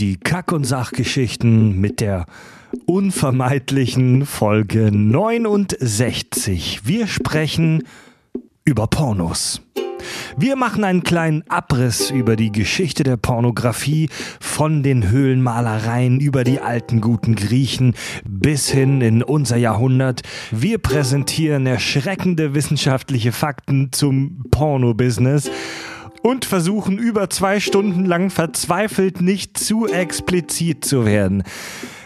die 0.00 0.16
Kack- 0.16 0.52
und 0.52 0.64
Sachgeschichten 0.64 1.78
mit 1.78 2.00
der 2.00 2.24
unvermeidlichen 2.86 4.24
Folge 4.24 4.90
69. 4.90 6.80
Wir 6.84 7.06
sprechen 7.06 7.82
über 8.64 8.86
Pornos. 8.86 9.60
Wir 10.38 10.56
machen 10.56 10.84
einen 10.84 11.02
kleinen 11.02 11.44
Abriss 11.50 12.10
über 12.10 12.36
die 12.36 12.50
Geschichte 12.50 13.02
der 13.02 13.18
Pornografie, 13.18 14.08
von 14.40 14.82
den 14.82 15.10
Höhlenmalereien 15.10 16.18
über 16.18 16.44
die 16.44 16.60
alten 16.60 17.02
guten 17.02 17.34
Griechen 17.34 17.94
bis 18.24 18.70
hin 18.70 19.02
in 19.02 19.22
unser 19.22 19.58
Jahrhundert. 19.58 20.22
Wir 20.50 20.78
präsentieren 20.78 21.66
erschreckende 21.66 22.54
wissenschaftliche 22.54 23.32
Fakten 23.32 23.92
zum 23.92 24.44
Porno-Business 24.50 25.50
und 26.22 26.44
versuchen 26.44 26.98
über 26.98 27.30
zwei 27.30 27.60
Stunden 27.60 28.04
lang 28.04 28.30
verzweifelt 28.30 29.20
nicht 29.20 29.58
zu 29.58 29.86
explizit 29.86 30.84
zu 30.84 31.04
werden. 31.04 31.42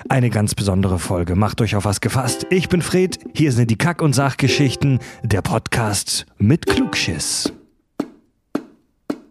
Eine 0.08 0.30
ganz 0.30 0.54
besondere 0.54 0.98
Folge. 0.98 1.34
Macht 1.34 1.60
euch 1.60 1.76
auf 1.76 1.84
was 1.84 2.00
gefasst. 2.00 2.46
Ich 2.50 2.68
bin 2.68 2.82
Fred. 2.82 3.18
Hier 3.34 3.52
sind 3.52 3.70
die 3.70 3.78
Kack- 3.78 4.02
und 4.02 4.12
Sachgeschichten, 4.12 4.98
der 5.22 5.40
Podcast 5.42 6.26
mit 6.38 6.66
Klugschiss. 6.66 7.52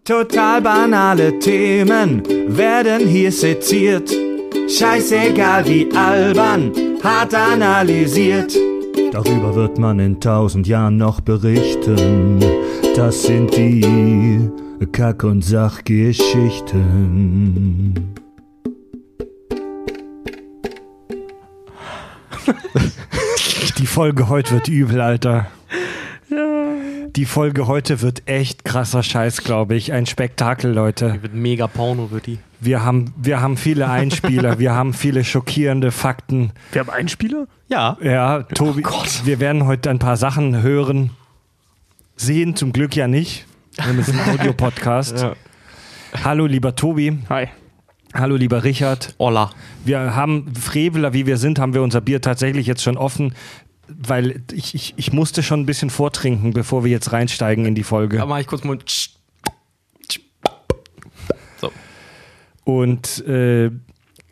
Total 0.04 0.60
banale 0.60 1.38
Themen 1.38 2.22
werden 2.48 3.06
hier 3.06 3.32
seziert. 3.32 4.10
Scheißegal 4.68 5.66
wie 5.66 5.90
albern, 5.94 6.72
hart 7.02 7.34
analysiert. 7.34 8.54
Darüber 9.12 9.54
wird 9.54 9.78
man 9.78 9.98
in 10.00 10.20
tausend 10.20 10.66
Jahren 10.66 10.96
noch 10.96 11.20
berichten. 11.20 12.40
Das 12.96 13.22
sind 13.22 13.56
die 13.56 14.50
Kack- 14.92 15.24
und 15.24 15.42
Sachgeschichten. 15.42 18.14
Die 23.78 23.86
Folge 23.86 24.28
heute 24.28 24.52
wird 24.52 24.68
übel, 24.68 25.00
Alter. 25.00 25.46
Die 27.16 27.24
Folge 27.26 27.68
heute 27.68 28.02
wird 28.02 28.22
echt 28.26 28.64
krasser 28.64 29.04
Scheiß, 29.04 29.44
glaube 29.44 29.76
ich. 29.76 29.92
Ein 29.92 30.06
Spektakel, 30.06 30.72
Leute. 30.72 31.12
Die 31.12 31.22
wird 31.22 31.34
mega 31.34 31.68
Porno, 31.68 32.10
wird 32.10 32.26
die. 32.26 32.38
Wir 32.60 32.84
haben, 32.84 33.14
wir 33.16 33.40
haben 33.40 33.56
viele 33.56 33.88
Einspieler, 33.88 34.58
wir 34.58 34.72
haben 34.72 34.94
viele 34.94 35.22
schockierende 35.22 35.92
Fakten. 35.92 36.50
Wir 36.72 36.80
haben 36.80 36.90
Einspieler? 36.90 37.46
Ja. 37.68 37.96
Ja, 38.02 38.42
Tobi, 38.42 38.82
wir 39.24 39.38
werden 39.38 39.66
heute 39.66 39.90
ein 39.90 40.00
paar 40.00 40.16
Sachen 40.16 40.62
hören. 40.62 41.10
Sehen 42.16 42.56
zum 42.56 42.72
Glück 42.72 42.96
ja 42.96 43.06
nicht. 43.06 43.46
Wir 43.76 43.86
haben 43.86 43.98
jetzt 43.98 44.10
einen 44.10 44.38
Audiopodcast. 44.38 45.18
Ja. 45.20 45.36
Hallo, 46.22 46.46
lieber 46.46 46.76
Tobi. 46.76 47.18
Hi. 47.28 47.48
Hallo, 48.14 48.36
lieber 48.36 48.62
Richard. 48.62 49.14
Olla. 49.18 49.50
Wir 49.84 50.14
haben, 50.14 50.54
Freveler 50.54 51.12
wie 51.12 51.26
wir 51.26 51.36
sind, 51.36 51.58
haben 51.58 51.74
wir 51.74 51.82
unser 51.82 52.00
Bier 52.00 52.20
tatsächlich 52.20 52.68
jetzt 52.68 52.82
schon 52.82 52.96
offen, 52.96 53.34
weil 53.88 54.42
ich, 54.52 54.76
ich, 54.76 54.94
ich 54.96 55.12
musste 55.12 55.42
schon 55.42 55.60
ein 55.60 55.66
bisschen 55.66 55.90
vortrinken, 55.90 56.52
bevor 56.52 56.84
wir 56.84 56.90
jetzt 56.92 57.12
reinsteigen 57.12 57.66
in 57.66 57.74
die 57.74 57.82
Folge. 57.82 58.18
Da 58.18 58.26
mache 58.26 58.42
ich 58.42 58.46
kurz 58.46 58.62
mal. 58.62 58.78
So. 61.60 61.72
Und 62.62 63.26
äh, 63.26 63.72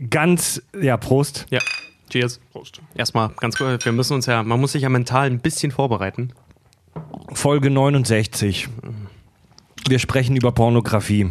ganz, 0.08 0.62
ja, 0.80 0.96
Prost. 0.96 1.46
Ja. 1.50 1.60
Cheers. 2.10 2.40
Prost. 2.52 2.80
Erstmal 2.94 3.30
ganz 3.40 3.56
kurz, 3.56 3.84
wir 3.84 3.92
müssen 3.92 4.14
uns 4.14 4.26
ja, 4.26 4.44
man 4.44 4.60
muss 4.60 4.72
sich 4.72 4.82
ja 4.82 4.88
mental 4.88 5.26
ein 5.26 5.40
bisschen 5.40 5.72
vorbereiten. 5.72 6.32
Folge 7.32 7.70
69. 7.70 8.68
Wir 9.88 9.98
sprechen 9.98 10.36
über 10.36 10.52
Pornografie. 10.52 11.30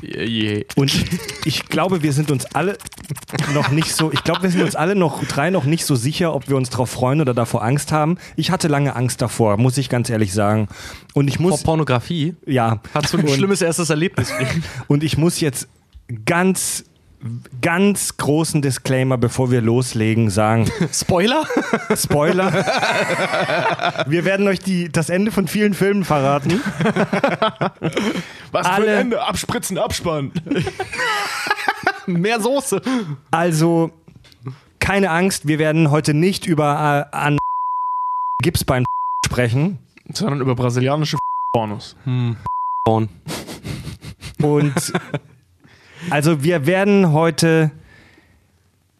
Je. 0.00 0.64
Und 0.76 0.92
ich 1.44 1.66
glaube, 1.68 2.02
wir 2.02 2.12
sind 2.12 2.30
uns 2.30 2.46
alle 2.46 2.78
noch 3.52 3.70
nicht 3.70 3.92
so, 3.92 4.12
ich 4.12 4.22
glaube, 4.22 4.44
wir 4.44 4.50
sind 4.50 4.62
uns 4.62 4.76
alle 4.76 4.94
noch 4.94 5.24
drei 5.24 5.50
noch 5.50 5.64
nicht 5.64 5.84
so 5.84 5.96
sicher, 5.96 6.34
ob 6.34 6.48
wir 6.48 6.56
uns 6.56 6.70
darauf 6.70 6.90
freuen 6.90 7.20
oder 7.20 7.34
davor 7.34 7.64
Angst 7.64 7.90
haben. 7.90 8.16
Ich 8.36 8.52
hatte 8.52 8.68
lange 8.68 8.94
Angst 8.94 9.20
davor, 9.20 9.56
muss 9.56 9.76
ich 9.76 9.88
ganz 9.88 10.08
ehrlich 10.08 10.32
sagen. 10.32 10.68
Und 11.14 11.26
ich 11.26 11.38
Vor 11.38 11.50
muss, 11.50 11.62
Pornografie. 11.64 12.36
ja, 12.46 12.80
Hast 12.94 13.12
du 13.12 13.18
ein 13.18 13.24
und, 13.24 13.30
schlimmes 13.30 13.60
erstes 13.60 13.90
Erlebnis? 13.90 14.32
und 14.86 15.02
ich 15.02 15.18
muss 15.18 15.40
jetzt 15.40 15.66
ganz, 16.24 16.84
ganz 17.60 18.16
großen 18.16 18.62
Disclaimer, 18.62 19.18
bevor 19.18 19.50
wir 19.50 19.60
loslegen, 19.60 20.30
sagen. 20.30 20.70
Spoiler? 20.92 21.44
Spoiler. 21.96 22.52
Wir 24.06 24.24
werden 24.24 24.46
euch 24.46 24.60
die, 24.60 24.88
das 24.88 25.10
Ende 25.10 25.32
von 25.32 25.48
vielen 25.48 25.74
Filmen 25.74 26.04
verraten. 26.04 26.60
Was 28.52 28.66
Alle- 28.66 28.84
für 28.84 28.90
ein 28.92 28.98
Ende? 29.00 29.22
Abspritzen, 29.22 29.78
abspannen. 29.78 30.32
Mehr 32.06 32.40
Soße. 32.40 32.80
Also, 33.30 33.90
keine 34.78 35.10
Angst, 35.10 35.46
wir 35.48 35.58
werden 35.58 35.90
heute 35.90 36.14
nicht 36.14 36.46
über 36.46 37.08
äh, 37.12 37.16
an 37.16 37.38
Gipsbein 38.42 38.84
sprechen. 39.26 39.78
Sondern 40.12 40.40
über 40.40 40.54
brasilianische 40.54 41.18
Pornos. 41.52 41.96
Porn. 42.84 43.08
Und 44.40 44.92
also 46.10 46.42
wir 46.42 46.66
werden 46.66 47.12
heute 47.12 47.70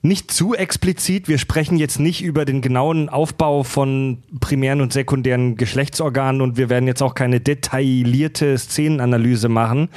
nicht 0.02 0.30
zu 0.30 0.54
explizit, 0.54 1.28
wir 1.28 1.38
sprechen 1.38 1.76
jetzt 1.76 1.98
nicht 1.98 2.22
über 2.22 2.44
den 2.44 2.60
genauen 2.60 3.08
Aufbau 3.08 3.64
von 3.64 4.22
primären 4.40 4.80
und 4.80 4.92
sekundären 4.92 5.56
Geschlechtsorganen 5.56 6.40
und 6.40 6.56
wir 6.56 6.68
werden 6.68 6.86
jetzt 6.86 7.02
auch 7.02 7.14
keine 7.14 7.40
detaillierte 7.40 8.56
Szenenanalyse 8.56 9.48
machen. 9.48 9.88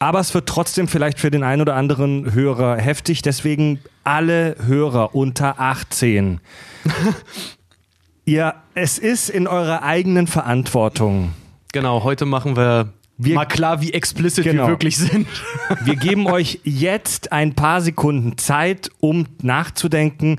Aber 0.00 0.20
es 0.20 0.32
wird 0.34 0.48
trotzdem 0.48 0.86
vielleicht 0.86 1.18
für 1.18 1.30
den 1.30 1.42
einen 1.42 1.62
oder 1.62 1.74
anderen 1.74 2.32
Hörer 2.32 2.76
heftig, 2.76 3.22
deswegen 3.22 3.80
alle 4.04 4.56
Hörer 4.64 5.14
unter 5.14 5.60
18. 5.60 6.40
ja, 8.24 8.54
es 8.74 8.98
ist 8.98 9.28
in 9.28 9.48
eurer 9.48 9.82
eigenen 9.82 10.26
Verantwortung. 10.26 11.32
Genau, 11.72 12.04
heute 12.04 12.26
machen 12.26 12.56
wir, 12.56 12.92
Wir- 13.18 13.34
mal 13.34 13.46
klar, 13.46 13.80
wie 13.82 13.92
explicit 13.92 14.44
Genau. 14.44 14.64
wir 14.64 14.68
wirklich 14.70 14.96
sind. 14.96 15.26
Wir 15.84 15.96
geben 15.96 16.26
euch 16.28 16.60
jetzt 16.64 17.32
ein 17.32 17.54
paar 17.54 17.80
Sekunden 17.80 18.38
Zeit, 18.38 18.90
um 19.00 19.26
nachzudenken 19.42 20.36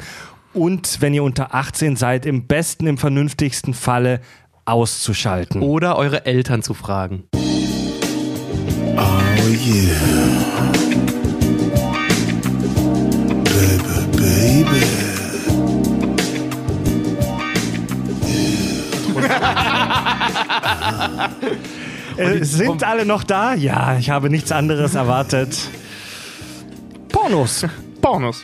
und, 0.54 1.02
wenn 1.02 1.14
ihr 1.14 1.24
unter 1.24 1.54
18 1.54 1.96
seid, 1.98 2.26
im 2.26 2.48
besten, 2.48 2.88
im 2.88 2.98
vernünftigsten 2.98 3.74
Falle 3.74 4.22
auszuschalten. 4.66 5.62
Oder 5.62 5.98
eure 5.98 6.26
Eltern 6.26 6.64
zu 6.64 6.74
fragen. 6.74 7.24
Oh 7.34 8.98
yeah. 8.98 9.96
Baby, 13.44 14.64
baby. 14.64 14.86
Äh, 22.20 22.44
sind 22.44 22.84
alle 22.84 23.06
noch 23.06 23.24
da? 23.24 23.54
Ja, 23.54 23.98
ich 23.98 24.10
habe 24.10 24.30
nichts 24.30 24.52
anderes 24.52 24.96
erwartet. 24.96 25.58
Pornos. 27.10 27.66
Pornos. 28.02 28.44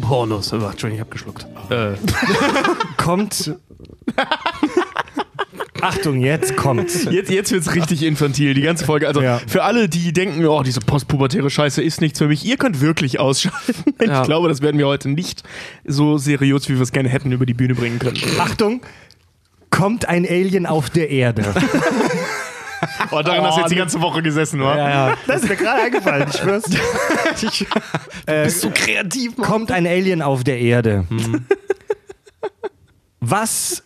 Pornos. 0.00 0.52
Oh, 0.52 0.56
Entschuldigung, 0.56 0.92
ich 0.94 1.00
hab 1.00 1.10
geschluckt. 1.10 1.46
Äh, 1.70 1.94
Kommt. 2.96 3.54
Achtung, 5.82 6.20
jetzt 6.20 6.56
kommt's. 6.56 7.04
Jetzt, 7.10 7.30
jetzt 7.30 7.52
wird's 7.52 7.74
richtig 7.74 8.02
infantil, 8.02 8.54
die 8.54 8.62
ganze 8.62 8.84
Folge. 8.84 9.06
Also 9.06 9.20
Ja. 9.20 9.40
für 9.46 9.62
alle, 9.62 9.88
die 9.88 10.12
denken, 10.12 10.44
oh, 10.46 10.62
diese 10.62 10.80
postpubertäre 10.80 11.50
Scheiße 11.50 11.82
ist 11.82 12.00
nichts 12.00 12.18
für 12.18 12.28
mich, 12.28 12.44
ihr 12.44 12.56
könnt 12.56 12.80
wirklich 12.80 13.20
ausschalten. 13.20 13.74
Ich 14.00 14.08
Ja. 14.08 14.22
glaube, 14.22 14.48
das 14.48 14.62
werden 14.62 14.78
wir 14.78 14.86
heute 14.86 15.08
nicht 15.08 15.42
so 15.84 16.18
seriös, 16.18 16.68
wie 16.68 16.74
wir 16.74 16.82
es 16.82 16.92
gerne 16.92 17.08
hätten, 17.08 17.30
über 17.32 17.46
die 17.46 17.54
Bühne 17.54 17.74
bringen 17.74 17.98
können. 17.98 18.16
Achtung, 18.38 18.80
kommt 19.70 20.08
ein 20.08 20.26
Alien 20.26 20.66
auf 20.66 20.90
der 20.90 21.10
Erde. 21.10 21.44
Oh, 23.10 23.22
daran 23.22 23.44
hast 23.44 23.56
du 23.56 23.60
jetzt 23.62 23.70
die 23.70 23.76
ganze 23.76 24.00
Woche 24.00 24.22
gesessen, 24.22 24.60
wa? 24.60 24.76
ja. 24.76 25.16
Das 25.26 25.42
ist 25.42 25.48
mir 25.48 25.56
gerade 25.56 25.82
eingefallen, 25.82 26.28
ich 26.28 26.36
schwör's. 26.36 26.64
Ich, 27.42 27.66
äh, 28.26 28.44
bist 28.44 28.64
du 28.64 28.70
kreativ, 28.70 29.36
Mann? 29.36 29.46
kommt 29.46 29.70
ein 29.72 29.86
Alien 29.86 30.22
auf 30.22 30.42
der 30.42 30.58
Erde. 30.58 31.06
Was 33.20 33.82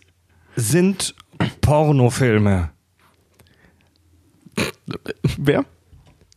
sind 0.55 1.15
Pornofilme? 1.61 2.69
Wer? 5.37 5.65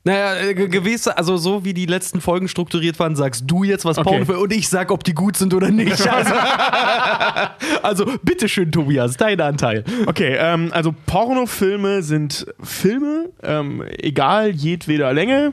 Naja, 0.06 0.36
äh, 0.36 0.54
ge- 0.54 0.68
gewisse, 0.68 1.16
also 1.16 1.38
so 1.38 1.64
wie 1.64 1.72
die 1.72 1.86
letzten 1.86 2.20
Folgen 2.20 2.46
strukturiert 2.46 2.98
waren, 2.98 3.16
sagst 3.16 3.44
du 3.46 3.64
jetzt 3.64 3.86
was 3.86 3.96
Okay. 3.96 4.24
Für 4.26 4.38
und 4.38 4.52
ich 4.52 4.68
sag, 4.68 4.90
ob 4.90 5.02
die 5.02 5.14
gut 5.14 5.36
sind 5.36 5.54
oder 5.54 5.70
nicht. 5.70 6.06
Also, 6.14 6.34
also 7.82 8.04
bitteschön, 8.22 8.70
Tobias, 8.70 9.16
dein 9.16 9.40
Anteil. 9.40 9.84
Okay, 10.06 10.36
ähm, 10.38 10.68
also 10.72 10.94
Pornofilme 11.06 12.02
sind 12.02 12.46
Filme, 12.62 13.30
ähm, 13.42 13.82
egal 13.98 14.50
jedweder 14.50 15.12
Länge. 15.12 15.52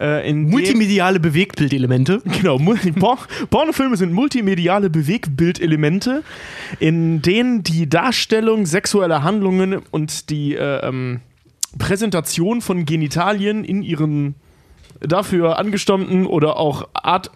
Äh, 0.00 0.32
Multimediale 0.32 1.18
Bewegtbildelemente. 1.18 2.22
Genau, 2.40 2.58
Por 2.58 3.18
Pornofilme 3.50 3.96
sind 3.96 4.12
multimediale 4.12 4.90
Bewegtbildelemente, 4.90 6.22
in 6.78 7.20
denen 7.22 7.64
die 7.64 7.88
Darstellung 7.88 8.64
sexueller 8.66 9.24
Handlungen 9.24 9.78
und 9.90 10.30
die 10.30 10.54
äh, 10.54 10.86
ähm, 10.86 11.20
Präsentation 11.76 12.60
von 12.60 12.84
Genitalien 12.84 13.64
in 13.64 13.82
ihren 13.82 14.34
dafür 15.00 15.58
angestammten 15.58 16.26
oder 16.26 16.56
auch 16.56 16.88
Art 16.94 17.30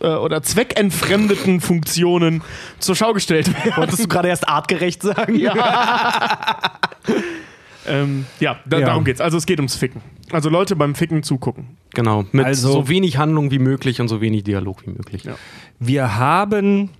äh, 0.00 0.08
oder 0.08 0.42
zweckentfremdeten 0.42 1.60
Funktionen 1.60 2.42
zur 2.78 2.94
Schau 2.96 3.12
gestellt 3.14 3.48
werden. 3.52 3.72
Wolltest 3.76 4.04
du 4.04 4.08
gerade 4.08 4.28
erst 4.28 4.48
artgerecht 4.48 5.02
sagen? 5.02 5.34
Ja. 5.36 6.60
ähm, 7.86 8.26
ja, 8.38 8.58
da, 8.66 8.78
Ja. 8.78 8.86
darum 8.86 9.04
geht's. 9.04 9.20
Also 9.20 9.38
es 9.38 9.46
geht 9.46 9.58
ums 9.58 9.76
Ficken. 9.76 10.02
Also 10.30 10.48
Leute 10.50 10.76
beim 10.76 10.94
Ficken 10.94 11.22
zugucken. 11.22 11.76
Genau. 11.94 12.24
Mit 12.32 12.44
Also- 12.46 12.70
so 12.72 12.88
wenig 12.88 13.16
Handlung 13.18 13.50
wie 13.50 13.58
möglich 13.58 14.00
und 14.00 14.08
so 14.08 14.20
wenig 14.20 14.44
Dialog 14.44 14.86
wie 14.86 14.90
möglich. 14.90 15.24
Ja. 15.24 15.34
Wir 15.78 16.16
haben. 16.16 16.90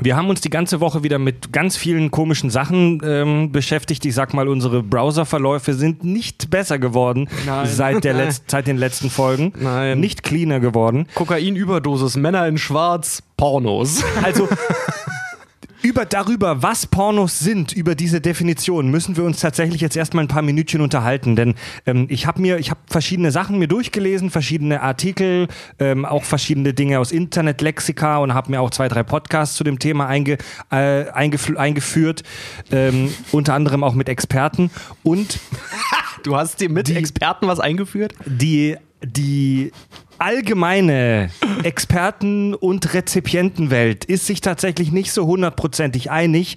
Wir 0.00 0.14
haben 0.14 0.28
uns 0.28 0.42
die 0.42 0.50
ganze 0.50 0.80
Woche 0.80 1.02
wieder 1.02 1.18
mit 1.18 1.52
ganz 1.54 1.76
vielen 1.76 2.10
komischen 2.10 2.50
Sachen 2.50 3.00
ähm, 3.02 3.50
beschäftigt. 3.50 4.04
Ich 4.04 4.14
sag 4.14 4.34
mal, 4.34 4.46
unsere 4.46 4.82
Browserverläufe 4.82 5.72
sind 5.72 6.04
nicht 6.04 6.50
besser 6.50 6.78
geworden 6.78 7.28
Nein. 7.46 7.66
seit, 7.66 8.04
der 8.04 8.12
Letz 8.12 8.42
seit 8.46 8.66
den 8.66 8.76
letzten 8.76 9.08
Folgen. 9.08 9.54
Nein. 9.58 9.98
Nicht 9.98 10.22
cleaner 10.22 10.60
geworden. 10.60 11.06
Kokainüberdosis, 11.14 12.16
Männer 12.16 12.46
in 12.46 12.58
Schwarz, 12.58 13.22
Pornos. 13.38 14.04
Also 14.22 14.48
über 15.86 16.04
darüber, 16.04 16.64
was 16.64 16.88
Pornos 16.88 17.38
sind, 17.38 17.72
über 17.72 17.94
diese 17.94 18.20
Definition, 18.20 18.90
müssen 18.90 19.16
wir 19.16 19.22
uns 19.22 19.38
tatsächlich 19.38 19.80
jetzt 19.80 19.96
erstmal 19.96 20.24
ein 20.24 20.28
paar 20.28 20.42
Minütchen 20.42 20.80
unterhalten. 20.80 21.36
Denn 21.36 21.54
ähm, 21.86 22.06
ich 22.10 22.26
habe 22.26 22.42
mir, 22.42 22.58
ich 22.58 22.70
habe 22.70 22.80
verschiedene 22.86 23.30
Sachen 23.30 23.60
mir 23.60 23.68
durchgelesen, 23.68 24.30
verschiedene 24.30 24.82
Artikel, 24.82 25.46
ähm, 25.78 26.04
auch 26.04 26.24
verschiedene 26.24 26.74
Dinge 26.74 26.98
aus 26.98 27.12
Internetlexika 27.12 28.18
und 28.18 28.34
habe 28.34 28.50
mir 28.50 28.60
auch 28.62 28.70
zwei, 28.70 28.88
drei 28.88 29.04
Podcasts 29.04 29.54
zu 29.54 29.62
dem 29.62 29.78
Thema 29.78 30.08
einge, 30.08 30.38
äh, 30.72 31.08
eingef 31.10 31.56
eingeführt, 31.56 32.24
ähm, 32.72 33.14
unter 33.30 33.54
anderem 33.54 33.84
auch 33.84 33.94
mit 33.94 34.08
Experten. 34.08 34.72
Und 35.04 35.38
Du 36.24 36.36
hast 36.36 36.60
dir 36.60 36.68
mit 36.68 36.90
Experten 36.90 37.46
was 37.46 37.60
eingeführt? 37.60 38.12
die, 38.24 38.76
die 39.04 39.70
allgemeine 40.18 41.30
Experten- 41.62 42.54
und 42.54 42.94
Rezipientenwelt 42.94 44.04
ist 44.04 44.26
sich 44.26 44.40
tatsächlich 44.40 44.92
nicht 44.92 45.12
so 45.12 45.26
hundertprozentig 45.26 46.10
einig, 46.10 46.56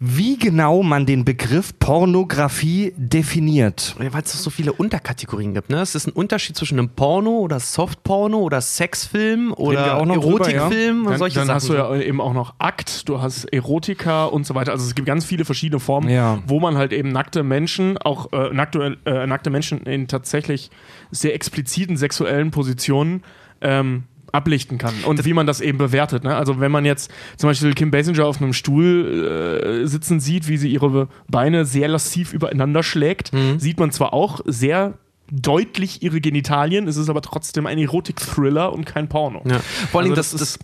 wie 0.00 0.38
genau 0.38 0.82
man 0.84 1.06
den 1.06 1.24
Begriff 1.24 1.76
Pornografie 1.80 2.92
definiert. 2.96 3.96
Ja, 4.00 4.12
Weil 4.12 4.22
es 4.22 4.32
doch 4.32 4.38
so 4.38 4.50
viele 4.50 4.72
Unterkategorien 4.72 5.54
gibt. 5.54 5.70
Ne? 5.70 5.80
Es 5.80 5.94
ist 5.96 6.06
ein 6.06 6.12
Unterschied 6.12 6.56
zwischen 6.56 6.78
einem 6.78 6.90
Porno 6.90 7.38
oder 7.38 7.58
Softporno 7.58 8.38
oder 8.38 8.60
Sexfilm 8.60 9.52
oder 9.54 9.80
Erotikfilm 9.98 11.00
und 11.04 11.10
Dann, 11.10 11.18
solche 11.18 11.36
dann 11.40 11.46
Sachen. 11.48 11.56
hast 11.56 11.68
du 11.68 11.74
ja 11.74 11.94
eben 11.96 12.20
auch 12.20 12.32
noch 12.32 12.54
Akt, 12.58 13.08
du 13.08 13.20
hast 13.20 13.44
Erotika 13.46 14.26
und 14.26 14.46
so 14.46 14.54
weiter. 14.54 14.70
Also 14.72 14.86
es 14.86 14.94
gibt 14.94 15.06
ganz 15.06 15.24
viele 15.24 15.44
verschiedene 15.44 15.80
Formen, 15.80 16.08
Ja. 16.10 16.38
wo 16.46 16.60
man 16.60 16.76
halt 16.76 16.92
eben 16.92 17.08
nackte 17.10 17.42
Menschen, 17.42 17.98
auch 17.98 18.32
äh, 18.32 18.54
nackte, 18.54 18.96
äh, 19.04 19.26
nackte 19.26 19.50
Menschen 19.50 19.80
in 19.82 20.06
tatsächlich 20.06 20.70
sehr 21.10 21.34
expliziten 21.34 21.96
sexuellen 21.96 22.50
Positionen 22.52 23.24
ähm, 23.60 24.04
ablichten 24.32 24.78
kann 24.78 24.94
und 25.04 25.24
wie 25.24 25.32
man 25.32 25.46
das 25.46 25.60
eben 25.60 25.78
bewertet. 25.78 26.24
Ne? 26.24 26.34
Also 26.36 26.60
wenn 26.60 26.70
man 26.72 26.84
jetzt 26.84 27.10
zum 27.36 27.48
Beispiel 27.50 27.74
Kim 27.74 27.90
Basinger 27.90 28.26
auf 28.26 28.40
einem 28.40 28.52
Stuhl 28.52 29.82
äh, 29.82 29.86
sitzen 29.86 30.20
sieht, 30.20 30.48
wie 30.48 30.56
sie 30.56 30.68
ihre 30.70 31.08
Beine 31.28 31.64
sehr 31.64 31.88
lassiv 31.88 32.32
übereinander 32.32 32.82
schlägt, 32.82 33.32
Mhm. 33.32 33.58
sieht 33.58 33.78
man 33.78 33.90
zwar 33.90 34.12
auch 34.12 34.40
sehr 34.44 34.94
deutlich 35.30 36.02
ihre 36.02 36.20
Genitalien, 36.20 36.88
es 36.88 36.96
ist 36.96 37.10
aber 37.10 37.20
trotzdem 37.20 37.66
ein 37.66 37.76
Erotik-Thriller 37.78 38.72
und 38.72 38.86
kein 38.86 39.08
Porno. 39.08 39.42
Ja. 39.44 39.58
Vor 39.90 40.00
allem, 40.00 40.10
Also 40.12 40.16
das, 40.20 40.30
das 40.32 40.40
das, 40.40 40.58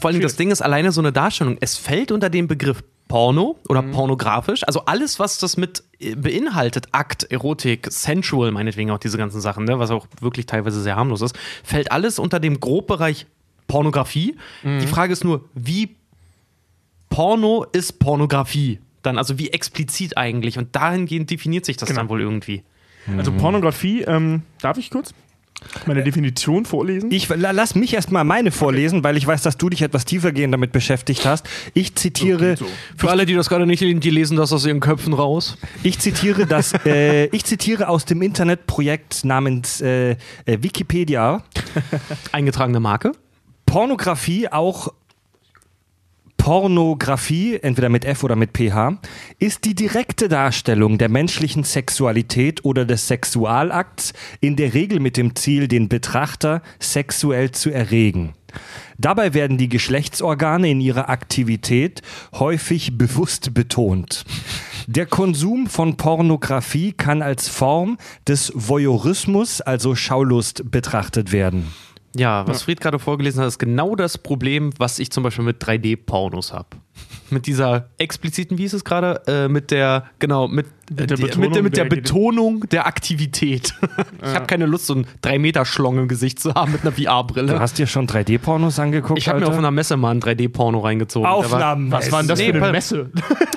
vor 0.00 0.10
allem 0.10 0.20
das. 0.20 0.36
Ding 0.36 0.50
ist 0.50 0.62
alleine 0.62 0.92
so 0.92 1.00
eine 1.00 1.12
Darstellung. 1.12 1.56
Es 1.60 1.76
fällt 1.76 2.12
unter 2.12 2.30
den 2.30 2.46
Begriff 2.48 2.82
Porno 3.08 3.56
oder 3.68 3.82
Mhm. 3.82 3.90
pornografisch. 3.92 4.62
Also 4.64 4.84
alles, 4.84 5.18
was 5.18 5.38
das 5.38 5.56
mit 5.56 5.82
äh, 5.98 6.14
beinhaltet, 6.14 6.86
Akt, 6.92 7.24
Erotik, 7.24 7.88
Sensual, 7.90 8.52
meinetwegen 8.52 8.90
auch 8.92 8.98
diese 8.98 9.18
ganzen 9.18 9.40
Sachen, 9.40 9.64
ne, 9.64 9.78
was 9.80 9.90
auch 9.90 10.06
wirklich 10.20 10.46
teilweise 10.46 10.80
sehr 10.80 10.94
harmlos 10.96 11.20
ist, 11.20 11.36
fällt 11.64 11.90
alles 11.90 12.18
unter 12.20 12.38
dem 12.38 12.60
Grobbereich 12.60 13.26
Pornografie. 13.66 14.36
Mhm. 14.62 14.80
Die 14.80 14.86
Frage 14.86 15.12
ist 15.12 15.24
nur, 15.24 15.44
wie 15.54 15.96
Porno 17.08 17.66
ist 17.72 17.98
Pornografie? 17.98 18.78
Dann, 19.02 19.18
also 19.18 19.38
wie 19.38 19.50
explizit 19.50 20.16
eigentlich? 20.16 20.58
Und 20.58 20.76
dahingehend 20.76 21.30
definiert 21.30 21.64
sich 21.64 21.76
das 21.76 21.88
Genau. 21.88 22.00
dann 22.02 22.08
wohl 22.10 22.20
irgendwie. 22.20 22.62
Also 23.16 23.32
Pornografie, 23.32 24.02
ähm, 24.02 24.42
darf 24.60 24.76
ich 24.78 24.90
kurz 24.90 25.14
meine 25.86 26.02
Definition 26.02 26.64
vorlesen? 26.64 27.10
Ich 27.12 27.28
la- 27.28 27.50
lass 27.52 27.74
mich 27.74 27.94
erstmal 27.94 28.24
meine 28.24 28.50
vorlesen, 28.50 29.04
weil 29.04 29.16
ich 29.16 29.26
weiß, 29.26 29.42
dass 29.42 29.56
du 29.56 29.68
dich 29.70 29.82
etwas 29.82 30.04
tiefergehend 30.04 30.52
damit 30.54 30.72
beschäftigt 30.72 31.24
hast. 31.26 31.48
Ich 31.74 31.94
zitiere, 31.94 32.56
Für 32.96 33.10
alle, 33.10 33.26
die 33.26 33.34
das 33.34 33.48
gerade 33.48 33.66
nicht 33.66 33.80
lesen, 33.80 34.00
die 34.00 34.10
lesen 34.10 34.36
das 34.36 34.52
aus 34.52 34.66
ihren 34.66 34.80
Köpfen 34.80 35.12
raus. 35.12 35.56
ich 35.82 35.98
zitiere 35.98 36.46
das, 36.46 36.72
äh, 36.86 37.26
ich 37.26 37.44
zitiere 37.44 37.88
aus 37.88 38.04
dem 38.04 38.22
Internetprojekt 38.22 39.24
namens 39.24 39.80
äh, 39.80 40.12
äh, 40.12 40.16
Wikipedia. 40.46 41.42
Eingetragene 42.32 42.80
Marke. 42.80 43.12
Pornografie, 43.66 44.48
auch 44.48 44.88
Pornografie, 46.40 47.58
entweder 47.60 47.90
mit 47.90 48.06
F 48.06 48.24
oder 48.24 48.34
mit 48.34 48.56
PH, 48.56 48.98
ist 49.38 49.66
die 49.66 49.74
direkte 49.74 50.26
Darstellung 50.26 50.96
der 50.96 51.10
menschlichen 51.10 51.64
Sexualität 51.64 52.64
oder 52.64 52.86
des 52.86 53.08
Sexualakts, 53.08 54.14
in 54.40 54.56
der 54.56 54.72
Regel 54.72 55.00
mit 55.00 55.18
dem 55.18 55.36
Ziel, 55.36 55.68
den 55.68 55.90
Betrachter 55.90 56.62
sexuell 56.78 57.50
zu 57.50 57.70
erregen. 57.70 58.32
Dabei 58.96 59.34
werden 59.34 59.58
die 59.58 59.68
Geschlechtsorgane 59.68 60.70
in 60.70 60.80
ihrer 60.80 61.10
Aktivität 61.10 62.00
häufig 62.32 62.96
bewusst 62.96 63.52
betont. 63.52 64.24
Der 64.86 65.04
Konsum 65.04 65.66
von 65.66 65.98
Pornografie 65.98 66.92
kann 66.92 67.20
als 67.20 67.48
Form 67.48 67.98
des 68.26 68.50
Voyeurismus, 68.54 69.60
also 69.60 69.94
Schaulust, 69.94 70.70
betrachtet 70.70 71.32
werden. 71.32 71.70
Ja, 72.16 72.46
was 72.46 72.62
Fried 72.62 72.80
gerade 72.80 72.98
vorgelesen 72.98 73.40
hat, 73.40 73.48
ist 73.48 73.58
genau 73.58 73.94
das 73.94 74.18
Problem, 74.18 74.72
was 74.78 74.98
ich 74.98 75.10
zum 75.12 75.22
Beispiel 75.22 75.44
mit 75.44 75.62
3D-Pornos 75.62 76.52
habe. 76.52 76.68
Mit 77.30 77.46
dieser 77.46 77.90
expliziten, 77.98 78.58
wie 78.58 78.64
ist 78.64 78.72
es 78.72 78.84
gerade, 78.84 79.22
äh, 79.28 79.48
mit 79.48 79.70
der, 79.70 80.06
genau, 80.18 80.48
mit, 80.48 80.66
der 80.90 81.06
die- 81.06 81.22
Betonung 81.22 81.40
mit, 81.48 81.54
der, 81.56 81.62
mit 81.62 81.76
der 81.76 81.84
der- 81.84 81.96
Betonung 81.96 82.60
der 82.70 82.86
Aktivität. 82.86 83.74
Ich 84.22 84.34
habe 84.34 84.44
keine 84.46 84.66
Lust, 84.66 84.86
so 84.86 84.94
einen 84.94 85.06
3-Meter-Schlong 85.24 85.96
im 85.98 86.06
Gesicht 86.08 86.40
zu 86.40 86.52
haben 86.54 86.72
mit 86.72 86.82
einer 86.82 86.90
Du 86.90 87.02
VR-Brille. 87.02 87.58
hast 87.58 87.78
dir 87.78 87.86
schon 87.86 88.06
3D-Pornos 88.06 88.78
angeguckt? 88.78 89.18
Ich 89.18 89.28
habe 89.28 89.40
mir 89.40 89.46
auf 89.48 89.56
einer 89.56 89.70
Messe 89.70 89.96
mal 89.96 90.10
einen 90.10 90.20
3D-Porno 90.20 90.78
reingezogen. 90.80 91.24
Da 91.24 91.30
war- 91.30 91.36
Aufnahmen. 91.38 91.90
Was 91.90 92.12
war 92.12 92.20
denn 92.20 92.28
das 92.28 92.38
Nee, 92.38 92.52
für 92.52 92.62
eine 92.62 92.72
Messe? 92.72 93.10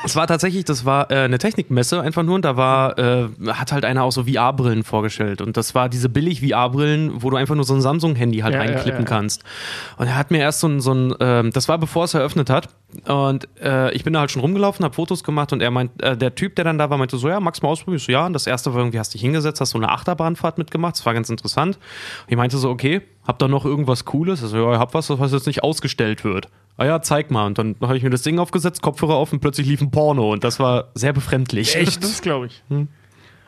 Es 0.05 0.15
war 0.15 0.25
tatsächlich, 0.25 0.63
das 0.63 0.85
war 0.85 1.11
äh, 1.11 1.15
eine 1.19 1.37
Technikmesse 1.37 1.99
einfach 2.01 2.23
nur 2.23 2.35
und 2.35 2.45
da 2.45 2.55
war, 2.55 2.97
äh, 2.97 3.27
hat 3.49 3.71
halt 3.73 3.83
einer 3.83 4.03
auch 4.03 4.11
so 4.11 4.23
VR-Brillen 4.23 4.83
vorgestellt 4.83 5.41
und 5.41 5.57
das 5.57 5.75
war 5.75 5.89
diese 5.89 6.07
billig 6.07 6.39
VR-Brillen, 6.41 7.21
wo 7.21 7.29
du 7.29 7.35
einfach 7.35 7.55
nur 7.55 7.65
so 7.65 7.73
ein 7.73 7.81
Samsung-Handy 7.81 8.39
halt 8.39 8.53
Ja, 8.53 8.61
reinklippen 8.61 9.01
ja. 9.01 9.07
kannst. 9.07 9.43
Und 9.97 10.07
er 10.07 10.15
hat 10.15 10.31
mir 10.31 10.39
erst 10.39 10.61
so 10.61 10.67
ein, 10.67 10.79
so 10.79 10.93
ein 10.93 11.13
ähm, 11.19 11.51
das 11.51 11.67
war 11.67 11.77
bevor 11.77 12.05
es 12.05 12.13
eröffnet 12.13 12.49
hat 12.49 12.69
und 13.07 13.47
äh, 13.61 13.91
ich 13.93 14.03
bin 14.05 14.13
da 14.13 14.21
halt 14.21 14.31
schon 14.31 14.41
rumgelaufen, 14.41 14.85
habe 14.85 14.95
Fotos 14.95 15.23
gemacht 15.23 15.51
und 15.51 15.61
er 15.61 15.71
meint, 15.71 16.01
äh, 16.01 16.15
der 16.15 16.35
Typ, 16.35 16.55
der 16.55 16.63
dann 16.65 16.77
da 16.77 16.89
war, 16.89 16.97
meinte 16.97 17.17
so, 17.17 17.22
ja, 17.27 17.39
magst 17.39 17.61
du 17.61 17.65
mal 17.65 17.71
ausprobieren? 17.71 17.97
Ich 17.97 18.03
so, 18.05 18.11
ja, 18.11 18.25
und 18.25 18.33
das 18.33 18.47
erste 18.47 18.73
war 18.73 18.79
irgendwie, 18.81 18.99
hast 18.99 19.13
dich 19.13 19.21
hingesetzt, 19.21 19.61
hast 19.61 19.71
so 19.71 19.77
eine 19.77 19.89
Achterbahnfahrt 19.89 20.57
mitgemacht, 20.57 20.95
das 20.95 21.05
war 21.05 21.13
ganz 21.13 21.29
interessant. 21.29 21.77
Und 21.77 22.31
ich 22.31 22.37
meinte 22.37 22.57
so, 22.57 22.69
okay, 22.69 23.01
hab 23.27 23.39
da 23.39 23.47
noch 23.47 23.65
irgendwas 23.65 24.05
Cooles? 24.05 24.43
Also, 24.43 24.57
ja, 24.57 24.73
ich 24.73 24.79
hab 24.79 24.93
was, 24.93 25.09
was 25.09 25.31
jetzt 25.31 25.47
nicht 25.47 25.63
ausgestellt 25.63 26.23
wird. 26.23 26.49
Ah 26.77 26.85
ja, 26.85 27.01
zeig 27.01 27.29
mal. 27.29 27.45
Und 27.45 27.57
dann 27.57 27.75
habe 27.81 27.97
ich 27.97 28.03
mir 28.03 28.09
das 28.09 28.23
Ding 28.23 28.39
aufgesetzt, 28.39 28.81
Kopfhörer 28.81 29.13
auf 29.13 29.31
und 29.31 29.39
plötzlich 29.39 29.67
lief 29.67 29.81
ein 29.81 29.91
Porno. 29.91 30.31
Und 30.33 30.43
das 30.43 30.59
war 30.59 30.89
sehr 30.95 31.13
befremdlich. 31.13 31.77
Das 32.01 32.21
glaube 32.21 32.47
ich. 32.47 32.63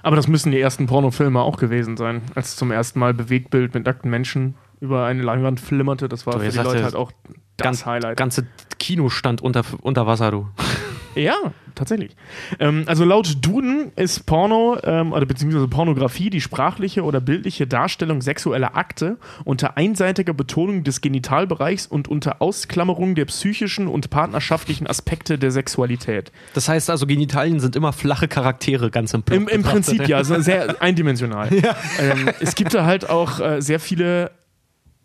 Aber 0.03 0.15
das 0.15 0.27
müssen 0.27 0.51
die 0.51 0.59
ersten 0.59 0.85
Pornofilme 0.85 1.41
auch 1.41 1.57
gewesen 1.57 1.97
sein, 1.97 2.21
als 2.35 2.55
zum 2.55 2.71
ersten 2.71 2.99
Mal 2.99 3.15
Bewegtbild 3.15 3.73
mit 3.73 3.85
nackten 3.87 4.11
Menschen 4.11 4.53
über 4.79 5.05
eine 5.05 5.23
Leinwand 5.23 5.59
flimmerte. 5.59 6.07
Das 6.07 6.27
war 6.27 6.33
So, 6.33 6.39
für 6.39 6.49
die 6.49 6.57
Leute 6.59 6.83
halt 6.83 6.95
auch 6.95 7.11
das 7.57 7.63
Ganz, 7.63 7.85
Highlight. 7.87 8.17
ganze 8.17 8.45
Kino 8.77 9.09
stand 9.09 9.41
unter, 9.41 9.63
unter 9.81 10.05
Wasser, 10.05 10.29
du. 10.29 10.47
Ja, 11.15 11.35
tatsächlich. 11.75 12.15
Ähm, 12.59 12.83
also 12.87 13.05
laut 13.05 13.37
Duden 13.41 13.91
ist 13.95 14.25
Porno 14.25 14.77
ähm, 14.83 15.13
oder 15.13 15.25
beziehungsweise 15.25 15.67
Pornografie 15.67 16.29
die 16.29 16.41
sprachliche 16.41 17.03
oder 17.03 17.21
bildliche 17.21 17.67
Darstellung 17.67 18.21
sexueller 18.21 18.75
Akte 18.75 19.17
unter 19.43 19.77
einseitiger 19.77 20.33
Betonung 20.33 20.83
des 20.83 21.01
Genitalbereichs 21.01 21.87
und 21.87 22.07
unter 22.07 22.41
Ausklammerung 22.41 23.15
der 23.15 23.25
psychischen 23.25 23.87
und 23.87 24.09
partnerschaftlichen 24.09 24.87
Aspekte 24.87 25.37
der 25.37 25.51
Sexualität. 25.51 26.31
Das 26.53 26.69
heißt 26.69 26.89
also, 26.89 27.07
Genitalien 27.07 27.59
sind 27.59 27.75
immer 27.75 27.93
flache 27.93 28.27
Charaktere, 28.27 28.91
ganz 28.91 29.13
im 29.13 29.23
Im, 29.31 29.47
im. 29.47 29.63
Prinzip 29.63 30.07
ja, 30.07 30.17
also 30.17 30.39
sehr 30.41 30.81
eindimensional. 30.81 31.49
Ähm, 31.51 32.29
es 32.39 32.55
gibt 32.55 32.73
da 32.73 32.85
halt 32.85 33.09
auch 33.09 33.39
äh, 33.39 33.61
sehr 33.61 33.79
viele 33.79 34.31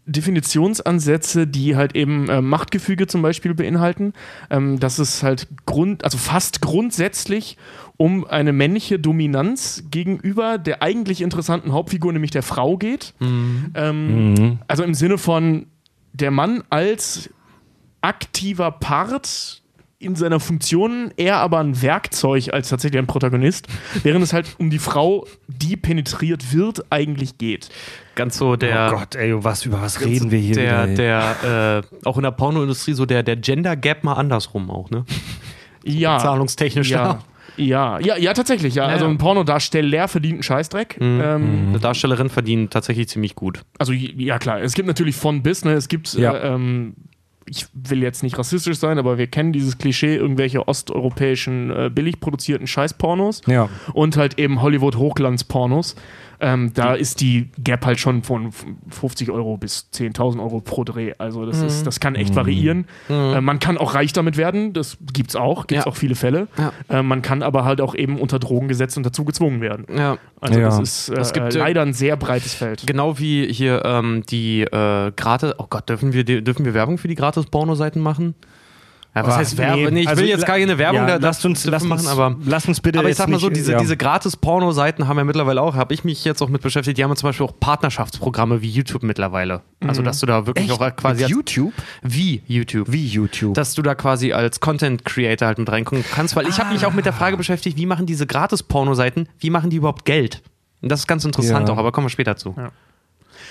Definitionsansätze, 0.07 1.47
die 1.47 1.77
halt 1.77 1.95
eben 1.95 2.29
äh, 2.29 2.41
Machtgefüge 2.41 3.07
zum 3.07 3.23
Beispiel 3.23 3.55
beinhalten. 3.55 4.13
Ähm, 4.51 4.81
dass 4.81 4.99
es 4.99 5.23
halt 5.23 5.49
Grund, 5.67 6.05
also 6.05 6.19
fast 6.19 6.61
grundsätzlich 6.61 7.57
um 7.97 8.25
eine 8.25 8.53
männliche 8.53 8.99
Dominanz 8.99 9.85
gegenüber 9.91 10.57
der 10.57 10.83
eigentlich 10.83 11.21
interessanten 11.21 11.73
Hauptfigur, 11.73 12.13
nämlich 12.13 12.31
der 12.31 12.43
Frau 12.43 12.79
geht. 12.79 13.15
Ähm, 13.21 14.59
Also 14.69 14.85
im 14.85 14.95
Sinne 14.95 15.19
von 15.19 15.67
der 16.13 16.31
Mann 16.31 16.65
als 16.71 17.31
aktiver 18.01 18.71
Part 18.71 19.60
in 20.01 20.17
seiner 20.17 20.41
Funktion 20.41 21.13
eher 21.19 21.37
aber 21.37 21.59
ein 21.59 21.81
Werkzeug 21.83 22.53
als 22.55 22.71
tatsächlich 22.71 22.99
ein 22.99 23.07
Protagonist, 23.07 23.69
während 24.03 24.25
es 24.25 24.33
halt 24.33 24.57
um 24.59 24.71
die 24.71 24.79
Frau, 24.79 25.27
die 25.47 25.77
penetriert 25.77 26.55
wird, 26.55 26.85
eigentlich 26.91 27.37
geht. 27.37 27.69
Ganz 28.15 28.39
so 28.39 28.57
der. 28.57 28.91
oh 28.93 28.97
Gott, 28.99 29.15
ey, 29.15 29.33
was, 29.45 29.67
über 29.67 29.81
was 29.83 30.01
reden 30.01 30.31
wir 30.31 30.39
hier 30.39 30.55
der, 30.55 30.89
wieder? 30.89 30.95
der, 31.43 31.83
äh, 32.03 32.07
auch 32.07 32.17
in 32.17 32.23
der 32.23 32.31
Pornoindustrie 32.31 32.95
so 32.95 33.05
der, 33.05 33.23
der 33.23 33.37
Gender 33.37 33.77
Gap 33.77 34.03
mal 34.03 34.15
andersrum 34.15 34.71
auch, 34.71 34.89
ne? 34.91 35.05
Ja. 35.85 36.19
Zahlungstechnisch 36.19 36.91
Ja. 36.91 37.21
Ja, 37.57 37.99
ja, 38.01 38.17
ja, 38.17 38.33
tatsächlich, 38.33 38.77
ja. 38.77 38.85
Ja, 38.85 38.89
also 38.91 39.07
ein 39.07 39.19
Pornodarsteller 39.19 40.09
verdient 40.09 40.35
einen 40.35 40.43
Scheißdreck. 40.43 40.97
Ähm, 41.01 41.67
Eine 41.69 41.79
Darstellerin 41.79 42.31
verdient 42.31 42.73
tatsächlich 42.73 43.09
ziemlich 43.09 43.35
gut. 43.35 43.63
also 43.79 43.93
ja 43.93 44.39
klar, 44.39 44.63
es 44.63 44.73
gibt 44.73 44.89
natürlich 44.89 45.17
von 45.17 45.43
bis, 45.43 45.65
ne? 45.65 45.73
Es 45.73 45.89
gibt, 45.89 46.15
Ja. 46.15 46.33
äh, 46.33 46.55
ähm, 46.55 46.95
ich 47.51 47.67
will 47.75 48.03
jetzt 48.03 48.23
nicht 48.23 48.39
rassistisch 48.39 48.79
sein, 48.79 48.99
aber 48.99 49.19
wir 49.19 49.27
kennen 49.27 49.53
dieses 49.53 49.77
Klischee, 49.77 50.15
irgendwelche 50.17 50.67
osteuropäischen 50.69 51.71
äh, 51.71 51.91
billig 51.93 52.21
produzierten 52.21 52.67
Scheißpornos 52.67 53.43
Ja. 53.47 53.69
und 53.93 54.17
halt 54.17 54.39
eben 54.39 54.63
Hollywood-Hochglanz-Pornos. 54.63 55.97
Ähm, 56.41 56.73
da 56.75 56.95
ist 56.95 57.21
die 57.21 57.51
Gap 57.63 57.85
halt 57.85 58.01
schon 58.01 58.23
von 58.23 58.51
50 58.89 59.31
Euro 59.31 59.57
bis 59.57 59.89
10.000 59.93 60.41
Euro 60.41 60.61
pro 60.61 60.85
Dreh. 60.85 61.13
Also 61.19 61.45
das, 61.47 61.61
ist, 61.61 61.87
das 61.87 62.01
kann 62.01 62.15
echt 62.15 62.35
variieren. 62.35 62.87
Äh, 63.09 63.41
man 63.41 63.59
kann 63.59 63.77
auch 63.79 63.95
reich 63.95 64.13
damit 64.13 64.37
werden, 64.37 64.73
das 64.73 64.97
gibt's 65.13 65.37
auch, 65.37 65.67
gibt's 65.67 65.85
Ja. 65.85 65.91
auch 65.91 65.97
viele 65.97 66.15
Fälle. 66.15 66.49
Ja. 66.57 66.73
Äh, 66.89 67.03
man 67.03 67.23
kann 67.23 67.43
aber 67.43 67.65
halt 67.65 67.81
auch 67.81 67.95
eben 67.95 68.19
unter 68.19 68.39
Drogen 68.39 68.69
gesetzt 68.69 68.97
und 68.97 69.05
dazu 69.05 69.25
gezwungen 69.25 69.61
werden. 69.61 69.87
Ja. 69.95 70.17
Also 70.41 70.59
Ja. 70.59 70.67
das 70.67 70.79
ist 70.81 71.09
äh, 71.11 71.21
Es 71.21 71.33
gibt, 71.33 71.55
äh, 71.55 71.59
äh, 71.59 71.61
leider 71.61 71.83
ein 71.83 71.93
sehr 71.93 72.17
breites 72.17 72.55
Feld. 72.55 72.87
Genau 72.87 73.19
wie 73.19 73.53
hier 73.53 73.83
ähm, 73.85 74.23
die 74.31 74.63
äh, 74.63 75.13
gratis. 75.15 75.53
Oh 75.59 75.67
Gott, 75.69 75.89
dürfen 75.89 76.13
wir, 76.13 76.25
dürfen 76.25 76.65
wir 76.65 76.75
Werbung 76.75 76.99
für 76.99 77.09
die 77.09 77.15
gratis 77.15 77.47
Pornoseiten 77.47 78.01
machen? 78.01 78.35
Ja, 79.13 79.27
was 79.27 79.35
Ah, 79.35 79.39
heißt 79.39 79.59
Werbung? 79.59 79.93
Nee, 79.93 80.03
ich 80.03 80.09
also 80.09 80.23
will 80.23 80.29
jetzt 80.29 80.47
gar 80.47 80.57
keine 80.57 80.79
Werbung 80.79 81.01
ja, 81.01 81.19
da 81.19 81.27
lasst 81.27 81.45
uns, 81.45 81.65
lasst 81.65 81.85
machen, 81.85 82.03
uns, 82.03 82.09
aber. 82.09 82.37
lasst 82.45 82.69
uns 82.69 82.81
bitte 82.81 83.01
Aber 83.01 83.09
ich 83.09 83.11
jetzt 83.11 83.19
sag 83.19 83.29
mal 83.29 83.41
so, 83.41 83.49
nicht- 83.49 83.57
diese, 83.59 83.73
ja. 83.73 83.79
diese 83.81 83.97
gratis 83.97 84.37
Porno-Seiten 84.37 85.09
haben 85.09 85.17
ja 85.19 85.25
mittlerweile 85.25 85.61
auch, 85.63 85.75
habe 85.75 85.93
ich 85.95 86.05
mich 86.05 86.25
jetzt 86.25 86.41
auch 86.43 86.49
mit 86.49 86.63
beschäftigt, 86.63 86.97
die 86.97 87.03
haben 87.03 87.11
ja 87.11 87.17
zum 87.17 87.29
Beispiel 87.29 87.45
auch 87.45 87.59
Partnerschaftsprogramme 87.59 88.63
wie 88.63 88.69
YouTube 88.71 89.03
mittlerweile. 89.03 89.63
Also, 89.85 90.03
dass 90.03 90.21
du 90.21 90.27
da 90.27 90.47
wirklich 90.47 90.71
auch 90.71 90.79
quasi. 90.95 91.15
Mit 91.17 91.25
als- 91.25 91.31
YouTube? 91.33 91.73
Wie 92.03 92.43
YouTube. 92.47 92.87
Wie 92.93 93.05
YouTube? 93.05 93.55
Dass 93.55 93.75
du 93.75 93.83
da 93.83 93.97
quasi 93.97 94.33
als 94.33 94.61
Content 94.61 95.05
Creator 95.05 95.49
halt 95.49 95.59
mit 95.59 95.69
reingucken 95.73 96.05
kannst, 96.09 96.37
weil 96.37 96.47
ich 96.49 96.61
habe 96.61 96.73
mich 96.73 96.87
auch 96.87 96.93
mit 96.93 97.05
der 97.05 97.13
Frage 97.13 97.37
beschäftigt, 97.37 97.77
wie 97.79 97.87
machen 97.87 98.07
diese 98.07 98.29
gratis 98.29 98.63
Porno-Seiten, 98.63 99.29
wie 99.41 99.51
machen 99.51 99.71
die 99.71 99.77
überhaupt 99.79 100.05
Geld? 100.05 100.41
Und 100.83 100.89
das 100.93 101.01
ist 101.01 101.07
ganz 101.09 101.25
interessant 101.25 101.67
Ja. 101.69 101.75
auch, 101.75 101.79
aber 101.79 101.91
kommen 101.91 102.05
wir 102.07 102.11
später 102.11 102.37
zu. 102.37 102.55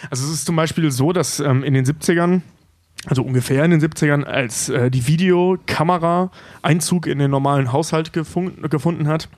Also 0.09 0.25
es 0.25 0.31
ist 0.31 0.45
zum 0.45 0.55
Beispiel 0.55 0.89
so, 0.91 1.11
dass 1.11 1.41
ähm, 1.41 1.63
in 1.65 1.73
den 1.73 1.85
70ern, 1.85 2.41
also 3.06 3.24
ungefähr 3.24 3.63
in 3.63 3.72
den 3.72 3.82
70ern, 3.82 4.24
als 4.24 4.70
äh, 4.70 4.91
die 4.91 5.08
Videokamera 5.08 6.32
Einzug 6.62 7.08
in 7.08 7.20
den 7.20 7.32
normalen 7.32 7.72
Haushalt 7.72 8.13
gefun 8.13 8.62
gefunden 8.70 9.08
hat, 9.08 9.29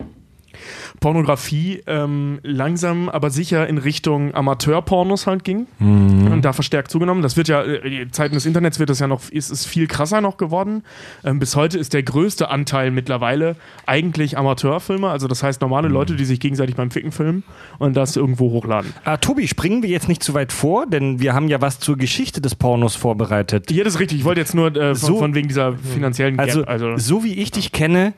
Pornografie 0.99 1.81
ähm, 1.87 2.39
langsam 2.43 3.09
aber 3.09 3.29
sicher 3.29 3.67
in 3.67 3.77
Richtung 3.77 4.33
Amateurpornos 4.33 5.27
halt 5.27 5.43
ging 5.43 5.67
und 5.79 6.41
da 6.43 6.53
verstärkt 6.53 6.91
zugenommen. 6.91 7.21
Das 7.23 7.37
wird 7.37 7.47
ja, 7.47 7.61
äh, 7.61 8.01
in 8.03 8.13
Zeiten 8.13 8.35
des 8.35 8.45
Internets 8.45 8.79
wird 8.79 8.89
das 8.89 8.99
ja 8.99 9.07
noch, 9.07 9.29
ist 9.29 9.49
es 9.51 9.65
viel 9.65 9.87
krasser 9.87 10.21
noch 10.21 10.37
geworden. 10.37 10.83
Ähm, 11.23 11.39
bis 11.39 11.55
heute 11.55 11.77
ist 11.79 11.93
der 11.93 12.03
größte 12.03 12.49
Anteil 12.49 12.91
mittlerweile 12.91 13.55
eigentlich 13.85 14.37
Amateurfilme, 14.37 15.09
also 15.09 15.27
das 15.27 15.43
heißt 15.43 15.61
normale 15.61 15.87
Leute, 15.87 16.15
die 16.15 16.25
sich 16.25 16.39
gegenseitig 16.39 16.75
beim 16.75 16.91
Ficken 16.91 17.11
filmen 17.11 17.43
und 17.79 17.95
das 17.97 18.15
irgendwo 18.15 18.51
hochladen. 18.51 18.93
Ah, 19.03 19.17
Tobi, 19.17 19.47
springen 19.47 19.81
wir 19.83 19.89
jetzt 19.89 20.07
nicht 20.07 20.23
zu 20.23 20.33
weit 20.33 20.51
vor, 20.51 20.85
denn 20.85 21.19
wir 21.19 21.33
haben 21.33 21.47
ja 21.47 21.61
was 21.61 21.79
zur 21.79 21.97
Geschichte 21.97 22.41
des 22.41 22.55
Pornos 22.55 22.95
vorbereitet. 22.95 23.71
Ja, 23.71 23.83
das 23.83 23.95
ist 23.95 23.99
richtig. 23.99 24.19
Ich 24.19 24.25
wollte 24.25 24.41
jetzt 24.41 24.53
nur 24.55 24.67
äh, 24.75 24.95
von, 24.95 24.95
So- 24.95 25.17
von 25.19 25.35
wegen 25.35 25.47
dieser 25.47 25.73
finanziellen 25.77 26.37
Gap. 26.37 26.47
Also, 26.47 26.63
Also, 26.65 26.97
so 26.97 27.23
wie 27.23 27.33
ich 27.35 27.51
dich 27.51 27.71
kenne, 27.71 28.13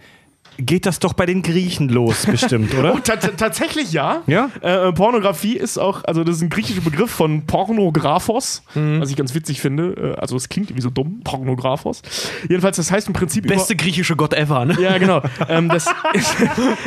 geht 0.58 0.86
das 0.86 1.00
doch 1.00 1.14
bei 1.14 1.26
den 1.26 1.42
Griechen 1.42 1.90
los, 1.90 2.26
bestimmt, 2.32 2.74
oder? 2.76 2.94
Oh, 2.96 3.00
ta- 3.00 3.16
ta- 3.18 3.30
tatsächlich 3.30 3.92
ja. 3.92 4.22
Ja? 4.28 4.50
Äh, 4.62 4.92
Pornografie 4.94 5.58
ist 5.58 5.78
auch, 5.78 6.04
also 6.04 6.24
das 6.24 6.38
ist 6.38 6.42
ein 6.44 6.50
griechischer 6.50 6.82
Begriff 6.82 7.12
von 7.12 7.46
Pornographos, 7.46 8.64
Mhm. 8.76 9.02
was 9.02 9.10
ich 9.10 9.16
ganz 9.16 9.34
witzig 9.36 9.62
finde. 9.62 10.16
Äh, 10.18 10.20
also 10.20 10.36
es 10.36 10.50
klingt 10.50 10.70
irgendwie 10.70 10.84
so 10.84 10.90
dumm, 10.90 11.22
Pornographos. 11.24 12.02
Jedenfalls, 12.50 12.78
das 12.78 12.92
heißt 12.92 13.08
im 13.08 13.14
Prinzip 13.14 13.48
Beste 13.48 13.76
griechische 13.76 14.16
Gott 14.16 14.34
ever, 14.34 14.66
ne? 14.66 14.78
Ja, 14.80 14.98
genau. 14.98 15.22
ähm, 15.50 15.70
das 15.70 15.88
ist, 16.14 16.36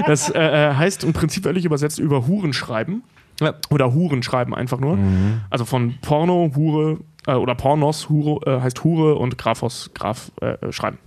das 0.06 0.30
äh, 0.30 0.38
äh, 0.70 0.74
heißt 0.74 1.04
im 1.04 1.12
Prinzip 1.12 1.44
wörtlich 1.44 1.64
übersetzt 1.64 1.98
über 1.98 2.26
Huren 2.26 2.52
schreiben. 2.52 3.02
Ja. 3.40 3.52
Oder 3.70 3.92
Huren 3.92 4.22
schreiben 4.22 4.54
einfach 4.54 4.80
nur. 4.80 4.96
Mhm. 4.96 5.40
Also 5.50 5.64
von 5.66 5.94
Porno, 6.00 6.52
Hure, 6.56 6.98
äh, 7.26 7.34
oder 7.34 7.54
Pornos, 7.54 8.08
Hure, 8.08 8.40
äh, 8.50 8.60
heißt 8.62 8.82
Hure 8.84 9.16
und 9.16 9.36
Graphos, 9.36 9.90
Graph 9.94 10.30
äh, 10.40 10.72
schreiben. 10.72 10.98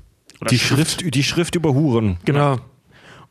Oder 0.41 0.49
Die 0.49 0.59
Schrift, 0.59 1.13
die 1.15 1.23
Schrift 1.23 1.55
über 1.55 1.73
Huren. 1.73 2.17
Genau. 2.25 2.57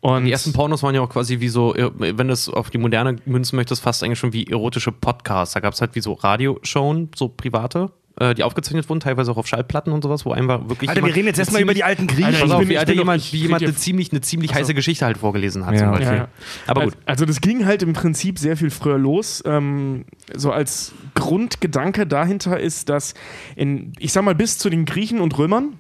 Und 0.01 0.27
Die 0.27 0.33
ersten 0.33 0.53
Pornos 0.53 0.83
waren 0.83 0.95
ja 0.95 1.01
auch 1.01 1.09
quasi 1.09 1.41
wie 1.41 1.49
so, 1.49 1.75
äh, 1.75 1.91
wenn 1.99 2.29
du 2.29 2.33
es 2.33 2.49
auf 2.49 2.71
die 2.71 2.79
moderne 2.79 3.17
münzen 3.27 3.57
möchtest, 3.57 3.83
fast 3.83 4.05
eigentlich 4.05 4.19
schon 4.21 4.33
wie 4.33 4.47
erotische 4.47 4.93
Podcasts. 4.93 5.55
Da 5.55 5.61
gab 5.61 5.75
es 5.75 5.81
halt 5.81 5.95
wie 5.97 6.01
so 6.01 6.13
Radioshowen, 6.13 7.11
so 7.17 7.29
private, 7.29 7.91
äh, 8.21 8.33
die 8.35 8.45
aufgezeichnet 8.45 8.89
wurden, 8.89 9.01
teilweise 9.01 9.33
auch 9.33 9.39
auf 9.39 9.49
Schallplatten 9.49 9.93
und 9.93 10.03
sowas, 10.03 10.25
wo 10.25 10.31
einfach 10.31 10.69
wirklich. 10.69 10.89
Alter, 10.89 11.05
wir 11.05 11.13
reden 11.17 11.27
jetzt 11.27 11.41
erstmal 11.41 11.63
über 11.63 11.75
die 11.75 11.83
alten 11.83 12.07
Griechen. 12.07 12.27
Alter, 12.27 12.45
Ich 12.47 12.53
auf, 12.53 12.59
bin- 12.61 12.69
wie, 12.69 12.73
ich 12.75 12.79
Alter, 12.79 12.93
jemand, 12.93 13.33
wie 13.33 13.37
jemand 13.39 13.63
eine 13.65 13.75
ziemlich, 13.75 14.13
eine 14.13 14.21
ziemlich 14.21 14.55
heiße 14.55 14.73
Geschichte 14.73 15.05
halt 15.05 15.19
vorgelesen 15.19 15.67
hat. 15.67 15.75
Ja. 15.75 15.81
zum 15.81 15.91
Beispiel. 15.91 16.07
Ja, 16.07 16.15
ja. 16.17 16.29
Aber 16.69 16.85
gut. 16.85 16.97
Also 17.05 17.25
das 17.25 17.41
ging 17.41 17.67
halt 17.67 17.83
im 17.83 17.93
Prinzip 17.93 18.39
sehr 18.39 18.57
viel 18.57 18.71
früher 18.71 18.99
los. 18.99 19.43
Ähm, 19.47 20.05
so 20.33 20.53
als 20.53 20.93
Grundgedanke 21.15 22.07
dahinter 22.07 22.61
ist, 22.61 22.89
dass 22.89 23.15
in, 23.57 23.95
ich 23.99 24.13
sag 24.13 24.23
mal, 24.25 24.37
bis 24.37 24.59
zu 24.59 24.71
den 24.71 24.85
Griechen 24.85 25.21
und 25.21 25.37
Römern, 25.37 25.75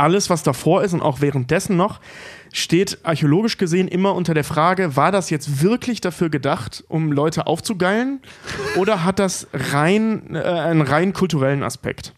alles, 0.00 0.30
was 0.30 0.42
davor 0.42 0.82
ist 0.82 0.94
und 0.94 1.02
auch 1.02 1.20
währenddessen 1.20 1.76
noch, 1.76 2.00
steht 2.52 2.98
archäologisch 3.04 3.58
gesehen 3.58 3.86
immer 3.86 4.14
unter 4.14 4.34
der 4.34 4.44
Frage, 4.44 4.96
war 4.96 5.12
das 5.12 5.30
jetzt 5.30 5.62
wirklich 5.62 6.00
dafür 6.00 6.30
gedacht, 6.30 6.84
um 6.88 7.12
Leute 7.12 7.46
aufzugeilen 7.46 8.20
oder 8.76 9.04
hat 9.04 9.18
das 9.18 9.46
rein, 9.52 10.34
äh, 10.34 10.38
einen 10.40 10.82
rein 10.82 11.12
kulturellen 11.12 11.62
Aspekt? 11.62 12.12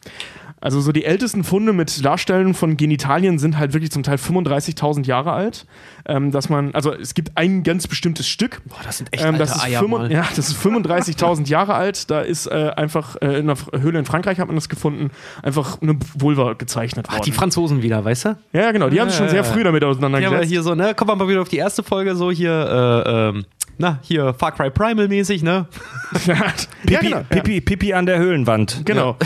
Also 0.63 0.81
so 0.81 0.93
die 0.93 1.05
ältesten 1.05 1.43
Funde 1.45 1.73
mit 1.73 2.05
Darstellungen 2.05 2.55
von 2.55 2.77
Genitalien 2.77 3.39
sind 3.41 3.59
halt 3.59 3.73
wirklich 3.75 3.91
zum 3.91 4.05
Teil 4.05 4.17
35.000 4.17 5.05
Jahre 5.07 5.33
alt. 5.33 5.67
Ähm, 6.07 6.31
dass 6.31 6.49
man, 6.49 6.73
also 6.75 6.93
es 6.95 7.15
gibt 7.15 7.33
ein 7.37 7.63
ganz 7.65 7.87
bestimmtes 7.89 8.29
Stück. 8.29 8.63
Boah, 8.67 8.79
das 8.85 8.99
sind 8.99 9.13
echt 9.13 9.25
Ähm, 9.25 9.39
das, 9.39 9.57
ist 9.57 9.65
Eier 9.65 9.81
fünfund- 9.81 10.05
mal. 10.05 10.13
ja, 10.13 10.25
das 10.35 10.49
ist 10.49 10.57
35.000 10.65 11.49
Jahre 11.49 11.75
alt. 11.75 12.11
Da 12.11 12.21
ist 12.21 12.47
äh, 12.47 12.71
einfach 12.77 13.17
äh, 13.21 13.39
in 13.39 13.51
einer 13.51 13.57
Höhle 13.81 13.99
in 13.99 14.05
Frankreich 14.05 14.39
hat 14.39 14.47
man 14.47 14.55
das 14.57 14.69
gefunden, 14.69 15.11
einfach 15.43 15.83
eine 15.83 15.97
Vulva 16.17 16.53
gezeichnet 16.55 17.07
Ach, 17.09 17.15
worden. 17.15 17.25
die 17.27 17.33
Franzosen 17.33 17.83
wieder, 17.83 18.05
weißt 18.05 18.25
du? 18.27 18.37
ja, 18.53 18.71
genau. 18.73 18.89
Die 18.89 19.01
haben 19.01 19.09
sich 19.11 19.19
schon 19.19 19.29
sehr 19.29 19.45
früh 19.45 19.63
damit 19.65 19.83
Ja, 19.83 19.89
aber 19.89 19.97
auseinandergesetzt. 19.97 20.49
hier 20.49 20.63
so, 20.63 20.75
ne? 20.75 20.95
Kommen 20.95 21.11
wir 21.11 21.17
mal 21.17 21.29
wieder 21.29 21.43
auf 21.43 21.49
die 21.49 21.57
erste 21.59 21.83
Folge, 21.83 22.15
so 22.15 22.31
hier, 22.31 23.05
äh, 23.07 23.29
ähm, 23.31 23.45
na, 23.79 23.99
hier 24.03 24.35
Far 24.35 24.53
Cry 24.53 24.71
Primal 24.71 25.09
mäßig, 25.09 25.43
ne? 25.43 25.67
ja, 26.27 26.53
Pipi, 26.87 27.07
genau. 27.07 27.23
Pipi, 27.29 27.61
Pipi 27.61 27.95
an 27.95 28.07
der 28.07 28.19
Höhlenwand. 28.19 28.83
Genau. 28.85 29.17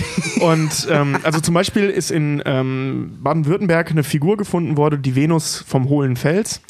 Und 0.41 0.89
ähm, 0.91 1.19
also 1.23 1.41
zum 1.41 1.55
Beispiel 1.55 1.91
ist 1.91 2.11
in 2.11 2.43
ähm, 2.45 3.19
Baden-Württemberg 3.23 3.91
eine 3.91 4.05
Figur 4.05 4.37
gefunden 4.37 4.77
worden, 4.77 5.03
die 5.03 5.15
Venus 5.15 5.65
vom 5.67 5.89
hohlen 5.89 6.17
Fels. 6.17 6.61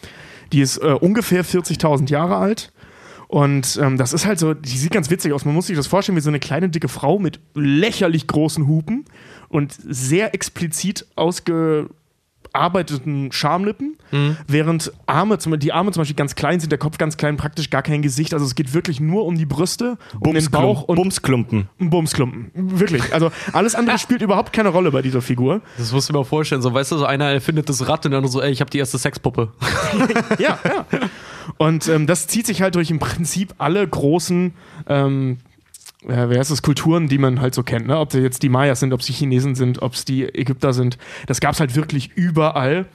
Die 0.52 0.60
ist 0.60 0.78
äh, 0.78 0.92
ungefähr 0.92 1.44
40.000 1.44 2.10
Jahre 2.10 2.36
alt. 2.36 2.72
Und 3.28 3.78
ähm, 3.82 3.96
das 3.96 4.12
ist 4.12 4.24
halt 4.24 4.38
so, 4.38 4.54
die 4.54 4.76
sieht 4.76 4.92
ganz 4.92 5.10
witzig 5.10 5.32
aus. 5.32 5.44
Man 5.44 5.54
muss 5.54 5.66
sich 5.66 5.76
das 5.76 5.88
vorstellen 5.88 6.16
wie 6.16 6.22
so 6.22 6.30
eine 6.30 6.38
kleine, 6.38 6.68
dicke 6.68 6.88
Frau 6.88 7.18
mit 7.18 7.40
lächerlich 7.54 8.26
großen 8.26 8.66
Hupen 8.68 9.04
und 9.48 9.72
sehr 9.72 10.34
explizit 10.34 11.06
ausgearbeiteten 12.56 13.32
Schamlippen, 13.32 13.96
während 14.46 14.92
Arme, 15.06 15.38
zum, 15.38 15.58
die 15.58 15.72
Arme 15.72 15.92
zum 15.92 16.00
Beispiel 16.00 16.16
ganz 16.16 16.34
klein 16.34 16.60
sind, 16.60 16.70
der 16.70 16.78
Kopf 16.78 16.98
ganz 16.98 17.16
klein, 17.16 17.36
praktisch 17.36 17.70
gar 17.70 17.82
kein 17.82 18.02
Gesicht. 18.02 18.34
Also 18.34 18.46
es 18.46 18.54
geht 18.54 18.72
wirklich 18.74 19.00
nur 19.00 19.26
um 19.26 19.36
die 19.36 19.46
Brüste, 19.46 19.98
um 20.20 20.34
den 20.34 20.50
Bauch 20.50 20.82
und 20.82 20.96
Bumsklumpen. 20.96 21.68
Bumsklumpen. 21.78 22.50
Wirklich. 22.54 23.12
Also 23.12 23.30
alles 23.52 23.74
andere 23.74 23.98
spielt 23.98 24.22
überhaupt 24.22 24.52
keine 24.52 24.70
Rolle 24.70 24.90
bei 24.90 25.02
dieser 25.02 25.22
Figur. 25.22 25.60
Das 25.76 25.92
musst 25.92 26.08
du 26.08 26.12
dir 26.12 26.20
mal 26.20 26.24
vorstellen, 26.24 26.62
so, 26.62 26.72
weißt 26.72 26.92
du, 26.92 26.98
so 26.98 27.04
einer 27.04 27.26
erfindet 27.26 27.68
das 27.68 27.86
Rad 27.88 28.06
und 28.06 28.12
dann 28.12 28.26
so, 28.28 28.40
ey, 28.40 28.50
ich 28.50 28.60
habe 28.60 28.70
die 28.70 28.78
erste 28.78 28.98
Sexpuppe. 28.98 29.52
Ja, 30.38 30.58
ja. 30.64 30.86
Und 31.58 31.88
ähm, 31.88 32.06
das 32.06 32.26
zieht 32.26 32.46
sich 32.46 32.62
halt 32.62 32.74
durch 32.74 32.90
im 32.90 32.98
Prinzip 32.98 33.54
alle 33.58 33.86
großen, 33.86 34.52
ähm, 34.88 35.38
äh, 36.08 36.28
wer 36.28 36.38
heißt 36.38 36.50
das, 36.50 36.62
Kulturen, 36.62 37.08
die 37.08 37.18
man 37.18 37.40
halt 37.40 37.54
so 37.54 37.62
kennt. 37.62 37.86
Ne? 37.86 37.98
Ob 37.98 38.10
das 38.10 38.20
jetzt 38.20 38.42
die 38.42 38.48
Mayas 38.48 38.80
sind, 38.80 38.92
ob 38.92 39.00
es 39.00 39.06
die 39.06 39.12
Chinesen 39.12 39.54
sind, 39.54 39.82
ob 39.82 39.94
es 39.94 40.04
die 40.04 40.24
Ägypter 40.24 40.72
sind. 40.72 40.98
Das 41.26 41.40
gab 41.40 41.54
es 41.54 41.60
halt 41.60 41.76
wirklich 41.76 42.12
überall. 42.14 42.86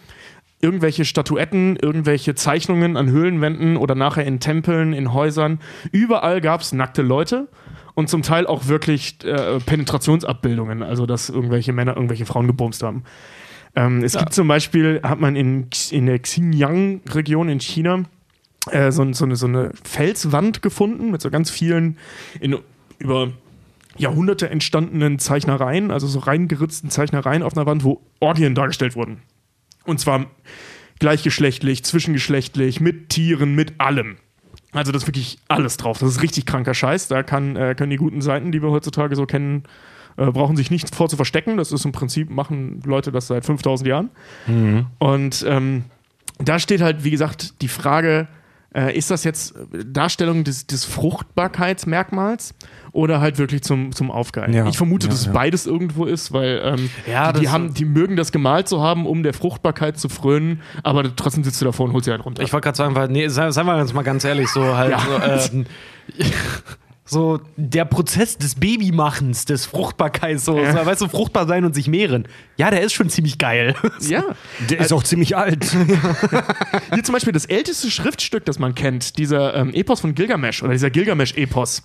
Irgendwelche 0.61 1.05
Statuetten, 1.05 1.75
irgendwelche 1.75 2.35
Zeichnungen 2.35 2.95
an 2.95 3.09
Höhlenwänden 3.09 3.77
oder 3.77 3.95
nachher 3.95 4.25
in 4.25 4.39
Tempeln, 4.39 4.93
in 4.93 5.11
Häusern. 5.11 5.59
Überall 5.91 6.39
gab 6.39 6.61
es 6.61 6.71
nackte 6.71 7.01
Leute 7.01 7.47
und 7.95 8.09
zum 8.09 8.21
Teil 8.21 8.45
auch 8.45 8.67
wirklich 8.67 9.17
äh, 9.23 9.59
Penetrationsabbildungen, 9.59 10.83
also 10.83 11.07
dass 11.07 11.29
irgendwelche 11.29 11.73
Männer 11.73 11.95
irgendwelche 11.95 12.27
Frauen 12.27 12.45
gebumst 12.45 12.83
haben. 12.83 13.03
Ähm, 13.75 14.03
es 14.03 14.17
gibt 14.17 14.33
zum 14.33 14.47
Beispiel, 14.47 15.01
hat 15.03 15.19
man 15.19 15.35
in, 15.35 15.67
in 15.91 16.05
der 16.05 16.19
Xinjiang-Region 16.19 17.49
in 17.49 17.59
China 17.59 18.03
äh, 18.69 18.91
so, 18.91 19.11
so, 19.13 19.25
eine, 19.25 19.35
so 19.35 19.47
eine 19.47 19.71
Felswand 19.83 20.61
gefunden 20.61 21.11
mit 21.11 21.21
so 21.21 21.29
ganz 21.29 21.49
vielen 21.49 21.97
in, 22.39 22.57
über 23.01 23.31
Jahrhunderte 23.97 24.49
entstandenen 24.49 25.19
Zeichnereien, 25.19 25.91
also 25.91 26.07
so 26.07 26.19
reingeritzten 26.19 26.89
Zeichnereien 26.89 27.43
auf 27.43 27.55
einer 27.55 27.65
Wand, 27.65 27.83
wo 27.83 28.01
Orgien 28.19 28.55
dargestellt 28.55 28.95
wurden. 28.95 29.21
Und 29.85 29.99
zwar 29.99 30.27
gleichgeschlechtlich, 30.99 31.83
zwischengeschlechtlich, 31.83 32.79
mit 32.79 33.09
Tieren, 33.09 33.55
mit 33.55 33.79
allem. 33.79 34.17
Also 34.71 34.91
das 34.91 35.03
ist 35.03 35.07
wirklich 35.07 35.39
alles 35.47 35.77
drauf. 35.77 35.97
Das 35.97 36.09
ist 36.09 36.21
richtig 36.21 36.45
kranker 36.45 36.73
Scheiß. 36.73 37.07
Da 37.09 37.23
kann, 37.23 37.55
äh, 37.55 37.75
können 37.75 37.89
die 37.89 37.97
guten 37.97 38.21
Seiten, 38.21 38.51
die 38.51 38.61
wir 38.61 38.69
heutzutage 38.69 39.15
so 39.15 39.25
kennen, 39.25 39.63
äh, 40.17 40.27
brauchen 40.27 40.55
sich 40.55 40.71
nicht 40.71 40.93
vor 40.95 41.09
zu 41.09 41.15
verstecken. 41.15 41.57
Das 41.57 41.71
ist 41.71 41.83
im 41.83 41.91
Prinzip, 41.91 42.29
machen 42.29 42.81
Leute 42.85 43.11
das 43.11 43.27
seit 43.27 43.45
5000 43.45 43.87
Jahren. 43.87 44.09
Und 44.99 45.45
ähm, 45.47 45.85
da 46.37 46.59
steht 46.59 46.81
halt, 46.81 47.03
wie 47.03 47.11
gesagt, 47.11 47.61
die 47.61 47.67
Frage, 47.67 48.27
äh, 48.73 48.95
ist 48.97 49.11
das 49.11 49.23
jetzt 49.23 49.53
Darstellung 49.85 50.43
des, 50.43 50.65
des 50.67 50.85
Fruchtbarkeitsmerkmals 50.85 52.53
oder 52.93 53.19
halt 53.21 53.37
wirklich 53.37 53.63
zum, 53.63 53.91
zum 53.93 54.11
Aufgeilen? 54.11 54.53
Ja. 54.53 54.65
Ich 54.67 54.77
vermute, 54.77 55.07
Ja, 55.07 55.11
dass 55.11 55.25
ja. 55.25 55.31
beides 55.31 55.65
irgendwo 55.65 56.05
ist, 56.05 56.31
weil 56.33 56.61
ähm, 56.63 56.89
Ja, 57.09 57.31
die, 57.33 57.41
die, 57.41 57.49
haben, 57.49 57.73
die 57.73 57.85
mögen 57.85 58.15
das 58.15 58.31
gemalt 58.31 58.67
zu 58.67 58.81
haben, 58.81 59.05
um 59.05 59.23
der 59.23 59.33
Fruchtbarkeit 59.33 59.97
zu 59.97 60.09
frönen, 60.09 60.61
aber 60.83 61.15
trotzdem 61.15 61.43
sitzt 61.43 61.59
du 61.61 61.65
davor 61.65 61.85
und 61.87 61.93
holst 61.93 62.05
sie 62.05 62.11
halt 62.11 62.23
runter. 62.25 62.43
Ich 62.43 62.53
wollte 62.53 62.65
gerade 62.65 62.77
sagen, 62.77 62.95
weil, 62.95 63.07
nee, 63.09 63.27
sei- 63.27 63.51
seien 63.51 63.65
wir 63.65 63.77
jetzt 63.79 63.93
mal 63.93 64.03
ganz 64.03 64.23
ehrlich, 64.23 64.47
so 64.49 64.75
halt, 64.75 64.91
Ja. 64.91 65.39
so, 65.39 65.53
ähm, 65.57 65.65
so 67.11 67.41
der 67.57 67.83
Prozess 67.85 68.37
des 68.37 68.55
Babymachens, 68.55 69.45
des 69.45 69.65
Fruchtbarkeits, 69.65 70.45
so, 70.45 70.57
Ja. 70.57 70.71
so, 70.71 70.85
weißt 70.85 71.01
du, 71.01 71.07
fruchtbar 71.09 71.45
sein 71.45 71.65
und 71.65 71.75
sich 71.75 71.87
mehren. 71.87 72.25
Ja, 72.57 72.71
der 72.71 72.81
ist 72.81 72.93
schon 72.93 73.09
ziemlich 73.09 73.37
geil. 73.37 73.75
ja. 74.07 74.23
Der 74.69 74.79
ist 74.79 74.93
auch 74.93 75.03
ziemlich 75.03 75.35
alt. 75.35 75.65
Hier 76.93 77.03
zum 77.03 77.13
Beispiel 77.13 77.33
das 77.33 77.45
älteste 77.45 77.91
Schriftstück, 77.91 78.45
das 78.45 78.59
man 78.59 78.75
kennt, 78.75 79.17
dieser 79.17 79.55
ähm, 79.55 79.73
Epos 79.73 79.99
von 79.99 80.15
Gilgamesh 80.15 80.63
oder 80.63 80.71
dieser 80.71 80.89
Gilgamesh-Epos. 80.89 81.83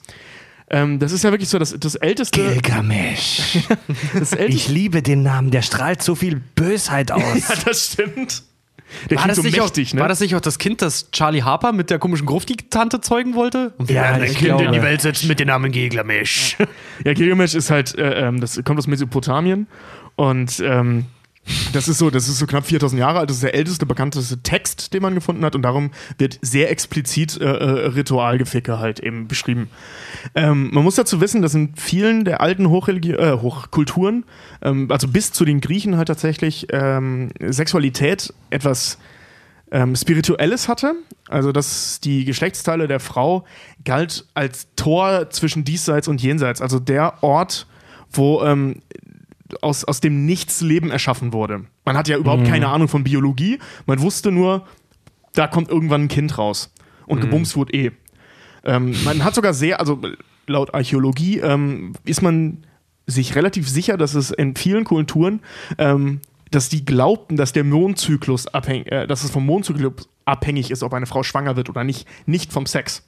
Ähm, 0.70 0.98
das 0.98 1.12
ist 1.12 1.22
ja 1.24 1.30
wirklich 1.30 1.48
so 1.48 1.58
das, 1.58 1.74
das 1.78 1.94
älteste. 1.96 2.40
Gilgamesh. 2.40 3.58
Das 4.18 4.32
Ich 4.32 4.38
älteste 4.40 4.72
liebe 4.72 5.02
den 5.02 5.22
Namen, 5.22 5.50
der 5.50 5.62
strahlt 5.62 6.02
so 6.02 6.14
viel 6.14 6.36
Bösheit 6.54 7.10
aus. 7.12 7.48
ja, 7.48 7.54
das 7.64 7.92
stimmt. 7.92 8.42
Der 9.10 9.16
War 9.16 9.24
klingt 9.24 9.30
das, 9.30 9.36
so 9.36 9.42
nicht 9.42 9.58
mächtig, 9.58 9.88
auch, 9.90 9.94
ne? 9.94 10.00
war 10.00 10.08
das 10.08 10.20
nicht 10.20 10.34
auch 10.36 10.40
das 10.40 10.58
Kind, 10.58 10.80
das 10.82 11.10
Charlie 11.10 11.42
Harper 11.42 11.72
mit 11.72 11.90
der 11.90 11.98
komischen 11.98 12.26
Grufti-Tante 12.26 13.00
zeugen 13.00 13.34
wollte? 13.34 13.72
Und 13.78 13.88
wir 13.88 13.96
Ja, 13.96 14.02
werden 14.02 14.22
ein 14.22 14.28
Kind 14.34 14.50
in 14.50 14.56
glaube. 14.58 14.72
die 14.72 14.82
Welt 14.82 15.00
setzen 15.02 15.28
mit 15.28 15.40
dem 15.40 15.48
Namen 15.48 15.72
Gilgamesh. 15.72 16.56
Ja, 17.04 17.12
Gilgamesh 17.12 17.54
ist 17.54 17.70
halt, 17.70 17.96
äh, 17.98 18.26
ähm, 18.28 18.40
das 18.40 18.60
kommt 18.64 18.78
aus 18.78 18.86
Mesopotamien 18.86 19.66
und 20.14 20.60
ähm, 20.64 21.04
das 21.72 21.88
ist 21.88 21.98
so, 21.98 22.10
das 22.10 22.28
ist 22.28 22.38
so 22.38 22.46
knapp 22.46 22.66
4000 22.66 22.98
Jahre 22.98 23.20
alt. 23.20 23.30
Das 23.30 23.36
ist 23.36 23.42
der 23.42 23.54
älteste, 23.54 23.86
bekannteste 23.86 24.42
Text, 24.42 24.92
den 24.92 25.02
man 25.02 25.14
gefunden 25.14 25.44
hat 25.44 25.54
und 25.54 25.62
darum 25.62 25.90
wird 26.18 26.38
sehr 26.42 26.70
explizit 26.70 27.40
äh, 27.40 27.44
äh, 27.44 27.86
Ritualgeficke 27.88 28.78
halt 28.78 29.00
eben 29.00 29.28
beschrieben. 29.28 29.68
Ähm, 30.34 30.70
man 30.72 30.84
muss 30.84 30.96
dazu 30.96 31.20
wissen, 31.20 31.42
dass 31.42 31.54
in 31.54 31.74
vielen 31.76 32.24
der 32.24 32.40
alten 32.40 32.68
Hochreligi 32.68 33.12
äh, 33.12 33.38
Hochkulturen, 33.40 34.24
ähm, 34.62 34.90
also 34.90 35.08
bis 35.08 35.32
zu 35.32 35.44
den 35.44 35.60
Griechen 35.60 35.96
halt 35.96 36.08
tatsächlich 36.08 36.66
ähm, 36.70 37.30
Sexualität 37.40 38.32
etwas 38.50 38.98
ähm, 39.70 39.94
Spirituelles 39.96 40.68
hatte. 40.68 40.94
Also, 41.28 41.52
dass 41.52 42.00
die 42.00 42.24
Geschlechtsteile 42.24 42.86
der 42.86 43.00
Frau 43.00 43.44
galt 43.84 44.26
als 44.34 44.68
Tor 44.76 45.30
zwischen 45.30 45.64
Diesseits 45.64 46.08
und 46.08 46.22
Jenseits. 46.22 46.60
Also 46.60 46.78
der 46.78 47.22
Ort, 47.22 47.66
wo 48.12 48.42
ähm, 48.42 48.82
aus, 49.60 49.84
aus 49.84 50.00
dem 50.00 50.26
Nichts 50.26 50.60
Leben 50.60 50.90
erschaffen 50.90 51.32
wurde. 51.32 51.64
Man 51.84 51.96
hat 51.96 52.08
ja 52.08 52.16
überhaupt 52.16 52.46
keine 52.46 52.68
Ahnung 52.68 52.88
von 52.88 53.04
Biologie. 53.04 53.58
Man 53.86 54.00
wusste 54.00 54.32
nur, 54.32 54.66
da 55.34 55.46
kommt 55.46 55.68
irgendwann 55.68 56.02
ein 56.02 56.08
Kind 56.08 56.38
raus. 56.38 56.72
Und 57.06 57.20
gebumst 57.20 57.56
wurde 57.56 57.72
eh. 57.72 57.90
Ähm, 58.64 58.94
man 59.04 59.22
hat 59.22 59.34
sogar 59.34 59.54
sehr, 59.54 59.78
also 59.78 60.00
laut 60.46 60.74
Archäologie 60.74 61.38
ähm, 61.38 61.92
ist 62.04 62.22
man 62.22 62.66
sich 63.06 63.36
relativ 63.36 63.68
sicher, 63.68 63.96
dass 63.96 64.14
es 64.14 64.32
in 64.32 64.56
vielen 64.56 64.84
Kulturen, 64.84 65.40
ähm, 65.78 66.20
dass 66.50 66.68
die 66.68 66.84
glaubten, 66.84 67.36
dass 67.36 67.52
der 67.52 67.64
Mondzyklus 67.64 68.48
abhängig, 68.48 68.90
äh, 68.90 69.06
dass 69.06 69.24
es 69.24 69.30
vom 69.30 69.46
Mondzyklus 69.46 70.08
abhängig 70.24 70.70
ist, 70.70 70.82
ob 70.82 70.92
eine 70.94 71.06
Frau 71.06 71.22
schwanger 71.22 71.56
wird 71.56 71.68
oder 71.68 71.84
nicht, 71.84 72.08
nicht 72.26 72.52
vom 72.52 72.66
Sex. 72.66 73.06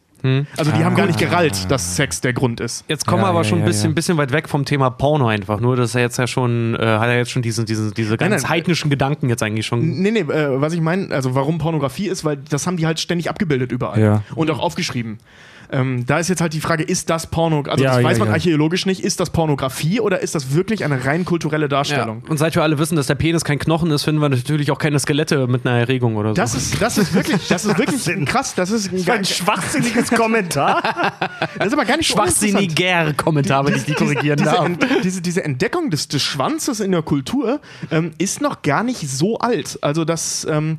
Also 0.57 0.73
die 0.73 0.85
haben 0.85 0.97
gar 0.97 1.07
nicht 1.07 1.19
gerallt, 1.19 1.71
dass 1.71 1.97
Sex 1.97 2.21
der 2.21 2.33
Grund 2.33 2.61
ist. 2.61 2.85
Jetzt 2.89 3.07
kommen 3.07 3.23
Ja, 3.23 3.27
wir 3.27 3.31
aber 3.31 3.39
ja, 3.41 3.45
schon 3.45 3.59
ein 3.59 3.63
ja, 3.63 3.67
bisschen, 3.69 3.91
ja. 3.91 3.95
bisschen 3.95 4.17
weit 4.19 4.33
weg 4.33 4.49
vom 4.49 4.65
Thema 4.65 4.91
Porno 4.91 5.29
einfach. 5.29 5.61
Nur, 5.61 5.77
dass 5.77 5.95
er 5.95 6.01
jetzt 6.01 6.19
ja 6.19 6.27
schon, 6.27 6.75
äh, 6.75 6.79
hat 6.79 7.09
er 7.09 7.17
jetzt 7.19 7.31
schon 7.31 7.43
diesen, 7.43 7.67
diesen, 7.67 7.95
diese 7.95 8.17
ganz 8.17 8.43
nein. 8.43 8.51
heidnischen 8.51 8.91
Gedanken 8.91 9.29
jetzt 9.29 9.43
eigentlich 9.43 9.67
schon. 9.67 9.81
Nee, 10.01 10.11
nee, 10.11 10.21
äh, 10.21 10.61
was 10.61 10.73
ich 10.73 10.81
meine, 10.81 11.15
also 11.15 11.35
warum 11.35 11.59
Pornografie 11.59 12.09
ist, 12.09 12.25
weil 12.25 12.37
das 12.37 12.67
haben 12.67 12.77
die 12.77 12.87
halt 12.87 12.99
ständig 13.01 13.31
abgebildet 13.31 13.71
überall 13.73 14.01
Ja. 14.01 14.23
und 14.35 14.51
auch 14.51 14.59
aufgeschrieben. 14.59 15.19
Ähm, 15.71 16.07
da 16.07 16.19
ist 16.19 16.29
jetzt 16.29 16.41
halt 16.41 16.55
die 16.55 16.61
Frage, 16.61 16.83
ist 16.83 17.11
das 17.11 17.27
Porno, 17.27 17.63
also 17.69 17.85
Ja, 17.85 17.91
das 17.91 17.99
ja, 18.03 18.05
weiß 18.05 18.19
man 18.19 18.29
ja. 18.29 18.35
archäologisch 18.35 18.87
nicht, 18.87 19.01
ist 19.03 19.21
das 19.21 19.31
Pornografie 19.31 20.01
oder 20.01 20.21
ist 20.21 20.35
das 20.35 20.55
wirklich 20.55 20.85
eine 20.85 21.05
rein 21.05 21.25
kulturelle 21.25 21.65
Ja. 21.65 21.69
Darstellung? 21.69 22.23
Und 22.29 22.39
seit 22.39 22.55
wir 22.55 22.63
alle 22.63 22.79
wissen, 22.79 22.97
dass 22.97 23.07
der 23.07 23.17
Penis 23.17 23.45
kein 23.45 23.59
Knochen 23.59 23.91
ist, 23.91 24.05
finden 24.05 24.21
wir 24.21 24.29
natürlich 24.29 24.71
auch 24.71 24.79
keine 24.79 24.99
Skelette 24.99 25.47
mit 25.47 25.67
einer 25.67 25.79
Erregung 25.79 26.17
oder 26.17 26.31
so. 26.31 26.35
Das 26.35 26.55
ist, 26.55 26.81
das 26.81 26.97
ist 26.99 27.15
wirklich, 27.15 27.47
das 27.49 27.65
ist 27.65 27.79
wirklich 28.07 28.27
krass, 28.27 28.55
das 28.55 28.71
ist, 28.71 28.93
ein 28.93 29.11
Ein 29.11 29.25
schwachsinniges 29.25 30.11
Kommentar. 30.11 30.83
das 31.59 31.67
ist 31.69 31.73
aber 31.73 31.85
gar 31.85 31.97
nicht 31.97 32.09
schwachsinniger 32.11 33.13
Kommentar, 33.15 33.67
wenn 33.67 33.75
ich 33.75 33.85
die 33.85 33.95
korrigieren 33.95 34.39
diese, 34.39 34.51
darf. 34.51 34.69
Diese, 35.03 35.21
diese 35.21 35.45
Entdeckung 35.45 35.91
des, 35.91 36.09
des 36.09 36.23
Schwanzes 36.23 36.81
in 36.81 36.93
der 36.93 37.03
Kultur 37.03 37.61
ähm, 37.91 38.13
ist 38.19 38.41
noch 38.41 38.63
gar 38.63 38.83
nicht 38.83 39.09
so 39.09 39.39
alt. 39.39 39.79
Also, 39.83 40.05
dass 40.05 40.47
ähm, 40.51 40.79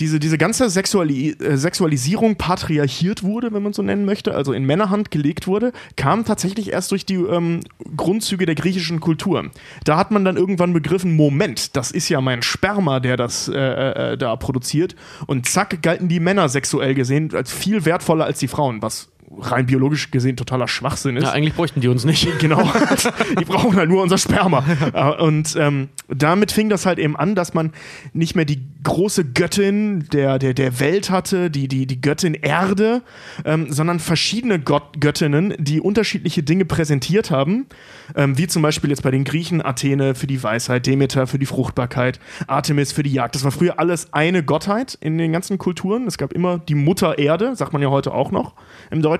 diese, 0.00 0.20
diese 0.20 0.38
ganze 0.38 0.70
Sexuali 0.70 1.30
äh, 1.30 1.56
Sexualisierung 1.56 2.36
patriarchiert 2.36 3.22
wurde, 3.22 3.52
wenn 3.52 3.62
man 3.62 3.72
so 3.72 3.82
nennen 3.82 4.04
möchte, 4.04 4.34
also 4.34 4.52
in 4.52 4.64
Männerhand 4.64 5.10
gelegt 5.10 5.46
wurde, 5.46 5.72
kam 5.96 6.24
tatsächlich 6.24 6.72
erst 6.72 6.90
durch 6.92 7.04
die 7.04 7.16
ähm, 7.16 7.60
Grundzüge 7.96 8.46
der 8.46 8.54
griechischen 8.54 9.00
Kultur. 9.00 9.50
Da 9.84 9.96
hat 9.96 10.10
man 10.10 10.24
dann 10.24 10.36
irgendwann 10.36 10.72
begriffen, 10.72 11.16
Moment, 11.16 11.76
das 11.76 11.90
ist 11.90 12.08
ja 12.08 12.20
mein 12.20 12.42
Sperma, 12.42 13.00
der 13.00 13.16
das 13.16 13.48
äh, 13.48 13.58
äh, 13.58 14.18
da 14.18 14.36
produziert. 14.36 14.94
Und 15.26 15.46
zack, 15.46 15.82
galten 15.82 16.08
die 16.08 16.20
Männer 16.20 16.48
sexuell 16.48 16.94
gesehen 16.94 17.34
als 17.34 17.52
viel 17.52 17.84
wertvoller 17.84 18.24
als 18.24 18.38
die 18.38 18.48
Frauen, 18.48 18.82
was 18.82 19.08
rein 19.36 19.66
biologisch 19.66 20.10
gesehen 20.10 20.36
totaler 20.36 20.68
Schwachsinn 20.68 21.16
ist. 21.16 21.24
Ja, 21.24 21.32
eigentlich 21.32 21.54
bräuchten 21.54 21.80
die 21.80 21.88
uns 21.88 22.04
nicht. 22.04 22.28
Genau. 22.38 22.70
Die 23.38 23.44
brauchen 23.44 23.76
halt 23.76 23.88
nur 23.88 24.02
unser 24.02 24.18
Sperma. 24.18 24.64
Äh, 24.94 25.22
Und 25.22 25.54
ähm, 25.58 25.88
damit 26.08 26.52
fing 26.52 26.68
das 26.68 26.86
halt 26.86 26.98
eben 26.98 27.16
an, 27.16 27.34
dass 27.34 27.52
man 27.52 27.72
nicht 28.12 28.36
mehr 28.36 28.44
die 28.44 28.62
große 28.84 29.24
Göttin 29.24 30.06
der, 30.12 30.38
der, 30.38 30.54
der 30.54 30.80
Welt 30.80 31.10
hatte, 31.10 31.50
die, 31.50 31.68
die, 31.68 31.86
die 31.86 32.00
Göttin 32.00 32.34
Erde, 32.34 33.02
ähm, 33.44 33.70
sondern 33.70 33.98
verschiedene 33.98 34.60
Gott, 34.60 35.00
Göttinnen, 35.00 35.54
die 35.58 35.80
unterschiedliche 35.80 36.42
Dinge 36.42 36.64
präsentiert 36.64 37.30
haben. 37.30 37.66
Ähm, 38.14 38.38
wie 38.38 38.46
zum 38.46 38.62
Beispiel 38.62 38.90
jetzt 38.90 39.02
bei 39.02 39.10
den 39.10 39.24
Griechen 39.24 39.64
Athene 39.64 40.14
für 40.14 40.26
die 40.26 40.42
Weisheit, 40.42 40.86
Demeter 40.86 41.26
für 41.26 41.38
die 41.38 41.46
Fruchtbarkeit, 41.46 42.20
Artemis 42.46 42.92
für 42.92 43.02
die 43.02 43.12
Jagd. 43.12 43.34
Das 43.34 43.44
war 43.44 43.50
früher 43.50 43.78
alles 43.78 44.12
eine 44.12 44.42
Gottheit 44.42 44.96
in 45.00 45.18
den 45.18 45.32
ganzen 45.32 45.58
Kulturen. 45.58 46.06
Es 46.06 46.16
gab 46.18 46.32
immer 46.32 46.58
die 46.58 46.76
Mutter 46.76 47.18
Erde, 47.18 47.56
sagt 47.56 47.72
man 47.72 47.82
ja 47.82 47.90
heute 47.90 48.14
auch 48.14 48.30
noch 48.30 48.54
im 48.90 49.02
Deutschen. 49.02 49.17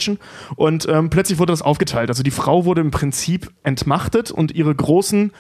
Und 0.56 0.86
ähm, 0.88 1.10
plötzlich 1.10 1.38
wurde 1.38 1.52
das 1.52 1.62
aufgeteilt. 1.62 2.08
Also 2.10 2.22
die 2.22 2.30
Frau 2.30 2.64
wurde 2.64 2.80
im 2.80 2.90
Prinzip 2.90 3.50
entmachtet 3.62 4.30
und 4.30 4.52
ihre 4.52 4.74
großen 4.74 5.32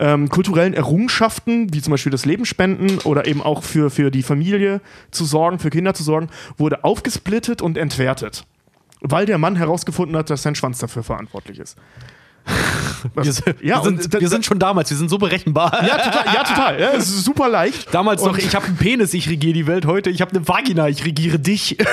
ähm, 0.00 0.28
kulturellen 0.28 0.74
Errungenschaften, 0.74 1.72
wie 1.72 1.82
zum 1.82 1.92
Beispiel 1.92 2.10
das 2.10 2.24
Lebensspenden 2.24 2.98
oder 3.00 3.26
eben 3.26 3.42
auch 3.42 3.62
für, 3.62 3.90
für 3.90 4.10
die 4.10 4.22
Familie 4.22 4.80
zu 5.10 5.24
sorgen, 5.24 5.58
für 5.58 5.70
Kinder 5.70 5.94
zu 5.94 6.02
sorgen, 6.02 6.28
wurde 6.56 6.84
aufgesplittet 6.84 7.62
und 7.62 7.76
entwertet. 7.76 8.44
Weil 9.02 9.26
der 9.26 9.38
Mann 9.38 9.56
herausgefunden 9.56 10.16
hat, 10.16 10.30
dass 10.30 10.42
sein 10.42 10.54
Schwanz 10.54 10.78
dafür 10.78 11.02
verantwortlich 11.02 11.58
ist. 11.58 11.76
Wir, 13.14 13.32
sind, 13.32 13.46
ja, 13.62 13.82
wir, 13.82 13.98
sind, 13.98 14.20
wir 14.20 14.28
sind 14.28 14.44
schon 14.44 14.58
damals, 14.58 14.90
wir 14.90 14.96
sind 14.96 15.08
so 15.08 15.16
berechenbar. 15.16 15.72
ja, 15.86 15.96
total. 15.96 16.34
Ja, 16.34 16.42
total. 16.44 16.80
Ja, 16.80 16.90
es 16.92 17.08
ist 17.08 17.24
super 17.24 17.48
leicht. 17.48 17.94
Damals 17.94 18.20
Und- 18.22 18.36
ich 18.38 18.54
habe 18.54 18.66
einen 18.66 18.76
Penis, 18.76 19.14
ich 19.14 19.28
regiere 19.30 19.54
die 19.54 19.66
Welt. 19.66 19.86
Heute, 19.86 20.10
ich 20.10 20.20
habe 20.20 20.32
eine 20.36 20.46
Vagina, 20.46 20.86
ich 20.88 21.04
regiere 21.04 21.38
dich. 21.38 21.78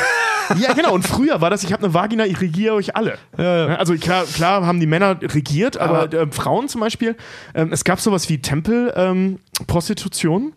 Ja, 0.62 0.72
genau. 0.72 0.94
Und 0.94 1.06
früher 1.06 1.42
war 1.42 1.50
das, 1.50 1.66
ich 1.66 1.74
habe 1.74 1.84
eine 1.84 1.94
Vagina, 1.94 2.26
ich 2.26 2.40
regiere 2.40 2.76
euch 2.76 2.96
alle. 2.96 3.18
Also 3.36 3.96
klar, 3.96 4.24
klar 4.24 4.66
haben 4.66 4.80
die 4.80 4.86
Männer 4.88 5.20
regiert, 5.22 5.76
aber 5.78 6.14
äh, 6.14 6.26
Frauen 6.32 6.70
zum 6.70 6.80
Beispiel, 6.80 7.18
ähm, 7.54 7.74
es 7.74 7.84
gab 7.84 8.00
sowas 8.00 8.30
wie 8.30 8.38
Tempelprostitution, 8.42 10.54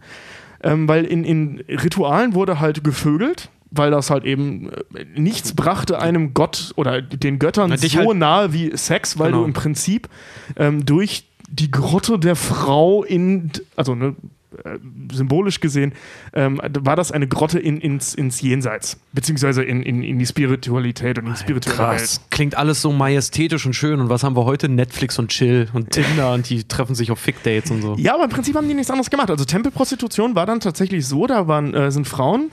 ähm, 0.62 0.72
ähm, 0.72 0.86
weil 0.88 1.04
in, 1.06 1.24
in 1.24 1.64
Ritualen 1.68 2.34
wurde 2.34 2.60
halt 2.60 2.84
gevögelt. 2.84 3.48
Weil 3.72 3.90
das 3.92 4.10
halt 4.10 4.24
eben 4.24 4.70
äh, 4.94 5.04
nichts 5.16 5.52
brachte 5.54 6.00
einem 6.00 6.34
Gott 6.34 6.72
oder 6.76 7.00
den 7.00 7.38
Göttern 7.38 7.70
Na, 7.70 7.76
so 7.76 7.88
halt- 7.98 8.16
nahe 8.18 8.52
wie 8.52 8.76
Sex, 8.76 9.18
weil 9.18 9.28
Genau. 9.30 9.40
du 9.42 9.46
im 9.46 9.52
Prinzip 9.52 10.08
ähm, 10.56 10.84
durch 10.84 11.24
die 11.48 11.70
Grotte 11.70 12.18
der 12.18 12.34
Frau 12.36 13.04
in, 13.04 13.50
also 13.76 13.94
ne, 13.94 14.16
äh, 14.64 14.78
symbolisch 15.12 15.60
gesehen, 15.60 15.92
ähm, 16.32 16.60
war 16.80 16.96
das 16.96 17.12
eine 17.12 17.28
Grotte 17.28 17.60
in, 17.60 17.80
ins, 17.80 18.14
ins 18.14 18.40
Jenseits, 18.40 18.98
beziehungsweise 19.12 19.62
in, 19.62 19.82
in, 19.84 20.02
in 20.02 20.18
die 20.18 20.26
Spiritualität 20.26 21.18
und 21.18 21.26
in 21.26 21.32
die 21.34 21.38
spirituelle 21.38 21.78
Welt. 21.78 21.98
Krass. 21.98 22.20
Klingt 22.30 22.56
alles 22.56 22.82
so 22.82 22.90
majestätisch 22.92 23.64
und 23.66 23.74
schön. 23.74 24.00
Und 24.00 24.08
was 24.08 24.24
haben 24.24 24.36
wir 24.36 24.44
heute? 24.44 24.68
Netflix 24.68 25.18
und 25.20 25.28
Chill 25.28 25.68
und 25.72 25.90
Tinder 25.92 26.32
und 26.34 26.50
die 26.50 26.64
treffen 26.64 26.96
sich 26.96 27.12
auf 27.12 27.20
Fick-Dates 27.20 27.70
und 27.70 27.82
so. 27.82 27.94
Ja, 27.98 28.14
aber 28.14 28.24
im 28.24 28.30
Prinzip 28.30 28.56
haben 28.56 28.66
die 28.68 28.74
nichts 28.74 28.90
anderes 28.90 29.10
gemacht. 29.10 29.30
Also 29.30 29.44
Tempelprostitution 29.44 30.34
war 30.34 30.46
dann 30.46 30.58
tatsächlich 30.58 31.06
so, 31.06 31.28
da 31.28 31.46
waren, 31.46 31.72
äh, 31.74 31.90
sind 31.92 32.08
Frauen, 32.08 32.50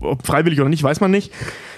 ob 0.00 0.26
freiwillig 0.26 0.60
oder 0.60 0.68
nicht, 0.68 0.82
weiß 0.82 1.00
man 1.00 1.10
nicht, 1.10 1.32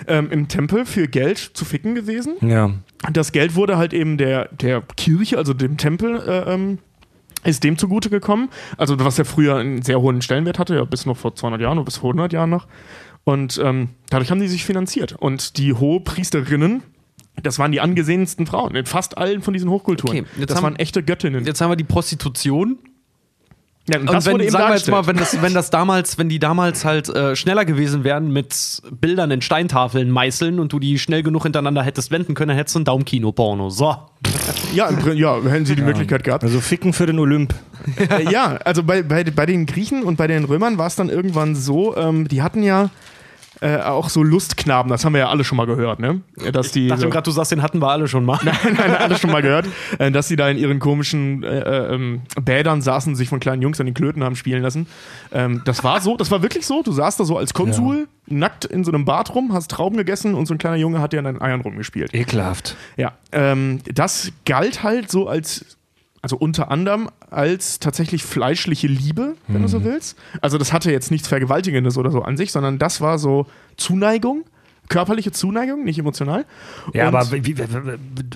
ähm, 0.07 0.31
im 0.31 0.49
Tempel 0.49 0.85
für 0.87 1.09
Geld 1.09 1.39
zu 1.39 1.65
ficken 1.65 1.95
gewesen. 1.95 2.35
Ja. 2.41 2.71
Das 3.13 3.33
Geld 3.33 3.55
wurde 3.55 3.77
halt 3.77 3.93
eben 3.93 4.17
der, 4.19 4.49
der 4.53 4.83
Kirche, 4.97 5.39
also 5.39 5.55
dem 5.55 5.77
Tempel, 5.77 6.17
äh, 6.27 6.53
ähm, 6.55 6.79
ist 7.45 7.63
dem 7.65 7.77
zugute 7.77 8.09
gekommen. 8.11 8.49
Also 8.79 8.99
was 9.01 9.19
ja 9.19 9.25
früher 9.25 9.57
einen 9.57 9.83
sehr 9.83 10.01
hohen 10.01 10.23
Stellenwert 10.23 10.59
hatte, 10.59 10.75
ja 10.77 10.85
bis 10.85 11.05
noch 11.07 11.17
vor 11.17 11.35
200 11.35 11.61
Jahren 11.61 11.79
oder 11.79 11.85
bis 11.85 11.99
vor 11.99 12.11
100 12.11 12.33
Jahren 12.33 12.51
noch. 12.51 12.67
Und 13.25 13.61
ähm, 13.63 13.89
dadurch 14.11 14.31
haben 14.31 14.41
die 14.41 14.49
sich 14.49 14.65
finanziert. 14.65 15.13
Und 15.13 15.57
die 15.59 15.73
Hohepriesterinnen, 15.75 16.83
das 17.43 17.59
waren 17.59 17.73
die 17.73 17.81
angesehensten 17.81 18.47
Frauen 18.47 18.75
in 18.77 18.87
fast 18.87 19.19
allen 19.19 19.43
von 19.43 19.53
diesen 19.53 19.69
Hochkulturen. 19.71 20.21
Okay, 20.21 20.27
jetzt 20.39 20.51
das 20.51 20.57
haben- 20.57 20.65
waren 20.65 20.77
echte 20.77 21.03
Göttinnen. 21.03 21.45
Jetzt 21.45 21.61
haben 21.61 21.71
wir 21.71 21.77
die 21.77 21.85
Prostitution. 21.85 22.79
Ja, 23.87 23.99
und 23.99 24.09
Und 24.09 24.15
das 24.15 24.25
wenn, 24.25 24.33
wurde 24.35 24.45
eben 24.45 24.53
sagen 24.53 24.69
wir 24.69 24.77
jetzt 24.77 24.91
mal, 24.91 25.07
wenn 25.07 25.17
das, 25.17 25.43
wenn 25.43 25.53
das 25.53 25.69
damals, 25.69 26.17
wenn 26.17 26.31
die 26.31 26.39
damals 26.39 26.87
halt 26.87 27.11
äh, 27.11 27.37
schneller 27.37 27.67
gewesen 27.67 28.03
wären 28.03 28.33
mit 28.33 28.81
Bildern 28.91 29.31
in 29.31 29.43
Steintafeln 29.43 30.11
meißeln 30.11 30.59
und 30.59 30.73
du 30.73 30.79
die 30.79 30.99
schnell 30.99 31.23
genug 31.23 31.43
hintereinander 31.43 31.83
hättest 31.83 32.11
wenden 32.11 32.35
können, 32.35 32.49
dann 32.49 32.57
hättest 32.57 32.77
du 32.77 32.81
ein 32.81 32.85
Daumenkino-Porno. 32.85 33.69
So. 33.69 33.95
ja, 34.75 34.91
ja, 35.13 35.43
hätten 35.43 35.67
sie 35.67 35.77
die 35.77 35.83
Möglichkeit 35.83 36.25
gehabt. 36.25 36.45
Also 36.45 36.61
Ficken 36.61 36.95
für 36.95 37.07
den 37.07 37.19
Olymp. 37.19 37.55
Äh, 37.99 38.31
ja, 38.31 38.57
also 38.65 38.83
bei, 38.83 39.03
bei, 39.03 39.25
bei 39.25 39.45
den 39.45 39.67
Griechen 39.67 40.03
und 40.03 40.17
bei 40.17 40.27
den 40.27 40.45
Römern 40.45 40.79
war 40.79 40.87
es 40.87 40.97
dann 40.97 41.11
irgendwann 41.11 41.55
so, 41.55 41.95
ähm, 41.97 42.27
die 42.27 42.41
hatten 42.41 42.63
ja 42.63 42.89
äh, 43.61 43.79
auch 43.79 44.09
so 44.09 44.23
Lustknaben, 44.23 44.91
das 44.91 45.05
haben 45.05 45.13
wir 45.13 45.21
ja 45.21 45.29
alle 45.29 45.45
schon 45.45 45.57
mal 45.57 45.67
gehört, 45.67 46.01
ne? 46.01 46.21
Dass 46.53 46.73
die 46.73 46.85
Ich 46.85 46.89
dachte 46.89 47.03
so, 47.03 47.11
gerade, 47.11 47.25
du 47.25 47.31
sagst, 47.31 47.53
den 47.53 47.63
hatten 47.63 47.81
wir 47.81 47.89
alle 47.89 48.09
schon 48.09 48.25
mal. 48.25 48.39
nein, 48.45 48.57
nein, 48.77 48.97
alle 48.97 49.17
schon 49.17 49.31
mal 49.31 49.43
gehört, 49.43 49.67
äh, 49.99 50.11
dass 50.11 50.29
sie 50.29 50.37
da 50.37 50.49
in 50.49 50.59
ihren 50.59 50.79
komischen 50.79 51.43
äh, 51.43 51.61
äh, 51.61 51.95
ähm, 51.95 52.23
Bädern 52.43 52.83
saßen, 52.83 53.15
sich 53.15 53.29
von 53.29 53.41
kleinen 53.41 53.63
Jungs 53.63 53.81
an 53.81 53.87
den 53.87 53.95
Klöten 53.95 54.25
haben 54.25 54.37
spielen 54.37 54.63
lassen. 54.63 54.87
Ähm, 55.33 55.63
das 55.65 55.85
war 55.85 56.01
so, 56.01 56.17
das 56.17 56.31
war 56.31 56.43
wirklich 56.43 56.67
so. 56.67 56.83
Du 56.83 56.93
saßt 56.93 57.19
da 57.21 57.25
so 57.25 57.39
als 57.39 57.55
Konsul, 57.55 58.09
nackt 58.27 58.65
in 58.65 58.85
so 58.85 58.93
einem 58.93 59.05
Bad 59.05 59.35
rum, 59.35 59.53
hast 59.53 59.71
Trauben 59.71 59.97
gegessen 59.97 60.35
und 60.35 60.47
so 60.47 60.55
ein 60.55 60.59
kleiner 60.59 60.77
Junge 60.77 61.01
hat 61.01 61.13
dir 61.13 61.19
an 61.19 61.25
deinen 61.25 61.41
Eiern 61.41 61.61
rumgespielt. 61.61 62.15
Ekelhaft. 62.15 62.77
Ja, 62.97 63.13
ähm, 63.33 63.81
das 63.93 64.33
galt 64.45 64.83
halt 64.83 65.11
so 65.11 65.29
als, 65.29 65.77
also 66.25 66.39
unter 66.39 66.71
anderem 66.71 67.11
als 67.31 67.81
tatsächlich 67.81 68.25
fleischliche 68.25 68.87
Liebe, 68.87 69.35
wenn 69.47 69.61
du 69.61 69.69
so 69.69 69.85
willst. 69.85 70.17
Also 70.41 70.57
das 70.57 70.73
hatte 70.73 70.91
jetzt 70.91 71.11
nichts 71.11 71.29
Vergewaltigendes 71.29 71.99
oder 71.99 72.11
so 72.11 72.23
an 72.23 72.39
sich, 72.39 72.51
sondern 72.51 72.79
das 72.79 73.03
war 73.03 73.19
so 73.19 73.47
Zuneigung, 73.77 74.45
körperliche 74.89 75.33
Zuneigung, 75.33 75.85
nicht 75.85 75.99
emotional. 75.99 76.47
Ja, 76.95 77.09
Und- 77.09 77.15
aber 77.15 77.37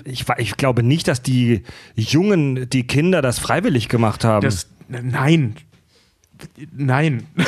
ich, 0.05 0.25
ich 0.37 0.55
glaube 0.57 0.83
nicht, 0.83 1.07
dass 1.07 1.23
die 1.23 1.63
Jungen, 1.95 2.69
die 2.69 2.85
Kinder 2.85 3.23
das 3.23 3.39
freiwillig 3.39 3.89
gemacht 3.89 4.23
haben. 4.23 4.43
Das, 4.43 4.67
nein. 4.87 5.55
Nein. 6.75 7.23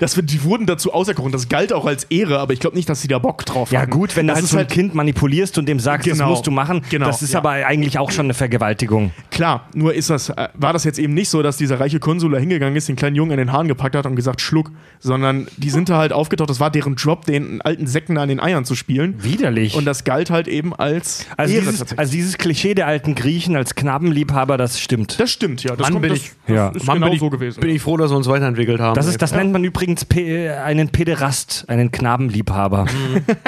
Das, 0.00 0.16
wird- 0.16 0.32
die 0.32 0.42
wurden 0.42 0.64
dazu 0.66 0.92
auserkoren. 0.94 1.32
Das 1.32 1.50
galt 1.50 1.70
auch 1.72 1.84
als 1.84 2.04
Ehre, 2.04 2.38
aber 2.38 2.54
ich 2.54 2.60
glaube 2.60 2.76
nicht, 2.76 2.88
dass 2.88 3.02
sie 3.02 3.08
da 3.08 3.18
Bock 3.18 3.44
drauf 3.44 3.70
ja 3.72 3.82
hatten. 3.82 3.90
gut, 3.90 4.16
wenn 4.16 4.26
du 4.26 4.32
das 4.32 4.40
halt 4.40 4.48
so 4.50 4.56
ein 4.56 4.66
Kind 4.66 4.94
manipulierst 4.94 5.58
und 5.58 5.66
dem 5.68 5.78
sagst, 5.78 6.08
das 6.08 6.16
Genau. 6.18 6.30
musst 6.30 6.46
du 6.46 6.50
machen, 6.50 6.80
Genau, 6.88 7.06
das 7.06 7.20
ist 7.22 7.34
ja. 7.34 7.40
aber 7.40 7.50
eigentlich 7.50 7.98
auch 7.98 8.10
schon 8.10 8.24
eine 8.26 8.34
Vergewaltigung. 8.34 9.12
Klar, 9.30 9.68
nur 9.74 9.92
ist 9.94 10.08
das, 10.08 10.30
äh, 10.30 10.48
war 10.54 10.72
das 10.72 10.84
jetzt 10.84 10.98
eben 10.98 11.12
nicht 11.12 11.28
so, 11.28 11.42
dass 11.42 11.58
dieser 11.58 11.78
reiche 11.78 12.00
Konsul 12.00 12.32
da 12.32 12.38
hingegangen 12.38 12.74
ist, 12.74 12.88
den 12.88 12.96
kleinen 12.96 13.16
Jungen 13.16 13.32
in 13.32 13.36
den 13.36 13.52
Haaren 13.52 13.68
gepackt 13.68 13.94
hat 13.94 14.06
und 14.06 14.16
gesagt, 14.16 14.40
schluck, 14.40 14.70
sondern 14.98 15.46
die 15.58 15.68
sind 15.70 15.90
da 15.90 15.98
halt 15.98 16.12
aufgetaucht, 16.14 16.48
das 16.48 16.58
war 16.58 16.70
deren 16.70 16.94
Job, 16.96 17.26
den 17.26 17.60
alten 17.60 17.86
Säcken 17.86 18.16
an 18.16 18.28
den 18.30 18.40
Eiern 18.40 18.64
zu 18.64 18.74
spielen. 18.74 19.22
Widerlich. 19.22 19.74
Und 19.76 19.84
das 19.84 20.04
galt 20.04 20.30
halt 20.30 20.48
eben 20.48 20.74
als 20.74 21.26
also, 21.36 21.54
Ehre 21.54 21.66
dieses, 21.70 21.98
also 21.98 22.12
dieses 22.12 22.38
Klischee 22.38 22.74
der 22.74 22.86
alten 22.86 23.14
Griechen 23.14 23.56
als 23.56 23.74
Knabenliebhaber, 23.74 24.56
das 24.56 24.80
stimmt. 24.80 25.20
das 25.20 25.30
stimmt, 25.30 25.62
ja. 25.64 25.76
Das, 25.76 25.80
Mann, 25.80 25.92
kommt, 25.92 26.02
bin 26.02 26.10
das, 26.12 26.18
ich- 26.20 26.32
das 26.46 26.56
ja. 26.56 26.68
ist 26.70 26.86
Mann, 26.86 26.94
genau 26.96 27.06
bin 27.08 27.14
ich- 27.14 27.20
so 27.20 27.30
gewesen. 27.30 27.60
Bin 27.60 27.70
ich 27.70 27.82
froh, 27.82 27.98
dass 27.98 28.10
wir 28.10 28.21
uns 28.22 28.32
weiterentwickelt 28.32 28.80
haben. 28.80 28.94
Das, 28.94 29.06
ist, 29.06 29.20
das 29.20 29.32
nennt 29.32 29.52
man 29.52 29.64
übrigens 29.64 30.04
Pe 30.04 30.56
einen 30.64 30.88
Pederast, 30.88 31.64
einen 31.68 31.90
Knabenliebhaber. 31.90 32.86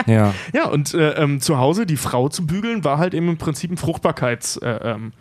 Ja. 0.06 0.34
ja, 0.52 0.66
und 0.66 0.92
äh, 0.94 1.12
ähm, 1.12 1.40
zu 1.40 1.58
Hause 1.58 1.86
die 1.86 1.96
Frau 1.96 2.28
zu 2.28 2.46
bügeln, 2.46 2.84
war 2.84 2.98
halt 2.98 3.14
eben 3.14 3.28
im 3.28 3.36
Prinzip 3.38 3.70
ein 3.70 3.76
Fruchtbarkeitsakt. 3.76 4.64
Äh, 4.64 4.90
ähm, 4.90 5.12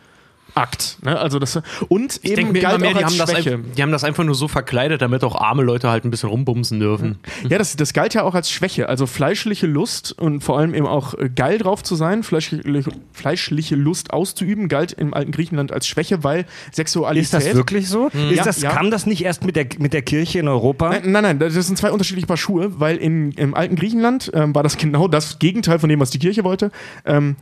Akt, 0.55 0.97
ne? 1.03 1.19
Also 1.19 1.39
das 1.39 1.59
und 1.87 2.19
ich 2.21 2.31
eben 2.37 2.53
galt 2.53 2.75
immer 2.75 2.79
mehr, 2.79 2.91
auch 2.91 2.97
die 2.99 3.05
haben, 3.05 3.17
das 3.17 3.31
Schwäche. 3.31 3.53
einfach, 3.53 3.71
die 3.75 3.81
haben 3.81 3.91
das 3.91 4.03
einfach 4.03 4.23
nur 4.23 4.35
so 4.35 4.47
verkleidet, 4.47 5.01
damit 5.01 5.23
auch 5.23 5.35
arme 5.35 5.63
Leute 5.63 5.89
halt 5.89 6.05
ein 6.05 6.11
bisschen 6.11 6.29
rumbumsen 6.29 6.79
dürfen. 6.79 7.17
Ja, 7.49 7.57
das, 7.57 7.75
das 7.75 7.93
galt 7.93 8.13
ja 8.13 8.23
auch 8.23 8.35
als 8.35 8.51
Schwäche. 8.51 8.87
Also 8.87 9.07
fleischliche 9.07 9.65
Lust 9.67 10.11
und 10.11 10.41
vor 10.41 10.59
allem 10.59 10.73
eben 10.73 10.85
auch 10.85 11.15
äh, 11.15 11.29
geil 11.29 11.57
drauf 11.57 11.83
zu 11.83 11.95
sein, 11.95 12.23
fleischliche, 12.23 12.91
fleischliche 13.13 13.75
Lust 13.75 14.13
auszuüben, 14.13 14.67
galt 14.67 14.91
im 14.93 15.13
alten 15.13 15.31
Griechenland 15.31 15.71
als 15.71 15.87
Schwäche, 15.87 16.23
weil 16.23 16.45
Sexualität. 16.71 17.23
Ist 17.23 17.33
das 17.33 17.55
wirklich 17.55 17.89
so? 17.89 18.07
Ist 18.07 18.37
Ja, 18.37 18.43
das, 18.43 18.61
ja. 18.61 18.71
Kam 18.71 18.91
das 18.91 19.05
nicht 19.05 19.23
erst 19.23 19.43
mit 19.43 19.55
der, 19.55 19.65
mit 19.79 19.93
der 19.93 20.03
Kirche 20.03 20.39
in 20.39 20.47
Europa? 20.47 20.89
Nein, 20.89 21.11
nein, 21.11 21.23
nein, 21.23 21.39
das 21.39 21.53
sind 21.53 21.77
zwei 21.77 21.91
unterschiedliche 21.91 22.27
Paar 22.27 22.37
Schuhe, 22.37 22.79
weil 22.79 22.97
in, 22.97 23.31
im 23.31 23.55
alten 23.55 23.75
Griechenland 23.75 24.31
ähm, 24.33 24.53
war 24.53 24.63
das 24.63 24.77
genau 24.77 25.07
das 25.07 25.39
Gegenteil 25.39 25.79
von 25.79 25.89
dem, 25.89 25.99
was 25.99 26.11
die 26.11 26.19
Kirche 26.19 26.43
wollte. 26.43 26.71
Ähm, 27.05 27.35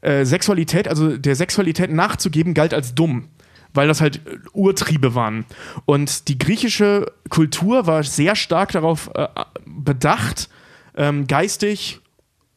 äh, 0.00 0.24
Sexualität, 0.24 0.88
also 0.88 1.16
der 1.16 1.34
Sexualität 1.34 1.92
nachzugeben, 1.92 2.54
galt 2.54 2.74
als 2.74 2.94
dumm. 2.94 3.28
Weil 3.74 3.86
das 3.86 4.00
halt 4.00 4.16
äh, 4.26 4.38
Urtriebe 4.52 5.14
waren. 5.14 5.44
Und 5.84 6.28
die 6.28 6.38
griechische 6.38 7.12
Kultur 7.28 7.86
war 7.86 8.02
sehr 8.02 8.34
stark 8.34 8.72
darauf 8.72 9.10
äh, 9.14 9.28
bedacht, 9.66 10.48
ähm, 10.96 11.26
geistig 11.26 12.00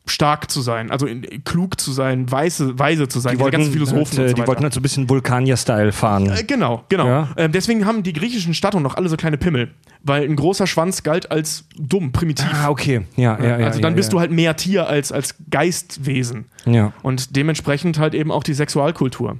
stark 0.07 0.49
zu 0.49 0.61
sein, 0.61 0.91
also 0.91 1.05
in, 1.05 1.43
klug 1.43 1.79
zu 1.79 1.91
sein, 1.91 2.31
weise, 2.31 2.77
weise 2.77 3.07
zu 3.07 3.19
sein. 3.19 3.37
Die 3.37 3.39
wollten, 3.39 3.57
ganzen 3.57 3.71
Philosophen 3.71 4.17
halt, 4.17 4.19
und 4.19 4.25
äh, 4.25 4.29
so 4.29 4.35
die 4.35 4.47
wollten 4.47 4.63
halt 4.63 4.73
so 4.73 4.79
ein 4.79 4.83
bisschen 4.83 5.09
Vulkanier-Style 5.09 5.91
fahren. 5.91 6.29
Äh, 6.29 6.43
Genau, 6.43 6.83
genau. 6.89 7.07
Ja. 7.07 7.29
Ähm, 7.37 7.51
deswegen 7.51 7.85
haben 7.85 8.03
die 8.03 8.13
griechischen 8.13 8.53
Statuen 8.53 8.83
noch 8.83 8.95
alle 8.95 9.09
so 9.09 9.15
kleine 9.15 9.37
Pimmel, 9.37 9.71
weil 10.03 10.23
ein 10.23 10.35
großer 10.35 10.67
Schwanz 10.67 11.03
galt 11.03 11.31
als 11.31 11.65
dumm, 11.77 12.11
primitiv. 12.11 12.47
ah, 12.53 12.69
okay. 12.69 13.05
Ja, 13.15 13.37
ja, 13.39 13.59
ja. 13.59 13.65
also 13.67 13.79
dann 13.79 13.93
ja, 13.93 13.97
bist 13.97 14.09
ja. 14.09 14.11
du 14.11 14.19
halt 14.19 14.31
mehr 14.31 14.55
Tier 14.55 14.87
als, 14.87 15.11
als 15.11 15.35
Geistwesen. 15.49 16.45
Ja. 16.65 16.93
Und 17.01 17.35
dementsprechend 17.35 17.97
halt 17.99 18.13
eben 18.13 18.31
auch 18.31 18.43
die 18.43 18.53
Sexualkultur. 18.53 19.37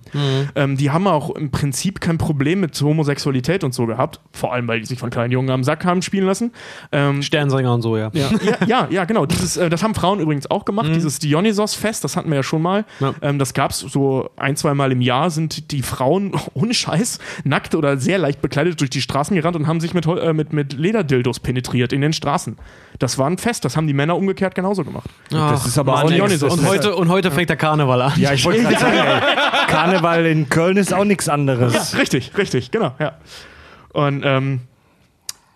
Ähm, 0.55 0.77
die 0.77 0.89
haben 0.89 1.07
auch 1.07 1.29
im 1.35 1.51
Prinzip 1.51 2.01
kein 2.01 2.17
Problem 2.17 2.61
mit 2.61 2.79
Homosexualität 2.81 3.63
und 3.63 3.73
so 3.73 3.85
gehabt. 3.85 4.19
Vor 4.31 4.53
allem, 4.53 4.67
weil 4.67 4.79
die 4.79 4.85
sich 4.85 4.99
von 4.99 5.09
kleinen 5.09 5.31
Jungen 5.31 5.49
am 5.49 5.63
Sack 5.63 5.85
haben 5.85 6.01
spielen 6.01 6.25
lassen. 6.25 6.51
Ähm, 6.91 7.21
Sternsänger 7.21 7.73
und 7.73 7.81
so, 7.81 7.97
ja. 7.97 8.09
ja, 8.13 8.29
ja, 8.43 8.65
ja, 8.65 8.87
ja, 8.89 9.05
genau. 9.05 9.25
Dieses, 9.25 9.57
äh, 9.57 9.69
das 9.69 9.83
haben 9.83 9.95
Frauen 9.95 10.19
übrigens 10.19 10.49
auch 10.49 10.65
gemacht. 10.65 10.89
Dieses 10.93 11.19
Dionysos-Fest, 11.19 12.03
das 12.03 12.17
hatten 12.17 12.29
wir 12.29 12.37
ja 12.37 12.43
schon 12.43 12.61
mal. 12.61 12.85
Ja. 12.99 13.13
Ähm, 13.21 13.39
das 13.39 13.53
gab 13.53 13.71
es 13.71 13.79
so 13.79 14.29
ein, 14.37 14.55
zwei 14.55 14.73
Mal 14.73 14.91
im 14.91 15.01
Jahr, 15.01 15.29
sind 15.29 15.71
die 15.71 15.81
Frauen 15.81 16.33
ohne 16.53 16.73
Scheiß 16.73 17.19
nackt 17.43 17.75
oder 17.75 17.97
sehr 17.97 18.17
leicht 18.17 18.41
bekleidet 18.41 18.79
durch 18.79 18.89
die 18.89 19.01
Straßen 19.01 19.35
gerannt 19.35 19.55
und 19.55 19.67
haben 19.67 19.79
sich 19.79 19.93
mit, 19.93 20.05
äh, 20.05 20.33
mit, 20.33 20.50
mit 20.53 20.73
Lederdildos 20.73 21.39
penetriert 21.39 21.93
in 21.93 22.01
den 22.01 22.13
Straßen. 22.13 22.57
Das 22.99 23.17
war 23.17 23.27
ein 23.27 23.37
Fest, 23.37 23.65
das 23.65 23.77
haben 23.77 23.87
die 23.87 23.93
Männer 23.93 24.15
umgekehrt 24.15 24.55
genauso 24.55 24.83
gemacht. 24.83 25.09
Das 25.29 25.65
ist 25.65 25.77
aber 25.77 25.93
Mann, 25.93 26.05
auch 26.05 26.11
ey. 26.11 26.21
nichts. 26.21 26.43
und, 26.43 26.65
heute, 26.67 26.95
und 26.95 27.09
heute 27.09 27.31
fängt 27.31 27.49
der 27.49 27.57
Karneval 27.57 28.01
an. 28.01 28.13
Ja, 28.17 28.33
ich 28.33 28.43
wollte 28.45 28.61
gerade 28.61 28.77
sagen, 28.77 28.97
ey, 28.97 29.67
Karneval 29.67 30.25
in 30.25 30.49
Köln 30.49 30.77
ist 30.77 30.93
auch 30.93 31.05
nichts 31.05 31.29
anderes. 31.29 31.97
Richtig, 31.97 32.37
richtig, 32.37 32.71
genau, 32.71 32.93
ja. 32.99 33.13
Und 33.93 34.23
ähm, 34.25 34.61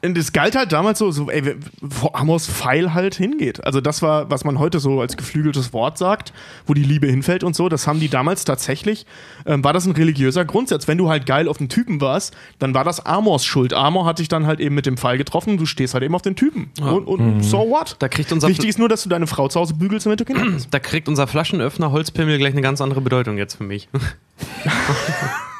und 0.03 0.17
es 0.17 0.33
galt 0.33 0.55
halt 0.55 0.71
damals 0.71 0.99
so, 0.99 1.11
so 1.11 1.29
ey, 1.29 1.55
wo 1.81 2.09
Amos 2.13 2.47
Pfeil 2.47 2.93
halt 2.93 3.15
hingeht. 3.15 3.63
Also 3.65 3.81
das 3.81 4.01
war, 4.01 4.29
was 4.29 4.43
man 4.43 4.59
heute 4.59 4.79
so 4.79 5.01
als 5.01 5.17
geflügeltes 5.17 5.73
Wort 5.73 5.97
sagt, 5.97 6.31
wo 6.67 6.73
die 6.73 6.83
Liebe 6.83 7.07
hinfällt 7.07 7.43
und 7.43 7.55
so. 7.55 7.69
Das 7.69 7.87
haben 7.87 7.99
die 7.99 8.09
damals 8.09 8.45
tatsächlich, 8.45 9.05
ähm, 9.45 9.63
war 9.63 9.73
das 9.73 9.85
ein 9.85 9.93
religiöser 9.93 10.45
Grundsatz. 10.45 10.87
Wenn 10.87 10.97
du 10.97 11.09
halt 11.09 11.25
geil 11.25 11.47
auf 11.47 11.57
den 11.57 11.69
Typen 11.69 12.01
warst, 12.01 12.35
dann 12.59 12.73
war 12.73 12.83
das 12.83 13.05
Amors 13.05 13.45
Schuld. 13.45 13.73
Amor 13.73 14.05
hat 14.05 14.19
dich 14.19 14.27
dann 14.27 14.45
halt 14.45 14.59
eben 14.59 14.75
mit 14.75 14.85
dem 14.85 14.97
Pfeil 14.97 15.17
getroffen. 15.17 15.57
Du 15.57 15.65
stehst 15.65 15.93
halt 15.93 16.03
eben 16.03 16.13
auf 16.13 16.21
den 16.21 16.35
Typen. 16.35 16.69
Und, 16.79 17.05
und 17.07 17.41
so 17.43 17.69
what? 17.69 17.95
Da 17.99 18.07
kriegt 18.07 18.31
unser 18.31 18.47
Wichtig 18.47 18.69
ist 18.69 18.79
nur, 18.79 18.89
dass 18.89 19.03
du 19.03 19.09
deine 19.09 19.27
Frau 19.27 19.47
zu 19.47 19.59
Hause 19.59 19.73
bügelst, 19.73 20.05
damit 20.05 20.19
du 20.19 20.25
Kinder 20.25 20.45
hast. 20.53 20.69
Da 20.75 20.79
kriegt 20.79 21.07
unser 21.07 21.25
Flaschenöffner 21.25 21.91
Holzpimmel 21.91 22.37
gleich 22.37 22.51
eine 22.51 22.61
ganz 22.61 22.81
andere 22.81 22.99
Bedeutung 22.99 23.37
jetzt 23.37 23.55
für 23.55 23.63
mich. 23.63 23.87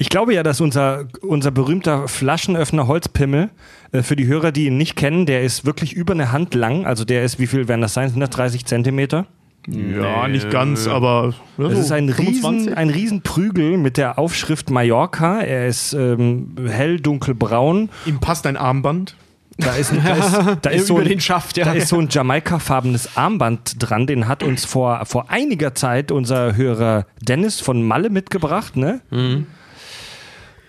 Ich 0.00 0.08
glaube 0.10 0.32
ja, 0.32 0.44
dass 0.44 0.60
unser, 0.60 1.06
unser 1.22 1.50
berühmter 1.50 2.06
Flaschenöffner 2.06 2.86
Holzpimmel, 2.86 3.50
äh, 3.90 4.02
für 4.02 4.14
die 4.14 4.26
Hörer, 4.26 4.52
die 4.52 4.66
ihn 4.66 4.76
nicht 4.76 4.94
kennen, 4.94 5.26
der 5.26 5.42
ist 5.42 5.66
wirklich 5.66 5.92
über 5.92 6.14
eine 6.14 6.30
Hand 6.30 6.54
lang. 6.54 6.86
Also 6.86 7.04
der 7.04 7.24
ist, 7.24 7.40
wie 7.40 7.48
viel 7.48 7.66
werden 7.66 7.80
das 7.82 7.94
sein? 7.94 8.08
130 8.08 8.64
Zentimeter? 8.64 9.26
Ja, 9.66 10.28
nicht 10.28 10.50
ganz, 10.50 10.86
aber 10.86 11.34
ja, 11.58 11.66
Es 11.66 11.74
so 11.74 11.80
ist 11.80 11.92
ein 11.92 12.08
riesen, 12.08 12.42
25. 12.42 12.76
ein 12.78 12.90
riesen 12.90 13.22
Prügel 13.22 13.76
mit 13.76 13.96
der 13.96 14.18
Aufschrift 14.18 14.70
Mallorca. 14.70 15.40
Er 15.40 15.66
ist 15.66 15.92
ähm, 15.92 16.54
hell 16.66 17.00
dunkelbraun. 17.00 17.90
Ihm 18.06 18.20
passt 18.20 18.46
ein 18.46 18.56
Armband. 18.56 19.14
Da 19.58 19.72
ist, 19.74 19.92
da 19.92 20.14
ist, 20.14 20.58
da 20.62 20.70
ist 20.70 20.86
so 20.86 20.98
ein, 20.98 21.08
den 21.08 21.20
Schaft, 21.20 21.56
ja. 21.56 21.64
Da 21.64 21.72
ist 21.72 21.88
so 21.88 21.98
ein 21.98 22.08
Jamaika-farbenes 22.08 23.16
Armband 23.16 23.74
dran. 23.78 24.06
Den 24.06 24.28
hat 24.28 24.42
uns 24.44 24.64
vor, 24.64 25.04
vor 25.04 25.28
einiger 25.30 25.74
Zeit 25.74 26.12
unser 26.12 26.56
Hörer 26.56 27.06
Dennis 27.20 27.60
von 27.60 27.82
Malle 27.82 28.08
mitgebracht, 28.08 28.76
ne? 28.76 29.00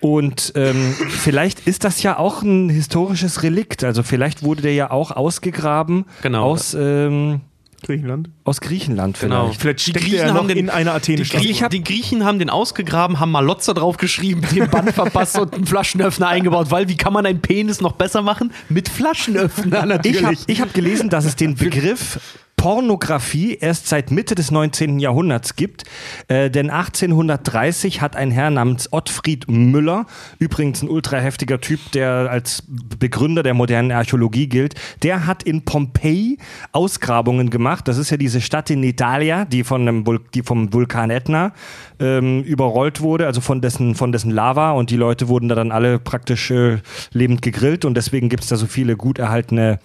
Und 0.00 0.52
ähm, 0.56 0.94
vielleicht 1.08 1.66
ist 1.66 1.84
das 1.84 2.02
ja 2.02 2.18
auch 2.18 2.42
ein 2.42 2.70
historisches 2.70 3.42
Relikt. 3.42 3.84
Also 3.84 4.02
vielleicht 4.02 4.42
wurde 4.42 4.62
der 4.62 4.74
ja 4.74 4.90
auch 4.90 5.10
ausgegraben 5.10 6.06
Genau. 6.22 6.44
aus, 6.44 6.74
ähm, 6.74 7.42
Griechenland. 7.82 8.30
Aus 8.50 8.60
Griechenland 8.60 9.18
Genau. 9.18 9.46
vielleicht. 9.46 9.60
Vielleicht 9.60 9.78
Die 9.86 9.90
steckt 9.92 10.04
Griechen 10.04 10.18
er 10.20 10.28
noch 10.28 10.34
haben 10.40 10.48
den- 10.48 10.58
in 10.58 10.70
einer 10.70 10.90
Die, 11.00 11.14
Athen-Statue. 11.14 11.46
Griechen, 11.46 11.68
die 11.70 11.82
Griechen 11.84 12.24
haben 12.24 12.38
den 12.38 12.50
ausgegraben, 12.50 13.18
haben 13.20 13.30
Malotzer 13.30 13.72
draufgeschrieben, 13.74 14.44
den 14.54 14.68
Band 14.68 14.92
verpasst 14.92 15.38
und 15.38 15.54
einen 15.54 15.66
Flaschenöffner 15.66 16.28
eingebaut, 16.28 16.70
weil 16.70 16.88
wie 16.88 16.96
kann 16.96 17.12
man 17.14 17.24
einen 17.24 17.40
Penis 17.40 17.80
noch 17.80 17.92
besser 17.92 18.20
machen? 18.22 18.52
Mit 18.68 18.88
Flaschenöffner 18.88 19.64
Ich 19.66 19.74
habe 19.76 19.88
natürlich. 19.88 20.40
ich 20.46 20.60
hab 20.60 20.74
gelesen, 20.74 21.08
dass 21.08 21.24
es 21.24 21.36
den 21.36 21.54
Begriff 21.54 22.18
Pornografie 22.56 23.54
erst 23.58 23.88
seit 23.88 24.10
Mitte 24.10 24.34
des 24.34 24.50
19. 24.50 24.98
Jahrhunderts 24.98 25.56
gibt. 25.56 25.84
Äh, 26.28 26.50
denn 26.50 26.68
1830 26.68 28.02
hat 28.02 28.16
ein 28.16 28.30
Herr 28.30 28.50
namens 28.50 28.92
Ottfried 28.92 29.48
Müller, 29.50 30.04
übrigens 30.38 30.82
ein 30.82 30.90
ultra 30.90 31.16
heftiger 31.16 31.58
Typ, 31.62 31.80
der 31.92 32.28
als 32.30 32.62
Begründer 32.68 33.42
der 33.42 33.54
modernen 33.54 33.92
Archäologie 33.92 34.46
gilt, 34.46 34.74
der 35.02 35.26
hat 35.26 35.42
in 35.42 35.64
Pompeji 35.64 36.36
Ausgrabungen 36.72 37.48
gemacht. 37.48 37.88
Das 37.88 37.96
ist 37.96 38.10
ja 38.10 38.18
diese 38.18 38.39
Stadt 38.40 38.70
in 38.70 38.82
Italia, 38.82 39.44
die, 39.44 39.64
von 39.64 39.82
einem 39.82 40.06
Vul 40.06 40.20
die 40.34 40.42
vom 40.42 40.72
Vulkan 40.72 41.10
Etna 41.10 41.52
ähm, 41.98 42.42
überrollt 42.42 43.00
wurde, 43.00 43.26
also 43.26 43.40
von 43.40 43.60
dessen, 43.60 43.94
von 43.94 44.12
dessen 44.12 44.30
Lava 44.30 44.72
und 44.72 44.90
die 44.90 44.96
Leute 44.96 45.28
wurden 45.28 45.48
da 45.48 45.54
dann 45.54 45.72
alle 45.72 45.98
praktisch 45.98 46.50
äh, 46.50 46.78
lebend 47.12 47.42
gegrillt 47.42 47.84
und 47.84 47.94
deswegen 47.94 48.28
gibt 48.28 48.42
es 48.42 48.48
da 48.48 48.56
so 48.56 48.66
viele 48.66 48.96
gut 48.96 49.18
erhaltene 49.18 49.78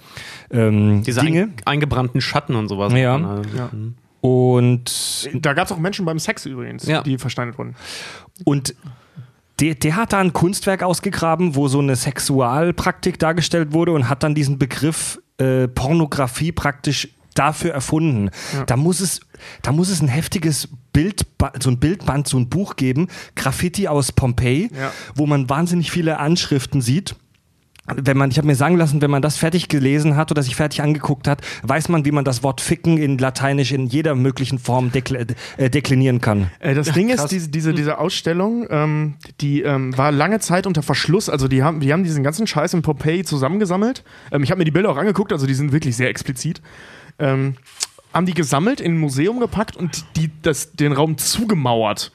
ähm, 0.51 1.03
Diese 1.03 1.21
Dinge. 1.21 1.43
ein, 1.43 1.53
eingebrannten 1.65 2.21
Schatten 2.21 2.55
und 2.55 2.67
sowas. 2.67 2.93
Ja. 2.93 3.17
Ja. 3.55 3.69
Und 4.21 5.29
Da 5.33 5.53
gab 5.53 5.65
es 5.67 5.71
auch 5.71 5.77
Menschen 5.77 6.05
beim 6.05 6.17
Sex 6.19 6.45
übrigens, 6.45 6.85
Ja. 6.87 7.03
die 7.03 7.17
versteinert 7.17 7.57
wurden. 7.57 7.75
Und 8.43 8.73
der, 9.59 9.75
der 9.75 9.95
hat 9.95 10.13
da 10.13 10.19
ein 10.19 10.33
Kunstwerk 10.33 10.83
ausgegraben, 10.83 11.55
wo 11.55 11.67
so 11.67 11.79
eine 11.79 11.95
Sexualpraktik 11.95 13.19
dargestellt 13.19 13.71
wurde 13.71 13.91
und 13.91 14.09
hat 14.09 14.23
dann 14.23 14.35
diesen 14.35 14.57
Begriff 14.57 15.21
äh, 15.37 15.67
Pornografie 15.67 16.51
praktisch 16.51 17.09
dafür 17.35 17.71
erfunden. 17.71 18.31
Da 18.65 18.75
muss 18.77 18.99
es, 18.99 19.19
da 19.61 19.71
muss 19.71 19.89
es 19.89 20.01
ein 20.01 20.07
heftiges 20.07 20.69
Bild, 20.93 21.25
so 21.61 21.69
ein 21.69 21.77
Bildband, 21.79 22.27
so 22.27 22.37
ein 22.37 22.49
Buch 22.49 22.75
geben, 22.75 23.07
Graffiti 23.35 23.87
aus 23.87 24.11
Pompeji, 24.11 24.71
Ja. 24.73 24.91
wo 25.13 25.27
man 25.27 25.49
wahnsinnig 25.49 25.91
viele 25.91 26.17
Anschriften 26.17 26.81
sieht. 26.81 27.15
Wenn 27.93 28.17
man, 28.17 28.31
ich 28.31 28.39
habe 28.39 28.47
mir 28.47 28.55
sagen 28.55 28.77
lassen, 28.77 29.03
wenn 29.03 29.11
man 29.11 29.21
das 29.21 29.37
fertig 29.37 29.67
gelesen 29.67 30.15
hat 30.15 30.31
oder 30.31 30.41
sich 30.41 30.55
fertig 30.55 30.81
angeguckt 30.81 31.27
hat, 31.27 31.41
weiß 31.61 31.89
man, 31.89 32.03
wie 32.03 32.09
man 32.11 32.25
das 32.25 32.41
Wort 32.41 32.59
ficken 32.59 32.97
in 32.97 33.19
Lateinisch 33.19 33.71
in 33.71 33.85
jeder 33.85 34.15
möglichen 34.15 34.57
Form 34.57 34.91
dekl 34.91 35.27
äh, 35.57 35.69
deklinieren 35.69 36.19
kann. 36.19 36.49
Äh, 36.57 36.73
das 36.73 36.91
Ding 36.93 37.09
ist, 37.09 37.27
diese, 37.27 37.47
diese, 37.49 37.75
diese 37.75 37.99
Ausstellung, 37.99 38.65
ähm, 38.71 39.13
die 39.39 39.61
ähm, 39.61 39.95
war 39.95 40.11
lange 40.11 40.39
Zeit 40.39 40.65
unter 40.65 40.81
Verschluss. 40.81 41.29
Also 41.29 41.47
die 41.47 41.61
haben, 41.61 41.79
die 41.79 41.93
haben 41.93 42.03
diesen 42.03 42.23
ganzen 42.23 42.47
Scheiß 42.47 42.73
in 42.73 42.81
Pompeji 42.81 43.23
zusammengesammelt. 43.23 44.03
Ähm, 44.31 44.41
ich 44.41 44.49
habe 44.49 44.57
mir 44.57 44.65
die 44.65 44.71
Bilder 44.71 44.89
auch 44.89 44.97
angeguckt, 44.97 45.31
also 45.31 45.45
die 45.45 45.53
sind 45.53 45.71
wirklich 45.71 45.95
sehr 45.95 46.09
explizit. 46.09 46.63
Ähm, 47.19 47.55
haben 48.13 48.25
die 48.25 48.33
gesammelt, 48.33 48.79
in 48.79 48.93
ein 48.93 48.97
Museum 48.97 49.39
gepackt 49.39 49.75
und 49.75 50.05
die, 50.15 50.31
das, 50.41 50.71
den 50.73 50.93
Raum 50.93 51.17
zugemauert. 51.17 52.11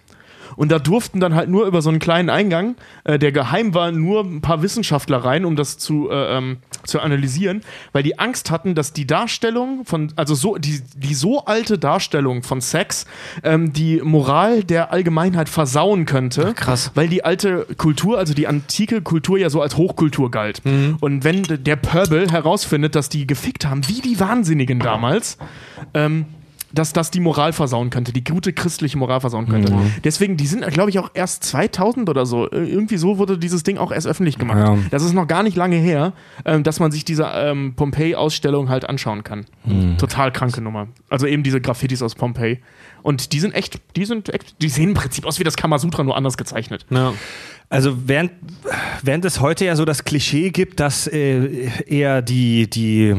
Und 0.57 0.71
da 0.71 0.79
durften 0.79 1.21
dann 1.21 1.35
halt 1.35 1.49
nur 1.49 1.67
über 1.67 1.83
so 1.83 1.91
einen 1.91 1.99
kleinen 1.99 2.31
Eingang, 2.31 2.77
äh, 3.05 3.19
der 3.19 3.33
geheim 3.33 3.75
war, 3.75 3.93
nur 3.93 4.25
ein 4.25 4.41
paar 4.41 4.63
Wissenschaftler 4.63 5.19
rein, 5.19 5.45
um 5.45 5.57
das 5.57 5.79
zu, 5.79 6.11
äh, 6.11 6.37
ähm, 6.37 6.59
zu 6.85 7.01
analysieren, 7.01 7.63
weil 7.93 8.03
die 8.03 8.19
Angst 8.19 8.51
hatten, 8.51 8.75
dass 8.75 8.93
die 8.93 9.07
Darstellung 9.07 9.85
von, 9.85 10.13
also 10.17 10.35
so, 10.35 10.57
die, 10.57 10.81
die 10.97 11.15
so 11.15 11.45
alte 11.45 11.79
Darstellung 11.79 12.43
von 12.43 12.61
Sex 12.61 13.07
ähm, 13.43 13.73
die 13.73 14.01
Moral 14.03 14.65
der 14.65 14.93
Allgemeinheit 14.93 15.49
versauen 15.49 16.07
könnte. 16.07 16.55
krass. 16.55 16.93
Weil 16.95 17.09
die 17.09 17.25
alte 17.25 17.67
Kultur, 17.77 18.19
also 18.19 18.35
die 18.35 18.47
antike 18.47 19.03
Kultur 19.03 19.39
ja 19.39 19.51
so 19.51 19.63
als 19.63 19.77
Hochkultur 19.77 20.31
galt. 20.31 20.63
Und 21.01 21.25
wenn 21.25 21.43
der 21.43 21.77
Pöbel 21.77 22.31
herausfindet, 22.31 22.95
dass 22.95 23.09
die 23.09 23.27
gefickt 23.27 23.65
haben, 23.67 23.87
wie 23.89 24.01
die 24.01 24.21
Wahnsinnigen 24.21 24.79
damals, 24.79 25.39
ähm, 25.95 26.27
dass 26.73 26.93
das 26.93 27.11
die 27.11 27.21
Moral 27.21 27.53
versauen 27.53 27.91
könnte, 27.91 28.13
die 28.13 28.25
gute 28.25 28.53
christliche 28.53 28.99
Moral 28.99 29.21
versauen 29.21 29.49
könnte. 29.49 29.73
Deswegen, 30.05 30.37
die 30.37 30.47
sind, 30.47 30.67
glaube 30.69 30.91
ich, 30.91 30.99
auch 30.99 31.11
erst 31.15 31.45
2000 31.45 32.09
oder 32.09 32.27
so. 32.27 32.49
Äh, 32.51 32.65
Irgendwie 32.65 32.97
so 32.97 33.19
wurde 33.19 33.39
dieses 33.39 33.63
Ding 33.63 33.79
auch 33.79 33.93
erst 33.93 34.07
öffentlich 34.07 34.39
gemacht. 34.39 34.59
Ja. 34.59 34.79
Das 34.91 35.03
ist 35.03 35.13
noch 35.13 35.27
gar 35.27 35.43
nicht 35.43 35.57
lange 35.57 35.77
her, 35.77 36.13
ähm, 36.45 36.63
dass 36.63 36.81
man 36.81 36.93
sich 36.93 37.05
diese 37.05 37.31
ähm, 37.35 37.75
Pompeii-Ausstellung 37.77 38.69
halt 38.69 38.89
anschauen 38.89 39.25
kann. 39.25 39.47
Total 39.99 40.33
kranke 40.33 40.61
Nummer. 40.61 40.89
Also 41.09 41.27
eben 41.27 41.43
diese 41.43 41.61
Graffitis 41.61 42.03
aus 42.03 42.15
Pompeii. 42.15 42.61
Und 43.03 43.33
die 43.33 43.41
sind 43.41 43.55
echt, 43.55 43.81
die 43.97 44.05
sind 44.05 44.33
echt, 44.33 44.61
die 44.63 44.69
sehen 44.69 44.91
im 44.91 44.95
Prinzip 44.95 45.27
aus 45.27 45.39
wie 45.39 45.45
das 45.45 45.57
Kamasutra, 45.57 46.03
nur 46.05 46.17
anders 46.17 46.37
gezeichnet. 46.37 46.87
Ja. 46.91 47.15
Also 47.69 48.09
während, 48.09 48.33
während 49.03 49.25
es 49.25 49.41
heute 49.41 49.65
ja 49.65 49.77
so 49.77 49.85
das 49.85 50.05
Klischee 50.05 50.51
gibt, 50.51 50.81
dass 50.81 51.07
äh, 51.07 51.69
eher 51.87 52.21
die, 52.21 52.69
die, 52.69 53.15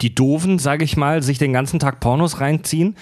die 0.00 0.14
Doofen, 0.14 0.58
sage 0.58 0.84
ich 0.84 0.96
mal, 0.96 1.22
sich 1.22 1.38
den 1.38 1.52
ganzen 1.52 1.78
Tag 1.78 2.00
Pornos 2.00 2.40
reinziehen, 2.40 2.96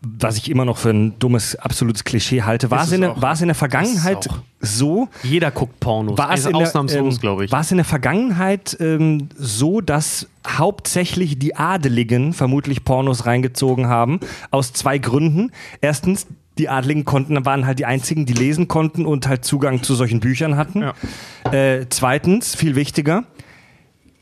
was 0.00 0.36
ich 0.36 0.50
immer 0.50 0.64
noch 0.64 0.78
für 0.78 0.90
ein 0.90 1.18
dummes, 1.18 1.54
absolutes 1.56 2.04
Klischee 2.04 2.42
halte, 2.42 2.70
war 2.70 2.84
es 2.84 2.92
in, 2.92 3.02
der, 3.02 3.20
war 3.20 3.32
es 3.32 3.40
in 3.40 3.48
der 3.48 3.54
Vergangenheit 3.54 4.28
so, 4.60 5.08
Jeder 5.22 5.50
guckt 5.50 5.78
Pornos. 5.78 6.18
war 6.18 6.26
es 6.26 6.46
Also 6.46 6.50
in 6.50 6.58
der, 6.58 6.66
ausnahmslos, 6.66 7.14
ähm, 7.14 7.20
glaube 7.20 7.44
ich. 7.44 7.52
War 7.52 7.60
es 7.60 7.70
in 7.70 7.76
der 7.76 7.84
Vergangenheit 7.84 8.76
ähm, 8.80 9.28
so, 9.36 9.80
dass 9.80 10.28
hauptsächlich 10.46 11.38
die 11.38 11.54
Adeligen 11.56 12.32
vermutlich 12.32 12.84
Pornos 12.84 13.26
reingezogen 13.26 13.86
haben, 13.86 14.18
aus 14.50 14.72
zwei 14.72 14.98
Gründen. 14.98 15.52
Erstens, 15.80 16.26
die 16.58 16.68
Adligen 16.68 17.04
konnten, 17.04 17.44
waren 17.44 17.66
halt 17.66 17.78
die 17.78 17.86
einzigen, 17.86 18.26
die 18.26 18.32
lesen 18.32 18.66
konnten 18.66 19.06
und 19.06 19.28
halt 19.28 19.44
Zugang 19.44 19.82
zu 19.82 19.94
solchen 19.94 20.18
Büchern 20.20 20.56
hatten. 20.56 20.82
Ja. 20.82 21.52
Äh, 21.52 21.86
zweitens, 21.88 22.56
viel 22.56 22.74
wichtiger, 22.74 23.24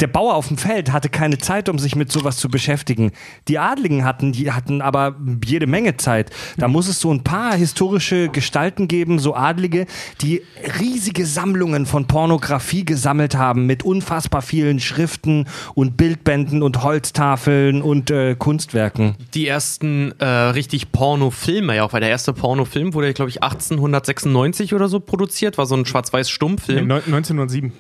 der 0.01 0.09
Bauer 0.09 0.35
auf 0.35 0.49
dem 0.49 0.59
Feld 0.59 0.93
hatte 0.93 1.09
keine 1.09 1.39
Zeit, 1.39 1.69
um 1.69 1.79
sich 1.79 1.97
mit 1.97 2.13
sowas 2.13 2.37
zu 2.37 2.49
beschäftigen. 2.49 3.13
Die 3.49 3.59
Adligen 3.59 4.05
hatten, 4.05 4.33
die 4.33 4.53
hatten 4.53 4.83
aber 4.83 5.17
jede 5.45 5.67
Menge 5.67 5.97
Zeit. 5.97 6.31
Da 6.59 6.69
muss 6.69 6.87
es 6.89 7.01
so 7.01 7.13
ein 7.13 7.25
paar 7.25 7.55
historische 7.55 8.29
Gestalten 8.29 8.89
geben, 8.89 9.19
so 9.19 9.35
Adlige, 9.35 9.87
die 10.21 10.43
riesige 10.81 11.25
Sammlungen 11.25 11.87
von 11.87 12.07
Pornografie 12.07 12.85
gesammelt 12.85 13.37
haben 13.37 13.67
mit 13.67 13.85
unfassbar 13.85 14.43
vielen 14.43 14.81
Schriften 14.81 15.47
und 15.75 15.97
Bildbänden 15.97 16.63
und 16.63 16.83
Holztafeln 16.83 17.81
und 17.83 18.11
äh, 18.11 18.35
Kunstwerken. 18.39 19.15
die 19.35 19.47
ersten 19.47 20.13
äh, 20.19 20.27
richtig 20.27 20.93
Pornofilme, 20.93 21.77
ja 21.77 21.85
auch, 21.85 21.93
weil 21.93 22.01
der 22.01 22.11
erste 22.11 22.33
Pornofilm 22.33 22.93
wurde, 22.95 23.13
glaube 23.15 23.31
ich, 23.31 23.43
1896 23.43 24.75
oder 24.75 24.89
so 24.89 25.01
produziert, 25.01 25.59
war 25.59 25.67
so 25.67 25.75
ein 25.75 25.87
schwarz-weiß 25.87 26.29
Stummfilm. 26.29 26.87
Neun- 26.87 27.05
1907. 27.07 27.73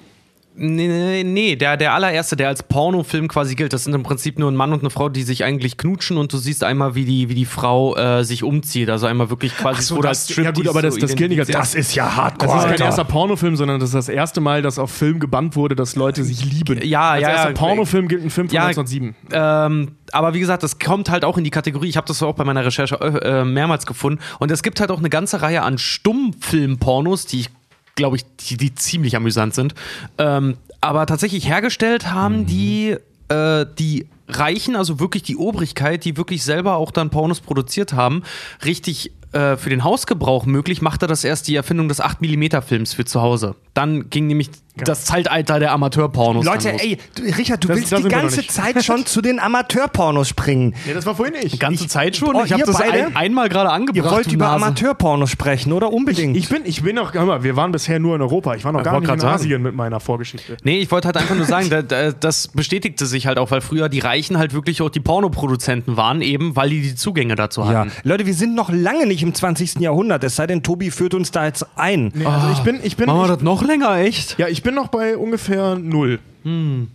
Nee, 0.59 0.88
nee, 0.88 1.23
nee, 1.23 1.57
der, 1.57 1.77
der 1.77 1.92
allererste, 1.92 2.35
der 2.35 2.49
als 2.49 2.62
Pornofilm 2.62 3.29
quasi 3.29 3.55
gilt, 3.55 3.73
das 3.75 3.85
sind 3.85 3.95
im 3.95 4.03
Prinzip 4.03 4.38
nur 4.38 4.51
ein 4.51 4.57
Mann 4.57 4.73
und 4.73 4.81
eine 4.81 4.88
Frau, 4.90 5.11
die 5.11 5.23
sich 5.23 5.45
eigentlich 5.45 5.77
knutschen 5.77 6.16
und 6.16 6.33
du 6.33 6.38
siehst 6.38 6.64
einmal, 6.64 6.95
wie 6.95 7.05
die, 7.05 7.29
wie 7.29 7.35
die 7.35 7.45
Frau 7.45 7.95
äh, 7.97 8.25
sich 8.25 8.42
umzieht. 8.42 8.88
Also 8.88 9.07
einmal 9.07 9.29
wirklich 9.29 9.55
quasi 9.57 9.83
so, 9.83 9.97
wurde 9.97 10.09
das- 10.09 10.29
als 10.29 10.37
ja 10.37 10.51
gut, 10.53 10.66
aber 10.69 10.81
das- 10.81 10.95
so 10.95 11.01
das 11.01 11.14
gilt 11.14 11.29
nicht 11.31 11.40
als- 11.40 11.49
identifiziert. 11.51 11.81
ist 11.85 11.95
ja 11.95 12.16
hardcore. 12.16 12.51
Das 12.55 12.64
ist 12.64 12.71
kein 12.71 12.87
erster 12.87 13.05
Pornofilm, 13.05 13.57
sondern 13.57 13.81
das 13.81 13.90
ist 13.90 13.95
das 13.95 14.09
erste 14.09 14.40
Mal, 14.40 14.62
dass 14.62 14.79
auf 14.79 14.90
Film 14.90 15.21
gebannt 15.21 15.57
wurde, 15.57 15.77
dass 15.77 15.95
Leute 15.95 16.25
sich 16.25 16.45
lieben. 16.45 16.81
Ja, 16.83 17.11
Als 17.11 17.23
ja, 17.23 17.29
erster 17.31 17.49
ja. 17.51 17.55
Pornofilm 17.55 18.09
gilt 18.09 18.25
ein 18.25 18.31
Film 18.31 18.49
von 18.49 18.55
Ja, 18.57 18.66
1907. 18.66 19.14
Ähm, 19.33 19.92
aber 20.12 20.33
wie 20.33 20.40
gesagt, 20.40 20.62
das 20.62 20.79
kommt 20.79 21.11
halt 21.11 21.25
auch 21.27 21.37
in 21.37 21.45
die 21.45 21.51
Kategorie. 21.51 21.88
Ich 21.88 21.97
habe 21.99 22.07
das 22.07 22.23
auch 22.23 22.35
bei 22.35 22.45
meiner 22.45 22.64
Recherche 22.64 22.95
äh, 22.97 23.45
mehrmals 23.45 23.85
gefunden. 23.85 24.21
Und 24.38 24.51
es 24.51 24.62
gibt 24.62 24.81
halt 24.81 24.90
auch 24.90 25.01
eine 25.01 25.11
ganze 25.11 25.42
Reihe 25.42 25.62
an 25.62 25.77
Stummfilm-Pornos, 25.77 27.27
die 27.27 27.40
ich 27.40 27.51
glaube 27.96 28.16
ich, 28.16 28.24
die, 28.37 28.56
die 28.56 28.74
ziemlich 28.74 29.16
amüsant 29.16 29.54
sind. 29.54 29.74
Ähm, 30.18 30.56
aber 30.80 31.06
tatsächlich 31.06 31.48
hergestellt 31.48 32.12
haben 32.12 32.46
die 32.46 32.96
äh, 33.28 33.66
die 33.78 34.06
Reichen, 34.28 34.76
also 34.76 35.00
wirklich 35.00 35.22
die 35.22 35.37
Obrigkeit, 35.37 36.04
die 36.04 36.16
wirklich 36.16 36.44
selber 36.44 36.76
auch 36.76 36.90
dann 36.90 37.11
Pornos 37.11 37.40
produziert 37.40 37.92
haben, 37.92 38.22
richtig 38.64 39.12
äh, 39.32 39.56
für 39.56 39.70
den 39.70 39.85
Hausgebrauch 39.85 40.46
möglich, 40.46 40.82
machte 40.82 41.06
das 41.06 41.24
erst 41.24 41.48
die 41.48 41.56
Erfindung 41.56 41.88
des 41.88 42.02
8mm-Films 42.02 42.94
für 42.94 43.04
zu 43.04 43.20
Hause. 43.20 43.54
Dann 43.74 44.11
ging 44.11 44.26
nämlich 44.26 44.50
das 44.85 45.05
Zeitalter 45.05 45.59
der 45.59 45.73
Amateurpornos. 45.73 46.45
Leute, 46.45 46.73
ey, 46.73 46.99
du, 47.15 47.23
Richard, 47.23 47.65
du 47.65 47.69
Das- 47.69 47.77
willst 47.79 47.93
da 47.93 47.97
die 47.99 48.09
ganze 48.09 48.39
nicht. 48.39 48.53
Zeit 48.53 48.85
schon 48.85 49.07
zu 49.07 49.21
den 49.23 49.39
Amateurpornos 49.41 50.29
springen. 50.29 50.75
Nee, 50.87 50.95
das 50.95 51.07
war 51.07 51.15
vorhin 51.15 51.35
nicht. 51.35 51.55
Die 51.55 51.59
ganze 51.59 51.89
Zeit 51.89 52.17
schon? 52.17 52.35
Oh, 52.37 52.43
ich 52.45 52.53
habe 52.53 52.62
das 52.65 52.77
beide? 52.79 53.07
ein, 53.07 53.17
einmal 53.17 53.49
gerade 53.49 53.71
angebracht. 53.71 54.05
Ihr 54.05 54.11
wollt 54.11 54.33
über. 54.33 54.49
Amateurpornos 54.49 55.31
sprechen, 55.31 55.73
oder? 55.73 55.93
Unbedingt. 55.93 56.37
Ich 56.37 56.49
bin, 56.49 56.62
ich 56.65 56.83
bin 56.83 56.97
noch, 56.97 57.15
hör 57.15 57.25
mal, 57.25 57.43
wir 57.43 57.57
waren 57.57 57.73
bisher 57.73 57.99
nur 57.99 58.15
in 58.17 58.23
Europa. 58.23 58.55
Ich 58.55 58.65
war 58.65 58.73
noch 58.73 58.81
Ich 58.81 58.85
gar 58.85 59.01
nicht 59.01 59.11
in 59.11 59.21
sagen. 59.21 59.35
Asien 59.35 59.62
mit 59.62 59.75
meiner 59.75 60.01
Vorgeschichte. 60.01 60.57
Nee, 60.62 60.79
ich 60.81 60.91
wollte 60.91 61.07
halt 61.07 61.17
einfach 61.17 61.35
nur 61.35 61.47
sagen, 61.47 61.71
da, 61.71 61.83
da, 61.83 62.12
das 62.12 62.49
bestätigte 62.49 63.07
sich 63.07 63.27
halt 63.27 63.39
auch, 63.39 63.51
weil 63.51 63.61
früher 63.61 63.89
die 63.89 64.01
Reichen 64.01 64.39
halt 64.39 64.53
wirklich 64.55 64.83
auch 64.83 64.91
die 64.91 65.01
Pornoproduzenten 65.01 65.97
waren, 65.97 66.23
eben 66.23 66.57
weil 66.57 66.71
die 66.71 66.83
die 66.83 66.95
Zugänge 66.95 67.35
dazu 67.35 67.62
Ja, 67.62 67.67
hatten. 67.69 67.93
Leute, 68.03 68.27
wir 68.27 68.35
sind 68.35 68.55
noch 68.55 68.71
lange 68.71 69.07
nicht 69.07 69.23
im 69.23 69.35
20. 69.35 69.81
Jahrhundert, 69.81 70.23
es 70.25 70.37
sei 70.37 70.47
denn, 70.47 70.62
Tobi 70.62 70.91
führt 70.91 71.15
uns 71.15 71.31
da 71.31 71.45
jetzt 71.47 71.67
ein. 71.77 72.12
Nee, 72.15 72.25
also 72.27 72.49
ich 72.53 72.59
bin, 72.61 72.81
ich 72.83 72.97
bin, 72.97 73.07
Machen 73.07 73.19
wir 73.19 73.25
ich, 73.25 73.31
das 73.33 73.43
noch 73.43 73.62
länger, 73.62 73.97
echt? 73.99 74.39
ja, 74.39 74.49
ich 74.49 74.62
bin 74.66 74.74
noch 74.74 74.88
bei 74.88 75.16
ungefähr 75.16 75.76
null. 75.76 76.18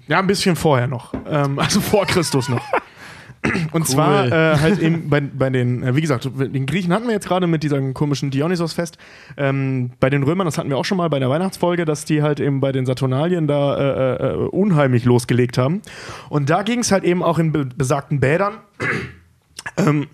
Ja, 0.07 0.19
ein 0.19 0.27
bisschen 0.27 0.57
vorher 0.57 0.87
noch. 0.87 1.13
Ähm, 1.25 1.57
also 1.57 1.79
vor 1.79 2.05
Christus 2.05 2.49
noch. 2.49 2.61
Und 3.71 3.87
zwar 3.87 4.27
äh, 4.27 4.57
halt 4.57 4.79
eben 4.79 5.09
bei, 5.09 5.21
bei 5.21 5.49
den, 5.49 5.81
äh, 5.81 5.95
wie 5.95 6.01
gesagt, 6.01 6.29
den 6.35 6.65
Griechen 6.65 6.93
hatten 6.93 7.07
wir 7.07 7.13
jetzt 7.13 7.27
gerade 7.27 7.47
mit 7.47 7.63
diesem 7.63 7.93
komischen 7.93 8.29
Dionysos-Fest. 8.29 8.97
Ähm, 9.37 9.91
bei 10.01 10.09
den 10.09 10.23
Römern, 10.23 10.45
das 10.45 10.57
hatten 10.57 10.69
wir 10.69 10.77
auch 10.77 10.85
schon 10.85 10.97
mal 10.97 11.09
bei 11.09 11.19
der 11.19 11.29
Weihnachtsfolge, 11.29 11.85
dass 11.85 12.03
die 12.03 12.21
halt 12.21 12.41
eben 12.41 12.59
bei 12.59 12.73
den 12.73 12.85
Saturnalien 12.85 13.47
da 13.47 13.77
äh, 13.77 14.15
äh, 14.15 14.33
unheimlich 14.47 15.05
losgelegt 15.05 15.57
haben. 15.57 15.81
Und 16.29 16.49
da 16.49 16.63
ging 16.63 16.79
es 16.79 16.91
halt 16.91 17.05
eben 17.05 17.23
auch 17.23 17.39
in 17.39 17.53
be 17.53 17.65
besagten 17.65 18.19
Bädern. 18.19 18.55
ähm, 19.77 20.07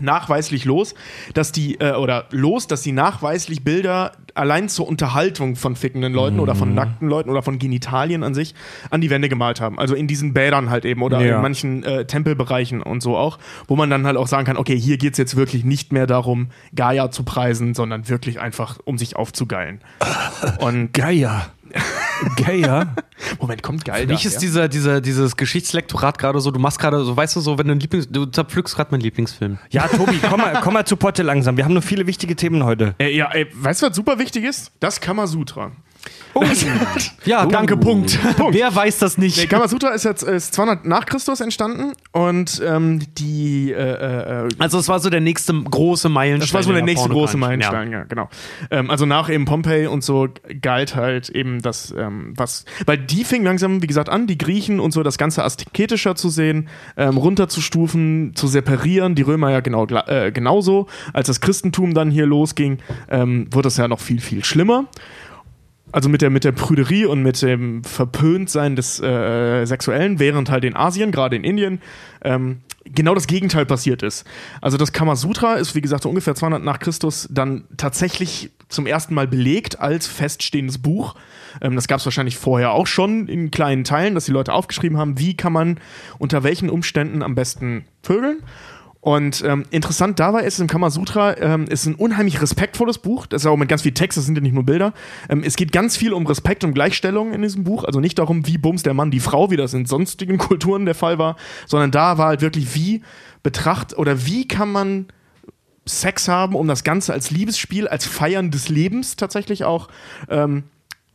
nachweislich 0.00 0.64
los, 0.64 0.94
dass 1.34 1.52
die, 1.52 1.80
äh, 1.80 1.92
oder 1.92 2.26
los, 2.30 2.66
dass 2.66 2.82
sie 2.82 2.92
nachweislich 2.92 3.64
Bilder 3.64 4.12
allein 4.34 4.68
zur 4.68 4.86
Unterhaltung 4.86 5.56
von 5.56 5.76
fickenden 5.76 6.12
Leuten 6.12 6.40
oder 6.40 6.54
von 6.54 6.74
nackten 6.74 7.08
Leuten 7.08 7.30
oder 7.30 7.42
von 7.42 7.58
Genitalien 7.58 8.22
an 8.22 8.34
sich 8.34 8.54
an 8.90 9.00
die 9.00 9.08
Wände 9.08 9.28
gemalt 9.30 9.60
haben. 9.62 9.78
Also 9.78 9.94
in 9.94 10.06
diesen 10.06 10.34
Bädern 10.34 10.68
halt 10.68 10.84
eben 10.84 11.02
oder 11.02 11.20
Ja. 11.20 11.36
in 11.36 11.42
manchen 11.42 11.82
äh, 11.84 12.04
Tempelbereichen 12.04 12.82
und 12.82 13.02
so 13.02 13.16
auch, 13.16 13.38
wo 13.66 13.76
man 13.76 13.88
dann 13.88 14.06
halt 14.06 14.16
auch 14.18 14.26
sagen 14.26 14.44
kann, 14.44 14.56
okay, 14.58 14.78
hier 14.78 14.98
geht's 14.98 15.16
jetzt 15.18 15.36
wirklich 15.36 15.64
nicht 15.64 15.92
mehr 15.92 16.06
darum, 16.06 16.48
Gaia 16.74 17.10
zu 17.10 17.22
preisen, 17.22 17.72
sondern 17.74 18.08
wirklich 18.10 18.38
einfach, 18.40 18.78
um 18.84 18.98
sich 18.98 19.16
aufzugeilen. 19.16 19.80
Und 20.60 20.92
Geier. 20.92 21.46
Geier? 22.36 22.94
Moment, 23.40 23.62
kommt 23.62 23.84
geil. 23.84 24.06
Für 24.06 24.12
mich 24.12 24.24
ist 24.24 24.38
dieser, 24.38 24.68
dieser, 24.68 25.00
dieses 25.00 25.36
Geschichtslektorat 25.36 26.18
gerade 26.18 26.40
so, 26.40 26.50
du 26.50 26.60
machst 26.60 26.78
gerade 26.78 27.04
so, 27.04 27.16
weißt 27.16 27.36
du 27.36 27.40
so, 27.40 27.58
wenn 27.58 27.66
du 27.66 27.72
ein 27.72 27.80
Lieblings, 27.80 28.08
du 28.10 28.26
zerpflückst 28.26 28.76
gerade 28.76 28.90
meinen 28.90 29.00
Lieblingsfilm. 29.00 29.58
Ja, 29.70 29.88
Tobi, 29.88 30.18
komm 30.28 30.40
mal, 30.40 30.60
komm 30.62 30.74
mal 30.74 30.84
zu 30.84 30.96
Potte 30.96 31.22
langsam. 31.22 31.56
Wir 31.56 31.64
haben 31.64 31.72
nur 31.72 31.82
viele 31.82 32.06
wichtige 32.06 32.36
Themen 32.36 32.64
heute. 32.64 32.94
Äh, 32.98 33.14
ja, 33.16 33.30
ey, 33.32 33.46
weißt 33.52 33.82
du, 33.82 33.86
was 33.86 33.96
super 33.96 34.18
wichtig 34.18 34.44
ist? 34.44 34.72
Das 34.80 35.00
Kamasutra. 35.00 35.72
Ja, 37.24 37.46
danke, 37.46 37.76
Punkt. 37.76 38.18
Punkt. 38.36 38.54
Wer 38.54 38.74
weiß 38.74 38.98
das 38.98 39.18
nicht? 39.18 39.36
Nee, 39.36 39.46
Kamasutra 39.46 39.90
ist 39.90 40.04
jetzt 40.04 40.22
ist 40.22 40.54
200 40.54 40.84
nach 40.84 41.06
Christus 41.06 41.40
entstanden 41.40 41.92
und 42.12 42.62
ähm, 42.64 43.00
die 43.18 43.72
äh, 43.72 44.44
äh, 44.44 44.48
Also 44.58 44.78
es 44.78 44.88
war 44.88 45.00
so 45.00 45.10
der 45.10 45.20
nächste 45.20 45.52
große 45.52 46.08
Meilenstein. 46.08 46.46
das 46.46 46.54
war 46.54 46.62
so 46.62 46.72
der 46.72 46.82
nächste 46.82 47.08
große. 47.08 47.36
Meilenstein, 47.36 47.90
ja, 47.90 48.04
genau. 48.04 48.28
Ähm, 48.70 48.90
also 48.90 49.06
nach 49.06 49.28
eben 49.28 49.44
Pompeji 49.44 49.86
und 49.86 50.04
so 50.04 50.28
galt 50.60 50.94
halt 50.94 51.28
eben 51.30 51.62
das, 51.62 51.92
ähm, 51.96 52.34
was, 52.36 52.64
weil 52.86 52.98
die 52.98 53.24
fing 53.24 53.42
langsam, 53.42 53.82
wie 53.82 53.86
gesagt, 53.86 54.08
an, 54.08 54.26
die 54.26 54.38
Griechen 54.38 54.78
und 54.80 54.92
so 54.92 55.02
das 55.02 55.18
Ganze 55.18 55.42
asketischer 55.42 56.14
zu 56.14 56.28
sehen, 56.28 56.68
ähm, 56.96 57.16
runterzustufen, 57.16 58.32
zu 58.34 58.46
separieren. 58.46 59.14
Die 59.14 59.22
Römer 59.22 59.50
ja 59.50 59.60
genau 59.60 59.86
äh, 59.86 60.30
genauso. 60.32 60.86
Als 61.12 61.26
das 61.26 61.40
Christentum 61.40 61.94
dann 61.94 62.10
hier 62.10 62.26
losging, 62.26 62.78
ähm, 63.10 63.48
wurde 63.50 63.68
es 63.68 63.76
ja 63.76 63.88
noch 63.88 64.00
viel, 64.00 64.20
viel 64.20 64.44
schlimmer. 64.44 64.86
Also 65.92 66.08
mit 66.08 66.20
der, 66.20 66.30
mit 66.30 66.44
der 66.44 66.52
Prüderie 66.52 67.06
und 67.06 67.22
mit 67.22 67.40
dem 67.42 67.84
Verpöntsein 67.84 68.76
des 68.76 69.00
äh, 69.00 69.64
Sexuellen, 69.66 70.18
während 70.18 70.50
halt 70.50 70.64
in 70.64 70.74
Asien, 70.76 71.12
gerade 71.12 71.36
in 71.36 71.44
Indien, 71.44 71.80
ähm, 72.22 72.58
genau 72.84 73.14
das 73.14 73.26
Gegenteil 73.26 73.66
passiert 73.66 74.02
ist. 74.02 74.24
Also 74.60 74.76
das 74.76 74.92
Kamasutra 74.92 75.54
ist, 75.54 75.74
wie 75.74 75.80
gesagt, 75.80 76.02
so 76.02 76.08
ungefähr 76.08 76.34
200 76.34 76.62
nach 76.62 76.78
Christus 76.78 77.28
dann 77.30 77.64
tatsächlich 77.76 78.50
zum 78.68 78.86
ersten 78.86 79.14
Mal 79.14 79.28
belegt 79.28 79.80
als 79.80 80.06
feststehendes 80.06 80.78
Buch. 80.78 81.14
Ähm, 81.60 81.76
das 81.76 81.88
gab 81.88 82.00
es 82.00 82.04
wahrscheinlich 82.04 82.36
vorher 82.36 82.72
auch 82.72 82.86
schon 82.86 83.28
in 83.28 83.50
kleinen 83.50 83.84
Teilen, 83.84 84.14
dass 84.14 84.24
die 84.24 84.32
Leute 84.32 84.52
aufgeschrieben 84.52 84.98
haben, 84.98 85.18
wie 85.18 85.36
kann 85.36 85.52
man 85.52 85.78
unter 86.18 86.42
welchen 86.42 86.68
Umständen 86.68 87.22
am 87.22 87.34
besten 87.34 87.84
vögeln. 88.02 88.42
Und 89.06 89.44
ähm, 89.46 89.64
interessant 89.70 90.18
dabei 90.18 90.42
ist 90.42 90.58
im 90.58 90.66
Kamasutra, 90.66 91.36
ähm, 91.36 91.66
ist 91.68 91.86
ein 91.86 91.94
unheimlich 91.94 92.42
respektvolles 92.42 92.98
Buch. 92.98 93.26
Das 93.26 93.42
ist 93.42 93.46
auch 93.46 93.56
mit 93.56 93.68
ganz 93.68 93.82
viel 93.82 93.94
Text, 93.94 94.18
das 94.18 94.26
sind 94.26 94.34
ja 94.34 94.40
nicht 94.40 94.52
nur 94.52 94.64
Bilder. 94.64 94.94
Ähm, 95.28 95.44
es 95.44 95.54
geht 95.54 95.70
ganz 95.70 95.96
viel 95.96 96.12
um 96.12 96.26
Respekt 96.26 96.64
und 96.64 96.74
Gleichstellung 96.74 97.32
in 97.32 97.40
diesem 97.40 97.62
Buch. 97.62 97.84
Also 97.84 98.00
nicht 98.00 98.18
darum, 98.18 98.48
wie 98.48 98.58
bums 98.58 98.82
der 98.82 98.94
Mann 98.94 99.12
die 99.12 99.20
Frau, 99.20 99.48
wie 99.52 99.56
das 99.56 99.74
in 99.74 99.86
sonstigen 99.86 100.38
Kulturen 100.38 100.86
der 100.86 100.96
Fall 100.96 101.20
war, 101.20 101.36
sondern 101.66 101.92
da 101.92 102.18
war 102.18 102.26
halt 102.26 102.40
wirklich, 102.40 102.74
wie 102.74 103.02
betracht 103.44 103.96
oder 103.96 104.26
wie 104.26 104.48
kann 104.48 104.72
man 104.72 105.06
Sex 105.84 106.26
haben, 106.26 106.56
um 106.56 106.66
das 106.66 106.82
Ganze 106.82 107.12
als 107.12 107.30
Liebesspiel, 107.30 107.86
als 107.86 108.06
Feiern 108.06 108.50
des 108.50 108.68
Lebens 108.70 109.14
tatsächlich 109.14 109.62
auch 109.62 109.86
ähm, 110.28 110.64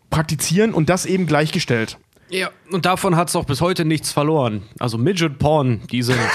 praktizieren 0.10 0.74
und 0.74 0.88
das 0.88 1.06
eben 1.06 1.26
gleichgestellt. 1.26 1.98
Ja, 2.30 2.52
und 2.72 2.86
davon 2.86 3.18
hat 3.18 3.28
es 3.28 3.36
auch 3.36 3.44
bis 3.44 3.60
heute 3.60 3.84
nichts 3.84 4.14
verloren. 4.14 4.64
Also 4.80 4.98
Midget 4.98 5.40
Porn, 5.40 5.82
die 5.92 6.02
sind. 6.02 6.18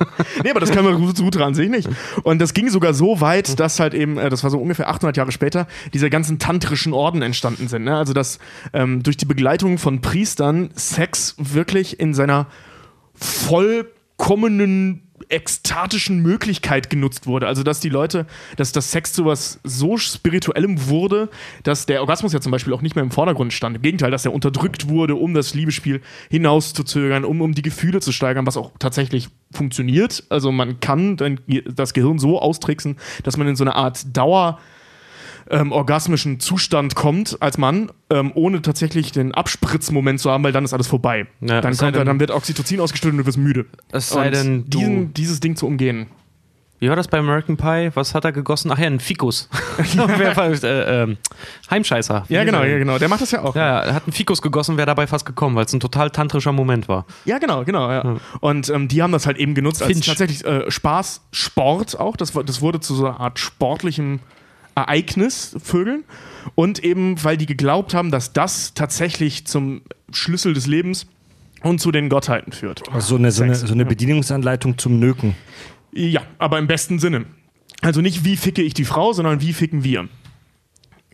Nee, 0.42 0.50
aber 0.50 0.60
das 0.60 0.70
kann 0.70 0.84
man 0.84 0.98
gut 0.98 1.36
an 1.38 1.54
sich 1.54 1.68
nicht. 1.68 1.88
Und 2.22 2.40
das 2.40 2.54
ging 2.54 2.68
sogar 2.68 2.94
so 2.94 3.20
weit, 3.20 3.58
dass 3.58 3.80
halt 3.80 3.94
eben, 3.94 4.18
äh, 4.18 4.28
das 4.28 4.42
war 4.42 4.50
so 4.50 4.58
ungefähr 4.58 4.88
800 4.88 5.16
Jahre 5.16 5.32
später, 5.32 5.66
diese 5.92 6.10
ganzen 6.10 6.38
tantrischen 6.38 6.92
Orden 6.92 7.22
entstanden 7.22 7.68
sind. 7.68 7.84
Ne? 7.84 7.96
Also, 7.96 8.12
dass 8.12 8.38
ähm, 8.72 9.02
durch 9.02 9.16
die 9.16 9.24
Begleitung 9.24 9.78
von 9.78 10.00
Priestern 10.00 10.70
Sex 10.74 11.34
wirklich 11.38 11.98
in 12.00 12.14
seiner 12.14 12.46
vollkommenen 13.14 15.05
ekstatischen 15.28 16.20
Möglichkeit 16.22 16.90
genutzt 16.90 17.26
wurde. 17.26 17.46
Also, 17.46 17.62
dass 17.62 17.80
die 17.80 17.88
Leute, 17.88 18.26
dass 18.56 18.72
das 18.72 18.92
Sex 18.92 19.12
zu 19.12 19.24
was 19.24 19.60
so 19.64 19.96
spirituellem 19.96 20.88
wurde, 20.88 21.28
dass 21.62 21.86
der 21.86 22.00
Orgasmus 22.00 22.32
ja 22.32 22.40
zum 22.40 22.52
Beispiel 22.52 22.72
auch 22.72 22.82
nicht 22.82 22.96
mehr 22.96 23.04
im 23.04 23.10
Vordergrund 23.10 23.52
stand. 23.52 23.76
Im 23.76 23.82
Gegenteil, 23.82 24.10
dass 24.10 24.24
er 24.24 24.32
unterdrückt 24.32 24.88
wurde, 24.88 25.16
um 25.16 25.34
das 25.34 25.54
Liebesspiel 25.54 26.00
hinauszuzögern, 26.30 27.24
um, 27.24 27.40
um 27.40 27.54
die 27.54 27.62
Gefühle 27.62 28.00
zu 28.00 28.12
steigern, 28.12 28.46
was 28.46 28.56
auch 28.56 28.72
tatsächlich 28.78 29.28
funktioniert. 29.52 30.24
Also, 30.28 30.52
man 30.52 30.80
kann 30.80 31.16
das 31.66 31.94
Gehirn 31.94 32.18
so 32.18 32.40
austricksen, 32.40 32.96
dass 33.22 33.36
man 33.36 33.48
in 33.48 33.56
so 33.56 33.64
eine 33.64 33.74
Art 33.74 34.16
Dauer 34.16 34.58
ähm, 35.50 35.72
orgasmischen 35.72 36.40
Zustand 36.40 36.94
kommt 36.94 37.36
als 37.40 37.58
Mann, 37.58 37.90
ähm, 38.10 38.32
ohne 38.34 38.62
tatsächlich 38.62 39.12
den 39.12 39.32
Abspritzmoment 39.34 40.20
zu 40.20 40.30
haben, 40.30 40.42
weil 40.44 40.52
dann 40.52 40.64
ist 40.64 40.72
alles 40.72 40.86
vorbei. 40.86 41.26
Ja, 41.40 41.60
dann, 41.60 41.76
kommt, 41.76 41.94
denn- 41.96 42.06
dann 42.06 42.20
wird 42.20 42.30
Oxytocin 42.30 42.80
ausgeschüttet 42.80 43.12
und 43.12 43.18
du 43.18 43.26
wirst 43.26 43.38
müde. 43.38 43.66
Es 43.92 44.08
sei 44.10 44.26
Und 44.26 44.34
denn, 44.34 44.64
du- 44.68 44.78
diesen, 44.78 45.14
dieses 45.14 45.40
Ding 45.40 45.56
zu 45.56 45.66
umgehen. 45.66 46.06
Wie 46.78 46.90
war 46.90 46.96
das 46.96 47.08
bei 47.08 47.18
American 47.18 47.56
Pie? 47.56 47.90
Was 47.94 48.14
hat 48.14 48.26
er 48.26 48.32
gegossen? 48.32 48.70
Ach 48.70 48.78
ja, 48.78 48.86
ein 48.86 49.00
Fikus. 49.00 49.48
Äh, 49.88 51.02
ähm, 51.02 51.16
Heimscheißer. 51.70 52.24
Ja, 52.28 52.44
genau, 52.44 52.62
ja, 52.62 52.78
genau. 52.78 52.98
Der 52.98 53.08
macht 53.08 53.20
das 53.22 53.30
ja 53.30 53.42
auch. 53.42 53.54
Ja, 53.54 53.80
er 53.80 53.94
hat 53.94 54.04
einen 54.04 54.12
Fikus 54.12 54.42
gegossen, 54.42 54.76
wäre 54.76 54.86
dabei 54.86 55.06
fast 55.06 55.24
gekommen, 55.26 55.56
weil 55.56 55.64
es 55.64 55.72
ein 55.72 55.80
total 55.80 56.10
tantrischer 56.10 56.52
Moment 56.52 56.88
war. 56.88 57.06
Ja, 57.24 57.38
genau, 57.38 57.64
genau. 57.64 57.90
Ja. 57.90 58.16
Und 58.40 58.68
ähm, 58.68 58.88
die 58.88 59.02
haben 59.02 59.12
das 59.12 59.26
halt 59.26 59.38
eben 59.38 59.54
genutzt 59.54 59.82
als 59.82 59.92
Finch. 59.92 60.06
tatsächlich 60.06 60.44
äh, 60.44 60.70
Spaß, 60.70 61.22
Sport 61.32 61.98
auch. 61.98 62.16
Das, 62.16 62.32
das 62.32 62.60
wurde 62.60 62.80
zu 62.80 62.94
so 62.94 63.06
einer 63.06 63.20
Art 63.20 63.38
sportlichem 63.38 64.20
Ereignis, 64.76 65.56
Vögeln. 65.62 66.04
Und 66.54 66.84
eben, 66.84 67.22
weil 67.24 67.36
die 67.36 67.46
geglaubt 67.46 67.94
haben, 67.94 68.10
dass 68.10 68.32
das 68.32 68.74
tatsächlich 68.74 69.46
zum 69.46 69.82
Schlüssel 70.12 70.54
des 70.54 70.66
Lebens 70.66 71.06
und 71.62 71.80
zu 71.80 71.90
den 71.90 72.08
Gottheiten 72.08 72.52
führt. 72.52 72.82
So 72.98 73.16
eine, 73.16 73.32
so, 73.32 73.42
eine, 73.42 73.54
so 73.54 73.72
eine 73.72 73.84
Bedienungsanleitung 73.84 74.78
zum 74.78 75.00
Nöken. 75.00 75.34
Ja, 75.92 76.22
aber 76.38 76.58
im 76.58 76.66
besten 76.68 76.98
Sinne. 76.98 77.24
Also 77.80 78.00
nicht, 78.00 78.24
wie 78.24 78.36
ficke 78.36 78.62
ich 78.62 78.74
die 78.74 78.84
Frau, 78.84 79.12
sondern 79.12 79.40
wie 79.40 79.52
ficken 79.52 79.82
wir. 79.82 80.08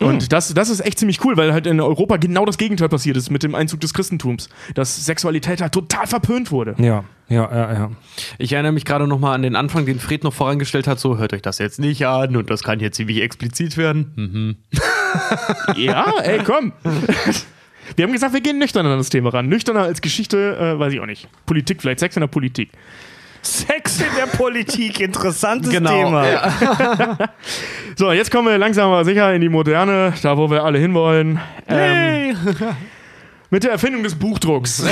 Und 0.02 0.32
das, 0.32 0.52
das 0.54 0.68
ist 0.68 0.80
echt 0.80 0.98
ziemlich 0.98 1.24
cool, 1.24 1.36
weil 1.36 1.52
halt 1.52 1.66
in 1.66 1.80
Europa 1.80 2.16
genau 2.16 2.44
das 2.44 2.58
Gegenteil 2.58 2.88
passiert 2.88 3.16
ist 3.16 3.30
mit 3.30 3.42
dem 3.42 3.54
Einzug 3.54 3.80
des 3.80 3.94
Christentums. 3.94 4.48
Dass 4.74 5.04
Sexualität 5.04 5.60
halt 5.60 5.72
total 5.72 6.06
verpönt 6.06 6.50
wurde. 6.50 6.74
Ja, 6.78 7.04
ja, 7.28 7.50
ja, 7.50 7.72
ja. 7.72 7.90
Ich 8.38 8.52
erinnere 8.52 8.72
mich 8.72 8.84
gerade 8.84 9.06
nochmal 9.06 9.34
an 9.34 9.42
den 9.42 9.56
Anfang, 9.56 9.86
den 9.86 9.98
Fred 9.98 10.24
noch 10.24 10.34
vorangestellt 10.34 10.86
hat, 10.86 11.00
so 11.00 11.18
hört 11.18 11.32
euch 11.32 11.42
das 11.42 11.58
jetzt 11.58 11.80
nicht 11.80 12.06
an 12.06 12.36
und 12.36 12.50
das 12.50 12.62
kann 12.62 12.80
jetzt 12.80 12.96
ziemlich 12.96 13.22
explizit 13.22 13.76
werden. 13.76 14.12
Hm. 14.16 14.56
Ja, 15.76 16.06
ey, 16.22 16.40
komm. 16.42 16.72
Wir 17.96 18.04
haben 18.04 18.12
gesagt, 18.12 18.32
wir 18.32 18.40
gehen 18.40 18.58
nüchtern 18.58 18.86
an 18.86 18.96
das 18.96 19.10
Thema 19.10 19.30
ran. 19.30 19.48
Nüchterner 19.48 19.82
als 19.82 20.00
Geschichte, 20.00 20.56
äh, 20.56 20.78
weiß 20.78 20.92
ich 20.92 21.00
auch 21.00 21.06
nicht. 21.06 21.28
Politik, 21.46 21.82
vielleicht 21.82 22.00
Sex 22.00 22.16
in 22.16 22.20
der 22.20 22.28
Politik. 22.28 22.70
Sex 23.42 24.00
in 24.00 24.14
der 24.16 24.26
Politik, 24.26 25.00
interessantes 25.00 25.70
Genau, 25.70 25.90
Thema. 25.90 26.24
So, 27.96 28.12
jetzt 28.12 28.31
kommen 28.31 28.48
wir 28.48 28.57
langsam 28.57 28.90
aber 28.90 29.05
sicher 29.05 29.35
in 29.35 29.40
die 29.40 29.48
Moderne, 29.48 30.14
da 30.22 30.37
wo 30.37 30.50
wir 30.50 30.64
alle 30.64 30.78
hinwollen. 30.78 31.40
Ähm, 31.68 32.37
mit 33.50 33.64
der 33.64 33.72
Erfindung 33.72 34.02
des 34.02 34.14
Buchdrucks. 34.14 34.83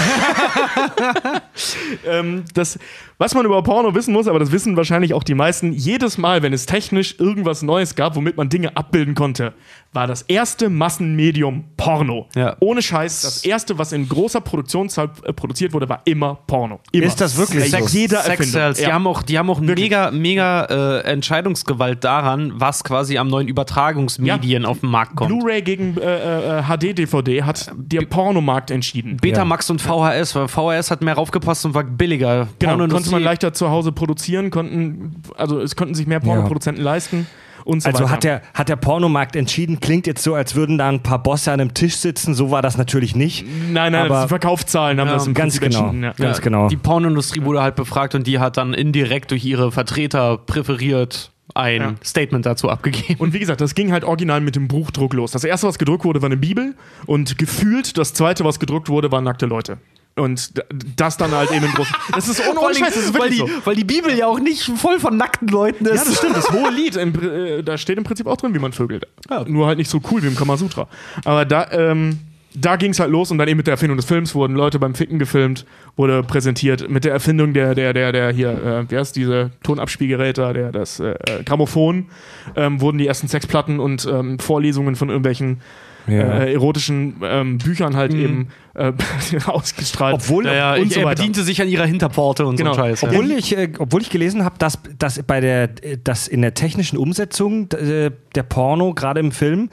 ähm, 2.07 2.45
das, 2.53 2.79
was 3.21 3.35
man 3.35 3.45
über 3.45 3.63
Porno 3.63 3.95
wissen 3.95 4.15
muss, 4.15 4.27
aber 4.27 4.39
das 4.39 4.51
wissen 4.51 4.79
wahrscheinlich 4.79 5.13
auch 5.13 5.23
die 5.23 5.35
meisten, 5.35 5.75
jedes 5.75 6.17
Mal, 6.17 6.43
wenn 6.43 6.55
es 6.55 6.65
technisch 6.65 7.17
irgendwas 7.21 7.61
Neues 7.61 7.95
gab, 7.95 8.17
womit 8.17 8.39
man 8.39 8.49
Dinge 8.49 8.75
abbilden 8.79 9.15
konnte, 9.15 9.53
war 9.93 10.07
das 10.07 10.23
erste 10.23 10.71
Massenmedium 10.71 11.65
Porno. 11.77 12.27
Ja. 12.35 12.57
Ohne 12.61 12.81
Scheiß, 12.81 13.21
das 13.23 13.45
erste, 13.45 13.77
was 13.77 13.93
in 13.93 14.09
großer 14.09 14.41
Produktionszahl 14.41 15.11
äh, 15.25 15.33
produziert 15.35 15.75
wurde, 15.75 15.87
war 15.89 16.01
immer 16.07 16.39
Porno. 16.47 16.81
Immer. 16.93 17.05
Ist 17.07 17.21
das 17.21 17.37
wirklich 17.37 17.71
Bei 17.71 17.83
so? 17.83 17.89
jeder 17.89 18.19
Sex 18.23 18.29
Erfindung. 18.29 18.53
Cells, 18.53 18.79
die 18.79 18.85
Ja. 18.85 18.93
haben 18.93 19.07
auch, 19.07 19.23
die 19.23 19.39
haben 19.39 19.51
auch 19.51 19.61
mega, 19.61 20.11
mega 20.11 20.65
äh, 20.65 21.01
Entscheidungsgewalt 21.11 22.03
daran, 22.05 22.53
was 22.55 22.85
quasi 22.85 23.19
am 23.19 23.29
neuen 23.29 23.49
Übertragungsmedien 23.49 24.65
auf 24.65 24.81
den 24.81 24.91
Markt 24.91 25.17
kommt. 25.17 25.29
Blu-ray 25.29 25.61
gegen 25.63 25.97
äh, 25.99 26.61
äh, 26.61 26.63
HD-DVD 26.63 27.43
hat 27.43 27.71
der 27.77 28.03
Pornomarkt 28.03 28.71
entschieden. 28.71 29.19
Betamax 29.19 29.69
und 29.71 29.83
VHS, 29.83 30.35
weil 30.35 30.49
VHS 30.49 30.91
hat 30.91 31.03
mehr 31.03 31.15
raufgepasst 31.15 31.67
und 31.67 31.75
war 31.75 31.85
billiger. 31.85 32.49
Genau, 32.59 32.77
konnte 33.11 33.23
man 33.23 33.23
leichter 33.23 33.53
zu 33.53 33.71
Hause 33.71 33.93
produzieren, 33.93 34.51
konnten, 34.51 35.23
also 35.37 35.61
es 35.61 35.77
konnten 35.77 35.95
sich 35.95 36.07
mehr 36.07 36.21
Pornoproduzenten 36.21 36.83
leisten 36.83 37.27
und 37.65 37.83
so 37.83 37.89
Also 37.91 38.05
weiter. 38.05 38.11
hat 38.13 38.25
der, 38.25 38.43
hat 38.55 38.69
der 38.69 38.77
Pornomarkt 38.77 39.37
entschieden, 39.37 39.81
klingt 39.81 40.07
jetzt 40.07 40.23
so, 40.23 40.35
als 40.35 40.55
würden 40.55 40.79
da 40.79 40.89
ein 40.89 41.03
paar 41.03 41.23
Bosse 41.23 41.53
an 41.53 41.61
einem 41.61 41.75
Tisch 41.75 41.97
sitzen. 41.97 42.35
So 42.35 42.51
war 42.51 42.63
das 42.63 42.79
natürlich 42.79 43.15
nicht. 43.15 43.45
Nein, 43.71 43.93
nein, 43.93 44.07
aber- 44.11 44.23
die 44.23 44.29
Verkaufszahlen 44.29 44.99
haben 44.99 45.09
das 45.09 45.27
im 45.27 45.35
ganz 45.35 45.59
Prinzip 45.61 45.71
genau. 45.79 45.91
entschieden. 45.91 46.03
Ja. 46.05 46.13
Ganz 46.27 46.39
Ja, 46.39 46.43
genau. 46.45 46.69
Die 46.69 46.77
Pornoindustrie 46.77 47.43
wurde 47.45 47.63
halt 47.63 47.77
befragt 47.77 48.15
und 48.15 48.27
die 48.27 48.39
hat 48.39 48.57
dann 48.57 48.73
indirekt 48.75 49.31
durch 49.31 49.45
ihre 49.45 49.71
Vertreter 49.73 50.39
präferiert 50.39 51.33
ein 51.53 51.81
Ja. 51.81 51.95
Statement 52.05 52.47
dazu 52.47 52.71
abgegeben. 52.71 53.19
Und 53.19 53.33
wie 53.33 53.41
gesagt, 53.41 53.61
das 53.61 53.75
ging 53.75 53.91
halt 53.91 54.05
original 54.05 54.41
mit 54.41 54.55
dem 54.55 54.69
Buchdruck 54.69 55.13
los. 55.15 55.33
Das 55.33 55.43
erste, 55.43 55.67
was 55.67 55.79
gedruckt 55.79 56.05
wurde, 56.05 56.23
war 56.23 56.27
eine 56.29 56.37
Bibel 56.37 56.77
und 57.07 57.39
gefühlt 57.39 57.99
das 57.99 58.15
zweite, 58.15 58.45
was 58.45 58.61
gedruckt 58.61 58.89
wurde, 58.89 59.11
waren 59.11 59.25
nackte 59.25 59.47
Leute. 59.47 59.79
Und 60.21 60.53
das 60.97 61.17
dann 61.17 61.31
halt 61.31 61.51
eben 61.51 61.65
in 61.65 61.73
großen. 61.73 61.95
Das 62.13 62.29
ist 62.29 62.43
ohne 62.47 62.75
Scheiß, 62.75 63.19
weil, 63.19 63.31
die, 63.31 63.39
so. 63.39 63.49
weil 63.65 63.75
die 63.75 63.85
Bibel 63.85 64.15
ja 64.15 64.27
auch 64.27 64.39
nicht 64.39 64.65
voll 64.65 65.01
von 65.01 65.17
nackten 65.17 65.49
Leuten 65.49 65.87
ist. 65.87 65.95
Ja, 65.95 66.05
das 66.05 66.19
stimmt. 66.19 66.37
Das 66.37 66.51
hohe 66.53 66.71
Lied, 66.71 66.97
im, 66.97 67.15
äh, 67.23 67.63
da 67.63 67.79
steht 67.79 67.97
im 67.97 68.05
Prinzip 68.05 68.27
auch 68.27 68.37
drin, 68.37 68.55
wie 68.55 68.59
man 68.59 68.73
vögelt. 68.73 69.07
Nur 69.47 69.67
halt 69.67 69.79
nicht 69.79 69.89
so 69.89 69.99
cool 70.11 70.23
wie 70.23 70.27
im 70.27 70.37
Kamasutra. 70.37 70.89
Aber 71.25 71.47
da, 71.47 71.71
ähm, 71.71 72.19
da 72.55 72.77
ging 72.77 72.91
es 72.91 73.01
halt 73.01 73.11
los 73.11 73.31
und 73.31 73.39
dann 73.39 73.49
eben 73.49 73.57
mit 73.57 73.67
der 73.67 73.73
Erfindung 73.73 73.97
des 73.97 74.05
Films 74.05 74.35
wurden 74.35 74.55
Leute 74.57 74.79
beim 74.79 74.95
Ficken 74.95 75.19
gefilmt, 75.19 75.65
wurde 75.97 76.23
präsentiert. 76.23 76.91
Mit 76.91 77.05
der 77.05 77.13
Erfindung 77.13 77.55
der, 77.55 77.75
der, 77.75 77.95
der, 77.95 78.13
der 78.13 78.31
hier, 78.31 78.51
äh, 78.51 78.91
wie 78.91 78.99
heißt 78.99 79.17
diese 79.17 79.53
Tonabspielgeräte, 79.63 80.53
der, 80.53 80.73
das 80.73 81.01
äh, 81.01 81.15
Grammophon, 81.47 82.09
ähm, 82.57 82.81
wurden 82.83 82.99
die 82.99 83.07
ersten 83.07 83.29
Sexplatten 83.29 83.81
und 83.81 84.07
ähm, 84.07 84.39
Vorlesungen 84.39 84.97
von 84.97 85.09
irgendwelchen 85.09 85.63
äh, 86.11 86.53
erotischen 86.53 87.17
ähm, 87.23 87.59
Büchern 87.59 87.97
halt 87.97 88.13
eben 88.15 88.49
äh, 88.75 88.93
ausgestrahlt. 89.47 90.15
Obwohl, 90.15 90.47
ja, 90.47 90.55
ja, 90.55 90.75
und 90.75 90.87
ich, 90.87 90.95
so 90.95 91.01
er 91.01 91.07
weiter. 91.07 91.17
bediente 91.23 91.43
sich 91.43 91.61
an 91.63 91.69
ihrer 91.69 91.87
Hinterpforte 91.87 92.47
und 92.47 92.57
Genau. 92.57 92.73
so 92.75 92.81
Scheiß. 92.81 93.01
Ja. 93.03 93.09
Obwohl 93.09 93.31
ich, 93.33 93.57
äh, 93.57 93.69
obwohl 93.79 94.03
ich 94.03 94.11
gelesen 94.11 94.45
habe, 94.45 94.57
dass, 94.59 94.79
dass 94.99 95.23
bei 95.23 95.41
der, 95.41 95.69
dass 95.69 96.29
in 96.29 96.43
der 96.43 96.55
technischen 96.55 96.97
Umsetzung 96.99 97.71
äh, 97.73 98.11
der 98.35 98.43
Porno 98.43 98.95
gerade 98.95 99.21
im 99.21 99.33
Film 99.33 99.71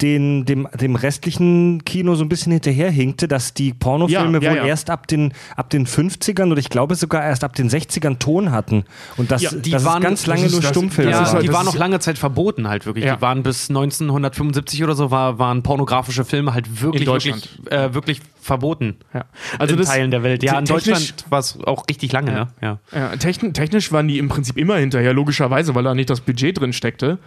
den, 0.00 0.44
dem, 0.44 0.68
dem 0.80 0.96
restlichen 0.96 1.84
Kino 1.84 2.14
so 2.14 2.24
ein 2.24 2.28
bisschen 2.28 2.52
hinterherhinkte, 2.52 3.26
dass 3.28 3.54
die 3.54 3.72
Pornofilme 3.74 4.38
Ja, 4.38 4.44
ja, 4.44 4.50
wohl 4.50 4.56
ja. 4.58 4.64
erst 4.66 4.90
ab 4.90 5.06
den, 5.06 5.32
ab 5.56 5.70
den 5.70 5.86
50ern 5.86 6.50
oder 6.50 6.58
ich 6.60 6.70
glaube 6.70 6.94
sogar 6.94 7.24
erst 7.24 7.44
ab 7.44 7.54
den 7.54 7.68
60ern 7.68 8.18
Ton 8.18 8.52
hatten. 8.52 8.84
Und 9.16 9.30
das, 9.30 9.42
Ja, 9.42 9.50
die 9.52 9.70
das 9.70 9.84
waren- 9.84 10.02
ist 10.02 10.08
ganz 10.08 10.26
lange 10.26 10.42
das 10.44 10.52
ist- 10.52 10.62
nur 10.62 10.70
Stummfilme. 10.70 11.10
Ja, 11.10 11.40
die 11.40 11.52
waren 11.52 11.66
noch 11.66 11.76
lange 11.76 11.98
Zeit 12.00 12.18
verboten 12.18 12.68
halt 12.68 12.86
wirklich. 12.86 13.04
Ja. 13.04 13.16
Die 13.16 13.22
waren 13.22 13.42
bis 13.42 13.68
1975 13.70 14.84
oder 14.84 14.94
so 14.94 15.10
war, 15.10 15.38
waren 15.38 15.62
pornografische 15.62 16.24
Filme 16.24 16.54
halt 16.54 16.80
wirklich, 16.82 17.02
In 17.02 17.06
Deutschland. 17.06 17.48
wirklich, 17.64 17.72
äh, 17.78 17.94
wirklich 17.94 18.20
verboten. 18.40 18.96
Ja. 19.12 19.24
Also 19.58 19.74
in 19.74 19.80
das- 19.80 19.88
Teilen 19.88 20.10
der 20.10 20.22
Welt. 20.22 20.42
Ja, 20.42 20.58
in 20.58 20.64
Deutschland 20.64 21.24
war 21.28 21.40
es 21.40 21.58
auch 21.64 21.84
richtig 21.88 22.12
lange, 22.12 22.32
ne? 22.32 22.48
Ja. 22.62 22.78
Ja, 22.92 23.16
techn 23.16 23.52
technisch 23.52 23.92
waren 23.92 24.08
die 24.08 24.18
im 24.18 24.28
Prinzip 24.28 24.56
immer 24.56 24.76
hinterher, 24.76 25.12
logischerweise, 25.12 25.74
weil 25.74 25.84
da 25.84 25.94
nicht 25.94 26.08
das 26.08 26.20
Budget 26.20 26.58
drin 26.60 26.72
steckte. 26.72 27.18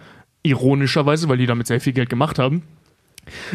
Ironischerweise, 0.42 1.28
weil 1.28 1.38
die 1.38 1.46
damit 1.46 1.66
sehr 1.66 1.80
viel 1.80 1.92
Geld 1.92 2.10
gemacht 2.10 2.38
haben. 2.38 2.62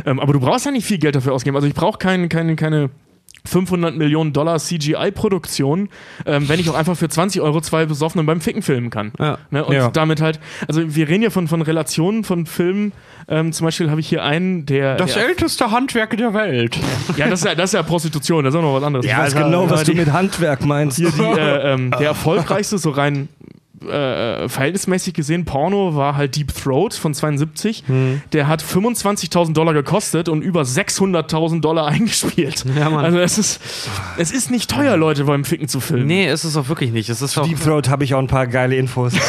Ähm, 0.06 0.20
aber 0.20 0.34
du 0.34 0.40
brauchst 0.40 0.66
ja 0.66 0.72
nicht 0.72 0.86
viel 0.86 0.98
Geld 0.98 1.16
dafür 1.16 1.34
ausgeben. 1.34 1.56
Also 1.56 1.68
ich 1.68 1.74
brauche 1.74 1.98
kein, 1.98 2.30
keine, 2.30 2.56
keine 2.56 2.90
500 3.46 3.96
Millionen 3.96 4.34
Dollar 4.34 4.60
CGI-Produktion, 4.60 5.90
ähm, 6.26 6.50
wenn 6.50 6.60
ich 6.60 6.70
auch 6.70 6.76
einfach 6.76 6.98
für 6.98 7.08
20 7.10 7.42
Euro 7.42 7.62
zwei 7.62 7.86
Besoffenen 7.86 8.26
beim 8.26 8.42
Ficken 8.42 8.62
filmen 8.62 8.90
kann. 8.90 9.12
Ja. 9.20 9.38
Ne? 9.52 9.64
Und 9.66 9.74
Ja. 9.76 9.90
damit 9.90 10.22
halt, 10.22 10.40
also 10.68 10.82
wir 10.96 11.08
reden 11.08 11.24
ja 11.24 11.30
von, 11.30 11.48
von 11.48 11.62
Relationen 11.62 12.24
von 12.24 12.46
Filmen. 12.46 12.92
Ähm, 13.30 13.52
zum 13.54 13.66
Beispiel 13.66 13.90
habe 13.90 14.00
ich 14.02 14.08
hier 14.08 14.24
einen, 14.24 14.66
der. 14.66 14.96
der 14.96 15.16
älteste 15.18 15.72
Handwerk 15.72 16.16
der 16.18 16.34
Welt. 16.34 16.78
ja, 17.18 17.30
das 17.30 17.40
ist 17.42 17.46
ja, 17.46 17.56
das 17.56 17.70
ist 17.70 17.74
ja 17.74 17.84
Prostitution, 17.84 18.44
das 18.44 18.54
ist 18.54 18.58
auch 18.58 18.64
noch 18.64 18.74
was 18.76 18.84
anderes. 18.84 19.06
ich 19.06 19.12
weiß 19.12 19.36
Also, 19.36 19.38
genau, 19.46 19.70
was 19.70 19.82
äh, 19.82 19.86
du 19.86 19.92
die- 19.94 19.98
mit 20.00 20.12
Handwerk 20.12 20.66
meinst. 20.66 20.98
hier 20.98 21.12
die, 21.12 21.22
äh, 21.22 21.74
ähm, 21.74 21.92
der 22.00 22.08
erfolgreichste, 22.08 22.78
so 22.78 22.90
rein 22.92 23.30
äh, 23.82 24.50
verhältnismäßig 24.50 25.14
gesehen, 25.14 25.46
Porno 25.46 25.96
war 25.96 26.16
halt 26.16 26.36
Deep 26.36 26.54
Throat 26.54 26.94
von 26.94 27.14
72. 27.14 27.84
Hm. 27.88 28.22
Der 28.34 28.48
hat 28.48 28.64
25.000 28.64 29.54
Dollar 29.54 29.74
gekostet 29.74 30.30
und 30.30 30.42
über 30.42 30.62
600.000 30.62 31.62
Dollar 31.62 31.88
eingespielt. 31.90 32.66
Ja, 32.78 32.90
Mann. 32.90 33.06
Also 33.06 33.20
es 33.20 33.38
ist, 33.38 33.62
es 34.18 34.32
ist 34.32 34.52
nicht 34.52 34.70
teuer, 34.70 34.98
Leute 34.98 35.26
beim 35.26 35.46
Ficken 35.46 35.68
zu 35.68 35.80
filmen. 35.80 36.08
Nee, 36.08 36.32
ist 36.32 36.44
es 36.44 36.58
auch 36.58 36.70
wirklich 36.70 36.92
nicht. 36.92 37.10
Es 37.10 37.22
ist 37.22 37.38
auch. 37.38 37.48
Deep 37.48 37.62
Throat 37.62 37.90
habe 37.90 38.04
ich 38.04 38.14
auch 38.14 38.20
ein 38.20 38.28
paar 38.28 38.48
geile 38.48 38.76
Infos. 38.76 39.14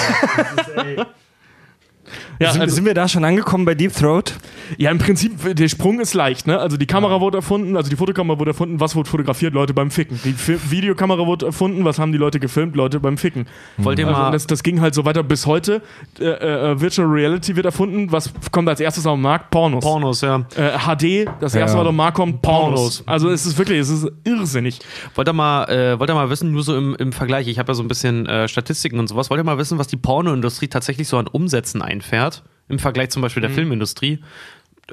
ja, 2.40 2.52
sind, 2.52 2.62
also, 2.62 2.74
sind 2.74 2.84
wir 2.84 2.94
da 2.94 3.08
schon 3.08 3.24
angekommen 3.24 3.64
bei 3.64 3.74
Deep 3.74 3.92
Throat? 3.94 4.34
ja, 4.76 4.90
im 4.90 4.98
Prinzip, 4.98 5.32
der 5.56 5.68
Sprung 5.68 5.98
ist 6.00 6.14
leicht. 6.14 6.46
Ne? 6.46 6.58
Also 6.58 6.76
die 6.76 6.86
Kamera 6.86 7.20
wurde 7.20 7.38
erfunden, 7.38 7.76
also 7.76 7.88
die 7.90 7.96
Fotokamera 7.96 8.38
wurde 8.38 8.50
erfunden, 8.50 8.80
was 8.80 8.94
wurde 8.94 9.08
fotografiert? 9.08 9.54
Leute 9.54 9.72
beim 9.74 9.90
Ficken. 9.90 10.20
Die 10.24 10.32
Fi 10.32 10.58
Videokamera 10.70 11.26
wurde 11.26 11.46
erfunden, 11.46 11.84
was 11.84 11.98
haben 11.98 12.12
die 12.12 12.18
Leute 12.18 12.38
gefilmt? 12.38 12.76
Leute 12.76 13.00
beim 13.00 13.16
Ficken. 13.16 13.46
Wollt 13.78 13.98
ihr 13.98 14.06
Also 14.06 14.20
mal. 14.20 14.30
das, 14.30 14.46
das 14.46 14.62
ging 14.62 14.80
halt 14.80 14.94
so 14.94 15.04
weiter 15.04 15.22
bis 15.22 15.46
heute. 15.46 15.80
Äh, 16.20 16.24
äh, 16.24 16.80
Virtual 16.80 17.08
Reality 17.08 17.56
wird 17.56 17.66
erfunden. 17.66 18.12
Was 18.12 18.30
kommt 18.52 18.68
als 18.68 18.80
erstes 18.80 19.06
auf 19.06 19.16
den 19.16 19.22
Markt? 19.22 19.50
Pornos. 19.50 19.82
Pornos, 19.82 20.20
ja. 20.20 20.44
Äh, 20.54 20.78
HD, 20.78 21.28
das 21.40 21.54
erste, 21.54 21.58
Ja. 21.58 21.64
was 21.64 21.74
auf 21.74 21.86
den 21.86 21.96
Markt 21.96 22.16
kommt, 22.16 22.42
Pornos. 22.42 22.74
Pornos. 22.74 23.02
Also 23.06 23.30
es 23.30 23.46
ist 23.46 23.56
wirklich, 23.58 23.78
es 23.80 23.88
ist 23.88 24.06
irrsinnig. 24.24 24.80
Wollt 25.14 25.28
ihr 25.28 25.32
mal, 25.32 25.64
äh, 25.64 25.98
wollt 25.98 26.10
ihr 26.10 26.14
mal 26.14 26.28
wissen, 26.30 26.52
nur 26.52 26.62
so 26.62 26.76
im, 26.76 26.94
im 26.96 27.12
Vergleich, 27.12 27.48
ich 27.48 27.58
habe 27.58 27.70
ja 27.70 27.74
so 27.74 27.82
ein 27.82 27.88
bisschen 27.88 28.26
äh, 28.26 28.48
Statistiken 28.48 28.98
und 28.98 29.06
sowas, 29.08 29.30
wollt 29.30 29.40
ihr 29.40 29.44
mal 29.44 29.56
wissen, 29.58 29.78
was 29.78 29.86
die 29.86 29.96
Pornoindustrie 29.96 30.68
tatsächlich 30.68 31.08
so 31.08 31.16
an 31.16 31.26
Umsätzen 31.26 31.80
einfährt? 31.80 32.27
Im 32.68 32.78
Vergleich 32.78 33.10
zum 33.10 33.22
Beispiel 33.22 33.40
der 33.40 33.50
Filmindustrie? 33.50 34.18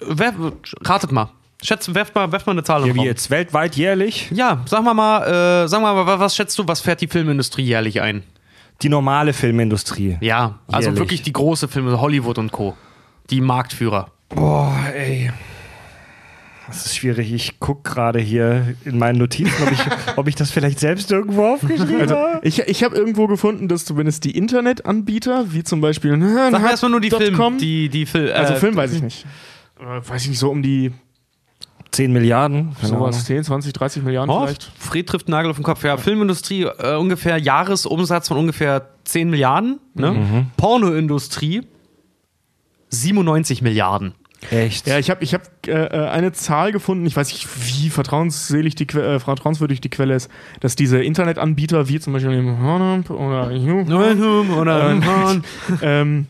Wer, 0.06 0.34
ratet 0.84 1.12
mal. 1.12 1.30
Schätzt, 1.64 1.94
werft 1.96 2.14
mal, 2.16 2.32
werft 2.32 2.46
mal 2.48 2.52
eine 2.52 2.64
Zahl 2.64 2.82
in 2.82 2.88
den 2.88 2.96
wie 2.96 3.00
Raum. 3.00 3.08
jetzt 3.08 3.30
weltweit 3.30 3.76
jährlich? 3.76 4.30
Ja, 4.32 4.62
sagen 4.66 4.84
wir 4.86 4.94
mal, 4.94 5.64
äh, 5.64 5.68
sagen 5.68 5.84
wir 5.84 5.94
mal, 5.94 6.06
wa- 6.06 6.20
was 6.20 6.36
schätzt 6.36 6.58
du, 6.60 6.68
was 6.68 6.82
fährt 6.82 7.02
die 7.02 7.08
Filmindustrie 7.08 7.64
jährlich 7.64 8.02
ein? 8.02 8.24
Die 8.82 8.90
normale 8.90 9.32
Filmindustrie. 9.34 10.18
Ja, 10.20 10.60
also 10.68 10.88
Jährlich. 10.90 11.00
wirklich 11.00 11.22
die 11.24 11.32
große 11.34 11.68
Filme, 11.70 12.00
Hollywood 12.02 12.38
und 12.38 12.52
Co. 12.52 12.76
Die 13.30 13.40
Marktführer. 13.42 14.10
Boah, 14.30 14.76
ey. 14.94 15.32
Das 16.68 16.86
ist 16.86 16.96
schwierig. 16.98 17.32
Ich 17.32 17.60
gucke 17.60 17.90
gerade 17.90 18.20
hier 18.20 18.76
in 18.86 18.98
meinen 18.98 19.18
Notizen, 19.20 19.54
ob 19.64 19.72
ich, 19.72 19.80
ob 20.18 20.28
ich 20.28 20.36
das 20.36 20.52
vielleicht 20.52 20.80
selbst 20.80 21.12
irgendwo 21.12 21.46
aufgeschrieben 21.46 22.02
Also 22.02 22.16
habe. 22.16 22.40
ich, 22.44 22.60
ich 22.60 22.84
habe 22.84 22.96
irgendwo 22.96 23.28
gefunden, 23.28 23.68
dass 23.68 23.86
zumindest 23.86 24.24
die 24.24 24.36
Internetanbieter, 24.38 25.54
wie 25.54 25.64
zum 25.64 25.82
Beispiel 25.82 26.12
Sag 26.20 26.62
mir 26.62 26.70
erstmal 26.70 26.92
nur 26.92 27.02
die 27.02 27.10
Film, 27.12 27.36
Film, 27.36 27.58
die, 27.58 27.90
die 27.90 28.06
Film, 28.06 28.28
äh, 28.28 28.32
also 28.32 28.56
Film 28.56 28.76
weiß 28.76 28.94
ich 28.94 29.02
nicht. 29.02 29.26
Äh, 29.80 30.08
weiß 30.10 30.24
ich 30.24 30.30
nicht, 30.30 30.40
so 30.40 30.50
um 30.50 30.62
die 30.64 30.92
10 31.92 32.12
Milliarden. 32.12 32.76
Sowas, 32.82 33.16
Ahnung. 33.16 33.26
10, 33.26 33.44
20, 33.44 33.74
30 33.74 34.04
Milliarden 34.04 34.30
Oh, 34.30 34.42
vielleicht. 34.44 34.72
Fred 34.78 35.08
trifft 35.08 35.30
Nagel 35.30 35.52
auf 35.52 35.58
den 35.58 35.64
Kopf. 35.64 35.84
Ja, 35.84 35.98
Filmindustrie, 35.98 36.64
äh, 36.64 36.96
ungefähr 36.96 37.38
Jahresumsatz 37.38 38.28
von 38.28 38.38
ungefähr 38.38 38.90
10 39.06 39.30
Milliarden. 39.30 39.80
Ne? 39.94 40.12
Mhm. 40.12 40.48
Pornoindustrie 40.58 41.62
97 42.90 43.62
Milliarden. 43.62 44.14
Echt? 44.52 44.88
Ja, 44.88 45.00
ich 45.00 45.10
habe 45.10 45.24
ich 45.24 45.34
hab, 45.34 45.42
äh, 45.68 45.72
äh, 45.72 46.08
eine 46.08 46.32
Zahl 46.32 46.72
gefunden, 46.72 47.06
ich 47.06 47.16
weiß 47.16 47.32
nicht, 47.32 47.48
wie 47.68 47.90
vertrauensselig 47.90 48.76
die, 48.76 48.88
äh, 48.98 49.20
vertrauenswürdig 49.20 49.82
die 49.82 49.90
Quelle 49.90 50.16
ist, 50.16 50.30
dass 50.60 50.76
diese 50.76 51.04
Internetanbieter 51.04 51.88
wie 51.88 52.00
zum 52.00 52.14
Beispiel 52.14 52.44
Pornhub 52.44 53.10
oder 53.10 53.52
Oder 54.58 54.92
ähm, 55.82 56.28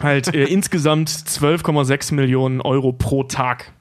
halt 0.00 0.34
äh, 0.34 0.44
insgesamt 0.44 1.08
12,6 1.08 2.14
Millionen 2.14 2.60
Euro 2.60 2.92
pro 2.92 3.24
Tag 3.24 3.72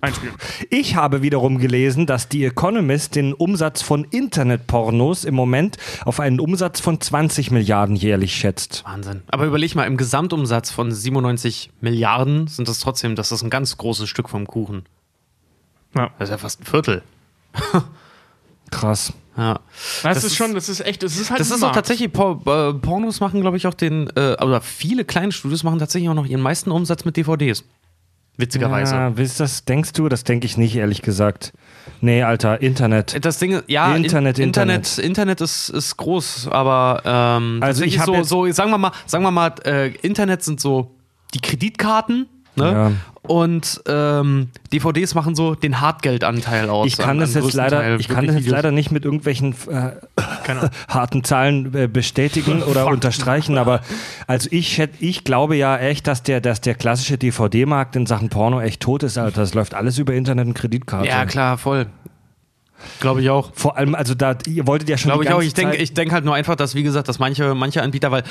einspielen. 0.00 0.34
Ich 0.70 0.94
habe 0.96 1.22
wiederum 1.22 1.58
gelesen, 1.58 2.06
dass 2.06 2.28
die 2.28 2.44
Economist 2.44 3.14
den 3.14 3.32
Umsatz 3.34 3.82
von 3.82 4.04
Internetpornos 4.04 5.24
im 5.24 5.34
Moment 5.34 5.76
auf 6.04 6.20
einen 6.20 6.40
Umsatz 6.40 6.80
von 6.80 7.00
20 7.00 7.50
Milliarden 7.50 7.96
jährlich 7.96 8.34
schätzt. 8.34 8.82
Wahnsinn. 8.84 9.22
Aber 9.28 9.44
überleg 9.46 9.74
mal, 9.74 9.84
im 9.84 9.96
Gesamtumsatz 9.96 10.70
von 10.70 10.90
97 10.92 11.70
Milliarden 11.80 12.46
sind 12.46 12.68
das 12.68 12.80
trotzdem, 12.80 13.16
das 13.16 13.32
ist 13.32 13.42
ein 13.42 13.50
ganz 13.50 13.76
großes 13.76 14.08
Stück 14.08 14.28
vom 14.28 14.46
Kuchen. 14.46 14.84
Ja. 15.96 16.10
Das 16.18 16.28
ist 16.28 16.32
ja 16.32 16.38
fast 16.38 16.60
ein 16.60 16.64
Viertel. 16.66 17.02
Krass. 18.70 19.12
Ja. 19.36 19.60
Das, 20.02 20.02
Das 20.02 20.16
ist 20.18 20.24
ist- 20.24 20.36
schon, 20.36 20.54
das 20.54 20.68
ist 20.68 20.80
echt, 20.80 21.02
das 21.02 21.16
ist 21.18 21.30
halt 21.30 21.40
Das 21.40 21.50
ein 21.50 21.56
ist 21.56 21.62
auch 21.62 21.66
Markt. 21.68 21.76
tatsächlich, 21.76 22.12
Por 22.12 22.40
äh, 22.46 22.72
Pornos 22.74 23.20
machen, 23.20 23.40
glaube 23.42 23.56
ich, 23.58 23.66
auch 23.66 23.74
den, 23.74 24.08
äh, 24.16 24.36
oder 24.42 24.60
viele 24.60 25.04
kleine 25.04 25.30
Studios 25.30 25.62
machen 25.62 25.78
tatsächlich 25.78 26.08
auch 26.08 26.14
noch 26.14 26.26
ihren 26.26 26.40
meisten 26.40 26.70
Umsatz 26.70 27.04
mit 27.04 27.16
DVDs. 27.16 27.64
Witzigerweise. 28.38 28.94
Ja, 28.94 29.16
willst 29.16 29.40
das, 29.40 29.64
denkst 29.64 29.92
du? 29.92 30.08
Das 30.08 30.24
denke 30.24 30.46
ich 30.46 30.56
nicht, 30.58 30.76
ehrlich 30.76 31.00
gesagt. 31.02 31.52
Nee, 32.00 32.22
Alter, 32.22 32.60
Internet. 32.60 33.24
Das 33.24 33.38
Ding, 33.38 33.52
ist- 33.52 33.64
ja, 33.68 33.94
in- 33.94 34.04
Internet, 34.04 34.38
Internet, 34.38 34.76
Internet. 34.88 34.98
Internet 34.98 35.40
ist, 35.40 35.68
ist 35.70 35.96
groß, 35.96 36.48
aber 36.50 37.02
ähm, 37.04 37.60
Also 37.62 37.84
ich 37.84 38.00
so, 38.02 38.22
so, 38.22 38.50
sagen 38.52 38.70
wir 38.70 38.78
mal, 38.78 38.92
sagen 39.06 39.24
wir 39.24 39.30
mal, 39.30 39.54
äh, 39.64 39.88
Internet 40.02 40.42
sind 40.42 40.60
so 40.60 40.94
die 41.34 41.40
Kreditkarten, 41.40 42.26
ne? 42.56 42.64
Ja. 42.72 42.92
Und 43.26 43.82
ähm, 43.86 44.48
DVDs 44.72 45.14
machen 45.14 45.34
so 45.34 45.54
den 45.54 45.80
Hartgeldanteil 45.80 46.70
aus. 46.70 46.86
Ich 46.86 46.96
kann 46.96 47.10
am- 47.10 47.18
das 47.20 47.34
jetzt 47.34 47.54
leider, 47.54 47.80
Teil. 47.80 48.00
ich 48.00 48.08
kann 48.08 48.26
das 48.26 48.36
jetzt 48.36 48.48
leider 48.48 48.70
nicht 48.72 48.90
mit 48.90 49.04
irgendwelchen 49.04 49.54
äh, 49.70 49.90
harten 50.88 51.24
Zahlen 51.24 51.74
äh, 51.74 51.88
bestätigen 51.88 52.62
oder 52.62 52.86
unterstreichen, 52.86 53.58
aber 53.58 53.80
also 54.26 54.48
ich 54.52 54.82
ich 55.00 55.24
glaube 55.24 55.56
ja 55.56 55.76
echt, 55.76 56.06
dass 56.06 56.22
der, 56.22 56.40
dass 56.40 56.60
der 56.60 56.74
klassische 56.74 57.18
DVD-Markt 57.18 57.96
in 57.96 58.06
Sachen 58.06 58.28
Porno 58.28 58.60
echt 58.60 58.80
tot 58.82 59.02
ist, 59.02 59.18
Alter. 59.18 59.40
Das 59.42 59.54
läuft 59.54 59.74
alles 59.74 59.98
über 59.98 60.14
Internet 60.14 60.46
und 60.46 60.54
Kreditkarte. 60.54 61.08
Ja, 61.08 61.24
klar, 61.26 61.58
voll. 61.58 61.86
Glaube 63.00 63.22
ich 63.22 63.30
auch. 63.30 63.50
Vor 63.54 63.76
allem, 63.76 63.94
also 63.94 64.14
da, 64.14 64.36
ihr 64.46 64.66
wolltet 64.66 64.88
ja 64.88 64.96
schon 64.96 65.10
Glaube 65.10 65.24
ich 65.24 65.32
auch. 65.32 65.42
Ich 65.42 65.54
denke 65.54 65.76
ich 65.76 65.94
denk 65.94 66.12
halt 66.12 66.24
nur 66.24 66.34
einfach, 66.34 66.56
dass, 66.56 66.74
wie 66.74 66.82
gesagt, 66.82 67.08
dass 67.08 67.18
manche, 67.18 67.54
manche 67.54 67.82
Anbieter, 67.82 68.10
weil 68.10 68.22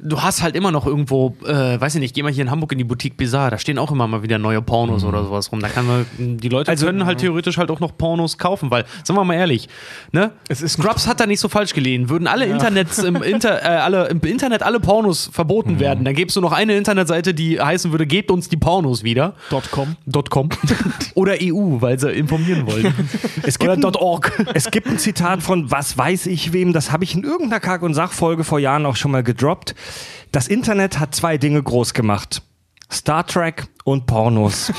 du 0.00 0.22
hast 0.22 0.42
halt 0.42 0.54
immer 0.56 0.70
noch 0.70 0.86
irgendwo, 0.86 1.36
äh, 1.46 1.80
weiß 1.80 1.94
ich 1.94 2.00
nicht, 2.00 2.14
geh 2.14 2.22
mal 2.22 2.32
hier 2.32 2.42
in 2.44 2.50
Hamburg 2.50 2.72
in 2.72 2.78
die 2.78 2.84
Boutique 2.84 3.16
Bizarre, 3.16 3.50
da 3.50 3.58
stehen 3.58 3.78
auch 3.78 3.90
immer 3.90 4.06
mal 4.06 4.22
wieder 4.22 4.38
neue 4.38 4.60
Pornos 4.62 5.04
oder 5.04 5.24
sowas 5.24 5.50
rum. 5.52 5.60
Da 5.60 5.68
kann 5.68 5.86
man, 5.86 6.06
die 6.18 6.48
Leute 6.48 6.70
Also- 6.70 6.86
können 6.86 7.04
halt 7.06 7.18
theoretisch 7.18 7.58
halt 7.58 7.70
auch 7.70 7.80
noch 7.80 7.96
Pornos 7.96 8.38
kaufen, 8.38 8.70
weil, 8.70 8.84
sagen 9.04 9.18
wir 9.18 9.24
mal 9.24 9.34
ehrlich, 9.34 9.68
ne? 10.12 10.32
Es 10.48 10.62
ist 10.62 10.72
Scrubs 10.74 11.06
hat 11.06 11.20
da 11.20 11.26
nicht 11.26 11.40
so 11.40 11.48
falsch 11.48 11.74
gelegen. 11.74 12.08
Würden 12.08 12.26
alle 12.26 12.46
Internets 12.46 12.98
im, 12.98 13.16
Inter, 13.22 13.62
äh, 13.62 13.66
alle, 13.66 14.08
im 14.08 14.20
Internet 14.20 14.62
alle 14.62 14.80
Pornos 14.80 15.30
verboten 15.32 15.78
werden, 15.80 16.04
dann 16.04 16.14
gäbest 16.14 16.36
du 16.36 16.40
noch 16.40 16.52
eine 16.52 16.76
Internetseite, 16.76 17.34
die 17.34 17.60
heißen 17.60 17.92
würde, 17.92 18.06
gebt 18.06 18.30
uns 18.30 18.48
die 18.48 18.56
Pornos 18.56 19.02
wieder. 19.04 19.34
.com. 19.70 19.96
.com 20.30 20.48
oder 21.14 21.34
EU, 21.40 21.80
weil 21.80 21.98
sie 21.98 22.10
informieren 22.10 22.66
wollen. 22.66 22.92
Es 23.44 23.58
gibt 23.58 23.70
Oder 23.70 23.80
Porno.org. 23.92 24.46
Es 24.54 24.70
gibt 24.70 24.86
ein 24.88 24.98
Zitat 24.98 25.42
von 25.42 25.70
was 25.70 25.96
weiß 25.96 26.26
ich 26.26 26.52
wem, 26.52 26.72
das 26.72 26.90
habe 26.90 27.04
ich 27.04 27.14
in 27.14 27.24
irgendeiner 27.24 27.60
Kack- 27.60 27.82
und 27.82 27.94
Sachfolge 27.94 28.44
vor 28.44 28.58
Jahren 28.58 28.86
auch 28.86 28.96
schon 28.96 29.10
mal 29.10 29.22
gedroppt. 29.22 29.74
Das 30.30 30.48
Internet 30.48 30.98
hat 30.98 31.14
zwei 31.14 31.38
Dinge 31.38 31.62
groß 31.62 31.94
gemacht. 31.94 32.42
Star 32.90 33.26
Trek 33.26 33.68
und 33.84 34.06
Pornos. 34.06 34.70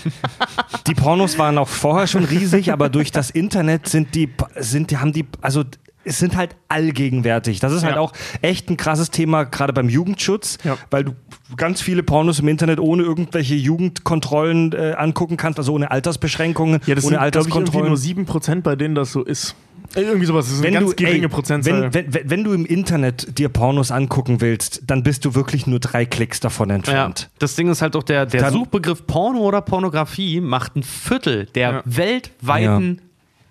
die 0.86 0.94
Pornos 0.94 1.38
waren 1.38 1.56
auch 1.56 1.68
vorher 1.68 2.06
schon 2.06 2.24
riesig, 2.24 2.70
aber 2.72 2.90
durch 2.90 3.12
das 3.12 3.30
Internet 3.30 3.88
sind 3.88 4.14
die, 4.14 4.30
sind 4.56 4.90
die, 4.90 4.98
haben 4.98 5.12
die, 5.12 5.26
also 5.40 5.64
es 6.04 6.18
sind 6.18 6.36
halt 6.36 6.56
allgegenwärtig. 6.68 7.60
Das 7.60 7.72
ist 7.72 7.82
halt 7.84 7.96
Ja. 7.96 8.00
auch 8.00 8.12
echt 8.42 8.70
ein 8.70 8.76
krasses 8.76 9.10
Thema, 9.10 9.44
gerade 9.44 9.72
beim 9.72 9.88
Jugendschutz, 9.88 10.58
Ja. 10.64 10.76
weil 10.90 11.04
du 11.04 11.12
ganz 11.56 11.80
viele 11.82 12.02
Pornos 12.02 12.38
im 12.38 12.48
Internet 12.48 12.80
ohne 12.80 13.02
irgendwelche 13.02 13.54
Jugendkontrollen 13.54 14.72
äh, 14.72 14.94
angucken 14.96 15.36
kannst, 15.36 15.58
also 15.58 15.72
ohne 15.74 15.90
Altersbeschränkungen, 15.90 16.80
Ja, 16.86 16.94
das 16.94 17.04
ohne 17.04 17.18
sind, 17.18 17.32
glaube 17.32 17.48
ich, 17.48 17.54
irgendwie 17.54 17.58
Alterskontrollen. 17.58 17.88
nur 17.88 17.96
7%, 17.98 18.62
bei 18.62 18.76
denen 18.76 18.94
das 18.94 19.12
so 19.12 19.22
ist. 19.22 19.54
Äh, 19.96 20.02
Irgendwie 20.02 20.26
sowas, 20.26 20.46
das 20.46 20.54
ist 20.58 20.64
eine 20.64 20.78
ganz 20.78 20.94
geringe 20.94 21.22
ey, 21.24 21.28
Prozentzahl. 21.28 21.92
wenn, 21.92 22.14
wenn, 22.14 22.30
wenn 22.30 22.44
du 22.44 22.52
im 22.52 22.64
Internet 22.64 23.38
dir 23.38 23.48
Pornos 23.48 23.90
angucken 23.90 24.40
willst, 24.40 24.82
dann 24.86 25.02
bist 25.02 25.24
du 25.24 25.34
wirklich 25.34 25.66
nur 25.66 25.80
drei 25.80 26.04
Klicks 26.06 26.38
davon 26.38 26.68
Ja, 26.68 26.76
entfernt. 26.76 27.28
das 27.40 27.56
Ding 27.56 27.68
ist 27.68 27.82
halt 27.82 27.96
auch, 27.96 28.04
der, 28.04 28.24
der 28.26 28.42
Dann- 28.42 28.52
Suchbegriff 28.52 29.06
Porno 29.08 29.40
oder 29.40 29.60
Pornografie 29.62 30.40
macht 30.40 30.76
ein 30.76 30.84
Viertel 30.84 31.46
der 31.56 31.70
Ja. 31.72 31.82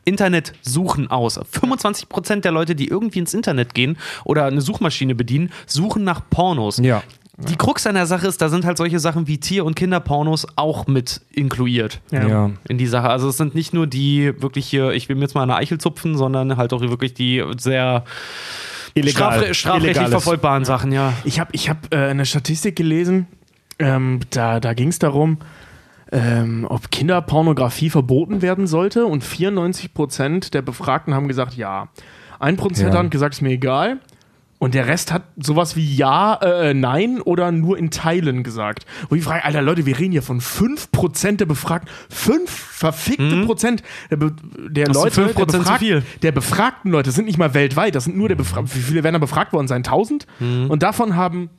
Weltweiten 0.10 0.30
Internetsuchen 0.30 1.12
aus. 1.12 1.40
25% 1.40 2.42
der 2.42 2.52
Leute, 2.52 2.76
die 2.76 2.88
irgendwie 2.88 3.20
ins 3.20 3.34
Internet 3.34 3.74
gehen 3.74 3.98
oder 4.26 4.46
eine 4.46 4.62
Suchmaschine 4.62 5.16
bedienen, 5.16 5.52
suchen 5.66 6.04
nach 6.04 6.22
Pornos. 6.30 6.78
Ja. 6.80 7.04
Die 7.38 7.56
Krux 7.56 7.88
an 7.88 7.96
der 7.96 8.06
Sache 8.06 8.28
ist, 8.28 8.42
da 8.42 8.50
sind 8.50 8.66
halt 8.66 8.78
solche 8.78 9.00
Sachen 9.00 9.28
wie 9.28 9.38
Tier- 9.38 9.64
und 9.64 9.76
Kinderpornos 9.76 10.46
auch 10.58 10.88
mit 10.88 11.22
inkluiert. 11.32 12.02
Ja. 12.12 12.28
Ja. 12.28 12.52
In 12.68 12.78
die 12.78 12.88
Sache. 12.88 13.10
Also 13.10 13.30
es 13.30 13.38
sind 13.38 13.56
nicht 13.56 13.74
nur 13.74 13.88
die 13.88 14.34
wirklich 14.42 14.68
hier, 14.68 14.92
ich 14.92 15.08
will 15.08 15.16
mir 15.16 15.22
jetzt 15.22 15.36
mal 15.36 15.44
eine 15.44 15.56
Eichel 15.56 15.78
zupfen, 15.78 16.18
sondern 16.18 16.58
halt 16.58 16.74
auch 16.74 16.82
wirklich 16.82 17.14
die 17.14 17.42
sehr 17.58 18.04
Illegal. 18.94 19.12
strafre 19.32 19.54
strafrechtlich 19.54 19.92
Illegales. 19.92 20.12
verfolgbaren 20.12 20.66
Sachen, 20.66 20.92
ja. 20.92 21.14
Ich 21.24 21.40
habe 21.40 21.52
ich 21.54 21.70
hab, 21.70 21.94
äh, 21.94 21.98
eine 21.98 22.26
Statistik 22.26 22.76
gelesen, 22.76 23.28
ähm, 23.78 24.20
da, 24.32 24.60
da 24.60 24.74
ging 24.74 24.90
es 24.90 25.00
darum, 25.00 25.38
ähm, 26.12 26.66
ob 26.70 26.92
Kinderpornografie 26.92 27.90
verboten 27.90 28.42
werden 28.42 28.68
sollte 28.68 29.06
und 29.06 29.24
94% 29.24 30.52
der 30.52 30.62
Befragten 30.62 31.14
haben 31.14 31.28
gesagt, 31.28 31.56
ja. 31.56 31.90
1% 32.40 32.82
Ja. 32.82 32.94
haben 32.94 33.10
gesagt, 33.10 33.36
ist 33.36 33.42
mir 33.42 33.50
egal. 33.52 34.00
Und 34.62 34.74
der 34.74 34.88
Rest 34.88 35.14
hat 35.14 35.24
sowas 35.38 35.78
wie 35.78 35.96
Ja, 35.96 36.34
äh, 36.42 36.74
Nein 36.74 37.22
oder 37.22 37.50
nur 37.54 37.78
in 37.78 37.92
Teilen 37.92 38.44
gesagt. 38.44 38.86
Wo 39.08 39.16
ich 39.16 39.24
frage, 39.24 39.46
Alter 39.46 39.62
Leute, 39.62 39.86
wir 39.86 39.98
reden 39.98 40.12
hier 40.12 40.22
von 40.22 40.42
5% 40.42 41.38
der 41.38 41.46
Befragten. 41.46 41.90
5 42.10 42.50
verfickte 42.52 43.46
Prozent 43.46 43.84
der, 44.12 44.18
Be 44.18 44.34
der 44.70 44.88
Leute, 44.88 45.28
5% 45.30 45.64
der, 45.64 45.78
viel. 45.78 46.04
der 46.24 46.34
befragten 46.34 46.92
Leute, 46.92 47.08
das 47.08 47.16
sind 47.16 47.26
nicht 47.26 47.38
mal 47.38 47.54
weltweit, 47.54 47.96
das 47.96 48.04
sind 48.04 48.18
nur 48.18 48.28
der 48.28 48.36
Befragten. 48.36 48.74
Wie 48.76 48.82
viele 48.82 49.04
werden 49.06 49.14
da 49.14 49.20
befragt 49.20 49.54
worden 49.54 49.70
sein? 49.70 49.78
1000? 49.78 50.28
Und 50.68 50.84
davon 50.84 51.16
haben 51.16 51.50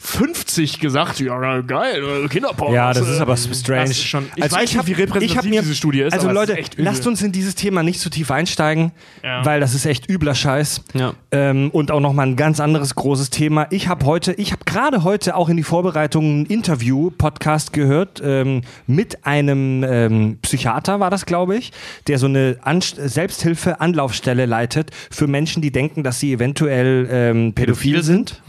50 0.00 0.80
gesagt, 0.80 1.18
ja, 1.20 1.60
geil, 1.60 2.02
äh, 2.24 2.28
Kinderpornos. 2.28 2.74
Ja, 2.74 2.92
das 2.92 3.08
ist 3.08 3.18
äh, 3.18 3.22
aber 3.22 3.36
strange. 3.36 3.80
Das 3.82 3.90
ist 3.90 4.04
schon, 4.04 4.26
ich 4.36 4.42
Also 4.44 4.56
weiß 4.56 4.62
ich 4.64 4.70
nicht, 4.70 4.78
hab- 4.78 4.86
wie 4.86 4.92
repräsentativ 4.92 5.50
mir- 5.50 5.60
diese 5.62 5.74
Studie 5.74 6.00
ist. 6.02 6.12
Also 6.12 6.30
Leute, 6.30 6.52
ist 6.52 6.58
echt 6.58 6.74
übel. 6.74 6.84
lasst 6.84 7.06
uns 7.06 7.20
in 7.22 7.32
dieses 7.32 7.54
Thema 7.56 7.82
nicht 7.82 8.00
zu 8.00 8.08
tief 8.08 8.30
einsteigen, 8.30 8.92
Ja. 9.24 9.44
weil 9.44 9.60
das 9.60 9.74
ist 9.74 9.86
echt 9.86 10.08
übler 10.08 10.34
Scheiß. 10.34 10.82
Ja. 10.94 11.14
Ähm, 11.32 11.70
und 11.72 11.90
auch 11.90 12.00
nochmal 12.00 12.26
ein 12.28 12.36
ganz 12.36 12.60
anderes 12.60 12.94
großes 12.94 13.30
Thema. 13.30 13.66
Ich 13.70 13.88
habe 13.88 14.06
heute, 14.06 14.32
ich 14.34 14.52
habe 14.52 14.64
gerade 14.64 15.02
heute 15.04 15.34
auch 15.36 15.48
in 15.48 15.56
die 15.56 15.62
Vorbereitung 15.64 16.42
ein 16.42 16.46
Interview-Podcast 16.46 17.72
gehört 17.72 18.22
ähm, 18.24 18.62
mit 18.86 19.26
einem 19.26 19.84
ähm, 19.84 20.38
Psychiater, 20.42 21.00
war 21.00 21.10
das, 21.10 21.26
glaube 21.26 21.56
ich, 21.56 21.72
der 22.06 22.18
so 22.18 22.26
eine 22.26 22.56
Anst 22.62 22.96
Selbsthilfe-Anlaufstelle 22.96 24.46
leitet 24.46 24.90
für 25.10 25.26
Menschen, 25.26 25.62
die 25.62 25.70
denken, 25.72 26.02
dass 26.02 26.20
sie 26.20 26.32
eventuell 26.32 27.08
ähm, 27.10 27.52
pädophil 27.54 28.02
sind. 28.02 28.40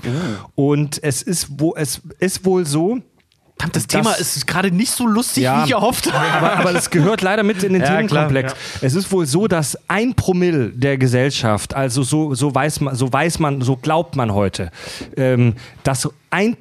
Und 0.55 1.01
es 1.03 1.21
ist, 1.21 1.38
wo, 1.49 1.75
es 1.75 2.01
ist 2.19 2.45
wohl 2.45 2.65
so, 2.65 2.99
Verdammt, 3.61 3.75
das, 3.75 3.87
Das- 3.87 4.01
Thema 4.03 4.13
ist 4.13 4.47
gerade 4.47 4.71
nicht 4.71 4.89
so 4.91 5.05
lustig, 5.05 5.43
Ja. 5.43 5.59
wie 5.61 5.65
ich 5.65 5.71
erhofft 5.73 6.11
habe. 6.13 6.25
aber, 6.31 6.59
aber 6.59 6.71
das 6.73 6.89
gehört 6.89 7.21
leider 7.21 7.43
mit 7.43 7.61
in 7.61 7.73
den 7.73 7.81
Ja, 7.81 7.87
Themenkomplex. 7.89 8.53
klar, 8.53 8.63
Es 8.81 8.95
ist 8.95 9.11
wohl 9.11 9.25
so, 9.25 9.47
dass 9.47 9.77
ein 9.89 10.13
Promille 10.15 10.69
der 10.69 10.97
Gesellschaft, 10.97 11.73
also 11.73 12.01
so, 12.03 12.33
so 12.35 12.55
weiß 12.55 12.79
man, 12.79 12.95
so 12.95 13.11
weiß 13.11 13.39
man, 13.39 13.59
so 13.61 13.75
glaubt 13.75 14.15
man 14.15 14.33
heute, 14.33 14.71
ähm, 15.17 15.55
dass 15.83 16.07
ein 16.29 16.55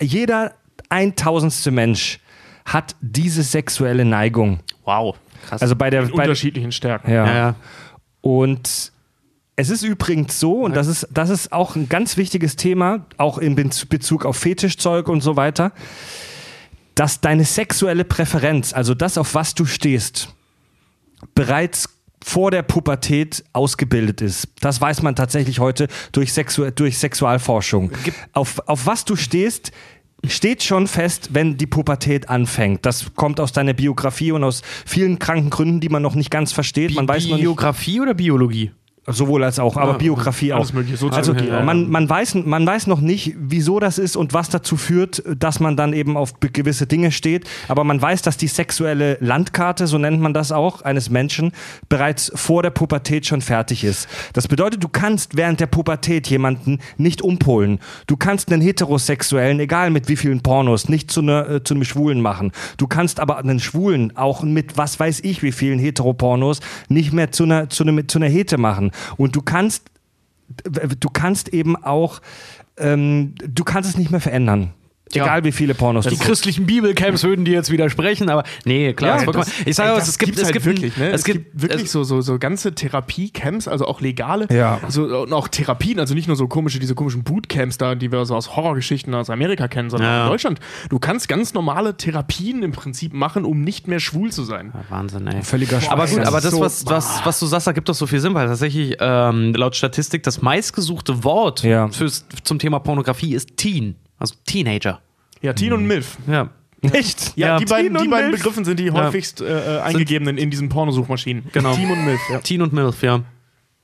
jeder 0.00 0.52
eintausendste 0.90 1.72
Mensch 1.72 2.20
hat 2.64 2.94
diese 3.00 3.42
sexuelle 3.42 4.04
Neigung. 4.04 4.60
Wow, 4.84 5.16
krass. 5.48 5.60
Also 5.60 5.74
bei 5.74 5.90
der 5.90 6.02
in 6.04 6.10
bei, 6.12 6.22
unterschiedlichen 6.22 6.70
Stärken. 6.70 7.10
ja. 7.10 7.26
ja, 7.26 7.34
ja. 7.34 7.54
Und 8.20 8.92
es 9.56 9.70
ist 9.70 9.82
übrigens 9.82 10.40
so, 10.40 10.62
und 10.62 10.74
das 10.74 10.86
ist, 10.86 11.08
das 11.12 11.30
ist 11.30 11.52
auch 11.52 11.76
ein 11.76 11.88
ganz 11.88 12.16
wichtiges 12.16 12.56
Thema, 12.56 13.06
auch 13.18 13.38
in 13.38 13.54
Bez- 13.54 13.86
Bezug 13.86 14.24
auf 14.24 14.36
Fetischzeug 14.36 15.08
und 15.08 15.20
so 15.20 15.36
weiter, 15.36 15.72
dass 16.94 17.20
deine 17.20 17.44
sexuelle 17.44 18.04
Präferenz, 18.04 18.72
also 18.72 18.94
das, 18.94 19.18
auf 19.18 19.34
was 19.34 19.54
du 19.54 19.64
stehst, 19.64 20.28
bereits 21.34 21.88
vor 22.24 22.50
der 22.50 22.62
Pubertät 22.62 23.44
ausgebildet 23.52 24.22
ist. 24.22 24.48
Das 24.60 24.80
weiß 24.80 25.02
man 25.02 25.14
tatsächlich 25.14 25.58
heute 25.58 25.88
durch, 26.12 26.32
Sexu 26.32 26.70
durch 26.70 26.98
Sexualforschung. 26.98 27.92
Auf, 28.32 28.60
auf 28.66 28.86
was 28.86 29.04
du 29.04 29.14
stehst, 29.14 29.72
steht 30.26 30.62
schon 30.62 30.86
fest, 30.86 31.30
wenn 31.32 31.58
die 31.58 31.66
Pubertät 31.66 32.30
anfängt. 32.30 32.86
Das 32.86 33.14
kommt 33.14 33.40
aus 33.40 33.52
deiner 33.52 33.74
Biografie 33.74 34.32
und 34.32 34.42
aus 34.42 34.62
vielen 34.86 35.18
kranken 35.18 35.50
Gründen, 35.50 35.80
die 35.80 35.90
man 35.90 36.00
noch 36.00 36.14
nicht 36.14 36.30
ganz 36.30 36.52
versteht. 36.52 36.94
Man 36.94 37.06
weiß 37.06 37.24
noch 37.26 37.36
nicht, 37.36 37.42
Biografie 37.42 38.00
oder 38.00 38.14
Biologie? 38.14 38.72
Sowohl 39.06 39.44
als 39.44 39.58
auch, 39.58 39.76
aber 39.76 39.94
Biografie 39.94 40.52
alles 40.52 40.70
auch. 40.70 40.74
mögliche, 40.74 41.06
Also 41.12 41.34
auch. 41.34 41.62
man, 41.62 41.90
man, 41.90 42.08
weiß, 42.08 42.36
man 42.36 42.66
weiß 42.66 42.86
noch 42.86 43.00
nicht, 43.00 43.34
wieso 43.38 43.78
das 43.78 43.98
ist 43.98 44.16
und 44.16 44.32
was 44.32 44.48
dazu 44.48 44.78
führt, 44.78 45.22
dass 45.38 45.60
man 45.60 45.76
dann 45.76 45.92
eben 45.92 46.16
auf 46.16 46.40
gewisse 46.40 46.86
Dinge 46.86 47.12
steht. 47.12 47.46
Aber 47.68 47.84
man 47.84 48.00
weiß, 48.00 48.22
dass 48.22 48.38
die 48.38 48.46
sexuelle 48.46 49.18
Landkarte, 49.20 49.86
so 49.86 49.98
nennt 49.98 50.20
man 50.20 50.32
das 50.32 50.52
auch, 50.52 50.82
eines 50.82 51.10
Menschen 51.10 51.52
bereits 51.90 52.32
vor 52.34 52.62
der 52.62 52.70
Pubertät 52.70 53.26
schon 53.26 53.42
fertig 53.42 53.84
ist. 53.84 54.08
Das 54.32 54.48
bedeutet, 54.48 54.82
du 54.82 54.88
kannst 54.88 55.36
während 55.36 55.60
der 55.60 55.66
Pubertät 55.66 56.26
jemanden 56.28 56.78
nicht 56.96 57.20
umpolen. 57.20 57.80
Du 58.06 58.16
kannst 58.16 58.50
einen 58.50 58.62
Heterosexuellen, 58.62 59.60
egal 59.60 59.90
mit 59.90 60.08
wie 60.08 60.16
vielen 60.16 60.40
Pornos, 60.40 60.88
nicht 60.88 61.10
zu, 61.10 61.20
einer, 61.20 61.48
äh, 61.48 61.62
zu 61.62 61.74
einem 61.74 61.84
Schwulen 61.84 62.22
machen. 62.22 62.52
Du 62.78 62.86
kannst 62.86 63.20
aber 63.20 63.36
einen 63.36 63.60
Schwulen 63.60 64.16
auch 64.16 64.42
mit 64.42 64.78
was 64.78 64.98
weiß 64.98 65.20
ich 65.24 65.42
wie 65.42 65.52
vielen 65.52 65.78
Heteropornos 65.78 66.60
nicht 66.88 67.12
mehr 67.12 67.32
zu 67.32 67.44
einer, 67.44 67.68
zu 67.68 67.84
einer, 67.84 68.08
zu 68.08 68.18
einer 68.18 68.28
Hete 68.28 68.56
machen. 68.56 68.92
Und 69.16 69.36
du 69.36 69.42
kannst, 69.42 69.90
du 70.64 71.08
kannst 71.10 71.48
eben 71.48 71.76
auch, 71.76 72.20
ähm, 72.76 73.34
du 73.36 73.64
kannst 73.64 73.90
es 73.90 73.98
nicht 73.98 74.10
mehr 74.10 74.20
verändern. 74.20 74.72
Ja. 75.12 75.24
Egal 75.24 75.44
wie 75.44 75.52
viele 75.52 75.74
Pornos 75.74 76.06
Die 76.06 76.16
du 76.16 76.22
christlichen 76.24 76.66
Bibelcamps 76.66 77.22
würden 77.22 77.44
dir 77.44 77.52
jetzt 77.52 77.70
widersprechen, 77.70 78.30
aber 78.30 78.42
nee, 78.64 78.94
klar. 78.94 79.20
Ja, 79.22 79.30
Das- 79.30 79.48
ich 79.64 79.76
sage 79.76 79.90
aber, 79.90 79.98
das 80.00 80.08
es 80.08 80.18
gibt, 80.18 80.36
es 80.38 80.44
halt 80.44 80.54
gibt 80.54 80.64
wirklich, 80.64 80.96
ne? 80.96 81.10
Es, 81.10 81.24
gibt, 81.24 81.60
wirklich 81.62 81.84
es, 81.84 81.92
so, 81.92 82.02
so, 82.04 82.20
so 82.22 82.38
ganze 82.38 82.74
Therapiecamps, 82.74 83.68
also 83.68 83.86
auch 83.86 84.00
legale. 84.00 84.46
Ja. 84.50 84.80
So, 84.88 85.04
und 85.22 85.32
auch 85.32 85.46
Therapien, 85.48 86.00
also 86.00 86.14
nicht 86.14 86.26
nur 86.26 86.36
so 86.36 86.48
komische, 86.48 86.78
diese 86.78 86.94
komischen 86.94 87.22
Bootcamps 87.22 87.78
da, 87.78 87.94
die 87.94 88.10
wir 88.10 88.24
so 88.24 88.34
aus 88.34 88.56
Horrorgeschichten 88.56 89.14
aus 89.14 89.30
Amerika 89.30 89.68
kennen, 89.68 89.90
sondern 89.90 90.08
Ja. 90.10 90.20
auch 90.22 90.26
in 90.26 90.32
Deutschland. 90.32 90.60
Du 90.88 90.98
kannst 90.98 91.28
ganz 91.28 91.54
normale 91.54 91.96
Therapien 91.96 92.62
im 92.62 92.72
Prinzip 92.72 93.12
machen, 93.12 93.44
um 93.44 93.60
nicht 93.60 93.86
mehr 93.86 94.00
schwul 94.00 94.32
zu 94.32 94.42
sein. 94.42 94.72
Wahnsinn, 94.88 95.26
ey. 95.26 95.42
Völliger 95.42 95.76
Aber 95.76 95.82
Schwachsinn. 96.08 96.18
gut, 96.18 96.26
aber 96.26 96.38
ist 96.38 96.44
das, 96.44 96.52
so- 96.54 96.60
was, 96.60 96.86
was, 96.86 97.20
was 97.26 97.38
du 97.40 97.46
sagst, 97.46 97.66
ergibt 97.66 97.88
doch 97.88 97.94
so 97.94 98.06
viel 98.06 98.20
Sinn, 98.20 98.34
weil 98.34 98.46
tatsächlich 98.48 98.96
ähm, 99.00 99.52
laut 99.54 99.76
Statistik 99.76 100.22
das 100.22 100.40
meistgesuchte 100.42 101.22
Wort 101.24 101.62
Ja. 101.62 101.88
fürs, 101.88 102.24
zum 102.42 102.58
Thema 102.58 102.78
Pornografie 102.78 103.34
ist 103.34 103.56
Teen, 103.56 103.96
also 104.18 104.34
Teenager. 104.46 105.00
Ja, 105.42 105.52
Teen 105.52 105.72
und 105.72 105.86
MILF. 105.86 106.16
Ja. 106.26 106.48
Echt? 106.92 107.32
Ja, 107.36 107.46
Ja, 107.48 107.58
die 107.58 107.64
beiden, 107.64 107.96
die 107.96 108.08
beiden. 108.08 108.30
Begriffen 108.30 108.64
sind 108.64 108.78
die 108.78 108.90
häufigst 108.90 109.40
äh, 109.40 109.78
äh, 109.78 109.80
eingegebenen 109.80 110.38
in 110.38 110.50
diesen 110.50 110.68
Pornosuchmaschinen. 110.68 111.44
Genau. 111.52 111.74
Teen 111.74 111.90
und 111.90 112.04
MILF, 112.04 112.20
ja. 112.30 112.38
Teen 112.40 112.62
und 112.62 112.72
MILF, 112.72 113.02
ja. 113.02 113.20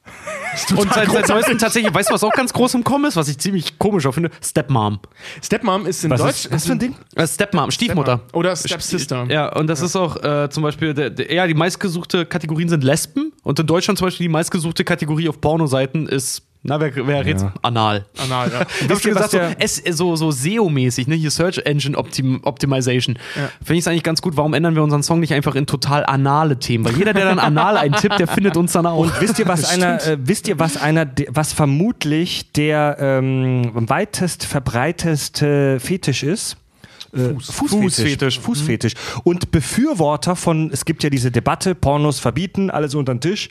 Und 0.77 0.93
seit, 0.93 1.11
seit 1.11 1.29
neuestem 1.29 1.59
tatsächlich, 1.59 1.95
weißt 1.95 2.11
du, 2.11 2.15
was 2.15 2.25
auch 2.25 2.33
ganz 2.33 2.53
groß 2.53 2.75
im 2.75 2.83
Kommen 2.85 3.05
ist, 3.05 3.17
was 3.17 3.29
ich 3.29 3.39
ziemlich 3.39 3.79
komisch 3.79 4.05
auch 4.07 4.15
finde? 4.15 4.31
Stepmom. 4.43 4.99
Stepmom 5.43 5.87
ist 5.87 6.05
in 6.05 6.11
Was, 6.11 6.21
Deutsch. 6.21 6.45
ist, 6.47 6.53
was 6.53 6.67
für 6.67 6.73
ein 6.73 6.79
Ding? 6.81 6.97
Äh, 7.15 7.27
Stepmom, 7.27 7.71
Stiefmutter. 7.71 8.21
Oder 8.33 8.57
Stepsister. 8.57 9.27
Ja, 9.29 9.55
und 9.55 9.69
das 9.69 9.81
ist 9.81 9.95
auch 9.95 10.17
äh, 10.23 10.51
zum 10.51 10.65
Beispiel, 10.65 10.93
der, 10.93 11.11
der, 11.11 11.33
ja, 11.33 11.47
die 11.47 11.55
meistgesuchte 11.55 12.27
Kategorien 12.27 12.69
sind 12.69 12.83
Lesben 12.83 13.33
und 13.45 13.59
in 13.61 13.67
Deutschland 13.67 13.99
zum 13.99 14.07
Beispiel 14.09 14.25
die 14.25 14.33
meistgesuchte 14.33 14.83
Kategorie 14.85 15.29
auf 15.29 15.41
Pornoseiten 15.41 16.09
ist, 16.09 16.43
na, 16.63 16.79
wer, 16.79 16.95
wer 16.95 17.27
jetzt? 17.27 17.47
Anal. 17.63 18.05
Anal, 18.19 18.51
ja. 18.53 18.61
Ihr, 18.61 18.91
ihr, 18.91 18.91
was 18.91 19.31
gesagt, 19.31 19.57
so, 19.67 20.15
so, 20.15 20.17
so 20.17 20.31
SEO-mäßig, 20.31 21.09
ne? 21.09 21.15
Hier 21.15 21.31
Search 21.31 21.59
Engine 21.65 21.97
Optim 21.97 22.41
Optimization. 22.43 23.19
Finde 23.65 23.75
ich 23.75 23.79
es 23.79 23.89
eigentlich 23.89 24.03
ganz 24.03 24.21
gut. 24.21 24.37
Warum 24.37 24.53
ändern 24.53 24.75
wir 24.75 24.83
unseren 24.83 25.03
Song 25.03 25.21
nicht 25.21 25.33
einfach 25.33 25.55
in 25.55 25.67
total 25.67 26.05
anale 26.05 26.59
Themen? 26.59 26.85
Weil 26.85 26.97
jeder, 26.97 27.15
der 27.15 27.25
dann 27.25 27.39
anal 27.39 27.79
eintippt, 27.79 28.19
der 28.19 28.29
findet 28.29 28.59
uns 28.59 28.73
dann 28.73 28.85
auch. 28.85 28.99
Und 28.99 29.21
wisst 29.21 29.39
ihr, 29.39 29.49
was 29.49 29.71
einer, 29.71 30.07
äh, 30.07 30.19
wisst 30.21 30.49
ihr, 30.49 30.59
was 30.59 30.77
einer, 30.77 31.07
was 31.29 31.55
vermutlich 31.55 32.53
der 32.53 32.99
ähm, 33.01 33.71
weitest 33.73 34.45
verbreiteste 34.45 35.81
Fetisch 35.81 36.23
ist? 36.23 36.59
Äh, 37.13 37.35
Fußfetisch. 37.41 38.39
Fußfetisch. 38.41 38.95
Und 39.25 39.51
Befürworter 39.51 40.37
von, 40.37 40.71
es 40.73 40.85
gibt 40.85 41.03
ja 41.03 41.11
diese 41.11 41.31
Debatte, 41.31 41.75
Pornos 41.75 42.21
verbieten, 42.21 42.71
alles 42.71 42.95
unter 42.95 43.15
den 43.15 43.21
Tisch. 43.21 43.51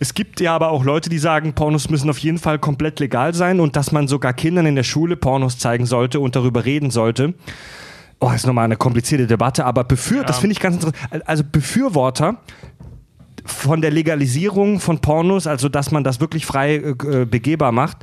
Es 0.00 0.14
gibt 0.14 0.40
ja 0.40 0.54
aber 0.54 0.70
auch 0.70 0.84
Leute, 0.84 1.08
die 1.08 1.18
sagen, 1.18 1.52
Pornos 1.52 1.90
müssen 1.90 2.10
auf 2.10 2.18
jeden 2.18 2.38
Fall 2.38 2.58
komplett 2.58 3.00
legal 3.00 3.34
sein 3.34 3.60
und 3.60 3.76
dass 3.76 3.92
man 3.92 4.08
sogar 4.08 4.32
Kindern 4.32 4.66
in 4.66 4.74
der 4.74 4.82
Schule 4.82 5.16
Pornos 5.16 5.58
zeigen 5.58 5.86
sollte 5.86 6.20
und 6.20 6.34
darüber 6.34 6.64
reden 6.64 6.90
sollte. 6.90 7.34
Oh, 8.20 8.32
ist 8.32 8.46
nochmal 8.46 8.64
eine 8.64 8.76
komplizierte 8.76 9.28
Debatte, 9.28 9.64
aber 9.64 9.84
befür, 9.84 10.24
das 10.24 10.38
finde 10.38 10.52
ich 10.52 10.60
ganz 10.60 10.76
interessant. 10.76 11.28
Also 11.28 11.44
Befürworter 11.44 12.38
von 13.44 13.80
der 13.80 13.92
Legalisierung 13.92 14.80
von 14.80 14.98
Pornos, 14.98 15.46
also 15.46 15.68
dass 15.68 15.92
man 15.92 16.04
das 16.04 16.20
wirklich 16.20 16.44
frei 16.44 16.76
äh, 16.76 17.24
begehbar 17.24 17.72
macht, 17.72 17.98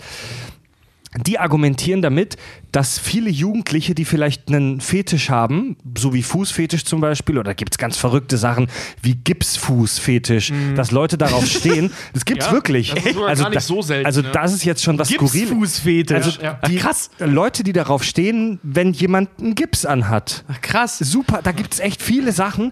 die 1.18 1.39
argumentieren 1.39 2.01
damit, 2.01 2.36
dass 2.72 2.99
viele 2.99 3.30
Jugendliche, 3.30 3.95
die 3.95 4.03
vielleicht 4.03 4.49
einen 4.49 4.82
Fetisch 4.82 5.30
haben, 5.30 5.78
so 5.97 6.13
wie 6.13 6.22
Fußfetisch 6.24 6.84
zum 6.84 6.99
Beispiel, 6.99 7.38
oder 7.38 7.53
gibt 7.53 7.74
es 7.74 7.78
ganz 7.78 7.97
verrückte 7.97 8.38
Sachen 8.38 8.68
wie 9.01 9.16
Gipsfußfetisch, 9.16 10.51
dass 10.76 10.91
Leute 10.91 11.18
darauf 11.18 11.45
stehen. 11.45 11.91
Das 12.13 12.26
gibt's 12.26 12.45
Ja, 12.47 12.51
wirklich. 12.51 12.89
das 12.93 13.05
ist 13.05 13.13
sogar 13.16 13.36
gar 13.36 13.49
nicht 13.49 13.61
so 13.61 13.82
selten, 13.82 14.05
Also 14.05 14.22
ne? 14.22 14.30
das 14.32 14.53
ist 14.53 14.63
jetzt 14.66 14.84
schon 14.84 14.97
was 14.99 15.09
skurril. 15.09 15.41
Gipsfußfetisch. 15.47 16.16
Also 16.16 16.41
Ja. 16.41 16.59
die 16.68 16.76
Krass. 16.78 17.09
Leute, 17.20 17.63
die 17.63 17.74
darauf 17.74 18.03
stehen, 18.03 18.59
wenn 18.63 18.91
jemand 18.93 19.30
einen 19.39 19.55
Gips 19.55 19.86
anhat. 19.86 20.43
Krass. 20.61 20.97
Super, 20.99 21.41
da 21.43 21.51
gibt 21.51 21.74
es 21.74 21.80
echt 21.80 22.01
viele 22.01 22.32
Sachen. 22.32 22.72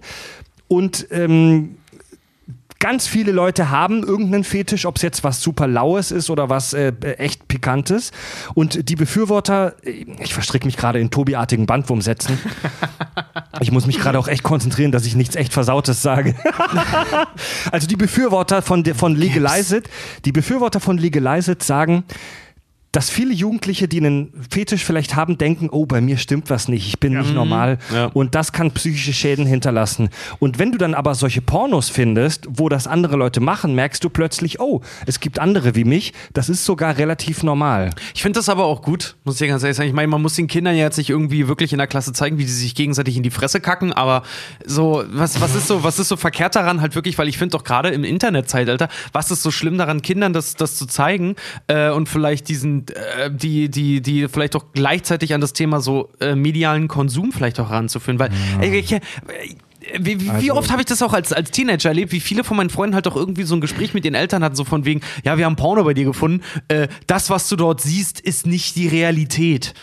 Und 0.68 1.08
ähm, 1.12 1.78
ganz 2.84 3.08
viele 3.08 3.32
Leute 3.32 3.70
haben 3.70 4.04
irgendeinen 4.04 4.44
Fetisch, 4.44 4.86
ob 4.86 4.98
es 4.98 5.04
jetzt 5.04 5.24
was 5.24 5.42
super 5.42 5.68
Laues 5.68 6.12
ist 6.12 6.30
oder 6.30 6.50
was 6.50 6.74
äh, 6.74 6.92
echt 7.18 7.48
Pikantes. 7.48 8.12
Und 8.56 8.90
die 8.90 8.98
Befürworter, 8.98 9.76
äh, 9.86 10.06
ich 10.20 10.34
verstricke 10.34 10.66
mich 10.66 10.76
gerade 10.76 11.00
in 11.00 11.10
Tobi-artigen 11.10 11.66
Bandwurmsätzen. 11.66 12.38
Ich 13.62 13.72
muss 13.72 13.88
mich 13.88 14.00
gerade 14.00 14.20
auch 14.20 14.28
echt 14.28 14.44
konzentrieren, 14.44 14.92
dass 14.92 15.06
ich 15.06 15.16
nichts 15.16 15.38
echt 15.38 15.54
Versautes 15.54 16.02
sage. 16.02 16.36
also 17.72 17.88
die 17.88 17.96
Befürworter 17.96 18.62
von, 18.62 18.84
von 18.84 19.16
Legalize 19.16 19.78
It, 19.78 19.90
die 20.26 20.34
Befürworter 20.34 20.82
von 20.82 20.98
Legalize 20.98 21.54
It 21.54 21.64
sagen, 21.64 22.04
dass 22.94 23.10
viele 23.10 23.34
Jugendliche, 23.34 23.88
die 23.88 23.98
einen 23.98 24.32
Fetisch 24.52 24.86
vielleicht 24.86 25.16
haben, 25.16 25.40
denken, 25.40 25.70
oh, 25.72 25.88
bei 25.88 26.00
mir 26.00 26.18
stimmt 26.18 26.52
was 26.52 26.68
nicht, 26.68 26.88
ich 26.88 27.00
bin 27.00 27.18
nicht 27.18 27.34
normal. 27.34 27.80
Ja. 27.92 28.06
Und 28.14 28.36
das 28.36 28.52
kann 28.52 28.72
psychische 28.72 29.14
Schäden 29.14 29.48
hinterlassen. 29.48 30.10
Und 30.38 30.60
wenn 30.60 30.72
du 30.72 30.78
dann 30.78 30.94
aber 30.94 31.16
solche 31.16 31.42
Pornos 31.42 31.90
findest, 31.90 32.48
wo 32.48 32.70
das 32.70 32.86
andere 32.86 33.18
Leute 33.18 33.40
machen, 33.40 33.74
merkst 33.74 34.04
du 34.04 34.12
plötzlich, 34.12 34.60
oh, 34.60 34.82
es 35.08 35.20
gibt 35.20 35.40
andere 35.40 35.74
wie 35.74 35.86
mich, 35.86 36.14
das 36.34 36.50
ist 36.50 36.66
sogar 36.66 36.98
relativ 36.98 37.42
normal. 37.42 37.90
Ich 38.14 38.22
finde 38.22 38.38
das 38.38 38.48
aber 38.48 38.66
auch 38.66 38.84
gut, 38.84 39.16
muss 39.24 39.42
ich 39.42 39.50
ganz 39.50 39.64
ehrlich 39.64 39.76
sagen. 39.76 39.90
Ich 39.90 39.96
meine, 39.96 40.08
man 40.08 40.22
muss 40.22 40.36
den 40.36 40.46
Kindern 40.46 40.76
ja 40.76 40.84
jetzt 40.84 40.98
nicht 40.98 41.10
irgendwie 41.10 41.48
wirklich 41.48 41.74
in 41.74 41.80
der 41.80 41.88
Klasse 41.88 42.14
zeigen, 42.14 42.38
wie 42.38 42.46
sie 42.46 42.54
sich 42.54 42.76
gegenseitig 42.76 43.18
in 43.18 43.24
die 43.24 43.32
Fresse 43.32 43.60
kacken, 43.60 43.92
aber 43.92 44.22
so, 44.66 45.04
was, 45.08 45.42
was 45.42 45.56
ist 45.56 45.68
so, 45.68 45.84
was 45.84 45.98
ist 45.98 46.10
so 46.10 46.16
verkehrt 46.16 46.56
daran 46.56 46.80
halt 46.80 46.94
wirklich, 46.94 47.18
weil 47.18 47.28
ich 47.28 47.40
finde 47.40 47.58
doch 47.58 47.64
gerade 47.64 47.90
im 47.90 48.04
Internetzeitalter, 48.04 48.88
was 49.14 49.32
ist 49.32 49.42
so 49.42 49.50
schlimm 49.50 49.80
daran, 49.80 50.04
Kindern 50.04 50.32
das, 50.32 50.56
das 50.56 50.76
zu 50.76 50.86
zeigen 50.86 51.36
äh, 51.66 51.90
und 51.90 52.08
vielleicht 52.08 52.50
diesen, 52.50 52.83
äh, 52.92 53.32
die, 53.32 53.70
die, 53.70 54.02
die 54.02 54.28
vielleicht 54.28 54.56
auch 54.56 54.66
gleichzeitig 54.74 55.34
an 55.34 55.42
das 55.42 55.54
Thema 55.54 55.82
so 55.82 56.10
äh, 56.20 56.36
medialen 56.36 56.88
Konsum 56.88 57.32
vielleicht 57.32 57.60
auch 57.60 57.70
ranzuführen, 57.70 58.20
weil 58.20 58.32
äh, 58.62 58.78
ich, 58.78 58.92
äh, 58.92 59.02
wie, 60.00 60.20
wie, 60.22 60.32
wie 60.42 60.52
oft 60.52 60.72
habe 60.72 60.82
ich 60.82 60.86
das 60.86 61.02
auch 61.02 61.14
als, 61.14 61.34
als 61.34 61.52
Teenager 61.52 61.90
erlebt, 61.90 62.12
wie 62.12 62.20
viele 62.20 62.44
von 62.44 62.58
meinen 62.58 62.70
Freunden 62.70 62.96
halt 62.96 63.08
auch 63.08 63.16
irgendwie 63.16 63.44
so 63.44 63.56
ein 63.56 63.62
Gespräch 63.62 63.94
mit 63.94 64.06
ihren 64.06 64.16
Eltern 64.16 64.44
hatten, 64.44 64.56
so 64.56 64.64
von 64.64 64.86
wegen, 64.86 65.02
ja, 65.24 65.38
wir 65.38 65.46
haben 65.46 65.56
Porno 65.56 65.84
bei 65.84 65.94
dir 65.94 66.06
gefunden, 66.06 66.44
äh, 66.68 66.88
das, 67.08 67.30
was 67.30 67.50
du 67.50 67.56
dort 67.56 67.82
siehst, 67.82 68.20
ist 68.20 68.46
nicht 68.48 68.76
die 68.76 68.88
Realität. 68.88 69.74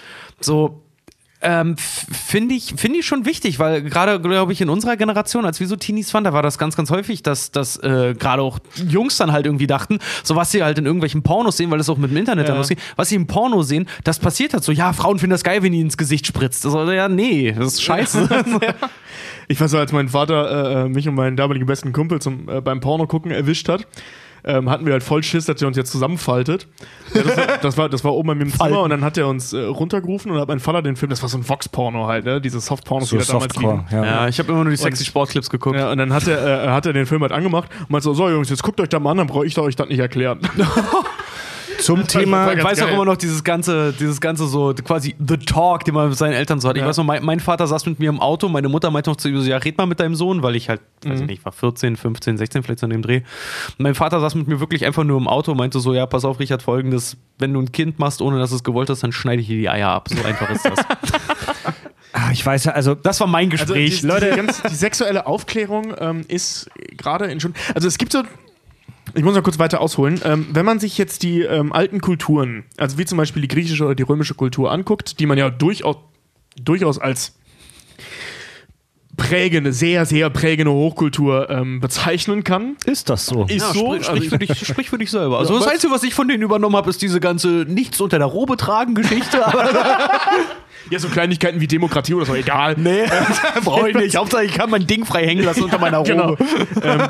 So, 0.40 0.82
ähm, 1.42 1.76
finde 1.76 2.54
ich, 2.54 2.74
finde 2.76 2.98
ich 2.98 3.06
schon 3.06 3.24
wichtig, 3.24 3.58
weil 3.58 3.82
gerade, 3.82 4.20
glaube 4.20 4.52
ich, 4.52 4.60
in 4.60 4.68
unserer 4.68 4.96
Generation, 4.96 5.44
als 5.44 5.58
wir 5.60 5.66
so 5.66 5.76
Teenies 5.76 6.12
waren, 6.12 6.24
da 6.24 6.32
war 6.32 6.42
das 6.42 6.58
ganz, 6.58 6.76
ganz 6.76 6.90
häufig, 6.90 7.22
dass, 7.22 7.50
dass 7.50 7.76
äh, 7.78 8.14
gerade 8.18 8.42
auch 8.42 8.58
Jungs 8.74 9.16
dann 9.16 9.32
halt 9.32 9.46
irgendwie 9.46 9.66
dachten, 9.66 9.98
so 10.22 10.36
was 10.36 10.50
sie 10.50 10.62
halt 10.62 10.78
in 10.78 10.86
irgendwelchen 10.86 11.22
Pornos 11.22 11.56
sehen, 11.56 11.70
weil 11.70 11.78
das 11.78 11.88
auch 11.88 11.96
mit 11.96 12.10
dem 12.10 12.16
Internet 12.16 12.48
dann 12.48 12.56
losgeht, 12.56 12.78
was 12.96 13.08
sie 13.08 13.16
im 13.16 13.26
Porno 13.26 13.62
sehen, 13.62 13.88
das 14.04 14.18
passiert 14.18 14.52
halt 14.52 14.64
so, 14.64 14.72
ja, 14.72 14.92
Frauen 14.92 15.18
finden 15.18 15.32
das 15.32 15.44
geil, 15.44 15.62
wenn 15.62 15.72
die 15.72 15.80
ins 15.80 15.96
Gesicht 15.96 16.26
spritzt. 16.26 16.64
Also, 16.66 16.90
ja, 16.90 17.08
nee, 17.08 17.52
das 17.52 17.74
ist 17.74 17.82
scheiße. 17.82 18.28
Ich 19.48 19.60
weiß 19.60 19.74
als 19.74 19.90
mein 19.90 20.08
Vater 20.08 20.84
äh, 20.84 20.88
mich 20.88 21.08
und 21.08 21.16
meinen 21.16 21.36
damaligen 21.36 21.66
besten 21.66 21.92
Kumpel 21.92 22.22
zum, 22.22 22.48
äh, 22.48 22.60
beim 22.60 22.78
Porno 22.78 23.08
gucken 23.08 23.32
erwischt 23.32 23.68
hat, 23.68 23.84
ähm, 24.44 24.70
hatten 24.70 24.86
wir 24.86 24.92
halt 24.92 25.02
voll 25.02 25.22
Schiss, 25.22 25.46
dass 25.46 25.60
er 25.60 25.68
uns 25.68 25.76
jetzt 25.76 25.90
zusammenfaltet. 25.90 26.66
Ja, 27.14 27.22
das, 27.22 27.36
war, 27.36 27.46
das, 27.62 27.78
war, 27.78 27.88
das 27.88 28.04
war 28.04 28.14
oben 28.14 28.28
bei 28.28 28.34
mir 28.34 28.42
im 28.42 28.52
Zimmer 28.52 28.82
und 28.82 28.90
dann 28.90 29.04
hat 29.04 29.18
er 29.18 29.28
uns 29.28 29.52
äh, 29.52 29.60
runtergerufen 29.60 30.30
und 30.30 30.40
hat 30.40 30.48
mein 30.48 30.60
Vater 30.60 30.82
den 30.82 30.96
Film, 30.96 31.10
das 31.10 31.22
war 31.22 31.28
so 31.28 31.38
ein 31.38 31.48
Vox-Porno 31.48 32.06
halt, 32.06 32.24
ne? 32.24 32.40
diese 32.40 32.60
Soft-Pornos, 32.60 33.10
die 33.10 33.18
da 33.18 33.24
damals 33.24 33.56
liefen. 33.56 33.84
ja. 33.90 34.04
ja, 34.04 34.28
ich 34.28 34.38
habe 34.38 34.52
immer 34.52 34.64
nur 34.64 34.70
die 34.70 34.76
sexy 34.76 35.04
Sportclips 35.04 35.50
geguckt. 35.50 35.76
Ja, 35.76 35.90
und 35.90 35.98
dann 35.98 36.12
hat 36.12 36.26
er, 36.26 36.64
äh, 36.64 36.68
hat 36.68 36.86
er 36.86 36.92
den 36.92 37.06
Film 37.06 37.22
halt 37.22 37.32
angemacht 37.32 37.70
und 37.80 37.90
meinte 37.90 38.04
so, 38.04 38.14
so 38.14 38.28
Jungs, 38.28 38.50
jetzt 38.50 38.62
guckt 38.62 38.80
euch 38.80 38.88
da 38.88 38.98
mal 38.98 39.12
an, 39.12 39.18
dann 39.18 39.26
brauche 39.26 39.46
ich 39.46 39.58
euch 39.58 39.76
das 39.76 39.88
nicht 39.88 39.98
erklären. 39.98 40.40
Zum 41.80 42.06
Thema, 42.06 42.52
Ich 42.52 42.62
weiß 42.62 42.80
auch 42.82 42.86
geil. 42.86 42.94
immer 42.94 43.04
noch 43.04 43.16
dieses 43.16 43.42
ganze, 43.44 43.92
dieses 43.92 44.20
ganze 44.20 44.46
so 44.46 44.74
quasi 44.84 45.14
The 45.18 45.36
Talk, 45.38 45.84
den 45.84 45.94
man 45.94 46.08
mit 46.10 46.18
seinen 46.18 46.32
Eltern 46.34 46.60
so 46.60 46.68
hat. 46.68 46.76
Ich 46.76 46.82
Ja. 46.82 46.88
weiß 46.88 46.96
noch, 46.98 47.04
mein, 47.04 47.24
mein 47.24 47.40
Vater 47.40 47.66
saß 47.66 47.86
mit 47.86 47.98
mir 47.98 48.08
im 48.08 48.20
Auto, 48.20 48.48
meine 48.48 48.68
Mutter 48.68 48.90
meinte 48.90 49.10
noch 49.10 49.16
zu 49.16 49.28
ihm 49.28 49.40
so, 49.40 49.48
ja, 49.48 49.56
red 49.56 49.76
mal 49.78 49.86
mit 49.86 50.00
deinem 50.00 50.14
Sohn, 50.14 50.42
weil 50.42 50.56
ich 50.56 50.68
halt, 50.68 50.80
weiß 51.04 51.20
ich 51.20 51.26
nicht, 51.26 51.44
war 51.44 51.52
14, 51.52 51.96
15, 51.96 52.36
16 52.38 52.62
vielleicht 52.62 52.80
so 52.80 52.86
in 52.86 52.90
dem 52.90 53.02
Dreh. 53.02 53.18
Und 53.78 53.80
mein 53.80 53.94
Vater 53.94 54.20
saß 54.20 54.34
mit 54.34 54.48
mir 54.48 54.60
wirklich 54.60 54.84
einfach 54.86 55.04
nur 55.04 55.18
im 55.18 55.28
Auto 55.28 55.52
und 55.52 55.58
meinte 55.58 55.80
so, 55.80 55.94
ja, 55.94 56.06
pass 56.06 56.24
auf, 56.24 56.38
Richard, 56.40 56.62
folgendes, 56.62 57.16
wenn 57.38 57.52
du 57.52 57.60
ein 57.60 57.72
Kind 57.72 57.98
machst, 57.98 58.20
ohne 58.22 58.38
dass 58.38 58.52
es 58.52 58.62
gewollt 58.64 58.90
hast, 58.90 59.02
dann 59.02 59.12
schneide 59.12 59.42
ich 59.42 59.48
dir 59.48 59.56
die 59.56 59.68
Eier 59.68 59.88
ab. 59.88 60.08
So 60.08 60.22
einfach 60.24 60.50
ist 60.50 60.64
das. 60.64 60.78
Ah, 62.12 62.30
ich 62.32 62.44
weiß 62.44 62.64
ja, 62.64 62.72
also 62.72 62.96
Das 62.96 63.20
war 63.20 63.28
mein 63.28 63.50
Also 63.52 63.66
Gespräch. 63.66 64.00
die, 64.00 64.06
Leute, 64.06 64.30
die, 64.30 64.36
ganz, 64.36 64.60
die 64.62 64.74
sexuelle 64.74 65.26
Aufklärung 65.26 65.94
ähm, 65.98 66.22
ist 66.26 66.68
gerade 66.96 67.26
in 67.26 67.38
schon. 67.38 67.54
Also 67.74 67.86
es 67.86 67.98
gibt 67.98 68.10
so. 68.12 68.22
Ich 69.14 69.24
muss 69.24 69.34
noch 69.34 69.42
kurz 69.42 69.58
weiter 69.58 69.80
ausholen. 69.80 70.20
Ähm, 70.24 70.46
wenn 70.52 70.64
man 70.64 70.78
sich 70.78 70.98
jetzt 70.98 71.22
die 71.22 71.42
ähm, 71.42 71.72
alten 71.72 72.00
Kulturen, 72.00 72.64
also 72.76 72.98
wie 72.98 73.04
zum 73.04 73.18
Beispiel 73.18 73.42
die 73.42 73.48
griechische 73.48 73.84
oder 73.84 73.94
die 73.94 74.02
römische 74.02 74.34
Kultur 74.34 74.70
anguckt, 74.70 75.20
die 75.20 75.26
man 75.26 75.38
ja 75.38 75.50
durchaus, 75.50 75.96
durchaus 76.56 76.98
als 76.98 77.39
prägende, 79.28 79.72
sehr, 79.72 80.06
sehr 80.06 80.30
prägende 80.30 80.72
Hochkultur 80.72 81.48
ähm, 81.50 81.80
bezeichnen 81.80 82.42
kann. 82.42 82.76
ist 82.86 83.10
das 83.10 83.26
so. 83.26 83.44
Ist 83.44 83.60
ja, 83.60 83.72
so. 83.72 83.94
sprich, 83.94 84.08
also 84.08 84.16
sprich, 84.16 84.22
ich- 84.24 84.28
für 84.30 84.38
dich, 84.38 84.66
sprich 84.66 84.90
für 84.90 84.98
dich 84.98 85.10
selber. 85.10 85.38
Also 85.38 85.52
Ja, 85.52 85.58
das 85.60 85.66
was- 85.66 85.74
Einzige, 85.74 85.92
was 85.92 86.02
ich 86.02 86.14
von 86.14 86.26
denen 86.28 86.42
übernommen 86.42 86.74
habe, 86.76 86.88
ist 86.90 87.00
diese 87.02 87.20
ganze 87.20 87.48
Nichts 87.68 88.00
unter 88.00 88.18
der 88.18 88.26
Robe 88.26 88.56
tragen 88.56 88.94
Geschichte. 88.94 89.38
Ja, 90.88 90.98
so 90.98 91.08
Kleinigkeiten 91.08 91.60
wie 91.60 91.66
Demokratie 91.68 92.14
oder 92.14 92.24
so, 92.24 92.34
egal. 92.34 92.74
nee, 92.78 93.02
brauche 93.64 93.90
ich 93.90 93.94
nicht. 93.94 94.16
Hauptsache, 94.16 94.44
ich 94.44 94.54
kann 94.54 94.70
mein 94.70 94.86
Ding 94.86 95.04
frei 95.04 95.26
hängen 95.26 95.44
lassen 95.44 95.62
unter 95.64 95.78
meiner 95.78 95.98
Robe. 95.98 96.08
Genau. 96.10 96.36
ähm, 96.82 97.02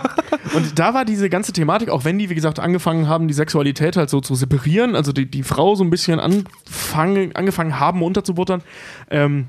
und 0.54 0.78
da 0.78 0.92
war 0.92 1.04
diese 1.04 1.30
ganze 1.30 1.52
Thematik, 1.52 1.88
auch 1.88 2.04
wenn 2.04 2.18
die, 2.18 2.28
wie 2.28 2.34
gesagt, 2.34 2.58
angefangen 2.58 3.08
haben, 3.08 3.28
die 3.28 3.32
Sexualität 3.32 3.96
halt 3.96 4.10
so 4.10 4.20
zu 4.20 4.34
separieren, 4.34 4.96
also 4.96 5.12
die, 5.12 5.30
die 5.30 5.44
Frau 5.44 5.76
so 5.76 5.84
ein 5.84 5.88
bisschen 5.88 6.18
anfangen, 6.18 7.34
angefangen 7.36 7.78
haben 7.78 8.02
unterzubuttern, 8.02 8.60
ähm, 9.08 9.46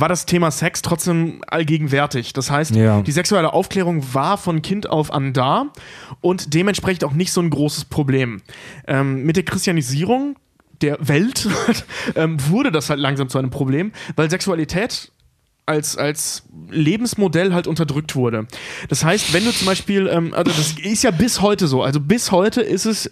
war 0.00 0.08
das 0.08 0.26
Thema 0.26 0.50
Sex 0.50 0.82
trotzdem 0.82 1.42
allgegenwärtig. 1.46 2.32
Das 2.32 2.50
heißt, 2.50 2.74
Ja. 2.74 3.00
die 3.02 3.12
sexuelle 3.12 3.52
Aufklärung 3.52 4.02
war 4.14 4.38
von 4.38 4.62
Kind 4.62 4.88
auf 4.88 5.12
an 5.12 5.32
da 5.32 5.66
und 6.20 6.54
dementsprechend 6.54 7.04
auch 7.04 7.12
nicht 7.12 7.32
so 7.32 7.40
ein 7.40 7.50
großes 7.50 7.86
Problem. 7.86 8.42
Ähm, 8.86 9.24
mit 9.24 9.36
der 9.36 9.44
Christianisierung 9.44 10.36
der 10.82 10.98
Welt 11.00 11.48
ähm, 12.16 12.36
wurde 12.48 12.70
das 12.72 12.90
halt 12.90 13.00
langsam 13.00 13.28
zu 13.28 13.38
einem 13.38 13.50
Problem, 13.50 13.92
weil 14.14 14.28
Sexualität 14.30 15.10
als, 15.64 15.96
als 15.96 16.44
Lebensmodell 16.70 17.52
halt 17.52 17.66
unterdrückt 17.66 18.14
wurde. 18.14 18.46
Das 18.88 19.04
heißt, 19.04 19.32
wenn 19.32 19.44
du 19.44 19.50
zum 19.52 19.66
Beispiel, 19.66 20.06
ähm, 20.06 20.32
also 20.32 20.52
das 20.52 20.74
ist 20.78 21.02
ja 21.02 21.10
bis 21.10 21.40
heute 21.40 21.66
so, 21.66 21.82
also 21.82 21.98
bis 21.98 22.30
heute 22.30 22.60
ist 22.60 22.84
es 22.86 23.10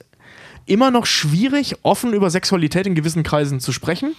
immer 0.66 0.90
noch 0.90 1.04
schwierig, 1.06 1.74
offen 1.82 2.12
über 2.12 2.30
Sexualität 2.30 2.86
in 2.86 2.94
gewissen 2.94 3.22
Kreisen 3.22 3.60
zu 3.60 3.72
sprechen. 3.72 4.14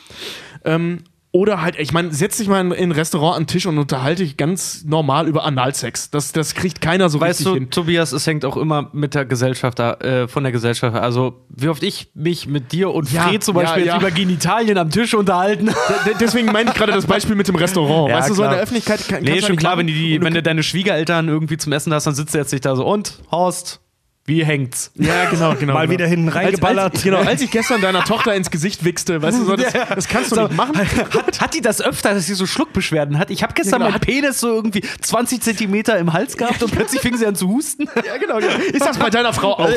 Ähm, 0.66 1.04
oder 1.36 1.62
halt, 1.62 1.78
ich 1.78 1.92
meine, 1.92 2.14
setz 2.14 2.38
dich 2.38 2.48
mal 2.48 2.62
in, 2.62 2.72
in 2.72 2.90
ein 2.90 2.92
Restaurant 2.94 3.36
an 3.36 3.42
den 3.44 3.48
Tisch 3.48 3.66
und 3.66 3.78
unterhalte 3.78 4.24
dich 4.24 4.38
ganz 4.38 4.86
normal 4.86 5.28
über 5.28 5.44
Analsex. 5.44 6.10
Das, 6.10 6.32
das 6.32 6.54
kriegt 6.56 6.80
keiner 6.80 7.10
so 7.10 7.20
Weißt 7.20 7.42
richtig 7.42 7.46
du, 7.48 7.54
hin. 7.56 7.70
Tobias, 7.70 8.14
es 8.14 8.26
hängt 8.26 8.46
auch 8.46 8.56
immer 8.56 8.90
mit 8.94 9.16
der 9.16 9.26
Gesellschaft 9.26 9.78
da, 9.78 9.96
äh, 9.96 10.30
von 10.30 10.44
der 10.44 10.54
Gesellschaft. 10.54 10.96
Also, 10.96 11.42
wie 11.50 11.68
oft 11.68 11.84
ich 11.84 12.10
mich 12.14 12.48
mit 12.48 12.72
dir 12.72 12.90
und 12.94 13.12
Ja, 13.12 13.24
Fred 13.24 13.44
zum 13.44 13.58
ja, 13.58 13.64
Beispiel 13.64 13.86
ja. 13.86 13.96
jetzt 13.96 14.02
über 14.02 14.12
Genitalien 14.12 14.78
am 14.78 14.90
Tisch 14.90 15.14
unterhalten. 15.14 15.66
D- 16.06 16.12
Deswegen 16.22 16.54
meine 16.54 16.70
ich 16.70 16.76
gerade 16.78 16.94
das 16.94 17.06
Beispiel 17.06 17.36
mit 17.36 17.50
dem 17.50 17.56
Restaurant. 17.56 18.10
Ja, 18.12 18.16
weißt 18.20 18.30
du, 18.30 18.34
so 18.36 18.44
in 18.46 18.52
der 18.52 18.60
Öffentlichkeit 18.62 19.06
kann, 19.06 19.22
nee, 19.22 19.42
du 19.42 19.46
schon 19.46 19.58
klar, 19.58 19.78
wenn, 19.78 19.88
machen. 19.88 19.94
die, 19.98 20.18
die, 20.18 20.22
wenn 20.22 20.34
du 20.34 20.42
deine 20.42 20.64
Schwiegereltern 20.64 21.28
irgendwie 21.28 21.58
zum 21.58 21.74
Essen 21.74 21.94
hast, 21.94 22.08
dann 22.08 22.16
sitzt 22.16 22.34
du 22.34 22.38
jetzt 22.38 22.54
nicht 22.54 22.64
da 22.64 22.78
so, 22.78 22.86
und, 22.86 23.20
Horst, 23.30 23.82
wie 24.28 24.44
hängt's? 24.44 24.92
Ja, 24.96 25.30
genau, 25.30 25.54
genau. 25.60 25.74
Mal 25.74 25.82
genau. 25.82 25.94
wieder 25.94 26.08
hinten 26.08 26.28
als, 26.30 26.36
reingeballert. 26.36 26.96
als, 26.96 27.04
genau, 27.04 27.20
als 27.20 27.42
ich 27.42 27.52
gestern 27.52 27.82
deiner 27.82 28.04
Tochter 28.04 28.34
ins 28.34 28.50
Gesicht 28.50 28.84
wichste, 28.84 29.22
weißt 29.22 29.40
du, 29.40 29.46
so, 29.46 29.56
das, 29.56 29.74
das 29.74 30.08
kannst 30.08 30.32
du 30.32 30.42
nicht 30.42 30.54
machen. 30.56 30.76
Hat, 30.78 31.42
hat 31.42 31.54
die 31.54 31.62
das 31.62 31.82
öfter, 31.82 32.14
dass 32.14 32.26
sie 32.26 32.34
so 32.34 32.46
Schluckbeschwerden 32.48 33.20
hat? 33.20 33.30
Ich 33.30 33.44
habe 33.44 33.54
gestern 33.54 33.82
Ja, 33.82 33.88
genau. 33.88 34.00
meinen 34.00 34.02
Penis 34.02 34.40
so 34.40 34.48
irgendwie 34.54 34.82
20 34.82 35.42
Zentimeter 35.42 35.98
im 36.00 36.12
Hals 36.14 36.38
gehabt 36.38 36.64
und 36.64 36.72
plötzlich 36.72 37.02
fing 37.02 37.16
sie 37.18 37.26
an 37.26 37.36
zu 37.36 37.50
husten. 37.50 37.88
Ja, 38.06 38.18
genau, 38.18 38.38
genau. 38.38 38.54
Ist 38.72 38.86
das 38.86 39.00
bei 39.00 39.10
deiner 39.10 39.34
Frau 39.34 39.54
auch 39.58 39.70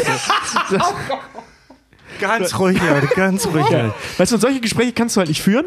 so? 0.69 0.79
Ganz 2.21 2.59
ruhig, 2.59 2.79
Leute, 2.83 3.07
ganz 3.15 3.47
ruhig. 3.47 3.71
Leute. 3.71 3.95
Weißt 4.19 4.33
du, 4.33 4.37
solche 4.37 4.61
Gespräche 4.61 4.93
kannst 4.93 5.17
du 5.17 5.21
halt 5.21 5.29
nicht 5.29 5.41
führen. 5.41 5.67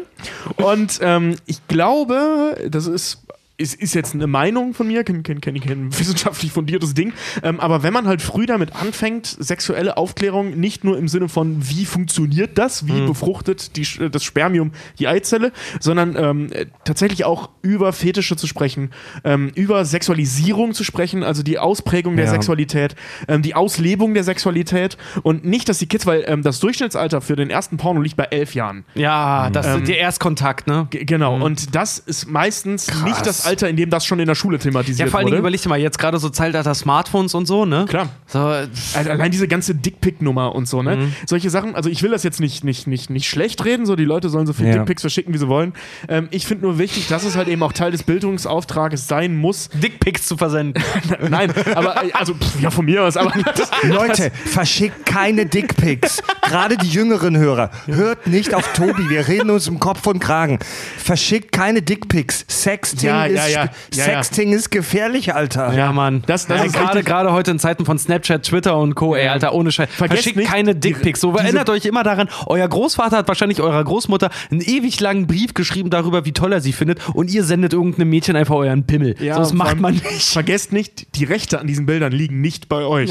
Und 0.56 0.98
ähm, 1.02 1.36
ich 1.46 1.66
glaube, 1.66 2.56
das 2.68 2.86
ist. 2.86 3.18
Ist, 3.62 3.74
ist 3.80 3.94
jetzt 3.94 4.14
eine 4.14 4.26
Meinung 4.26 4.74
von 4.74 4.86
mir, 4.88 5.04
kein, 5.04 5.22
kein, 5.22 5.40
kein, 5.40 5.60
kein 5.60 5.98
wissenschaftlich 5.98 6.52
fundiertes 6.52 6.94
Ding. 6.94 7.12
Ähm, 7.42 7.60
aber 7.60 7.82
wenn 7.82 7.92
man 7.92 8.06
halt 8.06 8.20
früh 8.22 8.46
damit 8.46 8.74
anfängt, 8.74 9.26
sexuelle 9.26 9.96
Aufklärung 9.96 10.58
nicht 10.58 10.84
nur 10.84 10.98
im 10.98 11.08
Sinne 11.08 11.28
von, 11.28 11.56
wie 11.68 11.84
funktioniert 11.86 12.58
das, 12.58 12.86
wie 12.86 13.00
befruchtet 13.06 13.76
die, 13.76 13.86
das 14.10 14.24
Spermium 14.24 14.72
die 14.98 15.06
Eizelle, 15.08 15.52
sondern 15.80 16.16
ähm, 16.16 16.52
äh, 16.52 16.66
tatsächlich 16.84 17.24
auch 17.24 17.50
über 17.62 17.92
Fetische 17.92 18.36
zu 18.36 18.46
sprechen, 18.46 18.90
ähm, 19.24 19.50
über 19.54 19.84
Sexualisierung 19.84 20.74
zu 20.74 20.84
sprechen, 20.84 21.22
also 21.22 21.42
die 21.42 21.58
Ausprägung 21.58 22.16
der 22.16 22.24
Ja. 22.26 22.30
Sexualität, 22.32 22.96
ähm, 23.28 23.42
die 23.42 23.54
Auslebung 23.54 24.14
der 24.14 24.24
Sexualität 24.24 24.96
und 25.22 25.44
nicht, 25.44 25.68
dass 25.68 25.78
die 25.78 25.86
Kids, 25.86 26.06
weil 26.06 26.24
ähm, 26.26 26.42
das 26.42 26.58
Durchschnittsalter 26.60 27.20
für 27.20 27.36
den 27.36 27.50
ersten 27.50 27.76
Porno 27.76 28.00
liegt 28.00 28.16
bei 28.16 28.24
elf 28.24 28.54
Jahren. 28.54 28.84
Ja, 28.94 29.50
das 29.50 29.66
Ähm, 29.66 29.84
der 29.84 29.98
Erstkontakt, 29.98 30.66
ne? 30.66 30.88
Genau, 30.90 31.36
und 31.36 31.74
das 31.74 31.98
ist 31.98 32.28
meistens 32.28 32.88
nicht 33.04 33.26
das 33.26 33.46
Alter, 33.46 33.51
in 33.60 33.76
dem 33.76 33.90
das 33.90 34.04
schon 34.06 34.18
in 34.20 34.26
der 34.26 34.34
Schule 34.34 34.58
thematisiert 34.58 35.06
Ja, 35.06 35.10
vor 35.10 35.18
allen 35.18 35.26
Dingen 35.26 35.34
wurde. 35.36 35.40
überleg 35.40 35.60
dir 35.62 35.68
mal, 35.68 35.78
jetzt 35.78 35.98
gerade 35.98 36.18
so 36.18 36.28
Zeitalter 36.30 36.74
Smartphones 36.74 37.34
und 37.34 37.46
so, 37.46 37.64
ne? 37.66 37.84
Klar. 37.88 38.08
So, 38.26 38.38
Also 38.38 39.10
allein 39.10 39.30
diese 39.30 39.48
ganze 39.48 39.74
Dickpick-Nummer 39.74 40.54
und 40.54 40.66
so, 40.68 40.82
ne? 40.82 40.96
Mhm. 40.96 41.12
Solche 41.26 41.50
Sachen, 41.50 41.74
also 41.74 41.90
ich 41.90 42.02
will 42.02 42.10
das 42.10 42.22
jetzt 42.22 42.40
nicht, 42.40 42.64
nicht, 42.64 42.86
nicht, 42.86 43.10
nicht 43.10 43.28
schlecht 43.28 43.64
reden, 43.64 43.84
so 43.86 43.96
die 43.96 44.04
Leute 44.04 44.28
sollen 44.28 44.46
so 44.46 44.52
viele 44.52 44.68
Ja. 44.70 44.74
Dickpics 44.76 45.02
verschicken, 45.02 45.34
wie 45.34 45.38
sie 45.38 45.48
wollen. 45.48 45.72
Ähm, 46.08 46.28
ich 46.30 46.46
finde 46.46 46.64
nur 46.64 46.78
wichtig, 46.78 47.08
dass 47.08 47.24
es 47.24 47.36
halt 47.36 47.48
eben 47.48 47.62
auch 47.62 47.72
Teil 47.72 47.90
des 47.90 48.02
Bildungsauftrages 48.02 49.08
sein 49.08 49.36
muss. 49.36 49.68
Dickpics 49.74 50.26
zu 50.26 50.36
versenden. 50.36 50.82
Nein, 51.28 51.52
aber 51.74 52.02
also, 52.14 52.34
pff, 52.34 52.60
ja, 52.60 52.70
von 52.70 52.84
mir 52.84 53.02
aus, 53.04 53.16
aber 53.16 53.32
das, 53.56 53.70
Leute, 53.82 54.30
verschickt 54.44 55.06
keine 55.06 55.46
Dickpics. 55.46 56.22
Gerade 56.42 56.76
die 56.76 56.88
jüngeren 56.88 57.36
Hörer. 57.36 57.70
Hört 57.86 58.26
nicht 58.26 58.54
auf 58.54 58.72
Tobi, 58.72 59.08
wir 59.10 59.28
reden 59.28 59.50
uns 59.50 59.66
im 59.68 59.78
Kopf 59.78 60.06
und 60.06 60.18
Kragen. 60.20 60.58
Verschickt 60.98 61.52
keine 61.52 61.82
Dickpics. 61.82 62.44
Sexting, 62.48 63.08
Ja, 63.08 63.26
ja, 63.26 63.41
ist, 63.41 63.41
ja. 63.48 63.64
Ja, 63.64 63.68
ja. 63.94 64.04
Sexting 64.22 64.52
ist 64.52 64.70
gefährlich, 64.70 65.34
Alter. 65.34 65.72
Ja, 65.74 65.92
Mann. 65.92 66.22
Das- 66.26 66.46
das 66.46 66.58
ja, 66.58 66.64
ist 66.64 66.72
gerade 66.74 67.02
gerade 67.02 67.32
heute 67.32 67.50
in 67.52 67.58
Zeiten 67.58 67.84
von 67.84 67.98
Snapchat, 67.98 68.42
Twitter 68.44 68.76
und 68.76 68.94
Co. 68.94 69.14
Ey, 69.14 69.28
Alter, 69.28 69.54
ohne 69.54 69.70
Scheiß. 69.72 69.88
Vergesst 69.90 70.22
Verschickt 70.22 70.36
nicht, 70.36 70.50
keine 70.50 70.74
Dickpics. 70.74 71.20
So, 71.20 71.34
erinnert 71.36 71.68
euch 71.70 71.84
immer 71.84 72.02
daran, 72.02 72.28
euer 72.46 72.66
Großvater 72.68 73.16
hat 73.18 73.28
wahrscheinlich 73.28 73.60
eurer 73.60 73.82
Großmutter 73.84 74.30
einen 74.50 74.60
ewig 74.60 74.98
langen 75.00 75.26
Brief 75.26 75.54
geschrieben 75.54 75.90
darüber, 75.90 76.24
wie 76.24 76.32
toll 76.32 76.52
er 76.52 76.60
sie 76.60 76.72
findet 76.72 77.00
und 77.14 77.30
ihr 77.30 77.44
sendet 77.44 77.72
irgendeinem 77.72 78.10
Mädchen 78.10 78.36
einfach 78.36 78.54
euren 78.56 78.84
Pimmel. 78.86 79.14
so, 79.18 79.24
das 79.26 79.52
macht 79.52 79.78
man 79.80 79.94
nicht. 79.94 80.28
Vergesst 80.32 80.72
nicht, 80.72 81.14
die 81.16 81.24
Rechte 81.24 81.60
an 81.60 81.66
diesen 81.66 81.86
Bildern 81.86 82.12
liegen 82.12 82.40
nicht 82.40 82.68
bei 82.68 82.82
euch. 82.84 83.10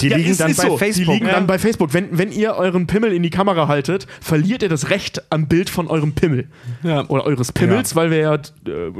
Die 0.00 0.08
Ja, 0.08 0.16
liegen 0.16 0.30
ist- 0.30 0.40
dann 0.40 0.50
ist 0.50 0.56
bei 0.58 0.68
so. 0.68 0.76
Facebook. 0.78 1.06
Die 1.06 1.12
liegen 1.12 1.26
Ja. 1.26 1.32
dann 1.34 1.46
bei 1.46 1.58
Facebook. 1.58 1.92
Wenn, 1.94 2.16
wenn 2.16 2.30
ihr 2.32 2.54
euren 2.54 2.86
Pimmel 2.86 3.12
in 3.12 3.22
die 3.22 3.30
Kamera 3.30 3.68
haltet, 3.68 4.06
verliert 4.20 4.62
ihr 4.62 4.68
das 4.68 4.90
Recht 4.90 5.22
am 5.30 5.48
Bild 5.48 5.70
von 5.70 5.88
eurem 5.88 6.12
Pimmel. 6.12 6.46
Ja. 6.82 7.04
Oder 7.08 7.24
eures 7.24 7.52
Pimmels, 7.52 7.96
weil 7.96 8.10
wir 8.10 8.18
ja, 8.18 8.34
äh, 8.34 8.38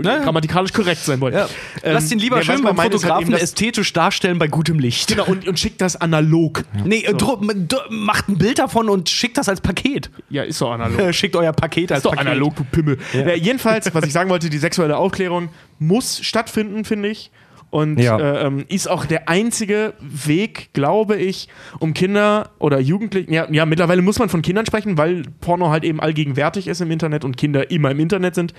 Ja. 0.03 0.23
Grammatikalisch 0.29 0.73
korrekt 0.73 1.03
sein 1.05 1.21
wollen. 1.21 1.35
Ja. 1.35 1.49
Ähm, 1.83 1.95
Lasst 1.95 2.13
ihn 2.13 2.19
lieber 2.19 2.37
nee, 2.39 2.45
schön 2.45 2.63
beim 2.63 2.75
ist 2.75 2.81
halt 2.81 2.93
Fotografen 2.95 3.31
dass- 3.33 3.43
ästhetisch 3.43 3.93
darstellen 3.93 4.39
bei 4.39 4.47
gutem 4.49 4.79
Licht. 4.79 5.09
Genau, 5.09 5.25
und, 5.27 5.47
und 5.49 5.59
schickt 5.59 5.81
das 5.81 5.97
analog. 5.97 6.65
Nee, 6.85 7.03
äh, 7.05 7.15
dro- 7.15 7.41
d- 7.43 7.77
macht 7.91 8.29
ein 8.29 8.39
Bild 8.39 8.59
davon 8.59 8.89
und 8.89 9.09
schickt 9.09 9.37
das 9.39 9.49
als 9.49 9.61
Paket. 9.61 10.11
Ja, 10.31 10.43
ist 10.43 10.61
doch 10.61 10.71
analog. 10.73 10.99
Äh, 10.99 11.13
Schickt 11.19 11.35
euer 11.37 11.53
Paket 11.53 11.91
als 11.93 11.99
Ist 12.01 12.05
doch 12.07 12.13
Paket. 12.13 12.27
analog, 12.27 12.57
du 12.57 12.65
Pimmel. 12.65 12.99
Ja. 13.13 13.35
jedenfalls, 13.35 13.93
was 13.95 14.05
ich 14.05 14.13
sagen 14.13 14.31
wollte, 14.31 14.51
die 14.51 14.59
sexuelle 14.59 14.97
Aufklärung 14.97 15.49
muss 15.79 16.21
stattfinden, 16.23 16.85
finde 16.85 17.09
ich. 17.09 17.31
Und 17.71 17.99
Ja. 18.01 18.19
äh, 18.19 18.47
ähm, 18.47 18.65
ist 18.69 18.89
auch 18.89 19.05
der 19.05 19.29
einzige 19.29 19.93
Weg, 20.01 20.71
glaube 20.73 21.17
ich, 21.17 21.49
um 21.81 21.93
Kinder 21.93 22.49
oder 22.59 22.79
Jugendliche, 22.81 23.31
ja, 23.31 23.47
ja, 23.51 23.67
mittlerweile 23.67 24.01
muss 24.01 24.19
man 24.19 24.31
von 24.31 24.41
Kindern 24.41 24.65
sprechen, 24.65 24.97
weil 24.97 25.25
Porno 25.43 25.69
halt 25.69 25.85
eben 25.85 26.01
allgegenwärtig 26.01 26.67
ist 26.67 26.81
im 26.81 26.91
Internet 26.91 27.27
und 27.27 27.37
Kinder 27.37 27.71
immer 27.71 27.91
im 27.91 28.01
Internet 28.01 28.35
sind. 28.37 28.55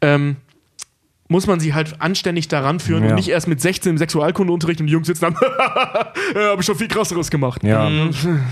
Ähm, 0.00 0.36
muss 1.28 1.46
man 1.46 1.58
sie 1.60 1.74
halt 1.74 2.00
anständig 2.00 2.48
daran 2.48 2.80
führen 2.80 3.02
Ja. 3.04 3.10
und 3.10 3.16
nicht 3.16 3.28
erst 3.28 3.48
mit 3.48 3.60
16 3.60 3.90
im 3.92 3.98
Sexualkundeunterricht 3.98 4.80
und 4.80 4.86
die 4.86 4.92
Jungs 4.92 5.06
sitzen 5.06 5.22
dann, 5.26 5.34
ja, 6.34 6.40
habe 6.50 6.60
ich 6.60 6.66
schon 6.66 6.76
viel 6.76 6.88
krasseres 6.88 7.30
gemacht. 7.30 7.62
Ja. 7.64 7.88
Ja, 7.88 8.08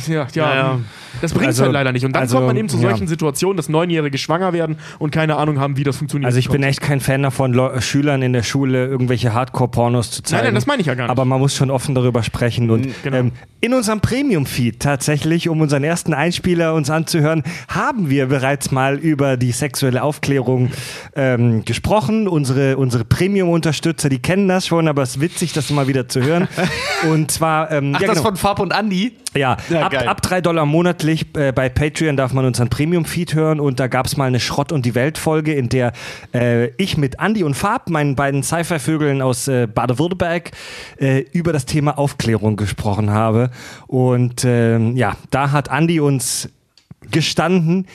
ja, 0.09 0.27
Ja, 0.35 0.55
ja. 0.55 0.81
Das 1.21 1.33
bringt 1.33 1.47
Also- 1.47 1.63
halt 1.65 1.73
leider 1.73 1.93
nicht. 1.93 2.05
Und 2.05 2.13
dann 2.15 2.23
also, 2.23 2.37
kommt 2.37 2.49
man 2.49 2.57
eben 2.57 2.69
zu 2.69 2.77
ja. 2.79 2.91
solchen 2.91 3.07
Situationen, 3.07 3.57
dass 3.57 3.69
Neunjährige 3.69 4.19
schwanger 4.19 4.53
werden 4.53 4.77
und 4.99 5.11
keine 5.13 5.37
Ahnung 5.37 5.61
haben, 5.61 5.77
wie 5.77 5.85
das 5.85 5.97
funktioniert. 5.97 6.27
Also 6.27 6.39
ich 6.39 6.49
bin 6.49 6.63
echt 6.63 6.81
kein 6.81 7.01
Fan 7.01 7.23
davon, 7.23 7.53
Leu 7.53 7.81
Schülern 7.81 8.23
in 8.23 8.33
der 8.33 8.43
Schule 8.43 8.87
irgendwelche 8.87 9.33
Hardcore-Pornos 9.33 10.11
zu 10.11 10.23
zeigen. 10.23 10.39
Nein, 10.39 10.45
nein, 10.47 10.55
das 10.57 10.67
meine 10.67 10.81
ich 10.81 10.87
ja 10.89 10.95
gar 10.95 11.05
nicht. 11.05 11.11
Aber 11.11 11.25
man 11.25 11.39
muss 11.41 11.55
schon 11.55 11.71
offen 11.71 11.95
darüber 11.95 12.23
sprechen. 12.23 12.71
Und 12.71 12.89
genau. 13.03 13.17
ähm, 13.19 13.33
in 13.61 13.73
unserem 13.75 14.01
Premium-Feed 14.01 14.81
tatsächlich, 14.81 15.49
um 15.49 15.61
unseren 15.61 15.85
ersten 15.85 16.13
Einspieler 16.13 16.75
uns 16.75 16.91
anzuhören, 16.91 17.43
haben 17.69 18.11
wir 18.11 18.27
bereits 18.27 18.71
mal 18.73 18.97
über 18.99 19.37
die 19.37 19.53
sexuelle 19.53 20.03
Aufklärung 20.03 20.71
ähm, 21.17 21.65
gesprochen. 21.65 22.29
Unsere, 22.29 22.64
unsere 22.73 23.05
Premium-Unterstützer, 23.05 24.09
die 24.09 24.21
kennen 24.21 24.49
das 24.49 24.67
schon, 24.67 24.89
aber 24.89 25.03
es 25.03 25.17
ist 25.17 25.21
witzig, 25.21 25.53
das 25.53 25.69
mal 25.71 25.87
wieder 25.87 26.09
zu 26.09 26.23
hören. 26.23 26.49
Und 27.11 27.31
zwar, 27.31 27.71
ähm, 27.71 27.93
Ach, 27.95 28.01
ja, 28.01 28.07
das 28.07 28.17
genau. 28.19 28.29
von 28.31 28.37
Fab 28.39 28.61
und 28.61 28.73
Andi? 28.73 29.13
Ja, 29.37 29.57
Ja, 29.69 29.83
ab, 29.87 29.93
geil. 29.93 30.09
ab 30.09 30.23
3 30.23 30.41
Dollar 30.41 30.65
monatlich 30.65 31.27
äh, 31.37 31.53
bei 31.53 31.69
Patreon 31.69 32.17
darf 32.17 32.33
man 32.33 32.47
unseren 32.47 32.71
Premium-Feed 32.71 33.35
hören 33.35 33.61
und 33.61 33.79
da 33.81 33.89
gab 33.89 34.07
es 34.07 34.17
mal 34.17 34.25
eine 34.27 34.41
Schrott- 34.41 34.73
und 34.73 34.87
die 34.87 34.95
Welt-Folge, 34.95 35.53
in 35.53 35.69
der 35.69 35.93
äh, 36.33 36.69
ich 36.77 36.97
mit 36.97 37.17
Andy 37.21 37.43
und 37.45 37.55
Fab, 37.55 37.91
meinen 37.91 38.15
beiden 38.17 38.43
Sci-Fi-Vögeln 38.43 39.21
aus 39.21 39.49
äh, 39.49 39.67
Baden-Württemberg, 39.67 40.53
äh, 40.99 41.25
über 41.33 41.53
das 41.53 41.67
Thema 41.67 41.99
Aufklärung 41.99 42.57
gesprochen 42.57 43.11
habe. 43.11 43.51
Und 43.87 44.45
ähm, 44.45 44.97
ja, 44.97 45.17
da 45.31 45.51
hat 45.53 45.69
Andy 45.69 46.01
uns 46.01 46.49
gestanden, 47.11 47.87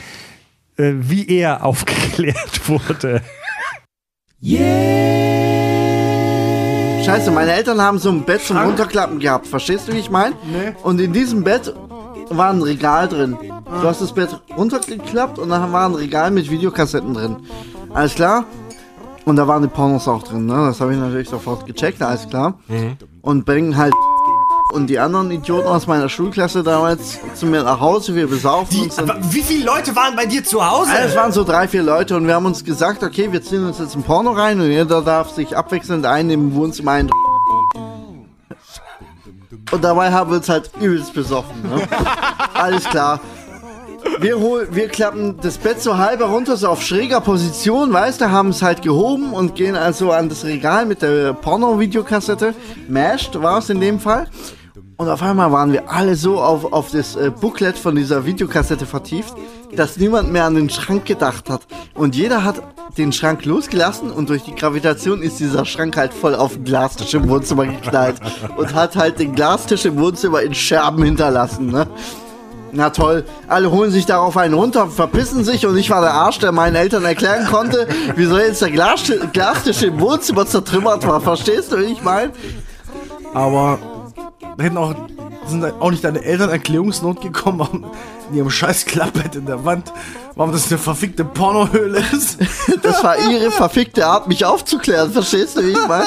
äh, 0.77 0.91
wie 0.99 1.27
er 1.27 1.63
aufgeklärt 1.65 2.67
wurde. 2.67 3.21
Scheiße, 7.05 7.31
meine 7.31 7.51
Eltern 7.51 7.81
haben 7.81 7.99
so 7.99 8.09
ein 8.09 8.23
Bett 8.23 8.41
zum 8.41 8.57
Runterklappen 8.57 9.19
gehabt. 9.19 9.47
Verstehst 9.47 9.87
du, 9.87 9.93
wie 9.93 9.99
ich 9.99 10.09
meine? 10.09 10.35
Nee. 10.45 10.73
Und 10.83 11.01
in 11.01 11.11
diesem 11.11 11.43
Bett 11.43 11.73
war 12.29 12.51
ein 12.51 12.61
Regal 12.61 13.07
drin. 13.09 13.37
Du 13.65 13.87
hast 13.87 14.01
das 14.01 14.13
Bett 14.13 14.29
runtergeklappt 14.55 15.39
und 15.39 15.49
dann 15.49 15.73
war 15.73 15.89
ein 15.89 15.95
Regal 15.95 16.31
mit 16.31 16.49
Videokassetten 16.49 17.13
drin. 17.13 17.35
Alles 17.93 18.15
klar? 18.15 18.45
Und 19.25 19.35
da 19.35 19.47
waren 19.47 19.61
die 19.61 19.67
Pornos 19.67 20.07
auch 20.07 20.23
drin, 20.23 20.45
ne? 20.45 20.55
Das 20.67 20.79
habe 20.79 20.93
ich 20.93 20.99
natürlich 20.99 21.27
sofort 21.29 21.65
gecheckt, 21.65 22.01
alles 22.01 22.29
klar. 22.29 22.59
Und 23.21 23.45
bringen 23.45 23.75
halt 23.75 23.93
und 24.71 24.87
die 24.87 24.99
anderen 24.99 25.31
Idioten 25.31 25.67
aus 25.67 25.87
meiner 25.87 26.09
Schulklasse 26.09 26.61
damals 26.63 27.19
zu 27.33 27.45
mir 27.47 27.63
nach 27.63 27.79
Hause, 27.79 28.15
wir 28.15 28.27
besaufen 28.27 28.81
uns. 28.81 28.95
dann- 28.95 29.17
wie 29.33 29.41
viele 29.41 29.65
Leute 29.65 29.95
waren 29.95 30.15
bei 30.15 30.25
dir 30.25 30.43
zu 30.43 30.65
Hause? 30.67 30.91
Es 31.05 31.15
waren 31.15 31.31
so 31.31 31.43
drei, 31.43 31.67
vier 31.67 31.81
Leute 31.83 32.15
und 32.15 32.27
wir 32.27 32.35
haben 32.35 32.45
uns 32.45 32.63
gesagt, 32.63 33.01
okay, 33.03 33.31
wir 33.31 33.41
ziehen 33.41 33.65
uns 33.65 33.79
jetzt 33.79 33.95
ein 33.95 34.03
Porno 34.03 34.31
rein 34.31 34.59
und 34.59 34.69
jeder 34.69 35.01
darf 35.01 35.31
sich 35.31 35.57
abwechselnd 35.57 36.05
einen 36.05 36.29
im 36.29 36.55
Wohnzimmer 36.55 36.91
ein. 36.91 37.09
Und 39.71 39.83
dabei 39.83 40.11
haben 40.11 40.31
wir 40.31 40.37
uns 40.37 40.49
halt 40.49 40.71
übelst 40.79 41.13
besoffen. 41.13 41.61
Ne? 41.63 41.81
Alles 42.53 42.83
klar. 42.85 43.19
Wir, 44.19 44.39
hol, 44.39 44.67
wir 44.71 44.87
klappen 44.87 45.37
das 45.41 45.57
Bett 45.57 45.81
so 45.81 45.97
halb 45.97 46.21
runter, 46.21 46.57
so 46.57 46.69
auf 46.69 46.81
schräger 46.81 47.21
Position, 47.21 47.91
weißt 47.91 48.21
du, 48.21 48.31
haben 48.31 48.49
es 48.49 48.61
halt 48.61 48.81
gehoben 48.81 49.33
und 49.33 49.55
gehen 49.55 49.75
also 49.75 50.11
an 50.11 50.29
das 50.29 50.45
Regal 50.45 50.85
mit 50.85 51.01
der 51.01 51.33
Porno-Videokassette. 51.33 52.53
Mashed 52.87 53.41
war 53.41 53.59
es 53.59 53.69
in 53.69 53.79
dem 53.81 53.99
Fall. 53.99 54.27
Und 54.99 55.07
auf 55.07 55.23
einmal 55.23 55.49
waren 55.53 55.71
wir 55.71 55.89
alle 55.89 56.17
so 56.17 56.41
auf, 56.41 56.73
auf 56.73 56.91
das 56.91 57.15
äh, 57.15 57.31
Booklet 57.31 57.77
von 57.77 57.95
dieser 57.95 58.25
Videokassette 58.25 58.85
vertieft, 58.85 59.33
dass 59.73 59.95
niemand 59.95 60.29
mehr 60.29 60.43
an 60.43 60.55
den 60.55 60.69
Schrank 60.69 61.05
gedacht 61.05 61.49
hat. 61.49 61.61
Und 61.93 62.17
jeder 62.17 62.43
hat 62.43 62.61
den 62.97 63.13
Schrank 63.13 63.45
losgelassen 63.45 64.11
und 64.11 64.27
durch 64.27 64.43
die 64.43 64.53
Gravitation 64.53 65.21
ist 65.21 65.39
dieser 65.39 65.63
Schrank 65.63 65.95
halt 65.95 66.13
voll 66.13 66.35
auf 66.35 66.55
den 66.55 66.65
Glastisch 66.65 67.13
im 67.13 67.29
Wohnzimmer 67.29 67.65
geknallt 67.65 68.17
und 68.57 68.73
hat 68.73 68.97
halt 68.97 69.19
den 69.19 69.35
Glastisch 69.35 69.85
im 69.85 69.97
Wohnzimmer 69.97 70.41
in 70.41 70.53
Scherben 70.53 71.01
hinterlassen. 71.01 71.67
Ne? 71.67 71.87
Na 72.73 72.89
toll, 72.89 73.23
alle 73.47 73.71
holen 73.71 73.91
sich 73.91 74.05
darauf 74.05 74.35
einen 74.35 74.53
runter, 74.53 74.87
verpissen 74.87 75.45
sich 75.45 75.65
und 75.65 75.77
ich 75.77 75.89
war 75.89 76.01
der 76.01 76.13
Arsch, 76.13 76.39
der 76.39 76.51
meinen 76.51 76.75
Eltern 76.75 77.05
erklären 77.05 77.45
konnte, 77.45 77.87
wieso 78.17 78.37
jetzt 78.37 78.61
der 78.61 78.71
Glastisch, 78.71 79.21
Glastisch 79.31 79.81
im 79.81 79.97
Wohnzimmer 80.01 80.45
zertrümmert 80.45 81.07
war. 81.07 81.21
Verstehst 81.21 81.71
du, 81.71 81.77
wie 81.77 81.83
ich 81.83 82.03
meine? 82.03 82.33
Aber 83.33 83.79
da 84.41 84.63
hätten 84.63 84.77
auch, 84.77 84.95
sind 85.47 85.63
auch 85.63 85.91
nicht 85.91 86.03
deine 86.03 86.23
Eltern 86.23 86.49
Erklärungsnot 86.49 87.21
gekommen, 87.21 87.59
warum 87.59 87.85
in 88.29 88.37
ihrem 88.37 88.49
scheiß 88.49 88.85
Klappbett 88.85 89.35
in 89.35 89.45
der 89.45 89.65
Wand, 89.65 89.91
warum 90.35 90.51
das 90.51 90.69
eine 90.69 90.77
verfickte 90.77 91.25
Pornohöhle 91.25 92.03
ist. 92.13 92.39
Das 92.81 93.03
war 93.03 93.17
ihre 93.29 93.51
verfickte 93.51 94.05
Art, 94.05 94.27
mich 94.27 94.45
aufzuklären. 94.45 95.11
Verstehst 95.11 95.57
du, 95.57 95.63
wie 95.63 95.71
ich 95.71 95.87
meine? 95.87 96.05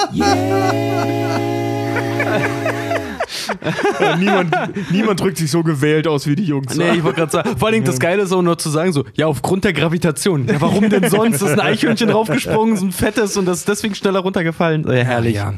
niemand, 4.19 4.55
niemand 4.91 5.21
drückt 5.21 5.39
sich 5.39 5.51
so 5.51 5.63
gewählt 5.63 6.07
aus 6.07 6.27
wie 6.27 6.35
die 6.35 6.45
Jungs. 6.45 6.75
Nee, 6.77 6.95
ich 6.97 7.05
wollte 7.05 7.21
gerade 7.21 7.33
sagen, 7.33 7.57
vor 7.57 7.69
allem 7.69 7.85
das 7.85 7.99
Geile 7.99 8.23
ist 8.23 8.33
auch 8.33 8.43
nur 8.43 8.59
zu 8.59 8.71
sagen, 8.71 8.93
so, 8.93 9.05
ja, 9.15 9.27
aufgrund 9.27 9.65
der 9.65 9.73
Gravitation. 9.73 10.47
Ja, 10.47 10.61
warum 10.61 10.89
denn 10.89 11.09
sonst? 11.09 11.43
Ist 11.43 11.53
ein 11.53 11.61
Eichhörnchen 11.61 12.09
draufgesprungen, 12.09 12.77
so 12.77 12.87
ein 12.87 12.93
fettes 12.93 13.37
und 13.37 13.47
das 13.47 13.61
ist 13.61 13.69
deswegen 13.69 13.95
schneller 13.95 14.21
runtergefallen. 14.21 14.85
Ja, 14.87 14.93
herrlich. 14.93 15.37
Ja. 15.37 15.55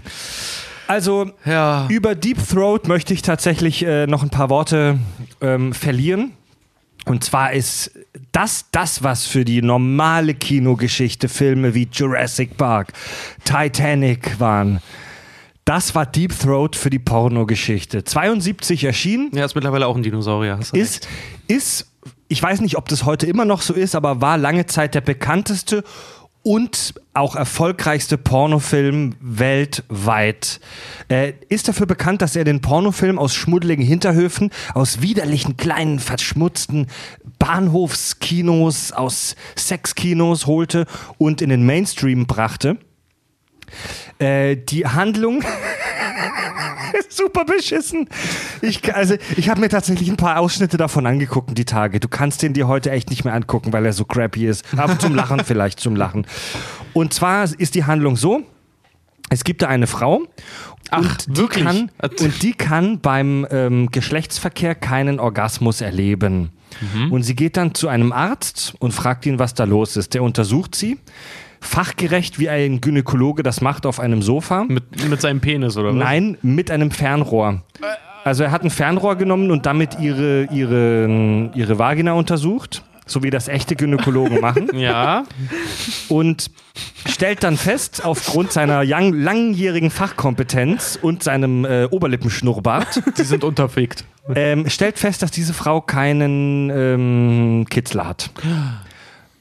Also 0.86 1.30
Ja. 1.44 1.86
über 1.88 2.14
Deep 2.14 2.38
Throat 2.48 2.88
möchte 2.88 3.14
ich 3.14 3.22
tatsächlich 3.22 3.84
äh, 3.84 4.06
noch 4.06 4.22
ein 4.22 4.30
paar 4.30 4.50
Worte 4.50 4.98
ähm, 5.40 5.72
verlieren. 5.72 6.32
Und 7.06 7.22
zwar 7.22 7.52
ist 7.52 7.90
das 8.32 8.66
das, 8.72 9.02
was 9.02 9.26
für 9.26 9.44
die 9.44 9.60
normale 9.60 10.34
Kinogeschichte 10.34 11.28
Filme 11.28 11.74
wie 11.74 11.86
Jurassic 11.92 12.56
Park, 12.56 12.92
Titanic 13.44 14.40
waren. 14.40 14.80
Das 15.66 15.94
war 15.94 16.06
Deep 16.06 16.38
Throat 16.38 16.76
für 16.76 16.90
die 16.90 16.98
Pornogeschichte. 16.98 18.04
72 18.04 18.84
erschienen, 18.84 19.30
Ja, 19.34 19.44
ist 19.44 19.54
mittlerweile 19.54 19.86
auch 19.86 19.96
ein 19.96 20.02
Dinosaurier. 20.02 20.58
ist, 20.72 21.08
ist, 21.46 21.86
ich 22.28 22.42
weiß 22.42 22.60
nicht, 22.60 22.76
ob 22.76 22.88
das 22.88 23.04
heute 23.04 23.26
immer 23.26 23.44
noch 23.46 23.62
so 23.62 23.72
ist, 23.74 23.94
aber 23.94 24.20
war 24.20 24.36
lange 24.38 24.66
Zeit 24.66 24.94
der 24.94 25.00
bekannteste 25.00 25.84
und 26.44 26.94
auch 27.14 27.36
erfolgreichste 27.36 28.18
Pornofilm 28.18 29.14
weltweit. 29.20 30.60
Er 31.08 31.32
ist 31.50 31.68
dafür 31.68 31.86
bekannt, 31.86 32.22
dass 32.22 32.36
er 32.36 32.44
den 32.44 32.60
Pornofilm 32.60 33.18
aus 33.18 33.34
schmuddeligen 33.34 33.84
Hinterhöfen, 33.84 34.50
aus 34.74 35.00
widerlichen 35.00 35.56
kleinen, 35.56 35.98
verschmutzten 35.98 36.86
Bahnhofskinos, 37.38 38.92
aus 38.92 39.36
Sexkinos 39.56 40.46
holte 40.46 40.86
und 41.18 41.40
in 41.40 41.48
den 41.48 41.64
Mainstream 41.64 42.26
brachte. 42.26 42.76
Äh, 44.18 44.56
die 44.56 44.86
Handlung 44.86 45.42
ist 46.98 47.12
super 47.16 47.44
beschissen. 47.44 48.08
Ich, 48.62 48.94
also, 48.94 49.16
ich 49.36 49.48
habe 49.48 49.60
mir 49.60 49.68
tatsächlich 49.68 50.08
ein 50.08 50.16
paar 50.16 50.38
Ausschnitte 50.38 50.76
davon 50.76 51.06
angeguckt, 51.06 51.56
die 51.56 51.64
Tage. 51.64 52.00
Du 52.00 52.08
kannst 52.08 52.42
den 52.42 52.52
dir 52.52 52.68
heute 52.68 52.90
echt 52.90 53.10
nicht 53.10 53.24
mehr 53.24 53.34
angucken, 53.34 53.72
weil 53.72 53.84
er 53.84 53.92
so 53.92 54.04
crappy 54.04 54.46
ist. 54.46 54.64
Aber 54.76 54.98
zum 54.98 55.14
Lachen 55.14 55.40
vielleicht, 55.44 55.80
zum 55.80 55.96
Lachen. 55.96 56.26
Und 56.92 57.12
zwar 57.14 57.44
ist 57.44 57.74
die 57.74 57.84
Handlung 57.84 58.16
so: 58.16 58.42
Es 59.30 59.44
gibt 59.44 59.62
da 59.62 59.68
eine 59.68 59.86
Frau. 59.86 60.22
Ach, 60.90 60.98
und 60.98 61.26
die 61.26 61.36
wirklich? 61.36 61.64
Kann, 61.64 61.90
und 62.00 62.42
die 62.42 62.52
kann 62.52 63.00
beim 63.00 63.46
ähm, 63.50 63.90
Geschlechtsverkehr 63.90 64.74
keinen 64.74 65.18
Orgasmus 65.18 65.80
erleben. 65.80 66.50
Mhm. 66.80 67.12
Und 67.12 67.22
sie 67.22 67.34
geht 67.34 67.56
dann 67.56 67.74
zu 67.74 67.88
einem 67.88 68.12
Arzt 68.12 68.74
und 68.78 68.92
fragt 68.92 69.26
ihn, 69.26 69.38
was 69.38 69.54
da 69.54 69.64
los 69.64 69.96
ist. 69.96 70.14
Der 70.14 70.22
untersucht 70.22 70.74
sie. 70.74 70.98
Fachgerecht, 71.64 72.38
wie 72.38 72.48
ein 72.48 72.80
Gynäkologe 72.80 73.42
das 73.42 73.60
macht, 73.60 73.86
auf 73.86 73.98
einem 74.00 74.22
Sofa. 74.22 74.64
Mit, 74.68 75.08
mit 75.08 75.20
seinem 75.20 75.40
Penis, 75.40 75.76
oder 75.76 75.88
was? 75.88 75.96
Nein, 75.96 76.36
mit 76.42 76.70
einem 76.70 76.90
Fernrohr. 76.90 77.62
Also 78.24 78.44
er 78.44 78.50
hat 78.52 78.62
ein 78.64 78.70
Fernrohr 78.70 79.16
genommen 79.16 79.50
und 79.50 79.66
damit 79.66 79.98
ihre, 80.00 80.44
ihre, 80.52 81.50
ihre 81.54 81.78
Vagina 81.78 82.12
untersucht, 82.12 82.82
so 83.06 83.22
wie 83.22 83.30
das 83.30 83.48
echte 83.48 83.76
Gynäkologen 83.76 84.40
machen. 84.40 84.68
Ja. 84.74 85.24
Und 86.08 86.50
stellt 87.06 87.42
dann 87.44 87.56
fest, 87.56 88.04
aufgrund 88.04 88.50
seiner 88.52 88.84
lang, 88.84 89.12
langjährigen 89.12 89.90
Fachkompetenz 89.90 90.98
und 91.00 91.22
seinem 91.22 91.64
äh, 91.64 91.84
Oberlippenschnurrbart, 91.90 93.02
Die 93.18 93.22
sind 93.24 93.44
unterfickt. 93.44 94.04
ähm, 94.34 94.68
stellt 94.70 94.98
fest, 94.98 95.22
dass 95.22 95.30
diese 95.30 95.52
Frau 95.54 95.80
keinen 95.82 96.70
ähm, 96.70 97.66
Kitzler 97.68 98.08
hat. 98.08 98.30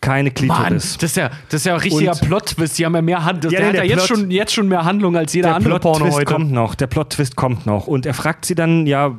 Keine 0.04 0.30
Mann, 0.30 0.34
Klitoris. 0.36 0.98
das 0.98 1.12
ist 1.12 1.16
ja, 1.18 1.30
das 1.50 1.62
ist 1.62 1.66
ja 1.66 1.74
ein 1.76 1.80
richtiger 1.80 2.12
Plot-Twist. 2.12 2.78
Die 2.78 2.86
haben 2.86 2.94
ja 2.96 3.02
mehr 3.02 3.24
Handlung. 3.24 3.54
Ja, 3.54 3.60
der 3.60 3.72
nee, 3.72 3.78
hat 3.80 3.86
ja 3.86 3.88
der 3.88 3.90
jetzt 3.98 4.08
Plot- 4.08 4.20
schon, 4.20 4.32
jetzt 4.32 4.54
schon 4.54 4.68
mehr 4.68 4.84
Handlung 4.84 5.16
als 5.16 5.34
jeder 5.34 5.50
der 5.50 5.56
andere 5.56 5.80
Porno 5.80 5.98
Plot-Twist 5.98 6.18
heute. 6.18 6.34
kommt 6.34 6.52
noch. 6.52 6.76
Der 6.76 6.88
Plot-Twist 6.88 7.36
kommt 7.36 7.66
noch. 7.66 7.88
Und 7.88 8.06
er 8.06 8.14
fragt 8.14 8.46
sie 8.46 8.54
dann, 8.56 8.86
ja, 8.86 9.16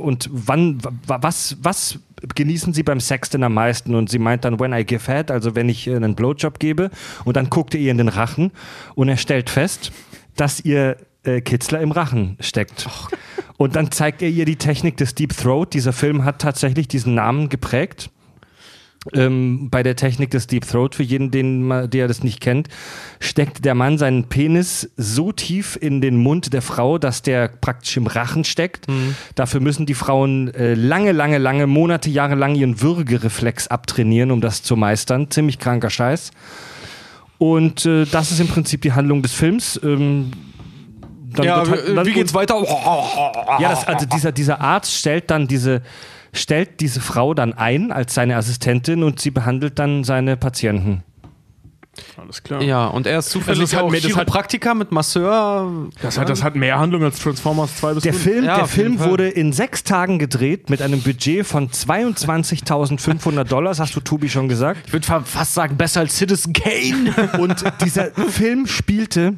und 0.00 0.30
wann, 0.32 0.78
was, 1.06 1.56
was 1.62 1.98
genießen 2.34 2.72
sie 2.72 2.82
beim 2.82 2.98
Sex 3.00 3.28
denn 3.30 3.42
am 3.42 3.54
meisten? 3.54 3.94
Und 3.94 4.08
sie 4.08 4.18
meint 4.18 4.44
dann, 4.44 4.58
when 4.58 4.72
I 4.72 4.84
give 4.84 5.10
head, 5.12 5.30
also 5.30 5.54
wenn 5.54 5.68
ich 5.68 5.88
einen 5.90 6.14
Blowjob 6.14 6.58
gebe. 6.58 6.90
Und 7.24 7.36
dann 7.36 7.50
guckt 7.50 7.74
er 7.74 7.80
ihr 7.80 7.90
in 7.90 7.98
den 7.98 8.08
Rachen 8.08 8.52
und 8.94 9.08
er 9.08 9.18
stellt 9.18 9.50
fest, 9.50 9.92
dass 10.36 10.60
ihr 10.60 10.96
äh, 11.24 11.40
Kitzler 11.42 11.80
im 11.80 11.92
Rachen 11.92 12.36
steckt. 12.40 12.88
Und 13.58 13.76
dann 13.76 13.90
zeigt 13.92 14.22
er 14.22 14.28
ihr 14.28 14.44
die 14.44 14.56
Technik 14.56 14.96
des 14.96 15.14
Deep 15.14 15.36
Throat. 15.36 15.74
Dieser 15.74 15.92
Film 15.92 16.24
hat 16.24 16.40
tatsächlich 16.40 16.88
diesen 16.88 17.14
Namen 17.14 17.48
geprägt. 17.48 18.10
Ähm, 19.14 19.68
bei 19.68 19.82
der 19.82 19.96
Technik 19.96 20.30
des 20.30 20.46
Deep 20.46 20.64
Throat, 20.64 20.94
für 20.94 21.02
jeden, 21.02 21.32
den, 21.32 21.90
der 21.90 22.06
das 22.06 22.22
nicht 22.22 22.40
kennt, 22.40 22.68
steckt 23.18 23.64
der 23.64 23.74
Mann 23.74 23.98
seinen 23.98 24.28
Penis 24.28 24.90
so 24.96 25.32
tief 25.32 25.76
in 25.80 26.00
den 26.00 26.16
Mund 26.16 26.52
der 26.52 26.62
Frau, 26.62 26.98
dass 26.98 27.20
der 27.20 27.48
praktisch 27.48 27.96
im 27.96 28.06
Rachen 28.06 28.44
steckt. 28.44 28.86
Dafür 29.34 29.58
müssen 29.58 29.86
die 29.86 29.94
Frauen 29.94 30.54
äh, 30.54 30.74
lange, 30.74 31.10
lange, 31.10 31.38
lange, 31.38 31.66
Monate, 31.66 32.10
Jahre 32.10 32.36
lang 32.36 32.54
ihren 32.54 32.80
Würgereflex 32.80 33.66
abtrainieren, 33.66 34.30
um 34.30 34.40
das 34.40 34.62
zu 34.62 34.76
meistern. 34.76 35.28
Ziemlich 35.30 35.58
kranker 35.58 35.90
Scheiß. 35.90 36.30
Und 37.38 37.84
äh, 37.86 38.04
das 38.06 38.30
ist 38.30 38.38
im 38.38 38.46
Prinzip 38.46 38.82
die 38.82 38.92
Handlung 38.92 39.20
des 39.20 39.32
Films. 39.32 39.80
Ähm, 39.82 40.30
Ja, 41.42 41.66
halt- 41.68 42.06
wie 42.06 42.12
geht's 42.12 42.34
weiter? 42.34 42.62
ja, 43.58 43.70
das, 43.70 43.84
also 43.84 44.06
dieser, 44.06 44.30
dieser 44.30 44.60
Arzt 44.60 44.94
stellt 44.94 45.28
dann 45.30 45.48
diese, 45.48 45.82
stellt 46.32 46.80
diese 46.80 47.00
Frau 47.00 47.34
dann 47.34 47.52
ein 47.52 47.92
als 47.92 48.14
seine 48.14 48.36
Assistentin 48.36 49.02
und 49.02 49.20
sie 49.20 49.30
behandelt 49.30 49.78
dann 49.78 50.02
seine 50.04 50.36
Patienten. 50.36 51.02
Alles 52.16 52.42
klar. 52.42 52.62
Ja, 52.62 52.86
und 52.86 53.06
er 53.06 53.18
ist 53.18 53.28
zufällig 53.28 53.50
Also 53.60 53.62
es 53.64 53.74
hat 53.76 53.82
auch 53.82 53.90
mehr- 53.90 54.00
das 54.00 54.10
hat- 54.12 54.16
Chiropraktiker 54.24 54.74
mit 54.74 54.92
Masseur. 54.92 55.90
Das, 56.00 56.16
hat, 56.16 56.30
das 56.30 56.42
hat 56.42 56.56
mehr 56.56 56.78
Handlung 56.78 57.02
als 57.04 57.18
Transformers 57.18 57.76
2 57.76 57.92
bis 57.94 58.02
Der 58.04 58.14
5. 58.14 58.22
Film, 58.24 58.44
Ja, 58.46 58.56
der 58.56 58.66
Film 58.66 58.98
wurde 58.98 59.28
in 59.28 59.52
sechs 59.52 59.84
Tagen 59.84 60.18
gedreht 60.18 60.70
mit 60.70 60.80
einem 60.80 61.02
Budget 61.02 61.46
von 61.46 61.68
22.500 61.68 63.44
Dollar, 63.44 63.76
hast 63.76 63.94
du 63.94 64.00
Tobi 64.00 64.30
schon 64.30 64.48
gesagt. 64.48 64.80
Ich 64.86 64.92
würde 64.94 65.06
fast 65.06 65.52
sagen, 65.52 65.76
besser 65.76 66.00
als 66.00 66.16
Citizen 66.16 66.54
Kane. 66.54 67.12
Und 67.38 67.62
dieser 67.84 68.06
Film 68.10 68.66
spielte 68.66 69.34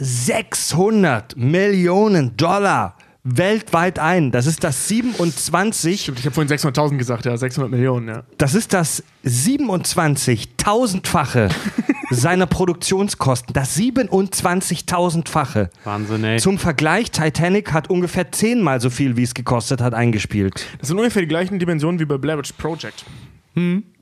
600 0.00 1.36
Millionen 1.36 2.36
Dollar 2.36 2.96
weltweit 3.24 3.98
ein. 3.98 4.30
Das 4.32 4.46
ist 4.46 4.64
das 4.64 4.88
27 4.88 6.00
Stimmt, 6.02 6.18
ich 6.18 6.26
habe 6.26 6.34
vorhin 6.34 6.52
600.000 6.52 6.96
gesagt, 6.96 7.24
ja, 7.24 7.36
600 7.36 7.70
Millionen, 7.70 8.08
ja. 8.08 8.24
Das 8.38 8.54
ist 8.54 8.72
das 8.72 9.04
27.000-fache 9.24 11.50
seiner 12.10 12.46
Produktionskosten. 12.46 13.54
Das 13.54 13.76
27.000-fache. 13.76 15.70
Wahnsinn, 15.84 16.24
ey. 16.24 16.40
Zum 16.40 16.58
Vergleich, 16.58 17.12
Titanic 17.12 17.72
hat 17.72 17.88
ungefähr 17.90 18.32
zehnmal 18.32 18.80
so 18.80 18.90
viel, 18.90 19.16
wie 19.16 19.22
es 19.22 19.34
gekostet 19.34 19.80
hat, 19.80 19.94
eingespielt. 19.94 20.66
Das 20.80 20.88
sind 20.88 20.98
ungefähr 20.98 21.22
die 21.22 21.28
gleichen 21.28 21.60
Dimensionen 21.60 22.00
wie 22.00 22.04
bei 22.04 22.18
Blair 22.18 22.38
Witch 22.38 22.52
Project. 22.52 23.04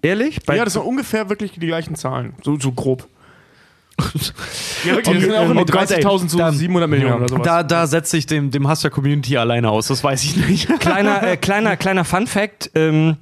Ehrlich? 0.02 0.40
Bei, 0.46 0.56
ja, 0.56 0.64
das 0.64 0.74
sind 0.74 0.82
ungefähr 0.82 1.28
wirklich 1.28 1.50
die 1.52 1.66
gleichen 1.66 1.96
Zahlen. 1.96 2.34
So, 2.42 2.58
so 2.58 2.72
grob. 2.72 3.06
ja, 4.84 4.94
wirklich, 4.96 5.14
das 5.16 5.24
sind 5.24 5.34
auch 5.34 5.48
oh 5.48 5.52
irgendwie 5.52 5.72
ey. 5.72 6.04
30.000 6.04 6.28
zu 6.28 6.36
Dann- 6.38 6.54
700 6.54 6.88
Millionen 6.88 7.10
Ja. 7.12 7.16
oder 7.18 7.28
sowas. 7.28 7.42
Da, 7.44 7.62
da 7.62 7.86
setze 7.86 8.16
ich 8.16 8.26
dem, 8.26 8.50
dem 8.50 8.66
Hass 8.68 8.80
der 8.80 8.90
Community 8.90 9.36
alleine 9.36 9.70
aus, 9.70 9.88
das 9.88 10.02
weiß 10.02 10.22
ich 10.24 10.36
nicht. 10.36 10.68
kleiner, 10.80 11.22
äh, 11.22 11.36
kleiner, 11.36 11.76
kleiner 11.76 12.04
Fun 12.04 12.26
Fact. 12.26 12.70
Ähm, 12.74 13.16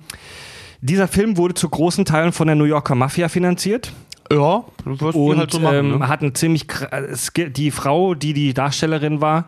dieser 0.80 1.08
Film 1.08 1.36
wurde 1.36 1.54
zu 1.54 1.68
großen 1.68 2.04
Teilen 2.04 2.32
von 2.32 2.46
der 2.46 2.56
New 2.56 2.64
Yorker 2.64 2.94
Mafia 2.94 3.28
finanziert. 3.28 3.92
ja, 4.30 4.62
und 4.84 5.38
halt 5.38 5.50
so 5.50 5.58
machen. 5.60 5.76
ähm, 5.76 5.98
ne? 5.98 6.08
hat 6.08 6.22
einen 6.22 6.34
ziemlich 6.34 6.66
die 7.36 7.70
Frau, 7.70 8.14
die 8.14 8.32
die 8.32 8.54
Darstellerin 8.54 9.20
war, 9.20 9.46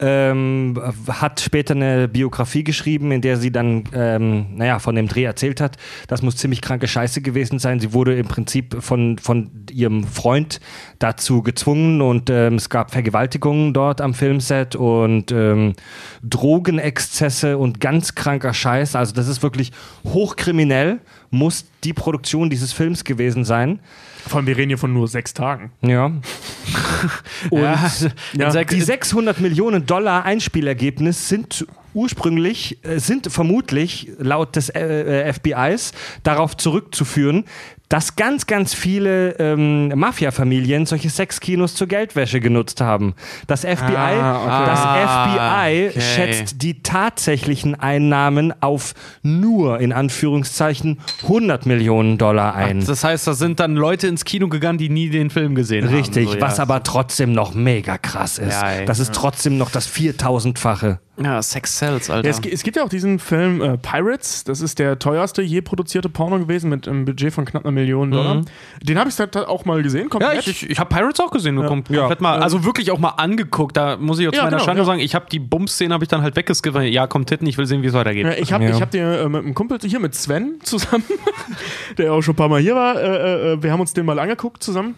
ähm, 0.00 0.80
hat 1.08 1.40
später 1.40 1.74
eine 1.74 2.08
Biografie 2.08 2.64
geschrieben, 2.64 3.12
in 3.12 3.20
der 3.20 3.36
sie 3.36 3.52
dann, 3.52 3.84
ähm, 3.94 4.46
naja, 4.56 4.80
von 4.80 4.96
dem 4.96 5.06
Dreh 5.06 5.22
erzählt 5.22 5.60
hat. 5.60 5.76
Das 6.08 6.20
muss 6.20 6.36
ziemlich 6.36 6.62
kranke 6.62 6.88
Scheiße 6.88 7.20
gewesen 7.22 7.60
sein. 7.60 7.78
Sie 7.78 7.92
wurde 7.92 8.16
im 8.16 8.26
Prinzip 8.26 8.82
von, 8.82 9.18
von 9.18 9.50
ihrem 9.70 10.04
Freund 10.04 10.60
dazu 10.98 11.42
gezwungen 11.42 12.02
und 12.02 12.28
ähm, 12.28 12.56
es 12.56 12.70
gab 12.70 12.90
Vergewaltigungen 12.90 13.72
dort 13.72 14.00
am 14.00 14.14
Filmset 14.14 14.74
und 14.74 15.30
ähm, 15.30 15.74
Drogenexzesse 16.22 17.56
und 17.56 17.80
ganz 17.80 18.16
kranker 18.16 18.52
Scheiß. 18.52 18.96
Also 18.96 19.14
das 19.14 19.28
ist 19.28 19.44
wirklich 19.44 19.70
hochkriminell, 20.04 21.00
muss 21.30 21.66
die 21.84 21.92
Produktion 21.92 22.50
dieses 22.50 22.72
Films 22.72 23.04
gewesen 23.04 23.44
sein. 23.44 23.78
Vor 24.26 24.38
allem, 24.38 24.46
wir 24.46 24.56
reden 24.56 24.70
hier 24.70 24.78
von 24.78 24.92
nur 24.92 25.06
sechs 25.08 25.34
Tagen. 25.34 25.72
Ja. 25.82 26.06
Und 27.50 27.60
Ja, 27.62 27.90
ja, 28.34 28.50
sechs- 28.50 28.72
die 28.74 28.80
600 28.80 29.40
Millionen 29.40 29.86
Dollar 29.86 30.24
Einspielergebnis 30.24 31.28
sind 31.28 31.66
ursprünglich, 31.92 32.78
äh, 32.84 32.98
sind 32.98 33.30
vermutlich 33.30 34.10
laut 34.18 34.56
des 34.56 34.68
äh, 34.70 34.80
äh, 35.28 35.32
FBIs 35.32 35.92
darauf 36.24 36.56
zurückzuführen, 36.56 37.44
dass 37.88 38.16
ganz, 38.16 38.46
ganz 38.46 38.74
viele 38.74 39.32
ähm, 39.38 39.88
Mafia-Familien 39.94 40.86
solche 40.86 41.10
Sexkinos 41.10 41.74
zur 41.74 41.86
Geldwäsche 41.86 42.40
genutzt 42.40 42.80
haben. 42.80 43.14
Das 43.46 43.60
FBI, 43.60 43.94
Ah, 43.94 44.66
das 44.66 44.80
FBI 44.80 45.88
okay. 45.90 46.00
schätzt 46.00 46.62
die 46.62 46.82
tatsächlichen 46.82 47.74
Einnahmen 47.78 48.54
auf 48.62 48.94
nur, 49.22 49.80
in 49.80 49.92
Anführungszeichen, 49.92 50.98
100 51.24 51.66
Millionen 51.66 52.18
Dollar 52.18 52.54
ein. 52.54 52.84
Das 52.84 53.04
heißt, 53.04 53.26
da 53.26 53.34
sind 53.34 53.60
dann 53.60 53.76
Leute 53.76 54.06
ins 54.08 54.24
Kino 54.24 54.48
gegangen, 54.48 54.78
die 54.78 54.88
nie 54.88 55.10
den 55.10 55.30
Film 55.30 55.54
gesehen 55.54 55.86
haben. 55.86 55.94
Richtig, 55.94 56.28
So, 56.28 56.34
ja. 56.36 56.40
was 56.40 56.60
aber 56.60 56.82
trotzdem 56.82 57.32
noch 57.32 57.54
mega 57.54 57.98
krass 57.98 58.38
ist. 58.38 58.60
Ja, 58.60 58.82
das 58.86 58.98
ist 58.98 59.12
trotzdem 59.14 59.58
noch 59.58 59.70
das 59.70 59.88
4000-fache. 59.88 60.98
Ja, 61.16 61.40
Sex 61.42 61.78
Sells, 61.78 62.10
Alter. 62.10 62.28
Ja, 62.28 62.34
es, 62.36 62.44
es 62.44 62.62
gibt 62.64 62.76
ja 62.76 62.82
auch 62.82 62.88
diesen 62.88 63.20
Film 63.20 63.60
äh, 63.62 63.78
Pirates. 63.78 64.42
Das 64.42 64.60
ist 64.60 64.80
der 64.80 64.98
teuerste 64.98 65.42
je 65.42 65.60
produzierte 65.60 66.08
Porno 66.08 66.40
gewesen 66.40 66.70
mit 66.70 66.88
einem 66.88 67.04
Budget 67.04 67.32
von 67.32 67.44
knapp 67.44 67.64
einer 67.64 67.70
Millionen 67.72 68.10
Dollar. 68.10 68.42
Den 68.82 68.98
habe 68.98 69.08
ich 69.08 69.18
halt 69.18 69.36
auch 69.36 69.64
mal 69.64 69.80
gesehen. 69.82 70.04
Ja, 70.04 70.08
Komplett. 70.08 70.38
ich, 70.40 70.48
ich, 70.64 70.70
ich 70.70 70.78
habe 70.80 70.92
Pirates 70.92 71.20
auch 71.20 71.30
gesehen. 71.30 71.56
Ja. 71.58 71.66
Komplett 71.68 72.20
mal, 72.20 72.42
also 72.42 72.64
wirklich 72.64 72.90
auch 72.90 72.98
mal 72.98 73.10
angeguckt. 73.10 73.76
Da 73.76 73.96
muss 73.96 74.18
ich 74.18 74.26
auch 74.26 74.32
zu 74.32 74.38
Ja, 74.38 74.44
meiner 74.44 74.56
genau, 74.56 74.64
Schande 74.64 74.82
ja. 74.82 74.86
sagen, 74.86 75.00
ich 75.00 75.14
habe 75.14 75.26
die 75.30 75.38
Bums-Szene 75.38 75.94
habe 75.94 76.02
ich 76.04 76.08
dann 76.08 76.22
halt 76.22 76.34
weggeskippt. 76.34 76.76
Ja, 76.82 77.06
kommt 77.06 77.28
Titten, 77.28 77.46
ich 77.46 77.58
will 77.58 77.66
sehen, 77.66 77.82
wie 77.82 77.86
es 77.86 77.94
weitergeht. 77.94 78.24
Ja, 78.26 78.32
ich 78.32 78.52
habe 78.52 78.64
Ja. 78.64 78.70
ich 78.70 78.80
hab 78.82 78.90
den 78.90 79.06
äh, 79.06 79.28
mit 79.28 79.44
einem 79.44 79.54
Kumpel 79.54 79.78
hier 79.84 80.00
mit 80.00 80.14
Sven 80.16 80.58
zusammen, 80.64 81.04
der 81.98 82.12
auch 82.12 82.22
schon 82.22 82.32
ein 82.34 82.36
paar 82.36 82.48
Mal 82.48 82.60
hier 82.60 82.74
war. 82.74 83.00
Äh, 83.00 83.52
äh, 83.52 83.62
wir 83.62 83.70
haben 83.72 83.80
uns 83.80 83.92
den 83.92 84.04
mal 84.04 84.18
angeguckt 84.18 84.62
zusammen. 84.64 84.96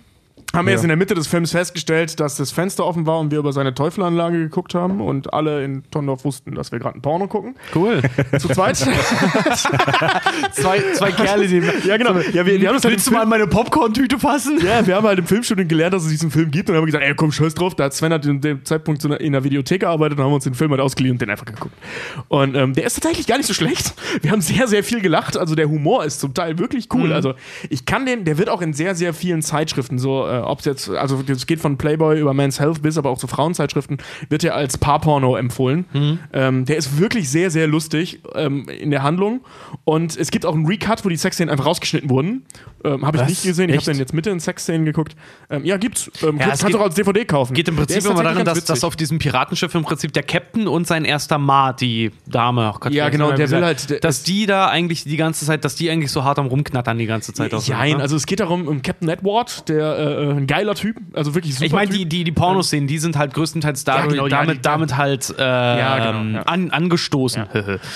Haben 0.54 0.68
erst 0.68 0.84
in 0.84 0.88
der 0.88 0.96
Mitte 0.96 1.14
des 1.14 1.26
Films 1.26 1.50
festgestellt, 1.50 2.18
dass 2.18 2.36
das 2.36 2.50
Fenster 2.50 2.86
offen 2.86 3.06
war 3.06 3.18
und 3.18 3.30
wir 3.30 3.38
über 3.38 3.52
seine 3.52 3.74
Teufelanlage 3.74 4.38
geguckt 4.38 4.74
haben 4.74 5.00
und 5.00 5.32
alle 5.34 5.64
in 5.64 5.82
Tondorf 5.90 6.24
wussten, 6.24 6.54
dass 6.54 6.72
wir 6.72 6.78
gerade 6.78 6.98
ein 6.98 7.02
Porno 7.02 7.26
gucken. 7.26 7.56
Cool. 7.74 8.00
Zu 8.38 8.48
zweit. 8.48 8.76
zwei, 10.52 10.82
zwei 10.94 11.12
Kerle, 11.12 11.46
die. 11.46 11.62
ja, 11.86 11.96
genau. 11.96 12.14
Ja, 12.32 12.46
wir, 12.46 12.60
wir 12.60 12.68
haben 12.68 12.76
das 12.76 12.84
halt 12.84 12.94
Willst 12.94 13.06
du 13.06 13.12
mal 13.12 13.20
Film, 13.20 13.30
meine 13.30 13.46
Popcorn-Tüte 13.46 14.18
fassen? 14.18 14.58
ja, 14.64 14.86
wir 14.86 14.96
haben 14.96 15.06
halt 15.06 15.18
im 15.18 15.26
Filmstudium 15.26 15.68
gelernt, 15.68 15.94
dass 15.94 16.04
es 16.04 16.10
diesen 16.10 16.30
Film 16.30 16.50
gibt 16.50 16.70
und 16.70 16.76
haben 16.76 16.86
gesagt, 16.86 17.04
ey, 17.04 17.14
komm, 17.14 17.32
scheiß 17.32 17.54
drauf. 17.54 17.74
Da 17.74 17.84
hat 17.84 17.94
Sven 17.94 18.12
hat 18.12 18.24
in 18.24 18.40
dem 18.40 18.64
Zeitpunkt 18.64 19.04
in 19.04 19.32
der 19.32 19.44
Videothek 19.44 19.80
gearbeitet 19.80 20.18
und 20.18 20.24
haben 20.24 20.32
uns 20.32 20.44
den 20.44 20.54
Film 20.54 20.70
halt 20.70 20.80
ausgeliehen 20.80 21.16
und 21.16 21.20
den 21.20 21.30
einfach 21.30 21.44
geguckt. 21.44 21.74
Und 22.28 22.54
ähm, 22.54 22.72
der 22.72 22.84
ist 22.84 22.94
tatsächlich 22.94 23.26
gar 23.26 23.36
nicht 23.36 23.46
so 23.46 23.54
schlecht. 23.54 23.94
Wir 24.22 24.30
haben 24.30 24.40
sehr, 24.40 24.68
sehr 24.68 24.82
viel 24.82 25.00
gelacht. 25.00 25.36
Also 25.36 25.54
der 25.54 25.68
Humor 25.68 26.04
ist 26.04 26.20
zum 26.20 26.32
Teil 26.32 26.58
wirklich 26.58 26.88
cool. 26.94 27.12
Also 27.12 27.34
ich 27.68 27.84
kann 27.84 28.06
den, 28.06 28.24
der 28.24 28.38
wird 28.38 28.48
auch 28.48 28.62
in 28.62 28.72
sehr, 28.72 28.94
sehr 28.94 29.12
vielen 29.12 29.42
Zeitschriften 29.42 29.98
so, 29.98 30.26
äh, 30.26 30.45
ob 30.46 30.60
es 30.60 30.64
jetzt, 30.64 30.88
also 30.90 31.22
es 31.26 31.46
geht 31.46 31.60
von 31.60 31.76
Playboy 31.78 32.18
über 32.20 32.34
Men's 32.34 32.60
Health 32.60 32.82
bis 32.82 32.96
aber 32.98 33.10
auch 33.10 33.18
zu 33.18 33.26
Frauenzeitschriften, 33.26 33.98
wird 34.28 34.44
er 34.44 34.54
als 34.54 34.78
Paarporno 34.78 35.36
empfohlen. 35.36 35.84
Ähm, 36.32 36.64
der 36.64 36.76
ist 36.76 36.98
wirklich 36.98 37.28
sehr, 37.30 37.50
sehr 37.50 37.66
lustig 37.66 38.20
ähm, 38.34 38.68
in 38.68 38.90
der 38.90 39.02
Handlung. 39.02 39.40
Und 39.84 40.16
es 40.16 40.30
gibt 40.30 40.46
auch 40.46 40.54
einen 40.54 40.66
Recut, 40.66 41.04
wo 41.04 41.08
die 41.08 41.16
Sexszenen 41.16 41.50
einfach 41.50 41.66
rausgeschnitten 41.66 42.10
wurden. 42.10 42.44
Ähm, 42.84 43.04
habe 43.06 43.18
ich 43.18 43.26
nicht 43.28 43.42
gesehen. 43.42 43.70
Ich 43.70 43.76
habe 43.76 43.86
den 43.86 43.98
jetzt 43.98 44.12
Mitte 44.14 44.30
in 44.30 44.40
Sexszenen 44.40 44.84
geguckt. 44.84 45.16
Ähm, 45.50 45.64
ja, 45.64 45.76
gibt's. 45.76 46.10
Ähm, 46.22 46.36
Ja, 46.38 46.44
kannst 46.46 46.54
es 46.54 46.60
du 46.60 46.66
geht- 46.68 46.76
auch 46.76 46.80
als 46.82 46.94
DVD 46.94 47.24
kaufen. 47.24 47.54
Geht 47.54 47.68
im 47.68 47.76
Prinzip 47.76 48.04
immer 48.04 48.22
darin, 48.22 48.44
dass, 48.44 48.64
dass 48.64 48.84
auf 48.84 48.96
diesem 48.96 49.18
Piratenschiff 49.18 49.74
im 49.74 49.82
Prinzip 49.82 50.12
der 50.12 50.22
Captain 50.22 50.66
und 50.68 50.86
sein 50.86 51.04
erster 51.04 51.38
Mart, 51.38 51.80
die 51.80 52.10
Dame, 52.26 52.72
oh 52.74 52.78
Gott, 52.78 52.92
Ja, 52.92 53.08
genau, 53.08 53.32
der 53.32 53.50
will 53.50 53.64
halt- 53.64 53.90
der 53.90 54.00
dass 54.00 54.22
die 54.22 54.46
da 54.46 54.68
eigentlich 54.68 55.04
die 55.04 55.16
ganze 55.16 55.44
Zeit, 55.46 55.64
dass 55.64 55.74
die 55.74 55.90
eigentlich 55.90 56.10
so 56.12 56.22
hart 56.24 56.38
am 56.38 56.46
Rumknattern 56.46 56.98
die 56.98 57.06
ganze 57.06 57.32
Zeit 57.32 57.52
auch 57.54 57.66
Nein, 57.68 57.96
ne? 57.96 58.02
also 58.02 58.16
es 58.16 58.26
geht 58.26 58.40
darum, 58.40 58.68
um 58.68 58.82
Captain 58.82 59.08
Edward, 59.08 59.68
der 59.68 59.98
äh, 59.98 60.25
ein 60.30 60.46
geiler 60.46 60.74
Typ, 60.74 60.96
also 61.14 61.34
wirklich 61.34 61.54
super 61.54 61.66
Ich 61.66 61.72
meine, 61.72 61.90
die, 61.90 62.06
die, 62.06 62.24
die 62.24 62.32
Pornoszenen, 62.32 62.86
die 62.86 62.98
sind 62.98 63.16
halt 63.16 63.34
größtenteils 63.34 63.84
dadurch, 63.84 64.10
genau, 64.14 64.26
ja, 64.26 64.38
damit, 64.40 64.56
die- 64.58 64.62
damit 64.62 64.96
halt 64.96 65.30
äh, 65.30 65.34
genau, 65.34 65.44
ja. 65.44 66.42
An, 66.42 66.70
angestoßen. 66.70 67.44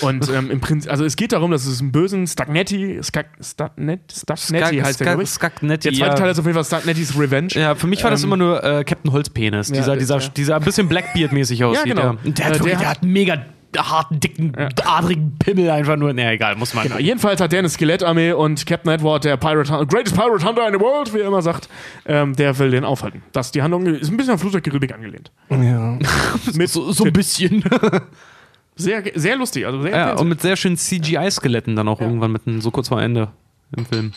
Und 0.02 0.28
ähm, 0.28 0.50
im 0.50 0.60
Prinzip, 0.60 0.90
also 0.90 1.04
es 1.04 1.16
geht 1.16 1.32
darum, 1.32 1.50
dass 1.50 1.66
es 1.66 1.80
einen 1.80 1.92
bösen 1.92 2.26
Stagnetti, 2.26 3.00
Stagnetti 3.02 4.14
Skag- 4.14 4.82
heißt 4.84 5.00
der, 5.00 5.06
glaube 5.06 5.22
ich. 5.22 5.30
Skagnetti, 5.30 5.88
Der 5.90 5.98
zweite 5.98 6.10
ja. 6.10 6.14
Teil 6.16 6.30
ist 6.30 6.38
auf 6.38 6.44
jeden 6.46 6.54
Fall 6.54 6.64
Stagnettis 6.64 7.18
Revenge. 7.18 7.48
Ja, 7.54 7.74
für 7.74 7.86
mich 7.86 8.02
war 8.04 8.10
das 8.10 8.22
Ähm, 8.22 8.28
immer 8.28 8.36
nur 8.36 8.62
äh, 8.64 8.84
Captain 8.84 9.12
Holzpenis, 9.12 9.68
dieser, 9.72 9.96
dieser, 9.96 10.18
ja. 10.18 10.28
dieser 10.28 10.56
ein 10.56 10.62
bisschen 10.62 10.88
Blackbeard-mäßig 10.88 11.64
aussieht. 11.64 11.84
genau. 11.86 12.16
Und 12.24 12.38
Der, 12.38 12.46
Äh, 12.46 12.48
hat, 12.50 12.64
der 12.64 12.76
der 12.76 12.88
hat- 12.90 13.02
mega 13.04 13.42
harten, 13.76 14.20
dicken, 14.20 14.52
adrigen 14.84 15.36
Pimmel 15.38 15.70
einfach 15.70 15.96
nur. 15.96 16.12
Ne, 16.12 16.32
egal, 16.32 16.56
muss 16.56 16.74
man. 16.74 16.84
Genau, 16.84 16.98
jedenfalls 16.98 17.40
hat 17.40 17.52
der 17.52 17.60
eine 17.60 17.68
Skelettarmee 17.68 18.32
und 18.32 18.66
Captain 18.66 18.92
Edward, 18.92 19.24
der 19.24 19.36
Pirate 19.36 19.72
Hunter, 19.72 19.86
Greatest 19.86 20.16
Pirate 20.16 20.44
Hunter 20.44 20.66
in 20.66 20.74
the 20.74 20.80
World, 20.80 21.12
wie 21.14 21.18
er 21.20 21.28
immer 21.28 21.42
sagt, 21.42 21.68
ähm, 22.06 22.34
der 22.34 22.58
will 22.58 22.70
den 22.70 22.84
aufhalten. 22.84 23.22
Das, 23.32 23.52
die 23.52 23.62
Handlung 23.62 23.86
ist 23.86 24.10
ein 24.10 24.16
bisschen 24.16 24.32
an 24.32 24.38
Flugzeugkaribik 24.38 24.92
angelehnt. 24.92 25.30
Ja. 25.50 25.98
Mit 26.54 26.68
So, 26.68 26.92
so 26.92 27.04
ein 27.04 27.12
bisschen. 27.12 27.64
sehr, 28.76 29.02
sehr 29.14 29.36
lustig, 29.36 29.66
also 29.66 29.82
sehr 29.82 29.90
ja, 29.90 30.12
und 30.14 30.28
mit 30.28 30.40
sehr 30.40 30.56
schönen 30.56 30.76
CGI-Skeletten 30.76 31.76
dann 31.76 31.88
auch 31.88 32.00
irgendwann 32.00 32.32
mitten, 32.32 32.60
so 32.60 32.70
kurz 32.70 32.88
vor 32.88 33.00
Ende 33.00 33.28
im 33.76 33.84
Film. 33.84 34.12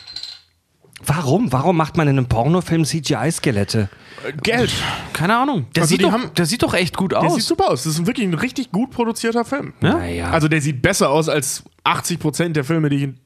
Warum? 1.06 1.52
Warum 1.52 1.76
macht 1.76 1.96
man 1.96 2.08
in 2.08 2.16
einem 2.18 2.26
Pornofilm 2.28 2.84
CGI-Skelette? 2.84 3.88
Geld. 4.42 4.72
Keine 5.12 5.36
Ahnung. 5.36 5.66
Der, 5.74 5.82
Also 5.82 5.94
sieht, 5.94 6.04
doch, 6.04 6.12
haben- 6.12 6.30
der 6.36 6.46
sieht 6.46 6.62
doch 6.62 6.72
echt 6.74 6.96
gut 6.96 7.12
Der 7.12 7.20
aus. 7.20 7.34
sieht 7.34 7.44
super 7.44 7.70
aus. 7.70 7.84
Das 7.84 7.94
ist 7.94 8.06
wirklich 8.06 8.26
ein 8.26 8.34
richtig 8.34 8.70
gut 8.72 8.90
produzierter 8.90 9.44
Film. 9.44 9.74
Ja? 9.82 9.94
Naja. 9.94 10.30
Also 10.30 10.48
der 10.48 10.62
sieht 10.62 10.80
besser 10.80 11.10
aus 11.10 11.28
als 11.28 11.64
80% 11.84 12.54
der 12.56 12.64
Filme, 12.64 12.88
die 12.88 13.02
in, 13.04 13.10
äh, 13.10 13.16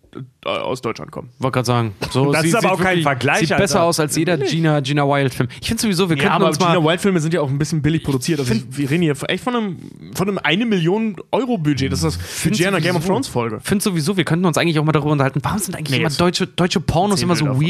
aus 0.44 0.80
Deutschland 0.80 1.10
kommen. 1.10 1.28
Wollte 1.38 1.54
gerade 1.56 1.66
sagen. 1.66 1.94
So, 2.10 2.32
Das 2.32 2.44
ist 2.44 2.54
aber 2.54 2.72
auch 2.72 2.80
kein 2.80 3.02
Vergleich, 3.02 3.40
Sieht 3.40 3.52
Alter. 3.52 3.62
besser 3.62 3.82
aus 3.82 4.00
als 4.00 4.16
jeder 4.16 4.36
Gina, 4.38 4.80
Gina 4.80 5.04
Wild-Film. 5.06 5.48
Ich 5.60 5.68
finde 5.68 5.82
sowieso, 5.82 6.08
wir 6.08 6.16
Ja, 6.16 6.22
könnten 6.22 6.36
aber 6.36 6.46
uns 6.48 6.58
Gina 6.58 6.80
mal. 6.80 6.90
Wild-Filme 6.90 7.20
sind 7.20 7.34
ja 7.34 7.40
auch 7.40 7.48
ein 7.48 7.58
bisschen 7.58 7.82
billig 7.82 8.02
produziert. 8.04 8.40
Also 8.40 8.54
wir 8.70 8.90
reden 8.90 9.02
hier 9.02 9.14
echt 9.28 9.44
von 9.44 9.54
einem, 9.54 9.76
von 10.14 10.28
einem 10.28 10.38
1 10.38 10.64
Million 10.66 11.16
Euro 11.32 11.58
Budget. 11.58 11.92
Das 11.92 12.02
ist 12.02 12.18
das 12.20 12.42
Budget 12.44 12.66
einer 12.66 12.80
Game 12.80 12.96
of. 12.96 13.04
Thrones 13.06 13.28
Folge. 13.28 13.60
finde 13.62 13.82
sowieso, 13.84 14.16
wir 14.16 14.24
könnten 14.24 14.44
uns 14.46 14.58
eigentlich 14.58 14.78
auch 14.78 14.84
mal 14.84 14.92
darüber 14.92 15.12
unterhalten. 15.12 15.40
Warum 15.42 15.58
sind 15.58 15.74
eigentlich 15.76 15.90
Nee, 15.98 16.04
immer 16.04 16.10
deutsche, 16.14 16.46
deutsche 16.46 16.80
Pornos 16.80 17.22
immer 17.22 17.36
so 17.36 17.44
davon. 17.46 17.60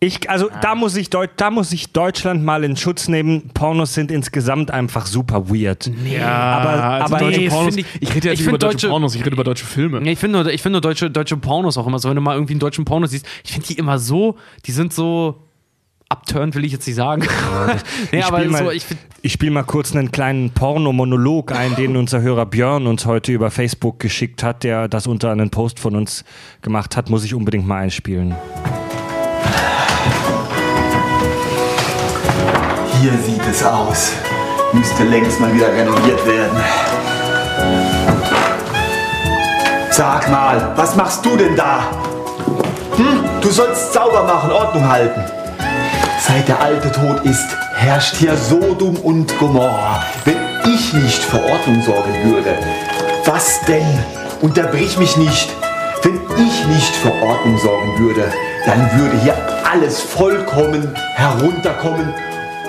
Ich, 0.00 0.30
also 0.30 0.48
da 0.62 0.76
muss 0.76 0.94
ich 0.94 1.10
Deut 1.10 1.30
da 1.38 1.50
muss 1.50 1.72
ich 1.72 1.92
Deutschland 1.92 2.44
mal 2.44 2.62
in 2.62 2.76
Schutz 2.76 3.08
nehmen. 3.08 3.50
Pornos 3.52 3.94
sind 3.94 4.12
insgesamt 4.12 4.70
einfach 4.70 5.06
super 5.06 5.48
weird. 5.50 5.90
Nee. 6.04 6.20
aber- 6.20 6.68
also 6.84 7.14
aber 7.16 7.24
deutsche 7.24 7.40
nee, 7.40 7.48
Pornos. 7.48 7.74
find 7.74 7.86
Ich, 8.00 8.02
ich- 8.08 8.14
rede 8.14 8.28
ja 8.28 8.32
ich 8.32 8.38
nicht 8.38 8.46
über 8.46 8.52
find 8.52 8.62
deutsche, 8.62 8.74
deutsche- 8.76 8.88
Pornos, 8.90 9.14
ich 9.16 9.20
rede 9.24 9.30
über 9.34 9.42
deutsche 9.44 9.64
Filme. 9.66 10.00
Ja, 10.04 10.12
ich 10.12 10.18
finde, 10.20 10.40
nur- 10.42 10.52
ich 10.52 10.62
finde 10.62 10.74
nur 10.76 10.80
deutsche, 10.82 11.10
deutsche 11.10 11.36
Pornos 11.36 11.76
auch 11.78 11.86
immer 11.88 11.98
so, 11.98 12.08
wenn 12.08 12.14
du 12.14 12.22
mal 12.22 12.34
irgendwie 12.34 12.52
einen 12.52 12.60
deutschen 12.60 12.84
Porno 12.84 13.06
siehst, 13.06 13.26
ich 13.42 13.50
finde 13.52 13.66
die 13.66 13.74
immer 13.74 13.98
so, 13.98 14.36
die 14.66 14.70
sind 14.72 14.92
so 14.92 15.42
abturnt, 16.08 16.54
will 16.54 16.64
ich 16.64 16.70
jetzt 16.72 16.86
nicht 16.86 16.94
sagen. 16.96 17.22
nee, 18.12 18.20
ich 18.20 18.24
aber 18.24 18.38
spiele 18.38 18.56
so, 18.56 18.64
mal, 18.64 18.74
ich 18.74 18.84
find, 18.84 19.00
ich 19.22 19.32
spiel 19.32 19.50
mal 19.50 19.64
kurz 19.64 19.96
einen 19.96 20.12
kleinen 20.12 20.50
Pornomonolog 20.50 21.50
ein, 21.50 21.74
den 21.74 21.96
unser 21.96 22.20
Hörer 22.22 22.46
Björn 22.46 22.86
uns 22.86 23.04
heute 23.04 23.32
über 23.32 23.50
Facebook 23.50 23.98
geschickt 23.98 24.44
hat, 24.44 24.62
der 24.62 24.86
das 24.86 25.08
unter 25.08 25.32
einen 25.32 25.50
Post 25.50 25.80
von 25.80 25.96
uns 25.96 26.24
gemacht 26.62 26.96
hat. 26.96 27.10
Muss 27.10 27.24
ich 27.24 27.34
unbedingt 27.34 27.66
mal 27.66 27.78
einspielen. 27.80 28.36
Hier 33.08 33.18
sieht 33.22 33.46
es 33.50 33.64
aus. 33.64 34.12
Müsste 34.72 35.04
längst 35.04 35.40
mal 35.40 35.54
wieder 35.54 35.72
renoviert 35.72 36.26
werden. 36.26 36.60
Sag 39.90 40.28
mal, 40.30 40.72
was 40.76 40.94
machst 40.94 41.24
du 41.24 41.34
denn 41.34 41.56
da? 41.56 41.84
Hm? 42.96 43.24
Du 43.40 43.48
sollst 43.48 43.94
sauber 43.94 44.24
machen, 44.24 44.52
Ordnung 44.52 44.86
halten. 44.86 45.24
Seit 46.20 46.48
der 46.48 46.60
Alte 46.60 46.92
tot 46.92 47.24
ist, 47.24 47.46
herrscht 47.76 48.16
hier 48.16 48.36
Sodom 48.36 48.96
und 48.96 49.38
Gomorra. 49.38 50.02
Wenn 50.26 50.36
ich 50.70 50.92
nicht 50.92 51.22
für 51.22 51.42
Ordnung 51.42 51.80
sorgen 51.80 52.12
würde, 52.24 52.58
was 53.24 53.60
denn? 53.62 53.86
Unterbrich 54.42 54.98
mich 54.98 55.16
nicht. 55.16 55.48
Wenn 56.02 56.20
ich 56.36 56.66
nicht 56.66 56.94
für 56.96 57.12
Ordnung 57.22 57.56
sorgen 57.56 57.98
würde, 58.00 58.30
dann 58.66 59.00
würde 59.00 59.18
hier 59.22 59.36
alles 59.64 60.02
vollkommen 60.02 60.94
herunterkommen 61.14 62.12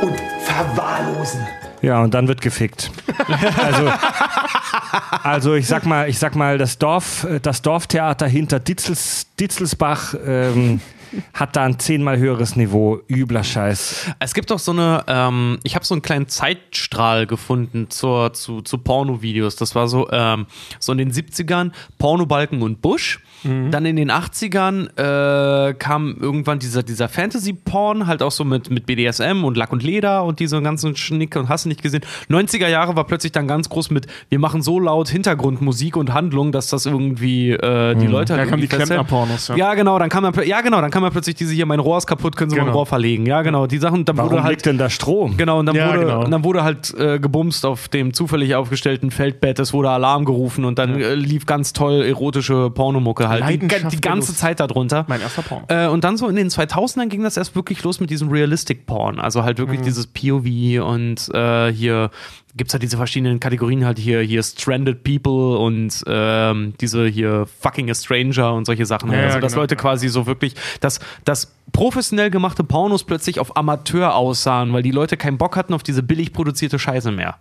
und 0.01 0.15
verwahrlosen. 0.41 1.45
Ja, 1.81 2.01
und 2.01 2.13
dann 2.13 2.27
wird 2.27 2.41
gefickt. 2.41 2.91
Also, 3.57 3.91
also 5.23 5.53
ich 5.55 5.67
sag 5.67 5.85
mal, 5.85 6.09
ich 6.09 6.19
sag 6.19 6.35
mal, 6.35 6.57
das 6.57 6.77
Dorf, 6.77 7.27
das 7.41 7.61
Dorftheater 7.61 8.27
hinter 8.27 8.59
Ditzels, 8.59 9.27
Ditzelsbach 9.39 10.13
ähm, 10.25 10.81
hat 11.34 11.55
da 11.55 11.64
ein 11.64 11.80
zehnmal 11.80 12.18
höheres 12.18 12.55
Niveau. 12.55 12.99
Übler 13.10 13.43
Scheiß. 13.43 14.12
es 14.20 14.34
gibt 14.34 14.51
auch 14.51 14.60
so 14.60 14.72
eine, 14.72 15.03
ähm, 15.07 15.60
ich 15.64 15.76
habe 15.76 15.86
so 15.86 15.93
einen 15.93 16.01
kleinen 16.01 16.28
Zeitstrahl 16.28 17.26
gefunden 17.28 17.89
zur, 17.89 18.34
zu, 18.34 18.62
zu 18.62 18.78
Porno-Videos. 18.78 19.55
Das 19.55 19.76
war 19.76 19.88
so, 19.88 20.10
ähm, 20.12 20.45
so 20.80 20.91
in 20.91 20.97
den 20.97 21.12
70ern 21.12 21.72
Pornobalken 21.97 22.62
und 22.62 22.82
Busch. 22.82 23.20
Dann 23.43 23.86
in 23.86 23.95
den 23.95 24.12
80ern 24.12 24.97
äh, 24.97 25.74
kam 25.76 26.18
irgendwann 26.20 26.60
dieser, 26.60 26.84
dieser 26.84 27.07
Fantasy-Porn, 27.07 28.05
halt 28.05 28.22
auch 28.22 28.34
so 28.34 28.43
mit, 28.43 28.70
mit 28.70 28.86
BDSM 28.86 29.45
und 29.45 29.55
Lack 29.55 29.72
und 29.72 29.82
Leder 29.82 30.26
und 30.26 30.41
diese 30.41 30.62
ganzen 30.62 30.97
Schnick 30.97 31.38
und 31.38 31.47
hast 31.47 31.64
du 31.64 31.70
nicht 31.70 31.82
gesehen. 31.82 32.01
90er 32.30 32.68
Jahre 32.68 32.97
war 32.97 33.05
plötzlich 33.05 33.32
dann 33.32 33.47
ganz 33.47 33.70
groß 33.70 33.91
mit, 33.91 34.07
wir 34.28 34.39
machen 34.39 34.62
so 34.62 34.78
laut 34.78 35.07
Hintergrundmusik 35.07 35.95
und 35.95 36.14
Handlung, 36.14 36.51
dass 36.51 36.68
das 36.68 36.86
irgendwie 36.86 37.51
äh, 37.51 37.95
die 37.95 38.07
Leute 38.07 38.34
halt 38.34 38.45
Da 38.45 38.49
kamen 38.49 38.62
die. 38.62 38.68
Klempner-Pornos, 38.68 39.47
ja. 39.49 39.55
Ja, 39.55 39.74
genau, 39.74 39.97
dann 39.99 40.10
kam 40.10 40.30
ja, 40.43 40.62
genau, 40.62 40.82
dann 40.82 40.91
kam 40.91 40.98
man 41.01 41.11
plötzlich 41.11 41.35
diese 41.35 41.53
hier, 41.53 41.65
mein 41.65 41.79
Rohr 41.79 41.97
ist 41.97 42.07
kaputt, 42.07 42.35
können 42.35 42.49
Sie 42.49 42.55
mal 42.55 42.61
ein 42.63 42.65
Genau. 42.67 42.77
Rohr 42.77 42.85
verlegen. 42.85 43.25
Ja, 43.25 43.41
genau, 43.41 43.67
die 43.67 43.77
Sachen, 43.77 44.05
dann 44.05 44.17
Warum 44.17 44.31
wurde 44.31 44.43
halt 44.43 44.51
liegt 44.53 44.65
denn 44.65 44.77
da 44.77 44.89
Strom? 44.89 45.37
Genau, 45.37 45.59
und 45.59 45.65
dann, 45.65 45.75
Ja, 45.75 45.89
wurde, 45.89 45.99
genau. 45.99 46.23
und 46.25 46.31
dann 46.31 46.43
wurde 46.43 46.63
halt 46.63 46.93
äh, 46.97 47.19
gebumst 47.19 47.65
auf 47.65 47.87
dem 47.87 48.13
zufällig 48.13 48.55
aufgestellten 48.55 49.11
Feldbett, 49.11 49.59
es 49.59 49.73
wurde 49.73 49.89
Alarm 49.89 50.25
gerufen 50.25 50.65
und 50.65 50.79
dann 50.79 50.99
äh, 50.99 51.15
lief 51.15 51.45
ganz 51.45 51.73
toll 51.73 52.03
erotische 52.03 52.69
Pornomucke 52.69 53.29
halt. 53.29 53.47
Die, 53.49 53.57
die 53.59 54.01
ganze 54.01 54.31
Lust. 54.31 54.39
Zeit 54.39 54.59
darunter. 54.59 55.05
Mein 55.07 55.21
erster 55.21 55.41
Porno. 55.41 55.65
Äh, 55.67 55.87
und 55.87 56.03
dann 56.03 56.17
so 56.17 56.27
in 56.27 56.35
den 56.35 56.49
2000ern 56.49 57.07
ging 57.07 57.23
das 57.23 57.37
erst 57.37 57.55
wirklich 57.55 57.83
los 57.83 57.99
mit 57.99 58.09
diesem 58.09 58.29
Realistic 58.29 58.85
Porn. 58.85 59.19
Also 59.19 59.43
halt 59.43 59.57
Mhm. 59.57 59.63
wirklich 59.63 59.81
dieses 59.81 60.07
POV 60.07 60.83
und 60.85 61.29
äh, 61.33 61.71
hier 61.71 62.09
gibt 62.55 62.69
es 62.69 62.73
halt 62.73 62.83
diese 62.83 62.97
verschiedenen 62.97 63.39
Kategorien 63.39 63.85
halt 63.85 63.99
hier, 63.99 64.21
hier 64.21 64.41
Stranded 64.43 65.03
People 65.03 65.57
und 65.59 66.03
ähm, 66.07 66.73
diese 66.81 67.07
hier 67.07 67.47
Fucking 67.61 67.89
a 67.89 67.93
Stranger 67.93 68.53
und 68.53 68.65
solche 68.65 68.85
Sachen. 68.85 69.11
Ja, 69.11 69.19
also, 69.19 69.35
ja, 69.35 69.41
dass 69.41 69.53
genau, 69.53 69.63
Leute 69.63 69.75
ja. 69.75 69.81
quasi 69.81 70.09
so 70.09 70.25
wirklich, 70.25 70.55
dass, 70.79 70.99
dass 71.25 71.53
professionell 71.71 72.31
gemachte 72.31 72.63
Pornos 72.63 73.03
plötzlich 73.03 73.39
auf 73.39 73.55
Amateur 73.55 74.15
aussahen, 74.15 74.73
weil 74.73 74.81
die 74.81 74.91
Leute 74.91 75.17
keinen 75.17 75.37
Bock 75.37 75.55
hatten 75.55 75.73
auf 75.73 75.83
diese 75.83 76.01
billig 76.01 76.33
produzierte 76.33 76.79
Scheiße 76.79 77.11
mehr. 77.11 77.37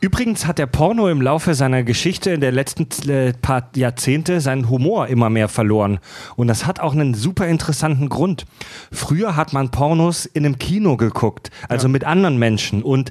Übrigens 0.00 0.46
hat 0.46 0.58
der 0.58 0.66
Porno 0.66 1.08
im 1.08 1.20
Laufe 1.20 1.54
seiner 1.54 1.82
Geschichte 1.82 2.30
in 2.30 2.40
der 2.40 2.52
letzten 2.52 2.86
äh, 3.10 3.32
paar 3.32 3.70
Jahrzehnte 3.74 4.40
seinen 4.40 4.68
Humor 4.70 5.08
immer 5.08 5.30
mehr 5.30 5.48
verloren. 5.48 5.98
Und 6.36 6.46
das 6.46 6.66
hat 6.66 6.80
auch 6.80 6.92
einen 6.92 7.14
super 7.14 7.48
interessanten 7.48 8.08
Grund. 8.08 8.46
Früher 8.92 9.36
hat 9.36 9.52
man 9.52 9.70
Pornos 9.70 10.26
in 10.26 10.46
einem 10.46 10.58
Kino 10.58 10.96
geguckt, 10.96 11.50
also 11.68 11.88
mit 11.88 12.04
anderen 12.04 12.38
Menschen. 12.38 12.82
Und 12.82 13.10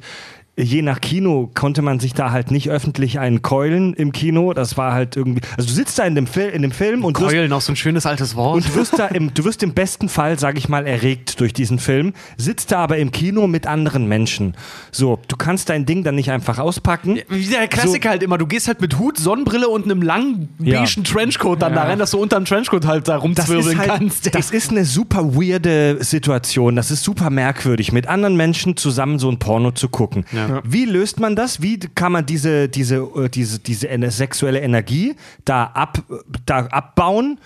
je 0.57 0.81
nach 0.81 0.99
Kino 0.99 1.49
konnte 1.53 1.81
man 1.81 1.99
sich 1.99 2.13
da 2.13 2.31
halt 2.31 2.51
nicht 2.51 2.69
öffentlich 2.69 3.19
einen 3.19 3.41
keulen 3.41 3.93
im 3.93 4.11
Kino. 4.11 4.53
Das 4.53 4.75
war 4.77 4.93
halt 4.93 5.15
irgendwie. 5.15 5.41
Also 5.57 5.69
du 5.69 5.73
sitzt 5.73 5.97
da 5.97 6.03
in 6.03 6.13
dem, 6.13 6.27
Fil 6.27 6.49
in 6.49 6.61
dem 6.61 6.71
Film 6.71 7.05
und 7.05 7.17
wirst, 7.19 7.31
Keulen, 7.31 7.53
auch 7.53 7.61
so 7.61 7.71
ein 7.71 7.75
schönes 7.77 8.05
altes 8.05 8.35
Wort. 8.35 8.55
und 8.57 8.67
du 8.67 8.75
wirst 8.75 8.99
da 8.99 9.07
im, 9.07 9.33
du 9.33 9.45
wirst 9.45 9.63
im 9.63 9.73
besten 9.73 10.09
Fall, 10.09 10.37
sage 10.37 10.57
ich 10.57 10.67
mal, 10.67 10.85
erregt 10.85 11.39
durch 11.39 11.53
diesen 11.53 11.79
Film, 11.79 12.13
sitzt 12.37 12.71
da 12.73 12.79
aber 12.79 12.97
im 12.97 13.11
Kino 13.11 13.47
mit 13.47 13.65
anderen 13.65 14.07
Menschen. 14.07 14.53
So, 14.91 15.19
du 15.29 15.37
kannst 15.37 15.69
dein 15.69 15.85
Ding 15.85 16.03
dann 16.03 16.15
nicht 16.15 16.31
einfach 16.31 16.59
auspacken. 16.59 17.19
Wie 17.29 17.45
der 17.45 17.67
Klassiker 17.69 18.09
halt 18.09 18.21
immer, 18.21 18.37
du 18.37 18.45
gehst 18.45 18.67
halt 18.67 18.81
mit 18.81 18.99
Hut, 18.99 19.17
Sonnenbrille 19.17 19.69
und 19.69 19.85
einem 19.85 20.01
langen 20.01 20.49
Ja. 20.59 20.81
beigen 20.83 21.03
Trenchcoat 21.05 21.61
dann 21.61 21.73
da 21.73 21.83
rein, 21.83 21.97
dass 21.99 22.11
du 22.11 22.19
unter 22.19 22.35
dem 22.35 22.45
Trenchcoat 22.45 22.85
halt 22.85 23.07
da 23.07 23.13
Das 23.15 23.23
rumzwirbeln 23.23 23.77
halt, 23.79 23.87
kannst. 23.89 24.25
ey. 24.27 24.31
das 24.33 24.51
ist 24.51 24.69
eine 24.71 24.83
super 24.85 25.33
weirde 25.33 26.03
Situation. 26.03 26.75
Das 26.75 26.91
ist 26.91 27.03
super 27.03 27.29
merkwürdig, 27.29 27.91
mit 27.93 28.07
anderen 28.07 28.35
Menschen 28.35 28.75
zusammen 28.77 29.17
so 29.17 29.29
ein 29.29 29.39
Porno 29.39 29.71
zu 29.71 29.87
gucken. 29.89 30.25
Wie 30.63 30.85
löst 30.85 31.19
man 31.19 31.35
das? 31.35 31.61
Wie 31.61 31.79
kann 31.79 32.11
man 32.11 32.25
diese, 32.25 32.69
diese, 32.69 32.97
äh, 32.97 33.29
diese, 33.29 33.59
diese 33.59 34.11
sexuelle 34.11 34.59
Energie 34.61 35.15
da, 35.45 35.65
ab, 35.65 36.03
da 36.45 36.65
abbauen? 36.67 37.39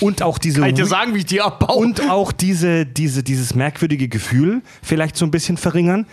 Und 0.00 0.22
auch 0.22 0.38
diese 0.38 0.60
Kann 0.60 0.70
ich 0.70 0.76
dir 0.76 0.86
sagen, 0.86 1.14
wie 1.14 1.18
ich 1.18 1.26
die 1.26 1.40
abbaue? 1.40 1.76
und 1.76 2.08
auch 2.10 2.32
diese, 2.32 2.86
diese, 2.86 3.22
dieses 3.22 3.54
merkwürdige 3.54 4.08
Gefühl 4.08 4.62
vielleicht 4.82 5.16
so 5.16 5.24
ein 5.24 5.30
bisschen 5.30 5.56
verringern. 5.56 6.06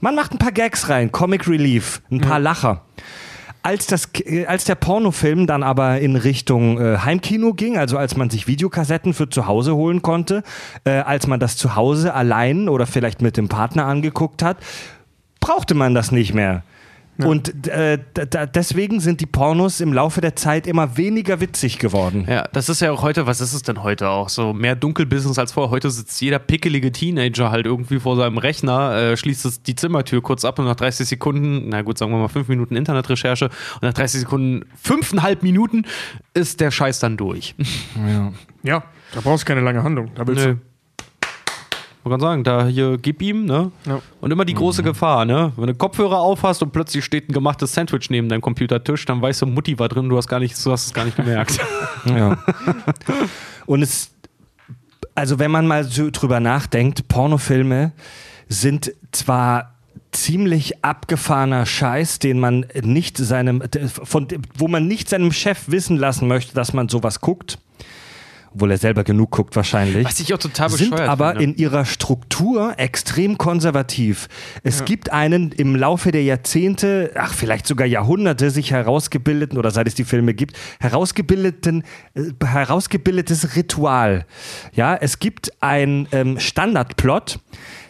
Man 0.00 0.14
macht 0.14 0.32
ein 0.32 0.38
paar 0.38 0.52
Gags 0.52 0.88
rein, 0.88 1.12
Comic 1.12 1.48
Relief, 1.48 2.02
ein 2.10 2.20
paar 2.20 2.40
Lacher. 2.40 2.82
Als, 3.62 3.86
das, 3.86 4.10
äh, 4.26 4.44
als 4.44 4.64
der 4.64 4.74
Pornofilm 4.74 5.46
dann 5.46 5.62
aber 5.62 5.98
in 6.00 6.16
Richtung 6.16 6.78
äh, 6.78 6.98
Heimkino 6.98 7.54
ging, 7.54 7.78
also 7.78 7.96
als 7.96 8.14
man 8.14 8.28
sich 8.28 8.46
Videokassetten 8.46 9.14
für 9.14 9.30
zu 9.30 9.46
Hause 9.46 9.74
holen 9.74 10.02
konnte, 10.02 10.42
äh, 10.84 10.90
als 10.90 11.26
man 11.26 11.40
das 11.40 11.56
zu 11.56 11.74
Hause 11.74 12.12
allein 12.12 12.68
oder 12.68 12.86
vielleicht 12.86 13.22
mit 13.22 13.38
dem 13.38 13.48
Partner 13.48 13.86
angeguckt 13.86 14.42
hat, 14.42 14.58
brauchte 15.44 15.74
man 15.74 15.94
das 15.94 16.10
nicht 16.10 16.32
mehr. 16.32 16.62
Und 17.18 17.68
äh, 17.68 17.98
deswegen 18.54 18.98
sind 18.98 19.20
die 19.20 19.26
Pornos 19.26 19.80
im 19.80 19.92
Laufe 19.92 20.20
der 20.20 20.34
Zeit 20.34 20.66
immer 20.66 20.96
weniger 20.96 21.40
witzig 21.40 21.78
geworden. 21.78 22.26
Ja, 22.28 22.48
das 22.52 22.68
ist 22.68 22.80
ja 22.80 22.90
auch 22.90 23.02
heute, 23.02 23.26
was 23.26 23.40
ist 23.40 23.52
es 23.52 23.62
denn 23.62 23.82
heute 23.84 24.08
auch? 24.08 24.28
So 24.30 24.52
mehr 24.52 24.74
Dunkelbusiness 24.74 25.38
als 25.38 25.52
vorher. 25.52 25.70
Heute 25.70 25.90
sitzt 25.90 26.20
jeder 26.20 26.40
pickelige 26.40 26.90
Teenager 26.90 27.50
halt 27.50 27.66
irgendwie 27.66 28.00
vor 28.00 28.16
seinem 28.16 28.38
Rechner, 28.38 28.96
äh, 28.96 29.16
schließt 29.16 29.44
es 29.44 29.62
die 29.62 29.76
Zimmertür 29.76 30.22
kurz 30.22 30.44
ab 30.44 30.58
und 30.58 30.64
nach 30.64 30.74
30 30.74 31.06
Sekunden, 31.06 31.68
na 31.68 31.82
gut, 31.82 31.98
sagen 31.98 32.10
wir 32.10 32.18
mal 32.18 32.28
fünf 32.28 32.48
Minuten 32.48 32.74
Internetrecherche 32.74 33.44
und 33.44 33.82
nach 33.82 33.92
30 33.94 34.22
Sekunden, 34.22 34.64
fünfeinhalb 34.82 35.42
Minuten 35.44 35.84
ist 36.32 36.60
der 36.60 36.70
Scheiß 36.72 36.98
dann 36.98 37.16
durch. 37.16 37.54
Ja, 38.64 38.82
da 39.12 39.20
brauchst 39.20 39.44
du 39.44 39.48
keine 39.48 39.60
lange 39.60 39.84
Handlung. 39.84 40.10
Da 40.14 40.26
willst 40.26 40.46
Nö. 40.46 40.54
du. 40.54 40.73
Man 42.04 42.10
kann 42.12 42.20
sagen, 42.20 42.44
da 42.44 42.66
hier 42.66 42.98
gib 42.98 43.22
ihm, 43.22 43.46
ne? 43.46 43.72
Ja. 43.86 44.00
Und 44.20 44.30
immer 44.30 44.44
die 44.44 44.52
große 44.52 44.82
Mhm. 44.82 44.86
Gefahr, 44.86 45.24
ne? 45.24 45.52
Wenn 45.56 45.68
du 45.68 45.74
Kopfhörer 45.74 46.18
aufhast 46.18 46.62
und 46.62 46.70
plötzlich 46.70 47.02
steht 47.04 47.30
ein 47.30 47.32
gemachtes 47.32 47.72
Sandwich 47.72 48.10
neben 48.10 48.28
deinem 48.28 48.42
Computertisch, 48.42 49.06
dann 49.06 49.22
weißt 49.22 49.42
du, 49.42 49.46
Mutti 49.46 49.78
war 49.78 49.88
drin, 49.88 50.10
du 50.10 50.16
hast 50.18 50.28
gar 50.28 50.38
nicht, 50.38 50.54
du 50.64 50.70
hast 50.70 50.86
es 50.86 50.92
gar 50.92 51.04
nicht 51.04 51.16
gemerkt. 51.16 51.58
Ja. 52.06 52.36
Und 53.64 53.80
es, 53.80 54.10
also 55.14 55.38
wenn 55.38 55.50
man 55.50 55.66
mal 55.66 55.84
so 55.84 56.10
drüber 56.10 56.38
nachdenkt, 56.38 57.08
Pornofilme 57.08 57.92
sind 58.48 58.92
zwar 59.10 59.72
ziemlich 60.12 60.84
abgefahrener 60.84 61.64
Scheiß, 61.64 62.18
den 62.18 62.38
man 62.38 62.66
nicht 62.82 63.16
seinem, 63.16 63.62
von, 63.88 64.28
wo 64.54 64.68
man 64.68 64.86
nicht 64.86 65.08
seinem 65.08 65.32
Chef 65.32 65.62
wissen 65.68 65.96
lassen 65.96 66.28
möchte, 66.28 66.54
dass 66.54 66.74
man 66.74 66.90
sowas 66.90 67.22
guckt. 67.22 67.58
Obwohl 68.54 68.70
er 68.70 68.78
selber 68.78 69.02
genug 69.02 69.32
guckt 69.32 69.56
wahrscheinlich. 69.56 70.06
Was 70.06 70.20
ich 70.20 70.32
auch 70.32 70.38
total 70.38 70.70
sind 70.70 70.90
bescheuert 70.90 71.08
aber 71.08 71.30
finde. 71.30 71.44
in 71.44 71.56
ihrer 71.56 71.84
Struktur 71.84 72.74
extrem 72.76 73.36
konservativ. 73.36 74.28
Es 74.62 74.84
gibt 74.84 75.12
einen 75.12 75.50
im 75.50 75.74
Laufe 75.74 76.12
der 76.12 76.22
Jahrzehnte, 76.22 77.10
ach 77.16 77.34
vielleicht 77.34 77.66
sogar 77.66 77.86
Jahrhunderte 77.86 78.50
sich 78.50 78.70
herausgebildeten 78.70 79.58
oder 79.58 79.70
seit 79.72 79.88
es 79.88 79.94
die 79.94 80.04
Filme 80.04 80.34
gibt, 80.34 80.56
herausgebildeten 80.78 81.82
äh, 82.14 82.30
herausgebildetes 82.44 83.56
Ritual. 83.56 84.24
Ja, 84.72 84.94
es 84.94 85.18
gibt 85.18 85.50
ein 85.60 86.06
ähm, 86.12 86.38
Standardplot, 86.38 87.40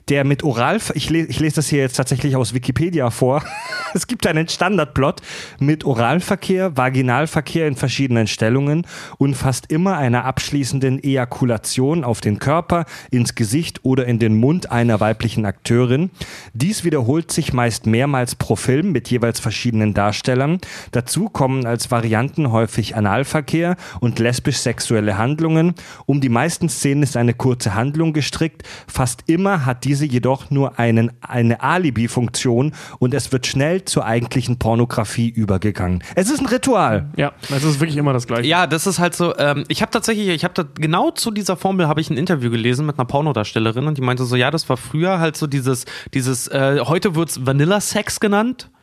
der 0.08 0.24
mit 0.24 0.42
Oral, 0.42 0.78
ich, 0.94 1.08
le 1.08 1.20
ich 1.20 1.40
lese 1.40 1.56
das 1.56 1.68
hier 1.68 1.80
jetzt 1.80 1.96
tatsächlich 1.96 2.36
aus 2.36 2.52
Wikipedia 2.52 3.10
vor. 3.10 3.42
es 3.94 4.06
gibt 4.06 4.26
einen 4.26 4.48
Standardplot 4.48 5.22
mit 5.58 5.84
Oralverkehr, 5.84 6.76
Vaginalverkehr 6.76 7.66
in 7.66 7.76
verschiedenen 7.76 8.26
Stellungen 8.26 8.86
und 9.18 9.34
fast 9.34 9.70
immer 9.70 9.96
einer 9.96 10.24
abschließenden 10.24 11.02
Ejakulation 11.02 12.04
auf 12.04 12.20
den 12.20 12.38
Körper, 12.38 12.84
ins 13.10 13.34
Gesicht 13.34 13.80
oder 13.84 14.06
in 14.06 14.18
den 14.18 14.36
Mund 14.36 14.70
einer 14.70 15.00
weiblichen 15.00 15.46
Akteurin. 15.46 16.10
Dies 16.52 16.84
wiederholt 16.84 17.30
sich 17.30 17.52
meist 17.52 17.86
mehrmals 17.86 18.34
pro 18.34 18.56
Film 18.56 18.92
mit 18.92 19.10
jeweils 19.10 19.40
verschiedenen 19.40 19.94
Darstellern. 19.94 20.58
Dazu 20.90 21.28
kommen 21.28 21.66
als 21.66 21.90
Varianten 21.90 22.52
häufig 22.52 22.96
Analverkehr 22.96 23.76
und 24.00 24.18
lesbisch-sexuelle 24.18 25.16
Handlungen. 25.18 25.74
Um 26.06 26.20
die 26.20 26.28
meisten 26.28 26.68
Szenen 26.68 27.02
ist 27.02 27.16
eine 27.16 27.34
kurze 27.34 27.74
Handlung 27.74 28.12
gestrickt. 28.12 28.62
Fast 28.86 29.22
immer 29.26 29.64
hat 29.64 29.84
diese 29.94 30.06
jedoch 30.06 30.50
nur 30.50 30.80
einen, 30.80 31.12
eine 31.20 31.62
Alibi-Funktion 31.62 32.72
und 32.98 33.14
es 33.14 33.30
wird 33.30 33.46
schnell 33.46 33.84
zur 33.84 34.04
eigentlichen 34.04 34.58
Pornografie 34.58 35.28
übergegangen. 35.28 36.02
Es 36.16 36.30
ist 36.30 36.40
ein 36.40 36.46
Ritual. 36.46 37.10
Ja, 37.16 37.32
es 37.54 37.62
ist 37.62 37.78
wirklich 37.78 37.96
immer 37.96 38.12
das 38.12 38.26
Gleiche. 38.26 38.48
Ja, 38.48 38.66
das 38.66 38.88
ist 38.88 38.98
halt 38.98 39.14
so. 39.14 39.36
Ähm, 39.38 39.64
ich 39.68 39.82
habe 39.82 39.92
tatsächlich, 39.92 40.28
ich 40.28 40.42
habe 40.42 40.54
da 40.54 40.64
genau 40.74 41.12
zu 41.12 41.30
dieser 41.30 41.56
Formel 41.56 41.86
habe 41.86 42.00
ich 42.00 42.10
ein 42.10 42.16
Interview 42.16 42.50
gelesen 42.50 42.86
mit 42.86 42.98
einer 42.98 43.06
Pornodarstellerin 43.06 43.86
und 43.86 43.96
die 43.96 44.02
meinte 44.02 44.24
so, 44.24 44.34
ja, 44.34 44.50
das 44.50 44.68
war 44.68 44.76
früher 44.76 45.20
halt 45.20 45.36
so 45.36 45.46
dieses, 45.46 45.84
dieses. 46.12 46.48
Äh, 46.48 46.80
heute 46.84 47.14
wird's 47.14 47.46
Vanilla 47.46 47.80
Sex 47.80 48.18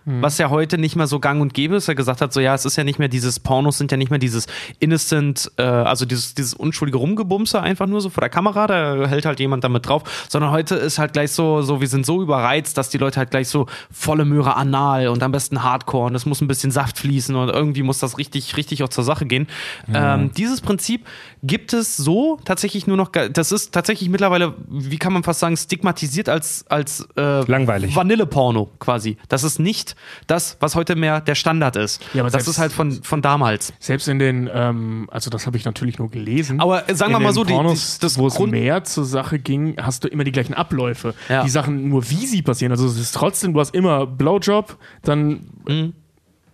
genannt. 0.06 0.24
Was 0.24 0.38
ja 0.38 0.50
heute 0.50 0.78
nicht 0.78 0.96
mehr 0.96 1.08
so 1.08 1.20
gang 1.20 1.42
und 1.42 1.54
gäbe 1.54 1.76
ist, 1.76 1.88
er 1.88 1.96
gesagt 1.96 2.22
hat, 2.22 2.34
so 2.34 2.40
ja, 2.40 2.54
es 2.56 2.66
ist 2.66 2.76
ja 2.76 2.84
nicht 2.84 3.00
mehr 3.00 3.08
dieses 3.08 3.40
Pornos, 3.40 3.78
sind 3.78 3.92
ja 3.92 3.98
nicht 3.98 4.10
mehr 4.10 4.20
dieses 4.20 4.48
innocent, 4.80 5.52
äh, 5.58 5.64
also 5.64 6.06
dieses, 6.06 6.34
dieses 6.34 6.54
unschuldige 6.54 6.98
Rumgebumse 6.98 7.62
einfach 7.62 7.88
nur 7.88 8.02
so 8.02 8.10
vor 8.10 8.22
der 8.22 8.30
Kamera, 8.30 8.68
da 8.68 9.08
hält 9.08 9.26
halt 9.26 9.40
jemand 9.40 9.64
damit 9.64 9.88
drauf, 9.88 10.04
sondern 10.30 10.52
heute 10.52 10.76
ist 10.76 11.00
halt 11.00 11.14
gleich 11.14 11.32
so, 11.32 11.62
so 11.62 11.82
wir 11.82 11.88
sind 11.88 12.06
so 12.06 12.22
überreizt, 12.22 12.78
dass 12.78 12.90
die 12.90 12.98
Leute 12.98 13.18
halt 13.18 13.32
gleich 13.32 13.48
so 13.48 13.68
volle 13.92 14.26
Möhre 14.26 14.56
anal 14.56 15.08
und 15.08 15.24
am 15.24 15.32
besten 15.32 15.64
Hardcore 15.64 16.08
und 16.08 16.16
es 16.16 16.26
muss 16.26 16.42
ein 16.42 16.48
bisschen 16.48 16.72
Saft 16.72 16.98
fließen 16.98 17.36
und 17.36 17.50
irgendwie 17.50 17.84
muss 17.84 18.00
das 18.00 18.18
richtig, 18.18 18.58
richtig 18.58 18.84
auch 18.84 18.90
zur 18.90 19.04
Sache 19.04 19.26
gehen. 19.26 19.48
Ähm, 19.94 20.32
dieses 20.36 20.62
Prinzip 20.62 21.06
gibt 21.44 21.74
es 21.74 21.98
so 21.98 22.38
tatsächlich 22.46 22.86
nur 22.88 22.98
noch, 22.98 23.10
das 23.10 23.52
ist 23.52 23.72
tatsächlich 23.74 24.10
mittlerweile, 24.10 24.54
wie 24.70 24.98
kann 24.98 25.12
man 25.14 25.24
fast 25.24 25.40
sagen, 25.40 25.58
stigmatisiert 25.58 26.30
als, 26.30 26.66
als 26.70 27.08
äh, 27.18 27.42
Langweilig. 27.50 27.96
Vanilleporno 27.96 28.70
quasi. 28.80 29.18
Das 29.28 29.44
ist 29.44 29.60
nicht 29.60 29.96
das, 30.28 30.58
was 30.60 30.76
heute 30.76 30.96
mehr 30.96 31.20
der 31.22 31.36
Standard 31.36 31.76
ist. 31.76 32.02
Ja, 32.14 32.22
aber 32.22 32.30
das 32.30 32.44
selbst- 32.44 32.48
ist 32.50 32.60
halt 32.60 32.72
von, 32.72 33.02
von 33.04 33.22
damals. 33.22 33.74
Selbst 33.80 34.08
in 34.08 34.20
den, 34.20 34.50
ähm, 34.54 35.08
also 35.12 35.30
das 35.30 35.48
habe 35.48 35.58
ich 35.58 35.66
natürlich 35.66 35.98
nur 35.98 36.10
gelesen. 36.12 36.60
Aber, 36.60 36.88
äh, 36.90 36.96
sagen 36.96 37.12
wir 37.12 37.20
mal 37.20 37.34
so, 37.34 37.44
die- 37.44 37.54
Pornos, 37.54 37.96
die- 37.98 38.02
das 38.02 38.18
wo 38.18 38.28
es 38.28 38.36
Grund- 38.36 38.52
mehr 38.52 38.84
zur 38.84 39.06
Sache 39.06 39.40
ging, 39.40 39.76
hast 39.82 40.04
du 40.04 40.08
immer 40.08 40.24
die 40.24 40.32
gleichen 40.32 40.54
Abläufe. 40.54 41.14
Ja. 41.30 41.44
Die 41.44 41.50
Sachen 41.50 41.90
nur 41.90 42.08
wie 42.10 42.28
sie 42.28 42.42
passieren. 42.44 42.72
Also 42.72 42.86
es 42.86 42.98
ist 43.00 43.14
trotzdem, 43.16 43.54
du 43.54 43.60
hast 43.60 43.74
immer 43.74 44.06
Blowjob, 44.06 44.78
dann 45.04 45.48
Mhm. 45.68 45.94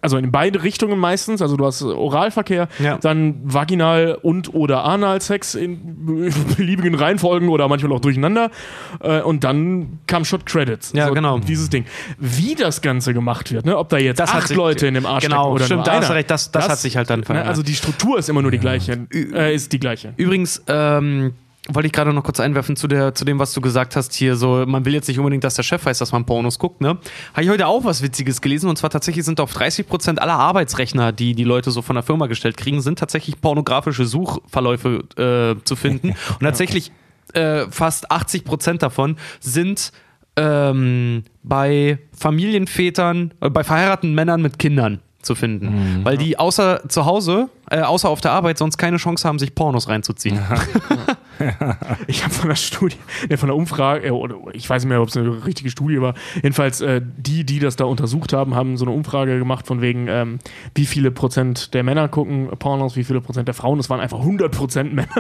Also 0.07 0.17
in 0.17 0.31
beide 0.31 0.63
Richtungen 0.63 0.97
meistens, 0.97 1.41
also 1.41 1.57
du 1.57 1.65
hast 1.65 1.81
Oralverkehr, 1.83 2.69
Ja. 2.79 2.97
dann 2.97 3.35
Vaginal 3.43 4.17
und 4.21 4.53
oder 4.53 4.85
Analsex 4.85 5.53
in 5.55 6.31
beliebigen 6.57 6.95
Reihenfolgen 6.95 7.49
oder 7.49 7.67
manchmal 7.67 7.91
auch 7.91 7.99
durcheinander 7.99 8.49
äh, 9.01 9.19
und 9.21 9.43
dann 9.43 9.99
kam 10.07 10.23
Shot 10.23 10.45
Credits. 10.45 10.93
Ja, 10.93 11.09
genau. 11.09 11.39
Dieses 11.39 11.69
Ding. 11.69 11.85
Wie 12.17 12.55
das 12.55 12.81
Ganze 12.81 13.13
gemacht 13.13 13.51
wird, 13.51 13.65
ne? 13.65 13.77
ob 13.77 13.89
da 13.89 13.97
jetzt 13.97 14.19
Das 14.19 14.31
acht 14.31 14.47
sich- 14.47 14.55
Leute 14.57 14.87
in 14.87 14.93
dem 14.93 15.05
Arsch 15.05 15.25
genau, 15.25 15.51
oder 15.53 15.65
stimmt, 15.65 15.79
nur 15.79 15.85
da 15.85 15.91
einer. 15.99 16.09
recht, 16.15 16.31
das- 16.31 16.51
das 16.51 16.69
hat 16.69 16.77
sich 16.79 16.95
halt 16.95 17.09
dann 17.09 17.19
ne? 17.19 17.25
verändert. 17.25 17.49
Also 17.49 17.63
die 17.63 17.75
Struktur 17.75 18.17
ist 18.17 18.29
immer 18.29 18.41
nur 18.41 18.51
die 18.51 18.59
gleiche, 18.59 19.07
äh, 19.13 19.53
ist 19.53 19.73
die 19.73 19.79
gleiche. 19.79 20.13
Übrigens, 20.17 20.63
ähm, 20.67 21.33
wollte 21.71 21.87
ich 21.87 21.93
gerade 21.93 22.13
noch 22.13 22.23
kurz 22.23 22.39
einwerfen 22.39 22.75
zu, 22.75 22.87
der, 22.87 23.13
zu 23.13 23.25
dem, 23.25 23.39
was 23.39 23.53
du 23.53 23.61
gesagt 23.61 23.95
hast 23.95 24.13
hier. 24.13 24.35
So, 24.35 24.65
man 24.65 24.85
will 24.85 24.93
jetzt 24.93 25.07
nicht 25.07 25.19
unbedingt, 25.19 25.43
dass 25.43 25.55
der 25.55 25.63
Chef 25.63 25.85
weiß, 25.85 25.97
dass 25.97 26.11
man 26.11 26.25
Pornos 26.25 26.59
guckt, 26.59 26.81
ne? 26.81 26.97
Habe 27.33 27.43
ich 27.43 27.49
heute 27.49 27.67
auch 27.67 27.83
was 27.83 28.01
Witziges 28.01 28.41
gelesen 28.41 28.69
und 28.69 28.77
zwar 28.77 28.89
tatsächlich 28.89 29.25
sind 29.25 29.39
auf 29.39 29.55
30% 29.55 30.17
aller 30.17 30.33
Arbeitsrechner, 30.33 31.11
die 31.11 31.35
die 31.35 31.43
Leute 31.43 31.71
so 31.71 31.81
von 31.81 31.95
der 31.95 32.03
Firma 32.03 32.27
gestellt 32.27 32.57
kriegen, 32.57 32.81
sind 32.81 32.99
tatsächlich 32.99 33.39
pornografische 33.41 34.05
Suchverläufe 34.05 35.03
äh, 35.17 35.63
zu 35.63 35.75
finden. 35.75 36.09
und 36.39 36.41
tatsächlich 36.41 36.91
äh, 37.33 37.65
fast 37.69 38.11
80% 38.11 38.77
davon 38.77 39.17
sind 39.39 39.91
ähm, 40.37 41.23
bei 41.43 41.99
Familienvätern, 42.13 43.33
äh, 43.41 43.49
bei 43.49 43.63
verheirateten 43.63 44.13
Männern 44.15 44.41
mit 44.41 44.59
Kindern 44.59 44.99
zu 45.21 45.35
finden. 45.35 46.01
Weil 46.05 46.17
die 46.17 46.39
außer 46.39 46.87
zu 46.87 47.05
Hause, 47.05 47.49
äh, 47.69 47.81
außer 47.81 48.09
auf 48.09 48.21
der 48.21 48.31
Arbeit, 48.31 48.57
sonst 48.57 48.77
keine 48.77 48.97
Chance 48.97 49.27
haben, 49.27 49.39
sich 49.39 49.55
Pornos 49.55 49.87
reinzuziehen. 49.89 50.39
Ich 52.07 52.23
habe 52.23 52.33
von 52.33 52.49
der 52.49 52.55
Studie, 52.55 52.95
ne, 53.29 53.37
von 53.37 53.47
der 53.47 53.55
Umfrage, 53.55 54.07
äh, 54.07 54.09
oder 54.11 54.37
ich 54.53 54.67
weiß 54.67 54.83
nicht 54.83 54.89
mehr, 54.89 55.01
ob 55.01 55.09
es 55.09 55.17
eine 55.17 55.45
richtige 55.45 55.69
Studie 55.69 56.01
war. 56.01 56.15
Jedenfalls, 56.35 56.81
äh, 56.81 56.99
die, 57.03 57.43
die 57.45 57.59
das 57.59 57.75
da 57.75 57.85
untersucht 57.85 58.33
haben, 58.33 58.55
haben 58.55 58.75
so 58.75 58.85
eine 58.85 58.93
Umfrage 58.95 59.37
gemacht 59.37 59.67
von 59.67 59.79
wegen, 59.81 60.07
ähm, 60.07 60.39
wie 60.73 60.87
viele 60.87 61.11
Prozent 61.11 61.75
der 61.75 61.83
Männer 61.83 62.07
gucken 62.07 62.49
Pornos, 62.57 62.95
wie 62.95 63.03
viele 63.03 63.21
Prozent 63.21 63.47
der 63.47 63.53
Frauen. 63.53 63.79
Es 63.79 63.87
waren 63.87 63.99
einfach 63.99 64.17
100 64.19 64.51
Prozent 64.51 64.93
Männer. 64.93 65.07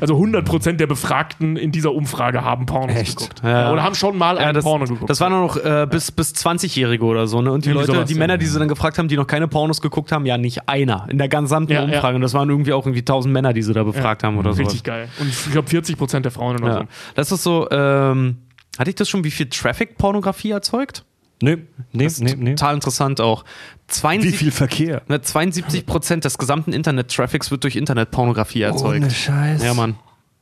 Also 0.00 0.14
100 0.14 0.44
Prozent 0.46 0.80
der 0.80 0.86
Befragten 0.86 1.56
in 1.56 1.72
dieser 1.72 1.92
Umfrage 1.92 2.44
haben 2.44 2.64
Pornos 2.64 2.94
Echt? 2.96 3.18
geguckt. 3.18 3.42
Ja. 3.42 3.72
Oder 3.72 3.82
haben 3.82 3.94
schon 3.94 4.16
mal 4.16 4.36
Ja, 4.36 4.42
einen 4.42 4.54
das, 4.54 4.64
Porno 4.64 4.84
geguckt. 4.84 5.10
das 5.10 5.20
waren 5.20 5.32
nur 5.32 5.40
noch 5.42 5.56
äh, 5.56 5.86
bis, 5.90 6.12
bis 6.12 6.32
20-Jährige 6.34 7.04
oder 7.04 7.26
so. 7.26 7.42
Ne? 7.42 7.50
Und 7.50 7.64
die 7.64 7.70
Irgendwie 7.70 7.86
Leute, 7.86 7.98
sowas, 7.98 8.08
die. 8.08 8.14
Männer, 8.14 8.38
die 8.38 8.46
sie 8.46 8.58
dann 8.58 8.68
gefragt 8.68 8.98
haben, 8.98 9.08
die 9.08 9.16
noch 9.16 9.26
keine 9.26 9.48
Pornos 9.48 9.80
geguckt 9.80 10.12
haben, 10.12 10.26
ja, 10.26 10.38
nicht 10.38 10.68
einer. 10.68 11.06
In 11.10 11.18
der 11.18 11.28
gesamten 11.28 11.69
Ja, 11.70 11.80
ja. 11.86 11.94
Umfrage. 11.96 12.16
Und 12.16 12.22
das 12.22 12.34
waren 12.34 12.48
irgendwie 12.50 12.72
auch 12.72 12.84
irgendwie 12.86 13.00
1000 13.00 13.32
Männer, 13.32 13.52
die 13.52 13.62
sie 13.62 13.72
da 13.72 13.82
befragt 13.84 14.22
haben 14.22 14.38
oder 14.38 14.52
so. 14.52 14.62
Richtig 14.62 14.82
geil. 14.84 15.08
Und 15.18 15.28
ich 15.28 15.50
glaube 15.52 15.68
40 15.68 15.96
Prozent 15.96 16.24
der 16.24 16.32
Frauen 16.32 16.56
oder 16.62 16.66
Ja. 16.72 16.78
so. 16.80 16.84
Das 17.14 17.32
ist 17.32 17.42
so, 17.42 17.68
ähm, 17.70 18.36
hatte 18.78 18.90
ich 18.90 18.96
das 18.96 19.08
schon, 19.08 19.24
wie 19.24 19.30
viel 19.30 19.48
Traffic-Pornografie 19.48 20.50
erzeugt? 20.50 21.04
Nee, 21.42 21.56
nee, 21.92 22.04
Das 22.04 22.14
ist 22.14 22.22
nee, 22.22 22.34
nee. 22.36 22.50
Total 22.54 22.74
interessant 22.74 23.20
auch. 23.20 23.44
Wie 23.44 23.92
72, 23.92 24.36
viel 24.38 24.50
Verkehr? 24.50 25.02
ne, 25.08 25.22
72 25.22 25.86
Prozent 25.86 26.24
des 26.26 26.36
gesamten 26.36 26.72
Internet-Traffics 26.74 27.50
wird 27.50 27.64
durch 27.64 27.76
Internetpornografie 27.76 28.60
erzeugt. 28.62 28.96
Ohne 29.02 29.10
Scheiß. 29.10 29.64
Ja, 29.64 29.72
Mann. 29.74 29.96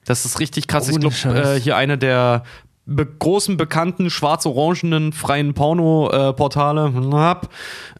Das 0.05 0.25
ist 0.25 0.41
richtig 0.41 0.67
krass. 0.67 0.89
ich 0.89 0.95
Ohne 0.95 1.01
glaube, 1.01 1.15
Scheiß. 1.15 1.59
äh, 1.59 1.61
hier 1.61 1.77
eine 1.77 1.99
der 1.99 2.43
be 2.91 3.05
großen, 3.07 3.57
bekannten, 3.59 4.09
schwarz-orangenen 4.11 5.13
freien 5.13 5.53
Porno-Portale, 5.55 6.93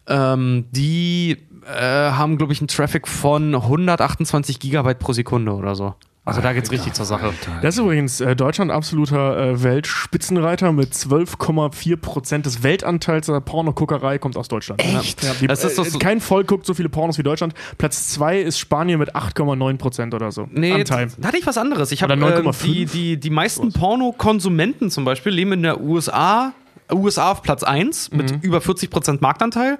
ähm, 0.07 0.65
die 0.71 1.31
äh, 1.31 1.37
haben, 1.73 2.37
glaube 2.37 2.53
ich, 2.53 2.61
einen 2.61 2.67
Traffic 2.67 3.07
von 3.07 3.53
128 3.55 4.59
Gigabyte 4.59 4.99
pro 4.99 5.13
Sekunde 5.13 5.53
oder 5.53 5.75
so. 5.75 5.93
Also 6.29 6.41
da 6.41 6.53
geht's 6.53 6.69
richtig 6.69 6.93
zur 6.93 7.05
Sache. 7.05 7.33
Das 7.61 7.75
ist 7.75 7.81
übrigens 7.81 8.21
äh, 8.21 8.35
Deutschland 8.35 8.71
absoluter 8.71 9.37
äh, 9.37 9.63
Weltspitzenreiter 9.63 10.71
mit 10.71 10.93
12,4 10.93 11.97
Prozent 11.97 12.45
des 12.45 12.61
Weltanteils 12.61 13.25
der 13.25 13.39
Pornoguckerei 13.39 14.19
kommt 14.19 14.37
aus 14.37 14.47
Deutschland. 14.47 14.83
Echt? 14.83 15.23
Ja, 15.23 15.31
die, 15.39 15.47
Das 15.47 15.63
ist 15.63 15.79
doch 15.79 15.87
äh, 15.87 15.97
kein 15.97 16.21
Volk 16.21 16.47
guckt 16.47 16.67
so 16.67 16.75
viele 16.75 16.89
Pornos 16.89 17.17
wie 17.17 17.23
Deutschland. 17.23 17.55
Platz 17.79 18.09
2 18.09 18.41
ist 18.41 18.59
Spanien 18.59 18.99
mit 18.99 19.15
8,9 19.15 19.77
Prozent 19.77 20.13
oder 20.13 20.31
so. 20.31 20.47
Nee, 20.51 20.73
Anteil. 20.73 21.07
da 21.17 21.29
hatte 21.29 21.37
ich 21.37 21.47
was 21.47 21.57
anderes. 21.57 21.91
Ich 21.91 22.03
habe 22.03 22.13
äh, 22.13 22.17
9,5? 22.17 22.63
die, 22.63 22.85
die, 22.85 23.19
die 23.19 23.29
meisten 23.31 23.73
Pornokonsumenten 23.73 24.91
zum 24.91 25.05
Beispiel 25.05 25.31
leben 25.31 25.53
in 25.53 25.63
der 25.63 25.81
USA. 25.81 26.53
USA 26.91 27.31
auf 27.31 27.41
Platz 27.41 27.63
1 27.63 28.11
mit 28.11 28.31
Mhm. 28.31 28.39
über 28.41 28.59
40% 28.59 29.21
Marktanteil. 29.21 29.77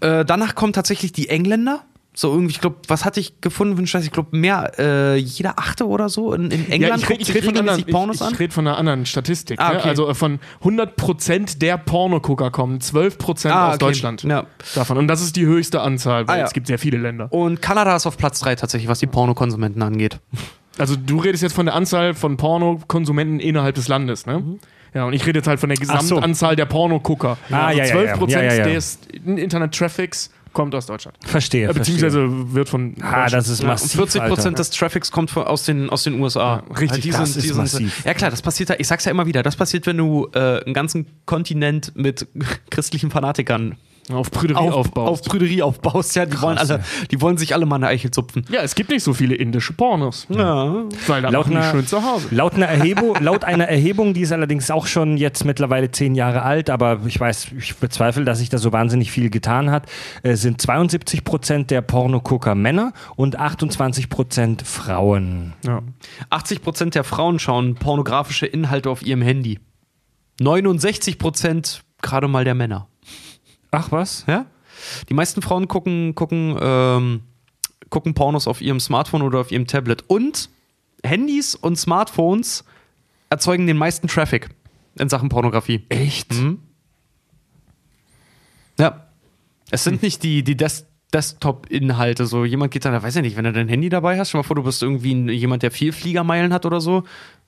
Äh, 0.00 0.24
danach 0.24 0.54
kommen 0.54 0.72
tatsächlich 0.72 1.12
die 1.12 1.28
Engländer. 1.28 1.82
So 2.18 2.32
irgendwie, 2.32 2.52
ich 2.52 2.60
glaube, 2.62 2.76
was 2.88 3.04
hatte 3.04 3.20
ich 3.20 3.42
gefunden? 3.42 3.84
Ich 3.84 4.10
glaube, 4.10 4.34
mehr, 4.34 4.72
äh, 4.78 5.16
jeder 5.16 5.58
Achte 5.58 5.86
oder 5.86 6.08
so 6.08 6.32
in, 6.32 6.50
in 6.50 6.70
England 6.72 6.80
Ja, 6.80 6.94
ich 6.96 7.10
rede 7.10 7.20
ich 7.22 7.34
red 7.34 7.44
von, 7.44 7.58
anderen- 7.58 7.84
Pornos 7.84 8.16
ich, 8.16 8.22
an. 8.22 8.32
ich 8.32 8.38
red 8.40 8.54
von 8.54 8.66
einer 8.66 8.78
anderen 8.78 9.04
Statistik. 9.04 9.60
Ah, 9.60 9.72
ne? 9.72 9.78
okay. 9.80 9.88
Also 9.90 10.08
äh, 10.08 10.14
von 10.14 10.38
100% 10.64 11.58
der 11.58 11.76
Pornogucker 11.76 12.50
kommen 12.50 12.78
12% 12.80 13.50
Ah, 13.50 13.68
aus 13.68 13.74
okay. 13.74 13.84
Deutschland 13.84 14.22
Ja. 14.22 14.46
davon. 14.74 14.96
Und 14.96 15.08
das 15.08 15.20
ist 15.20 15.36
die 15.36 15.44
höchste 15.44 15.82
Anzahl, 15.82 16.26
weil 16.26 16.36
Ah, 16.36 16.38
ja. 16.38 16.44
es 16.46 16.54
gibt 16.54 16.68
sehr 16.68 16.78
viele 16.78 16.96
Länder. 16.96 17.30
Und 17.30 17.60
Kanada 17.60 17.94
ist 17.94 18.06
auf 18.06 18.16
Platz 18.16 18.40
3 18.40 18.54
tatsächlich, 18.54 18.88
was 18.88 18.98
die 18.98 19.06
Pornokonsumenten 19.06 19.82
angeht. 19.82 20.18
Also 20.78 20.96
du 20.96 21.18
redest 21.18 21.42
jetzt 21.42 21.52
von 21.54 21.66
der 21.66 21.74
Anzahl 21.74 22.14
von 22.14 22.38
Pornokonsumenten 22.38 23.40
innerhalb 23.40 23.74
des 23.74 23.88
Landes, 23.88 24.24
ne? 24.26 24.42
Ja, 24.94 25.04
und 25.04 25.12
ich 25.12 25.26
rede 25.26 25.38
jetzt 25.38 25.48
halt 25.48 25.60
von 25.60 25.68
der 25.68 25.78
Ach 25.80 26.00
so. 26.00 26.16
Gesamtanzahl 26.16 26.56
der 26.56 26.66
Pornogucker. 26.66 27.36
Ah, 27.50 27.70
ja, 27.70 27.84
ja, 27.84 28.02
ja. 28.02 28.14
12% 28.14 28.30
Ja, 28.30 28.42
ja, 28.42 28.54
ja. 28.54 28.64
des 28.66 28.98
Internet-Traffics 29.24 30.30
kommt 30.52 30.74
aus 30.74 30.86
Deutschland. 30.86 31.18
Verstehe. 31.24 31.72
Beziehungsweise 31.72 32.20
verstehe. 32.28 32.54
wird 32.54 32.68
von 32.70 32.94
Ah, 33.02 33.28
das 33.28 33.48
ist 33.48 33.58
Ja, 33.60 33.64
und 33.66 33.72
massiv. 33.72 33.92
40 33.92 34.22
Prozent 34.22 34.46
Alter. 34.46 34.56
des 34.56 34.70
Traffics 34.70 35.10
kommt 35.10 35.30
von, 35.30 35.44
aus, 35.44 35.64
den, 35.64 35.90
aus 35.90 36.04
den 36.04 36.18
USA. 36.18 36.62
richtig 36.80 37.02
die 37.02 37.10
krass, 37.10 37.34
sind, 37.34 37.42
ist 37.44 37.48
sind, 37.48 37.56
massiv. 37.58 38.04
Ja 38.06 38.14
klar, 38.14 38.30
das 38.30 38.40
passiert 38.40 38.70
ja, 38.70 38.76
ich 38.78 38.86
sag's 38.88 39.04
ja 39.04 39.10
immer 39.10 39.26
wieder, 39.26 39.42
das 39.42 39.54
passiert, 39.56 39.86
wenn 39.86 39.98
du 39.98 40.28
äh, 40.32 40.64
einen 40.64 40.72
ganzen 40.72 41.06
Kontinent 41.26 41.92
mit 41.94 42.26
christlichen 42.70 43.10
Fanatikern 43.10 43.76
auf 44.12 44.30
Prüderie 44.30 44.58
auf, 44.68 44.74
aufbaust. 44.74 45.08
auf 45.10 45.22
Prüderie 45.28 45.62
aufbaust. 45.62 46.14
Ja, 46.14 46.26
die 46.26 46.40
wollen 46.40 46.58
alle, 46.58 46.82
die 47.10 47.20
wollen 47.20 47.36
sich 47.38 47.54
alle 47.54 47.66
mal 47.66 47.76
eine 47.76 47.88
Eichel 47.88 48.10
zupfen. 48.10 48.44
ja, 48.50 48.60
es 48.62 48.74
gibt 48.74 48.90
nicht 48.90 49.02
so 49.02 49.12
viele 49.14 49.34
indische 49.34 49.72
Pornos. 49.72 50.26
Ja. 50.30 50.84
Weil 51.06 51.22
da 51.22 51.30
Laut 51.30 51.46
einer- 51.46 51.70
schön 51.70 51.86
zu 51.86 52.02
Hause. 52.02 52.28
Laut 52.30 52.54
einer, 52.54 52.66
Erhebung, 52.66 53.16
laut 53.20 53.44
einer 53.44 53.64
Erhebung, 53.68 54.14
die 54.14 54.20
ist 54.20 54.32
allerdings 54.32 54.70
auch 54.70 54.86
schon 54.86 55.16
jetzt 55.16 55.44
mittlerweile 55.44 55.90
zehn 55.90 56.14
Jahre 56.14 56.42
alt, 56.42 56.70
aber 56.70 57.00
ich 57.06 57.18
weiß, 57.18 57.48
ich 57.58 57.76
bezweifle, 57.76 58.24
dass 58.24 58.38
sich 58.38 58.48
da 58.48 58.58
so 58.58 58.72
wahnsinnig 58.72 59.10
viel 59.10 59.30
getan 59.30 59.70
hat, 59.70 59.86
äh, 60.22 60.34
sind 60.36 60.60
72 60.60 61.24
Prozent 61.24 61.70
der 61.70 61.80
Pornogucker 61.82 62.54
Männer 62.54 62.92
und 63.16 63.38
28 63.38 64.08
Prozent 64.08 64.62
Frauen. 64.62 65.52
Ja. 65.64 65.82
80 66.30 66.62
Prozent 66.62 66.94
der 66.94 67.04
Frauen 67.04 67.38
schauen 67.38 67.74
pornografische 67.74 68.46
Inhalte 68.46 68.90
auf 68.90 69.02
ihrem 69.04 69.22
Handy. 69.22 69.58
69 70.40 71.18
Prozent 71.18 71.82
gerade 72.02 72.28
mal 72.28 72.44
der 72.44 72.54
Männer. 72.54 72.88
Ach 73.70 73.92
was? 73.92 74.24
Ja? 74.26 74.46
Die 75.08 75.14
meisten 75.14 75.42
Frauen 75.42 75.68
gucken, 75.68 76.14
gucken, 76.14 76.56
ähm, 76.60 77.20
gucken 77.90 78.14
Pornos 78.14 78.46
auf 78.46 78.60
ihrem 78.60 78.80
Smartphone 78.80 79.22
oder 79.22 79.40
auf 79.40 79.50
ihrem 79.50 79.66
Tablet. 79.66 80.04
Und 80.08 80.50
Handys 81.02 81.54
und 81.54 81.76
Smartphones 81.76 82.64
erzeugen 83.30 83.66
den 83.66 83.76
meisten 83.76 84.08
Traffic 84.08 84.50
in 84.98 85.08
Sachen 85.08 85.28
Pornografie. 85.28 85.84
Echt? 85.88 86.32
Mhm. 86.32 86.60
Ja. 88.78 89.06
Es 89.70 89.84
sind 89.84 90.02
nicht 90.02 90.22
die, 90.22 90.44
die 90.44 90.56
Des 90.56 90.86
Desktop-Inhalte. 91.16 92.26
So, 92.26 92.44
jemand 92.44 92.72
geht 92.72 92.84
da, 92.84 93.02
weiß 93.02 93.16
ich 93.16 93.22
nicht, 93.22 93.36
wenn 93.38 93.44
du 93.44 93.52
dein 93.52 93.68
Handy 93.68 93.88
dabei 93.88 94.18
hast, 94.18 94.28
stell 94.28 94.40
mal 94.40 94.42
vor, 94.42 94.56
du 94.56 94.62
bist 94.62 94.82
irgendwie 94.82 95.14
jemand, 95.32 95.62
der 95.62 95.70
viel 95.70 95.92
Fliegermeilen 95.92 96.52
hat 96.52 96.66
oder 96.66 96.80
so. 96.80 97.04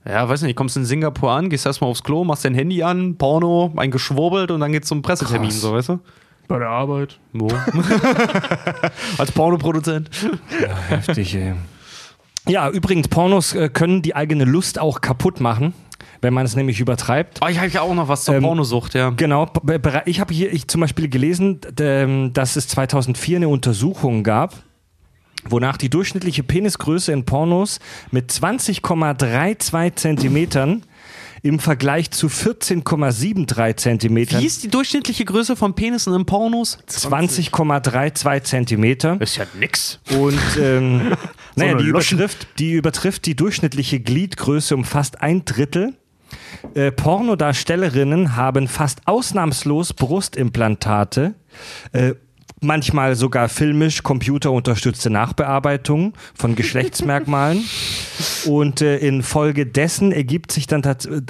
Ja, 0.07 0.27
weiß 0.27 0.41
nicht, 0.43 0.57
kommst 0.57 0.77
in 0.79 0.87
Singapur 0.87 1.33
an, 1.33 1.51
gehst 1.51 1.67
erstmal 1.67 1.91
aufs 1.91 2.03
Klo, 2.03 2.25
machst 2.25 2.47
dein 2.47 2.55
Handy 2.55 2.83
an, 2.83 3.17
Porno, 3.19 3.73
ein 3.77 3.91
geschwurbelt 3.91 4.51
und 4.51 4.61
dann 4.61 4.73
geht's 4.73 4.89
zum 4.89 5.03
Pressetermin, 5.03 5.51
Krass. 5.51 5.61
so, 5.61 5.75
weißt 5.75 5.89
du? 5.91 5.99
Bei 6.47 6.59
der 6.59 6.69
Arbeit. 6.69 7.19
Wo? 7.35 7.49
Als 9.19 9.33
Pornoproduzent. 9.33 10.09
Heftig, 10.89 11.35
ey. 11.35 11.53
Ja, 12.49 12.71
übrigens, 12.71 13.09
Pornos 13.09 13.55
äh, 13.55 13.69
können 13.69 14.01
die 14.01 14.17
eigene 14.17 14.45
Lust 14.45 14.79
auch 14.79 15.03
kaputt 15.03 15.41
machen, 15.41 15.75
wenn 16.21 16.35
man 16.35 16.47
es 16.47 16.57
nämlich 16.57 16.81
übertreibt. 16.81 17.41
Oh, 17.43 17.49
ich 17.49 17.59
habe 17.59 17.69
ja 17.69 17.83
auch 17.83 17.95
noch 17.95 18.09
was 18.09 18.25
zur 18.25 18.37
Ähm, 18.37 18.43
Pornosucht, 18.43 18.95
ja. 18.95 19.11
Genau, 19.11 19.51
ich 20.05 20.21
habe 20.21 20.35
hier 20.35 20.53
ich 20.53 20.69
zum 20.69 20.81
Beispiel 20.81 21.09
gelesen, 21.09 21.61
ähm, 21.81 22.33
dass 22.33 22.57
es 22.57 22.69
2004 22.69 23.37
eine 23.37 23.49
Untersuchung 23.49 24.23
gab, 24.23 24.55
wonach 25.45 25.77
die 25.77 25.91
durchschnittliche 25.91 26.43
Penisgröße 26.43 27.13
in 27.13 27.25
Pornos 27.25 27.79
mit 28.11 28.31
20,32 28.31 29.97
Zentimetern 29.97 30.83
im 31.43 31.59
Vergleich 31.59 32.11
zu 32.11 32.29
14,73 32.29 33.77
Zentimetern 33.77 34.41
Wie 34.41 34.47
ist 34.47 34.63
die 34.63 34.69
durchschnittliche 34.69 35.25
Größe 35.25 35.57
von 35.57 35.75
Penissen 35.75 36.15
in 36.15 36.25
Pornos? 36.25 36.79
20,32 36.89 38.43
Zentimeter. 38.43 39.21
Ist 39.21 39.37
ja 39.37 39.45
nix. 39.59 40.01
Und 40.11 40.39
ähm, 40.61 41.13
naja, 41.55 41.73
eine 41.73 41.83
die, 41.83 41.89
übertrifft, 41.89 42.49
die 42.59 42.73
übertrifft 42.73 43.27
die 43.27 43.37
durchschnittliche 43.37 44.01
Gliedgröße 44.01 44.75
um 44.75 44.85
fast 44.85 45.23
ein 45.23 45.45
Drittel. 45.45 45.95
Äh, 46.75 46.93
Pornodarstellerinnen 46.93 48.37
haben 48.37 48.69
fast 48.69 49.07
ausnahmslos 49.07 49.95
Brustimplantate, 49.95 51.35
äh, 51.93 52.15
manchmal 52.61 53.17
sogar 53.17 53.49
filmisch 53.49 54.03
computerunterstützte 54.03 55.11
Nachbearbeitung 55.11 56.15
von 56.35 56.55
Geschlechtsmerkmalen. 56.55 57.65
Und 58.47 58.81
äh, 58.83 58.97
infolgedessen 58.99 60.13
ergibt 60.13 60.53
sich 60.53 60.67
dann 60.67 60.83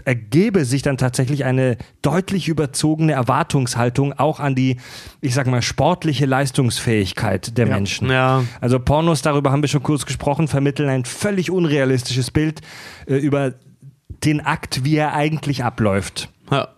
ergebe 0.04 0.64
sich 0.64 0.82
dann 0.82 0.96
tatsächlich 0.96 1.44
eine 1.44 1.76
deutlich 2.02 2.48
überzogene 2.48 3.12
Erwartungshaltung 3.12 4.12
auch 4.14 4.40
an 4.40 4.54
die, 4.54 4.76
ich 5.20 5.34
sag 5.34 5.46
mal, 5.46 5.62
sportliche 5.62 6.26
Leistungsfähigkeit 6.26 7.56
der 7.58 7.66
Menschen. 7.66 8.10
Ja. 8.10 8.44
Also 8.60 8.78
Pornos, 8.78 9.22
darüber 9.22 9.50
haben 9.50 9.62
wir 9.62 9.68
schon 9.68 9.82
kurz 9.82 10.06
gesprochen, 10.06 10.48
vermitteln 10.48 10.88
ein 10.88 11.04
völlig 11.04 11.50
unrealistisches 11.50 12.30
Bild 12.30 12.60
äh, 13.06 13.16
über 13.16 13.54
den 14.24 14.40
Akt, 14.40 14.84
wie 14.84 14.96
er 14.96 15.14
eigentlich 15.14 15.64
abläuft. 15.64 16.28
ja. 16.50 16.68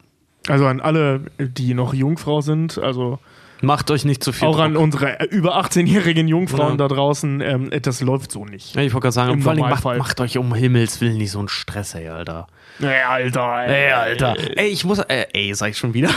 Also 0.49 0.67
an 0.67 0.81
alle, 0.81 1.27
die 1.39 1.75
noch 1.75 1.93
Jungfrau 1.93 2.41
sind, 2.41 2.79
also 2.79 3.19
Macht 3.63 3.91
euch 3.91 4.05
nicht 4.05 4.25
zu 4.25 4.33
viel 4.33 4.49
auch 4.49 4.59
an 4.59 4.75
Druck. 4.75 4.83
unsere 4.85 5.21
äh, 5.21 5.25
über 5.27 5.57
18-jährigen 5.65 6.29
Jungfrauen 6.29 6.73
Ja. 6.73 6.77
da 6.77 6.89
draußen, 6.89 7.41
ähm, 7.41 7.71
das 7.83 8.01
läuft 8.01 8.33
so 8.33 8.45
nicht. 8.45 8.75
Ja, 8.75 8.83
ich 8.83 8.93
wollte 8.95 9.05
gerade 9.05 9.13
sagen, 9.13 9.33
Im 9.35 9.43
vor 9.43 9.53
allem 9.53 9.61
macht, 9.61 9.85
macht 9.85 10.21
euch 10.21 10.39
um 10.39 10.55
Himmels 10.55 11.01
Willen 11.01 11.19
nicht 11.19 11.31
so 11.33 11.39
einen 11.41 11.49
Stress, 11.49 11.95
ey, 11.95 12.09
Alter. 12.09 12.47
Ey, 12.81 13.03
Alter, 13.07 13.65
Ey, 13.67 13.93
Alter. 13.93 14.37
Ey, 14.57 14.69
ich 14.69 14.85
muss, 14.85 14.99
äh, 15.01 15.27
ey, 15.33 15.53
sag 15.55 15.71
ich 15.71 15.79
schon 15.79 15.93
wieder. 15.95 16.11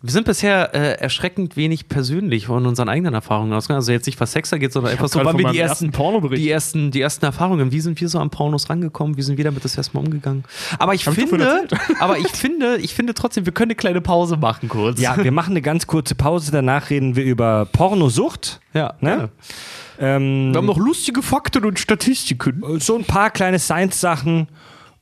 Wir 0.00 0.12
sind 0.12 0.26
bisher 0.26 0.74
äh, 0.74 1.00
erschreckend 1.00 1.56
wenig 1.56 1.88
persönlich 1.88 2.46
von 2.46 2.66
unseren 2.66 2.88
eigenen 2.88 3.14
Erfahrungen 3.14 3.52
ausgegangen. 3.52 3.78
Also 3.78 3.90
jetzt 3.90 4.06
nicht 4.06 4.20
was 4.20 4.30
Sex 4.30 4.52
angeht, 4.52 4.72
sondern 4.72 4.92
einfach 4.92 5.08
so, 5.08 5.24
wann 5.24 5.36
wir 5.36 5.50
die 5.50 5.58
ersten, 5.58 5.90
die, 5.90 6.50
ersten, 6.50 6.92
die 6.92 7.00
ersten 7.00 7.24
Erfahrungen, 7.24 7.72
wie 7.72 7.80
sind 7.80 8.00
wir 8.00 8.08
so 8.08 8.20
an 8.20 8.30
Pornos 8.30 8.70
rangekommen, 8.70 9.16
wie 9.16 9.22
sind 9.22 9.38
wir 9.38 9.44
damit 9.44 9.64
das 9.64 9.76
erste 9.76 9.96
Mal 9.96 10.04
umgegangen. 10.04 10.44
Aber 10.78 10.94
ich 10.94 11.04
Hab 11.04 11.18
ich 11.18 11.24
davon 11.24 11.40
finde, 11.40 11.68
aber 11.98 12.16
ich 12.16 12.28
finde, 12.28 12.76
ich 12.76 12.94
finde 12.94 13.12
trotzdem, 13.12 13.44
wir 13.44 13.52
können 13.52 13.70
eine 13.70 13.76
kleine 13.76 14.00
Pause 14.00 14.36
machen 14.36 14.68
kurz. 14.68 15.00
Ja, 15.00 15.16
wir 15.16 15.32
machen 15.32 15.50
eine 15.50 15.62
ganz 15.62 15.88
kurze 15.88 16.14
Pause, 16.14 16.52
danach 16.52 16.90
reden 16.90 17.16
wir 17.16 17.24
über 17.24 17.66
Pornosucht. 17.66 18.60
ja. 18.74 18.94
Ne? 19.00 19.30
Ähm, 19.98 20.52
Wir 20.52 20.58
haben 20.58 20.66
noch 20.66 20.78
lustige 20.78 21.22
Fakten 21.22 21.64
und 21.64 21.80
Statistiken. 21.80 22.62
so 22.78 22.96
ein 22.96 23.04
paar 23.04 23.30
kleine 23.30 23.58
Science-Sachen 23.58 24.46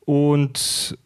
und 0.07 0.97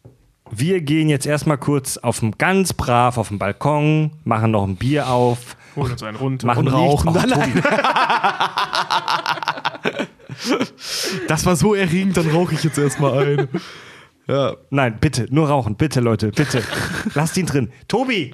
wir 0.51 0.81
gehen 0.81 1.09
jetzt 1.09 1.25
erstmal 1.25 1.57
kurz 1.57 1.97
auf 1.97 2.19
dem 2.19 2.37
ganz 2.37 2.73
brav 2.73 3.17
auf 3.17 3.29
dem 3.29 3.39
Balkon, 3.39 4.11
machen 4.23 4.51
noch 4.51 4.63
ein 4.63 4.75
Bier 4.75 5.07
auf, 5.09 5.39
Holen 5.75 5.91
uns 5.93 6.03
einen 6.03 6.17
runter. 6.17 6.47
machen 6.47 6.67
Und 6.67 6.73
rauchen. 6.73 7.09
Oh, 7.09 7.13
Tobi, 7.13 7.53
Das 11.27 11.45
war 11.45 11.55
so 11.55 11.73
erregend, 11.75 12.17
dann 12.17 12.29
rauche 12.29 12.53
ich 12.55 12.63
jetzt 12.63 12.77
erstmal 12.77 13.17
ein. 13.25 13.47
Ja. 14.27 14.55
Nein, 14.69 14.97
bitte, 14.99 15.25
nur 15.29 15.47
rauchen, 15.49 15.75
bitte 15.75 15.99
Leute, 15.99 16.29
bitte. 16.29 16.63
Lasst 17.15 17.37
ihn 17.37 17.45
drin. 17.45 17.71
Tobi! 17.87 18.33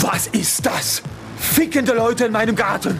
Was 0.00 0.26
ist 0.28 0.64
das? 0.66 1.02
Fickende 1.38 1.92
Leute 1.94 2.26
in 2.26 2.32
meinem 2.32 2.56
Garten. 2.56 2.98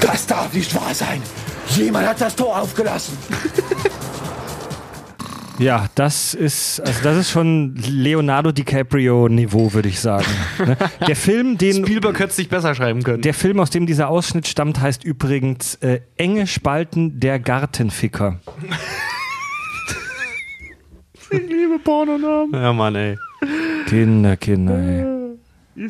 Das 0.00 0.26
darf 0.26 0.52
nicht 0.52 0.74
wahr 0.74 0.94
sein. 0.94 1.22
Jemand 1.68 2.06
hat 2.06 2.20
das 2.20 2.36
Tor 2.36 2.60
aufgelassen. 2.60 3.16
Ja, 5.58 5.86
das 5.94 6.34
ist, 6.34 6.80
also 6.80 7.02
das 7.02 7.16
ist 7.16 7.30
schon 7.30 7.74
Leonardo 7.76 8.52
DiCaprio-Niveau, 8.52 9.72
würde 9.72 9.88
ich 9.88 10.00
sagen. 10.00 10.26
Ne? 10.58 10.76
Der 11.06 11.16
Film, 11.16 11.56
den 11.56 11.84
Spielberg 11.84 12.18
hätte 12.18 12.30
es 12.32 12.38
nicht 12.38 12.50
besser 12.50 12.74
schreiben 12.74 13.02
können. 13.02 13.22
Der 13.22 13.32
Film, 13.34 13.60
aus 13.60 13.70
dem 13.70 13.86
dieser 13.86 14.08
Ausschnitt 14.08 14.46
stammt, 14.46 14.80
heißt 14.80 15.04
übrigens 15.04 15.76
äh, 15.76 16.00
Enge 16.16 16.46
Spalten 16.46 17.20
der 17.20 17.38
Gartenficker. 17.38 18.40
liebe 21.30 21.78
Pornonamen. 21.82 22.52
ja, 22.52 22.72
Mann, 22.72 22.94
ey. 22.94 23.16
Kinder, 23.86 24.36
Kinder, 24.36 24.78
ey. 24.78 25.88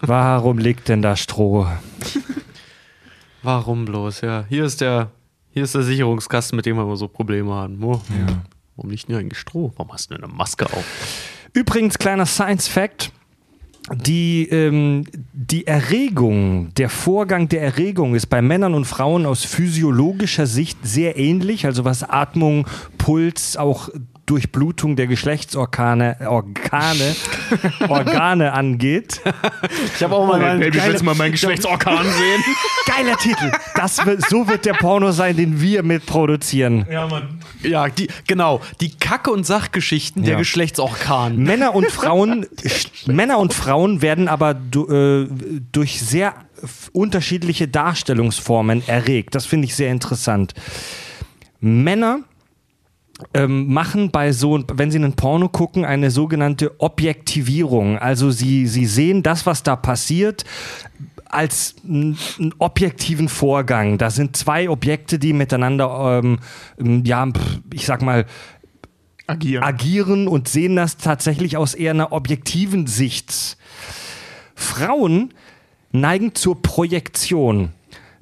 Warum 0.00 0.58
liegt 0.58 0.88
denn 0.88 1.02
da 1.02 1.16
Stroh? 1.16 1.66
Warum 3.42 3.84
bloß, 3.84 4.20
ja. 4.22 4.44
Hier 4.48 4.64
ist 4.64 4.80
der, 4.80 5.10
hier 5.52 5.64
ist 5.64 5.74
der 5.74 5.82
Sicherungskasten, 5.82 6.56
mit 6.56 6.66
dem 6.66 6.76
wir 6.76 6.82
immer 6.82 6.96
so 6.96 7.08
Probleme 7.08 7.52
haben. 7.52 7.82
Oh, 7.82 8.00
Warum 8.76 8.90
nicht 8.90 9.08
nur 9.08 9.18
eigentlich 9.18 9.38
Stroh? 9.38 9.72
Warum 9.76 9.92
hast 9.92 10.10
du 10.10 10.14
denn 10.14 10.24
eine 10.24 10.32
Maske 10.32 10.64
auf? 10.66 10.84
Übrigens, 11.52 11.98
kleiner 11.98 12.26
Science-Fact. 12.26 13.12
Die, 13.92 14.48
ähm, 14.50 15.04
die 15.32 15.66
Erregung, 15.66 16.72
der 16.74 16.88
Vorgang 16.88 17.48
der 17.48 17.62
Erregung 17.62 18.14
ist 18.14 18.26
bei 18.26 18.40
Männern 18.40 18.74
und 18.74 18.84
Frauen 18.84 19.26
aus 19.26 19.44
physiologischer 19.44 20.46
Sicht 20.46 20.78
sehr 20.82 21.16
ähnlich, 21.18 21.66
also 21.66 21.84
was 21.84 22.04
Atmung, 22.04 22.66
Puls, 22.98 23.56
auch 23.56 23.88
Durchblutung 24.30 24.94
der 24.94 25.08
Geschlechtsorgane 25.08 26.16
Organe, 26.28 27.16
Organe 27.88 28.52
angeht. 28.52 29.20
Ich 29.96 30.02
habe 30.04 30.14
auch 30.14 30.24
mal 30.26 30.40
Hey, 30.40 30.58
Baby, 30.70 30.80
willst 30.86 31.00
du 31.00 31.04
mal 31.04 31.16
meinen 31.16 31.32
Geschlechtsorkan 31.32 32.04
sehen? 32.04 32.44
Geiler 32.86 33.16
Titel. 33.16 33.50
Das 33.74 34.06
wird, 34.06 34.28
so 34.28 34.46
wird 34.46 34.64
der 34.66 34.74
Porno 34.74 35.10
sein, 35.10 35.36
den 35.36 35.60
wir 35.60 35.82
mitproduzieren. 35.82 36.86
ja, 36.90 37.08
Mann. 37.08 37.40
Ja, 37.62 37.88
die, 37.88 38.06
genau. 38.28 38.60
Die 38.80 38.90
Kacke- 38.96 39.32
und 39.32 39.44
Sachgeschichten 39.44 40.22
der 40.22 40.32
Ja. 40.34 40.38
Geschlechtsorkan. 40.38 41.36
Männer 41.36 41.74
und 41.74 41.90
Frauen, 41.90 42.46
Männer 43.06 43.38
und 43.38 43.52
Frauen 43.52 44.00
werden 44.00 44.28
aber 44.28 44.54
du, 44.54 44.86
äh, 44.88 45.28
durch 45.72 46.00
sehr 46.00 46.34
unterschiedliche 46.92 47.66
Darstellungsformen 47.66 48.86
erregt. 48.86 49.34
Das 49.34 49.44
finde 49.46 49.66
ich 49.66 49.74
sehr 49.74 49.90
interessant. 49.90 50.54
Männer 51.60 52.20
ähm, 53.34 53.72
machen 53.72 54.10
bei 54.10 54.32
so, 54.32 54.62
wenn 54.72 54.90
sie 54.90 54.98
einen 54.98 55.14
Porno 55.14 55.48
gucken, 55.48 55.84
eine 55.84 56.10
sogenannte 56.10 56.80
Objektivierung. 56.80 57.98
Also 57.98 58.30
sie, 58.30 58.66
sie 58.66 58.86
sehen 58.86 59.22
das, 59.22 59.46
was 59.46 59.62
da 59.62 59.76
passiert, 59.76 60.44
als 61.26 61.76
einen 61.84 62.16
objektiven 62.58 63.28
Vorgang. 63.28 63.98
Da 63.98 64.10
sind 64.10 64.36
zwei 64.36 64.68
Objekte, 64.68 65.18
die 65.18 65.32
miteinander, 65.32 66.20
ähm, 66.22 67.04
ja, 67.04 67.28
ich 67.72 67.86
sag 67.86 68.02
mal, 68.02 68.26
Agieren. 69.26 69.62
agieren 69.62 70.28
und 70.28 70.48
sehen 70.48 70.74
das 70.74 70.96
tatsächlich 70.96 71.56
aus 71.56 71.74
eher 71.74 71.92
einer 71.92 72.12
objektiven 72.12 72.88
Sicht. 72.88 73.56
Frauen 74.56 75.32
neigen 75.92 76.34
zur 76.34 76.60
Projektion. 76.60 77.70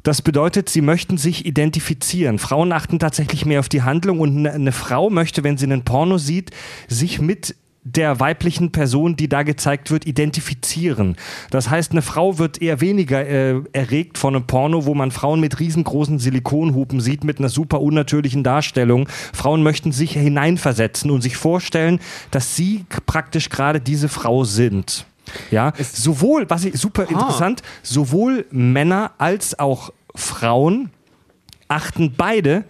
Das 0.08 0.22
bedeutet, 0.22 0.70
sie 0.70 0.80
möchten 0.80 1.18
sich 1.18 1.44
identifizieren. 1.44 2.38
Frauen 2.38 2.72
achten 2.72 2.98
tatsächlich 2.98 3.44
mehr 3.44 3.60
auf 3.60 3.68
die 3.68 3.82
Handlung 3.82 4.20
und 4.20 4.38
eine- 4.38 4.52
eine 4.52 4.72
Frau 4.72 5.10
möchte, 5.10 5.44
wenn 5.44 5.58
sie 5.58 5.66
einen 5.66 5.84
Porno 5.84 6.16
sieht, 6.16 6.50
sich 6.88 7.20
mit 7.20 7.54
der 7.84 8.18
weiblichen 8.18 8.72
Person, 8.72 9.16
die 9.16 9.28
da 9.28 9.42
gezeigt 9.42 9.90
wird, 9.90 10.06
identifizieren. 10.06 11.16
Das 11.50 11.68
heißt, 11.68 11.92
eine 11.92 12.00
Frau 12.00 12.38
wird 12.38 12.62
eher 12.62 12.80
weniger 12.80 13.26
äh, 13.26 13.60
erregt 13.74 14.16
von 14.16 14.34
einem 14.34 14.46
Porno, 14.46 14.86
wo 14.86 14.94
man 14.94 15.10
Frauen 15.10 15.40
mit 15.40 15.60
riesengroßen 15.60 16.18
Silikonhupen 16.18 17.00
sieht, 17.02 17.22
mit 17.22 17.38
einer 17.38 17.50
super 17.50 17.82
unnatürlichen 17.82 18.42
Darstellung. 18.42 19.10
Frauen 19.34 19.62
möchten 19.62 19.92
sich 19.92 20.12
hineinversetzen 20.12 21.10
und 21.10 21.20
sich 21.20 21.36
vorstellen, 21.36 22.00
dass 22.30 22.56
sie 22.56 22.86
praktisch 23.04 23.50
gerade 23.50 23.78
diese 23.78 24.08
Frau 24.08 24.44
sind. 24.44 25.04
Ja, 25.50 25.74
sowohl, 25.78 26.48
was 26.48 26.64
ich 26.64 26.78
super 26.78 27.02
interessant, 27.10 27.60
sowohl 27.82 28.46
Männer 28.50 29.10
als 29.18 29.58
auch 29.58 29.92
Frauen 30.18 30.90
achten 31.68 32.14
beide 32.16 32.64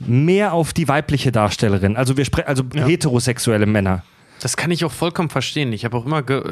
mehr 0.00 0.52
auf 0.52 0.72
die 0.72 0.88
weibliche 0.88 1.32
Darstellerin. 1.32 1.96
Also 1.96 2.16
wir 2.16 2.24
sprechen, 2.24 2.48
also 2.48 2.64
heterosexuelle 2.74 3.66
Männer. 3.66 4.04
Das 4.40 4.56
kann 4.56 4.72
ich 4.72 4.84
auch 4.84 4.90
vollkommen 4.90 5.30
verstehen. 5.30 5.72
Ich 5.72 5.84
habe 5.84 5.96
auch 5.96 6.04
immer, 6.04 6.22
ge 6.24 6.42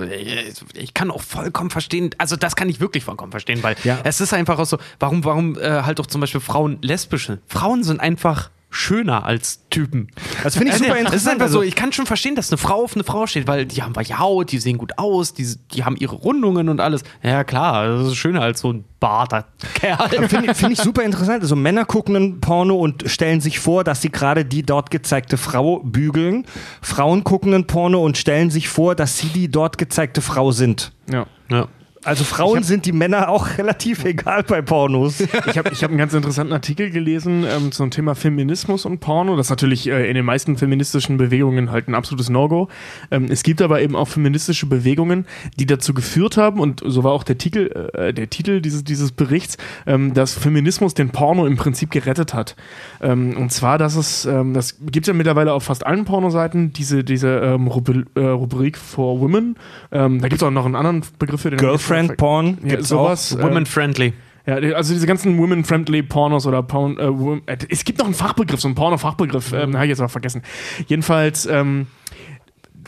ich 0.74 0.95
kann 0.95 1.11
auch 1.11 1.23
vollkommen 1.23 1.70
verstehen, 1.70 2.11
also 2.19 2.37
das 2.37 2.55
kann 2.55 2.69
ich 2.69 2.78
wirklich 2.78 3.03
vollkommen 3.03 3.32
verstehen, 3.32 3.62
weil 3.65 3.74
Ja. 3.82 3.99
es 4.05 4.20
ist 4.20 4.32
einfach 4.32 4.61
auch 4.61 4.65
so, 4.66 4.78
warum, 5.01 5.24
warum 5.24 5.59
äh, 5.59 5.82
halt 5.82 5.99
auch 5.99 6.07
zum 6.07 6.20
Beispiel 6.20 6.41
Frauen 6.41 6.78
lesbische? 6.82 7.41
Frauen 7.49 7.82
sind 7.82 7.99
einfach 8.01 8.51
schöner 8.70 9.24
als 9.26 9.66
Typen. 9.68 10.09
Das 10.44 10.56
finde 10.56 10.68
ich 10.72 10.76
Äh, 10.76 10.78
super 10.78 10.94
nee, 10.94 11.01
Es 11.01 11.01
ist 11.01 11.06
interessant. 11.06 11.32
einfach 11.34 11.47
Also- 11.47 11.59
so, 11.59 11.62
ich 11.64 11.74
kann 11.74 11.92
schon 11.92 12.06
verstehen, 12.06 12.36
dass 12.36 12.51
eine 12.51 12.59
Frau 12.59 12.84
auf 12.84 12.94
eine 12.94 13.02
Frau 13.05 13.26
steht, 13.26 13.47
weil 13.48 13.66
die 13.66 13.82
haben 13.82 13.97
weiche 13.97 14.18
Haut, 14.18 14.52
die 14.52 14.59
sehen 14.59 14.78
gut 14.78 14.92
aus, 14.97 15.34
die, 15.34 15.47
die 15.74 15.84
haben 15.84 15.97
ihre 15.97 16.14
Rundungen 16.14 16.68
und 16.68 16.80
alles. 16.80 17.02
Ja 17.22 17.42
klar, 17.44 17.88
das 17.88 18.09
ist 18.09 18.16
schöner 18.16 18.42
als 18.42 18.60
so 18.60 18.72
ein 18.72 18.84
barter 19.01 19.47
Kerl. 19.74 20.09
Finde 20.28 20.55
find 20.55 20.72
ich 20.72 20.78
super 20.80 21.02
interessant. 21.02 21.42
Also 21.42 21.56
Männer 21.56 21.84
gucken 21.84 22.14
ein 22.16 22.40
Porno 22.40 22.76
und 22.76 23.10
stellen 23.10 23.40
sich 23.40 23.59
vor, 23.59 23.82
dass 23.82 24.02
sie 24.02 24.10
gerade 24.10 24.44
die 24.44 24.62
dort 24.62 24.90
gezeigte 24.90 25.36
Frau 25.36 25.80
bügeln. 25.80 26.47
Frauen 26.80 27.24
gucken 27.24 27.52
ein 27.55 27.66
Porno 27.66 28.05
und 28.05 28.18
stellen 28.18 28.51
sich 28.51 28.68
vor, 28.68 28.94
dass 28.94 29.18
sie 29.18 29.28
die 29.28 29.48
dort 29.51 29.78
gezeigte 29.78 30.20
Frau 30.20 30.52
sind. 30.52 30.92
Ja. 31.10 31.26
Ja. 31.48 31.66
Also 32.02 32.24
Frauen 32.24 32.62
sind 32.62 32.86
die 32.86 32.93
Männer 32.93 33.28
auch 33.28 33.47
relativ 33.59 34.06
egal 34.06 34.43
bei 34.43 34.62
Pornos. 34.62 35.20
Ich 35.20 35.59
habe 35.59 35.70
ich 35.70 35.85
hab 35.85 35.90
einen 35.90 35.98
ganz 35.98 36.14
interessanten 36.14 36.55
Artikel 36.55 36.90
gelesen 36.90 37.44
ähm, 37.47 37.72
zum 37.72 37.90
Thema 37.90 38.14
Feminismus 38.14 38.86
und 38.86 39.01
Porno. 39.01 39.36
Das 39.36 39.47
ist 39.47 39.51
natürlich 39.51 39.86
äh, 39.86 40.09
in 40.09 40.14
den 40.14 40.24
meisten 40.24 40.56
feministischen 40.56 41.18
Bewegungen 41.18 41.70
halt 41.70 41.89
ein 41.89 41.94
absolutes 41.94 42.31
No-Go. 42.31 42.68
Ähm, 43.10 43.27
es 43.31 43.43
gibt 43.43 43.60
aber 43.60 43.82
eben 43.82 43.97
auch 43.97 44.09
feministische 44.09 44.64
Bewegungen, 44.64 45.27
die 45.59 45.66
dazu 45.66 45.93
geführt 45.93 46.39
haben, 46.39 46.59
und 46.59 46.82
so 46.86 47.05
war 47.05 47.12
auch 47.12 47.22
der 47.22 47.36
Titel, 47.36 47.90
äh, 47.93 48.14
der 48.14 48.31
Titel 48.31 48.62
dieses, 48.62 48.82
dieses 48.82 49.12
Berichts, 49.12 49.59
ähm, 49.86 50.14
dass 50.14 50.32
Feminismus 50.32 50.94
den 50.94 51.10
Porno 51.10 51.47
im 51.47 51.56
Prinzip 51.56 51.90
gerettet 51.90 52.32
hat. 52.32 52.56
Ähm, 53.02 53.36
und 53.36 53.52
zwar, 53.52 53.77
dass 53.77 53.97
es, 53.97 54.24
ähm, 54.24 54.55
das 54.55 54.78
gibt 54.81 55.06
ja 55.06 55.12
mittlerweile 55.12 55.52
auf 55.52 55.64
fast 55.64 55.85
allen 55.85 56.06
Pornoseiten 56.06 56.72
diese, 56.72 57.05
diese 57.05 57.28
ähm, 57.40 57.66
Rubri 57.66 58.05
äh, 58.14 58.20
Rubrik 58.20 58.78
for 58.78 59.20
Women. 59.20 59.56
Ähm, 59.93 60.22
da 60.22 60.28
gibt 60.28 60.40
es 60.40 60.47
auch 60.47 60.51
noch 60.51 60.64
einen 60.64 60.77
anderen 60.77 61.02
Begriff 61.18 61.43
für 61.43 61.51
den 61.51 61.59
Girlfriend 61.59 61.89
Porn. 62.16 62.58
Ja, 62.64 62.82
sowas. 62.82 63.34
äh, 63.36 63.42
Women 63.42 63.66
friendly. 63.66 64.12
ja, 64.46 64.54
also 64.76 64.94
diese 64.94 65.06
ganzen 65.06 65.38
women-friendly 65.38 66.02
Pornos 66.02 66.46
oder 66.46 66.62
Porn, 66.62 66.98
äh, 66.98 67.02
wom- 67.08 67.42
äh, 67.46 67.56
es 67.68 67.84
gibt 67.84 67.98
noch 67.98 68.06
einen 68.06 68.14
Fachbegriff, 68.14 68.60
so 68.60 68.68
einen 68.68 68.74
Porno-Fachbegriff, 68.74 69.52
ähm, 69.52 69.74
habe 69.74 69.84
ich 69.84 69.90
jetzt 69.90 70.00
aber 70.00 70.08
vergessen. 70.08 70.42
Jedenfalls, 70.86 71.46
ähm, 71.46 71.86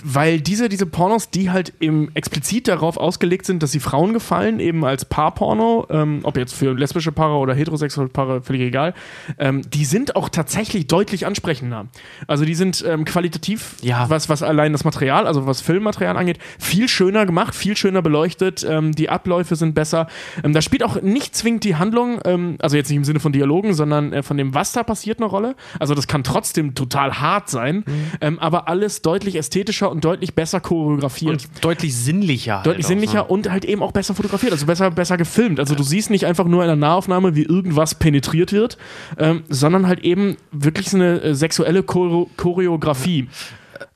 weil 0.04 0.40
diese, 0.40 0.68
diese 0.68 0.86
Pornos, 0.86 1.30
die 1.30 1.50
halt 1.50 1.72
eben 1.80 2.10
explizit 2.14 2.68
darauf 2.68 2.96
ausgelegt 2.96 3.46
sind, 3.46 3.62
dass 3.62 3.72
sie 3.72 3.80
Frauen 3.80 4.12
gefallen, 4.12 4.60
eben 4.60 4.84
als 4.84 5.04
Paarporno, 5.04 5.86
ähm, 5.90 6.20
ob 6.22 6.36
jetzt 6.36 6.54
für 6.54 6.72
lesbische 6.74 7.12
Paare 7.12 7.34
oder 7.36 7.54
heterosexuelle 7.54 8.08
Paare, 8.08 8.42
völlig 8.42 8.62
egal, 8.62 8.94
ähm, 9.38 9.62
die 9.70 9.84
sind 9.84 10.16
auch 10.16 10.28
tatsächlich 10.28 10.86
deutlich 10.86 11.26
ansprechender. 11.26 11.86
Also 12.26 12.44
die 12.44 12.54
sind 12.54 12.84
ähm, 12.86 13.04
qualitativ, 13.04 13.76
Ja. 13.82 14.08
was, 14.10 14.28
was 14.28 14.42
allein 14.42 14.72
das 14.72 14.84
Material, 14.84 15.26
also 15.26 15.46
was 15.46 15.60
Filmmaterial 15.60 16.16
angeht, 16.16 16.38
viel 16.58 16.88
schöner 16.88 17.26
gemacht, 17.26 17.54
viel 17.54 17.76
schöner 17.76 18.02
beleuchtet, 18.02 18.66
ähm, 18.68 18.92
die 18.92 19.08
Abläufe 19.08 19.54
sind 19.56 19.74
besser. 19.74 20.08
Ähm, 20.42 20.52
da 20.52 20.62
spielt 20.62 20.82
auch 20.82 21.00
nicht 21.00 21.36
zwingend 21.36 21.64
die 21.64 21.76
Handlung, 21.76 22.18
ähm, 22.24 22.56
also 22.60 22.76
jetzt 22.76 22.88
nicht 22.88 22.96
im 22.96 23.04
Sinne 23.04 23.20
von 23.20 23.32
Dialogen, 23.32 23.74
sondern 23.74 24.12
äh, 24.12 24.22
von 24.22 24.36
dem, 24.36 24.54
was 24.54 24.72
da 24.72 24.82
passiert, 24.82 25.18
eine 25.20 25.26
Rolle. 25.26 25.54
Also 25.78 25.94
das 25.94 26.06
kann 26.08 26.24
trotzdem 26.24 26.74
total 26.74 27.20
hart 27.20 27.48
sein, 27.50 27.84
ähm, 28.20 28.38
aber 28.40 28.66
alles 28.68 29.02
deutlich 29.02 29.36
ästhetischer 29.36 29.91
und 29.92 30.04
deutlich 30.04 30.34
besser 30.34 30.60
choreografiert. 30.60 31.32
Und 31.32 31.64
deutlich 31.64 31.94
sinnlicher. 31.94 32.56
halt 32.56 32.66
Deutlich 32.66 32.86
auch, 32.86 32.88
sinnlicher 32.88 33.18
ne? 33.18 33.24
und 33.24 33.50
halt 33.50 33.64
eben 33.64 33.82
auch 33.82 33.92
besser 33.92 34.14
fotografiert, 34.14 34.52
also 34.52 34.66
besser, 34.66 34.90
besser 34.90 35.16
gefilmt. 35.16 35.60
Also 35.60 35.74
du 35.74 35.82
siehst 35.82 36.10
nicht 36.10 36.26
einfach 36.26 36.46
nur 36.46 36.62
in 36.62 36.68
der 36.68 36.76
Nahaufnahme, 36.76 37.36
wie 37.36 37.44
irgendwas 37.44 37.94
penetriert 37.94 38.52
wird, 38.52 38.78
ähm, 39.18 39.44
sondern 39.48 39.86
halt 39.86 40.00
eben 40.00 40.36
wirklich 40.50 40.90
so 40.90 40.96
eine 40.96 41.20
äh, 41.20 41.34
sexuelle 41.34 41.82
Choreo 41.82 42.28
Choreografie. 42.36 43.28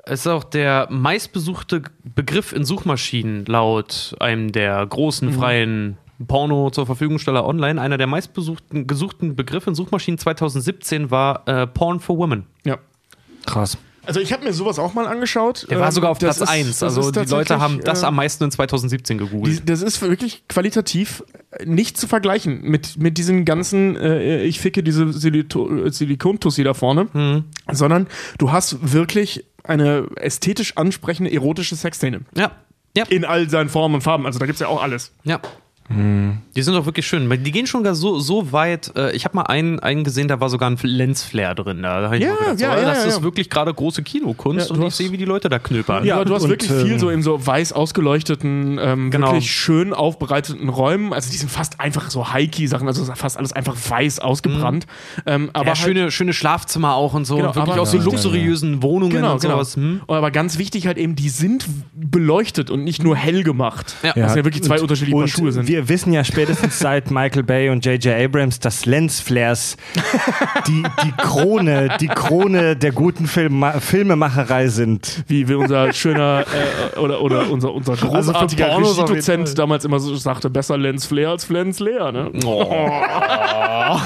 Es 0.05 0.20
ist 0.20 0.27
auch 0.28 0.44
der 0.44 0.86
meistbesuchte 0.90 1.82
Begriff 2.05 2.52
in 2.52 2.64
Suchmaschinen 2.64 3.44
laut 3.47 4.14
einem 4.20 4.52
der 4.52 4.86
großen 4.86 5.32
freien 5.32 5.98
Porno 6.27 6.70
zur 6.70 6.86
Verfügungsteller 6.86 7.44
online. 7.44 7.81
Einer 7.81 7.98
der 7.98 8.06
meistbesuchten 8.06 8.86
gesuchten 8.86 9.36
Begriffe 9.36 9.70
in 9.70 9.74
Suchmaschinen 9.74 10.18
2017 10.18 11.10
war 11.10 11.47
äh, 11.48 11.66
Porn 11.66 12.01
for 12.01 12.18
Women. 12.18 12.47
Ja. 12.64 12.78
Krass. 13.47 13.78
Also 14.06 14.20
ich 14.20 14.32
habe 14.32 14.44
mir 14.44 14.52
sowas 14.52 14.78
auch 14.78 14.94
mal 14.94 15.06
angeschaut. 15.06 15.66
Der 15.70 15.78
war 15.80 15.86
Ähm, 15.88 15.92
sogar 15.92 16.10
auf 16.10 16.18
das 16.18 16.38
Platz 16.38 16.48
ist- 16.50 16.54
1. 16.54 16.78
das 16.78 16.82
Also 16.96 17.10
die 17.10 17.28
Leute 17.28 17.60
haben 17.60 17.80
das 17.82 18.02
äh, 18.02 18.06
am 18.06 18.14
meisten 18.16 18.44
in 18.44 18.50
2017 18.50 19.18
gegoogelt. 19.18 19.58
Die, 19.60 19.64
das 19.64 19.82
ist 19.82 20.00
wirklich 20.00 20.44
qualitativ 20.48 21.24
nicht 21.64 21.96
zu 21.98 22.06
vergleichen 22.06 22.62
mit, 22.62 22.96
mit 22.98 23.18
diesen 23.18 23.44
ganzen, 23.44 23.96
äh, 23.96 24.42
ich 24.44 24.60
ficke 24.60 24.82
diese 24.82 25.04
Silito- 25.12 25.90
Silikontussi 25.90 26.62
da 26.64 26.74
vorne, 26.74 27.08
Mhm. 27.12 27.44
sondern 27.72 28.06
du 28.38 28.52
hast 28.52 28.92
wirklich 28.92 29.44
eine 29.64 30.06
ästhetisch 30.16 30.76
ansprechende 30.76 31.32
erotische 31.32 31.76
Sexszene. 31.76 32.20
ja. 32.36 32.52
Ja. 32.96 33.04
In 33.10 33.26
all 33.26 33.50
seinen 33.50 33.68
Formen 33.68 33.96
und 33.96 34.00
Farben. 34.00 34.24
Also 34.24 34.38
da 34.38 34.46
gibt 34.46 34.56
es 34.56 34.60
ja 34.60 34.68
auch 34.68 34.82
alles. 34.82 35.12
Ja. 35.24 35.38
Die 35.88 36.62
sind 36.62 36.74
auch 36.74 36.84
wirklich 36.86 37.06
schön. 37.06 37.30
weil 37.30 37.38
Die 37.38 37.52
gehen 37.52 37.66
schon 37.66 37.84
gar 37.84 37.94
so, 37.94 38.18
so 38.18 38.50
weit. 38.50 38.90
Äh, 38.96 39.14
ich 39.14 39.24
habe 39.24 39.36
mal 39.36 39.42
einen, 39.44 39.78
einen 39.78 40.02
gesehen, 40.04 40.26
da 40.26 40.40
war 40.40 40.48
sogar 40.48 40.68
ein 40.70 40.76
Lensflare 40.82 41.54
drin. 41.54 41.82
Da 41.82 42.12
Ja, 42.14 42.34
gedacht, 42.34 42.40
ja, 42.40 42.56
so, 42.56 42.64
ja, 42.64 42.74
das 42.88 42.98
ja, 42.98 43.04
ist 43.04 43.16
ja. 43.18 43.22
wirklich 43.22 43.48
gerade 43.50 43.72
große 43.72 44.02
Kinokunst 44.02 44.68
Ja, 44.68 44.72
und 44.74 44.80
du 44.80 44.82
ich 44.82 44.90
hast- 44.90 44.96
sehe, 44.96 45.12
wie 45.12 45.16
die 45.16 45.24
Leute 45.24 45.48
da 45.48 45.58
knöpern. 45.60 46.04
Ja, 46.04 46.24
du 46.24 46.34
hast 46.34 46.42
und, 46.42 46.50
wirklich 46.50 46.70
ähm, 46.70 46.86
viel 46.86 46.98
so 46.98 47.08
in 47.10 47.22
so 47.22 47.44
weiß 47.46 47.72
ausgeleuchteten, 47.72 48.78
ähm, 48.82 49.10
Genau. 49.10 49.28
wirklich 49.28 49.50
schön 49.50 49.92
aufbereiteten 49.94 50.68
Räumen. 50.68 51.12
Also 51.12 51.30
die 51.30 51.36
sind 51.36 51.50
fast 51.50 51.78
einfach 51.80 52.10
so 52.10 52.32
High-Key-Sachen, 52.32 52.86
also 52.88 53.04
fast 53.14 53.36
alles 53.36 53.52
einfach 53.52 53.76
weiß 53.88 54.18
ausgebrannt. 54.18 54.86
Ähm, 55.26 55.50
aber 55.52 55.66
ja, 55.66 55.68
halt, 55.70 55.78
schöne, 55.78 56.10
schöne 56.10 56.32
Schlafzimmer 56.32 56.94
auch 56.94 57.14
und 57.14 57.26
so. 57.26 57.36
Genau, 57.36 57.48
und 57.50 57.54
wirklich 57.56 57.72
aber- 57.74 57.82
auch 57.82 57.86
so 57.86 57.98
Ja, 57.98 58.02
luxuriösen 58.04 58.82
Wohnungen 58.82 59.12
Genau, 59.12 59.34
und 59.34 59.40
genau. 59.42 59.54
sowas. 59.54 59.76
Hm? 59.76 60.00
Aber 60.08 60.30
ganz 60.30 60.58
wichtig 60.58 60.86
halt 60.86 60.98
eben, 60.98 61.14
die 61.16 61.28
sind 61.28 61.64
beleuchtet 61.94 62.70
und 62.70 62.84
nicht 62.84 63.02
nur 63.04 63.16
hell 63.16 63.42
gemacht. 63.42 63.94
Ja. 64.02 64.12
Das 64.14 64.32
sind 64.32 64.38
ja 64.38 64.44
wirklich 64.44 64.62
zwei 64.64 64.76
und, 64.76 64.82
unterschiedliche 64.82 65.14
Paar 65.16 65.22
und 65.22 65.28
Schuhe 65.28 65.52
sind. 65.52 65.68
Wir 65.77 65.90
wissen 65.90 66.11
ja 66.11 66.24
spätestens 66.24 66.78
seit 66.78 67.11
Michael 67.11 67.43
Bay 67.43 67.69
und 67.69 67.85
J.J. 67.85 68.15
Abrams, 68.15 68.59
dass 68.61 68.86
Lensflares 68.86 69.77
die, 70.66 70.82
die 71.05 71.12
Krone, 71.19 71.90
die 72.01 72.07
Krone 72.09 72.77
der 72.77 72.93
guten 72.93 73.27
Film 73.27 73.62
Filmemacherei 73.81 74.69
sind. 74.69 75.23
Wie, 75.28 75.47
wie 75.51 75.53
unser 75.55 75.93
schöner 75.93 76.47
äh, 76.94 76.98
oder, 76.98 77.20
oder 77.20 77.51
unser, 77.51 77.74
unser 77.74 77.94
großartiger 77.94 78.69
Pornos 78.69 78.93
auf 78.93 79.11
jeden 79.11 79.20
Regiedozent 79.20 79.59
damals 79.59 79.85
immer 79.85 80.01
so 80.01 80.16
sagte, 80.16 80.48
besser 80.48 80.78
Lens 80.78 81.05
Flair 81.05 81.28
als 81.28 81.47
Lens 81.51 81.78
Leer. 81.78 82.11
Ne? 82.11 82.31
Le- 82.32 82.40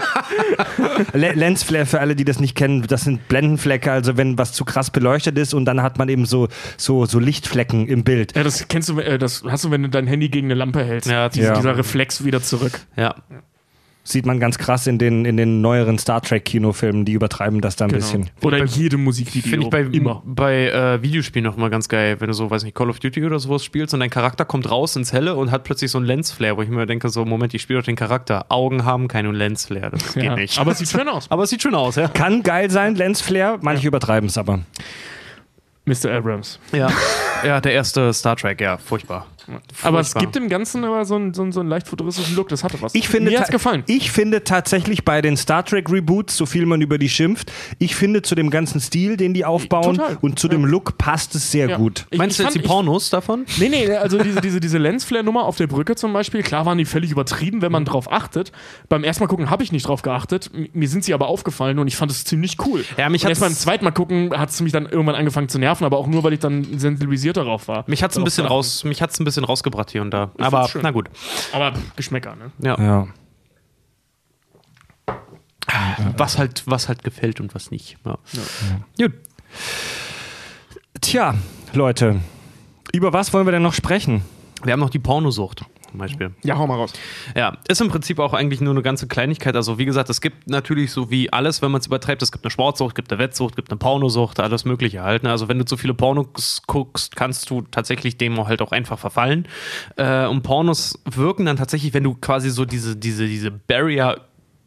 Lensflare 1.12 1.86
für 1.86 2.00
alle, 2.00 2.16
die 2.16 2.24
das 2.24 2.40
nicht 2.40 2.54
kennen, 2.54 2.86
das 2.86 3.02
sind 3.02 3.28
Blendenflecke, 3.28 3.90
also 3.90 4.16
wenn 4.16 4.38
was 4.38 4.52
zu 4.52 4.64
krass 4.64 4.90
beleuchtet 4.90 5.38
ist 5.38 5.54
und 5.54 5.64
dann 5.64 5.82
hat 5.82 5.98
man 5.98 6.08
eben 6.08 6.26
so, 6.26 6.48
so, 6.76 7.06
so 7.06 7.18
Lichtflecken 7.18 7.86
im 7.88 8.04
Bild. 8.04 8.36
Ja, 8.36 8.42
das 8.42 8.68
kennst 8.68 8.88
du, 8.88 8.98
äh, 8.98 9.18
das 9.18 9.42
hast 9.46 9.64
du, 9.64 9.70
wenn 9.70 9.82
du 9.82 9.88
dein 9.88 10.06
Handy 10.06 10.28
gegen 10.28 10.48
eine 10.48 10.54
Lampe 10.54 10.84
hältst. 10.84 11.10
Ja, 11.10 11.28
Diese, 11.28 11.48
ja. 11.48 11.54
Dieser 11.54 11.76
Reflex 11.76 12.24
wieder 12.24 12.42
zurück. 12.42 12.80
Ja. 12.96 13.14
Sieht 14.02 14.24
man 14.24 14.40
ganz 14.40 14.56
krass 14.56 14.86
in 14.86 14.98
den, 14.98 15.26
in 15.26 15.36
den 15.36 15.60
neueren 15.60 15.98
Star 15.98 16.22
Trek 16.22 16.46
Kinofilmen, 16.46 17.04
die 17.04 17.12
übertreiben 17.12 17.60
das 17.60 17.76
da 17.76 17.84
ein 17.84 17.90
bisschen. 17.90 18.30
Oder 18.42 18.58
in 18.58 18.66
jedem 18.66 19.04
Musikvideo. 19.04 19.50
Finde 19.50 19.64
ich 19.66 19.70
bei, 19.70 19.82
immer. 19.82 20.22
bei 20.24 20.68
äh, 20.70 21.02
Videospielen 21.02 21.44
noch 21.44 21.56
immer 21.58 21.68
ganz 21.68 21.88
geil, 21.88 22.16
wenn 22.18 22.28
du 22.28 22.32
so, 22.32 22.50
weiß 22.50 22.64
nicht, 22.64 22.74
Call 22.74 22.88
of 22.88 22.98
Duty 22.98 23.24
oder 23.26 23.38
sowas 23.38 23.62
spielst 23.62 23.92
und 23.92 24.00
dein 24.00 24.08
Charakter 24.08 24.46
kommt 24.46 24.70
raus 24.70 24.96
ins 24.96 25.12
Helle 25.12 25.34
und 25.36 25.50
hat 25.50 25.64
plötzlich 25.64 25.90
so 25.90 25.98
einen 25.98 26.06
Lensflare, 26.06 26.56
wo 26.56 26.62
ich 26.62 26.70
mir 26.70 26.86
denke, 26.86 27.10
so, 27.10 27.26
Moment, 27.26 27.52
ich 27.52 27.60
spiele 27.60 27.80
doch 27.80 27.86
den 27.86 27.94
Charakter. 27.96 28.46
Augen 28.48 28.86
haben 28.86 29.06
keinen 29.06 29.34
Lensflare. 29.34 29.90
Das 29.90 30.14
geht 30.14 30.24
Ja. 30.24 30.34
nicht. 30.34 30.58
Aber 30.58 30.72
es 30.72 30.78
sieht 30.78 30.88
schön 30.88 31.06
aus. 31.08 31.26
Aber 31.30 31.42
es 31.42 31.50
sieht 31.50 31.60
schön 31.62 31.74
aus, 31.74 31.96
ja. 31.96 32.08
Kann 32.08 32.42
geil 32.42 32.70
sein, 32.70 32.94
Lensflare, 32.94 33.58
manche 33.60 33.86
übertreiben 33.86 34.28
es 34.28 34.38
aber. 34.38 34.60
Mr. 35.84 36.10
Abrams. 36.12 36.58
Ja. 36.72 36.88
ja, 37.44 37.60
der 37.60 37.72
erste 37.72 38.12
Star 38.12 38.36
Trek, 38.36 38.60
ja, 38.60 38.76
furchtbar. 38.78 39.26
Aber 39.82 40.00
es 40.00 40.08
Furchtbar. 40.08 40.20
gibt 40.22 40.36
im 40.36 40.48
Ganzen 40.48 40.84
aber 40.84 41.04
so 41.04 41.14
einen, 41.16 41.34
so 41.34 41.42
einen, 41.42 41.52
so 41.52 41.60
einen 41.60 41.68
leicht 41.68 41.88
futuristischen 41.88 42.36
Look. 42.36 42.48
Das 42.48 42.64
hatte 42.64 42.80
was. 42.80 42.94
Ich 42.94 43.08
finde, 43.08 43.30
Mir 43.30 43.40
hat's 43.40 43.50
gefallen. 43.50 43.82
ich 43.86 44.10
finde 44.10 44.44
tatsächlich 44.44 45.04
bei 45.04 45.22
den 45.22 45.36
Star 45.36 45.64
Trek 45.64 45.90
Reboots, 45.90 46.36
so 46.36 46.46
viel 46.46 46.66
man 46.66 46.80
über 46.80 46.98
die 46.98 47.08
schimpft, 47.08 47.52
ich 47.78 47.94
finde 47.94 48.22
zu 48.22 48.34
dem 48.34 48.50
ganzen 48.50 48.80
Stil, 48.80 49.16
den 49.16 49.34
die 49.34 49.44
aufbauen 49.44 49.96
Total. 49.96 50.18
und 50.20 50.38
zu 50.38 50.48
dem 50.48 50.64
Look 50.64 50.98
passt 50.98 51.34
es 51.34 51.50
sehr 51.50 51.68
Ja. 51.70 51.76
gut. 51.76 52.06
Ich- 52.10 52.18
Meinst 52.18 52.38
ich 52.40 52.46
du 52.46 52.52
jetzt 52.52 52.62
die 52.62 52.66
Pornos 52.68 53.10
davon? 53.10 53.44
Nee, 53.58 53.68
nee, 53.68 53.90
also 53.94 54.18
diese, 54.22 54.40
diese, 54.40 54.60
diese 54.60 54.78
Lensflare-Nummer 54.78 55.44
auf 55.44 55.56
der 55.56 55.66
Brücke 55.66 55.96
zum 55.96 56.12
Beispiel, 56.12 56.42
klar 56.42 56.66
waren 56.66 56.78
die 56.78 56.84
völlig 56.84 57.10
übertrieben, 57.10 57.62
wenn 57.62 57.72
man 57.72 57.84
drauf 57.84 58.10
achtet. 58.12 58.52
Beim 58.88 59.04
ersten 59.04 59.22
Mal 59.24 59.28
gucken 59.28 59.50
habe 59.50 59.62
ich 59.62 59.72
nicht 59.72 59.86
drauf 59.86 60.02
geachtet. 60.02 60.50
Mir 60.72 60.88
sind 60.88 61.04
sie 61.04 61.14
aber 61.14 61.28
aufgefallen 61.28 61.78
und 61.78 61.86
ich 61.88 61.96
fand 61.96 62.10
es 62.10 62.24
ziemlich 62.24 62.56
cool. 62.66 62.84
Ja, 62.96 63.08
mich 63.08 63.22
und 63.24 63.28
erst 63.30 63.40
beim 63.40 63.52
zweiten 63.54 63.84
Mal 63.84 63.90
gucken 63.90 64.30
hat 64.36 64.50
es 64.50 64.60
mich 64.60 64.72
dann 64.72 64.86
irgendwann 64.86 65.14
angefangen 65.14 65.48
zu 65.48 65.58
nerven, 65.58 65.84
aber 65.84 65.96
auch 65.98 66.06
nur, 66.06 66.22
weil 66.24 66.32
ich 66.32 66.40
dann 66.40 66.66
sensibilisiert 66.78 67.36
darauf 67.36 67.68
war. 67.68 67.84
Mich 67.86 68.02
hat's 68.02 68.16
ein 68.16 68.20
Darauf 68.20 68.24
bisschen 68.26 68.46
raus, 68.46 68.84
mich 68.84 69.02
hat's 69.02 69.18
ein 69.20 69.24
bisschen 69.24 69.39
rausgebracht 69.44 69.90
hier 69.90 70.02
und 70.02 70.10
da. 70.10 70.30
Aber 70.38 70.68
schön. 70.68 70.82
na 70.82 70.90
gut. 70.90 71.08
Aber 71.52 71.72
pff, 71.72 71.96
Geschmäcker, 71.96 72.36
ne? 72.36 72.50
Ja. 72.58 72.78
Ja. 72.80 73.08
Was 76.16 76.38
halt, 76.38 76.64
was 76.66 76.88
halt 76.88 77.04
gefällt 77.04 77.40
und 77.40 77.54
was 77.54 77.70
nicht. 77.70 77.96
Ja. 78.04 78.18
Gut. 78.98 79.12
Tja, 81.00 81.34
Leute, 81.72 82.20
über 82.92 83.12
was 83.12 83.32
wollen 83.32 83.46
wir 83.46 83.52
denn 83.52 83.62
noch 83.62 83.74
sprechen? 83.74 84.22
Wir 84.64 84.72
haben 84.72 84.80
noch 84.80 84.90
die 84.90 84.98
Pornosucht 84.98 85.64
zum 85.90 85.98
Beispiel. 85.98 86.30
Ja, 86.44 86.56
hau 86.56 86.66
mal 86.66 86.76
raus. 86.76 86.92
Ja, 87.36 87.56
ist 87.68 87.80
im 87.80 87.88
Prinzip 87.88 88.18
auch 88.18 88.32
eigentlich 88.32 88.60
nur 88.60 88.72
eine 88.72 88.82
ganze 88.82 89.08
Kleinigkeit. 89.08 89.56
Also 89.56 89.78
wie 89.78 89.84
gesagt, 89.84 90.10
es 90.10 90.20
gibt 90.20 90.48
natürlich 90.48 90.92
so 90.92 91.10
wie 91.10 91.32
alles, 91.32 91.62
wenn 91.62 91.70
man 91.70 91.80
es 91.80 91.86
übertreibt, 91.86 92.22
es 92.22 92.32
gibt 92.32 92.44
eine 92.44 92.50
Sportsucht, 92.50 92.94
gibt 92.94 93.12
eine 93.12 93.18
Wettsucht, 93.18 93.56
gibt 93.56 93.70
eine 93.70 93.78
Pornosucht, 93.78 94.40
alles 94.40 94.64
mögliche 94.64 95.02
halt. 95.02 95.22
ne? 95.22 95.30
Also 95.30 95.48
wenn 95.48 95.58
du 95.58 95.64
zu 95.64 95.76
viele 95.76 95.94
Pornos 95.94 96.62
guckst, 96.66 97.16
kannst 97.16 97.50
du 97.50 97.62
tatsächlich 97.62 98.18
dem 98.18 98.38
halt 98.46 98.62
auch 98.62 98.72
einfach 98.72 98.98
verfallen. 98.98 99.46
Äh, 99.96 100.26
und 100.26 100.42
Pornos 100.42 100.98
wirken 101.04 101.46
dann 101.46 101.56
tatsächlich, 101.56 101.92
wenn 101.94 102.04
du 102.04 102.14
quasi 102.14 102.50
so 102.50 102.64
diese, 102.64 102.96
diese, 102.96 103.26
diese 103.26 103.50
Barrier 103.50 104.20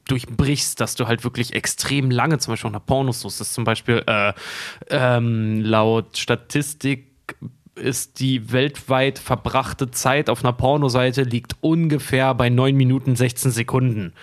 durchbrichst, 0.08 0.80
dass 0.80 0.96
du 0.96 1.08
halt 1.08 1.24
wirklich 1.24 1.54
extrem 1.54 2.12
lange 2.12 2.38
zum 2.38 2.54
Beispiel 2.54 2.72
nach 2.72 2.86
Pornos 2.86 3.22
suchst. 3.22 3.40
Das 3.40 3.48
ist 3.48 3.54
zum 3.54 3.64
Beispiel 3.64 4.04
äh, 4.06 4.34
ähm, 4.90 5.62
laut 5.62 6.18
Statistik 6.18 7.10
ist 7.76 8.20
die 8.20 8.52
weltweit 8.52 9.18
verbrachte 9.18 9.90
Zeit 9.92 10.30
auf 10.30 10.44
einer 10.44 10.54
Pornoseite 10.54 11.24
liegt 11.24 11.56
ungefähr 11.62 12.34
bei 12.36 12.50
9 12.50 12.76
Minuten 12.76 13.16
16 13.16 13.52
Sekunden. 13.52 14.14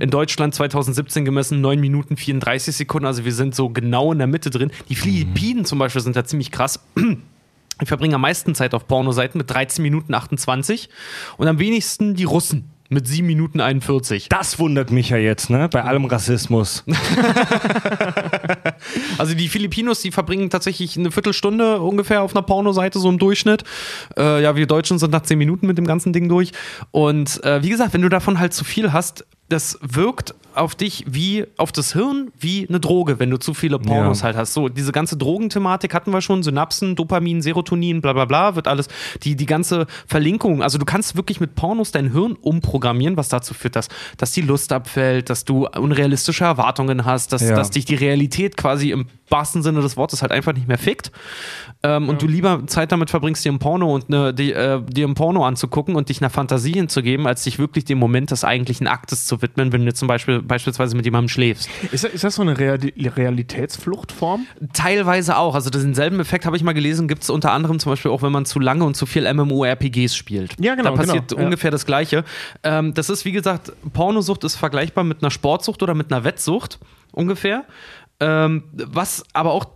In 0.00 0.10
Deutschland 0.10 0.54
2017 0.54 1.24
gemessen 1.24 1.60
9 1.60 1.78
Minuten 1.78 2.16
34 2.16 2.74
Sekunden, 2.74 3.06
also 3.06 3.24
wir 3.24 3.32
sind 3.32 3.54
so 3.54 3.68
genau 3.68 4.12
in 4.12 4.18
der 4.18 4.26
Mitte 4.26 4.50
drin. 4.50 4.70
Die 4.88 4.94
Philippinen 4.94 5.64
zum 5.64 5.78
Beispiel 5.78 6.00
sind 6.00 6.16
da 6.16 6.24
ziemlich 6.24 6.50
krass. 6.50 6.80
Die 6.96 7.86
verbringen 7.86 8.14
am 8.14 8.22
meisten 8.22 8.54
Zeit 8.54 8.72
auf 8.72 8.88
Pornoseiten 8.88 9.38
mit 9.38 9.50
13 9.50 9.82
Minuten 9.82 10.14
28 10.14 10.88
und 11.36 11.46
am 11.46 11.58
wenigsten 11.58 12.14
die 12.14 12.24
Russen 12.24 12.70
mit 12.88 13.06
7 13.06 13.26
Minuten 13.26 13.60
41. 13.60 14.28
Das 14.28 14.58
wundert 14.58 14.90
mich 14.90 15.10
ja 15.10 15.16
jetzt, 15.16 15.50
ne? 15.50 15.68
Bei 15.68 15.84
allem 15.84 16.04
Rassismus. 16.04 16.84
Also 19.18 19.34
die 19.34 19.48
Filipinos, 19.48 20.00
die 20.00 20.10
verbringen 20.10 20.50
tatsächlich 20.50 20.96
eine 20.96 21.10
Viertelstunde 21.10 21.80
ungefähr 21.80 22.22
auf 22.22 22.34
einer 22.34 22.42
Pornoseite, 22.42 22.98
so 22.98 23.08
im 23.08 23.18
Durchschnitt. 23.18 23.64
Äh, 24.16 24.42
ja, 24.42 24.56
wir 24.56 24.66
Deutschen 24.66 24.98
sind 24.98 25.12
nach 25.12 25.22
zehn 25.22 25.38
Minuten 25.38 25.66
mit 25.66 25.78
dem 25.78 25.86
ganzen 25.86 26.12
Ding 26.12 26.28
durch. 26.28 26.52
Und 26.90 27.42
äh, 27.44 27.62
wie 27.62 27.70
gesagt, 27.70 27.94
wenn 27.94 28.02
du 28.02 28.08
davon 28.08 28.38
halt 28.38 28.52
zu 28.52 28.64
viel 28.64 28.92
hast, 28.92 29.24
das 29.48 29.78
wirkt 29.80 30.34
auf 30.54 30.74
dich 30.74 31.04
wie 31.06 31.44
auf 31.58 31.70
das 31.70 31.92
Hirn 31.92 32.32
wie 32.38 32.66
eine 32.66 32.80
Droge, 32.80 33.18
wenn 33.20 33.30
du 33.30 33.36
zu 33.36 33.52
viele 33.54 33.78
Pornos 33.78 34.20
Ja. 34.20 34.24
halt 34.24 34.36
hast. 34.36 34.54
So, 34.54 34.68
diese 34.70 34.90
ganze 34.90 35.16
Drogenthematik 35.16 35.92
hatten 35.94 36.10
wir 36.12 36.20
schon, 36.22 36.42
Synapsen, 36.42 36.96
Dopamin, 36.96 37.42
Serotonin, 37.42 38.00
bla 38.00 38.12
bla 38.14 38.24
bla, 38.24 38.56
wird 38.56 38.66
alles, 38.66 38.88
die, 39.22 39.36
die 39.36 39.46
ganze 39.46 39.86
Verlinkung, 40.06 40.62
also 40.62 40.78
du 40.78 40.84
kannst 40.86 41.14
wirklich 41.14 41.40
mit 41.40 41.54
Pornos 41.54 41.92
dein 41.92 42.10
Hirn 42.12 42.32
umprogrammieren, 42.40 43.16
was 43.16 43.28
dazu 43.28 43.52
führt, 43.54 43.76
dass, 43.76 43.88
dass 44.16 44.32
die 44.32 44.40
Lust 44.40 44.72
abfällt, 44.72 45.28
dass 45.30 45.44
du 45.44 45.66
unrealistische 45.68 46.44
Erwartungen 46.44 47.04
hast, 47.04 47.32
dass, 47.32 47.42
Ja. 47.42 47.54
dass 47.54 47.70
dich 47.70 47.84
die 47.84 47.94
Realität 47.96 48.56
quasi 48.56 48.90
im 48.90 49.06
wahrsten 49.28 49.62
Sinne 49.62 49.80
des 49.80 49.96
Wortes 49.96 50.22
halt 50.22 50.32
einfach 50.32 50.52
nicht 50.52 50.68
mehr 50.68 50.78
fickt 50.78 51.10
ähm, 51.82 52.08
und 52.08 52.22
du 52.22 52.26
lieber 52.26 52.66
Zeit 52.66 52.92
damit 52.92 53.10
verbringst, 53.10 53.44
dir 53.44 53.52
ein 53.52 53.58
Porno 53.58 53.94
und 53.94 54.06
eine, 54.08 54.32
die, 54.32 54.52
äh, 54.52 54.80
dir 54.82 55.06
ein 55.08 55.14
Porno 55.14 55.44
anzugucken 55.44 55.96
und 55.96 56.08
dich 56.08 56.20
einer 56.22 56.30
Fantasie 56.30 56.72
hinzugeben, 56.74 57.26
als 57.26 57.42
dich 57.44 57.58
wirklich 57.58 57.84
dem 57.84 57.98
Moment 57.98 58.30
des 58.30 58.44
eigentlichen 58.44 58.86
Aktes 58.86 59.26
zu 59.26 59.42
widmen, 59.42 59.72
wenn 59.72 59.84
du 59.84 59.92
zum 59.94 60.08
Beispiel 60.08 60.42
beispielsweise 60.42 60.96
mit 60.96 61.04
jemandem 61.04 61.28
schläfst. 61.28 61.68
Ist, 61.92 62.04
das- 62.04 62.12
ist 62.12 62.24
das 62.24 62.34
so 62.36 62.42
eine 62.42 62.56
Real 62.58 62.78
Realitätsfluchtform? 63.46 64.46
Teilweise 64.72 65.36
auch. 65.36 65.54
Also 65.54 65.70
denselben 65.70 66.20
Effekt 66.20 66.46
habe 66.46 66.56
ich 66.56 66.62
mal 66.62 66.72
gelesen, 66.72 67.08
gibt 67.08 67.22
es 67.22 67.30
unter 67.30 67.52
anderem 67.52 67.78
zum 67.78 67.92
Beispiel 67.92 68.10
auch, 68.10 68.22
wenn 68.22 68.32
man 68.32 68.44
zu 68.46 68.60
lange 68.60 68.84
und 68.84 68.96
zu 68.96 69.06
viel 69.06 69.32
MMORPGs 69.32 70.16
spielt. 70.16 70.54
Ja, 70.60 70.74
genau, 70.74 70.90
Da 70.90 70.96
passiert 70.96 71.28
genau, 71.28 71.40
ja. 71.40 71.46
ungefähr 71.46 71.70
das 71.70 71.86
Gleiche. 71.86 72.24
Ähm, 72.62 72.94
das 72.94 73.10
ist, 73.10 73.24
wie 73.24 73.32
gesagt, 73.32 73.72
Pornosucht 73.92 74.44
ist 74.44 74.56
vergleichbar 74.56 75.04
mit 75.04 75.22
einer 75.22 75.30
Sportsucht 75.30 75.82
oder 75.82 75.94
mit 75.94 76.12
einer 76.12 76.24
Wettsucht 76.24 76.78
ungefähr. 77.12 77.64
Ähm, 78.20 78.64
was 78.72 79.24
aber 79.32 79.52
auch 79.52 79.66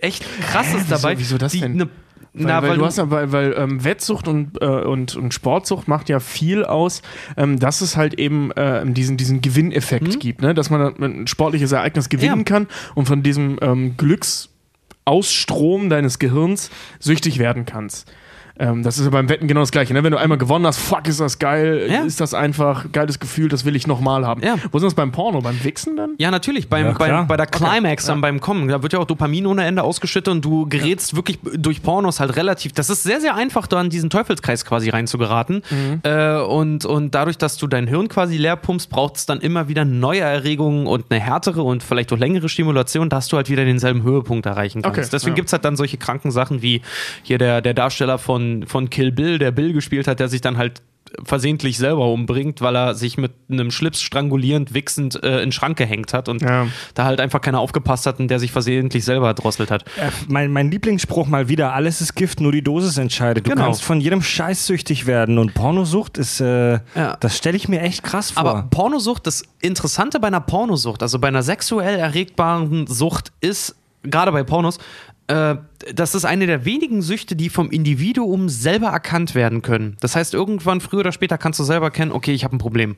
echt 0.00 0.24
krass 0.42 0.68
ist 0.74 0.88
wieso- 0.90 1.02
dabei. 1.02 1.18
wieso 1.18 1.38
das 1.38 1.52
die, 1.52 1.60
denn? 1.60 1.76
Ne, 1.76 1.88
Weil, 2.36 2.46
na, 2.46 2.62
weil, 2.62 2.70
weil, 2.70 2.78
du 2.78 2.84
hast 2.86 2.98
ja, 2.98 3.10
weil, 3.10 3.30
weil 3.32 3.54
ähm, 3.56 3.84
Wettsucht 3.84 4.26
und, 4.26 4.60
äh, 4.60 4.66
und, 4.66 5.14
und 5.14 5.32
Sportsucht 5.32 5.86
macht 5.86 6.08
ja 6.08 6.18
viel 6.20 6.64
aus, 6.64 7.00
ähm, 7.36 7.58
dass 7.60 7.80
es 7.80 7.96
halt 7.96 8.14
eben 8.14 8.50
äh, 8.52 8.84
diesen, 8.86 9.16
diesen 9.16 9.40
Gewinneffekt 9.40 10.18
gibt, 10.20 10.42
ne? 10.42 10.52
dass 10.52 10.68
man 10.68 10.94
ein 11.00 11.26
sportliches 11.28 11.70
Ereignis 11.72 12.08
gewinnen 12.08 12.38
Ja. 12.38 12.44
kann 12.44 12.66
und 12.96 13.06
von 13.06 13.22
diesem 13.22 13.58
ähm, 13.62 13.96
Glücksausstrom 13.96 15.88
deines 15.90 16.18
Gehirns 16.18 16.70
süchtig 16.98 17.38
werden 17.38 17.66
kannst. 17.66 18.10
Ähm, 18.58 18.82
das 18.82 18.98
ist 18.98 19.04
ja 19.04 19.10
beim 19.10 19.28
Wetten 19.28 19.48
genau 19.48 19.60
das 19.60 19.72
Gleiche. 19.72 19.92
Ne? 19.94 20.04
Wenn 20.04 20.12
du 20.12 20.18
einmal 20.18 20.38
gewonnen 20.38 20.66
hast, 20.66 20.78
fuck, 20.78 21.08
ist 21.08 21.18
das 21.20 21.38
geil, 21.38 21.88
Ja. 21.90 22.02
ist 22.02 22.20
das 22.20 22.34
einfach 22.34 22.92
geiles 22.92 23.18
Gefühl, 23.18 23.48
das 23.48 23.64
will 23.64 23.74
ich 23.74 23.86
nochmal 23.86 24.24
haben. 24.26 24.42
Ja. 24.42 24.56
Wo 24.70 24.78
ist 24.78 24.84
das 24.84 24.94
beim 24.94 25.10
Porno? 25.10 25.40
Beim 25.40 25.62
Wichsen 25.64 25.96
dann? 25.96 26.14
Ja, 26.18 26.30
natürlich. 26.30 26.68
Beim, 26.68 26.86
Ja, 26.86 26.92
beim, 26.92 27.26
bei 27.26 27.36
der 27.36 27.46
Climax 27.46 28.06
dann 28.06 28.20
beim 28.20 28.40
Kommen, 28.40 28.68
da 28.68 28.82
wird 28.82 28.92
ja 28.92 29.00
auch 29.00 29.06
Dopamin 29.06 29.46
ohne 29.46 29.64
Ende 29.64 29.82
ausgeschüttet 29.82 30.32
und 30.32 30.44
du 30.44 30.68
gerätst 30.68 31.16
wirklich 31.16 31.38
durch 31.56 31.82
Pornos 31.82 32.20
halt 32.20 32.36
relativ. 32.36 32.72
Das 32.72 32.90
ist 32.90 33.02
sehr, 33.02 33.20
sehr 33.20 33.34
einfach, 33.34 33.66
da 33.66 33.80
in 33.80 33.90
diesen 33.90 34.08
Teufelskreis 34.08 34.64
quasi 34.64 34.88
reinzugeraten. 34.90 35.62
Äh, 36.04 36.36
und, 36.42 36.84
und 36.84 37.14
dadurch, 37.14 37.38
dass 37.38 37.56
du 37.56 37.66
dein 37.66 37.88
Hirn 37.88 38.08
quasi 38.08 38.36
leer 38.36 38.56
pumpst, 38.56 38.88
braucht 38.88 39.16
es 39.16 39.26
dann 39.26 39.40
immer 39.40 39.68
wieder 39.68 39.84
neue 39.84 40.20
Erregungen 40.20 40.86
und 40.86 41.06
eine 41.10 41.20
härtere 41.20 41.62
und 41.62 41.82
vielleicht 41.82 42.12
auch 42.12 42.18
längere 42.18 42.48
Stimulation, 42.48 43.08
dass 43.08 43.26
du 43.28 43.36
halt 43.36 43.50
wieder 43.50 43.64
denselben 43.64 44.02
Höhepunkt 44.04 44.46
erreichen 44.46 44.82
kannst. 44.82 44.98
Okay, 44.98 45.08
Deswegen 45.10 45.32
ja. 45.32 45.36
gibt's 45.36 45.52
halt 45.52 45.64
dann 45.64 45.76
solche 45.76 45.96
kranken 45.96 46.30
Sachen 46.30 46.62
wie 46.62 46.82
hier 47.22 47.38
der, 47.38 47.60
der 47.60 47.74
Darsteller 47.74 48.18
von, 48.18 48.43
von 48.66 48.90
Kill 48.90 49.12
Bill, 49.12 49.38
der 49.38 49.50
Bill 49.52 49.72
gespielt 49.72 50.06
hat, 50.08 50.20
der 50.20 50.28
sich 50.28 50.40
dann 50.40 50.56
halt 50.56 50.82
versehentlich 51.24 51.78
selber 51.78 52.10
umbringt, 52.10 52.60
weil 52.60 52.74
er 52.74 52.94
sich 52.94 53.16
mit 53.18 53.30
einem 53.48 53.70
Schlips 53.70 54.02
strangulierend, 54.02 54.74
wichsend 54.74 55.22
äh, 55.22 55.34
in 55.36 55.50
den 55.50 55.52
Schrank 55.52 55.76
gehängt 55.78 56.12
hat 56.12 56.28
und 56.28 56.42
Ja. 56.42 56.66
da 56.94 57.04
halt 57.04 57.20
einfach 57.20 57.40
keiner 57.40 57.60
aufgepasst 57.60 58.06
hat 58.06 58.18
und 58.18 58.28
der 58.28 58.40
sich 58.40 58.50
versehentlich 58.50 59.04
selber 59.04 59.32
drosselt 59.34 59.70
hat. 59.70 59.84
Äh, 59.96 60.10
mein, 60.26 60.50
mein 60.50 60.70
Lieblingsspruch 60.72 61.28
mal 61.28 61.48
wieder, 61.48 61.72
alles 61.72 62.00
ist 62.00 62.14
Gift, 62.16 62.40
nur 62.40 62.50
die 62.50 62.62
Dosis 62.62 62.98
entscheidet. 62.98 63.46
Du 63.46 63.50
Genau. 63.50 63.64
kannst 63.66 63.84
von 63.84 64.00
jedem 64.00 64.22
Scheiß 64.22 64.66
süchtig 64.66 65.06
werden 65.06 65.38
und 65.38 65.54
Pornosucht 65.54 66.18
ist, 66.18 66.40
äh, 66.40 66.80
Ja. 66.96 67.16
das 67.20 67.36
stelle 67.36 67.56
ich 67.56 67.68
mir 67.68 67.80
echt 67.82 68.02
krass 68.02 68.32
vor. 68.32 68.44
Aber 68.44 68.62
Pornosucht, 68.70 69.26
das 69.28 69.44
Interessante 69.60 70.18
bei 70.18 70.26
einer 70.28 70.40
Pornosucht, 70.40 71.00
also 71.02 71.20
bei 71.20 71.28
einer 71.28 71.44
sexuell 71.44 71.96
erregbaren 71.96 72.88
Sucht, 72.88 73.30
ist, 73.40 73.76
gerade 74.02 74.32
bei 74.32 74.42
Pornos, 74.42 74.78
äh, 75.26 75.56
das 75.94 76.14
ist 76.14 76.24
eine 76.24 76.46
der 76.46 76.64
wenigen 76.64 77.02
Süchte, 77.02 77.36
die 77.36 77.48
vom 77.48 77.70
Individuum 77.70 78.48
selber 78.48 78.88
erkannt 78.88 79.34
werden 79.34 79.62
können. 79.62 79.96
Das 80.00 80.16
heißt, 80.16 80.34
irgendwann, 80.34 80.80
früher 80.80 81.00
oder 81.00 81.12
später, 81.12 81.38
kannst 81.38 81.58
du 81.60 81.64
selber 81.64 81.86
erkennen, 81.86 82.12
okay, 82.12 82.32
ich 82.32 82.44
habe 82.44 82.56
ein 82.56 82.58
Problem. 82.58 82.96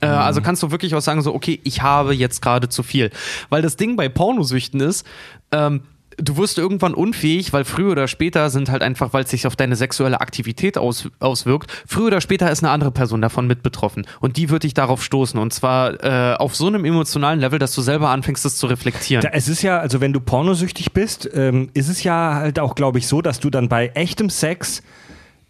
Äh, 0.00 0.06
also 0.06 0.42
kannst 0.42 0.62
du 0.62 0.70
wirklich 0.70 0.94
auch 0.94 1.00
sagen, 1.00 1.22
so, 1.22 1.34
okay, 1.34 1.60
ich 1.64 1.82
habe 1.82 2.14
jetzt 2.14 2.42
gerade 2.42 2.68
zu 2.68 2.82
viel. 2.82 3.10
Weil 3.48 3.62
das 3.62 3.76
Ding 3.76 3.96
bei 3.96 4.08
Pornosüchten 4.08 4.80
ist, 4.80 5.06
ähm, 5.52 5.82
du 6.18 6.36
wirst 6.36 6.58
irgendwann 6.58 6.94
unfähig, 6.94 7.52
weil 7.52 7.64
früher 7.64 7.92
oder 7.92 8.08
später 8.08 8.50
sind 8.50 8.70
halt 8.70 8.82
einfach, 8.82 9.12
weil 9.12 9.24
es 9.24 9.30
sich 9.30 9.46
auf 9.46 9.56
deine 9.56 9.76
sexuelle 9.76 10.20
Aktivität 10.20 10.78
aus, 10.78 11.08
auswirkt, 11.20 11.70
früher 11.86 12.06
oder 12.08 12.20
später 12.20 12.50
ist 12.50 12.62
eine 12.62 12.72
andere 12.72 12.90
Person 12.90 13.20
davon 13.22 13.46
mit 13.46 13.62
betroffen. 13.62 14.06
Und 14.20 14.36
die 14.36 14.50
wird 14.50 14.62
dich 14.62 14.74
darauf 14.74 15.02
stoßen. 15.02 15.38
Und 15.38 15.52
zwar 15.52 16.02
äh, 16.02 16.36
auf 16.36 16.56
so 16.56 16.66
einem 16.66 16.84
emotionalen 16.84 17.40
Level, 17.40 17.58
dass 17.58 17.74
du 17.74 17.82
selber 17.82 18.10
anfängst, 18.10 18.44
es 18.44 18.56
zu 18.56 18.66
reflektieren. 18.66 19.22
Da, 19.22 19.30
es 19.32 19.48
ist 19.48 19.62
ja, 19.62 19.78
also 19.78 20.00
wenn 20.00 20.12
du 20.12 20.20
pornosüchtig 20.20 20.92
bist, 20.92 21.28
ähm, 21.34 21.70
ist 21.74 21.88
es 21.88 22.02
ja 22.02 22.34
halt 22.34 22.58
auch, 22.58 22.74
glaube 22.74 22.98
ich, 22.98 23.06
so, 23.06 23.22
dass 23.22 23.40
du 23.40 23.50
dann 23.50 23.68
bei 23.68 23.88
echtem 23.94 24.30
Sex 24.30 24.82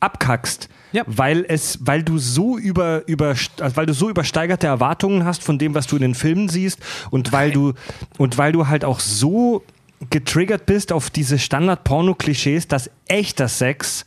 abkackst. 0.00 0.68
Ja. 0.92 1.02
Weil 1.06 1.44
es, 1.48 1.80
weil 1.82 2.02
du 2.02 2.18
so 2.18 2.56
über, 2.56 3.06
über, 3.06 3.34
also 3.60 3.76
weil 3.76 3.86
du 3.86 3.92
so 3.92 4.08
übersteigerte 4.08 4.66
Erwartungen 4.66 5.24
hast 5.24 5.42
von 5.42 5.58
dem, 5.58 5.74
was 5.74 5.86
du 5.86 5.96
in 5.96 6.02
den 6.02 6.14
Filmen 6.14 6.48
siehst 6.48 6.78
und 7.10 7.32
weil 7.32 7.50
du, 7.50 7.74
und 8.16 8.38
weil 8.38 8.52
du 8.52 8.68
halt 8.68 8.84
auch 8.84 9.00
so 9.00 9.62
getriggert 10.10 10.66
bist 10.66 10.92
auf 10.92 11.10
diese 11.10 11.38
Standard-Porno-Klischees, 11.38 12.68
dass 12.68 12.90
echter 13.08 13.48
Sex 13.48 14.04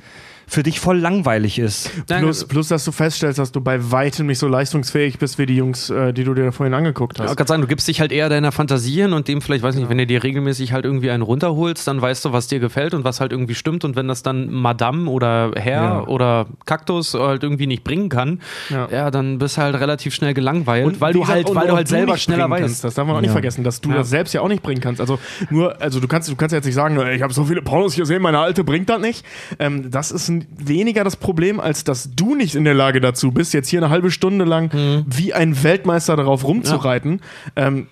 für 0.50 0.64
dich 0.64 0.80
voll 0.80 0.98
langweilig 0.98 1.60
ist. 1.60 1.92
Plus, 2.08 2.46
plus, 2.46 2.68
dass 2.70 2.84
du 2.84 2.92
feststellst, 2.92 3.38
dass 3.40 3.52
du 3.52 3.62
bei 3.62 3.92
weitem 3.92 4.26
nicht 4.28 4.40
so 4.40 4.48
leistungsfähig 4.48 5.20
bist 5.20 5.38
wie 5.38 5.46
die 5.46 5.56
Jungs, 5.56 5.90
äh, 5.90 6.12
die 6.14 6.24
du 6.24 6.34
dir 6.34 6.52
vorhin 6.52 6.74
angeguckt 6.74 7.18
Ja, 7.20 7.26
hast. 7.26 7.32
ich 7.32 7.38
kann 7.38 7.48
sagen, 7.48 7.62
du 7.62 7.68
gibst 7.68 7.88
dich 7.88 8.02
halt 8.02 8.12
eher 8.12 8.30
deiner 8.30 8.52
Fantasie 8.52 9.02
hin 9.02 9.14
und 9.14 9.28
dem 9.28 9.42
vielleicht, 9.42 9.64
weiß 9.64 9.76
nicht, 9.76 9.90
wenn 9.90 9.98
du 10.00 10.08
dir 10.08 10.24
regelmäßig 10.24 10.74
halt 10.74 10.86
irgendwie 10.86 11.12
einen 11.12 11.24
runterholst, 11.24 11.88
dann 11.88 12.02
weißt 12.02 12.26
du, 12.26 12.34
was 12.34 12.48
dir 12.48 12.60
gefällt 12.60 12.94
und 12.94 13.04
was 13.04 13.22
halt 13.22 13.32
irgendwie 13.32 13.56
stimmt. 13.56 13.86
Und 13.86 13.96
wenn 13.96 14.08
das 14.08 14.24
dann 14.24 14.50
Madame 14.52 15.10
oder 15.10 15.52
Herr 15.56 15.82
Ja. 15.84 16.04
oder 16.08 16.48
Kaktus 16.66 17.14
halt 17.14 17.44
irgendwie 17.44 17.68
nicht 17.68 17.84
bringen 17.84 18.10
kann, 18.10 18.42
ja, 18.70 18.88
Ja. 18.92 19.12
dann 19.12 19.38
bist 19.38 19.58
du 19.58 19.62
halt 19.62 19.76
relativ 19.80 20.14
schnell 20.16 20.34
gelangweilt, 20.34 20.86
Und 20.86 21.02
weil 21.02 21.14
du 21.14 21.28
halt, 21.28 21.48
und 21.48 21.56
weil 21.56 21.68
du 21.68 21.76
halt 21.76 21.88
selber 21.88 22.14
nicht 22.14 22.24
schneller 22.24 22.50
weißt. 22.50 22.62
Kannst. 22.64 22.84
Das 22.84 22.96
darf 22.96 23.06
man 23.06 23.16
auch 23.16 23.22
nicht 23.22 23.28
Ja. 23.30 23.34
vergessen, 23.34 23.64
dass 23.64 23.82
du 23.82 23.90
Ja. 23.90 23.98
das 23.98 24.10
selbst 24.10 24.34
ja 24.34 24.42
auch 24.42 24.48
nicht 24.48 24.64
bringen 24.64 24.82
kannst. 24.82 25.00
Also 25.00 25.20
nur, 25.50 25.82
also 25.82 26.00
du 26.00 26.08
kannst, 26.08 26.30
du 26.30 26.36
kannst 26.36 26.54
ja 26.54 26.58
jetzt 26.58 26.66
nicht 26.66 26.76
sagen, 26.76 27.00
ich 27.14 27.22
habe 27.22 27.34
so 27.34 27.44
viele 27.46 27.62
Pornos 27.62 27.96
gesehen, 27.96 28.22
meine 28.22 28.40
alte 28.40 28.64
bringt 28.64 28.90
das 28.90 29.00
nicht. 29.00 29.24
Ähm, 29.60 29.92
das 29.92 30.12
ist 30.12 30.30
ein, 30.30 30.39
weniger 30.58 31.04
das 31.04 31.16
Problem, 31.16 31.60
als 31.60 31.84
dass 31.84 32.10
du 32.16 32.36
nicht 32.36 32.56
in 32.56 32.64
der 32.64 32.74
Lage 32.74 33.02
dazu 33.02 33.32
bist, 33.32 33.54
jetzt 33.54 33.70
hier 33.70 33.80
eine 33.80 33.90
halbe 33.90 34.12
Stunde 34.12 34.46
lang 34.46 34.74
Mhm. 34.74 35.06
wie 35.08 35.34
ein 35.34 35.64
Weltmeister 35.64 36.16
darauf 36.16 36.44
rumzureiten. 36.46 37.22
Ähm, 37.56 37.88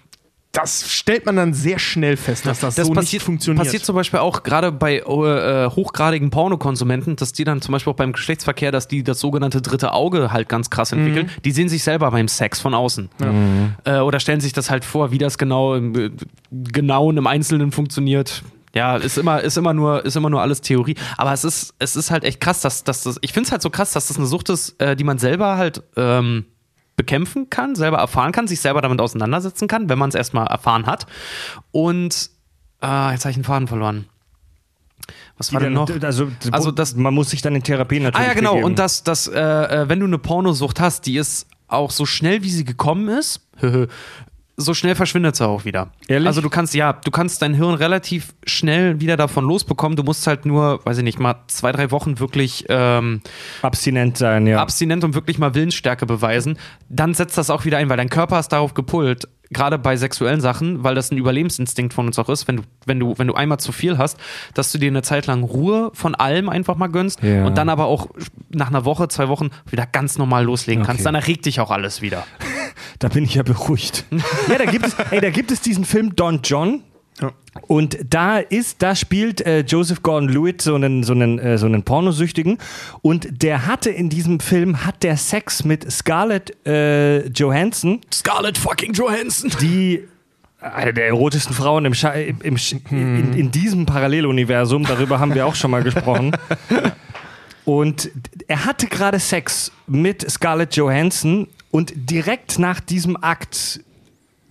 das 0.53 0.91
stellt 0.91 1.27
man 1.27 1.35
dann 1.35 1.53
sehr 1.53 1.77
schnell 1.77 2.17
fest, 2.17 2.47
dass 2.47 2.61
das, 2.61 2.73
Das 2.73 2.87
so 2.87 2.93
passiert, 2.93 3.13
nicht 3.21 3.25
funktioniert. 3.25 3.63
passiert 3.63 3.85
zum 3.85 3.93
Beispiel 3.95 4.19
auch 4.21 4.41
gerade 4.41 4.71
bei 4.71 4.97
äh, 4.99 5.69
hochgradigen 5.69 6.31
Pornokonsumenten, 6.31 7.15
dass 7.15 7.31
die 7.31 7.43
dann 7.43 7.61
zum 7.61 7.73
Beispiel 7.73 7.93
auch 7.93 7.97
beim 7.97 8.11
Geschlechtsverkehr, 8.11 8.71
dass 8.71 8.87
die 8.87 9.03
das 9.03 9.19
sogenannte 9.19 9.61
dritte 9.61 9.93
Auge 9.93 10.31
halt 10.33 10.49
ganz 10.49 10.71
krass 10.71 10.91
entwickeln. 10.93 11.29
Die 11.45 11.51
sehen 11.51 11.69
sich 11.69 11.83
selber 11.83 12.09
beim 12.09 12.27
Sex 12.27 12.59
von 12.59 12.73
außen. 12.73 13.09
Äh, 13.83 13.99
oder 13.99 14.19
stellen 14.19 14.39
sich 14.39 14.53
das 14.53 14.71
halt 14.71 14.83
vor, 14.83 15.11
wie 15.11 15.19
das 15.19 15.37
genau 15.37 15.75
im, 15.75 15.95
äh, 15.95 16.09
genau 16.49 17.11
einem 17.11 17.27
Einzelnen 17.27 17.71
funktioniert. 17.71 18.41
Ja, 18.77 18.95
ist 18.95 19.17
immer, 19.17 19.41
ist 19.41 19.57
immer 19.57 19.73
nur, 19.73 20.05
ist 20.05 20.15
immer 20.15 20.29
nur 20.29 20.41
alles 20.41 20.61
Theorie. 20.61 20.95
Aber 21.17 21.33
es 21.33 21.43
ist, 21.43 21.73
es 21.79 21.95
ist 21.95 22.11
halt 22.11 22.23
echt 22.23 22.39
krass, 22.39 22.61
dass, 22.61 22.83
dass 22.83 23.03
das, 23.03 23.17
ich 23.21 23.33
finde 23.33 23.47
es 23.47 23.51
halt 23.51 23.61
so 23.61 23.69
krass, 23.69 23.91
dass 23.93 24.07
das 24.07 24.17
eine 24.17 24.27
Sucht 24.27 24.49
ist, 24.49 24.79
äh, 24.81 24.95
die 24.95 25.03
man 25.03 25.17
selber 25.17 25.57
halt 25.57 25.81
ähm, 25.95 26.45
bekämpfen 26.95 27.49
kann, 27.49 27.75
selber 27.75 27.97
erfahren 27.97 28.31
kann, 28.31 28.47
sich 28.47 28.59
selber 28.61 28.81
damit 28.81 29.01
auseinandersetzen 29.01 29.67
kann, 29.67 29.89
wenn 29.89 29.97
man 29.99 30.09
es 30.09 30.15
erstmal 30.15 30.47
erfahren 30.47 30.85
hat. 30.85 31.05
Und 31.71 32.29
äh, 32.81 33.11
jetzt 33.11 33.25
habe 33.25 33.31
ich 33.31 33.37
einen 33.37 33.43
Faden 33.43 33.67
verloren. 33.67 34.05
Was 35.37 35.53
war 35.53 35.59
denn 35.61 35.73
noch? 35.73 35.89
Also, 36.03 36.31
Also 36.51 36.71
das- 36.71 36.95
man 36.95 37.13
muss 37.13 37.29
sich 37.29 37.41
dann 37.41 37.55
in 37.55 37.63
Therapie 37.63 37.99
natürlich 37.99 38.25
Ah 38.27 38.29
ja, 38.29 38.33
genau. 38.33 38.51
begeben. 38.53 38.65
Und 38.65 38.79
dass, 38.79 39.03
dass 39.03 39.27
äh, 39.27 39.39
äh, 39.39 39.89
wenn 39.89 39.99
du 39.99 40.05
eine 40.05 40.17
Pornosucht 40.17 40.79
hast, 40.79 41.05
die 41.05 41.17
ist 41.17 41.47
auch 41.67 41.91
so 41.91 42.05
schnell, 42.05 42.43
wie 42.43 42.49
sie 42.49 42.63
gekommen 42.65 43.07
ist, 43.09 43.41
so 44.59 44.73
schnell 44.73 44.95
verschwindet 44.95 45.35
sie 45.35 45.47
auch 45.47 45.65
wieder. 45.65 45.91
Ehrlich? 46.07 46.27
Also 46.27 46.41
du 46.41 46.49
kannst, 46.49 46.73
ja, 46.73 46.93
du 46.93 47.11
kannst 47.11 47.43
dein 47.43 47.53
Hirn 47.53 47.75
relativ 47.75 48.33
schnell 48.45 48.99
wieder 48.99 49.15
davon 49.15 49.45
losbekommen. 49.45 49.95
Du 49.95 50.01
musst 50.01 50.25
halt 50.25 50.47
nur, 50.47 50.83
weiß 50.83 50.97
ich 50.97 51.03
nicht, 51.03 51.19
mal 51.19 51.35
zwei, 51.45 51.71
drei 51.71 51.91
Wochen 51.91 52.19
wirklich 52.19 52.65
ähm, 52.67 53.21
abstinent 53.61 54.17
sein, 54.17 54.47
ja. 54.47 54.59
abstinent 54.59 55.03
und 55.03 55.13
wirklich 55.13 55.37
mal 55.37 55.53
Willensstärke 55.53 56.07
beweisen. 56.07 56.57
Dann 56.89 57.13
setzt 57.13 57.37
das 57.37 57.51
auch 57.51 57.65
wieder 57.65 57.77
ein, 57.77 57.87
weil 57.89 57.97
dein 57.97 58.09
Körper 58.09 58.39
ist 58.39 58.49
darauf 58.49 58.73
gepult, 58.73 59.27
gerade 59.51 59.77
bei 59.77 59.95
sexuellen 59.95 60.41
Sachen, 60.41 60.83
weil 60.83 60.95
das 60.95 61.11
ein 61.11 61.17
Überlebensinstinkt 61.17 61.93
von 61.93 62.07
uns 62.07 62.17
auch 62.17 62.27
ist, 62.27 62.47
wenn 62.47 62.57
du, 62.57 62.63
wenn 62.87 62.99
du, 62.99 63.13
wenn 63.17 63.27
du 63.27 63.35
einmal 63.35 63.59
zu 63.59 63.71
viel 63.71 63.99
hast, 63.99 64.17
dass 64.55 64.71
du 64.71 64.79
dir 64.79 64.87
eine 64.87 65.03
Zeit 65.03 65.27
lang 65.27 65.43
Ruhe 65.43 65.91
von 65.93 66.15
allem 66.15 66.49
einfach 66.49 66.75
mal 66.75 66.87
gönnst 66.87 67.21
Ja. 67.21 67.45
und 67.45 67.59
dann 67.59 67.69
aber 67.69 67.85
auch 67.85 68.07
nach 68.49 68.69
einer 68.69 68.85
Woche, 68.85 69.07
zwei 69.07 69.27
Wochen 69.27 69.49
wieder 69.69 69.85
ganz 69.85 70.17
normal 70.17 70.45
loslegen 70.45 70.83
kannst. 70.83 71.01
Okay. 71.01 71.05
Dann 71.05 71.15
erregt 71.15 71.45
dich 71.45 71.59
auch 71.59 71.69
alles 71.69 72.01
wieder. 72.01 72.25
Da 72.99 73.07
bin 73.07 73.23
ich 73.23 73.35
ja 73.35 73.43
beruhigt. 73.43 74.05
ja, 74.49 74.57
da 74.57 74.65
gibt 74.65 74.85
es, 74.85 74.95
ey, 75.11 75.21
da 75.21 75.29
gibt 75.29 75.51
es 75.51 75.61
diesen 75.61 75.85
Film 75.85 76.15
Don 76.15 76.41
John. 76.43 76.83
Ja. 77.21 77.31
Und 77.67 77.97
da 78.07 78.37
ist, 78.37 78.83
da 78.83 78.95
spielt 78.95 79.41
äh, 79.41 79.61
Joseph 79.61 80.03
Gordon-Lewitt 80.03 80.61
so 80.61 80.75
einen, 80.75 81.01
so 81.01 81.13
einen, 81.13 81.39
äh, 81.39 81.57
so 81.57 81.65
einen 81.65 81.81
Pornosüchtigen 81.81 82.59
und 83.01 83.41
der 83.41 83.65
hatte 83.65 83.89
in 83.89 84.09
diesem 84.09 84.39
Film 84.39 84.85
hat 84.85 85.01
der 85.01 85.17
Sex 85.17 85.63
mit 85.63 85.91
Scarlett 85.91 86.55
äh, 86.67 87.27
Johansson, 87.29 88.01
Scarlett 88.13 88.59
fucking 88.59 88.93
Johansson. 88.93 89.51
die 89.59 90.03
eine 90.59 90.93
der 90.93 91.07
erotischsten 91.07 91.55
Frauen 91.55 91.85
im, 91.85 91.93
Scha 91.93 92.11
im, 92.11 92.41
im 92.41 92.57
in, 92.89 93.33
in 93.33 93.51
diesem 93.51 93.85
Paralleluniversum. 93.85 94.83
Darüber 94.83 95.19
haben 95.19 95.33
wir 95.33 95.45
auch 95.45 95.55
schon 95.55 95.71
mal 95.71 95.83
gesprochen. 95.83 96.35
Und 97.67 98.11
er 98.47 98.63
hatte 98.63 98.87
gerade 98.87 99.19
Sex 99.19 99.73
mit 99.87 100.31
Scarlett 100.31 100.77
Johansson 100.77 101.49
und 101.69 101.91
direkt 101.95 102.59
nach 102.59 102.79
diesem 102.79 103.21
Akt 103.21 103.81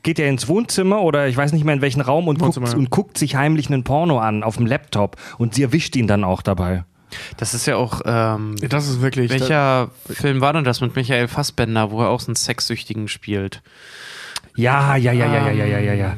geht 0.03 0.19
er 0.19 0.29
ins 0.29 0.49
Wohnzimmer 0.49 1.01
oder 1.01 1.27
ich 1.27 1.35
weiß 1.35 1.53
nicht 1.53 1.65
mehr 1.65 1.75
in 1.75 1.81
welchen 1.81 2.03
Raum 2.03 2.29
und, 2.29 2.39
guckt, 2.39 2.59
und 2.59 2.91
guckt 2.91 3.17
sich 3.17 3.35
heimlich 3.35 3.69
einen 3.69 3.85
Porno 3.85 4.19
an 4.19 4.43
auf 4.43 4.59
dem 4.59 4.67
Laptop 4.67 5.17
und 5.39 5.55
sie 5.55 5.63
erwischt 5.63 5.97
ihn 5.97 6.07
dann 6.07 6.25
auch 6.25 6.43
dabei. 6.43 6.85
Das 7.39 7.55
ist 7.55 7.65
ja 7.65 7.77
auch. 7.77 8.03
Ähm, 8.05 8.57
Das 8.69 8.87
ist 8.87 9.01
wirklich. 9.01 9.31
welcher 9.31 9.89
Film 10.11 10.43
war 10.43 10.53
denn 10.53 10.65
das 10.65 10.83
mit 10.83 10.95
Michael 10.95 11.27
Fassbender, 11.27 11.91
wo 11.91 12.03
er 12.03 12.11
auch 12.11 12.21
so 12.21 12.27
einen 12.27 12.37
Sexsüchtigen 12.37 13.09
spielt? 13.09 13.63
Ja, 14.57 14.95
ja, 14.97 15.13
ja, 15.13 15.25
ja, 15.25 15.47
ja, 15.47 15.53
ja, 15.53 15.65
ja, 15.65 15.79
ja, 15.79 15.95
ja. 15.95 16.17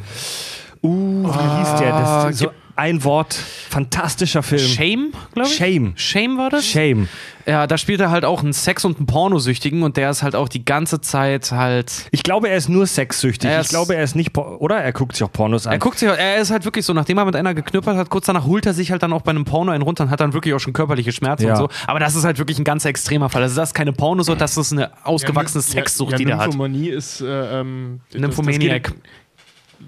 Uh, 0.82 1.28
wie 1.28 1.58
hieß 1.58 1.78
der? 1.78 1.90
Das 1.90 2.38
so 2.38 2.50
ein 2.78 3.02
Wort, 3.04 3.34
fantastischer 3.34 4.42
Film. 4.42 4.60
Shame, 4.66 5.12
glaube 5.34 5.48
ich? 5.48 5.56
Shame. 5.56 5.92
Shame 5.96 6.38
war 6.38 6.50
das? 6.50 6.66
Shame. 6.66 7.08
Ja, 7.46 7.66
da 7.66 7.78
spielt 7.78 8.00
er 8.00 8.10
halt 8.10 8.24
auch 8.26 8.42
einen 8.42 8.52
Sex- 8.52 8.84
und 8.84 8.98
einen 8.98 9.06
Pornosüchtigen 9.06 9.82
und 9.82 9.96
der 9.96 10.10
ist 10.10 10.22
halt 10.22 10.36
auch 10.36 10.48
die 10.48 10.64
ganze 10.64 11.00
Zeit 11.00 11.50
halt. 11.50 12.06
Ich 12.10 12.22
glaube, 12.22 12.48
er 12.50 12.56
ist 12.56 12.68
nur 12.68 12.86
sexsüchtig. 12.86 13.48
Er 13.48 13.56
ich 13.60 13.64
ist- 13.66 13.70
glaube, 13.70 13.96
er 13.96 14.02
ist 14.04 14.14
nicht, 14.14 14.36
oder? 14.36 14.76
Er 14.78 14.92
guckt 14.92 15.14
sich 15.16 15.24
auch 15.24 15.32
Pornos 15.32 15.66
an. 15.66 15.72
Er 15.72 15.78
guckt 15.78 15.98
sich, 15.98 16.08
er 16.08 16.36
ist 16.36 16.50
halt 16.50 16.64
wirklich 16.66 16.84
so, 16.84 16.92
nachdem 16.92 17.18
er 17.18 17.24
mit 17.24 17.34
einer 17.36 17.54
geknüppelt 17.54 17.96
hat, 17.96 18.10
kurz 18.10 18.26
danach 18.26 18.44
holt 18.44 18.66
er 18.66 18.74
sich 18.74 18.90
halt 18.90 19.02
dann 19.02 19.12
auch 19.14 19.22
bei 19.22 19.30
einem 19.30 19.44
Porno 19.46 19.72
einen 19.72 19.82
runter 19.82 20.04
und 20.04 20.10
hat 20.10 20.20
dann 20.20 20.34
wirklich 20.34 20.52
auch 20.54 20.60
schon 20.60 20.72
körperliche 20.74 21.10
Schmerzen 21.12 21.46
Ja. 21.46 21.52
und 21.52 21.56
so. 21.58 21.68
Aber 21.86 21.98
das 22.00 22.14
ist 22.14 22.24
halt 22.24 22.38
wirklich 22.38 22.58
ein 22.58 22.64
ganz 22.64 22.84
extremer 22.84 23.28
Fall. 23.30 23.42
Also 23.42 23.56
das 23.56 23.70
ist 23.70 23.74
keine 23.74 23.92
Pornosucht, 23.92 24.40
das 24.40 24.56
ist 24.56 24.72
eine 24.72 24.90
ausgewachsene 25.04 25.62
Sexsucht, 25.62 26.18
die 26.18 26.26
der 26.26 26.36
hat. 26.36 26.46
Nymphomanie 26.48 26.88
ist. 26.90 27.22
Äh, 27.22 27.60
ähm, 27.60 28.00
das- 28.12 28.20
Nymphomaniac. 28.20 28.82
das 28.84 28.92
geht- 28.92 29.02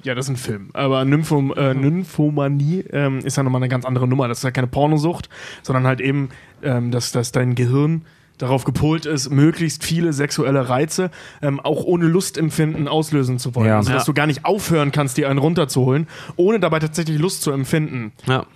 Ja, 0.02 0.14
das 0.14 0.26
ist 0.26 0.30
ein 0.30 0.36
Film. 0.36 0.70
Aber 0.72 1.04
Nympho, 1.04 1.52
äh, 1.54 1.74
Nymphomanie 1.74 2.84
ähm, 2.92 3.18
ist 3.20 3.36
ja 3.36 3.42
nochmal 3.42 3.60
eine 3.60 3.68
ganz 3.68 3.84
andere 3.84 4.06
Nummer. 4.08 4.28
Das 4.28 4.38
ist 4.38 4.44
ja 4.44 4.50
keine 4.50 4.66
Pornosucht, 4.66 5.28
sondern 5.62 5.86
halt 5.86 6.00
eben, 6.00 6.28
ähm, 6.62 6.90
dass, 6.90 7.12
dass 7.12 7.32
dein 7.32 7.54
Gehirn 7.54 8.02
darauf 8.38 8.64
gepolt 8.64 9.04
ist, 9.04 9.28
möglichst 9.30 9.84
viele 9.84 10.12
sexuelle 10.14 10.68
Reize 10.70 11.10
ähm, 11.42 11.60
auch 11.60 11.84
ohne 11.84 12.06
Lustempfinden 12.06 12.88
auslösen 12.88 13.38
zu 13.38 13.54
wollen. 13.54 13.66
Ja. 13.68 13.76
Also, 13.78 13.92
dass 13.92 14.04
Ja. 14.04 14.06
du 14.06 14.14
gar 14.14 14.26
nicht 14.26 14.44
aufhören 14.46 14.92
kannst, 14.92 15.18
dir 15.18 15.28
einen 15.28 15.38
runterzuholen, 15.38 16.06
ohne 16.36 16.58
dabei 16.60 16.78
tatsächlich 16.78 17.18
Lust 17.18 17.42
zu 17.42 17.50
empfinden. 17.50 18.12
Ja. 18.26 18.46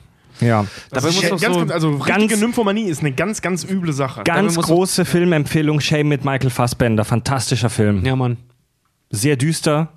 ja. 0.41 0.65
Dabei 0.91 1.09
Das 1.09 1.15
muss 1.17 1.21
ganz, 1.31 1.43
so 1.43 1.59
ganz, 1.61 1.71
also 1.73 1.91
richtige 1.97 2.29
ganz- 2.29 2.41
Nymphomanie 2.41 2.85
ist 2.85 3.01
eine 3.01 3.13
ganz, 3.13 3.43
ganz 3.43 3.63
üble 3.65 3.93
Sache. 3.93 4.23
Ganz 4.25 4.57
große 4.57 5.05
Filmempfehlung, 5.05 5.81
Shame 5.81 6.09
mit 6.09 6.25
Michael 6.25 6.49
Fassbender. 6.51 7.05
Fantastischer 7.05 7.69
Film. 7.69 8.07
ja, 8.07 8.17
Mann. 8.17 8.39
Sehr 9.11 9.37
düster, 9.37 9.93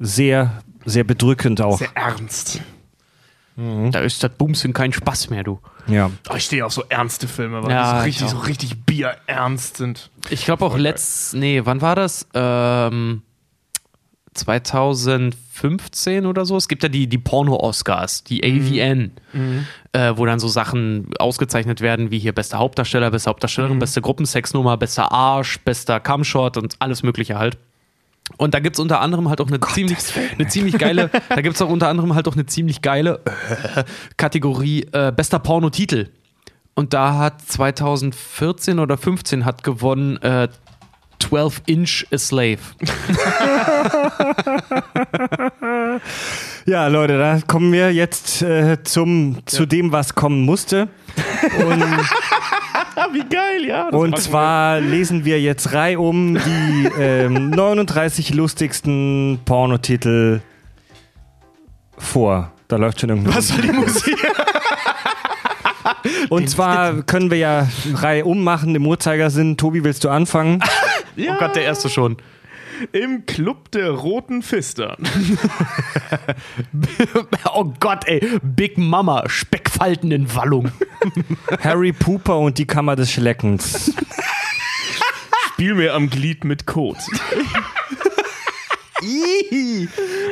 sehr, 0.00 0.62
sehr 0.84 1.04
bedrückend 1.04 1.60
auch. 1.60 1.78
Sehr 1.78 1.94
ernst. 1.94 2.60
Da 3.56 3.98
ist 4.00 4.22
das 4.22 4.30
Bumsen 4.38 4.72
kein 4.72 4.90
Spaß 4.92 5.28
mehr, 5.28 5.44
du. 5.44 5.60
Ja. 5.86 6.10
Oh, 6.30 6.34
ich 6.34 6.44
stehe 6.44 6.64
auf 6.64 6.72
so 6.72 6.82
ernste 6.88 7.28
Filme, 7.28 7.62
weil 7.62 7.70
Ja, 7.70 7.92
die 7.92 7.98
so 7.98 7.98
ich 7.98 8.06
richtig, 8.22 8.28
so 8.30 8.38
richtig 8.38 8.86
bierernst 8.86 9.76
sind. 9.76 10.10
Ich 10.30 10.46
glaube 10.46 10.64
auch 10.64 10.78
letzt, 10.78 11.34
nee, 11.34 11.60
wann 11.64 11.82
war 11.82 11.94
das? 11.94 12.26
Ähm, 12.32 13.22
2015 14.32 16.26
oder 16.26 16.44
so. 16.46 16.56
Es 16.56 16.68
gibt 16.68 16.82
ja 16.82 16.88
die, 16.88 17.06
die 17.06 17.18
Porno-Oscars, 17.18 18.24
die 18.24 18.42
AVN, 18.42 19.12
äh, 19.92 20.12
wo 20.16 20.24
dann 20.24 20.40
so 20.40 20.48
Sachen 20.48 21.10
ausgezeichnet 21.18 21.80
werden, 21.80 22.10
wie 22.10 22.18
hier 22.18 22.32
bester 22.32 22.58
Hauptdarsteller, 22.58 23.10
beste 23.10 23.28
Hauptdarstellerin, 23.30 23.78
beste 23.78 24.00
Gruppensexnummer, 24.00 24.76
bester 24.76 25.12
Arsch, 25.12 25.58
bester 25.60 26.00
Cumshot 26.00 26.56
und 26.56 26.76
alles 26.78 27.02
Mögliche 27.02 27.38
halt. 27.38 27.58
Und 28.36 28.54
da 28.54 28.60
gibt 28.60 28.76
es 28.76 28.80
unter 28.80 29.00
anderem 29.00 29.28
halt 29.28 29.40
auch 29.40 29.48
eine 29.48 29.60
ziemlich, 29.60 29.98
eine 30.38 30.48
ziemlich 30.48 30.78
geile, 30.78 31.10
da 31.28 31.40
gibt 31.40 31.56
es 31.56 31.62
auch 31.62 31.68
unter 31.68 31.88
anderem 31.88 32.14
halt 32.14 32.26
auch 32.28 32.34
eine 32.34 32.46
ziemlich 32.46 32.82
geile 32.82 33.20
äh, 33.24 33.84
Kategorie 34.16 34.86
äh, 34.92 35.12
bester 35.12 35.38
Pornotitel. 35.38 36.08
Und 36.74 36.94
da 36.94 37.18
hat 37.18 37.42
2014 37.42 38.78
oder 38.78 38.96
15 38.96 39.44
hat 39.44 39.62
gewonnen 39.62 40.16
äh, 40.22 40.48
12 41.18 41.62
Inch 41.66 42.06
a 42.12 42.18
Slave. 42.18 42.58
Ja, 46.66 46.86
Leute, 46.88 47.18
da 47.18 47.40
kommen 47.46 47.72
wir 47.72 47.92
jetzt 47.92 48.42
äh, 48.42 48.82
zum, 48.82 49.38
zu 49.46 49.66
dem, 49.66 49.92
was 49.92 50.14
kommen 50.14 50.44
musste. 50.44 50.88
Und, 51.58 51.82
wie 53.12 53.24
geil, 53.24 53.64
ja. 53.66 53.90
das 53.90 54.00
und 54.00 54.18
zwar 54.18 54.80
lesen 54.80 55.24
wir 55.24 55.40
jetzt 55.40 55.72
reihum 55.72 56.34
die 56.34 56.90
ähm, 56.98 57.50
39 57.50 58.34
lustigsten 58.34 59.40
Pornotitel 59.44 60.40
vor. 61.98 62.52
Da 62.68 62.76
läuft 62.76 63.00
schon 63.00 63.10
irgendwas. 63.10 63.36
Was 63.36 63.48
soll 63.48 63.62
die 63.62 63.72
Musik? 63.72 64.16
Und 66.28 66.48
zwar 66.48 67.02
können 67.02 67.30
wir 67.30 67.38
ja 67.38 67.68
reihum 67.94 68.44
machen 68.44 68.74
im 68.74 68.86
Uhrzeigersinn. 68.86 69.56
Tobi, 69.56 69.84
willst 69.84 70.04
du 70.04 70.08
anfangen? 70.08 70.62
ja, 71.16 71.34
Oh 71.34 71.38
Gott, 71.38 71.56
der 71.56 71.64
erste 71.64 71.88
schon. 71.88 72.16
Im 72.92 73.26
Club 73.26 73.70
der 73.72 73.90
Roten 73.90 74.42
Fister. 74.42 74.96
oh 77.54 77.72
Gott, 77.80 78.06
ey. 78.06 78.38
Big 78.42 78.78
Mama, 78.78 79.28
Speckfalten 79.28 80.10
in 80.10 80.34
Wallung. 80.34 80.70
Harry 81.60 81.92
Pooper 81.92 82.38
und 82.38 82.58
die 82.58 82.66
Kammer 82.66 82.96
des 82.96 83.10
Schleckens. 83.10 83.94
Spiel 85.52 85.74
mir 85.74 85.94
am 85.94 86.10
Glied 86.10 86.44
mit 86.44 86.66
Kot. 86.66 86.98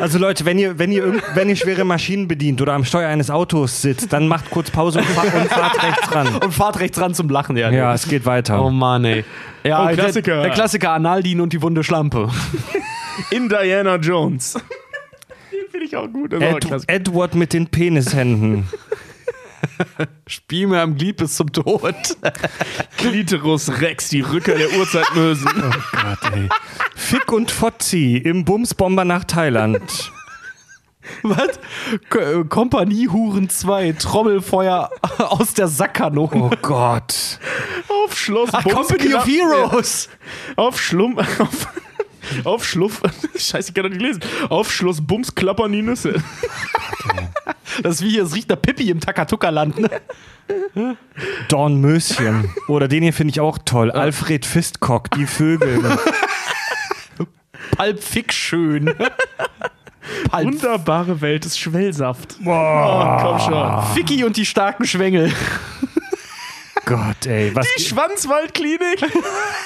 Also 0.01 0.19
Leute, 0.19 0.45
wenn 0.45 0.59
ihr, 0.59 0.79
wenn 0.79 0.93
ihr, 0.93 1.21
wenn 1.35 1.49
ihr 1.49 1.57
schwere 1.57 1.85
Maschinen 1.85 2.29
bedient 2.29 2.61
oder 2.63 2.73
am 2.75 2.85
Steuer 2.85 3.09
eines 3.09 3.31
Autos 3.31 3.83
sitzt, 3.83 4.13
dann 4.13 4.29
macht 4.29 4.51
kurz 4.51 4.71
Pause 4.71 4.99
und, 5.01 5.07
fahrt- 5.09 5.35
und 5.35 5.49
fahrt 5.49 5.83
rechts 5.83 6.15
ran. 6.15 6.37
Und 6.37 6.53
fahrt 6.55 6.81
rechts 6.81 7.01
ran 7.01 7.15
zum 7.15 7.29
Lachen, 7.29 7.57
ja. 7.57 7.71
Ja, 7.71 7.95
es 7.95 8.07
geht 8.09 8.25
weiter. 8.27 8.63
Oh 8.65 8.71
Mann, 8.71 9.05
ey. 9.05 9.25
Ja, 9.65 9.83
Oh, 9.83 9.87
der- 9.89 9.97
Klassiker. 9.97 10.43
Der, 10.43 10.51
Klassiker 10.51 10.91
Analdin 10.93 11.41
und 11.41 11.53
die 11.53 11.61
wunde 11.63 11.83
Schlampe. 11.83 12.29
In 13.31 13.49
Diana 13.49 13.97
Jones. 13.97 14.55
Den 15.53 15.71
finde 15.71 15.87
ich 15.87 15.97
auch 15.97 16.09
gut. 16.13 16.33
Das 16.33 16.41
ist 16.41 16.45
auch 16.47 16.51
ein 16.51 16.57
Ed, 16.57 16.67
Klassiker. 16.67 16.93
Edward 16.95 17.35
mit 17.35 17.53
den 17.53 17.67
Penishänden. 17.67 18.69
Spiel 20.27 20.67
mir 20.67 20.81
am 20.83 20.97
Glied 20.97 21.17
bis 21.17 21.37
zum 21.37 21.53
Tod. 21.53 21.95
Klitoris 22.97 23.81
Rex, 23.81 24.09
die 24.09 24.21
Rücker 24.21 24.55
der 24.55 24.73
Urzeitmösen. 24.79 25.49
Gott, 25.53 26.33
ey. 26.35 26.49
Fick 26.95 27.33
und 27.33 27.51
Fotzi 27.51 28.17
im 28.17 28.45
Bumsbomber 28.45 29.05
nach 29.05 29.25
Thailand. 29.25 30.13
Was? 31.23 31.59
K 32.11 32.19
äh, 32.19 32.45
Kompaniehuren 32.45 33.49
2, 33.49 33.93
Trommelfeuer 33.93 34.91
aus 35.19 35.55
der 35.55 35.69
Sackkanone. 35.69 36.31
Oh 36.35 36.51
Gott. 36.61 37.39
Auf 37.89 38.17
Schloss 38.17 38.51
Ah, 38.53 38.63
Company 38.63 39.15
of 39.15 39.27
Heroes. 39.27 40.09
Auf 40.57 40.81
Schlumm. 40.81 41.19
Auf, 41.39 41.69
auf 42.45 42.65
Schluff. 42.65 43.03
Scheiße, 43.37 43.71
ich 43.71 43.75
kann 43.75 43.85
doch 43.85 43.91
nicht 43.91 44.03
lesen. 44.03 44.21
Auf 44.49 44.73
Bums 45.03 45.35
klappern 45.35 45.73
die 45.73 45.83
Nüsse. 45.83 46.23
Das 47.83 47.97
ist 47.97 48.03
wie 48.03 48.11
hier, 48.11 48.25
es 48.25 48.35
riecht 48.35 48.49
nach 48.49 48.61
Pippi 48.61 48.91
im 48.91 49.01
Takatuka-Land. 49.01 49.79
Ne? 49.79 50.97
Dornmöschen. 51.49 52.51
Oder 52.67 52.89
den 52.89 53.03
hier 53.03 53.13
finde 53.13 53.33
ich 53.33 53.41
auch 53.41 53.59
toll. 53.65 53.91
Alfred 53.91 54.47
Fistcock, 54.47 55.11
die 55.13 55.27
Vögel. 55.27 55.81
Pulp 57.77 58.03
Fick 58.03 58.33
schön. 58.33 58.95
Wunderbare 60.33 61.21
Welt 61.21 61.45
des 61.45 61.59
Schwellsaft. 61.59 62.37
Oh, 62.45 63.17
komm 63.21 63.39
schon. 63.41 63.83
Ficky 63.95 64.25
und 64.25 64.37
die 64.37 64.47
starken 64.47 64.85
Schwengel. 64.85 65.33
Gott, 66.89 67.27
ey. 67.27 67.55
Was 67.55 67.67
Die 67.77 67.83
Schwanzwaldklinik. 67.85 69.03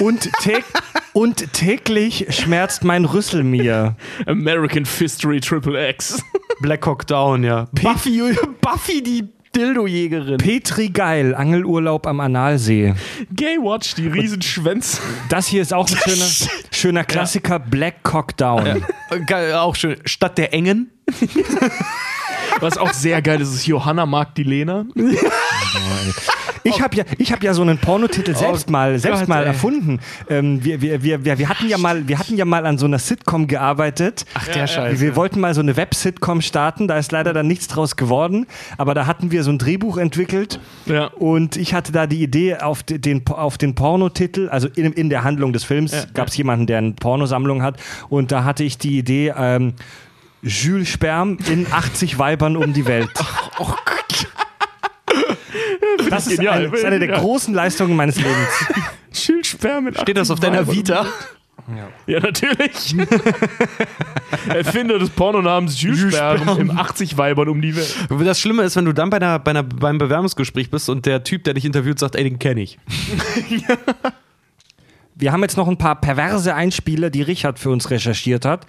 und, 0.01 0.28
täg 0.40 0.65
und 1.12 1.53
täglich 1.53 2.27
schmerzt 2.31 2.82
mein 2.82 3.05
Rüssel 3.05 3.44
mir. 3.44 3.97
American 4.27 4.85
Fistory 4.85 5.40
Triple 5.40 5.89
X. 5.90 6.20
Black 6.61 6.85
Hawk 6.85 7.07
Down, 7.07 7.44
ja. 7.44 7.69
Buffy, 7.73 8.20
Buffy 8.61 9.03
die 9.03 9.28
Dildo-Jägerin. 9.55 10.39
Petri 10.39 10.89
Geil, 10.89 11.35
Angelurlaub 11.35 12.07
am 12.07 12.20
Analsee. 12.20 12.94
Gaywatch, 13.35 13.94
die 13.94 14.09
Riesenschwänze. 14.09 15.01
Das 15.28 15.47
hier 15.47 15.62
ist 15.62 15.73
auch 15.73 15.89
ein 15.89 15.97
schöner, 16.05 16.27
schöner 16.70 17.05
Klassiker, 17.05 17.59
Black 17.59 18.03
Cock 18.03 18.36
Down. 18.36 18.82
Geil, 19.27 19.55
auch 19.55 19.77
schön. 19.77 19.99
Stadt 20.07 20.39
der 20.39 20.53
Engen. 20.55 20.90
Was 22.61 22.78
auch 22.78 22.93
sehr 22.93 23.20
geil 23.23 23.40
ist, 23.40 23.55
ist 23.55 23.66
Johanna 23.66 24.07
mag 24.07 24.35
die 24.35 24.43
Lena. 24.44 24.85
Ich 26.74 26.82
habe 26.82 26.97
ja, 26.97 27.05
ich 27.19 27.32
hab 27.32 27.43
ja 27.43 27.55
so 27.55 27.62
einen 27.62 27.78
Pornotitel 27.78 28.35
selbst 28.35 28.70
mal, 28.70 28.99
selbst 28.99 29.28
mal 29.28 29.44
erfunden. 29.44 30.01
Ähm, 30.28 30.65
wir, 30.65 30.81
wir, 30.81 31.03
wir, 31.03 31.24
wir, 31.39 31.49
hatten 31.49 31.69
ja 31.69 31.78
mal, 31.78 32.07
wir 32.09 32.19
hatten 32.19 32.36
ja 32.36 32.44
mal 32.44 32.66
an 32.66 32.78
so 32.78 32.86
einer 32.86 32.99
Sitcom 32.99 33.47
gearbeitet. 33.47 34.24
Ach, 34.35 34.47
der 34.49 34.66
Scheiß. 34.66 35.01
Wir 35.01 35.16
wollten 35.16 35.40
mal 35.40 35.55
so 35.55 35.61
eine 35.61 35.77
Web-Sitcom 35.77 36.40
starten, 36.40 36.89
da 36.89 36.99
ist 36.99 37.12
leider 37.12 37.32
dann 37.32 37.47
nichts 37.47 37.69
draus 37.69 37.97
geworden. 37.97 38.47
Aber 38.78 38.94
da 38.94 39.07
hatten 39.07 39.31
wir 39.31 39.43
so 39.44 39.51
ein 39.51 39.59
Drehbuch 39.59 39.97
entwickelt 39.99 40.61
Ja. 40.86 41.07
und 41.07 41.57
ich 41.57 41.74
hatte 41.74 41.93
da 41.93 42.07
die 42.07 42.23
Idee 42.23 42.57
auf 42.57 42.82
de- 42.82 42.99
den, 42.99 43.27
auf 43.27 43.59
den 43.59 43.74
Pornotitel, 43.74 44.49
also 44.49 44.69
in, 44.74 44.93
in 44.93 45.11
der 45.11 45.24
Handlung 45.24 45.53
des 45.53 45.65
Films 45.65 46.09
gab 46.15 46.28
es 46.28 46.36
jemanden, 46.36 46.66
der 46.66 46.78
eine 46.78 46.93
Pornosammlung 46.93 47.62
hat 47.62 47.77
und 48.09 48.32
da 48.32 48.44
hatte 48.44 48.65
ich 48.65 48.78
die 48.78 48.99
Idee, 48.99 49.32
ähm, 49.36 49.74
Jules 50.43 50.89
Sperm 50.89 51.39
in 51.51 51.66
80 51.70 52.19
Weibern 52.19 52.57
um 52.57 52.73
die 52.73 52.86
Welt. 52.86 53.11
Oh 53.59 53.66
Gott. 53.66 54.27
Das 56.12 56.26
ist 56.26 56.36
genial, 56.36 56.59
eine, 56.59 56.70
das 56.70 56.80
ist 56.80 56.84
eine 56.84 56.98
der 56.98 57.09
großen 57.09 57.55
Leistungen 57.55 57.97
meines 57.97 58.16
Lebens. 58.16 58.66
Schildsperr 59.12 59.80
mit 59.80 60.01
Steht 60.01 60.16
das 60.16 60.30
auf 60.30 60.40
deiner 60.40 60.70
Vita? 60.70 61.06
Ja, 62.06 62.20
natürlich. 62.20 62.97
Erfinder 64.48 64.98
des 64.98 65.10
Pornonamens 65.10 65.80
Jules 65.80 66.14
im 66.59 66.70
80 66.70 67.16
Weibern 67.16 67.48
um 67.48 67.62
die 67.62 67.76
Welt. 67.76 67.94
Das 68.24 68.40
Schlimme 68.40 68.62
ist, 68.64 68.74
wenn 68.76 68.84
du 68.84 68.93
dann 68.93 69.10
bei 69.10 69.18
einer, 69.18 69.39
bei 69.39 69.51
einer, 69.51 69.62
beim 69.62 69.98
Bewerbungsgespräch 69.98 70.70
bist 70.70 70.89
und 70.89 71.06
der 71.06 71.22
Typ, 71.22 71.44
der 71.44 71.55
dich 71.55 71.64
interviewt, 71.64 71.98
sagt, 71.98 72.16
ey, 72.16 72.24
den 72.24 72.39
kenne 72.39 72.62
ich. 72.62 72.78
Wir 75.14 75.30
haben 75.30 75.43
jetzt 75.43 75.56
noch 75.56 75.68
ein 75.68 75.76
paar 75.76 76.01
perverse 76.01 76.55
Einspieler, 76.55 77.10
die 77.10 77.22
Richard 77.22 77.59
für 77.59 77.70
uns 77.70 77.90
recherchiert 77.90 78.44
hat. 78.44 78.66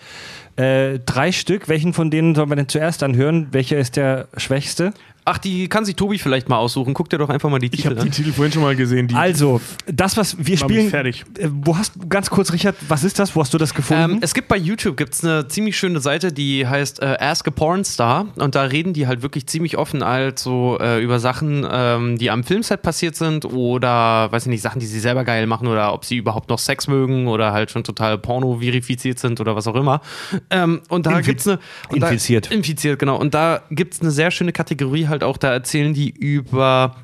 Äh, 0.55 0.99
drei 0.99 1.31
Stück. 1.31 1.67
Welchen 1.67 1.93
von 1.93 2.11
denen 2.11 2.35
sollen 2.35 2.49
wir 2.49 2.55
denn 2.55 2.69
zuerst 2.69 3.01
anhören? 3.01 3.47
Welcher 3.51 3.79
ist 3.79 3.95
der 3.95 4.27
schwächste? 4.37 4.93
Ach, 5.25 5.37
die 5.37 5.67
kann 5.69 5.85
sich 5.85 5.95
Tobi 5.95 6.17
vielleicht 6.17 6.49
mal 6.49 6.57
aussuchen. 6.57 6.93
Guck 6.93 7.09
dir 7.09 7.17
doch 7.17 7.29
einfach 7.29 7.49
mal 7.49 7.59
die 7.59 7.67
Ich 7.67 7.71
Titel 7.71 7.89
habe 7.91 7.99
an. 8.01 8.05
die 8.05 8.11
Titel 8.11 8.31
vorhin 8.33 8.51
schon 8.51 8.61
mal 8.63 8.75
gesehen. 8.75 9.07
Die 9.07 9.15
Also, 9.15 9.61
das, 9.85 10.17
was 10.17 10.35
wir 10.45 10.57
spielen. 10.57 10.89
fertig. 10.89 11.23
Äh, 11.37 11.47
Wo 11.51 11.77
hast 11.77 11.93
ganz 12.09 12.29
kurz, 12.29 12.51
Richard, 12.51 12.75
was 12.87 13.03
ist 13.03 13.19
das? 13.19 13.35
Wo 13.35 13.41
hast 13.41 13.53
du 13.53 13.57
das 13.57 13.73
gefunden? 13.73 14.13
Ähm, 14.15 14.19
es 14.21 14.33
gibt 14.33 14.47
bei 14.47 14.57
YouTube 14.57 14.97
gibt's 14.97 15.23
eine 15.23 15.47
ziemlich 15.47 15.77
schöne 15.77 15.99
Seite, 15.99 16.31
die 16.33 16.67
heißt 16.67 17.01
äh, 17.01 17.17
Ask 17.19 17.47
a 17.47 17.51
Pornstar 17.51 18.27
und 18.35 18.55
da 18.55 18.63
reden 18.63 18.93
die 18.93 19.07
halt 19.07 19.21
wirklich 19.21 19.47
ziemlich 19.47 19.77
offen 19.77 20.03
also 20.03 20.77
äh, 20.81 21.01
über 21.01 21.19
Sachen, 21.19 21.65
ähm, 21.71 22.17
die 22.17 22.29
am 22.29 22.43
Filmset 22.43 22.81
passiert 22.81 23.15
sind 23.15 23.45
oder 23.45 24.31
weiß 24.31 24.43
ich 24.43 24.49
nicht 24.49 24.61
Sachen, 24.61 24.79
die 24.79 24.85
sie 24.85 24.99
selber 24.99 25.23
geil 25.23 25.47
machen 25.47 25.67
oder 25.67 25.93
ob 25.93 26.05
sie 26.05 26.17
überhaupt 26.17 26.49
noch 26.49 26.59
Sex 26.59 26.87
mögen 26.87 27.27
oder 27.27 27.53
halt 27.53 27.71
schon 27.71 27.83
total 27.83 28.17
Porno 28.17 28.57
verifiziert 28.59 29.19
sind 29.19 29.39
oder 29.39 29.55
was 29.55 29.67
auch 29.67 29.75
immer. 29.75 30.01
Ähm, 30.49 30.81
und 30.89 31.05
da 31.05 31.11
Infi- 31.17 31.23
gibt's 31.23 31.47
eine 31.47 31.59
und 31.89 31.97
infiziert. 32.03 32.47
Da, 32.51 32.55
infiziert 32.55 32.99
genau 32.99 33.17
und 33.17 33.33
da 33.33 33.61
gibt's 33.69 34.01
eine 34.01 34.11
sehr 34.11 34.31
schöne 34.31 34.51
Kategorie 34.51 35.07
halt 35.07 35.12
auch. 35.21 35.37
Da 35.37 35.51
erzählen 35.53 35.93
die 35.93 36.09
über 36.09 36.95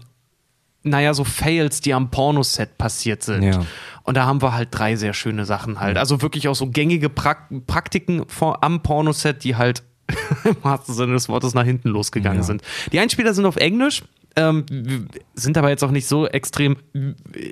naja, 0.81 1.13
so 1.13 1.25
Fails, 1.25 1.81
die 1.81 1.93
am 1.93 2.09
Pornoset 2.09 2.77
passiert 2.77 3.21
sind. 3.21 3.43
Ja. 3.43 3.65
Und 4.03 4.15
da 4.15 4.25
haben 4.25 4.41
wir 4.41 4.53
halt 4.53 4.69
drei 4.71 4.95
sehr 4.95 5.13
schöne 5.13 5.43
Sachen 5.45 5.81
halt. 5.81 5.97
Also 5.97 6.21
wirklich 6.21 6.47
auch 6.47 6.55
so 6.55 6.67
gängige 6.67 7.09
Prak 7.09 7.49
Praktiken 7.67 8.23
vor, 8.29 8.63
am 8.63 8.81
Pornoset, 8.81 9.43
die 9.43 9.57
halt 9.57 9.83
im 10.45 10.55
wahrsten 10.63 10.95
Sinne 10.95 11.13
des 11.13 11.27
Wortes 11.27 11.53
nach 11.53 11.65
hinten 11.65 11.89
losgegangen 11.89 12.39
Ja. 12.39 12.43
sind. 12.43 12.61
Die 12.93 12.99
Einspieler 12.99 13.33
sind 13.33 13.45
auf 13.45 13.57
Englisch, 13.57 14.03
ähm, 14.37 14.65
sind 15.35 15.57
aber 15.57 15.69
jetzt 15.69 15.83
auch 15.83 15.91
nicht 15.91 16.07
so 16.07 16.25
extrem. 16.27 16.77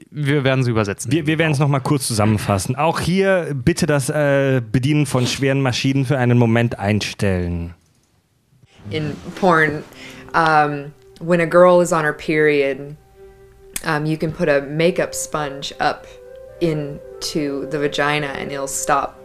Wir 0.09 0.43
werden 0.45 0.63
sie 0.63 0.71
übersetzen. 0.71 1.11
wir 1.11 1.27
wir 1.27 1.37
werden 1.37 1.51
es 1.51 1.59
nochmal 1.59 1.81
kurz 1.81 2.07
zusammenfassen. 2.07 2.75
Auch 2.77 2.99
hier 3.01 3.53
bitte 3.53 3.85
das 3.87 4.09
äh, 4.09 4.61
Bedienen 4.71 5.05
von 5.05 5.27
schweren 5.27 5.61
Maschinen 5.61 6.05
für 6.05 6.17
einen 6.17 6.37
Moment 6.37 6.79
einstellen. 6.79 7.73
in 8.89 9.11
porn, 9.35 9.83
um, 10.37 10.93
when 11.19 11.41
a 11.41 11.47
girl 11.47 11.81
is 11.81 11.91
on 11.91 12.03
her 12.03 12.13
period, 12.13 12.95
um, 13.83 14.05
you 14.05 14.17
can 14.17 14.31
put 14.31 14.47
a 14.47 14.61
makeup 14.61 15.15
sponge 15.15 15.73
up 15.79 16.05
into 16.61 17.65
the 17.67 17.79
vagina 17.79 18.27
and 18.27 18.51
it'll 18.51 18.67
stop. 18.67 19.15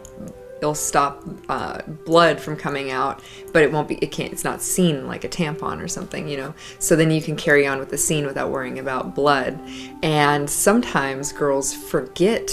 It'll 0.57 0.73
stop 0.73 1.21
uh, 1.49 1.81
blood 2.05 2.39
from 2.39 2.55
coming 2.55 2.89
out, 2.89 3.21
but 3.51 3.63
it 3.63 3.71
won't 3.71 3.89
be. 3.89 3.95
It 3.95 4.13
can't. 4.13 4.31
It's 4.31 4.45
not 4.45 4.61
seen 4.61 5.07
like 5.07 5.25
a 5.25 5.29
tampon 5.29 5.83
or 5.83 5.89
something, 5.89 6.27
you 6.27 6.37
know. 6.37 6.55
So 6.79 6.95
then 6.95 7.11
you 7.11 7.21
can 7.21 7.35
carry 7.35 7.67
on 7.67 7.79
with 7.79 7.89
the 7.89 7.97
scene 7.97 8.25
without 8.25 8.49
worrying 8.49 8.79
about 8.79 9.13
blood. 9.13 9.59
And 10.01 10.49
sometimes 10.49 11.33
girls 11.33 11.73
forget 11.73 12.49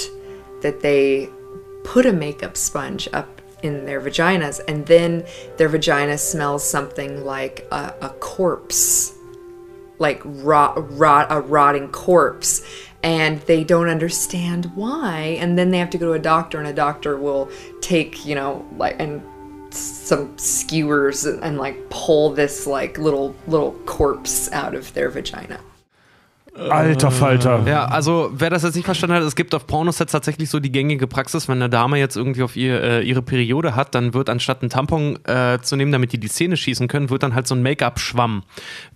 that 0.61 0.81
they 0.81 1.29
put 1.85 2.05
a 2.05 2.13
makeup 2.13 2.57
sponge 2.57 3.09
up 3.13 3.40
in 3.63 3.85
their 3.85 4.01
vaginas 4.01 4.61
and 4.69 4.87
then 4.87 5.25
their 5.57 5.69
vagina 5.69 6.17
smells 6.17 6.69
something 6.69 7.25
like 7.25 7.67
a, 7.71 7.95
a 8.01 8.09
corpse 8.21 9.15
like 9.99 10.23
rot, 10.25 10.75
rot 10.99 11.27
a 11.31 11.41
rotting 11.41 11.89
corpse 11.89 12.63
and 13.03 13.41
they 13.43 13.65
don't 13.65 13.89
understand 13.89 14.71
why 14.75 15.37
and 15.41 15.59
then 15.59 15.71
they 15.71 15.79
have 15.79 15.91
to 15.91 15.99
go 15.99 16.07
to 16.07 16.13
a 16.13 16.19
doctor 16.19 16.59
and 16.59 16.67
a 16.67 16.73
doctor 16.73 17.17
will 17.17 17.51
take 17.81 18.25
you 18.27 18.35
know 18.35 18.67
like 18.77 18.97
and 18.99 19.23
some 19.73 20.37
skewers 20.37 21.25
and, 21.25 21.43
and 21.45 21.59
like 21.59 21.89
pull 21.91 22.31
this 22.31 22.67
like 22.67 22.99
little 22.99 23.35
little 23.47 23.73
corpse 23.87 24.51
out 24.53 24.75
of 24.75 24.93
their 24.95 25.11
vagina 25.11 25.61
Alter 26.69 27.11
Falter. 27.11 27.63
Ja, 27.67 27.87
also 27.87 28.31
wer 28.35 28.51
das 28.51 28.63
jetzt 28.63 28.75
nicht 28.75 28.85
verstanden 28.85 29.17
hat, 29.17 29.23
es 29.23 29.35
gibt 29.35 29.55
auf 29.55 29.67
Pornosets 29.67 30.13
tatsächlich 30.13 30.51
so 30.51 30.61
die 30.61 30.71
gängige 30.71 31.07
Praxis, 31.07 31.49
wenn 31.49 31.57
eine 31.57 31.71
Dame 31.71 31.99
jetzt 31.99 32.17
irgendwie 32.17 32.43
auf 32.43 32.57
ihr, 32.57 32.83
äh, 32.83 33.03
ihre 33.03 33.23
Periode 33.23 33.77
hat, 33.77 33.95
dann 33.95 34.13
wird 34.13 34.29
anstatt 34.29 34.61
einen 34.61 34.71
Tampon 34.71 35.19
äh, 35.25 35.59
zu 35.63 35.77
nehmen, 35.77 35.93
damit 35.93 36.13
die 36.13 36.19
die 36.19 36.29
Zähne 36.29 36.57
schießen 36.57 36.89
können, 36.89 37.09
wird 37.09 37.23
dann 37.23 37.35
halt 37.35 37.47
so 37.47 37.55
ein 37.55 37.63
Make-up-Schwamm, 37.63 38.43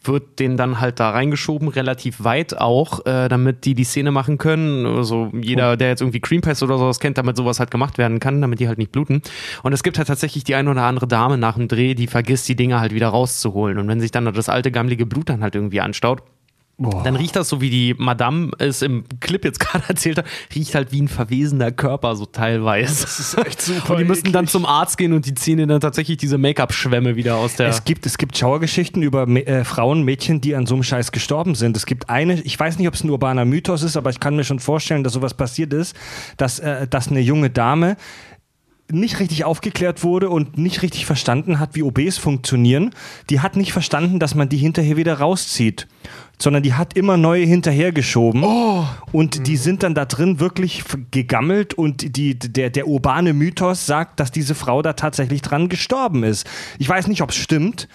wird 0.02 0.38
den 0.38 0.56
dann 0.56 0.80
halt 0.80 1.00
da 1.00 1.10
reingeschoben, 1.10 1.68
relativ 1.68 2.22
weit 2.22 2.58
auch, 2.58 3.06
äh, 3.06 3.28
damit 3.28 3.64
die 3.64 3.74
die 3.74 3.84
Szene 3.84 4.10
machen 4.10 4.36
können. 4.36 4.84
Also 4.86 5.30
jeder, 5.32 5.76
der 5.76 5.88
jetzt 5.88 6.02
irgendwie 6.02 6.20
Cream 6.20 6.42
Pass 6.42 6.62
oder 6.62 6.76
sowas 6.78 7.00
kennt, 7.00 7.16
damit 7.16 7.36
sowas 7.36 7.60
halt 7.60 7.70
gemacht 7.70 7.96
werden 7.96 8.20
kann, 8.20 8.40
damit 8.40 8.60
die 8.60 8.68
halt 8.68 8.78
nicht 8.78 8.92
bluten. 8.92 9.22
Und 9.62 9.72
es 9.72 9.82
gibt 9.82 9.96
halt 9.96 10.08
tatsächlich 10.08 10.44
die 10.44 10.54
eine 10.54 10.70
oder 10.70 10.82
andere 10.82 11.06
Dame 11.06 11.38
nach 11.38 11.54
dem 11.54 11.68
Dreh, 11.68 11.94
die 11.94 12.08
vergisst, 12.08 12.48
die 12.48 12.56
Dinger 12.56 12.80
halt 12.80 12.92
wieder 12.92 13.08
rauszuholen. 13.08 13.78
Und 13.78 13.88
wenn 13.88 14.00
sich 14.00 14.10
dann 14.10 14.30
das 14.32 14.48
alte 14.48 14.70
gammelige 14.70 15.06
Blut 15.06 15.28
dann 15.30 15.42
halt 15.42 15.54
irgendwie 15.54 15.80
anstaut, 15.80 16.22
dann 16.76 17.14
riecht 17.14 17.36
das 17.36 17.48
so, 17.48 17.60
wie 17.60 17.70
die 17.70 17.94
Madame 17.96 18.50
es 18.58 18.82
im 18.82 19.04
Clip 19.20 19.44
jetzt 19.44 19.60
gerade 19.60 19.84
erzählt 19.88 20.18
hat, 20.18 20.26
riecht 20.54 20.74
halt 20.74 20.90
wie 20.90 21.02
ein 21.02 21.08
verwesener 21.08 21.70
Körper 21.70 22.16
so 22.16 22.26
teilweise. 22.26 23.02
Das 23.02 23.20
ist 23.20 23.38
echt 23.38 23.62
super 23.62 23.92
Und 23.92 23.98
die 24.00 24.04
müssen 24.04 24.32
dann 24.32 24.48
zum 24.48 24.66
Arzt 24.66 24.98
gehen 24.98 25.12
und 25.12 25.26
die 25.26 25.34
ziehen 25.34 25.68
dann 25.68 25.80
tatsächlich 25.80 26.16
diese 26.16 26.36
Make-up-Schwämme 26.36 27.14
wieder 27.14 27.36
aus 27.36 27.54
der... 27.54 27.68
Es 27.68 27.84
gibt, 27.84 28.06
es 28.06 28.18
gibt 28.18 28.36
Schauergeschichten 28.36 29.02
über 29.02 29.28
äh, 29.28 29.64
Frauen, 29.64 30.02
Mädchen, 30.02 30.40
die 30.40 30.56
an 30.56 30.66
so 30.66 30.74
einem 30.74 30.82
Scheiß 30.82 31.12
gestorben 31.12 31.54
sind. 31.54 31.76
Es 31.76 31.86
gibt 31.86 32.10
eine, 32.10 32.40
ich 32.40 32.58
weiß 32.58 32.78
nicht, 32.78 32.88
ob 32.88 32.94
es 32.94 33.04
ein 33.04 33.10
urbaner 33.10 33.44
Mythos 33.44 33.82
ist, 33.82 33.96
aber 33.96 34.10
ich 34.10 34.18
kann 34.18 34.34
mir 34.34 34.44
schon 34.44 34.58
vorstellen, 34.58 35.04
dass 35.04 35.12
sowas 35.12 35.34
passiert 35.34 35.72
ist, 35.72 35.94
dass, 36.36 36.58
äh, 36.58 36.88
dass 36.88 37.08
eine 37.08 37.20
junge 37.20 37.50
Dame 37.50 37.96
nicht 38.90 39.18
richtig 39.18 39.44
aufgeklärt 39.44 40.02
wurde 40.02 40.28
und 40.28 40.58
nicht 40.58 40.82
richtig 40.82 41.06
verstanden 41.06 41.58
hat, 41.58 41.74
wie 41.74 41.82
OBs 41.82 42.18
funktionieren. 42.18 42.90
Die 43.30 43.40
hat 43.40 43.56
nicht 43.56 43.72
verstanden, 43.72 44.18
dass 44.18 44.34
man 44.34 44.48
die 44.48 44.58
hinterher 44.58 44.96
wieder 44.96 45.18
rauszieht, 45.18 45.88
sondern 46.38 46.62
die 46.62 46.74
hat 46.74 46.96
immer 46.96 47.16
neue 47.16 47.44
hinterhergeschoben. 47.46 48.44
Und 49.12 49.46
die 49.46 49.56
sind 49.56 49.82
dann 49.82 49.94
da 49.94 50.04
drin 50.04 50.40
wirklich 50.40 50.84
gegammelt 51.10 51.74
und 51.74 52.16
die, 52.16 52.38
der, 52.38 52.70
der 52.70 52.86
urbane 52.88 53.32
Mythos 53.32 53.86
sagt, 53.86 54.20
dass 54.20 54.30
diese 54.32 54.54
Frau 54.54 54.82
da 54.82 54.94
tatsächlich 54.94 55.42
dran 55.42 55.68
gestorben 55.68 56.24
ist. 56.24 56.46
Ich 56.78 56.88
weiß 56.88 57.06
nicht, 57.06 57.22
ob 57.22 57.30
es 57.30 57.36
stimmt. 57.36 57.88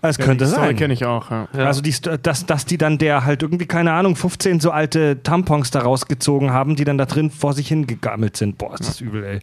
Es 0.00 0.16
könnte 0.16 0.44
die 0.44 0.50
Story 0.52 0.66
sein. 0.68 0.76
kenne 0.76 0.94
ich 0.94 1.04
auch. 1.04 1.28
Ja. 1.32 1.48
Also, 1.54 1.80
die, 1.80 1.92
dass, 2.22 2.46
dass 2.46 2.64
die 2.66 2.78
dann 2.78 2.98
der 2.98 3.24
halt 3.24 3.42
irgendwie, 3.42 3.66
keine 3.66 3.92
Ahnung, 3.92 4.14
15 4.14 4.60
so 4.60 4.70
alte 4.70 5.24
Tampons 5.24 5.72
da 5.72 5.80
rausgezogen 5.80 6.52
haben, 6.52 6.76
die 6.76 6.84
dann 6.84 6.98
da 6.98 7.04
drin 7.04 7.30
vor 7.32 7.52
sich 7.52 7.66
hingegammelt 7.66 8.36
sind. 8.36 8.58
Boah, 8.58 8.74
ist 8.74 8.88
das 8.88 9.00
übel, 9.00 9.24
ey. 9.24 9.40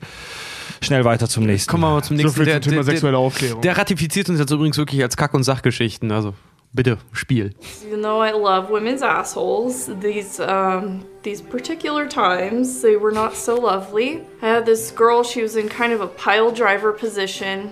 Schnell 0.82 1.04
weiter 1.04 1.28
zum 1.28 1.44
nächsten. 1.46 1.70
Kommen 1.70 1.84
wir 1.84 1.90
mal 1.92 2.04
zum 2.04 2.16
So 2.16 2.24
nächsten. 2.24 2.38
viel 2.38 2.46
der, 2.46 2.62
zum 2.62 2.70
Thema 2.72 2.84
der, 2.84 2.92
sexuelle 2.94 3.18
Aufklärung. 3.18 3.62
der 3.64 3.78
ratifiziert 3.78 4.30
uns 4.30 4.40
jetzt 4.40 4.52
übrigens 4.52 4.78
wirklich 4.78 5.04
als 5.04 5.18
Kack- 5.18 5.34
und 5.34 5.44
Sachgeschichten. 5.44 6.12
Also 6.14 6.34
bitte, 6.76 6.98
Spiel. 7.14 7.50
Even 7.86 8.02
though 8.02 8.22
I 8.22 8.32
love 8.32 8.70
women's 8.70 9.02
assholes, 9.02 9.88
these 10.00 10.40
um, 10.40 11.08
these 11.24 11.42
particular 11.42 12.08
times 12.08 12.82
they 12.82 12.98
were 12.98 13.12
not 13.12 13.36
so 13.36 13.56
lovely. 13.56 14.26
I 14.42 14.48
had 14.48 14.66
this 14.66 14.92
girl; 14.92 15.24
she 15.24 15.42
was 15.42 15.56
in 15.56 15.70
kind 15.70 15.94
of 15.94 16.02
a 16.02 16.08
pile 16.08 16.52
driver 16.52 16.92
position, 16.92 17.72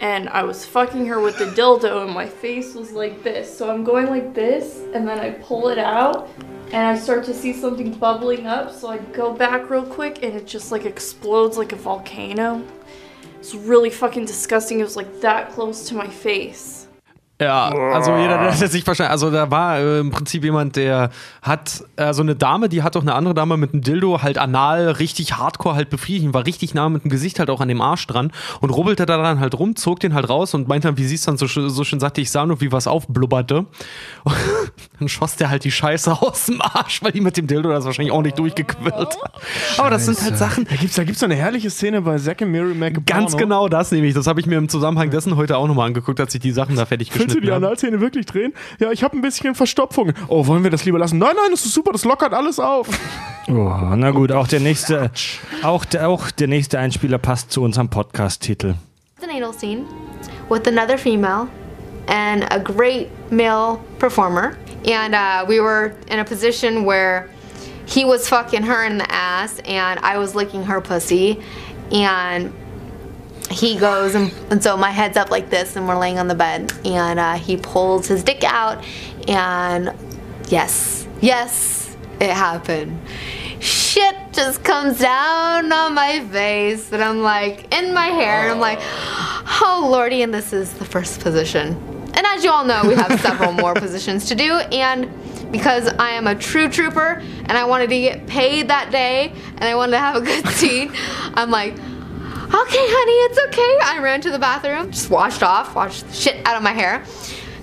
and 0.00 0.28
I 0.28 0.42
was 0.42 0.64
fucking 0.64 1.06
her 1.06 1.20
with 1.20 1.38
the 1.38 1.46
dildo, 1.46 2.04
and 2.04 2.14
my 2.14 2.26
face 2.26 2.74
was 2.74 2.92
like 2.92 3.22
this. 3.22 3.56
So 3.56 3.70
I'm 3.70 3.82
going 3.82 4.06
like 4.06 4.34
this, 4.34 4.82
and 4.94 5.06
then 5.06 5.18
I 5.18 5.30
pull 5.30 5.68
it 5.68 5.78
out, 5.78 6.28
and 6.72 6.86
I 6.86 6.96
start 6.96 7.24
to 7.24 7.34
see 7.34 7.52
something 7.52 7.92
bubbling 7.92 8.46
up. 8.46 8.72
So 8.72 8.88
I 8.88 8.98
go 8.98 9.32
back 9.32 9.68
real 9.70 9.86
quick, 9.86 10.22
and 10.22 10.34
it 10.34 10.46
just 10.46 10.70
like 10.70 10.84
explodes 10.84 11.58
like 11.58 11.72
a 11.72 11.76
volcano. 11.76 12.64
It's 13.38 13.54
really 13.54 13.90
fucking 13.90 14.24
disgusting. 14.24 14.80
It 14.80 14.84
was 14.84 14.96
like 14.96 15.20
that 15.20 15.50
close 15.50 15.88
to 15.88 15.94
my 15.94 16.08
face. 16.08 16.75
Ja, 17.38 17.68
also 17.68 18.16
jeder, 18.16 18.38
der 18.38 18.68
nicht 18.68 18.84
verstanden 18.84 19.12
Also 19.12 19.30
da 19.30 19.50
war 19.50 19.78
äh, 19.78 20.00
im 20.00 20.10
Prinzip 20.10 20.42
jemand, 20.42 20.76
der 20.76 21.10
hat, 21.42 21.84
also 21.96 22.22
eine 22.22 22.34
Dame, 22.34 22.70
die 22.70 22.82
hat 22.82 22.94
doch 22.94 23.02
eine 23.02 23.14
andere 23.14 23.34
Dame 23.34 23.58
mit 23.58 23.74
einem 23.74 23.82
Dildo 23.82 24.22
halt 24.22 24.38
anal 24.38 24.88
richtig 24.88 25.34
hardcore 25.36 25.74
halt 25.74 25.90
befriedigt, 25.90 26.32
war 26.32 26.46
richtig 26.46 26.72
nah 26.72 26.88
mit 26.88 27.04
dem 27.04 27.10
Gesicht 27.10 27.38
halt 27.38 27.50
auch 27.50 27.60
an 27.60 27.68
dem 27.68 27.82
Arsch 27.82 28.06
dran 28.06 28.32
und 28.62 28.70
rubbelte 28.70 29.04
da 29.04 29.18
dann 29.18 29.38
halt 29.38 29.58
rum, 29.58 29.76
zog 29.76 30.00
den 30.00 30.14
halt 30.14 30.30
raus 30.30 30.54
und 30.54 30.66
meinte 30.66 30.88
dann, 30.88 30.96
wie 30.96 31.04
sie 31.04 31.16
es 31.16 31.22
dann 31.22 31.36
so, 31.36 31.46
so 31.46 31.84
schön 31.84 32.00
sagte, 32.00 32.22
ich 32.22 32.30
sah 32.30 32.46
nur, 32.46 32.62
wie 32.62 32.72
was 32.72 32.86
aufblubberte. 32.86 33.66
Und 34.24 34.34
dann 34.98 35.08
schoss 35.08 35.36
der 35.36 35.50
halt 35.50 35.64
die 35.64 35.70
Scheiße 35.70 36.22
aus 36.22 36.46
dem 36.46 36.62
Arsch, 36.62 37.02
weil 37.02 37.12
die 37.12 37.20
mit 37.20 37.36
dem 37.36 37.46
Dildo 37.46 37.68
das 37.68 37.84
wahrscheinlich 37.84 38.14
auch 38.14 38.22
nicht 38.22 38.38
durchgequillt 38.38 38.94
hat. 38.94 39.18
Aber 39.76 39.90
das 39.90 40.06
sind 40.06 40.22
halt 40.22 40.38
Sachen, 40.38 40.64
Da 40.64 40.76
gibt 40.76 40.90
es 40.90 40.96
da 40.96 41.04
gibt's 41.04 41.20
so 41.20 41.26
eine 41.26 41.36
herrliche 41.36 41.68
Szene 41.68 42.00
bei 42.00 42.16
Zack 42.16 42.40
and 42.40 42.52
Mary 42.52 42.72
a 42.82 42.90
Ganz 43.04 43.36
genau 43.36 43.68
das 43.68 43.92
nämlich. 43.92 44.14
Das 44.14 44.26
habe 44.26 44.40
ich 44.40 44.46
mir 44.46 44.56
im 44.56 44.70
Zusammenhang 44.70 45.10
dessen 45.10 45.36
heute 45.36 45.58
auch 45.58 45.68
nochmal 45.68 45.88
angeguckt, 45.88 46.18
als 46.18 46.34
ich 46.34 46.40
die 46.40 46.52
Sachen 46.52 46.76
da 46.76 46.86
fertig 46.86 47.10
Willst 47.26 47.36
du 47.36 47.40
die. 47.40 47.52
Analszene 47.52 48.00
wirklich 48.00 48.26
drehen? 48.26 48.52
Ja, 48.78 48.90
ich 48.92 49.02
habe 49.02 49.16
ein 49.16 49.22
bisschen 49.22 49.54
Verstopfung. 49.54 50.12
Oh, 50.28 50.46
wollen 50.46 50.62
wir 50.62 50.70
das 50.70 50.84
lieber 50.84 50.98
lassen? 50.98 51.18
Nein, 51.18 51.34
nein, 51.36 51.50
das 51.50 51.64
ist 51.64 51.74
super, 51.74 51.92
das 51.92 52.04
lockert 52.04 52.32
alles 52.32 52.58
auf. 52.58 52.88
Oh, 53.48 53.72
na 53.94 54.10
gut, 54.10 54.32
auch 54.32 54.48
der 54.48 54.58
nächste, 54.58 55.12
auch 55.62 55.84
der, 55.84 56.08
auch 56.08 56.32
der 56.32 56.48
nächste 56.48 56.80
Einspieler 56.80 57.18
passt 57.18 57.52
zu 57.52 57.62
unserem 57.62 57.88
Podcast-Titel. 57.88 58.74
the 59.20 59.26
natal 59.26 59.52
scene 59.52 59.86
with 60.48 60.66
another 60.66 60.98
female 60.98 61.48
and 62.08 62.44
a 62.52 62.58
great 62.58 63.08
male 63.30 63.76
performer. 63.98 64.58
And 64.84 65.14
uh, 65.14 65.44
we 65.48 65.60
were 65.60 65.96
in 66.08 66.18
a 66.18 66.24
position 66.24 66.84
where 66.84 67.28
he 67.86 68.04
was 68.04 68.28
fucking 68.28 68.64
her 68.64 68.84
in 68.84 68.98
the 68.98 69.10
ass 69.10 69.60
and 69.64 70.00
I 70.00 70.18
was 70.18 70.34
licking 70.34 70.64
her 70.64 70.80
pussy 70.80 71.40
and 71.92 72.52
he 73.50 73.78
goes 73.78 74.14
and, 74.14 74.32
and 74.50 74.62
so 74.62 74.76
my 74.76 74.90
head's 74.90 75.16
up 75.16 75.30
like 75.30 75.50
this 75.50 75.76
and 75.76 75.86
we're 75.86 75.98
laying 75.98 76.18
on 76.18 76.28
the 76.28 76.34
bed 76.34 76.72
and 76.84 77.18
uh, 77.18 77.34
he 77.34 77.56
pulls 77.56 78.06
his 78.06 78.22
dick 78.22 78.44
out 78.44 78.84
and 79.28 79.94
yes 80.48 81.06
yes 81.20 81.96
it 82.20 82.30
happened. 82.30 82.98
Shit 83.60 84.16
just 84.32 84.64
comes 84.64 84.98
down 84.98 85.70
on 85.70 85.94
my 85.94 86.26
face 86.28 86.92
and 86.92 87.02
i'm 87.02 87.22
like 87.22 87.74
in 87.74 87.92
my 87.94 88.06
hair 88.06 88.42
and 88.42 88.52
i'm 88.52 88.60
like 88.60 88.78
oh 88.82 89.88
lordy 89.90 90.22
and 90.22 90.32
this 90.32 90.52
is 90.52 90.72
the 90.74 90.84
first 90.84 91.20
position. 91.20 91.76
And 92.14 92.26
as 92.26 92.44
you 92.44 92.50
all 92.50 92.64
know 92.64 92.82
we 92.86 92.94
have 92.94 93.20
several 93.20 93.52
more 93.52 93.74
positions 93.86 94.26
to 94.28 94.34
do 94.34 94.52
and 94.52 95.10
because 95.52 95.86
i 95.98 96.10
am 96.10 96.26
a 96.26 96.34
true 96.34 96.68
trooper 96.68 97.22
and 97.44 97.52
i 97.52 97.64
wanted 97.64 97.88
to 97.88 97.98
get 97.98 98.26
paid 98.26 98.68
that 98.68 98.90
day 98.90 99.32
and 99.46 99.64
i 99.64 99.74
wanted 99.74 99.92
to 99.92 99.98
have 99.98 100.16
a 100.16 100.20
good 100.20 100.46
scene 100.54 100.90
i'm 101.34 101.50
like 101.50 101.74
honey, 102.50 103.12
it's 103.30 103.38
okay. 103.46 103.78
I 103.84 103.98
ran 104.02 104.20
to 104.22 104.30
the 104.30 104.38
bathroom, 104.38 104.90
just 104.90 105.10
washed 105.10 105.42
off, 105.42 105.74
washed 105.74 106.06
the 106.06 106.12
shit 106.12 106.46
out 106.46 106.56
of 106.56 106.62
my 106.62 106.72
hair. 106.72 107.04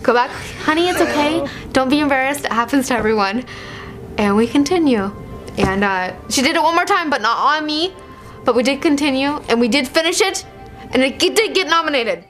Go 0.02 0.14
back, 0.14 0.32
honey, 0.66 0.90
it's 0.90 1.00
okay. 1.00 1.48
Don't 1.72 1.90
be 1.90 2.00
embarrassed. 2.00 2.46
It 2.46 2.52
happens 2.52 2.88
to 2.90 2.96
everyone. 2.96 3.46
And 4.18 4.36
we 4.36 4.48
continue. 4.48 5.12
And 5.58 5.84
uh, 5.84 6.14
she 6.30 6.42
did 6.42 6.56
it 6.56 6.62
one 6.62 6.76
more 6.76 6.86
time, 6.86 7.10
but 7.10 7.22
not 7.22 7.38
on 7.38 7.66
me. 7.66 7.94
But 8.44 8.56
we 8.56 8.64
did 8.64 8.82
continue, 8.82 9.38
and 9.48 9.62
we 9.62 9.70
did 9.70 9.88
finish 9.88 10.20
it, 10.20 10.46
and 10.92 11.02
it 11.02 11.18
did 11.18 11.56
get 11.56 11.68
nominated. 11.68 12.26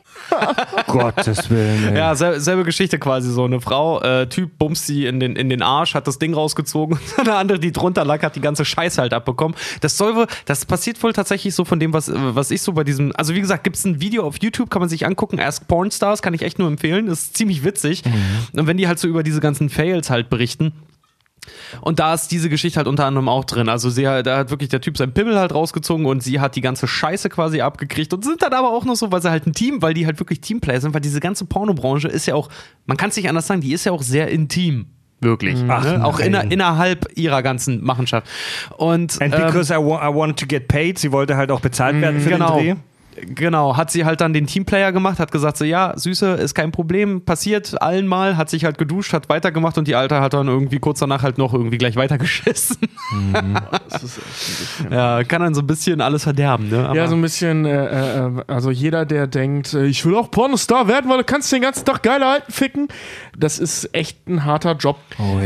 Gottes 0.87 1.49
Willen. 1.49 1.89
Ey. 1.89 1.97
Ja, 1.97 2.15
sel 2.15 2.39
selbe 2.39 2.63
Geschichte 2.63 2.99
quasi 2.99 3.31
so. 3.31 3.45
Eine 3.45 3.61
Frau, 3.61 4.01
äh, 4.01 4.27
Typ 4.27 4.57
bumst 4.57 4.87
sie 4.87 5.05
in 5.05 5.19
den, 5.19 5.35
in 5.35 5.49
den 5.49 5.61
Arsch, 5.61 5.95
hat 5.95 6.07
das 6.07 6.19
Ding 6.19 6.33
rausgezogen 6.33 6.97
und 7.17 7.19
eine 7.27 7.35
andere, 7.35 7.59
die 7.59 7.71
drunter 7.71 8.05
lag, 8.05 8.21
hat 8.21 8.35
die 8.35 8.41
ganze 8.41 8.65
Scheiße 8.65 9.01
halt 9.01 9.13
abbekommen. 9.13 9.55
Das 9.81 9.97
soll 9.97 10.15
wohl, 10.15 10.27
das 10.45 10.65
passiert 10.65 11.01
wohl 11.03 11.13
tatsächlich 11.13 11.55
so 11.55 11.65
von 11.65 11.79
dem, 11.79 11.93
was, 11.93 12.11
was 12.13 12.51
ich 12.51 12.61
so 12.61 12.73
bei 12.73 12.83
diesem, 12.83 13.11
also 13.15 13.33
wie 13.35 13.41
gesagt, 13.41 13.63
gibt 13.63 13.75
es 13.75 13.85
ein 13.85 14.01
Video 14.01 14.25
auf 14.25 14.37
YouTube, 14.41 14.69
kann 14.69 14.81
man 14.81 14.89
sich 14.89 15.05
angucken, 15.05 15.39
Ask 15.39 15.67
Pornstars, 15.67 16.21
kann 16.21 16.33
ich 16.33 16.41
echt 16.41 16.59
nur 16.59 16.67
empfehlen, 16.67 17.07
ist 17.07 17.35
ziemlich 17.35 17.63
witzig. 17.63 18.03
Und 18.55 18.67
wenn 18.67 18.77
die 18.77 18.87
halt 18.87 18.99
so 18.99 19.07
über 19.07 19.23
diese 19.23 19.39
ganzen 19.39 19.69
Fails 19.69 20.09
halt 20.09 20.29
berichten, 20.29 20.73
und 21.81 21.99
da 21.99 22.13
ist 22.13 22.29
diese 22.29 22.49
Geschichte 22.49 22.77
halt 22.77 22.87
unter 22.87 23.05
anderem 23.05 23.29
auch 23.29 23.45
drin. 23.45 23.69
Also 23.69 23.89
sie, 23.89 24.03
da 24.03 24.37
hat 24.37 24.49
wirklich 24.49 24.69
der 24.69 24.81
Typ 24.81 24.97
sein 24.97 25.13
Pimmel 25.13 25.37
halt 25.37 25.53
rausgezogen 25.53 26.05
und 26.05 26.23
sie 26.23 26.39
hat 26.39 26.55
die 26.55 26.61
ganze 26.61 26.87
Scheiße 26.87 27.29
quasi 27.29 27.61
abgekriegt 27.61 28.13
und 28.13 28.23
sind 28.23 28.41
dann 28.41 28.53
aber 28.53 28.71
auch 28.71 28.85
noch 28.85 28.95
so, 28.95 29.11
weil 29.11 29.21
sie 29.21 29.29
halt 29.29 29.47
ein 29.47 29.53
Team, 29.53 29.81
weil 29.81 29.93
die 29.93 30.05
halt 30.05 30.19
wirklich 30.19 30.41
Teamplayer 30.41 30.81
sind, 30.81 30.93
weil 30.93 31.01
diese 31.01 31.19
ganze 31.19 31.45
Pornobranche 31.45 32.07
ist 32.07 32.25
ja 32.25 32.35
auch, 32.35 32.49
man 32.85 32.97
kann 32.97 33.09
es 33.09 33.15
nicht 33.15 33.29
anders 33.29 33.47
sagen, 33.47 33.61
die 33.61 33.73
ist 33.73 33.85
ja 33.85 33.91
auch 33.91 34.03
sehr 34.03 34.29
intim. 34.29 34.87
Wirklich. 35.23 35.57
Ach, 35.67 35.85
ne? 35.85 36.05
Auch 36.05 36.19
inner, 36.19 36.51
innerhalb 36.51 37.07
ihrer 37.15 37.41
ganzen 37.41 37.81
Machenschafft. 37.83 38.27
Und, 38.77 39.21
And 39.21 39.33
ähm, 39.33 39.45
because 39.45 39.73
I, 39.73 39.77
wa 39.77 40.05
I 40.07 40.13
wanted 40.13 40.37
to 40.39 40.45
get 40.45 40.67
paid, 40.67 40.99
sie 40.99 41.11
wollte 41.11 41.37
halt 41.37 41.49
auch 41.49 41.61
bezahlt 41.61 41.99
werden 42.01 42.19
für 42.19 42.31
genau. 42.31 42.57
den 42.57 42.75
Dreh. 42.75 42.81
Genau, 43.21 43.77
hat 43.77 43.91
sie 43.91 44.05
halt 44.05 44.21
dann 44.21 44.33
den 44.33 44.47
Teamplayer 44.47 44.91
gemacht, 44.91 45.19
hat 45.19 45.31
gesagt 45.31 45.57
so, 45.57 45.65
ja, 45.65 45.93
Süße, 45.95 46.31
ist 46.33 46.53
kein 46.55 46.71
Problem, 46.71 47.21
passiert 47.25 47.81
allen 47.81 48.07
mal, 48.07 48.37
hat 48.37 48.49
sich 48.49 48.65
halt 48.65 48.77
geduscht, 48.77 49.13
hat 49.13 49.29
weitergemacht 49.29 49.77
und 49.77 49.87
die 49.87 49.95
Alte 49.95 50.19
hat 50.21 50.33
dann 50.33 50.47
irgendwie 50.47 50.79
kurz 50.79 50.99
danach 50.99 51.23
halt 51.23 51.37
noch 51.37 51.53
irgendwie 51.53 51.77
gleich 51.77 51.95
weitergeschissen. 51.95 52.77
ja, 54.91 55.23
kann 55.23 55.41
dann 55.41 55.53
so 55.53 55.61
ein 55.61 55.67
bisschen 55.67 56.01
alles 56.01 56.23
verderben, 56.23 56.69
ne? 56.69 56.85
Aber 56.87 56.95
Ja, 56.95 57.07
so 57.07 57.15
ein 57.15 57.21
bisschen, 57.21 57.65
äh, 57.65 58.25
äh, 58.27 58.31
also 58.47 58.71
jeder, 58.71 59.05
der 59.05 59.27
denkt, 59.27 59.73
äh, 59.73 59.85
ich 59.85 60.05
will 60.05 60.15
auch 60.15 60.31
Pornostar 60.31 60.87
werden, 60.87 61.09
weil 61.09 61.17
du 61.19 61.23
kannst 61.23 61.51
den 61.51 61.61
ganzen 61.61 61.85
Tag 61.85 62.03
geile 62.03 62.25
Alten 62.25 62.51
ficken, 62.51 62.87
das 63.37 63.59
ist 63.59 63.89
echt 63.93 64.27
ein 64.27 64.45
harter 64.45 64.73
Job. 64.75 64.97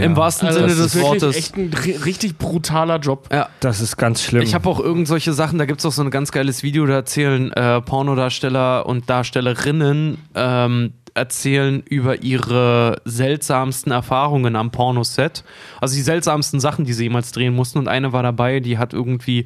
Im 0.01 0.15
wahrsten 0.15 0.47
Also 0.47 0.59
Sinne 0.59 0.69
das 0.71 0.77
des 0.77 0.85
ist 0.87 0.95
wirklich 1.01 1.21
Wortes. 1.23 1.35
echt 1.37 1.57
ein 1.57 1.71
ri- 1.71 2.05
richtig 2.05 2.37
brutaler 2.37 2.99
Job. 2.99 3.27
Ja. 3.31 3.49
Das 3.59 3.81
ist 3.81 3.97
ganz 3.97 4.21
schlimm. 4.23 4.41
Ich 4.43 4.53
habe 4.53 4.67
auch 4.69 4.79
irgend 4.79 5.07
solche 5.07 5.33
Sachen, 5.33 5.57
da 5.59 5.65
gibt 5.65 5.79
es 5.79 5.85
auch 5.85 5.91
so 5.91 6.01
ein 6.03 6.11
ganz 6.11 6.31
geiles 6.31 6.63
Video, 6.63 6.85
da 6.85 6.93
erzählen 6.93 7.51
äh, 7.57 7.81
Pornodarsteller 7.81 8.85
und 8.85 9.09
Darstellerinnen 9.09 10.19
ähm, 10.35 10.93
erzählen 11.15 11.81
über 11.89 12.21
ihre 12.21 13.01
seltsamsten 13.03 13.91
Erfahrungen 13.91 14.55
am 14.55 14.69
Pornoset. 14.69 15.43
Also 15.81 15.95
die 15.95 16.03
seltsamsten 16.03 16.59
Sachen, 16.59 16.85
die 16.85 16.93
sie 16.93 17.05
jemals 17.05 17.31
drehen 17.31 17.55
mussten. 17.55 17.79
Und 17.79 17.87
eine 17.87 18.13
war 18.13 18.21
dabei, 18.21 18.59
die 18.59 18.77
hat 18.77 18.93
irgendwie 18.93 19.45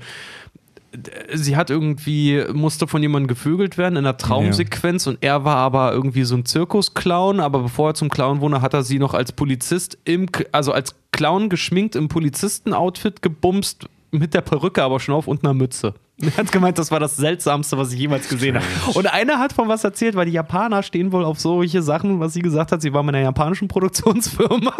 sie 1.31 1.55
hat 1.55 1.69
irgendwie, 1.69 2.43
musste 2.51 2.85
von 2.85 3.01
jemandem 3.01 3.29
gevögelt 3.29 3.77
werden 3.77 3.95
in 3.95 4.05
einer 4.05 4.17
Traumsequenz 4.17 5.07
und 5.07 5.19
er 5.21 5.45
war 5.45 5.55
aber 5.55 5.93
irgendwie 5.93 6.25
so 6.25 6.35
ein 6.35 6.43
Zirkusclown, 6.43 7.39
aber 7.39 7.59
bevor 7.59 7.91
er 7.91 7.93
zum 7.93 8.09
Clown 8.09 8.41
wurde, 8.41 8.61
hat 8.61 8.73
er 8.73 8.83
sie 8.83 8.99
noch 8.99 9.13
als 9.13 9.31
Polizist 9.31 9.97
im, 10.03 10.27
also 10.51 10.73
als 10.73 10.95
Clown 11.13 11.47
geschminkt 11.47 11.95
im 11.95 12.09
Polizistenoutfit 12.09 13.21
gebumst, 13.21 13.87
mit 14.11 14.33
der 14.33 14.41
Perücke 14.41 14.83
aber 14.83 14.99
schon 14.99 15.15
auf 15.15 15.27
und 15.27 15.45
einer 15.45 15.53
Mütze. 15.53 15.93
Er 16.21 16.37
hat 16.37 16.51
gemeint, 16.51 16.77
das 16.77 16.91
war 16.91 16.99
das 16.99 17.17
Seltsamste, 17.17 17.77
was 17.77 17.91
ich 17.93 17.99
jemals 17.99 18.29
gesehen 18.29 18.55
habe. 18.55 18.65
Und 18.93 19.11
einer 19.11 19.39
hat 19.39 19.53
von 19.53 19.67
was 19.67 19.83
erzählt, 19.83 20.15
weil 20.15 20.25
die 20.25 20.33
Japaner 20.33 20.83
stehen 20.83 21.11
wohl 21.11 21.25
auf 21.25 21.39
solche 21.39 21.81
Sachen, 21.81 22.19
was 22.19 22.33
sie 22.33 22.41
gesagt 22.41 22.71
hat, 22.71 22.81
sie 22.81 22.93
war 22.93 23.03
mit 23.03 23.15
einer 23.15 23.23
japanischen 23.23 23.67
Produktionsfirma. 23.67 24.75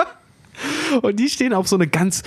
Und 1.02 1.20
die 1.20 1.30
stehen 1.30 1.54
auf 1.54 1.68
so 1.68 1.76
eine 1.76 1.88
ganz 1.88 2.24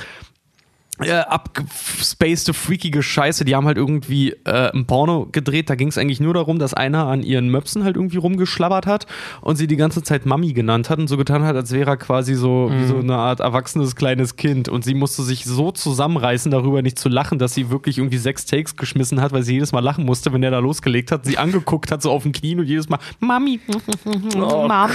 äh, 1.01 1.11
abgespacede, 1.13 2.55
freakige 2.55 3.03
Scheiße. 3.03 3.45
Die 3.45 3.57
haben 3.57 3.67
halt 3.67 3.77
irgendwie 3.77 4.31
äh, 4.45 4.71
ein 4.73 4.87
Porno 4.87 5.27
gedreht. 5.33 5.69
Da 5.69 5.75
ging 5.75 5.89
es 5.89 5.99
eigentlich 5.99 6.21
nur 6.21 6.35
darum, 6.35 6.59
dass 6.61 6.73
einer 6.73 7.07
an 7.07 7.23
ihren 7.23 7.49
Möpsen 7.49 7.83
halt 7.85 7.97
irgendwie 7.97 8.17
rumgeschlabbert 8.19 8.87
hat 8.87 9.07
und 9.41 9.57
sie 9.57 9.67
die 9.67 9.77
ganze 9.77 10.03
Zeit 10.03 10.25
Mami 10.25 10.53
genannt 10.53 10.91
hat 10.91 10.99
und 11.01 11.09
so 11.09 11.17
getan 11.17 11.43
hat, 11.45 11.57
als 11.57 11.73
wäre 11.73 11.91
er 11.91 11.97
quasi 11.97 12.35
so 12.35 12.71
wie 12.73 12.87
so 12.87 12.99
eine 12.99 13.17
Art 13.17 13.41
erwachsenes 13.41 13.97
kleines 13.97 14.37
Kind. 14.37 14.69
Und 14.69 14.85
sie 14.85 14.95
musste 14.95 15.23
sich 15.25 15.45
so 15.45 15.73
zusammenreißen, 15.73 16.51
darüber 16.53 16.81
nicht 16.83 16.99
zu 16.99 17.09
lachen, 17.09 17.39
dass 17.41 17.55
sie 17.55 17.71
wirklich 17.71 17.99
irgendwie 17.99 18.19
sechs 18.19 18.47
Takes 18.47 18.77
geschmissen 18.77 19.21
hat, 19.21 19.33
weil 19.33 19.43
sie 19.43 19.55
jedes 19.55 19.73
Mal 19.73 19.81
lachen 19.81 20.05
musste, 20.05 20.33
wenn 20.33 20.43
er 20.45 20.53
da 20.53 20.61
losgelegt 20.61 21.11
hat. 21.11 21.25
Sie 21.25 21.39
angeguckt 21.39 21.91
hat, 21.91 22.03
so 22.03 22.11
auf 22.13 22.23
den 22.23 22.33
Knien 22.33 22.61
und 22.61 22.67
jedes 22.67 22.89
Mal 22.89 22.99
Mami, 23.19 23.59
Mami. 24.37 24.93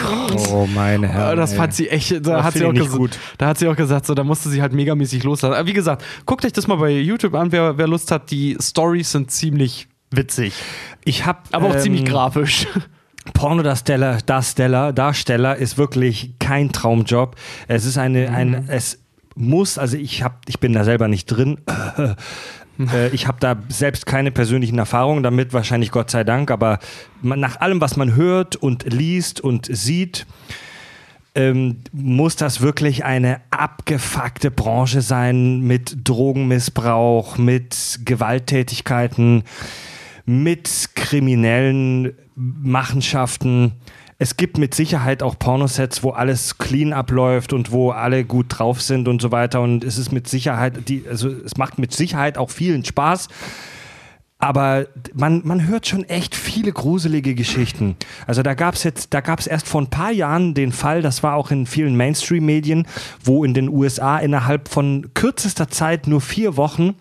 oh 0.49 0.65
meine 0.73 1.07
Ja, 1.07 1.13
Herren. 1.13 1.37
das 1.37 1.53
fand 1.53 1.73
sie 1.73 1.89
echt, 1.89 2.11
da 2.13 2.17
Das 2.19 2.43
hat 2.45 2.53
sie, 2.53 2.65
auch 2.65 2.73
ich 2.73 2.79
nicht 2.79 2.91
ges- 2.91 2.97
gut. 2.97 3.17
da 3.37 3.47
hat 3.47 3.57
sie 3.57 3.67
auch 3.67 3.75
gesagt, 3.75 4.05
so, 4.05 4.13
da 4.13 4.23
musste 4.23 4.49
sie 4.49 4.61
halt 4.61 4.73
megamäßig 4.73 5.23
loslassen. 5.23 5.53
Aber 5.55 5.67
wie 5.67 5.73
gesagt, 5.73 5.88
guckt 6.25 6.45
euch 6.45 6.53
das 6.53 6.67
mal 6.67 6.75
bei 6.75 6.91
YouTube 6.91 7.35
an, 7.35 7.51
wer, 7.51 7.77
wer 7.77 7.87
Lust 7.87 8.11
hat. 8.11 8.31
Die 8.31 8.57
Stories 8.59 9.11
sind 9.11 9.31
ziemlich 9.31 9.87
witzig, 10.11 10.53
Ich 11.05 11.25
habe 11.25 11.39
aber 11.51 11.67
auch 11.67 11.77
ziemlich 11.77 12.05
grafisch. 12.05 12.67
Pornodarsteller, 13.33 14.19
Darsteller, 14.25 14.91
Darsteller 14.91 15.55
ist 15.55 15.77
wirklich 15.77 16.33
kein 16.39 16.71
Traumjob. 16.71 17.35
Es 17.67 17.85
ist 17.85 17.97
eine, 17.97 18.29
ein, 18.31 18.65
es 18.69 18.99
muss, 19.35 19.77
also 19.77 19.97
ich 19.97 20.23
habe, 20.23 20.35
ich 20.47 20.59
bin 20.59 20.73
da 20.73 20.83
selber 20.83 21.07
nicht 21.07 21.25
drin. 21.25 21.59
Äh, 22.93 23.09
ich 23.09 23.27
habe 23.27 23.39
da 23.41 23.57
selbst 23.67 24.05
keine 24.05 24.31
persönlichen 24.31 24.77
Erfahrungen 24.77 25.21
damit, 25.21 25.51
wahrscheinlich 25.51 25.91
Gott 25.91 26.09
sei 26.09 26.23
Dank, 26.23 26.49
aber 26.49 26.79
man, 27.21 27.37
nach 27.41 27.59
allem, 27.59 27.81
was 27.81 27.97
man 27.97 28.15
hört 28.15 28.55
und 28.55 28.85
liest 28.85 29.41
und 29.41 29.67
sieht, 29.69 30.25
ähm, 31.39 31.77
muss 31.93 32.35
das 32.35 32.59
wirklich 32.59 33.05
eine 33.05 33.39
abgefuckte 33.49 34.51
Branche 34.51 35.01
sein 35.01 35.61
mit 35.61 35.97
Drogenmissbrauch, 36.03 37.37
mit 37.37 38.01
Gewalttätigkeiten, 38.03 39.43
mit 40.25 40.89
kriminellen 40.95 42.13
Machenschaften. 42.35 43.71
Es 44.17 44.35
gibt 44.35 44.57
mit 44.57 44.75
Sicherheit 44.75 45.23
auch 45.23 45.39
Pornosets, 45.39 46.03
wo 46.03 46.09
alles 46.09 46.57
clean 46.57 46.91
abläuft 46.91 47.53
und 47.53 47.71
wo 47.71 47.91
alle 47.91 48.25
gut 48.25 48.47
drauf 48.49 48.81
sind 48.81 49.07
und 49.07 49.21
so 49.21 49.31
weiter. 49.31 49.61
Und 49.61 49.85
es 49.85 49.97
ist 49.97 50.11
mit 50.11 50.27
Sicherheit, 50.27 50.89
die, 50.89 51.05
also 51.09 51.29
es 51.29 51.55
macht 51.55 51.79
mit 51.79 51.93
Sicherheit 51.93 52.37
auch 52.37 52.49
vielen 52.49 52.83
Spaß. 52.83 53.29
Aber 54.41 54.87
man, 55.13 55.41
man 55.43 55.67
hört 55.67 55.85
schon 55.85 56.05
echt 56.05 56.33
viele 56.33 56.71
gruselige 56.71 57.35
Geschichten. 57.35 57.97
Also 58.25 58.41
da 58.41 58.53
gab 58.53 58.75
es 58.75 58.83
jetzt, 58.85 59.13
da 59.13 59.19
gab 59.19 59.39
es 59.39 59.47
erst 59.47 59.67
vor 59.67 59.81
ein 59.81 59.89
paar 59.89 60.11
Jahren 60.11 60.53
den 60.53 60.71
Fall, 60.71 61.01
das 61.01 61.23
war 61.23 61.35
auch 61.35 61.51
in 61.51 61.65
vielen 61.65 61.97
Mainstream-Medien, 61.97 62.87
wo 63.21 63.43
in 63.43 63.53
den 63.53 63.67
USA 63.67 64.17
innerhalb 64.17 64.69
von 64.69 65.13
kürzester 65.13 65.67
Zeit 65.67 66.07
nur 66.07 66.21
vier 66.21 66.55
Wochen 66.55 66.95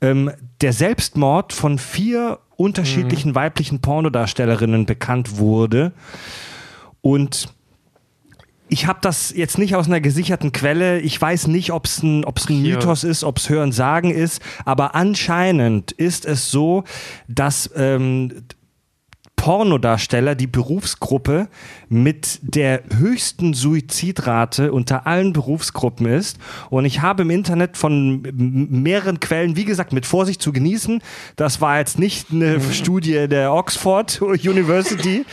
ähm, 0.00 0.30
der 0.62 0.72
Selbstmord 0.72 1.52
von 1.52 1.78
vier 1.78 2.38
unterschiedlichen 2.56 3.34
weiblichen 3.34 3.80
Pornodarstellerinnen 3.80 4.86
bekannt 4.86 5.36
wurde. 5.36 5.92
Und 7.02 7.52
ich 8.72 8.86
habe 8.86 9.00
das 9.02 9.34
jetzt 9.36 9.58
nicht 9.58 9.76
aus 9.76 9.86
einer 9.86 10.00
gesicherten 10.00 10.50
Quelle. 10.50 10.98
Ich 11.00 11.20
weiß 11.20 11.46
nicht, 11.48 11.72
ob 11.72 11.84
es 11.84 12.02
ein, 12.02 12.24
ob's 12.24 12.48
ein. 12.48 12.62
Mythos 12.62 13.04
ist, 13.04 13.22
ob 13.22 13.36
es 13.36 13.50
Hören 13.50 13.70
sagen 13.70 14.10
ist. 14.10 14.40
Aber 14.64 14.94
anscheinend 14.94 15.92
ist 15.92 16.24
es 16.24 16.50
so, 16.50 16.84
dass 17.28 17.70
ähm, 17.76 18.44
Pornodarsteller 19.42 20.36
die 20.36 20.46
Berufsgruppe 20.46 21.48
mit 21.88 22.38
der 22.42 22.84
höchsten 22.96 23.54
Suizidrate 23.54 24.70
unter 24.70 25.08
allen 25.08 25.32
Berufsgruppen 25.32 26.06
ist. 26.06 26.38
Und 26.70 26.84
ich 26.84 27.00
habe 27.00 27.22
im 27.22 27.30
Internet 27.30 27.76
von 27.76 28.22
mehreren 28.32 29.18
Quellen, 29.18 29.56
wie 29.56 29.64
gesagt, 29.64 29.92
mit 29.92 30.06
Vorsicht 30.06 30.40
zu 30.40 30.52
genießen. 30.52 31.02
Das 31.34 31.60
war 31.60 31.78
jetzt 31.78 31.98
nicht 31.98 32.30
eine 32.30 32.60
Studie 32.72 33.26
der 33.26 33.52
Oxford 33.52 34.22
University. 34.22 35.26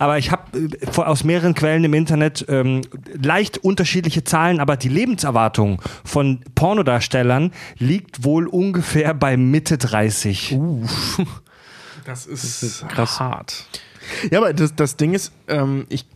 Aber 0.00 0.18
ich 0.18 0.32
habe 0.32 0.58
äh, 0.58 1.00
aus 1.00 1.22
mehreren 1.22 1.54
Quellen 1.54 1.84
im 1.84 1.94
Internet 1.94 2.44
ähm, 2.48 2.80
leicht 3.22 3.58
unterschiedliche 3.58 4.24
Zahlen, 4.24 4.58
aber 4.58 4.76
die 4.76 4.88
Lebenserwartung 4.88 5.80
von 6.02 6.40
Pornodarstellern 6.56 7.52
liegt 7.78 8.24
wohl 8.24 8.48
ungefähr 8.48 9.14
bei 9.14 9.36
Mitte 9.36 9.78
30. 9.78 10.58
Das 12.04 12.26
ist, 12.26 12.84
krass. 12.88 13.20
hart. 13.20 13.66
Ja, 14.30 14.38
aber 14.38 14.52
das, 14.52 14.74
das 14.74 14.96
Ding 14.96 15.14
ist, 15.14 15.32
ähm, 15.48 15.86
ich. 15.88 16.06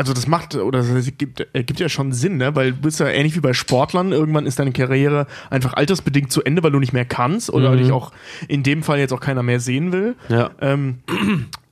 Also 0.00 0.12
das 0.12 0.28
macht, 0.28 0.54
oder 0.54 0.80
das 0.80 1.10
gibt, 1.18 1.40
äh, 1.52 1.64
gibt 1.64 1.80
ja 1.80 1.88
schon 1.88 2.12
Sinn, 2.12 2.36
ne? 2.36 2.54
Weil 2.54 2.70
du 2.70 2.82
bist 2.82 3.00
ja 3.00 3.08
ähnlich 3.08 3.34
wie 3.34 3.40
bei 3.40 3.52
Sportlern, 3.52 4.12
irgendwann 4.12 4.46
ist 4.46 4.60
deine 4.60 4.70
Karriere 4.70 5.26
einfach 5.50 5.74
altersbedingt 5.74 6.30
zu 6.30 6.44
Ende, 6.44 6.62
weil 6.62 6.70
du 6.70 6.78
nicht 6.78 6.92
mehr 6.92 7.04
kannst 7.04 7.50
oder 7.50 7.74
dich 7.74 7.90
auch 7.90 8.12
in 8.46 8.62
dem 8.62 8.84
Fall 8.84 9.00
jetzt 9.00 9.12
auch 9.12 9.18
keiner 9.18 9.42
mehr 9.42 9.58
sehen 9.58 9.90
will. 9.90 10.14
Ja. 10.28 10.50
Ähm, 10.60 11.00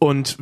und 0.01 0.39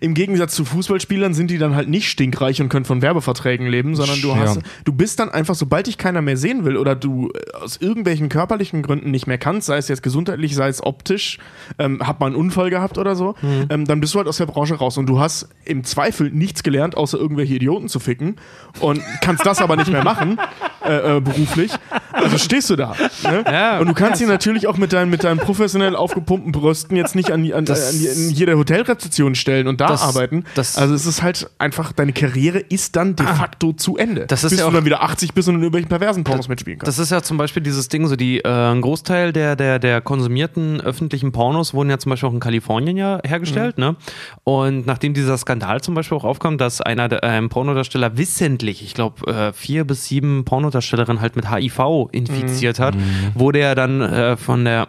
im 0.00 0.14
Gegensatz 0.14 0.54
zu 0.54 0.64
Fußballspielern 0.64 1.34
sind 1.34 1.50
die 1.50 1.58
dann 1.58 1.74
halt 1.74 1.88
nicht 1.88 2.08
stinkreich 2.08 2.60
und 2.60 2.68
können 2.68 2.84
von 2.84 3.02
Werbeverträgen 3.02 3.66
leben, 3.66 3.94
sondern 3.96 4.20
du 4.20 4.28
Ja. 4.28 4.36
hast, 4.36 4.60
du 4.84 4.92
bist 4.92 5.18
dann 5.20 5.28
einfach, 5.30 5.54
sobald 5.54 5.86
dich 5.86 5.98
keiner 5.98 6.22
mehr 6.22 6.36
sehen 6.36 6.64
will 6.64 6.76
oder 6.76 6.94
du 6.94 7.30
äh, 7.30 7.56
aus 7.62 7.76
irgendwelchen 7.78 8.28
körperlichen 8.28 8.82
Gründen 8.82 9.10
nicht 9.10 9.26
mehr 9.26 9.38
kannst, 9.38 9.66
sei 9.66 9.76
es 9.78 9.88
jetzt 9.88 10.02
gesundheitlich, 10.02 10.54
sei 10.54 10.68
es 10.68 10.82
optisch, 10.82 11.38
ähm, 11.78 12.00
hab 12.06 12.20
mal 12.20 12.26
einen 12.26 12.36
Unfall 12.36 12.70
gehabt 12.70 12.98
oder 12.98 13.16
so, 13.16 13.34
ähm, 13.70 13.84
dann 13.84 14.00
bist 14.00 14.14
du 14.14 14.18
halt 14.18 14.28
aus 14.28 14.36
der 14.38 14.46
Branche 14.46 14.74
raus 14.74 14.98
und 14.98 15.06
du 15.06 15.18
hast 15.20 15.48
im 15.64 15.84
Zweifel 15.84 16.30
nichts 16.30 16.62
gelernt, 16.62 16.96
außer 16.96 17.18
irgendwelche 17.18 17.54
Idioten 17.54 17.88
zu 17.88 18.00
ficken 18.00 18.36
und 18.80 19.00
kannst 19.20 19.44
das 19.46 19.60
aber 19.60 19.76
nicht 19.76 19.90
mehr 19.90 20.04
machen, 20.04 20.38
äh, 20.84 21.16
äh, 21.16 21.20
beruflich. 21.20 21.72
Also 22.12 22.38
stehst 22.38 22.70
du 22.70 22.76
da. 22.76 22.94
Ne? 23.22 23.44
Ja. 23.46 23.78
und 23.80 23.88
du 23.88 23.94
kannst 23.94 24.20
ihn 24.20 24.28
natürlich 24.28 24.66
auch 24.66 24.76
mit 24.76 24.92
deinen, 24.92 25.10
mit 25.10 25.24
deinen 25.24 25.38
professionell 25.38 25.94
aufgepumpten 25.96 26.52
Brüsten 26.52 26.96
jetzt 26.96 27.14
nicht 27.14 27.30
an, 27.30 27.44
an, 27.52 27.66
an 27.68 27.76
in 28.16 28.30
jeder 28.30 28.56
Hotelrezeption 28.56 29.34
stellen 29.38 29.66
und 29.68 29.80
da 29.80 29.88
Das- 29.88 30.02
arbeiten. 30.02 30.44
das- 30.54 30.76
also 30.76 30.94
es 30.94 31.06
ist 31.06 31.22
halt 31.22 31.48
einfach, 31.58 31.92
deine 31.92 32.12
Karriere 32.12 32.58
ist 32.58 32.96
dann 32.96 33.16
de 33.16 33.26
facto 33.26 33.72
zu 33.72 33.96
Ende. 33.96 34.26
Das 34.26 34.44
ist 34.44 34.50
Bis 34.50 34.58
ja 34.58 34.64
du 34.66 34.70
auch- 34.70 34.74
dann 34.74 34.84
wieder 34.84 35.02
80 35.02 35.32
bist 35.34 35.48
und 35.48 35.54
in 35.56 35.60
irgendwelchen 35.62 35.88
perversen 35.88 36.24
Pornos 36.24 36.48
mitspielen 36.48 36.78
kannst. 36.78 36.88
Das 36.88 36.98
ist 37.02 37.10
ja 37.10 37.22
zum 37.22 37.36
Beispiel 37.38 37.62
dieses 37.62 37.88
Ding, 37.88 38.06
so 38.06 38.16
die, 38.16 38.40
äh, 38.40 38.48
ein 38.48 38.80
Großteil 38.80 39.32
der, 39.32 39.56
der, 39.56 39.78
der 39.78 40.00
konsumierten 40.00 40.80
öffentlichen 40.80 41.32
Pornos 41.32 41.74
wurden 41.74 41.90
ja 41.90 41.98
zum 41.98 42.10
Beispiel 42.10 42.28
auch 42.28 42.32
in 42.34 42.40
Kalifornien 42.40 42.96
ja 42.96 43.20
hergestellt, 43.24 43.78
ne? 43.78 43.96
Und 44.44 44.86
nachdem 44.86 45.14
dieser 45.14 45.36
Skandal 45.38 45.80
zum 45.80 45.94
Beispiel 45.94 46.16
auch 46.18 46.24
aufkam, 46.24 46.58
dass 46.58 46.80
einer 46.80 47.08
der 47.08 47.22
ähm, 47.22 47.48
Pornodarsteller 47.48 48.16
wissentlich, 48.16 48.82
ich 48.82 48.94
glaube, 48.94 49.30
äh, 49.32 49.52
vier 49.52 49.84
bis 49.84 50.04
sieben 50.06 50.44
Pornodarstellerinnen 50.44 51.20
halt 51.20 51.36
mit 51.36 51.50
HIV 51.50 52.08
infiziert 52.12 52.78
hat, 52.80 52.94
wurde 53.34 53.60
er 53.60 53.74
dann 53.74 54.00
äh, 54.00 54.36
von 54.36 54.64
der 54.64 54.88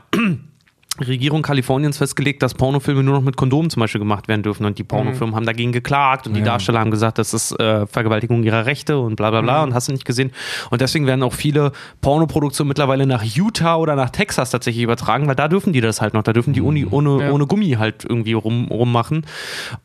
Regierung 1.08 1.42
Kaliforniens 1.42 1.98
festgelegt, 1.98 2.42
dass 2.44 2.54
Pornofilme 2.54 3.04
nur 3.04 3.16
noch 3.16 3.22
mit 3.22 3.38
Kondomen 3.38 3.70
zum 3.70 3.80
Beispiel 3.82 4.00
gemacht 4.00 4.28
werden 4.28 4.44
dürfen. 4.44 4.66
Und 4.66 4.78
die 4.78 4.84
Pornofirmen 4.84 5.36
haben 5.36 5.46
dagegen 5.46 5.72
geklagt 5.72 6.28
und 6.28 6.34
die 6.34 6.42
Darsteller 6.44 6.80
haben 6.80 6.92
gesagt, 6.92 7.18
das 7.18 7.34
ist 7.34 7.52
äh, 7.60 7.86
Vergewaltigung 7.88 8.44
ihrer 8.44 8.66
Rechte 8.66 9.00
und 9.00 9.16
bla 9.16 9.30
bla 9.32 9.42
bla 9.42 9.64
und 9.64 9.74
hast 9.74 9.88
du 9.88 9.92
nicht 9.92 10.06
gesehen. 10.06 10.32
Und 10.70 10.82
deswegen 10.82 11.06
werden 11.08 11.24
auch 11.24 11.34
viele 11.34 11.72
Pornoproduktionen 12.02 12.68
mittlerweile 12.68 13.06
nach 13.06 13.24
Utah 13.24 13.76
oder 13.76 13.96
nach 13.96 14.10
Texas 14.10 14.52
tatsächlich 14.52 14.84
übertragen, 14.84 15.28
weil 15.28 15.36
da 15.36 15.48
dürfen 15.48 15.74
die 15.74 15.82
das 15.82 16.02
halt 16.02 16.14
noch. 16.14 16.24
Da 16.24 16.34
dürfen 16.34 16.54
die 16.54 16.62
Uni 16.62 16.86
ohne, 16.90 17.24
Ja. 17.24 17.32
ohne 17.32 17.48
Gummi 17.48 17.72
halt 17.72 18.06
irgendwie 18.08 18.34
rum, 18.34 18.68
rummachen. 18.70 19.26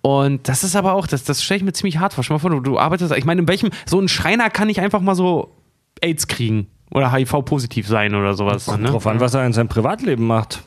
Und 0.02 0.48
das 0.48 0.64
ist 0.64 0.76
aber 0.76 0.94
auch, 0.94 1.06
das, 1.06 1.24
das 1.24 1.42
stelle 1.42 1.58
ich 1.58 1.64
mir 1.64 1.72
ziemlich 1.72 1.98
hart 1.98 2.14
vor. 2.14 2.24
Stell 2.24 2.34
mal 2.36 2.40
vor, 2.40 2.50
du, 2.50 2.60
du 2.60 2.78
arbeitest, 2.78 3.12
ich 3.16 3.24
meine, 3.24 3.42
in 3.42 3.48
welchem, 3.48 3.70
so 3.86 4.00
ein 4.00 4.08
Schreiner 4.08 4.50
kann 4.50 4.68
nicht 4.68 4.80
einfach 4.80 5.00
mal 5.00 5.14
so 5.14 5.52
AIDS 6.00 6.26
kriegen 6.26 6.66
oder 6.90 7.12
HIV-positiv 7.12 7.86
sein 7.88 8.14
oder 8.14 8.34
sowas. 8.34 8.66
Kommt 8.66 8.82
ne? 8.82 8.90
drauf 8.90 9.06
an, 9.06 9.20
was 9.20 9.34
er 9.34 9.44
in 9.46 9.52
seinem 9.52 9.68
Privatleben 9.68 10.26
macht. 10.26 10.62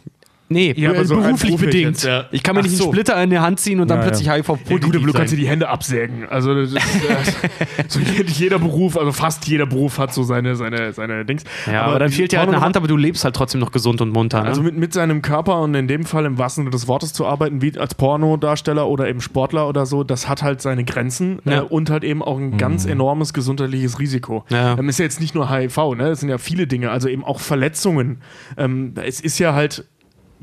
Nee, 0.50 0.74
Ja, 0.78 0.92
aber 0.92 1.04
so 1.04 1.16
beruflich 1.18 1.58
bedingt. 1.58 1.86
jetzt, 1.92 2.04
ja. 2.06 2.26
Ich 2.32 2.42
kann 2.42 2.56
mir 2.56 2.62
Ach 2.62 2.64
nicht 2.64 2.74
einen 2.74 2.82
so. 2.84 2.92
Splitter 2.92 3.22
in 3.22 3.30
die 3.30 3.40
Hand 3.40 3.60
ziehen 3.60 3.80
und 3.82 3.90
dann 3.90 3.98
Ja, 4.00 4.04
ja. 4.06 4.10
plötzlich 4.10 4.30
HIV 4.30 4.48
Ja, 4.48 4.56
positiv 4.56 4.82
gut, 4.82 4.96
aber 4.96 5.06
du 5.08 5.14
kannst 5.14 5.34
dir 5.34 5.38
die 5.38 5.48
Hände 5.48 5.68
absägen. 5.68 6.26
Also 6.30 6.56
das 6.56 6.72
ist, 6.72 6.76
äh, 6.78 7.84
so 7.90 8.00
jeder 8.00 8.58
Beruf, 8.60 8.98
also 8.98 9.12
fast 9.12 9.46
jeder 9.48 9.66
Beruf 9.66 9.98
hat 10.00 10.14
so 10.14 10.24
seine, 10.24 10.56
seine, 10.56 10.94
seine 10.94 11.26
Dings. 11.26 11.44
Ja, 11.70 11.84
aber, 11.84 12.00
dann 12.00 12.10
die 12.10 12.16
fehlt 12.16 12.32
dir 12.32 12.40
halt 12.40 12.48
eine 12.50 12.62
Hand, 12.62 12.78
aber 12.78 12.88
du 12.88 12.96
lebst 12.96 13.24
halt 13.26 13.36
trotzdem 13.36 13.60
noch 13.60 13.72
gesund 13.72 14.00
und 14.02 14.12
munter. 14.12 14.42
Ne? 14.44 14.48
Also 14.48 14.64
mit, 14.64 14.78
mit 14.78 14.94
seinem 14.94 15.22
Körper 15.22 15.60
und 15.62 15.76
in 15.76 15.88
dem 15.88 16.06
Fall 16.06 16.26
im 16.26 16.38
wahrsten 16.38 16.64
Sinne 16.64 16.72
des 16.72 16.88
Wortes 16.88 17.12
zu 17.14 17.26
arbeiten, 17.26 17.62
wie 17.62 17.78
als 17.78 17.94
Pornodarsteller 17.96 18.88
oder 18.88 19.08
eben 19.10 19.22
Sportler 19.22 19.68
oder 19.68 19.86
so, 19.86 20.04
das 20.04 20.30
hat 20.30 20.44
halt 20.44 20.62
seine 20.62 20.84
Grenzen 20.86 21.40
Ja. 21.46 21.58
äh, 21.58 21.62
und 21.62 21.90
halt 21.90 22.04
eben 22.04 22.22
auch 22.24 22.38
ein 22.38 22.58
ganz 22.58 22.86
enormes 22.86 23.34
gesundheitliches 23.34 24.00
Risiko. 24.00 24.46
Ja. 24.50 24.78
Ähm, 24.78 24.88
ist 24.90 25.00
ja 25.00 25.04
jetzt 25.04 25.20
nicht 25.20 25.36
nur 25.36 25.50
HIV, 25.52 25.78
ne? 25.96 26.10
Das 26.10 26.22
sind 26.22 26.30
ja 26.30 26.38
viele 26.38 26.68
Dinge, 26.68 26.90
also 26.92 27.10
eben 27.10 27.24
auch 27.26 27.40
Verletzungen. 27.42 28.22
Ähm, 28.58 28.94
es 29.06 29.20
ist 29.20 29.40
ja 29.40 29.54
halt, 29.54 29.86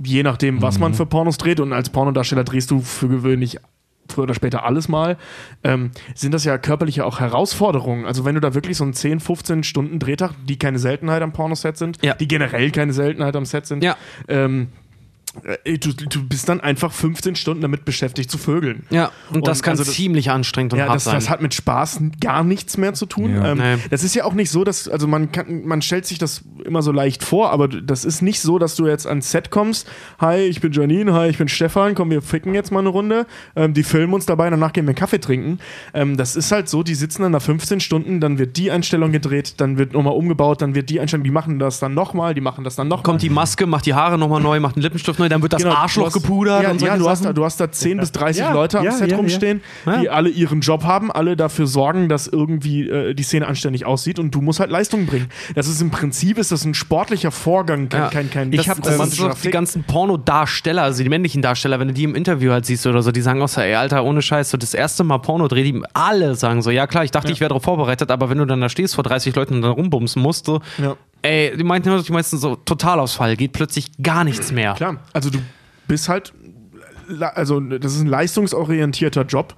je 0.02 0.22
nachdem, 0.22 0.62
was 0.62 0.78
man 0.78 0.94
für 0.94 1.06
Pornos 1.06 1.38
dreht, 1.38 1.60
und 1.60 1.72
als 1.72 1.90
Pornodarsteller 1.90 2.44
drehst 2.44 2.70
du 2.70 2.80
für 2.80 3.08
gewöhnlich 3.08 3.58
früher 4.06 4.24
oder 4.24 4.34
später 4.34 4.64
alles 4.66 4.86
mal, 4.88 5.16
ähm, 5.62 5.90
sind 6.14 6.34
das 6.34 6.44
ja 6.44 6.58
körperliche 6.58 7.06
auch 7.06 7.20
Herausforderungen. 7.20 8.04
Also 8.04 8.26
wenn 8.26 8.34
du 8.34 8.40
da 8.42 8.52
wirklich 8.52 8.76
so 8.76 8.84
einen 8.84 8.92
10, 8.92 9.18
15 9.18 9.62
Stunden 9.64 9.98
Drehtag, 9.98 10.32
die 10.46 10.58
keine 10.58 10.78
Seltenheit 10.78 11.22
am 11.22 11.32
Pornoset 11.32 11.76
sind, 11.78 12.04
Ja. 12.04 12.14
die 12.14 12.28
generell 12.28 12.70
keine 12.70 12.92
Seltenheit 12.92 13.34
am 13.34 13.46
Set 13.46 13.66
sind, 13.66 13.82
Ja. 13.82 13.96
ähm, 14.28 14.68
äh, 14.68 14.83
du, 15.64 15.92
du 15.92 16.24
bist 16.26 16.48
dann 16.48 16.60
einfach 16.60 16.92
15 16.92 17.36
Stunden 17.36 17.60
damit 17.62 17.84
beschäftigt 17.84 18.30
zu 18.30 18.38
vögeln. 18.38 18.84
ja, 18.90 19.10
und 19.32 19.46
das 19.46 19.58
Und 19.58 19.64
kann 19.64 19.72
also 19.72 19.84
das- 19.84 19.94
ziemlich 19.94 20.30
anstrengend 20.30 20.72
und 20.72 20.78
Ja, 20.78 20.86
hart 20.86 20.96
das, 20.96 21.04
sein. 21.04 21.14
das 21.14 21.28
hat 21.30 21.42
mit 21.42 21.54
Spaß 21.54 22.00
gar 22.20 22.44
nichts 22.44 22.76
mehr 22.76 22.94
zu 22.94 23.06
tun. 23.06 23.34
Ja. 23.34 23.52
Ähm, 23.52 23.58
Nee. 23.58 23.76
Das 23.90 24.02
ist 24.04 24.14
ja 24.14 24.24
auch 24.24 24.34
nicht 24.34 24.50
so, 24.50 24.64
dass, 24.64 24.88
also 24.88 25.06
man 25.06 25.32
kann, 25.32 25.64
man 25.64 25.80
stellt 25.82 26.06
sich 26.06 26.18
das 26.18 26.42
immer 26.64 26.82
so 26.82 26.92
leicht 26.92 27.22
vor, 27.24 27.50
aber 27.50 27.68
das 27.68 28.04
ist 28.04 28.20
nicht 28.22 28.40
so, 28.40 28.58
dass 28.58 28.76
du 28.76 28.86
jetzt 28.86 29.06
ans 29.06 29.30
Set 29.30 29.50
kommst, 29.50 29.88
hi, 30.18 30.36
ich 30.40 30.60
bin 30.60 30.72
Janine, 30.72 31.12
hi, 31.14 31.28
ich 31.28 31.38
bin 31.38 31.48
Stefan, 31.48 31.94
komm, 31.94 32.10
wir 32.10 32.20
ficken 32.22 32.54
jetzt 32.54 32.70
mal 32.72 32.80
eine 32.80 32.88
Runde, 32.90 33.26
ähm, 33.56 33.74
die 33.74 33.82
filmen 33.82 34.12
uns 34.14 34.26
dabei, 34.26 34.50
danach 34.50 34.72
gehen 34.72 34.86
wir 34.86 34.94
Kaffee 34.94 35.18
trinken. 35.20 35.58
Ähm, 35.94 36.16
das 36.16 36.36
ist 36.36 36.52
halt 36.52 36.68
so, 36.68 36.82
die 36.82 36.94
sitzen 36.94 37.22
dann 37.22 37.32
nach 37.32 37.42
15 37.42 37.80
Stunden, 37.80 38.20
dann 38.20 38.38
wird 38.38 38.56
die 38.56 38.70
Einstellung 38.70 39.12
gedreht, 39.12 39.54
dann 39.58 39.78
wird 39.78 39.92
nochmal 39.92 40.14
umgebaut, 40.14 40.60
dann 40.62 40.74
wird 40.74 40.90
die 40.90 41.00
Einstellung, 41.00 41.24
die 41.24 41.30
machen 41.30 41.58
das 41.58 41.78
dann 41.80 41.94
nochmal, 41.94 42.34
die 42.34 42.40
machen 42.40 42.64
das 42.64 42.76
dann 42.76 42.88
nochmal. 42.88 43.02
Kommt 43.04 43.22
die 43.22 43.30
Maske, 43.30 43.66
macht 43.66 43.86
die 43.86 43.94
Haare 43.94 44.18
nochmal 44.18 44.40
neu, 44.42 44.60
macht 44.60 44.76
einen 44.76 44.82
Lippenstift 44.82 45.18
neu, 45.18 45.23
dann 45.28 45.42
wird 45.42 45.52
das 45.52 45.62
Genau, 45.62 45.74
Arschloch 45.74 46.04
du 46.04 46.06
hast- 46.16 46.22
gepudert 46.22 46.62
ja, 46.62 46.70
und 46.70 46.80
ja, 46.82 46.96
du, 46.96 47.08
hast 47.08 47.20
da, 47.20 47.24
Sachen. 47.24 47.34
du 47.34 47.44
hast 47.44 47.60
da 47.60 47.70
10 47.70 47.98
bis 47.98 48.12
30 48.12 48.40
Ja, 48.42 48.52
Leute 48.52 48.78
am 48.80 48.90
Set 48.90 49.16
rumstehen, 49.16 49.60
die 50.00 50.08
alle 50.08 50.28
ihren 50.28 50.60
Job 50.60 50.84
haben, 50.84 51.10
alle 51.12 51.36
dafür 51.36 51.66
sorgen, 51.66 52.08
dass 52.08 52.26
irgendwie 52.26 52.88
äh, 52.88 53.14
die 53.14 53.22
Szene 53.22 53.46
anständig 53.46 53.86
aussieht 53.86 54.18
und 54.18 54.34
du 54.34 54.40
musst 54.40 54.60
halt 54.60 54.70
Leistung 54.70 55.06
bringen. 55.06 55.28
Das 55.54 55.68
ist 55.68 55.80
im 55.80 55.90
Prinzip 55.90 56.38
ist 56.38 56.52
das 56.52 56.64
ein 56.64 56.74
sportlicher 56.74 57.30
Vorgang, 57.30 57.88
kein, 57.88 58.10
kein, 58.10 58.30
kein 58.30 58.52
Ich 58.52 58.68
habe 58.68 58.80
das 58.80 58.94
romantischer 58.94 59.32
so, 59.32 59.38
die 59.42 59.50
ganzen 59.50 59.84
Pornodarsteller, 59.84 60.82
also 60.82 61.02
die 61.02 61.08
männlichen 61.08 61.42
Darsteller, 61.42 61.80
wenn 61.80 61.88
du 61.88 61.94
die 61.94 62.04
im 62.04 62.14
Interview 62.14 62.52
halt 62.52 62.66
siehst 62.66 62.86
oder 62.86 63.02
so, 63.02 63.10
die 63.12 63.20
sagen 63.20 63.40
auch 63.42 63.48
so, 63.48 63.60
ey 63.60 63.74
Alter, 63.74 64.04
ohne 64.04 64.22
Scheiß, 64.22 64.50
so 64.50 64.56
das 64.56 64.74
erste 64.74 65.04
Mal 65.04 65.18
Porno 65.18 65.48
dreh, 65.48 65.62
die 65.64 65.82
alle 65.92 66.34
sagen 66.34 66.62
so, 66.62 66.70
ja 66.70 66.86
klar, 66.86 67.04
ich 67.04 67.10
dachte, 67.10 67.32
ich 67.32 67.40
wäre 67.40 67.48
darauf 67.48 67.62
vorbereitet, 67.64 68.10
aber 68.10 68.30
wenn 68.30 68.38
du 68.38 68.44
dann 68.44 68.60
da 68.60 68.68
stehst 68.68 68.94
vor 68.94 69.04
30 69.04 69.34
Leuten 69.34 69.54
und 69.54 69.62
dann 69.62 69.72
rumbumsen 69.72 70.20
musst, 70.22 70.46
so. 70.46 70.60
Ey, 71.24 71.56
die 71.56 71.64
meinten 71.64 72.02
die 72.02 72.12
meisten 72.12 72.38
so 72.38 72.54
Totalausfall, 72.56 73.36
geht 73.36 73.52
plötzlich 73.52 73.90
gar 74.02 74.24
nichts 74.24 74.52
mehr. 74.52 74.74
Klar, 74.74 74.98
also 75.12 75.30
du 75.30 75.38
bist 75.88 76.08
halt, 76.08 76.32
also 77.20 77.60
das 77.60 77.94
ist 77.94 78.02
ein 78.02 78.06
leistungsorientierter 78.06 79.22
Job, 79.22 79.54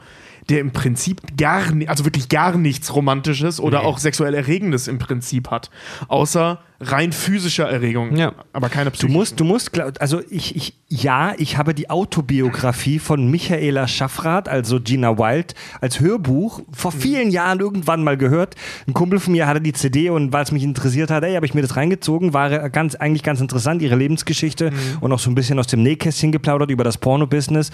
der 0.49 0.61
im 0.61 0.71
Prinzip 0.73 1.21
gar, 1.37 1.73
ni- 1.73 1.89
also 1.89 2.05
wirklich 2.05 2.29
gar 2.29 2.57
nichts 2.57 2.95
Romantisches 2.95 3.59
oder 3.61 3.83
auch 3.83 3.99
sexuell 3.99 4.35
Erregendes 4.35 4.87
im 4.89 4.99
Prinzip 4.99 5.51
hat. 5.51 5.71
Außer 6.09 6.61
rein 6.79 7.11
physischer 7.13 7.69
Erregung, 7.69 8.15
Ja. 8.17 8.33
aber 8.53 8.69
keine 8.69 8.91
Du 8.91 8.97
Psyche. 8.97 9.11
musst, 9.13 9.41
du 9.41 9.45
musst, 9.45 9.79
also 9.99 10.21
ich, 10.31 10.55
ich, 10.57 10.75
ja, 10.89 11.33
ich 11.39 11.57
habe 11.57 11.73
die 11.73 11.89
Autobiografie 11.89 12.99
von 12.99 13.31
Michaela 13.31 13.89
Schaffrath, 13.89 14.47
also 14.49 14.79
Gina 14.81 15.17
Wild, 15.19 15.55
als 15.81 16.01
Hörbuch 16.01 16.61
vor 16.73 16.93
vielen 16.93 17.31
Jahren 17.31 17.61
irgendwann 17.61 18.05
mal 18.05 18.19
gehört. 18.19 18.57
Ein 18.87 18.93
Kumpel 18.93 19.19
von 19.21 19.33
mir 19.33 19.47
hatte 19.47 19.63
die 19.63 19.73
CD 19.73 20.11
und 20.11 20.35
weil 20.35 20.43
es 20.45 20.53
mich 20.53 20.63
interessiert 20.65 21.11
hat, 21.11 21.25
ey, 21.25 21.35
habe 21.35 21.47
ich 21.47 21.55
mir 21.55 21.63
das 21.63 21.77
reingezogen, 21.77 22.35
war 22.35 22.69
ganz, 22.69 22.95
eigentlich 22.95 23.23
ganz 23.23 23.41
interessant, 23.41 23.81
ihre 23.81 23.97
Lebensgeschichte 23.97 24.71
und 25.01 25.11
auch 25.13 25.19
so 25.19 25.31
ein 25.31 25.35
bisschen 25.35 25.59
aus 25.59 25.67
dem 25.69 25.83
Nähkästchen 25.83 26.31
geplaudert 26.31 26.71
über 26.71 26.85
das 26.85 26.99
Porno-Business. 26.99 27.71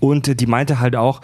Und 0.00 0.40
die 0.40 0.46
meinte 0.46 0.80
halt 0.80 0.96
auch, 0.96 1.20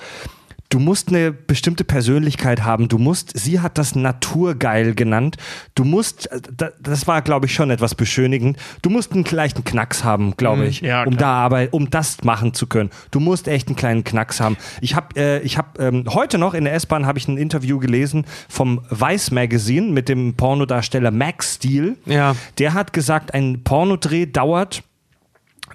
Du 0.69 0.81
musst 0.81 1.09
eine 1.09 1.31
bestimmte 1.33 1.85
Persönlichkeit 1.85 2.65
haben. 2.65 2.89
Du 2.89 2.99
musst, 2.99 3.39
sie 3.39 3.61
hat 3.61 3.79
das 3.79 3.95
naturgeil 3.95 4.95
genannt. 4.95 5.37
Du 5.77 5.85
musst, 5.85 6.31
äh, 6.33 6.41
da- 6.57 6.71
das 6.83 7.07
war, 7.07 7.23
glaube 7.23 7.47
ich, 7.47 7.55
schon 7.55 7.71
etwas 7.71 7.95
beschönigend. 7.95 8.59
Du 8.83 8.91
musst 8.91 9.13
einen 9.13 9.25
leichten 9.31 9.63
Knacks 9.65 10.03
haben, 10.03 10.37
glaube 10.37 10.67
ich, 10.67 10.81
ja, 10.81 11.05
um 11.05 11.17
da 11.17 11.35
aber, 11.45 11.69
um 11.71 11.89
das 11.91 12.25
machen 12.25 12.53
zu 12.53 12.67
können. 12.67 12.91
Du 13.13 13.21
musst 13.21 13.47
echt 13.47 13.69
einen 13.69 13.77
kleinen 13.77 14.03
Knacks 14.05 14.41
haben. 14.41 14.57
Ich 14.81 14.97
habe, 14.97 15.15
äh, 15.17 15.39
ich 15.43 15.57
habe 15.57 15.81
ähm, 15.83 16.05
heute 16.09 16.37
noch 16.39 16.53
in 16.55 16.65
der 16.65 16.75
S-Bahn 16.75 17.07
habe 17.07 17.19
ich 17.19 17.29
ein 17.29 17.39
Interview 17.39 17.79
gelesen 17.79 18.25
vom 18.49 18.81
Vice 18.91 19.31
Magazine 19.31 19.93
mit 19.93 20.09
dem 20.09 20.35
Pornodarsteller 20.35 21.13
Max 21.13 21.55
Steel. 21.57 21.97
Ja. 22.07 22.35
Der 22.59 22.75
hat 22.75 22.93
gesagt, 22.93 23.35
ein 23.35 23.63
Pornodreh 23.63 24.27
dauert 24.27 24.83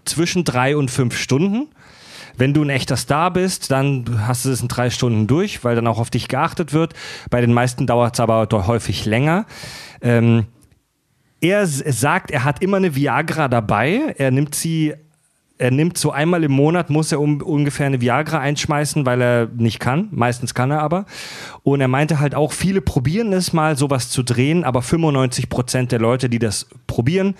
zwischen 0.06 0.44
drei 0.44 0.76
und 0.76 0.92
fünf 0.92 1.16
Stunden. 1.18 1.68
Wenn 2.38 2.54
du 2.54 2.64
ein 2.64 2.70
echter 2.70 2.98
Star 2.98 3.32
bist, 3.32 3.72
dann 3.72 4.28
hast 4.28 4.46
du 4.46 4.50
es 4.50 4.62
in 4.62 4.68
drei 4.68 4.90
Stunden 4.90 5.28
durch, 5.28 5.64
weil 5.64 5.76
dann 5.76 5.88
auch 5.88 6.00
auf 6.00 6.10
dich 6.10 6.28
geachtet 6.28 6.74
wird. 6.74 6.94
Bei 7.30 7.42
den 7.42 7.54
meisten 7.54 7.88
dauert 7.88 8.16
es 8.16 8.20
aber 8.20 8.48
häufig 8.68 9.06
länger. 9.06 9.46
Ähm, 10.02 10.46
er 11.42 11.66
sagt, 11.66 12.30
er 12.30 12.44
hat 12.44 12.62
immer 12.62 12.78
eine 12.78 12.96
Viagra 12.96 13.48
dabei. 13.48 14.14
Er 14.18 14.30
nimmt 14.30 14.54
sie, 14.54 14.94
er 15.58 15.72
nimmt 15.72 15.98
so 15.98 16.12
einmal 16.12 16.44
im 16.44 16.52
Monat, 16.52 16.92
muss 16.92 17.12
er 17.12 17.20
um, 17.20 17.42
ungefähr 17.42 17.88
eine 17.88 18.00
Viagra 18.00 18.40
einschmeißen, 18.40 19.08
weil 19.08 19.22
er 19.22 19.48
nicht 19.56 19.80
kann. 19.80 20.08
Meistens 20.12 20.54
kann 20.54 20.70
er 20.70 20.82
aber. 20.82 21.06
Und 21.64 21.82
er 21.82 21.88
meinte 21.88 22.20
halt 22.20 22.36
auch, 22.36 22.54
viele 22.54 22.82
probieren 22.82 23.34
es 23.34 23.54
mal, 23.54 23.76
sowas 23.76 24.10
zu 24.10 24.22
drehen, 24.22 24.64
aber 24.64 24.84
95 24.84 25.50
Prozent 25.50 25.92
der 25.92 26.00
Leute, 26.00 26.30
die 26.30 26.40
das 26.40 26.68
probieren, 26.86 27.36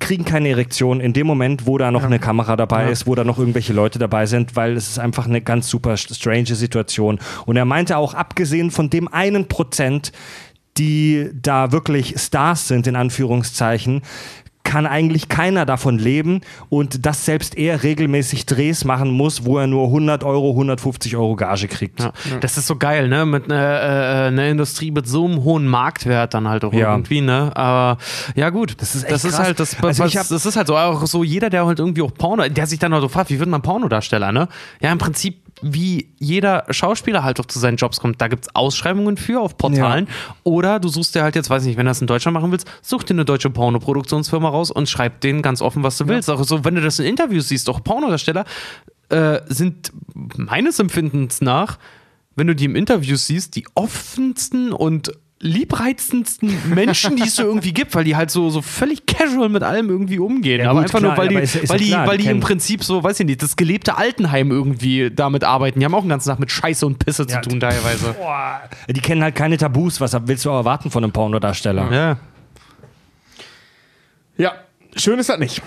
kriegen 0.00 0.24
keine 0.24 0.48
Erektion. 0.48 1.00
In 1.00 1.12
dem 1.12 1.26
Moment, 1.26 1.66
wo 1.66 1.78
da 1.78 1.90
noch 1.90 2.02
eine 2.02 2.18
Kamera 2.18 2.56
dabei 2.56 2.90
ist, 2.90 3.06
wo 3.06 3.14
da 3.14 3.22
noch 3.22 3.38
irgendwelche 3.38 3.72
Leute 3.72 3.98
dabei 3.98 4.26
sind, 4.26 4.56
weil 4.56 4.76
es 4.76 4.88
ist 4.88 4.98
einfach 4.98 5.26
eine 5.26 5.40
ganz 5.40 5.68
super 5.68 5.96
strange 5.96 6.54
Situation. 6.54 7.20
Und 7.46 7.56
er 7.56 7.64
meinte 7.64 7.96
auch, 7.96 8.14
abgesehen 8.14 8.70
von 8.70 8.90
dem 8.90 9.06
einen 9.08 9.46
Prozent, 9.46 10.10
die 10.78 11.30
da 11.34 11.72
wirklich 11.72 12.18
Stars 12.18 12.66
sind, 12.66 12.86
in 12.86 12.96
Anführungszeichen, 12.96 14.02
kann 14.70 14.86
eigentlich 14.86 15.28
keiner 15.28 15.66
davon 15.66 15.98
leben 15.98 16.42
und 16.68 17.04
dass 17.04 17.24
selbst 17.24 17.56
er 17.58 17.82
regelmäßig 17.82 18.46
Drehs 18.46 18.84
machen 18.84 19.10
muss, 19.10 19.44
wo 19.44 19.58
er 19.58 19.66
nur 19.66 19.86
100 19.86 20.22
Euro, 20.22 20.50
150 20.50 21.16
Euro 21.16 21.34
Gage 21.34 21.66
kriegt. 21.66 21.98
Ja. 21.98 22.12
Das 22.40 22.56
ist 22.56 22.68
so 22.68 22.76
geil, 22.76 23.08
ne? 23.08 23.26
Mit 23.26 23.50
einer 23.50 23.56
äh, 23.80 24.26
einer 24.28 24.46
Industrie 24.46 24.92
mit 24.92 25.08
so 25.08 25.24
einem 25.26 25.42
hohen 25.42 25.66
Marktwert 25.66 26.34
dann 26.34 26.46
halt 26.48 26.64
auch 26.64 26.72
Ja. 26.72 26.92
irgendwie, 26.92 27.20
ne? 27.20 27.50
Aber 27.56 27.98
ja 28.36 28.50
gut, 28.50 28.76
das 28.80 28.94
ist 28.94 29.02
echt 29.02 29.12
das 29.12 29.24
ist 29.24 29.34
krass. 29.36 29.46
halt 29.46 29.58
das, 29.60 29.76
Also 29.82 30.04
was, 30.04 30.10
ich 30.10 30.16
hab- 30.16 30.28
das 30.28 30.46
ist 30.46 30.54
halt 30.56 30.68
so 30.68 30.76
auch 30.76 31.04
so 31.06 31.24
jeder, 31.24 31.50
der 31.50 31.66
halt 31.66 31.80
irgendwie 31.80 32.02
auch 32.02 32.14
Porno, 32.14 32.48
der 32.48 32.66
sich 32.68 32.78
dann 32.78 32.92
halt 32.92 33.02
so 33.02 33.08
fragt, 33.08 33.30
wie 33.30 33.40
wird 33.40 33.48
man 33.48 33.62
Pornodarsteller, 33.62 34.30
ne? 34.30 34.46
Ja, 34.80 34.92
im 34.92 34.98
Prinzip 34.98 35.40
wie 35.62 36.12
jeder 36.18 36.64
Schauspieler 36.70 37.22
halt 37.22 37.40
auch 37.40 37.46
zu 37.46 37.58
seinen 37.58 37.76
Jobs 37.76 38.00
kommt. 38.00 38.20
Da 38.20 38.28
gibt's 38.28 38.54
Ausschreibungen 38.54 39.16
für 39.16 39.40
auf 39.40 39.56
Portalen. 39.56 40.06
Oder 40.44 40.80
du 40.80 40.88
suchst 40.88 41.14
dir 41.14 41.22
halt 41.22 41.36
jetzt, 41.36 41.50
weiß 41.50 41.64
nicht, 41.64 41.76
wenn 41.76 41.86
du 41.86 41.90
das 41.90 42.00
in 42.00 42.06
Deutschland 42.06 42.34
machen 42.34 42.50
willst, 42.52 42.66
such 42.82 43.04
dir 43.04 43.14
eine 43.14 43.24
deutsche 43.24 43.50
Pornoproduktionsfirma 43.50 44.48
raus 44.48 44.70
und 44.70 44.88
schreib 44.88 45.20
denen 45.20 45.42
ganz 45.42 45.62
offen, 45.62 45.82
was 45.82 45.98
du 45.98 46.08
willst. 46.08 46.30
Auch 46.30 46.42
so, 46.44 46.64
wenn 46.64 46.74
du 46.74 46.80
das 46.80 46.98
in 46.98 47.06
Interviews 47.06 47.48
siehst, 47.48 47.68
auch 47.68 47.82
Pornodarsteller 47.82 48.44
äh, 49.08 49.40
sind 49.46 49.92
meines 50.36 50.78
Empfindens 50.78 51.40
nach, 51.40 51.78
wenn 52.36 52.46
du 52.46 52.54
die 52.54 52.64
im 52.64 52.76
Interview 52.76 53.16
siehst, 53.16 53.56
die 53.56 53.66
offensten 53.74 54.72
und 54.72 55.12
liebreizendsten 55.42 56.74
Menschen, 56.74 57.16
die 57.16 57.22
es 57.22 57.36
so 57.36 57.42
irgendwie 57.44 57.72
gibt, 57.72 57.94
weil 57.94 58.04
die 58.04 58.14
halt 58.14 58.30
so, 58.30 58.50
so 58.50 58.60
völlig 58.60 59.06
casual 59.06 59.48
mit 59.48 59.62
allem 59.62 59.88
irgendwie 59.88 60.18
umgehen. 60.18 60.60
Ja, 60.60 60.70
aber 60.70 60.80
gut, 60.80 60.84
einfach 60.88 60.98
klar, 60.98 61.12
nur, 61.12 61.18
weil 61.18 61.28
die, 61.28 61.34
ist- 61.36 61.56
ist 61.56 61.68
weil 61.70 61.78
ja 61.80 61.84
die, 61.84 61.90
klar, 61.90 62.06
weil 62.06 62.18
die 62.18 62.26
im 62.26 62.40
Prinzip 62.40 62.84
so, 62.84 63.02
weiß 63.02 63.20
ich 63.20 63.26
nicht, 63.26 63.42
das 63.42 63.56
gelebte 63.56 63.96
Altenheim 63.96 64.50
irgendwie 64.50 65.10
damit 65.10 65.42
arbeiten. 65.44 65.80
Die 65.80 65.84
haben 65.86 65.94
auch 65.94 66.02
den 66.02 66.10
ganzen 66.10 66.28
Tag 66.28 66.40
mit 66.40 66.50
Scheiße 66.50 66.84
und 66.84 66.98
Pisse 66.98 67.26
Ja, 67.28 67.40
zu 67.40 67.48
tun 67.48 67.58
teilweise. 67.60 68.12
Boah, 68.18 68.60
die 68.88 69.00
kennen 69.00 69.22
halt 69.22 69.34
keine 69.34 69.56
Tabus. 69.56 69.98
Was 70.00 70.14
willst 70.26 70.44
du 70.44 70.50
auch 70.50 70.56
erwarten 70.58 70.90
von 70.90 71.02
einem 71.04 71.12
Pornodarsteller? 71.12 71.90
Ja. 71.90 72.16
Ja, 74.36 74.52
schön 74.96 75.18
ist 75.18 75.28
das 75.30 75.38
nicht. 75.38 75.62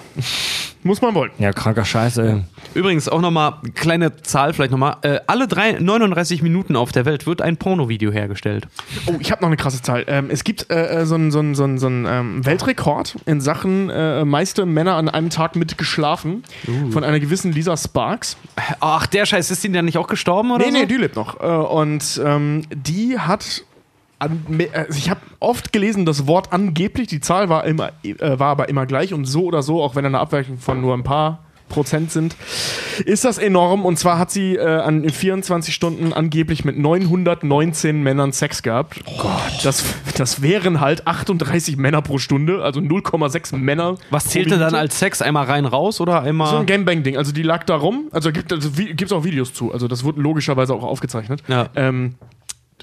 Muss 0.83 1.01
man 1.01 1.13
wollen. 1.15 1.31
Ja, 1.39 1.51
kranker 1.53 1.85
Scheiße. 1.85 2.21
ey. 2.23 2.43
Übrigens 2.73 3.07
auch 3.07 3.21
nochmal, 3.21 3.53
kleine 3.75 4.17
Zahl 4.21 4.53
vielleicht 4.53 4.71
nochmal. 4.71 4.97
Äh, 5.01 5.19
alle 5.27 5.47
drei, 5.47 5.73
39 5.79 6.41
Minuten 6.41 6.75
auf 6.75 6.91
der 6.91 7.05
Welt 7.05 7.25
wird 7.25 7.41
ein 7.41 7.57
Pornovideo 7.57 8.11
hergestellt. 8.11 8.67
Oh, 9.05 9.13
ich 9.19 9.31
habe 9.31 9.41
noch 9.41 9.47
eine 9.47 9.57
krasse 9.57 9.81
Zahl. 9.81 10.03
Ähm, 10.07 10.27
es 10.29 10.43
gibt 10.43 10.69
äh, 10.69 11.01
äh, 11.01 11.05
so 11.05 11.15
einen 11.15 11.31
so 11.31 11.39
einen- 11.39 11.55
so 11.55 11.63
einen- 11.63 11.77
so 11.77 11.87
ähm, 11.87 12.45
Weltrekord 12.45 13.15
in 13.25 13.39
Sachen 13.41 13.89
äh, 13.89 14.25
meiste 14.25 14.65
Männer 14.65 14.95
an 14.95 15.07
einem 15.09 15.29
Tag 15.29 15.55
mit 15.55 15.77
geschlafen 15.77 16.43
von 16.91 17.03
einer 17.03 17.19
gewissen 17.19 17.51
Lisa 17.53 17.77
Sparks. 17.77 18.37
Ach, 18.79 19.05
der 19.07 19.25
Scheiß, 19.25 19.51
ist 19.51 19.63
die 19.63 19.71
denn 19.71 19.85
nicht 19.85 19.97
auch 19.97 20.07
gestorben 20.07 20.51
oder 20.51 20.65
Nee, 20.65 20.71
so? 20.71 20.77
nee, 20.79 20.85
die 20.85 20.95
lebt 20.97 21.15
noch. 21.15 21.39
Äh, 21.39 21.45
und 21.47 22.21
ähm, 22.23 22.63
die 22.73 23.17
hat. 23.19 23.63
An, 24.23 24.45
also 24.73 24.97
ich 24.97 25.09
habe 25.09 25.21
oft 25.39 25.73
gelesen, 25.73 26.05
das 26.05 26.27
Wort 26.27 26.53
angeblich, 26.53 27.07
die 27.07 27.19
Zahl 27.19 27.49
war, 27.49 27.65
immer, 27.65 27.91
äh, 28.03 28.39
war 28.39 28.49
aber 28.49 28.69
immer 28.69 28.85
gleich 28.85 29.13
und 29.13 29.25
so 29.25 29.43
oder 29.45 29.61
so, 29.61 29.81
auch 29.81 29.95
wenn 29.95 30.05
eine 30.05 30.19
Abweichung 30.19 30.57
von 30.57 30.81
nur 30.81 30.93
ein 30.93 31.03
paar 31.03 31.39
Prozent 31.73 32.11
sind, 32.11 32.35
ist 33.05 33.25
das 33.25 33.37
enorm. 33.37 33.83
Und 33.85 33.97
zwar 33.97 34.19
hat 34.19 34.31
sie 34.31 34.55
äh, 34.55 34.63
an 34.63 35.03
in 35.03 35.09
24 35.09 35.73
Stunden 35.73 36.13
angeblich 36.13 36.63
mit 36.63 36.77
919 36.77 38.01
Männern 38.01 38.31
Sex 38.31 38.61
gehabt. 38.61 39.01
Oh 39.05 39.17
Gott. 39.17 39.59
Das, 39.63 39.83
das 40.15 40.41
wären 40.41 40.79
halt 40.79 41.07
38 41.07 41.77
Männer 41.77 42.01
pro 42.01 42.19
Stunde, 42.19 42.63
also 42.63 42.79
0,6 42.79 43.57
Männer. 43.57 43.97
Was 44.11 44.25
zählte 44.25 44.57
dann 44.59 44.75
als 44.75 44.99
Sex? 44.99 45.21
Einmal 45.21 45.45
rein, 45.45 45.65
raus 45.65 45.99
oder 45.99 46.21
einmal. 46.21 46.49
So 46.49 46.57
ein 46.57 46.65
Gangbang-Ding. 46.65 47.17
Also 47.17 47.31
die 47.31 47.43
lag 47.43 47.63
da 47.63 47.75
rum. 47.75 48.09
Also 48.11 48.31
gibt 48.31 48.51
es 48.51 48.63
also, 48.63 49.15
auch 49.17 49.23
Videos 49.23 49.53
zu. 49.53 49.73
Also 49.73 49.87
das 49.87 50.03
wurde 50.03 50.21
logischerweise 50.21 50.73
auch 50.73 50.83
aufgezeichnet. 50.83 51.43
Ja. 51.47 51.69
Ähm, 51.75 52.15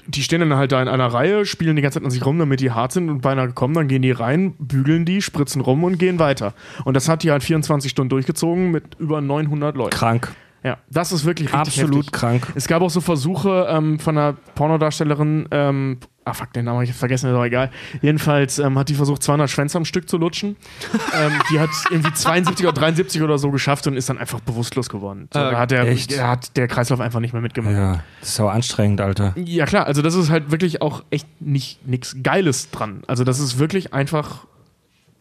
die 0.07 0.23
stehen 0.23 0.39
dann 0.41 0.55
halt 0.55 0.71
da 0.71 0.81
in 0.81 0.87
einer 0.87 1.07
Reihe, 1.07 1.45
spielen 1.45 1.75
die 1.75 1.81
ganze 1.81 1.99
Zeit 1.99 2.05
an 2.05 2.11
sich 2.11 2.25
rum, 2.25 2.39
damit 2.39 2.59
die 2.59 2.71
hart 2.71 2.91
sind 2.91 3.09
und 3.09 3.21
beinahe 3.21 3.47
gekommen, 3.47 3.73
dann 3.73 3.87
gehen 3.87 4.01
die 4.01 4.11
rein, 4.11 4.55
bügeln 4.57 5.05
die, 5.05 5.21
spritzen 5.21 5.61
rum 5.61 5.83
und 5.83 5.97
gehen 5.97 6.19
weiter. 6.19 6.53
Und 6.85 6.95
das 6.95 7.07
hat 7.09 7.23
die 7.23 7.31
halt 7.31 7.43
24 7.43 7.91
Stunden 7.91 8.09
durchgezogen 8.09 8.71
mit 8.71 8.95
über 8.99 9.21
900 9.21 9.75
Leuten. 9.75 9.95
Krank. 9.95 10.33
Ja, 10.63 10.77
das 10.89 11.11
ist 11.11 11.25
wirklich 11.25 11.47
richtig 11.47 11.59
Absolut 11.59 11.95
heftig. 12.05 12.11
krank. 12.11 12.47
Es 12.55 12.67
gab 12.67 12.81
auch 12.83 12.89
so 12.89 13.01
Versuche 13.01 13.65
ähm, 13.69 13.97
von 13.99 14.15
einer 14.17 14.33
Pornodarstellerin, 14.53 15.47
ähm, 15.49 15.97
ah 16.23 16.33
fuck, 16.33 16.53
den 16.53 16.65
Namen 16.65 16.75
habe 16.77 16.85
ich 16.85 16.93
vergessen, 16.93 17.27
ist 17.29 17.33
aber 17.33 17.45
egal. 17.45 17.71
Jedenfalls 18.03 18.59
ähm, 18.59 18.77
hat 18.77 18.87
die 18.89 18.93
versucht, 18.93 19.23
200 19.23 19.49
Schwänze 19.49 19.79
am 19.79 19.85
Stück 19.85 20.07
zu 20.07 20.17
lutschen. 20.17 20.55
ähm, 21.19 21.31
die 21.51 21.59
hat 21.59 21.69
irgendwie 21.89 22.13
72 22.13 22.67
oder 22.67 22.73
73 22.79 23.23
oder 23.23 23.39
so 23.39 23.49
geschafft 23.49 23.87
und 23.87 23.97
ist 23.97 24.07
dann 24.09 24.19
einfach 24.19 24.39
bewusstlos 24.41 24.87
geworden. 24.89 25.29
So, 25.33 25.39
Äh, 25.39 25.51
da 25.51 25.57
hat 25.59 25.71
der, 25.71 25.87
echt? 25.87 26.11
der 26.11 26.27
hat 26.27 26.55
der 26.55 26.67
Kreislauf 26.67 26.99
einfach 26.99 27.19
nicht 27.21 27.33
mehr 27.33 27.41
mitgemacht. 27.41 27.73
Ja. 27.73 27.93
Ja, 27.93 28.03
das 28.19 28.29
ist 28.29 28.39
aber 28.39 28.51
anstrengend, 28.53 29.01
Alter. 29.01 29.33
klar, 29.65 29.87
also 29.87 30.03
das 30.03 30.13
ist 30.13 30.29
halt 30.29 30.51
wirklich 30.51 30.83
auch 30.83 31.03
echt 31.09 31.27
nicht 31.41 31.87
nichts 31.87 32.15
Geiles 32.21 32.69
dran. 32.69 33.01
Also 33.07 33.23
das 33.23 33.39
ist 33.39 33.57
wirklich 33.57 33.93
einfach 33.95 34.45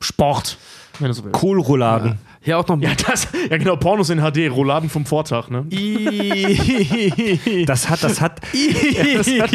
Sport, 0.01 0.59
wenn 1.01 1.09
du 1.09 1.15
so 1.15 1.25
willst. 1.25 1.39
Kohlrouladen. 1.39 2.19
Hier 2.43 2.59
auch 2.59 2.67
noch 2.67 2.81
Ja, 2.81 2.91
das, 3.07 3.29
ja 3.51 3.59
genau, 3.59 3.77
Pornos 3.77 4.09
in 4.09 4.19
HD, 4.19 4.51
Rouladen 4.51 4.89
vom 4.89 5.05
Vortag, 5.05 5.51
ne? 5.51 5.67
Das 7.67 7.91
hat, 7.91 8.03
das 8.03 8.21
hat, 8.21 8.41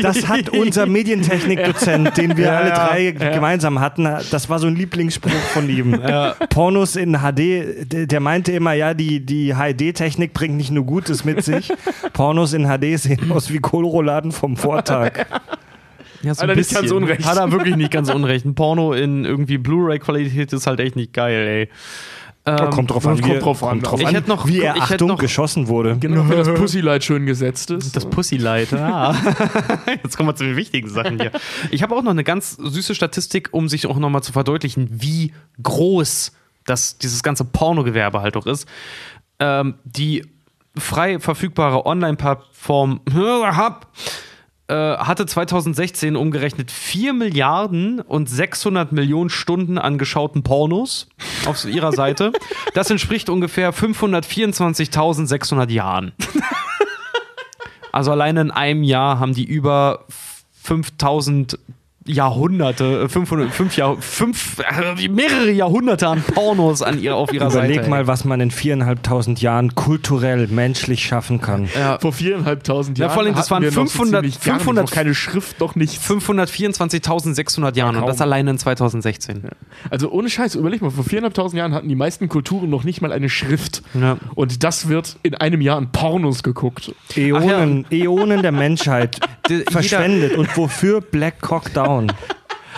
das 0.01 0.27
hat 0.27 0.49
unser 0.49 0.85
Medientechnik-Dozent, 0.85 2.15
den 2.15 2.38
wir 2.38 2.45
Ja, 2.45 2.57
alle 2.57 2.69
ja, 2.69 2.88
drei 2.88 3.15
ja. 3.19 3.31
gemeinsam 3.31 3.80
hatten, 3.80 4.03
das 4.03 4.49
war 4.49 4.59
so 4.59 4.67
ein 4.67 4.76
Lieblingsspruch 4.76 5.31
von 5.31 5.67
ihm. 5.67 5.99
Pornos 6.49 6.95
in 6.95 7.17
HD, 7.17 7.91
der, 7.91 8.05
der 8.05 8.19
meinte 8.19 8.51
immer, 8.51 8.73
ja, 8.73 8.93
die, 8.93 9.26
die 9.26 9.53
HD-Technik 9.55 10.34
bringt 10.34 10.55
nicht 10.55 10.72
nur 10.72 10.85
Gutes 10.85 11.26
mit 11.26 11.43
sich. 11.43 11.73
Pornos 12.13 12.53
in 12.53 12.65
HD 12.67 12.99
sehen 12.99 13.31
aus 13.31 13.51
wie 13.51 13.59
Kohlrouladen 13.59 14.31
vom 14.31 14.57
Vortag. 14.57 15.26
Ja, 16.23 16.33
so 16.33 16.41
Hat 16.43 16.49
er 16.49 16.55
nicht 16.55 16.73
ganz 16.73 16.91
unrecht. 16.91 17.25
Hat 17.25 17.37
er 17.37 17.51
wirklich 17.51 17.75
nicht 17.75 17.91
ganz 17.91 18.09
unrecht. 18.13 18.45
Ein 18.45 18.55
Porno 18.55 18.93
in 18.93 19.25
irgendwie 19.25 19.57
Blu-ray-Qualität 19.57 20.53
ist 20.53 20.67
halt 20.67 20.79
echt 20.79 20.95
nicht 20.95 21.13
geil, 21.13 21.47
ey. 21.47 21.69
Ähm, 22.47 22.69
kommt 22.69 22.91
drauf 22.91 23.07
an, 23.07 23.19
kommt 23.19 23.33
wie, 23.35 23.39
drauf 23.39 23.63
an. 23.63 23.81
drauf 23.81 23.99
Ich 23.99 24.05
an 24.05 24.13
hätte 24.13 24.29
noch- 24.29 24.45
wie 24.45 24.61
er, 24.61 24.75
Achtung, 24.79 25.07
noch- 25.07 25.17
geschossen 25.17 25.67
wurde. 25.67 25.97
Genau, 25.99 26.29
wenn 26.29 26.37
das 26.37 26.53
Pussylight 26.53 27.03
schön 27.03 27.25
gesetzt 27.25 27.71
ist. 27.71 27.95
Das 27.95 28.05
Pussylight, 28.07 28.71
ah. 28.73 29.15
Jetzt 30.03 30.15
kommen 30.15 30.29
wir 30.29 30.35
zu 30.35 30.43
den 30.43 30.55
wichtigen 30.55 30.87
Sachen 30.87 31.19
hier. 31.19 31.31
Ich 31.71 31.81
habe 31.81 31.95
auch 31.95 32.03
noch 32.03 32.11
eine 32.11 32.23
ganz 32.23 32.51
süße 32.51 32.93
Statistik, 32.93 33.49
um 33.51 33.67
sich 33.67 33.87
auch 33.87 33.97
nochmal 33.97 34.21
zu 34.21 34.31
verdeutlichen, 34.31 34.89
wie 34.91 35.33
groß 35.63 36.33
das, 36.65 36.99
dieses 36.99 37.23
ganze 37.23 37.45
Pornogewerbe 37.45 38.21
halt 38.21 38.37
auch 38.37 38.45
ist. 38.45 38.67
Ähm, 39.39 39.73
die 39.83 40.23
frei 40.77 41.19
verfügbare 41.19 41.83
Online-Plattform 41.87 42.99
äh, 43.09 43.11
hatte 44.73 45.25
2016 45.25 46.15
umgerechnet 46.15 46.71
4 46.71 47.13
Milliarden 47.13 47.99
und 47.99 48.29
600 48.29 48.91
Millionen 48.91 49.29
Stunden 49.29 49.77
an 49.77 49.97
geschauten 49.97 50.43
Pornos 50.43 51.07
auf 51.45 51.65
ihrer 51.65 51.91
Seite. 51.91 52.31
Das 52.73 52.89
entspricht 52.89 53.29
ungefähr 53.29 53.73
524.600 53.73 55.69
Jahren. 55.71 56.11
Also 57.93 58.11
alleine 58.11 58.41
in 58.41 58.51
einem 58.51 58.83
Jahr 58.83 59.19
haben 59.19 59.33
die 59.33 59.45
über 59.45 60.03
5000 60.63 61.57
Jahrhunderte, 62.07 63.10
500, 63.10 63.52
fünf 63.52 63.76
Jahr, 63.77 63.98
fünf, 63.99 64.57
äh, 64.60 65.07
mehrere 65.07 65.49
Jahrhunderte 65.52 66.07
an 66.07 66.22
Pornos 66.22 66.84
an 66.84 66.99
ihrer, 67.02 67.15
auf 67.15 67.34
ihrer 67.34 67.49
Überleg 67.52 67.77
Seite. 67.77 67.90
mal, 67.90 68.06
was 68.06 68.26
man 68.26 68.40
in 68.41 68.52
viereinhalbtausend 68.52 69.41
Jahren 69.41 69.73
kulturell, 69.73 70.48
menschlich 70.48 71.03
schaffen 71.03 71.41
kann. 71.41 71.68
Ja. 71.76 71.98
Vor 71.99 72.14
viereinhalbtausend 72.14 72.99
Ja, 72.99 73.06
Jahren. 73.06 73.14
vor 73.15 73.23
allem, 73.23 73.34
das 73.34 73.49
waren 73.49 73.64
wir 73.64 73.72
noch 73.72 73.76
so 73.76 73.82
500 73.88 74.22
ziemlich 74.22 74.40
gar 74.41 74.53
nichts, 74.53 74.64
500 74.64 74.86
noch 74.86 74.91
keine 74.91 75.15
Schrift, 75.15 75.60
doch 75.61 75.73
nichts. 75.76 75.98
524.600 76.07 77.76
Jahren 77.76 77.95
und 77.95 78.02
kaum. 78.02 78.07
das 78.10 78.22
alleine 78.22 78.52
in 78.52 78.57
2016. 78.60 79.44
Also 79.90 80.11
ohne 80.11 80.30
Scheiß, 80.30 80.53
überleg 80.56 80.84
mal, 80.84 80.91
vor 80.91 81.03
viereinhalbtausend 81.06 81.57
Jahren 81.57 81.73
hatten 81.73 81.90
die 81.90 81.95
meisten 81.95 82.30
Kulturen 82.30 82.69
noch 82.69 82.84
nicht 82.84 83.02
mal 83.02 83.11
eine 83.14 83.30
Schrift. 83.30 83.82
Ja. 83.99 84.18
Und 84.36 84.64
das 84.64 84.90
wird 84.90 85.18
in 85.23 85.34
einem 85.34 85.60
Jahr 85.61 85.80
in 85.80 85.91
Pornos 85.91 86.44
geguckt. 86.44 86.94
Äonen, 87.15 87.86
Äonen 87.90 88.44
der 88.44 88.52
Menschheit 88.52 89.19
verschwendet. 89.72 90.36
Und 90.38 90.56
wofür 90.56 91.02
Black 91.02 91.41
Cock 91.41 91.73
Down? 91.73 91.94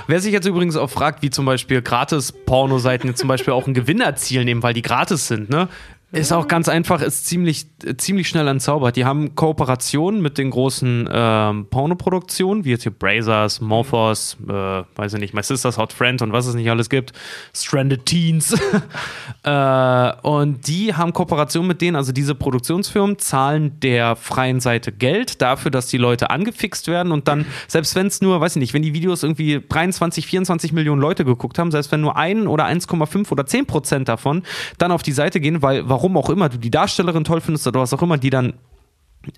Wer 0.08 0.22
sich 0.22 0.32
jetzt 0.32 0.46
übrigens 0.46 0.78
auch 0.78 0.90
fragt, 0.90 1.22
wie 1.22 1.30
zum 1.30 1.46
Beispiel 1.46 1.82
gratis 1.82 2.32
Pornoseiten 2.32 3.10
jetzt 3.10 3.20
zum 3.20 3.28
Beispiel 3.28 3.54
auch 3.54 3.66
einen 3.66 3.74
Gewinn 3.74 4.00
erzielen, 4.00 4.48
eben 4.48 4.64
weil 4.64 4.74
die 4.74 4.82
gratis 4.82 5.28
sind, 5.28 5.50
ne? 5.50 5.68
Ist 6.14 6.32
auch 6.32 6.48
ganz 6.48 6.70
einfach, 6.70 7.02
ist 7.02 7.28
ziemlich, 7.28 7.66
ziemlich 7.98 8.30
schnell 8.30 8.48
entzaubert. 8.48 8.96
Die 8.96 9.04
haben 9.04 9.36
Kooperationen 9.36 10.22
mit 10.22 10.38
den 10.38 10.52
großen 10.52 11.10
ähm, 11.12 11.68
Pornoproduktionen, 11.70 12.64
wie 12.64 12.70
jetzt 12.70 12.84
hier 12.84 12.94
Brazers, 12.94 13.60
Morphos, 13.60 14.38
äh, 14.48 14.54
weiß 14.54 15.16
ich 15.16 15.20
nicht, 15.20 15.34
My 15.34 15.44
Sister's 15.44 15.78
Hot 15.78 15.92
Friend 15.92 16.22
und 16.22 16.32
was 16.32 16.48
es 16.48 16.56
nicht 16.56 16.70
alles 16.70 16.90
gibt, 16.90 17.12
Stranded 17.54 18.06
Teens. 18.06 18.54
äh, 19.44 20.14
und 20.22 20.66
die 20.66 20.94
haben 20.94 21.12
Kooperationen 21.12 21.68
mit 21.68 21.82
denen, 21.82 21.98
also 21.98 22.14
diese 22.14 22.36
Produktionsfirmen 22.36 23.20
zahlen 23.20 23.78
der 23.82 24.16
freien 24.16 24.62
Seite 24.62 24.94
Geld 24.94 25.42
dafür, 25.42 25.72
dass 25.72 25.88
die 25.88 25.98
Leute 25.98 26.30
angefixt 26.30 26.88
werden 26.88 27.12
und 27.12 27.28
dann, 27.28 27.46
selbst 27.68 27.98
wenn 27.98 28.08
es 28.08 28.22
nur, 28.22 28.40
weiß 28.40 28.56
ich 28.56 28.62
nicht, 28.62 28.74
wenn 28.74 28.82
die 28.82 28.94
Videos 28.94 29.24
irgendwie 29.24 29.62
23, 29.68 30.26
24 30.26 30.72
Millionen 30.72 31.02
Leute 31.02 31.26
geguckt 31.26 31.60
haben, 31.60 31.70
selbst 31.70 31.92
wenn 31.92 32.00
nur 32.00 32.16
ein 32.16 32.48
oder 32.48 32.66
1,5 32.66 33.30
oder 33.30 33.46
10 33.46 33.66
Prozent 33.66 34.08
davon 34.08 34.44
dann 34.78 34.94
auf 34.94 35.04
die 35.04 35.12
Seite 35.12 35.42
gehen, 35.42 35.62
weil 35.62 35.90
warum 35.90 35.97
auch 36.04 36.30
immer 36.30 36.50
du 36.50 36.58
die 36.58 36.72
Darstellerin 36.72 37.24
toll 37.24 37.42
findest 37.42 37.68
oder 37.68 37.82
was 37.82 37.94
auch 37.94 38.02
immer, 38.02 38.18
die 38.18 38.30
dann 38.30 38.54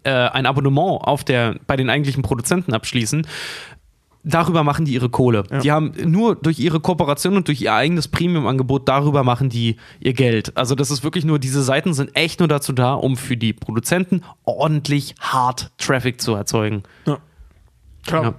äh, 0.03 0.11
ein 0.11 0.45
Abonnement 0.45 1.02
auf 1.02 1.23
der, 1.23 1.56
bei 1.68 1.76
den 1.76 1.90
eigentlichen 1.90 2.23
Produzenten 2.23 2.73
abschließen, 2.73 3.26
darüber 4.23 4.64
machen 4.64 4.86
die 4.86 4.94
ihre 4.94 5.10
Kohle. 5.10 5.44
Die 5.64 5.72
haben 5.72 5.94
nur 6.06 6.36
durch 6.36 6.60
ihre 6.60 6.80
Kooperation 6.80 7.38
und 7.38 7.48
durch 7.48 7.61
ihr 7.61 7.73
eigenes 7.73 8.07
Premium-Angebot, 8.07 8.88
darüber 8.88 9.23
machen 9.23 9.49
die 9.49 9.77
ihr 9.99 10.14
Geld. 10.14 10.56
Also 10.57 10.76
das 10.76 10.91
ist 10.91 11.03
wirklich 11.03 11.26
nur, 11.26 11.40
diese 11.40 11.64
Seiten 11.64 11.94
sind 11.94 12.15
echt 12.15 12.40
nur 12.40 12.48
dazu 12.48 12.73
da, 12.73 12.94
um 12.94 13.18
für 13.18 13.38
die 13.38 13.53
Produzenten 13.53 14.22
ordentlich 14.44 15.15
hart 15.19 15.72
Traffic 15.77 16.22
zu 16.22 16.36
erzeugen. 16.36 16.84
Klar. 18.06 18.23
Ja. 18.23 18.34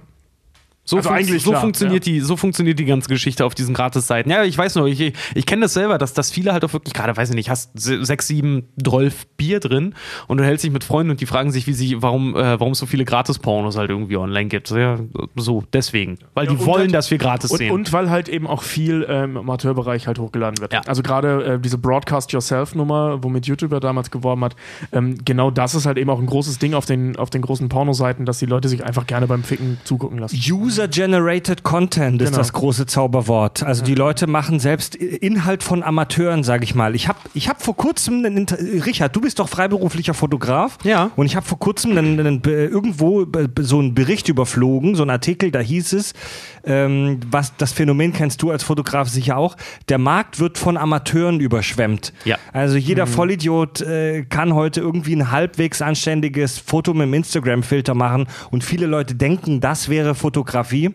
So, 0.83 0.97
Also 0.97 1.09
funkt- 1.09 1.39
so, 1.39 1.49
klar, 1.51 1.61
funktioniert 1.61 2.05
die, 2.07 2.19
so 2.21 2.35
funktioniert 2.35 2.79
die 2.79 2.85
ganze 2.85 3.07
Geschichte 3.07 3.45
auf 3.45 3.53
diesen 3.53 3.73
Gratis-Seiten. 3.75 4.29
Ja, 4.31 4.43
ich 4.43 4.57
weiß 4.57 4.75
nur, 4.75 4.87
ich, 4.87 5.13
ich 5.35 5.45
kenne 5.45 5.61
das 5.61 5.73
selber, 5.73 5.97
dass, 5.99 6.13
dass 6.13 6.31
viele 6.31 6.53
halt 6.53 6.65
auch 6.65 6.73
wirklich, 6.73 6.93
gerade 6.95 7.15
weiß 7.15 7.29
ich 7.29 7.35
nicht, 7.35 7.49
hast 7.51 7.69
se- 7.79 8.03
sechs, 8.03 8.27
sieben, 8.27 8.63
zwölf 8.83 9.27
Bier 9.37 9.59
drin 9.59 9.93
und 10.27 10.37
du 10.37 10.43
hältst 10.43 10.63
dich 10.65 10.71
mit 10.71 10.83
Freunden 10.83 11.11
und 11.11 11.21
die 11.21 11.27
fragen 11.27 11.51
sich, 11.51 11.67
wie 11.67 11.73
sie, 11.73 12.01
warum, 12.01 12.35
äh, 12.35 12.59
warum 12.59 12.73
es 12.73 12.79
so 12.79 12.87
viele 12.87 13.05
Gratis-Pornos 13.05 13.77
halt 13.77 13.89
irgendwie 13.91 14.17
online 14.17 14.49
gibt. 14.49 14.67
So, 14.67 14.77
Ja, 14.77 14.97
so, 15.35 15.63
deswegen. 15.71 16.17
Weil 16.33 16.47
die 16.47 16.59
wollen, 16.65 16.81
halt- 16.81 16.95
dass 16.95 17.11
wir 17.11 17.19
gratis 17.19 17.51
Und, 17.51 17.57
sehen. 17.59 17.71
und 17.71 17.93
weil 17.93 18.09
halt 18.09 18.27
eben 18.27 18.47
auch 18.47 18.63
viel 18.63 19.05
ähm, 19.07 19.31
im 19.31 19.37
Amateurbereich 19.37 20.07
halt 20.07 20.17
hochgeladen 20.17 20.59
wird. 20.61 20.73
Ja. 20.73 20.81
Also 20.87 21.03
gerade 21.03 21.43
äh, 21.45 21.59
diese 21.59 21.77
Broadcast 21.77 22.31
Yourself-Nummer, 22.33 23.23
womit 23.23 23.45
YouTuber 23.45 23.79
damals 23.79 24.09
geworben 24.11 24.43
hat, 24.43 24.55
ähm, 24.91 25.17
genau 25.23 25.51
das 25.51 25.75
ist 25.75 25.85
halt 25.85 25.97
eben 25.99 26.09
auch 26.09 26.19
ein 26.19 26.25
großes 26.25 26.57
Ding 26.57 26.73
auf 26.73 26.85
den, 26.85 27.15
auf 27.17 27.29
den 27.29 27.41
großen 27.43 27.69
Pornoseiten, 27.69 28.25
dass 28.25 28.39
die 28.39 28.45
Leute 28.47 28.67
sich 28.67 28.83
einfach 28.83 29.05
gerne 29.07 29.27
beim 29.27 29.43
Ficken 29.43 29.77
zugucken 29.83 30.17
lassen. 30.17 30.35
User-generated 30.71 31.63
Content 31.63 32.21
ist 32.21 32.29
Genau. 32.29 32.37
das 32.37 32.53
große 32.53 32.85
Zauberwort. 32.85 33.61
Also 33.63 33.83
die 33.83 33.93
Leute 33.95 34.25
machen 34.27 34.59
selbst 34.59 34.95
Inhalt 34.95 35.63
von 35.63 35.83
Amateuren, 35.83 36.43
sage 36.43 36.63
ich 36.63 36.75
mal. 36.75 36.95
Ich 36.95 37.07
habe 37.09 37.19
ich 37.33 37.49
hab 37.49 37.61
vor 37.61 37.75
kurzem, 37.75 38.25
einen 38.25 38.37
Inter 38.37 38.57
Richard, 38.57 39.13
du 39.15 39.19
bist 39.21 39.39
doch 39.39 39.49
freiberuflicher 39.49 40.13
Fotograf. 40.13 40.77
Ja. 40.83 41.11
Und 41.17 41.25
ich 41.25 41.35
habe 41.35 41.45
vor 41.45 41.59
kurzem 41.59 41.91
einen, 41.97 42.19
einen, 42.19 42.41
irgendwo 42.45 43.25
so 43.59 43.79
einen 43.79 43.93
Bericht 43.93 44.29
überflogen, 44.29 44.95
so 44.95 45.03
einen 45.03 45.11
Artikel, 45.11 45.51
da 45.51 45.59
hieß 45.59 45.91
es, 45.93 46.13
ähm, 46.63 47.19
was 47.29 47.55
das 47.57 47.71
Phänomen 47.71 48.13
kennst 48.13 48.41
du 48.41 48.51
als 48.51 48.63
Fotograf 48.63 49.09
sicher 49.09 49.37
auch, 49.37 49.55
der 49.89 49.97
Markt 49.97 50.39
wird 50.39 50.57
von 50.57 50.77
Amateuren 50.77 51.39
überschwemmt. 51.39 52.13
Ja. 52.25 52.37
Also 52.53 52.77
jeder 52.77 53.07
Vollidiot 53.07 53.81
äh, 53.81 54.23
kann 54.23 54.53
heute 54.53 54.81
irgendwie 54.81 55.15
ein 55.15 55.31
halbwegs 55.31 55.81
anständiges 55.81 56.59
Foto 56.59 56.93
mit 56.93 57.03
dem 57.03 57.13
Instagram-Filter 57.13 57.93
machen 57.93 58.27
und 58.51 58.63
viele 58.63 58.85
Leute 58.85 59.15
denken, 59.15 59.59
das 59.59 59.89
wäre 59.89 60.15
Fotografie. 60.15 60.91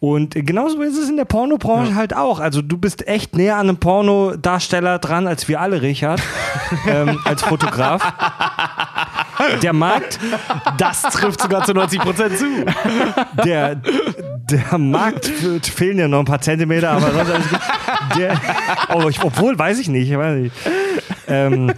Und 0.00 0.34
genauso 0.34 0.80
ist 0.82 0.96
es 0.96 1.08
in 1.08 1.16
der 1.16 1.24
Pornobranche 1.24 1.96
halt 1.96 2.14
auch. 2.14 2.38
Also 2.38 2.62
du 2.62 2.78
bist 2.78 3.08
echt 3.08 3.34
näher 3.34 3.56
an 3.56 3.68
einem 3.68 3.78
Pornodarsteller 3.78 5.00
dran 5.00 5.26
als 5.26 5.48
wir 5.48 5.60
alle, 5.60 5.82
Richard, 5.82 6.22
ähm, 6.88 7.18
als 7.24 7.42
Fotograf. 7.42 8.00
Der 9.62 9.72
Markt, 9.72 10.18
das 10.78 11.02
trifft 11.02 11.40
sogar 11.40 11.64
zu 11.64 11.72
90 11.74 12.00
Prozent 12.00 12.38
zu. 12.38 12.44
der, 13.44 13.76
der 13.76 14.78
Markt 14.78 15.26
fehlen 15.26 15.98
ja 15.98 16.08
noch 16.08 16.20
ein 16.20 16.24
paar 16.24 16.40
Zentimeter, 16.40 16.90
aber 16.90 17.10
sonst 17.12 17.30
alles 17.30 17.48
gut. 17.48 17.60
Der, 18.16 18.40
oh, 18.94 19.08
ich, 19.08 19.22
obwohl, 19.22 19.58
weiß 19.58 19.78
ich 19.78 19.88
nicht. 19.88 20.10
Ich 20.10 20.16
weiß 20.18 20.36
nicht. 20.36 20.54
Ähm, 21.26 21.72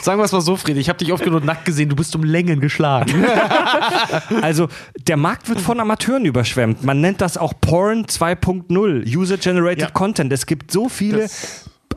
Sagen 0.00 0.20
wir 0.20 0.24
es 0.24 0.32
mal 0.32 0.40
so, 0.40 0.56
Friede, 0.56 0.80
ich 0.80 0.88
habe 0.88 0.98
dich 0.98 1.12
oft 1.12 1.22
genug 1.24 1.44
nackt 1.44 1.64
gesehen, 1.64 1.88
du 1.90 1.96
bist 1.96 2.14
um 2.16 2.22
Längen 2.24 2.60
geschlagen. 2.60 3.24
Also 4.42 4.68
der 5.06 5.16
Markt 5.16 5.48
wird 5.48 5.60
von 5.60 5.80
Amateuren 5.80 6.24
überschwemmt. 6.24 6.82
Man 6.84 7.00
nennt 7.00 7.20
das 7.20 7.36
auch 7.36 7.52
Porn 7.60 8.04
2.0, 8.06 9.16
User-Generated 9.16 9.80
Ja. 9.80 9.90
Content. 9.90 10.32
Es 10.32 10.46
gibt 10.46 10.70
so 10.70 10.88
viele 10.88 11.28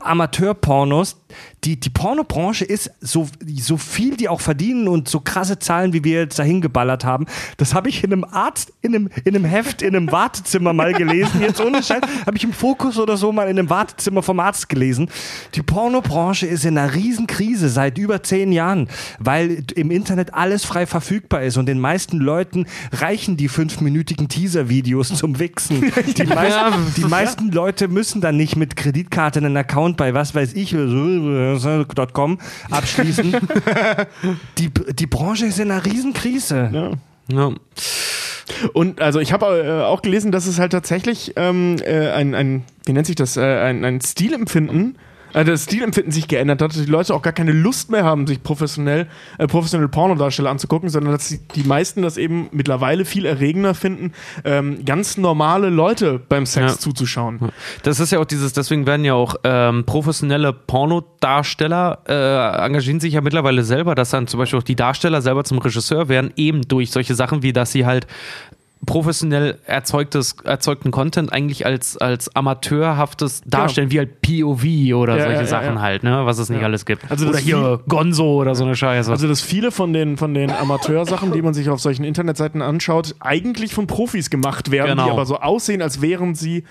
Amateur-Pornos. 0.00 1.21
Die, 1.64 1.78
die 1.78 1.90
Pornobranche 1.90 2.64
ist 2.64 2.90
so, 3.00 3.28
so 3.60 3.76
viel, 3.76 4.16
die 4.16 4.28
auch 4.28 4.40
verdienen 4.40 4.88
und 4.88 5.08
so 5.08 5.20
krasse 5.20 5.58
Zahlen, 5.58 5.92
wie 5.92 6.04
wir 6.04 6.20
jetzt 6.20 6.38
dahin 6.38 6.60
geballert 6.60 7.04
haben. 7.04 7.26
Das 7.56 7.74
habe 7.74 7.88
ich 7.88 8.02
in 8.04 8.12
einem 8.12 8.24
Arzt, 8.24 8.72
in 8.82 8.94
einem, 8.94 9.10
in 9.24 9.34
einem 9.34 9.44
Heft, 9.44 9.82
in 9.82 9.94
einem 9.94 10.10
Wartezimmer 10.10 10.72
mal 10.72 10.92
gelesen. 10.92 11.40
Jetzt 11.40 11.60
ohne 11.60 11.82
Scheiß, 11.82 12.02
habe 12.26 12.36
ich 12.36 12.44
im 12.44 12.52
Fokus 12.52 12.98
oder 12.98 13.16
so 13.16 13.32
mal 13.32 13.48
in 13.48 13.58
einem 13.58 13.70
Wartezimmer 13.70 14.22
vom 14.22 14.40
Arzt 14.40 14.68
gelesen. 14.68 15.08
Die 15.54 15.62
Pornobranche 15.62 16.46
ist 16.46 16.64
in 16.64 16.76
einer 16.78 16.94
Riesenkrise 16.94 17.68
seit 17.68 17.98
über 17.98 18.22
zehn 18.22 18.52
Jahren, 18.52 18.88
weil 19.18 19.64
im 19.74 19.90
Internet 19.90 20.34
alles 20.34 20.64
frei 20.64 20.86
verfügbar 20.86 21.42
ist 21.42 21.56
und 21.56 21.66
den 21.66 21.80
meisten 21.80 22.18
Leuten 22.18 22.66
reichen 22.92 23.36
die 23.36 23.48
fünfminütigen 23.48 24.28
Teaser-Videos 24.28 25.14
zum 25.14 25.38
Wichsen. 25.38 25.80
Die 26.16 26.24
meisten, 26.24 26.94
die 26.96 27.04
meisten 27.04 27.50
Leute 27.50 27.88
müssen 27.88 28.20
dann 28.20 28.36
nicht 28.36 28.56
mit 28.56 28.76
Kreditkarte 28.76 29.38
einen 29.38 29.56
Account 29.56 29.96
bei 29.96 30.14
was 30.14 30.34
weiß 30.34 30.52
ich 30.54 30.72
.com 31.22 32.38
abschließen. 32.70 33.36
die, 34.58 34.70
die 34.70 35.06
Branche 35.06 35.46
ist 35.46 35.58
in 35.58 35.70
einer 35.70 35.84
Riesenkrise. 35.84 36.70
ja. 37.28 37.52
Und 38.72 39.00
also 39.00 39.20
ich 39.20 39.32
habe 39.32 39.46
äh, 39.46 39.84
auch 39.84 40.02
gelesen, 40.02 40.32
dass 40.32 40.46
es 40.46 40.58
halt 40.58 40.72
tatsächlich 40.72 41.32
ähm, 41.36 41.76
äh, 41.84 42.10
ein, 42.10 42.34
ein, 42.34 42.64
wie 42.84 42.92
nennt 42.92 43.06
sich 43.06 43.16
das, 43.16 43.36
äh, 43.36 43.40
ein, 43.40 43.84
ein 43.84 44.00
Stilempfinden, 44.00 44.98
äh, 45.34 45.44
das 45.44 45.64
Stilempfinden 45.64 46.12
sich 46.12 46.28
geändert 46.28 46.62
hat, 46.62 46.70
dass 46.72 46.82
die 46.84 46.90
Leute 46.90 47.14
auch 47.14 47.22
gar 47.22 47.32
keine 47.32 47.52
Lust 47.52 47.90
mehr 47.90 48.04
haben, 48.04 48.26
sich 48.26 48.42
professionell, 48.42 49.06
äh, 49.38 49.46
professionelle 49.46 49.88
Pornodarsteller 49.88 50.50
anzugucken, 50.50 50.88
sondern 50.88 51.12
dass 51.12 51.28
die, 51.28 51.40
die 51.54 51.64
meisten 51.64 52.02
das 52.02 52.16
eben 52.16 52.48
mittlerweile 52.52 53.04
viel 53.04 53.24
erregender 53.26 53.74
finden, 53.74 54.12
ähm, 54.44 54.84
ganz 54.84 55.16
normale 55.16 55.68
Leute 55.70 56.20
beim 56.28 56.46
Sex 56.46 56.72
Ja. 56.72 56.78
zuzuschauen. 56.78 57.50
Das 57.82 58.00
ist 58.00 58.12
ja 58.12 58.18
auch 58.18 58.24
dieses, 58.24 58.52
deswegen 58.52 58.86
werden 58.86 59.04
ja 59.04 59.14
auch 59.14 59.36
ähm, 59.44 59.84
professionelle 59.84 60.52
Pornodarsteller 60.52 61.98
äh, 62.08 62.64
engagieren 62.64 63.00
sich 63.00 63.14
ja 63.14 63.20
mittlerweile 63.20 63.62
selber, 63.64 63.94
dass 63.94 64.10
dann 64.10 64.26
zum 64.26 64.38
Beispiel 64.38 64.58
auch 64.58 64.62
die 64.64 64.76
Darsteller 64.76 65.22
selber 65.22 65.44
zum 65.44 65.58
Regisseur 65.58 66.08
werden, 66.08 66.32
eben 66.36 66.62
durch 66.62 66.90
solche 66.90 67.14
Sachen 67.14 67.42
wie, 67.42 67.52
dass 67.52 67.72
sie 67.72 67.86
halt 67.86 68.06
professionell 68.84 69.58
erzeugtes, 69.66 70.36
erzeugten 70.44 70.90
Content 70.90 71.32
eigentlich 71.32 71.64
als, 71.66 71.96
als 71.96 72.34
amateurhaftes 72.34 73.42
darstellen, 73.46 73.90
wie 73.90 73.98
halt 73.98 74.20
POV 74.22 74.64
oder 74.96 75.16
Ja, 75.16 75.24
solche 75.24 75.40
ja, 75.42 75.46
Sachen 75.46 75.74
ja. 75.76 75.80
halt, 75.80 76.02
ne? 76.02 76.26
Was 76.26 76.38
es 76.38 76.50
nicht 76.50 76.62
alles 76.64 76.84
gibt. 76.84 77.08
Also 77.10 77.28
oder 77.28 77.38
hier 77.38 77.80
Gonzo 77.88 78.40
oder 78.40 78.54
so 78.54 78.64
eine 78.64 78.74
Scheiße. 78.74 79.10
Also, 79.10 79.28
dass 79.28 79.40
viele 79.40 79.70
von 79.70 79.92
den, 79.92 80.16
von 80.16 80.34
den 80.34 80.50
Amateursachen, 80.50 81.32
die 81.32 81.42
man 81.42 81.54
sich 81.54 81.68
auf 81.70 81.80
solchen 81.80 82.04
Internetseiten 82.04 82.60
anschaut, 82.60 83.14
eigentlich 83.20 83.72
von 83.74 83.86
Profis 83.86 84.30
gemacht 84.30 84.70
werden, 84.70 84.90
Genau. 84.92 85.04
die 85.04 85.10
aber 85.10 85.26
so 85.26 85.36
aussehen, 85.38 85.80
als 85.80 86.02
wären 86.02 86.34
sie, 86.34 86.64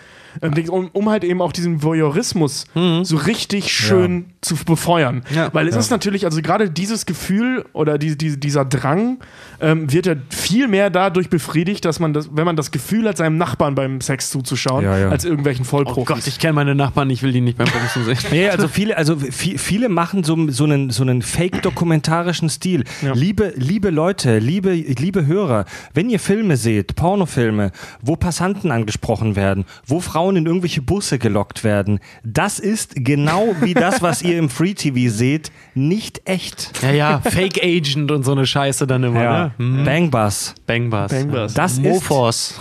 um, 0.70 0.90
um 0.94 1.10
halt 1.10 1.24
eben 1.24 1.42
auch 1.42 1.52
diesen 1.52 1.84
Voyeurismus 1.84 2.66
so 3.04 3.16
richtig 3.18 3.72
schön 3.74 4.26
zu 4.42 4.56
befeuern. 4.56 5.24
Mhm. 5.30 5.36
Ja. 5.36 5.50
Weil 5.54 5.68
es 5.68 5.76
ist 5.76 5.92
natürlich, 5.92 6.26
also 6.26 6.42
gerade 6.42 6.70
dieses 6.70 7.06
Gefühl 7.06 7.66
oder 7.74 7.98
die, 7.98 8.18
die, 8.18 8.40
dieser 8.40 8.66
Drang 8.66 9.20
ähm, 9.60 9.92
wird 9.92 10.06
ja 10.06 10.16
viel 10.30 10.68
mehr 10.68 10.90
dadurch 10.90 11.30
befriedigt, 11.30 11.86
dass 11.86 12.00
man 12.00 12.14
das, 12.14 12.30
wenn 12.36 12.46
man 12.46 12.56
das 12.56 12.72
Gefühl 12.72 13.08
hat, 13.08 13.18
seinem 13.18 13.38
Nachbarn 13.38 13.76
beim 13.76 14.02
Sex 14.02 14.30
zuzuschauen, 14.32 14.84
Ja, 14.84 14.98
ja. 14.98 15.10
als 15.10 15.26
irgendwelchen 15.26 15.66
oh 15.66 15.70
Vollprofis. 15.70 16.06
Gott, 16.08 16.28
ich 16.28 16.40
kenne 16.40 16.54
meine 16.54 16.74
Nachbarn, 16.76 17.10
ich 17.10 17.22
will 17.24 17.32
die 17.34 17.42
nicht 17.42 17.58
beim 17.58 17.68
Bumsen 17.68 18.06
sehen. 18.06 18.18
Nee, 18.32 18.50
also 18.50 18.68
viele, 18.68 18.98
also 18.98 19.16
vi- 19.16 19.58
viele 19.58 19.90
machen 19.90 20.24
so, 20.24 20.50
so 20.50 20.64
einen, 20.64 20.90
so 20.90 21.04
einen 21.04 21.22
fake-dokumentarischen 21.22 22.50
Stil. 22.50 22.84
Liebe, 23.14 23.54
liebe 23.58 23.90
Leute, 23.90 24.40
liebe, 24.40 24.72
liebe 24.74 25.26
Hörer, 25.26 25.66
wenn 25.94 26.10
ihr 26.10 26.20
Filme 26.20 26.58
seht, 26.58 26.96
Pornofilme, 26.96 27.72
wo 28.02 28.16
Passanten 28.16 28.72
angesprochen 28.72 29.36
werden, 29.36 29.66
wo 29.86 30.00
Frauen 30.00 30.21
in 30.30 30.46
irgendwelche 30.46 30.82
Busse 30.82 31.20
gelockt 31.20 31.64
werden, 31.64 32.00
das 32.24 32.60
ist 32.60 32.94
genau 32.96 33.56
wie 33.62 33.74
das, 33.74 34.02
was 34.02 34.22
ihr 34.22 34.38
im 34.38 34.50
Free 34.50 34.74
TV 34.74 35.12
seht, 35.12 35.52
nicht 35.74 36.22
echt. 36.26 36.72
Ja, 36.82 36.92
ja, 36.92 37.22
Fake 37.22 37.64
Agent 37.64 38.12
und 38.12 38.24
so 38.24 38.34
eine 38.34 38.46
Scheiße 38.46 38.86
dann 38.86 39.04
immer, 39.04 39.20
ne? 39.20 39.52
Hm. 39.58 39.84
Bangbus. 39.84 40.56
Bangbus. 40.66 41.12
Bangbus. 41.12 41.54
Das 41.54 41.78
ist, 41.78 42.10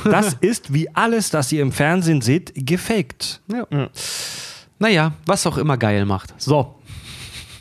das 0.05 0.35
ist 0.41 0.73
wie 0.73 0.89
alles, 0.95 1.31
das 1.31 1.53
ihr 1.53 1.63
im 1.63 1.73
Fernsehen 1.73 2.21
seht, 2.21 2.53
gefaked. 2.55 3.41
Naja, 4.79 5.13
was 5.27 5.47
auch 5.47 5.59
immer 5.59 5.77
geil 5.77 6.07
macht. 6.07 6.35
So. 6.39 6.77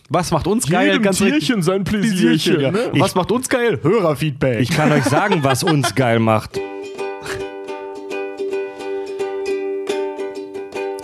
Was 0.09 0.31
macht 0.31 0.47
uns 0.47 0.67
geil? 0.67 0.87
Jedem 0.87 1.03
Ganz 1.03 1.21
richtig. 1.21 1.45
Tierchen 1.45 1.61
sein 1.61 1.83
Pläsierchen. 1.83 2.61
Ja. 2.61 2.71
Ne? 2.71 2.91
Was 2.93 3.13
macht 3.13 3.31
uns 3.31 3.47
geil? 3.47 3.79
Hörerfeedback. 3.83 4.59
Ich 4.59 4.71
kann 4.71 4.91
euch 4.91 5.03
sagen, 5.03 5.43
was 5.43 5.63
uns 5.63 5.93
geil 5.93 6.19
macht. 6.19 6.59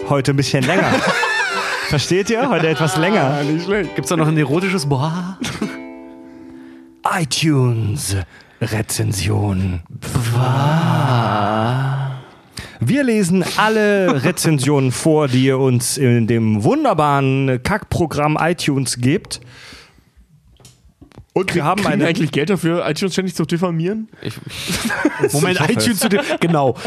Heute 0.07 0.33
ein 0.33 0.35
bisschen 0.35 0.63
länger. 0.63 0.93
Versteht 1.89 2.29
ihr? 2.29 2.47
Heute 2.47 2.67
etwas 2.67 2.95
länger. 2.97 3.41
Nicht 3.43 3.65
schlecht. 3.65 3.95
Gibt's 3.95 4.09
da 4.09 4.17
noch 4.17 4.27
ein 4.27 4.37
erotisches 4.37 4.85
Boah? 4.87 5.39
iTunes 7.19 8.15
Rezension. 8.61 9.81
Wir 12.79 13.03
lesen 13.03 13.43
alle 13.57 14.23
Rezensionen 14.23 14.91
vor, 14.91 15.27
die 15.27 15.45
ihr 15.45 15.57
uns 15.57 15.97
in 15.97 16.27
dem 16.27 16.63
wunderbaren 16.63 17.59
Kackprogramm 17.63 18.37
iTunes 18.39 18.97
gebt. 18.97 19.41
Und 21.37 21.53
wir 21.53 21.65
haben 21.65 21.85
eine. 21.85 22.07
eigentlich 22.07 22.31
Geld 22.31 22.49
dafür, 22.49 22.87
iTunes 22.87 23.11
ständig 23.11 23.35
zu 23.35 23.43
diffamieren? 23.43 24.07
Moment, 25.33 25.55
Ich 25.57 25.59
hoffe 25.59 25.73
iTunes 25.73 25.99
zu 25.99 26.07
dem. 26.07 26.21
Genau. 26.39 26.75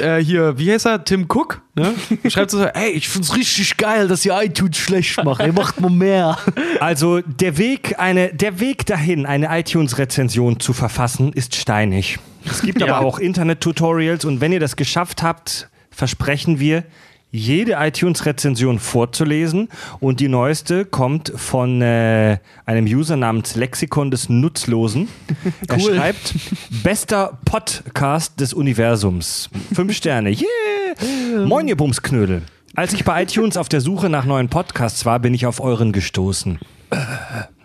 Äh, 0.00 0.22
hier, 0.22 0.56
wie 0.58 0.70
heißt 0.70 0.86
er? 0.86 1.04
Tim 1.04 1.26
Cook? 1.28 1.62
Ne? 1.74 1.92
Schreibt 2.30 2.52
so, 2.52 2.64
ey, 2.64 2.90
ich 2.90 3.08
find's 3.08 3.34
richtig 3.34 3.76
geil, 3.76 4.06
dass 4.08 4.24
ihr 4.24 4.40
iTunes 4.40 4.76
schlecht 4.76 5.22
macht. 5.24 5.44
Ihr 5.44 5.52
macht 5.52 5.80
mal 5.80 5.90
mehr. 5.90 6.38
Also 6.78 7.20
der 7.20 7.58
Weg, 7.58 7.98
eine, 7.98 8.32
der 8.32 8.60
Weg 8.60 8.86
dahin, 8.86 9.26
eine 9.26 9.48
iTunes-Rezension 9.58 10.60
zu 10.60 10.72
verfassen, 10.72 11.32
ist 11.32 11.56
steinig. 11.56 12.18
Es 12.44 12.62
gibt 12.62 12.82
aber 12.82 13.00
auch 13.00 13.18
Internet-Tutorials 13.18 14.24
und 14.24 14.40
wenn 14.40 14.52
ihr 14.52 14.60
das 14.60 14.76
geschafft 14.76 15.22
habt, 15.22 15.68
versprechen 15.90 16.60
wir, 16.60 16.84
jede 17.32 17.72
iTunes-Rezension 17.78 18.78
vorzulesen 18.78 19.68
und 20.00 20.20
die 20.20 20.28
neueste 20.28 20.84
kommt 20.84 21.32
von 21.36 21.80
äh, 21.80 22.38
einem 22.66 22.86
User 22.86 23.16
namens 23.16 23.54
Lexikon 23.54 24.10
des 24.10 24.28
Nutzlosen. 24.28 25.08
Er 25.68 25.78
schreibt, 25.78 26.34
bester 26.82 27.38
Podcast 27.44 28.40
des 28.40 28.52
Universums. 28.52 29.48
Fünf 29.72 29.94
Sterne. 29.96 30.30
Yeah! 30.30 31.46
Moin, 31.46 31.68
ihr 31.68 31.76
Bumsknödel. 31.76 32.42
Als 32.74 32.92
ich 32.92 33.04
bei 33.04 33.22
iTunes 33.22 33.56
auf 33.56 33.68
der 33.68 33.80
Suche 33.80 34.08
nach 34.08 34.24
neuen 34.24 34.48
Podcasts 34.48 35.04
war, 35.04 35.18
bin 35.18 35.34
ich 35.34 35.46
auf 35.46 35.60
euren 35.60 35.92
gestoßen. 35.92 36.58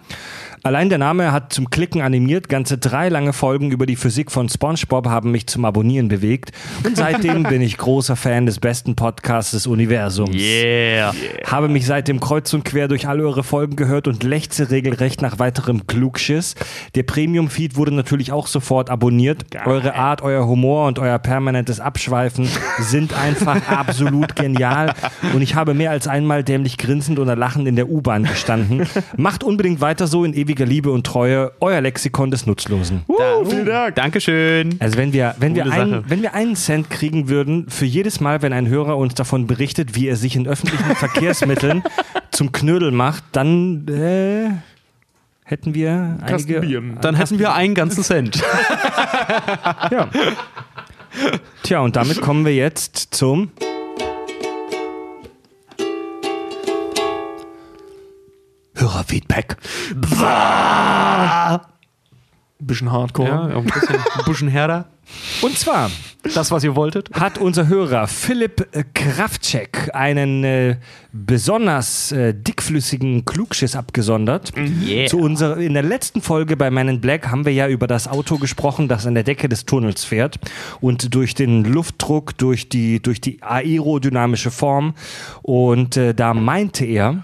Allein 0.66 0.90
der 0.90 0.98
Name 0.98 1.32
hat 1.32 1.54
zum 1.54 1.70
Klicken 1.70 2.02
animiert. 2.02 2.50
Ganze 2.50 2.80
drei 2.80 3.10
lange 3.10 3.34
Folgen 3.34 3.70
über 3.70 3.86
die 3.86 3.96
Physik 3.96 4.32
von 4.32 4.50
SpongeBob 4.50 5.06
haben 5.06 5.30
mich 5.30 5.46
zum 5.46 5.64
Abonnieren 5.64 6.08
bewegt. 6.08 6.54
Und 6.84 6.98
seitdem 6.98 7.44
bin 7.50 7.62
ich 7.62 7.78
großer 7.78 8.16
Fan 8.16 8.48
des 8.48 8.58
besten 8.58 8.96
Podcasts 8.96 9.52
des 9.52 9.68
Universums. 9.68 10.36
Yeah. 10.36 11.14
Habe 11.46 11.68
mich 11.68 11.86
seitdem 11.86 12.20
kreuz 12.20 12.52
und 12.56 12.66
quer 12.66 12.88
durch 12.88 13.08
alle 13.08 13.22
eure 13.22 13.44
Folgen 13.44 13.76
gehört 13.76 14.08
und 14.08 14.24
lechze 14.24 14.72
regelrecht 14.72 15.22
nach 15.22 15.38
weiterem 15.38 15.86
Klugschiss. 15.86 16.56
Der 16.96 17.04
Premium-Feed 17.04 17.76
wurde 17.76 17.94
natürlich 17.94 18.32
auch 18.32 18.48
sofort 18.48 18.90
abonniert. 18.90 19.46
Eure 19.68 19.94
Art, 19.94 20.24
euer 20.24 20.48
Humor 20.48 20.88
und 20.88 20.98
euer 20.98 21.20
permanentes 21.20 21.80
Abschweifen 21.80 22.50
sind 22.80 23.14
einfach 23.14 23.68
absolut 23.70 24.36
genial. 24.36 24.96
Und 25.32 25.44
ich 25.44 25.54
habe 25.54 25.76
mehr 25.76 25.92
als 25.92 26.08
einmal 26.08 26.44
dämlich 26.44 26.80
grinsend 26.80 27.20
oder 27.20 27.36
lachend 27.36 27.68
in 27.68 27.76
der 27.76 27.88
U-Bahn 27.88 28.24
gestanden. 28.24 28.88
Macht 29.16 29.44
unbedingt 29.44 29.80
weiter 29.80 30.08
so 30.08 30.24
in 30.24 30.34
ewiger 30.56 30.66
Liebe 30.66 30.92
und 30.92 31.06
Treue. 31.06 31.52
Euer 31.60 31.82
Lexikon 31.82 32.32
des 32.32 32.46
Nutzlosen. 32.46 33.04
vielen 33.50 33.66
Dank. 33.66 33.96
Dankeschön. 33.96 34.76
Also 34.80 34.98
wenn 34.98 35.12
wir, 35.12 35.36
wenn 35.40 35.54
wir, 35.56 35.66
ein, 35.66 35.90
Sache. 35.90 36.04
wenn 36.08 36.22
wir 36.22 36.34
einen 36.34 36.56
Cent 36.56 36.90
kriegen 36.90 37.28
würden 37.28 37.70
für 37.70 37.86
jedes 37.86 38.22
Mal, 38.22 38.42
wenn 38.42 38.54
ein 38.54 38.68
Hörer 38.70 38.98
uns 38.98 39.16
davon 39.16 39.48
berichtet, 39.48 39.96
wie 39.96 40.08
er 40.08 40.16
sich 40.16 40.36
in 40.36 40.48
öffentlichen 40.48 40.96
Verkehrsmitteln 40.96 41.84
zum 42.32 42.54
Knödel 42.54 42.92
macht, 42.92 43.24
dann 43.34 43.88
äh, 43.90 44.52
hätten 45.44 45.74
wir 45.74 46.18
einige. 46.22 46.62
Bier. 46.62 46.82
Dann 47.02 47.16
hätten 47.16 47.38
wir 47.38 47.54
einen 47.54 47.76
ganzen 47.76 48.04
Cent. 48.04 48.42
Ja. 49.92 50.10
Tja, 51.64 51.80
und 51.80 51.96
damit 51.96 52.22
kommen 52.22 52.46
wir 52.46 52.54
jetzt 52.54 53.14
zum 53.16 53.52
Hörerfeedback. 58.86 59.58
Bisschen 62.60 62.92
Hardcore. 62.92 63.28
Ja, 63.28 63.58
ein 63.58 63.66
bisschen, 63.66 63.96
ein 64.18 64.26
bisschen 64.26 64.48
härter. 64.48 64.86
Und 65.42 65.58
zwar 65.58 65.92
Das, 66.34 66.50
was 66.52 66.64
ihr 66.64 66.76
wolltet. 66.76 67.10
hat 67.14 67.38
unser 67.38 67.68
Hörer 67.68 68.08
Philipp 68.08 68.68
Kraftcheck 68.96 69.92
einen 69.94 70.44
äh, 70.44 70.78
besonders 71.12 72.12
äh, 72.12 72.34
dickflüssigen 72.34 73.26
Klugschiss 73.26 73.76
abgesondert. 73.76 74.54
Yeah. 74.56 75.08
Zu 75.08 75.20
unserer, 75.20 75.58
in 75.58 75.74
der 75.74 75.84
letzten 75.84 76.22
Folge 76.22 76.56
bei 76.58 76.72
Man 76.72 76.88
in 76.88 77.02
Black 77.02 77.28
haben 77.30 77.46
wir 77.46 77.54
ja 77.54 77.68
über 77.68 77.88
das 77.88 78.08
Auto 78.08 78.38
gesprochen, 78.38 78.88
das 78.88 79.06
an 79.06 79.14
der 79.14 79.24
Decke 79.24 79.48
des 79.50 79.66
Tunnels 79.66 80.04
fährt 80.06 80.40
und 80.82 81.14
durch 81.14 81.36
den 81.36 81.66
Luftdruck, 81.66 82.38
durch 82.38 82.70
die, 82.70 83.00
durch 83.02 83.22
die 83.22 83.44
aerodynamische 83.44 84.50
Form. 84.50 84.96
Und 85.44 85.98
äh, 85.98 86.16
da 86.16 86.34
meinte 86.34 86.86
er, 86.86 87.24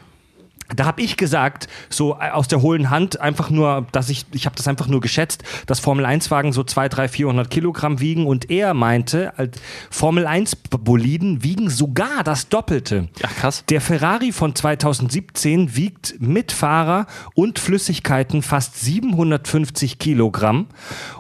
da 0.76 0.86
habe 0.86 1.02
ich 1.02 1.18
gesagt, 1.18 1.68
so 1.90 2.18
äh, 2.20 2.30
aus 2.30 2.48
der 2.48 2.62
hohlen 2.62 2.90
Hand, 2.90 3.20
einfach 3.20 3.50
nur, 3.50 3.88
dass 3.92 4.10
ich, 4.10 4.26
ich 4.32 4.46
habe 4.46 4.56
das 4.56 4.68
einfach 4.68 4.88
nur 4.88 5.02
geschätzt, 5.02 5.44
dass 5.68 5.80
Formel-1-Wagen 5.80 6.54
so 6.54 6.64
200, 6.64 6.98
300, 6.98 7.12
400 7.12 7.50
Kilogramm 7.50 8.00
wiegen 8.00 8.26
und 8.26 8.50
er 8.50 8.74
meinte, 8.74 9.38
als 9.38 9.60
Formel-1-Boliden 9.90 11.44
wiegen 11.44 11.70
sogar 11.70 12.24
das 12.24 12.50
Doppelte. 12.50 13.10
Ach, 13.24 13.36
krass. 13.36 13.64
Der 13.70 13.82
Ferrari 13.82 14.32
von 14.32 14.56
2017 14.56 15.76
wiegt 15.76 16.16
mit 16.20 16.52
Fahrer 16.52 17.08
und 17.34 17.60
Flüssigkeiten 17.60 18.42
fast 18.42 18.80
750 18.80 20.00
Kilogramm 20.00 20.68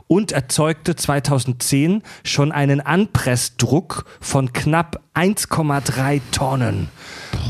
und 0.07 0.31
erzeugte 0.31 0.95
2010 0.95 2.03
schon 2.23 2.51
einen 2.51 2.81
Anpressdruck 2.81 4.05
von 4.19 4.51
knapp 4.53 5.01
1,3 5.15 6.21
Tonnen 6.31 6.89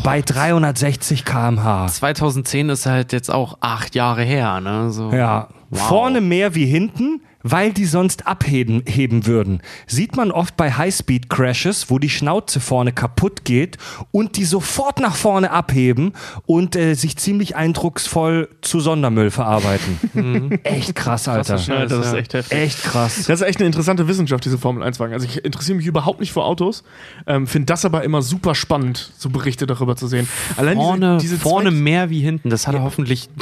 bei 0.04 0.22
360 0.22 1.26
km/h. 1.26 1.88
2010 1.88 2.70
ist 2.70 2.86
halt 2.86 3.14
jetzt 3.14 3.30
auch 3.30 3.58
acht 3.62 3.96
Jahre 3.96 4.24
her, 4.24 4.60
ne? 4.62 4.92
So. 4.92 5.12
Ja, 5.12 5.48
vorne 5.72 6.22
mehr 6.22 6.56
wie 6.56 6.66
hinten, 6.66 7.22
weil 7.44 7.74
die 7.74 7.86
sonst 7.86 8.28
abheben 8.28 8.84
heben 8.88 9.26
würden. 9.26 9.62
Sieht 9.88 10.16
man 10.16 10.32
oft 10.32 10.56
bei 10.58 10.72
Highspeed-Crashes, 10.72 11.90
wo 11.90 12.00
die 12.00 12.10
Schnauze 12.10 12.60
vorne 12.60 12.92
kaputt 12.92 13.44
geht 13.46 13.78
und 14.12 14.38
die 14.38 14.46
sofort 14.46 15.00
nach 15.00 15.16
vorne 15.16 15.52
abheben 15.52 16.14
und 16.46 16.76
äh, 16.76 16.94
sich 16.94 17.18
ziemlich 17.18 17.56
eindrucksvoll 17.56 18.50
zu 18.62 18.80
Sondermüll 18.80 19.32
verarbeiten. 19.32 20.60
Echt 20.64 20.96
krass, 20.96 21.28
Alter. 21.28 21.56
Ja, 21.58 21.86
das 21.86 22.08
ist 22.08 22.14
echt 22.14 22.34
heftig. 22.34 22.58
Echt 22.58 22.84
krass. 22.84 23.16
Das 23.28 23.42
ist 23.42 23.48
echt 23.48 23.60
eine 23.60 23.68
interessante 23.68 24.08
Wissenschaft, 24.08 24.46
diese 24.46 24.58
Formel-1-Wagen. 24.58 25.14
Also 25.14 25.26
ich 25.26 25.44
interessiere 25.44 25.78
mich 25.78 25.86
überhaupt 25.88 26.20
nicht 26.20 26.32
für 26.34 26.44
Autos, 26.44 26.84
ähm, 27.28 27.48
finde 27.48 27.66
das 27.68 27.86
aber 27.86 28.04
immer 28.04 28.22
super 28.22 28.56
spannend, 28.56 29.12
so 29.18 29.30
Berichte 29.30 29.66
darüber 29.68 29.96
zu 29.96 30.08
sehen. 30.08 30.28
Allein 30.58 30.78
Vorne, 30.78 31.18
diese, 31.22 31.36
diese 31.36 31.42
vorne 31.42 31.72
mehr 31.72 32.10
wie 32.10 32.22
hinten. 32.22 32.50
Das 32.50 32.68
hat 32.68 32.76
er 32.76 32.84
hoffentlich. 32.84 33.30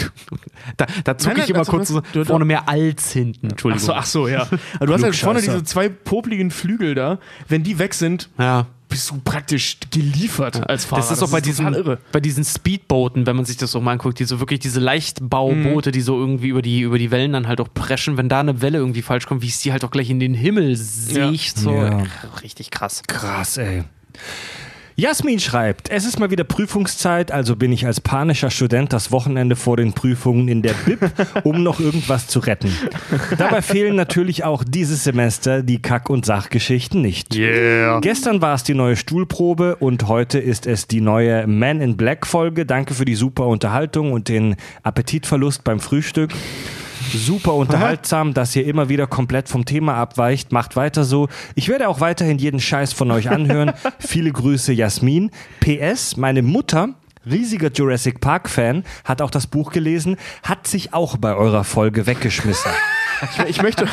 Da, 0.78 0.86
da 1.04 1.18
zucke 1.18 1.42
ich 1.42 1.50
immer 1.50 1.60
also 1.60 1.72
kurz 1.72 1.88
so, 1.88 2.02
du- 2.02 2.20
du- 2.20 2.26
vorne 2.26 2.46
mehr 2.46 2.68
als 2.70 3.12
hinten. 3.12 3.50
Entschuldigung. 3.50 3.89
So, 3.90 3.94
ach 3.96 4.06
so, 4.06 4.28
ja. 4.28 4.48
Aber 4.76 4.86
du 4.88 4.94
hast 4.94 5.04
halt 5.04 5.16
vorne 5.16 5.42
diese 5.42 5.64
zwei 5.64 5.90
popligen 5.90 6.52
Flügel 6.52 6.96
da. 6.96 7.20
Wenn 7.48 7.64
die 7.64 7.80
weg 7.80 7.94
sind, 7.94 8.30
Ja. 8.38 8.68
bist 8.88 9.10
du 9.12 9.20
praktisch 9.24 9.78
geliefert 9.92 10.68
als 10.70 10.86
Fahrer. 10.86 11.02
Das 11.02 11.12
ist 11.12 11.22
auch 11.24 11.30
bei 11.32 11.42
diesen, 11.42 11.74
irre. 11.74 12.00
bei 12.12 12.20
diesen 12.20 12.44
Speedbooten, 12.44 13.26
wenn 13.28 13.36
man 13.36 13.46
sich 13.46 13.58
das 13.58 13.72
so 13.72 13.80
mal 13.82 13.92
anguckt, 13.94 14.20
diese 14.20 14.40
wirklich 14.40 14.60
diese 14.60 14.80
Leichtbauboote, 14.80 15.92
die 15.92 16.02
so 16.02 16.18
irgendwie 16.20 16.48
über 16.50 16.62
die, 16.62 16.82
über 16.82 16.98
die 16.98 17.12
Wellen 17.12 17.34
dann 17.34 17.48
halt 17.48 17.62
auch 17.62 17.70
preschen, 17.74 18.18
wenn 18.18 18.30
da 18.30 18.40
eine 18.40 18.62
Welle 18.62 18.78
irgendwie 18.80 19.02
falsch 19.02 19.26
kommt, 19.28 19.42
wie 19.42 19.48
es 19.48 19.60
die 19.60 19.72
halt 19.72 19.84
auch 19.86 19.92
gleich 19.92 20.10
in 20.10 20.20
den 20.20 20.34
Himmel 20.34 20.76
sieht. 20.76 21.58
So. 21.58 21.74
Ja. 21.74 22.04
Richtig 22.44 22.72
krass. 22.72 23.04
Krass, 23.08 23.58
ey. 23.58 23.84
Jasmin 25.00 25.40
schreibt, 25.40 25.90
es 25.90 26.04
ist 26.04 26.20
mal 26.20 26.30
wieder 26.30 26.44
Prüfungszeit, 26.44 27.32
also 27.32 27.56
bin 27.56 27.72
ich 27.72 27.86
als 27.86 28.02
panischer 28.02 28.52
Student 28.52 28.92
das 28.92 29.14
Wochenende 29.14 29.56
vor 29.56 29.78
den 29.78 29.94
Prüfungen 29.94 30.50
in 30.50 30.62
der 30.62 30.74
Bib, 30.74 31.00
um 31.46 31.64
noch 31.64 31.80
irgendwas 31.80 32.28
zu 32.28 32.40
retten. 32.40 32.70
Dabei 33.38 33.62
fehlen 33.62 33.96
natürlich 33.96 34.44
auch 34.44 34.62
dieses 34.66 35.06
Semester 35.06 35.64
die 35.64 35.82
Kack- 35.82 36.10
und 36.10 36.26
Sachgeschichten 36.26 37.02
nicht. 37.02 37.30
Gestern 37.30 38.42
war 38.42 38.56
es 38.56 38.64
die 38.64 38.74
neue 38.74 38.98
Stuhlprobe 38.98 39.78
und 39.78 40.10
heute 40.10 40.38
ist 40.38 40.68
es 40.68 40.86
die 40.86 41.00
neue 41.00 41.48
Man 41.48 41.80
in 41.80 41.96
Black 41.96 42.28
Folge. 42.28 42.66
Danke 42.66 42.94
für 42.94 43.06
die 43.06 43.16
super 43.16 43.48
Unterhaltung 43.48 44.12
und 44.12 44.28
den 44.28 44.58
Appetitverlust 44.84 45.64
beim 45.64 45.80
Frühstück. 45.80 46.32
Super 47.14 47.54
unterhaltsam, 47.54 48.34
dass 48.34 48.56
ihr 48.56 48.66
immer 48.66 48.90
wieder 48.90 49.08
komplett 49.08 49.50
vom 49.50 49.66
Thema 49.66 49.96
abweicht. 49.96 50.52
Macht 50.52 50.76
weiter 50.76 51.04
so. 51.04 51.28
Ich 51.56 51.70
werde 51.70 51.88
auch 51.88 52.00
weiterhin 52.00 52.38
jeden 52.38 52.60
Scheiß 52.60 52.94
von 52.94 53.12
euch 53.12 53.30
anhören. 53.30 53.74
Viele 54.00 54.32
Grüße, 54.32 54.74
Jasmin. 54.74 55.32
PS, 55.60 56.18
meine 56.18 56.42
Mutter, 56.42 56.90
riesiger 57.30 57.72
Jurassic 57.72 58.22
Park-Fan, 58.22 58.84
hat 59.04 59.22
auch 59.22 59.32
das 59.32 59.48
Buch 59.48 59.72
gelesen, 59.72 60.18
hat 60.44 60.68
sich 60.68 60.94
auch 60.94 61.18
bei 61.18 61.36
eurer 61.36 61.64
Folge 61.64 62.08
weggeschmissen. 62.08 62.72
Ich, 63.22 63.50
ich 63.50 63.62
möchte, 63.62 63.86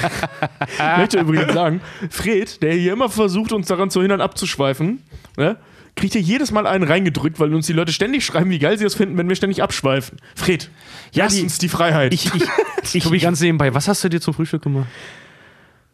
möchte 0.97 1.19
übrigens 1.19 1.53
sagen, 1.53 1.81
Fred, 2.11 2.63
der 2.63 2.75
hier 2.75 2.93
immer 2.93 3.09
versucht, 3.09 3.53
uns 3.53 3.67
daran 3.67 3.91
zu 3.91 4.01
hindern, 4.01 4.21
abzuschweifen, 4.21 5.03
ne, 5.37 5.57
kriegt 5.97 6.13
hier 6.13 6.23
jedes 6.23 6.53
Mal 6.53 6.67
einen 6.67 6.85
reingedrückt, 6.85 7.41
weil 7.41 7.53
uns 7.55 7.67
die 7.67 7.73
Leute 7.73 7.93
ständig 7.93 8.25
schreiben, 8.25 8.51
wie 8.51 8.59
geil 8.59 8.79
sie 8.79 8.85
es 8.85 8.95
finden, 8.95 9.17
wenn 9.19 9.29
wir 9.29 9.35
ständig 9.37 9.63
abschweifen. 9.63 10.19
Fred, 10.35 10.71
Ja, 11.13 11.25
lass 11.25 11.35
die- 11.35 11.43
uns 11.43 11.59
die 11.59 11.69
Freiheit. 11.69 12.13
Ich, 12.15 12.27
ich, 12.35 12.43
ich, 12.95 13.03
Tobi, 13.03 13.19
ganz 13.19 13.41
nebenbei, 13.41 13.75
was 13.75 13.89
hast 13.89 14.05
du 14.05 14.09
dir 14.09 14.21
zum 14.21 14.35
Frühstück 14.35 14.63
gemacht? 14.63 14.87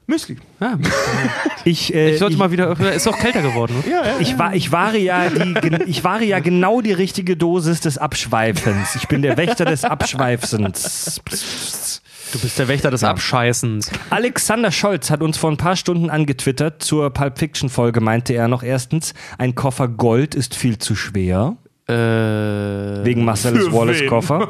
Müsli. 0.07 0.37
Ja. 0.61 0.79
Ich, 1.65 1.95
äh, 1.95 2.11
Ich 2.15 2.19
sollte 2.19 2.33
ich, 2.33 2.39
mal 2.41 2.51
wieder. 2.51 2.77
Ist 2.93 3.07
auch 3.07 3.17
kälter 3.17 3.41
geworden. 3.41 3.77
Ne? 3.87 3.93
Ja, 3.93 4.05
ja. 4.05 4.15
ich, 4.19 4.37
war, 4.37 4.53
ich, 4.57 4.73
wahre 4.73 4.99
ja 4.99 5.31
die, 5.31 5.55
ich 5.87 6.03
wahre 6.03 6.25
ja 6.25 6.41
genau 6.41 6.81
die 6.81 6.93
richtige 6.93 7.37
Dosis 7.37 7.79
des 7.81 7.99
Abschweifens. 7.99 8.97
Ich 8.97 9.07
bin 9.07 9.23
der 9.23 9.37
Wächter 9.37 9.65
des 9.65 9.85
Abschweifens. 9.85 10.51
Du 12.33 12.39
bist 12.39 12.59
der 12.59 12.67
Wächter 12.69 12.91
des 12.91 13.05
Abscheißens. 13.05 13.91
Alexander 14.11 14.71
Scholz 14.71 15.11
hat 15.11 15.21
uns 15.23 15.37
vor 15.37 15.51
ein 15.51 15.59
paar 15.59 15.77
Stunden 15.77 16.09
angetwittert. 16.09 16.83
Zur 16.83 17.11
Pulp 17.11 17.39
Fiction 17.39 17.69
Folge 17.69 18.01
meinte 18.01 18.33
er 18.33 18.49
noch 18.49 18.63
erstens, 18.63 19.13
ein 19.39 19.55
Koffer 19.55 19.89
Gold 19.89 20.35
ist 20.35 20.55
viel 20.55 20.79
zu 20.79 20.95
schwer. 20.95 21.57
Äh, 21.89 21.93
Wegen 23.05 23.25
Marcellus 23.25 23.71
Wallace 23.73 24.01
wen? 24.01 24.09
Koffer. 24.09 24.49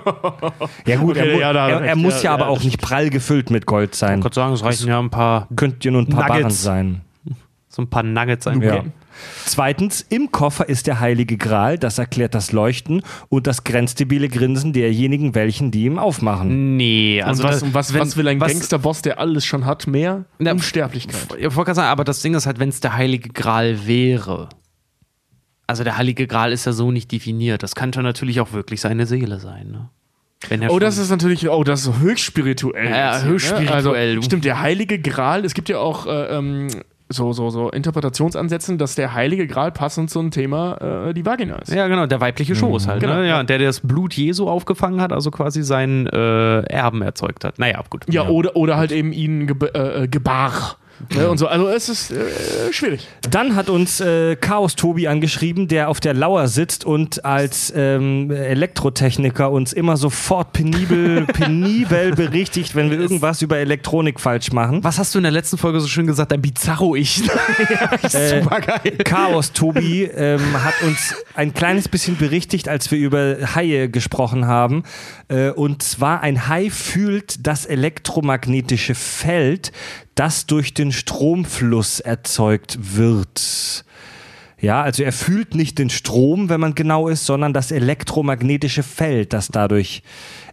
Ja 0.86 0.96
gut, 0.96 1.16
er, 1.16 1.24
Okay, 1.24 1.34
mu- 1.34 1.40
ja, 1.40 1.50
er, 1.50 1.80
er 1.80 1.80
er 1.82 1.96
muss 1.96 2.22
Ja, 2.22 2.30
ja, 2.30 2.34
aber 2.34 2.44
ja, 2.44 2.48
auch 2.50 2.56
das 2.56 2.64
nicht 2.66 2.80
prall 2.80 3.10
gefüllt 3.10 3.50
mit 3.50 3.66
Gold 3.66 3.94
sein. 3.96 4.18
Ich 4.18 4.24
würde 4.24 4.34
sagen, 4.34 4.52
es 4.54 4.62
reichen 4.62 4.88
ja 4.88 4.98
ein 5.00 5.10
paar, 5.10 5.48
Könnt 5.56 5.84
ihr 5.84 5.90
nur 5.90 6.02
ein 6.02 6.08
paar 6.08 6.28
Nuggets. 6.28 6.64
Barren 6.64 7.00
sein. 7.30 7.36
so 7.68 7.82
ein 7.82 7.88
paar 7.90 8.02
Nuggets 8.04 8.44
sein. 8.44 8.60
Ja. 8.62 8.84
Zweitens, 9.44 10.04
im 10.08 10.30
Koffer 10.32 10.68
ist 10.68 10.86
der 10.86 11.00
heilige 11.00 11.36
Gral, 11.36 11.78
das 11.78 11.98
erklärt 11.98 12.34
das 12.34 12.52
Leuchten 12.52 13.02
und 13.28 13.46
das 13.46 13.64
grenzdebile 13.64 14.28
Grinsen 14.28 14.72
derjenigen, 14.72 15.34
welchen 15.34 15.70
die 15.70 15.84
ihm 15.84 15.98
aufmachen. 15.98 16.76
Nee, 16.76 17.22
also 17.22 17.42
und 17.42 17.48
was, 17.48 17.54
das- 17.56 17.62
und 17.62 17.74
was, 17.74 17.92
wenn- 17.94 18.00
was 18.00 18.16
will 18.16 18.28
ein 18.28 18.40
was- 18.40 18.52
Gangsterboss, 18.52 19.02
der 19.02 19.18
alles 19.18 19.44
schon 19.44 19.66
hat, 19.66 19.86
mehr? 19.86 20.24
Na, 20.38 20.52
Unsterblichkeit. 20.52 21.26
Ich 21.38 21.44
wollte 21.56 21.66
gerade 21.68 21.74
sagen, 21.74 21.88
aber 21.88 22.04
das 22.04 22.22
Ding 22.22 22.34
ist 22.34 22.46
halt, 22.46 22.58
wenn 22.58 22.68
es 22.68 22.80
der 22.80 22.94
Heilige 22.94 23.28
Gral 23.30 23.86
wäre. 23.86 24.48
Also 25.66 25.84
der 25.84 25.96
Heilige 25.96 26.26
Gral 26.26 26.52
ist 26.52 26.66
ja 26.66 26.72
so 26.72 26.90
nicht 26.90 27.10
definiert. 27.12 27.62
Das 27.62 27.74
könnte 27.74 28.02
natürlich 28.02 28.40
auch 28.40 28.52
wirklich 28.52 28.80
seine 28.80 29.06
Seele 29.06 29.38
sein. 29.40 29.70
Ne? 29.70 29.88
Wenn 30.48 30.60
er 30.60 30.68
Oh, 30.70 30.74
schon- 30.74 30.80
das 30.80 30.98
ist 30.98 31.10
natürlich, 31.10 31.48
oh, 31.48 31.64
das 31.64 31.86
ist 31.86 31.98
höchst 32.00 32.24
spirituell. 32.24 32.90
Ja, 32.90 33.18
hier, 33.20 33.30
höchst 33.30 33.52
ne? 33.52 33.56
spirituell. 33.64 34.08
Also, 34.10 34.22
stimmt, 34.22 34.44
der 34.44 34.60
Heilige 34.60 34.98
Gral, 34.98 35.44
es 35.44 35.54
gibt 35.54 35.68
ja 35.68 35.78
auch 35.78 36.06
äh, 36.06 36.36
ähm, 36.36 36.68
so, 37.12 37.32
so, 37.32 37.50
so 37.50 37.70
Interpretationsansätzen, 37.70 38.78
dass 38.78 38.94
der 38.94 39.14
Heilige 39.14 39.46
Gral 39.46 39.72
passend 39.72 40.10
zum 40.10 40.30
Thema 40.30 41.08
äh, 41.08 41.14
die 41.14 41.24
Vagina 41.24 41.56
ist. 41.56 41.72
Ja, 41.72 41.88
genau, 41.88 42.06
der 42.06 42.20
weibliche 42.20 42.54
Schoß 42.54 42.88
halt. 42.88 43.00
Genau, 43.00 43.14
ne? 43.14 43.20
ja. 43.28 43.38
ja, 43.38 43.42
der, 43.42 43.58
der 43.58 43.68
das 43.68 43.80
Blut 43.80 44.14
Jesu 44.14 44.48
aufgefangen 44.48 45.00
hat, 45.00 45.12
also 45.12 45.30
quasi 45.30 45.62
seinen 45.62 46.06
äh, 46.06 46.60
Erben 46.62 47.02
erzeugt 47.02 47.44
hat. 47.44 47.58
Naja, 47.58 47.82
gut. 47.88 48.04
Ja, 48.08 48.28
Oder, 48.28 48.56
oder 48.56 48.76
halt 48.76 48.92
eben 48.92 49.12
ihn 49.12 49.46
geb 49.46 49.62
äh, 49.62 50.04
äh, 50.04 50.08
gebar. 50.08 50.76
Ne, 51.14 51.28
und 51.28 51.38
so. 51.38 51.46
Also 51.48 51.68
es 51.68 51.88
ist 51.88 52.10
äh, 52.12 52.72
schwierig. 52.72 53.08
Dann 53.28 53.56
hat 53.56 53.68
uns 53.68 54.00
äh, 54.00 54.36
Chaos 54.36 54.76
Tobi 54.76 55.08
angeschrieben, 55.08 55.68
der 55.68 55.88
auf 55.88 56.00
der 56.00 56.14
Lauer 56.14 56.48
sitzt 56.48 56.84
und 56.84 57.24
als 57.24 57.72
ähm, 57.76 58.30
Elektrotechniker 58.30 59.50
uns 59.50 59.72
immer 59.72 59.96
sofort 59.96 60.52
penibel, 60.52 61.26
penibel 61.32 62.14
berichtigt, 62.14 62.74
wenn 62.74 62.90
wir 62.90 62.98
irgendwas 62.98 63.42
über 63.42 63.58
Elektronik 63.58 64.20
falsch 64.20 64.52
machen. 64.52 64.84
Was 64.84 64.98
hast 64.98 65.14
du 65.14 65.18
in 65.18 65.24
der 65.24 65.32
letzten 65.32 65.58
Folge 65.58 65.80
so 65.80 65.88
schön 65.88 66.06
gesagt? 66.06 66.32
Ein 66.32 66.42
Bizarro-Ich. 66.42 67.22
Äh, 68.12 68.40
Super 68.40 68.60
geil. 68.60 68.98
Chaos 69.04 69.52
Tobi 69.52 70.04
ähm, 70.04 70.40
hat 70.62 70.74
uns 70.82 71.14
ein 71.34 71.54
kleines 71.54 71.88
bisschen 71.88 72.16
berichtigt, 72.16 72.68
als 72.68 72.90
wir 72.90 72.98
über 72.98 73.36
Haie 73.54 73.88
gesprochen 73.88 74.46
haben. 74.46 74.82
Äh, 75.28 75.50
und 75.50 75.82
zwar 75.82 76.20
ein 76.20 76.48
Hai 76.48 76.70
fühlt 76.70 77.46
das 77.46 77.64
elektromagnetische 77.66 78.94
Feld, 78.94 79.72
das 80.14 80.46
durch 80.46 80.74
den 80.74 80.92
Stromfluss 80.92 82.00
erzeugt 82.00 82.96
wird. 82.96 83.84
Ja, 84.60 84.82
also 84.82 85.02
er 85.02 85.12
fühlt 85.12 85.56
nicht 85.56 85.78
den 85.78 85.90
Strom, 85.90 86.48
wenn 86.48 86.60
man 86.60 86.74
genau 86.74 87.08
ist, 87.08 87.26
sondern 87.26 87.52
das 87.52 87.72
elektromagnetische 87.72 88.84
Feld, 88.84 89.32
das 89.32 89.48
dadurch 89.48 90.02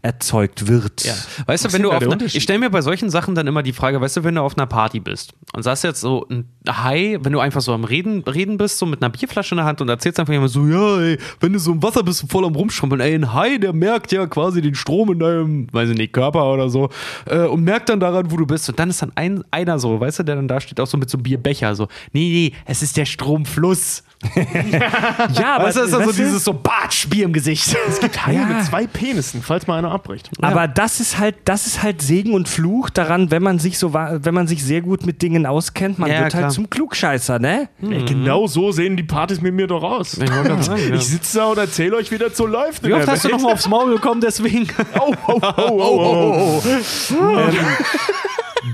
erzeugt 0.02 0.68
wird. 0.68 1.04
Ja. 1.04 1.14
Weißt 1.46 1.66
du, 1.66 1.74
wenn 1.74 1.82
du 1.82 1.92
auf 1.92 2.06
Unterschied? 2.06 2.38
ich 2.38 2.44
stelle 2.44 2.60
mir 2.60 2.70
bei 2.70 2.82
solchen 2.82 3.10
Sachen 3.10 3.36
dann 3.36 3.48
immer 3.48 3.64
die 3.64 3.74
Frage, 3.74 4.00
weißt 4.00 4.18
du, 4.18 4.24
wenn 4.24 4.36
du 4.36 4.42
auf 4.42 4.58
einer 4.58 4.68
Party 4.68 5.00
bist 5.00 5.34
und 5.54 5.64
sagst 5.64 5.84
jetzt 5.84 6.02
so 6.02 6.26
ein 6.30 6.46
Hai, 6.68 7.18
wenn 7.22 7.34
du 7.34 7.40
einfach 7.40 7.62
so 7.62 7.74
am 7.74 7.84
Reden, 7.84 8.24
Reden 8.24 8.58
bist, 8.58 8.78
so 8.78 8.86
mit 8.86 9.02
einer 9.02 9.10
Bierflasche 9.10 9.56
in 9.56 9.58
der 9.58 9.66
Hand 9.66 9.82
und 9.82 9.90
erzählst 9.90 10.20
einfach 10.20 10.34
immer 10.34 10.48
so, 10.48 10.66
ja, 10.68 11.00
ey, 11.00 11.18
wenn 11.40 11.54
du 11.54 11.60
so 11.60 11.72
im 11.72 11.82
Wasser 11.84 12.04
bist 12.04 12.24
und 12.24 12.32
voll 12.32 12.46
am 12.46 12.56
Rumschrumpeln, 12.56 13.02
ey, 13.02 13.16
ein 13.16 13.34
Hai, 13.34 13.58
der 13.58 13.74
merkt 13.74 14.12
ja 14.12 14.26
quasi 14.28 14.62
den 14.62 14.76
Strom 14.76 15.12
in 15.12 15.20
deinem, 15.20 15.68
weiß 15.72 15.90
ich 15.90 15.98
nicht, 15.98 16.14
Körper 16.14 16.52
oder 16.52 16.70
so 16.70 16.90
äh, 17.26 17.46
und 17.46 17.64
merkt 17.64 17.90
dann 17.90 18.00
daran, 18.00 18.32
wo 18.32 18.38
du 18.38 18.46
bist 18.46 18.70
und 18.70 18.80
dann 18.80 18.90
ist 18.90 19.02
dann 19.02 19.12
ein, 19.16 19.44
einer 19.52 19.80
so, 19.80 20.00
weißt 20.00 20.20
du, 20.20 20.24
der 20.24 20.36
dann 20.36 20.48
da 20.48 20.62
steht, 20.62 20.80
auch 20.80 20.88
so 20.88 20.98
mit 20.98 21.10
so 21.10 21.18
einem 21.18 21.24
Bierbecher, 21.24 21.76
so, 21.76 21.88
nee, 22.14 22.30
nee, 22.30 22.54
es 22.66 22.82
ist 22.82 22.98
der 22.98 23.06
Stromfluss. 23.06 24.04
Ja, 25.34 25.56
aber 25.56 25.66
du, 25.66 25.70
ist 25.70 25.78
dann 25.78 25.88
so 25.88 26.00
weißt 26.00 26.20
du, 26.20 26.24
dieses 26.24 26.44
so 26.44 26.54
Batsch, 26.54 27.08
Bier 27.10 27.26
im 27.26 27.34
Gesicht. 27.34 27.76
Es 27.88 28.00
gibt 28.00 28.26
Haie 28.26 28.46
mit 28.46 28.64
zwei 28.66 28.86
Penissen, 28.88 29.42
falls 29.42 29.68
mal 29.68 29.78
einer 29.78 29.89
abbricht. 29.90 30.30
Aber 30.42 30.68
das 30.68 31.00
ist 31.00 31.18
halt, 31.18 31.36
das 31.46 31.68
ist 31.68 31.84
halt 31.84 32.02
Segen 32.02 32.34
und 32.34 32.48
Fluch 32.48 32.90
daran, 32.90 33.32
wenn 33.32 33.44
man 33.44 33.60
sich 33.60 33.78
so, 33.78 33.94
wenn 33.94 34.34
man 34.34 34.48
sich 34.48 34.64
sehr 34.64 34.82
gut 34.82 35.06
mit 35.06 35.22
Dingen 35.22 35.46
auskennt, 35.46 36.00
man 36.00 36.10
Ja, 36.10 36.22
wird 36.22 36.32
klar. 36.32 36.44
halt 36.44 36.54
zum 36.54 36.70
Klugscheißer, 36.70 37.40
ne? 37.40 37.70
Ey, 37.82 38.04
genau 38.06 38.48
so 38.48 38.72
sehen 38.72 38.98
die 38.98 39.04
Partys 39.04 39.42
mit 39.42 39.54
mir 39.54 39.68
doch 39.68 39.84
aus. 39.84 40.18
Ich 40.18 40.30
ja. 40.30 40.94
Ich 40.94 41.08
sitze 41.08 41.40
da 41.40 41.46
und 41.48 41.58
erzähle 41.58 41.98
euch, 41.98 42.12
wie 42.12 42.18
das 42.18 42.38
so 42.38 42.46
läuft. 42.46 42.84
Wie 42.84 42.94
oft 42.94 43.08
hast 43.08 43.26
du 43.26 43.30
nochmal 43.30 43.54
aufs 43.54 43.68
Maul 43.68 43.94
bekommen, 43.96 44.22
deswegen? 44.22 44.68
Oh, 45.00 45.14
oh, 45.28 45.40
oh, 45.44 46.62
oh, 46.62 46.62
oh. 46.64 47.50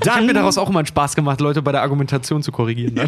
Ich 0.02 0.10
habe 0.10 0.26
mir 0.26 0.34
daraus 0.34 0.58
auch 0.58 0.70
immer 0.70 0.80
einen 0.80 0.88
Spaß 0.88 1.16
gemacht, 1.16 1.42
Leute 1.42 1.62
bei 1.62 1.72
der 1.72 1.82
Argumentation 1.82 2.42
zu 2.42 2.52
korrigieren. 2.52 2.96
Ne? 2.96 3.06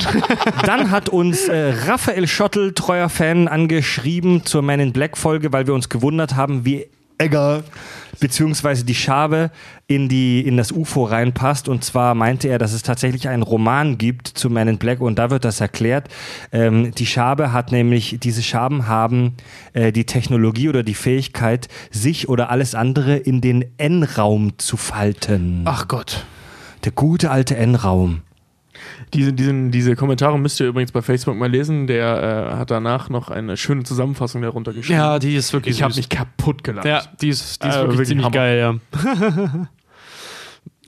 Dann 0.66 0.92
hat 0.92 1.10
uns 1.10 1.48
äh, 1.48 1.74
Raphael 1.88 2.28
Schottel, 2.28 2.74
treuer 2.74 3.10
Fan, 3.10 3.48
angeschrieben 3.48 4.46
zur 4.46 4.62
Man 4.62 4.80
in 4.80 4.94
Black 4.94 5.18
Folge, 5.18 5.52
weil 5.52 5.68
wir 5.68 5.74
uns 5.74 5.90
gewundert 5.90 6.36
haben, 6.36 6.66
wie 6.66 6.88
Egger 7.18 7.64
beziehungsweise 8.20 8.84
die 8.84 8.96
Schabe 8.96 9.52
in, 9.88 10.10
die, 10.10 10.42
in 10.42 10.58
das 10.58 10.72
UFO 10.72 11.04
reinpasst. 11.04 11.70
Und 11.70 11.84
zwar 11.84 12.16
meinte 12.16 12.48
er, 12.48 12.58
dass 12.58 12.74
es 12.74 12.84
tatsächlich 12.84 13.28
einen 13.28 13.44
Roman 13.44 13.98
gibt 13.98 14.28
zu 14.28 14.50
Man 14.50 14.68
in 14.68 14.78
Black 14.78 15.02
und 15.02 15.20
da 15.20 15.30
wird 15.30 15.46
das 15.46 15.62
erklärt. 15.62 16.10
Ähm, 16.52 16.92
die 16.92 17.06
Schabe 17.06 17.54
hat 17.54 17.72
nämlich, 17.72 18.18
diese 18.20 18.44
Schaben 18.44 18.88
haben 18.88 19.36
äh, 19.74 19.92
die 19.92 20.06
Technologie 20.06 20.70
oder 20.70 20.84
die 20.84 20.96
Fähigkeit, 20.96 21.68
sich 21.92 22.30
oder 22.30 22.50
alles 22.50 22.76
andere 22.76 23.18
in 23.18 23.42
den 23.42 23.66
N-Raum 23.78 24.58
zu 24.58 24.78
falten. 24.78 25.62
Ach 25.66 25.88
Gott. 25.88 26.26
Der 26.84 26.92
gute 26.92 27.32
alte 27.32 27.58
N-Raum. 27.58 28.22
Diese, 29.14 29.32
diesen, 29.34 29.72
diese 29.72 29.96
Kommentare 29.96 30.38
müsst 30.38 30.60
ihr 30.60 30.68
übrigens 30.68 30.92
bei 30.92 31.02
Facebook 31.02 31.38
mal 31.38 31.50
lesen. 31.50 31.88
Der 31.88 32.50
äh, 32.52 32.56
hat 32.58 32.72
danach 32.72 33.10
noch 33.10 33.30
eine 33.30 33.56
schöne 33.56 33.84
Zusammenfassung 33.84 34.42
darunter 34.42 34.74
geschrieben. 34.74 35.00
Ja, 35.00 35.18
die 35.20 35.36
ist 35.36 35.54
wirklich 35.54 35.78
ich 35.78 35.84
habe 35.84 35.96
mich 35.96 36.10
kaputt 36.10 36.64
gelacht. 36.64 36.86
Ja, 36.86 37.02
die 37.22 37.30
ist, 37.30 37.64
die 37.64 37.68
ist 37.70 37.76
Äh, 37.76 37.80
wirklich, 37.80 37.92
wirklich 38.00 38.08
ziemlich 38.10 38.26
Hammer. 38.26 38.36
geil, 38.36 38.60
ja. 38.60 39.68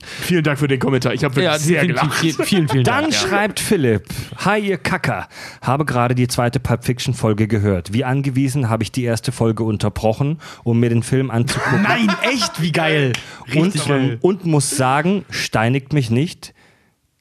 Vielen 0.02 0.42
Dank 0.42 0.58
für 0.58 0.66
den 0.66 0.78
Kommentar. 0.80 1.12
Ich 1.12 1.24
habe 1.24 1.36
wirklich 1.36 1.52
Ja, 1.52 1.58
sehr 1.58 1.86
gelacht. 1.86 2.14
vielen, 2.14 2.34
vielen, 2.44 2.68
vielen 2.68 2.84
Dann 2.84 3.02
Dank. 3.02 3.12
Ja. 3.12 3.18
schreibt 3.20 3.60
Philipp, 3.60 4.04
Hi 4.38 4.58
ihr 4.58 4.78
Kacker, 4.78 5.28
habe 5.60 5.84
gerade 5.84 6.14
die 6.14 6.26
zweite 6.26 6.58
Pulp 6.58 6.84
Fiction 6.84 7.12
Folge 7.12 7.46
gehört. 7.46 7.92
Wie 7.92 8.04
angewiesen 8.04 8.70
habe 8.70 8.82
ich 8.82 8.92
die 8.92 9.04
erste 9.04 9.30
Folge 9.30 9.62
unterbrochen, 9.62 10.38
um 10.64 10.80
mir 10.80 10.88
den 10.88 11.02
Film 11.02 11.30
anzugucken. 11.30 11.82
Nein, 11.82 12.08
echt, 12.22 12.62
wie 12.62 12.72
geil. 12.72 13.12
und, 13.54 13.74
und 14.22 14.46
muss 14.46 14.70
sagen, 14.70 15.26
steinigt 15.28 15.92
mich 15.92 16.10
nicht, 16.10 16.54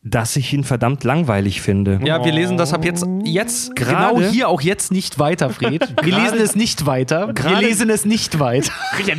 dass 0.02 0.38
ich 0.38 0.54
ihn 0.54 0.64
verdammt 0.64 1.04
langweilig 1.04 1.62
finde. 1.62 2.00
Ja, 2.06 2.24
wir 2.24 2.32
lesen 2.32 2.56
das 2.56 2.74
ab 2.74 2.86
jetzt, 2.86 3.06
jetzt 3.26 3.76
Gerade- 3.76 4.16
genau 4.16 4.32
hier 4.32 4.48
auch 4.48 4.62
jetzt 4.62 4.94
nicht 4.94 5.20
weiter, 5.20 5.50
Fred. 5.50 5.94
Wir 6.02 6.18
lesen 6.18 6.40
es 6.40 6.56
nicht 6.56 6.86
weiter. 6.86 7.28
Wir 7.28 7.34
Gerade- 7.34 7.66
lesen 7.66 7.90
es 7.90 8.06
nicht 8.06 8.40
weiter. 8.40 8.72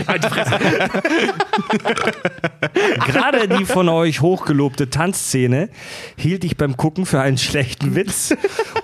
Gerade 3.06 3.48
die 3.48 3.64
von 3.64 3.88
euch 3.88 4.20
hochgelobte 4.20 4.90
Tanzszene 4.90 5.68
hielt 6.16 6.44
ich 6.44 6.56
beim 6.56 6.76
Gucken 6.76 7.06
für 7.06 7.20
einen 7.20 7.38
schlechten 7.38 7.94
Witz 7.94 8.34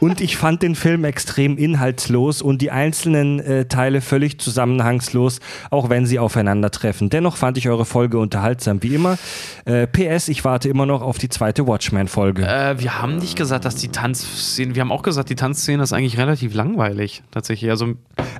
und 0.00 0.20
ich 0.20 0.36
fand 0.36 0.62
den 0.62 0.74
Film 0.74 1.04
extrem 1.04 1.56
inhaltslos 1.56 2.42
und 2.42 2.62
die 2.62 2.70
einzelnen 2.70 3.40
äh, 3.40 3.66
Teile 3.66 4.00
völlig 4.00 4.38
zusammenhangslos, 4.38 5.40
auch 5.70 5.88
wenn 5.88 6.06
sie 6.06 6.18
aufeinandertreffen. 6.18 7.10
Dennoch 7.10 7.36
fand 7.36 7.58
ich 7.58 7.68
eure 7.68 7.84
Folge 7.84 8.18
unterhaltsam, 8.18 8.82
wie 8.82 8.94
immer. 8.94 9.18
Äh, 9.64 9.86
PS, 9.86 10.28
ich 10.28 10.44
warte 10.44 10.68
immer 10.68 10.86
noch 10.86 11.02
auf 11.02 11.18
die 11.18 11.28
zweite 11.28 11.66
Watchmen-Folge. 11.86 12.42
Äh, 12.46 12.80
wir 12.80 13.00
haben 13.00 13.16
nicht 13.16 13.36
gesagt, 13.36 13.64
dass 13.64 13.76
die 13.76 13.88
Tanzszene, 13.88 14.74
wir 14.74 14.80
haben 14.82 14.92
auch 14.92 15.02
gesagt, 15.02 15.30
die 15.30 15.34
Tanzszene 15.34 15.82
ist 15.82 15.92
eigentlich 15.92 16.18
relativ 16.18 16.54
langweilig, 16.54 17.22
tatsächlich. 17.30 17.70
Also, 17.70 17.94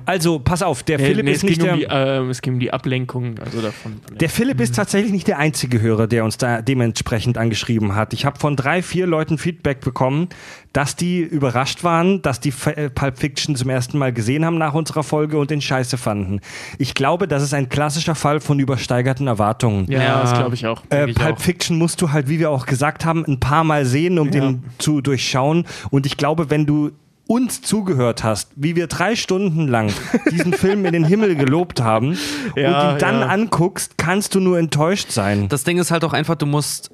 Also, 0.05 0.39
pass 0.39 0.61
auf, 0.61 0.83
der 0.83 0.97
Nee, 0.97 1.05
Philipp 1.05 1.25
nee, 1.25 1.31
ist 1.31 1.37
es, 1.37 1.43
nicht 1.43 1.59
ging 1.59 1.65
der... 1.65 1.73
um 1.73 1.79
die, 1.79 1.87
ähm, 1.89 2.29
es 2.29 2.41
ging 2.41 2.53
um 2.53 2.59
die 2.59 2.73
Ablenkung 2.73 3.39
also 3.39 3.61
davon. 3.61 3.99
von 4.05 4.17
Der 4.17 4.29
Philipp 4.29 4.59
ist 4.61 4.75
tatsächlich 4.75 5.11
nicht 5.11 5.27
der 5.27 5.39
einzige 5.39 5.81
Hörer, 5.81 6.07
der 6.07 6.23
uns 6.23 6.37
da 6.37 6.61
dementsprechend 6.61 7.37
angeschrieben 7.37 7.95
hat. 7.95 8.13
Ich 8.13 8.25
habe 8.25 8.39
von 8.39 8.55
drei, 8.55 8.81
vier 8.81 9.07
Leuten 9.07 9.37
Feedback 9.37 9.81
bekommen, 9.81 10.29
dass 10.73 10.95
die 10.95 11.19
überrascht 11.19 11.83
waren, 11.83 12.21
dass 12.21 12.39
die 12.39 12.53
äh, 12.65 12.89
Pulp 12.89 13.17
Fiction 13.17 13.55
zum 13.55 13.69
ersten 13.69 13.97
Mal 13.97 14.13
gesehen 14.13 14.45
haben 14.45 14.57
nach 14.57 14.73
unserer 14.73 15.03
Folge 15.03 15.37
und 15.39 15.49
den 15.49 15.61
Scheiße 15.61 15.97
fanden. 15.97 16.39
Ich 16.77 16.93
glaube, 16.93 17.27
das 17.27 17.41
ist 17.43 17.53
ein 17.53 17.69
klassischer 17.69 18.15
Fall 18.15 18.39
von 18.39 18.59
übersteigerten 18.59 19.27
Erwartungen. 19.27 19.85
ja, 19.89 20.01
Ja. 20.01 20.21
das 20.21 20.33
glaube 20.33 20.55
ich 20.55 20.67
auch. 20.67 20.83
Äh, 20.91 21.09
ich 21.09 21.15
Pulp 21.15 21.37
auch. 21.37 21.39
Fiction 21.39 21.77
musst 21.77 22.01
du 22.01 22.11
halt, 22.11 22.29
wie 22.29 22.39
wir 22.39 22.51
auch 22.51 22.65
gesagt 22.65 23.05
haben, 23.05 23.25
ein 23.25 23.39
paar 23.39 23.63
Mal 23.63 23.85
sehen, 23.85 24.19
um 24.19 24.29
den 24.31 24.63
zu 24.77 25.01
durchschauen. 25.01 25.65
Und 25.89 26.05
ich 26.05 26.17
glaube, 26.17 26.49
wenn 26.49 26.65
du 26.65 26.91
uns 27.29 27.61
zugehört 27.61 28.23
hast, 28.23 28.51
wie 28.55 28.75
wir 28.77 28.87
drei 28.87 29.15
Stunden 29.17 29.67
lang 29.67 29.91
diesen 30.31 30.53
Film 30.53 30.85
in 30.85 30.93
den 30.93 31.03
Himmel 31.03 31.35
gelobt 31.35 31.81
haben 31.81 32.17
Ja, 32.55 32.89
und 32.91 32.95
ihn 32.95 32.99
dann 32.99 33.19
ja. 33.19 33.27
anguckst, 33.27 33.97
kannst 33.97 34.33
du 34.35 34.39
nur 34.39 34.57
enttäuscht 34.57 35.11
sein. 35.11 35.49
das 35.49 35.65
Ding 35.65 35.77
ist 35.77 35.91
halt 35.91 36.05
auch 36.05 36.13
einfach, 36.13 36.35
du 36.35 36.45
musst 36.45 36.89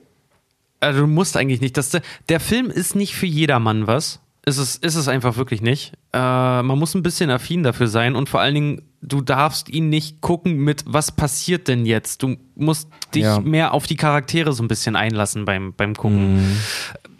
Also 0.83 1.01
du 1.01 1.07
musst 1.07 1.35
eigentlich 1.37 1.61
nicht. 1.61 1.77
Das, 1.77 1.91
der 2.29 2.39
Film 2.39 2.67
ist 2.69 2.95
nicht 2.95 3.15
für 3.15 3.25
jedermann 3.25 3.87
was. 3.87 4.19
Ist 4.45 4.57
es, 4.57 4.75
ist 4.75 4.95
es 4.95 5.07
einfach 5.07 5.37
wirklich 5.37 5.61
nicht. 5.61 5.93
Äh, 6.11 6.17
man 6.17 6.77
muss 6.77 6.93
ein 6.95 7.01
bisschen 7.03 7.29
affin 7.29 7.63
dafür 7.63 7.87
sein 7.87 8.13
und 8.15 8.27
vor 8.27 8.41
allen 8.41 8.53
Dingen, 8.55 8.81
du 9.01 9.21
darfst 9.21 9.69
ihn 9.69 9.87
nicht 9.87 10.19
gucken 10.19 10.57
mit, 10.57 10.83
was 10.85 11.13
passiert 11.13 11.69
denn 11.69 11.85
jetzt? 11.85 12.23
Du 12.23 12.35
musst 12.55 12.89
dich 13.15 13.23
Ja. 13.23 13.39
mehr 13.39 13.73
auf 13.73 13.87
die 13.87 13.95
Charaktere 13.95 14.51
so 14.51 14.61
ein 14.61 14.67
bisschen 14.67 14.97
einlassen 14.97 15.45
beim, 15.45 15.73
beim 15.73 15.95
Gucken. 15.95 16.57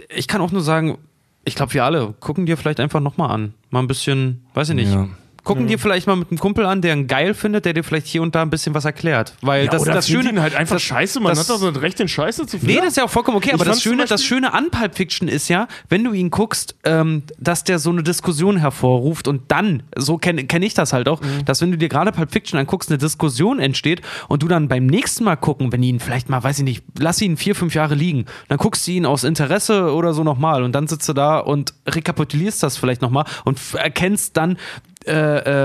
Ich 0.10 0.28
kann 0.28 0.42
auch 0.42 0.52
nur 0.52 0.62
sagen, 0.64 0.98
ich 1.46 1.56
glaube, 1.56 1.74
wir 1.74 1.86
alle 1.86 2.14
gucken 2.20 2.46
dir 2.46 2.58
vielleicht 2.58 2.82
einfach 2.82 3.00
nochmal 3.00 3.32
an. 3.32 3.54
Mal 3.70 3.80
ein 3.80 3.88
bisschen, 3.88 4.46
weiß 4.54 4.70
ich 4.70 4.76
nicht. 4.76 4.92
Ja. 4.92 5.08
Gucken 5.44 5.68
dir 5.68 5.78
vielleicht 5.78 6.08
mal 6.08 6.16
mit 6.16 6.32
einem 6.32 6.40
Kumpel 6.40 6.66
an, 6.66 6.82
der 6.82 6.94
ihn 6.96 7.08
geil 7.08 7.34
findet, 7.34 7.66
der 7.66 7.74
dir 7.74 7.84
vielleicht 7.84 8.08
hier 8.08 8.22
und 8.22 8.34
da 8.34 8.42
ein 8.42 8.50
bisschen 8.50 8.74
was 8.74 8.86
erklärt. 8.86 9.34
Weil 9.42 9.68
das, 9.68 9.82
Oder 9.82 9.94
das 9.94 10.06
findet 10.08 10.26
Schöne 10.28 10.38
ihn 10.38 10.42
halt 10.42 10.56
einfach 10.56 10.76
das, 10.78 10.84
scheiße, 10.84 11.20
man 11.20 11.32
das- 11.36 11.50
hat 11.50 11.50
doch 11.62 11.74
das 11.74 11.82
Recht, 11.82 12.00
den 12.00 12.08
Scheiße 12.08 12.48
zu 12.48 12.58
finden. 12.60 12.68
Nee, 12.68 12.78
das 12.80 12.90
ist 12.90 12.98
ja 12.98 13.04
auch 13.06 13.10
vollkommen 13.10 13.38
okay, 13.38 13.50
aber 13.52 13.58
Ich 13.64 13.68
das 13.68 13.68
fand's 13.68 13.84
zum 13.84 13.92
Schöne, 13.94 14.06
das 14.06 14.24
Schöne 14.24 14.54
an 14.54 14.72
Pulp 14.72 14.96
Fiction 14.96 15.28
ist 15.28 15.50
ja, 15.50 15.68
wenn 15.90 16.04
du 16.04 16.14
ihn 16.14 16.30
guckst, 16.30 16.76
ähm, 16.86 17.24
dass 17.38 17.64
der 17.66 17.80
so 17.80 17.90
eine 17.90 18.04
Diskussion 18.04 18.58
hervorruft 18.58 19.28
und 19.28 19.44
dann, 19.52 19.84
so 19.98 20.18
kenne 20.18 20.46
kenn 20.46 20.62
ich 20.64 20.74
das 20.74 20.94
halt 20.94 21.10
auch, 21.10 21.22
Mhm. 21.22 21.44
dass 21.46 21.62
wenn 21.62 21.72
du 21.72 21.78
dir 21.78 21.90
gerade 21.90 22.12
Pulp 22.14 22.32
Fiction 22.32 22.58
anguckst, 22.58 22.90
eine 22.90 22.98
Diskussion 22.98 23.60
entsteht 23.60 24.02
und 24.30 24.44
du 24.44 24.48
dann 24.48 24.68
beim 24.70 24.86
nächsten 24.86 25.24
Mal 25.26 25.36
gucken, 25.36 25.72
wenn 25.74 25.84
ihn 25.84 26.00
vielleicht 26.00 26.30
mal, 26.30 26.42
weiß 26.42 26.60
ich 26.60 26.64
nicht, 26.64 26.84
lass 26.98 27.22
ihn 27.22 27.36
vier, 27.38 27.56
fünf 27.56 27.76
Jahre 27.76 27.96
liegen, 27.96 28.26
dann 28.48 28.58
guckst 28.58 28.88
du 28.88 28.92
ihn 28.92 29.06
aus 29.06 29.24
Interesse 29.26 29.94
oder 29.94 30.14
so 30.14 30.24
nochmal 30.24 30.64
und 30.64 30.72
dann 30.74 30.88
sitzt 30.88 31.10
du 31.10 31.14
da 31.14 31.40
und 31.40 31.74
rekapitulierst 31.86 32.64
das 32.64 32.78
vielleicht 32.78 33.02
nochmal 33.02 33.26
und 33.44 33.60
erkennst 33.74 34.38
dann, 34.38 34.58
äh, 35.06 35.12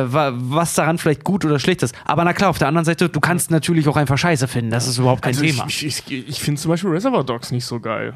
äh, 0.02 0.12
wa- 0.12 0.32
was 0.34 0.74
daran 0.74 0.98
vielleicht 0.98 1.24
gut 1.24 1.44
oder 1.44 1.58
schlecht 1.58 1.82
ist. 1.82 1.94
Aber 2.04 2.24
na 2.24 2.32
klar, 2.32 2.50
auf 2.50 2.58
der 2.58 2.68
anderen 2.68 2.84
Seite, 2.84 3.08
du 3.08 3.20
kannst 3.20 3.50
natürlich 3.50 3.88
auch 3.88 3.96
einfach 3.96 4.18
Scheiße 4.18 4.48
finden. 4.48 4.70
Das 4.70 4.86
ist 4.88 4.98
überhaupt 4.98 5.22
kein 5.22 5.34
Also 5.34 5.44
Thema. 5.44 5.64
ich, 5.68 5.84
ich, 5.86 6.02
ich, 6.10 6.40
finde 6.40 6.60
zum 6.60 6.70
Beispiel 6.70 6.90
Reservoir 6.90 7.24
Dogs 7.24 7.50
nicht 7.50 7.64
so 7.64 7.78
geil. 7.80 8.14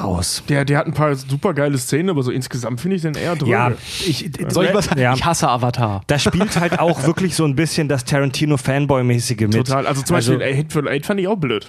Raus. 0.00 0.42
Der, 0.48 0.64
der 0.64 0.78
hat 0.78 0.86
ein 0.86 0.94
paar 0.94 1.14
super 1.14 1.54
geile 1.54 1.78
Szenen, 1.78 2.10
aber 2.10 2.22
so 2.24 2.32
insgesamt 2.32 2.80
finde 2.80 2.96
ich 2.96 3.02
den 3.02 3.14
eher 3.14 3.36
dröge. 3.36 3.52
Ja, 3.52 3.70
ich, 4.04 4.28
Soll 4.48 4.64
ich 4.66 4.74
was 4.74 4.86
sagen? 4.86 5.00
Ja. 5.00 5.14
Ich 5.14 5.24
hasse 5.24 5.48
Avatar. 5.48 6.00
Da 6.08 6.18
spielt 6.18 6.58
halt 6.58 6.80
auch 6.80 7.04
wirklich 7.06 7.36
so 7.36 7.44
ein 7.44 7.54
bisschen 7.54 7.88
das 7.88 8.04
Tarantino-Fanboy-mäßige 8.04 9.42
mit. 9.42 9.52
Total. 9.52 9.86
Also 9.86 10.02
zum 10.02 10.16
Beispiel 10.16 10.40
äh, 10.40 10.56
Hateful 10.56 10.88
Eight 10.88 11.06
fand 11.06 11.20
ich 11.20 11.28
auch 11.28 11.36
blöd. 11.36 11.68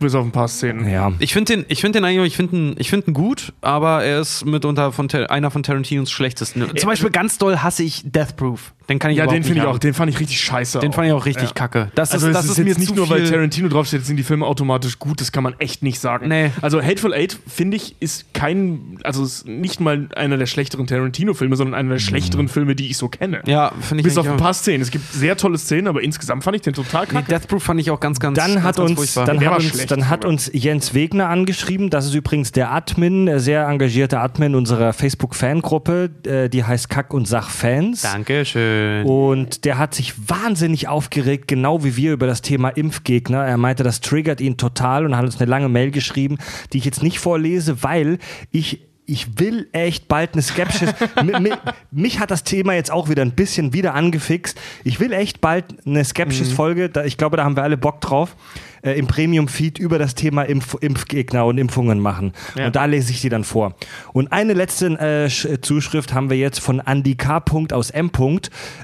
Bis 0.00 0.14
auf 0.14 0.24
ein 0.24 0.32
paar 0.32 0.48
Szenen. 0.48 0.88
Ja. 0.88 1.12
Ich 1.18 1.34
finde 1.34 1.56
den, 1.56 1.66
ich 1.68 1.82
find 1.82 1.94
den 1.94 2.04
eigentlich, 2.04 2.28
ich 2.28 2.36
finde 2.36 2.56
ihn, 2.56 2.74
ich 2.78 2.88
find 2.88 3.06
ihn 3.06 3.12
gut, 3.12 3.52
aber 3.60 4.02
er 4.02 4.20
ist 4.20 4.46
mitunter 4.46 4.92
von 4.92 5.10
einer 5.10 5.50
von 5.50 5.62
Tarantinos 5.62 6.10
schlechtesten. 6.10 6.74
Zum 6.76 6.88
Beispiel 6.88 7.10
ganz 7.10 7.36
doll 7.36 7.58
hasse 7.58 7.82
ich 7.82 8.02
Death 8.10 8.34
Proof. 8.36 8.72
Den 8.90 8.98
kann 8.98 9.12
ich 9.12 9.18
Ja, 9.18 9.26
den 9.26 9.44
finde 9.44 9.60
ich 9.60 9.66
auch. 9.66 9.78
Den 9.78 9.94
fand 9.94 10.10
ich 10.10 10.18
richtig 10.18 10.40
scheiße. 10.40 10.80
Den 10.80 10.90
auch. 10.90 10.94
fand 10.96 11.06
ich 11.06 11.12
auch 11.12 11.24
richtig 11.24 11.48
Ja. 11.50 11.54
kacke. 11.54 11.92
Das 11.94 12.10
Also 12.12 12.26
ist, 12.26 12.34
das 12.34 12.44
ist, 12.46 12.58
jetzt 12.58 12.78
nicht 12.78 12.88
zu 12.88 12.94
nur, 12.94 13.08
weil 13.08 13.24
Tarantino 13.24 13.68
draufsteht, 13.68 14.04
sind 14.04 14.16
die 14.16 14.24
Filme 14.24 14.44
automatisch 14.44 14.98
gut. 14.98 15.20
Das 15.20 15.30
kann 15.30 15.44
man 15.44 15.54
echt 15.60 15.82
nicht 15.84 16.00
sagen. 16.00 16.26
Nee. 16.28 16.50
Also 16.60 16.82
Hateful 16.82 17.14
Eight, 17.14 17.38
finde 17.46 17.76
ich, 17.76 17.94
ist 18.00 18.34
kein, 18.34 18.98
also 19.04 19.22
ist 19.22 19.46
nicht 19.46 19.78
mal 19.80 20.08
einer 20.16 20.36
der 20.36 20.46
schlechteren 20.46 20.88
Tarantino-Filme, 20.88 21.54
sondern 21.54 21.74
einer 21.78 21.90
der 21.90 21.98
schlechteren 22.00 22.48
Filme, 22.48 22.74
die 22.74 22.90
ich 22.90 22.96
so 22.96 23.08
kenne. 23.08 23.42
Ja, 23.46 23.70
finde 23.80 24.00
ich 24.00 24.04
Bis 24.06 24.18
auf 24.18 24.28
ein 24.28 24.36
paar 24.38 24.54
Szenen. 24.54 24.82
Es 24.82 24.90
gibt 24.90 25.10
sehr 25.12 25.36
tolle 25.36 25.56
Szenen, 25.56 25.86
aber 25.86 26.02
insgesamt 26.02 26.42
fand 26.42 26.56
ich 26.56 26.62
den 26.62 26.74
total 26.74 27.06
Nee, 27.06 27.12
kacke. 27.12 27.28
Death 27.32 27.46
Proof 27.46 27.62
fand 27.62 27.78
ich 27.80 27.92
auch 27.92 28.00
ganz, 28.00 28.18
ganz 28.18 28.36
Dann 28.36 28.54
ganz, 28.54 28.64
hat 28.64 28.76
ganz 28.76 28.90
uns, 28.90 28.98
furchtbar. 28.98 29.24
dann 29.26 29.44
hat 29.46 29.54
uns, 29.56 29.68
schlecht 29.68 29.90
dann 29.92 30.08
hat 30.08 30.24
uns 30.24 30.50
Jens 30.52 30.94
Wegner 30.94 31.28
angeschrieben. 31.28 31.90
Das 31.90 32.06
ist 32.06 32.14
übrigens 32.14 32.50
der 32.50 32.72
Admin, 32.72 33.26
der 33.26 33.38
sehr 33.38 33.66
engagierte 33.68 34.18
Admin 34.18 34.56
unserer 34.56 34.92
Facebook-Fangruppe. 34.92 36.10
Äh, 36.26 36.48
die 36.48 36.64
heißt 36.64 36.90
Kack 36.90 37.14
und 37.14 37.28
Sach 37.28 37.50
Fans. 37.50 38.02
Dankeschön. 38.02 38.79
Und 39.04 39.64
der 39.64 39.78
hat 39.78 39.94
sich 39.94 40.14
wahnsinnig 40.28 40.88
aufgeregt, 40.88 41.48
genau 41.48 41.84
wie 41.84 41.96
wir 41.96 42.12
über 42.12 42.26
das 42.26 42.42
Thema 42.42 42.68
Impfgegner. 42.68 43.44
Er 43.44 43.56
meinte, 43.56 43.82
das 43.82 44.00
triggert 44.00 44.40
ihn 44.40 44.56
total 44.56 45.06
und 45.06 45.16
hat 45.16 45.24
uns 45.24 45.40
eine 45.40 45.50
lange 45.50 45.68
Mail 45.68 45.90
geschrieben, 45.90 46.38
die 46.72 46.78
ich 46.78 46.84
jetzt 46.84 47.02
nicht 47.02 47.18
vorlese, 47.18 47.82
weil 47.82 48.18
ich 48.50 48.89
ich 49.10 49.38
will 49.38 49.68
echt 49.72 50.08
bald 50.08 50.32
eine 50.34 50.42
Skepsis. 50.42 50.90
Mi- 51.22 51.40
mi- 51.40 51.52
mich 51.90 52.20
hat 52.20 52.30
das 52.30 52.44
Thema 52.44 52.74
jetzt 52.74 52.90
auch 52.90 53.08
wieder 53.08 53.22
ein 53.22 53.32
bisschen 53.32 53.72
wieder 53.72 53.94
angefixt. 53.94 54.58
Ich 54.84 55.00
will 55.00 55.12
echt 55.12 55.40
bald 55.40 55.64
eine 55.86 56.04
Skepsis-Folge. 56.04 56.88
Da- 56.88 57.04
Ich 57.04 57.16
glaube, 57.16 57.36
da 57.36 57.44
haben 57.44 57.56
wir 57.56 57.62
alle 57.62 57.76
Bock 57.76 58.00
drauf. 58.00 58.36
Äh, 58.82 58.92
Im 58.98 59.06
Premium-Feed 59.06 59.78
über 59.78 59.98
das 59.98 60.14
Thema 60.14 60.42
Impf 60.44 60.76
Impfgegner 60.80 61.44
und 61.44 61.58
Impfungen 61.58 62.00
machen. 62.00 62.32
Und 62.66 62.76
da 62.76 62.84
lese 62.86 63.10
ich 63.12 63.20
die 63.20 63.28
dann 63.28 63.44
vor. 63.44 63.74
Und 64.12 64.32
eine 64.32 64.54
letzte 64.54 64.86
äh, 64.86 65.26
Sch- 65.26 65.60
Zuschrift 65.62 66.14
haben 66.14 66.30
wir 66.30 66.36
jetzt 66.38 66.60
von 66.60 66.80
Andy 66.80 67.14
K. 67.16 67.42
aus 67.72 67.90
M. 67.90 68.10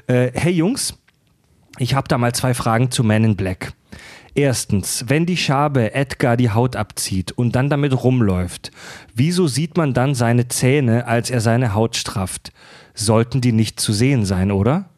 Äh, 0.07 0.31
hey 0.33 0.51
Jungs, 0.51 0.93
ich 1.79 1.93
habe 1.95 2.07
da 2.07 2.17
mal 2.17 2.33
zwei 2.33 2.53
Fragen 2.53 2.91
zu 2.91 3.03
Man 3.03 3.23
in 3.23 3.35
Black. 3.35 3.73
Erstens, 4.37 5.05
wenn 5.07 5.25
die 5.25 5.35
Schabe 5.35 5.95
Edgar 5.95 6.37
die 6.37 6.51
Haut 6.51 6.75
abzieht 6.75 7.31
und 7.31 7.55
dann 7.55 7.71
damit 7.71 8.03
rumläuft, 8.03 8.69
wieso 9.15 9.47
sieht 9.47 9.77
man 9.77 9.95
dann 9.95 10.13
seine 10.13 10.47
Zähne, 10.47 11.07
als 11.07 11.31
er 11.31 11.41
seine 11.41 11.73
Haut 11.73 11.95
strafft? 11.95 12.51
Sollten 12.93 13.41
die 13.41 13.51
nicht 13.51 13.79
zu 13.79 13.93
sehen 13.93 14.25
sein, 14.25 14.51
oder? 14.51 14.89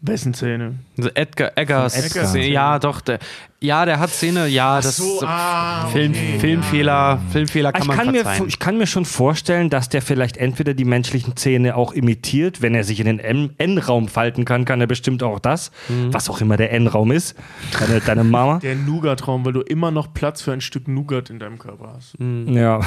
Wessen 0.00 0.32
Szene? 0.32 0.76
Also 0.98 1.10
Edgar, 1.14 1.52
Eggers. 1.56 1.96
Edgar. 1.96 2.26
Szene, 2.26 2.48
Ja, 2.48 2.78
doch. 2.78 3.00
Der, 3.00 3.18
ja, 3.60 3.84
der 3.86 3.98
hat 4.00 4.10
Szene. 4.10 4.48
Ja, 4.48 4.80
das 4.80 4.96
so, 4.96 5.16
ist 5.18 5.22
ah, 5.24 5.86
Film, 5.92 6.10
okay. 6.12 6.38
Filmfehler. 6.40 7.20
Filmfehler 7.30 7.72
kann 7.72 7.82
Ich 7.82 7.88
man 7.88 7.96
kann, 7.96 8.10
mir, 8.10 8.24
verzeihen. 8.24 8.48
ich 8.48 8.58
kann 8.58 8.76
mir 8.76 8.86
schon 8.88 9.04
vorstellen, 9.04 9.70
dass 9.70 9.88
der 9.88 10.02
vielleicht 10.02 10.36
entweder 10.36 10.74
die 10.74 10.84
menschlichen 10.84 11.36
Zähne 11.36 11.76
auch 11.76 11.92
imitiert, 11.92 12.60
wenn 12.60 12.74
er 12.74 12.82
sich 12.84 12.98
in 13.00 13.06
den 13.06 13.20
N-Raum 13.58 14.08
falten 14.08 14.44
kann, 14.44 14.64
kann 14.64 14.80
er 14.80 14.86
bestimmt 14.88 15.22
auch 15.22 15.38
das, 15.38 15.70
Mhm. 15.88 16.12
was 16.12 16.28
auch 16.28 16.40
immer 16.40 16.56
der 16.56 16.72
N-Raum 16.72 17.12
ist, 17.12 17.36
deine, 17.78 18.00
deine 18.00 18.24
Mama. 18.24 18.58
Der 18.58 18.74
Nougat-Raum, 18.74 19.44
weil 19.44 19.52
du 19.52 19.60
immer 19.60 19.92
noch 19.92 20.12
Platz 20.12 20.42
für 20.42 20.52
ein 20.52 20.60
Stück 20.60 20.88
Nougat 20.88 21.30
in 21.30 21.38
deinem 21.38 21.58
Körper 21.58 21.94
hast. 21.96 22.14
Ja. 22.18 22.80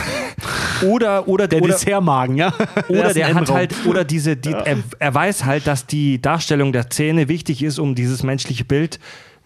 Oder, 0.85 1.27
oder, 1.27 1.47
der 1.47 1.61
oder, 1.61 1.71
Dessertmagen, 1.73 2.35
ja. 2.35 2.53
Oder 2.89 3.13
der 3.13 3.33
hat 3.33 3.49
halt, 3.49 3.73
oder 3.85 4.03
diese, 4.03 4.35
die, 4.35 4.51
er, 4.51 4.77
er 4.99 5.13
weiß 5.13 5.45
halt, 5.45 5.67
dass 5.67 5.87
die 5.87 6.21
Darstellung 6.21 6.73
der 6.73 6.89
Zähne 6.89 7.29
wichtig 7.29 7.63
ist, 7.63 7.79
um 7.79 7.94
dieses 7.95 8.23
menschliche 8.23 8.65
Bild 8.65 8.99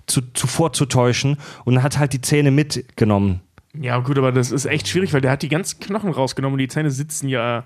zu, 0.08 0.22
zu 0.34 0.48
vorzutäuschen 0.48 1.38
und 1.66 1.82
hat 1.84 1.98
halt 1.98 2.14
die 2.14 2.22
Zähne 2.22 2.52
mitgenommen. 2.52 3.42
Ja, 3.80 4.00
gut, 4.00 4.18
aber 4.18 4.32
das 4.32 4.52
ist 4.52 4.66
echt 4.66 4.88
schwierig, 4.88 5.14
weil 5.14 5.22
der 5.22 5.32
hat 5.32 5.42
die 5.42 5.50
ganzen 5.50 5.80
Knochen 5.80 6.12
rausgenommen 6.12 6.54
und 6.54 6.60
die 6.60 6.68
Zähne 6.68 6.92
sitzen 6.92 7.30
ja. 7.30 7.66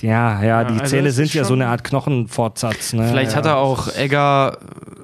Ja, 0.00 0.42
ja, 0.42 0.64
die 0.64 0.80
also 0.80 0.96
Zähne 0.96 1.10
sind 1.10 1.34
ja 1.34 1.44
so 1.44 1.52
eine 1.52 1.66
Art 1.66 1.84
Knochenfortsatz. 1.84 2.94
Ne? 2.94 3.06
Vielleicht 3.08 3.32
ja. 3.32 3.36
hat 3.36 3.46
er 3.46 3.58
auch 3.58 3.94
Egger. 3.94 4.56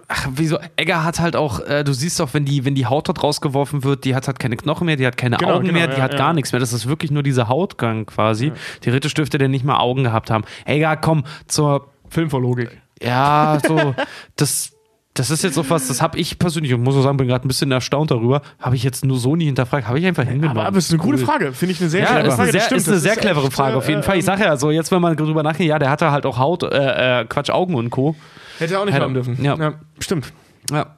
Ach, 0.09 0.29
wieso? 0.35 0.59
Egger 0.77 1.05
hat 1.05 1.21
halt 1.21 1.37
auch, 1.37 1.61
äh, 1.61 1.85
du 1.85 1.93
siehst 1.93 2.19
doch, 2.19 2.33
wenn 2.33 2.47
die, 2.47 2.65
wenn 2.65 2.75
die 2.75 2.87
Haut 2.87 3.09
dort 3.09 3.23
rausgeworfen 3.23 3.85
wird, 3.85 4.05
die 4.05 4.15
hat 4.15 4.27
halt 4.27 4.39
keine 4.39 4.57
Knochen 4.57 4.87
mehr, 4.87 4.97
die 4.97 5.07
hat 5.07 5.17
keine 5.19 5.37
Genau, 5.37 5.55
Augen 5.55 5.67
genau, 5.67 5.79
mehr, 5.79 5.89
die 5.89 5.99
ja, 5.99 6.03
hat 6.03 6.13
ja. 6.13 6.19
gar 6.19 6.33
nichts 6.33 6.53
mehr. 6.53 6.61
Das 6.61 6.73
ist 6.73 6.87
wirklich 6.87 7.11
nur 7.11 7.23
dieser 7.23 7.49
Hautgang 7.49 8.07
quasi. 8.07 8.53
Theoretisch 8.81 9.13
dürfte 9.13 9.37
der 9.37 9.49
nicht 9.49 9.65
mal 9.65 9.79
Augen 9.79 10.05
gehabt 10.05 10.31
haben. 10.31 10.45
Egger, 10.65 10.97
komm, 10.97 11.25
zur. 11.47 11.89
Film 12.09 12.31
vor 12.31 12.41
Logik. 12.41 12.81
Ja, 13.03 13.59
so. 13.67 13.95
das. 14.37 14.76
Das 15.19 15.31
ist 15.31 15.43
jetzt 15.43 15.59
auch 15.59 15.69
was, 15.69 15.89
das 15.89 16.01
habe 16.03 16.19
ich 16.19 16.39
persönlich, 16.39 16.73
und 16.75 16.83
muss 16.83 16.95
auch 16.97 17.03
sagen, 17.03 17.17
bin 17.17 17.27
gerade 17.29 17.45
ein 17.45 17.49
bisschen 17.49 17.73
erstaunt 17.73 18.11
darüber, 18.11 18.43
habe 18.61 18.77
ich 18.77 18.83
jetzt 18.83 19.05
nur 19.05 19.19
so 19.19 19.35
nie 19.37 19.47
hinterfragt, 19.47 19.89
habe 19.89 19.99
ich 19.99 20.07
einfach 20.07 20.25
hingenommen. 20.25 20.59
Aber, 20.59 20.67
aber 20.69 20.79
es 20.79 20.87
ist 20.87 20.93
eine 20.93 21.03
gute 21.03 21.19
Frage. 21.19 21.53
Finde 21.53 21.73
ich 21.73 21.81
eine 21.81 21.91
sehr 21.91 22.01
Ja, 22.03 22.07
clevere 22.07 22.27
ist 22.29 22.33
eine 22.35 22.37
Frage. 22.37 22.51
sehr, 22.53 22.59
Das 22.61 22.67
stimmt, 22.67 22.81
ist 22.83 22.89
eine 22.89 22.99
sehr 22.99 23.13
echt, 23.13 23.21
clevere 23.23 23.51
Frage, 23.51 23.77
auf 23.77 23.89
jeden 23.89 24.01
äh, 24.01 24.05
Fall. 24.05 24.19
Ich 24.19 24.25
sage 24.25 24.45
ja 24.45 24.57
so, 24.57 24.71
jetzt, 24.71 24.93
wenn 24.93 25.01
man 25.03 25.17
drüber 25.17 25.43
nachdenkt, 25.43 25.69
ja, 25.71 25.79
der 25.79 25.91
hatte 25.91 26.11
halt 26.11 26.27
auch 26.27 26.39
Haut, 26.39 26.63
äh, 26.63 27.21
äh, 27.23 27.25
Quatsch, 27.27 27.51
Augen 27.51 27.75
und 27.75 27.91
Co. 27.91 28.15
Hätte 28.59 28.75
er 28.75 28.81
auch 28.81 28.85
nicht 28.85 28.95
Hätte- 28.95 29.05
haben 29.05 29.15
dürfen. 29.15 29.43
ja. 29.43 29.75
stimmt. 29.99 30.33
Ja. 30.71 30.97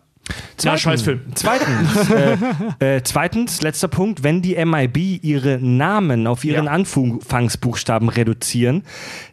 Ja, 0.62 0.76
Scheißfilm. 0.76 1.20
Zweitens, 1.34 2.10
äh, 2.10 2.96
äh, 2.96 3.02
zweitens, 3.02 3.62
letzter 3.62 3.88
Punkt, 3.88 4.22
wenn 4.24 4.42
die 4.42 4.56
MIB 4.62 5.20
ihre 5.24 5.58
Namen 5.58 6.26
auf 6.26 6.44
ihren 6.44 6.66
Ja. 6.66 6.72
Anfangsbuchstaben 6.72 8.08
reduzieren, 8.10 8.82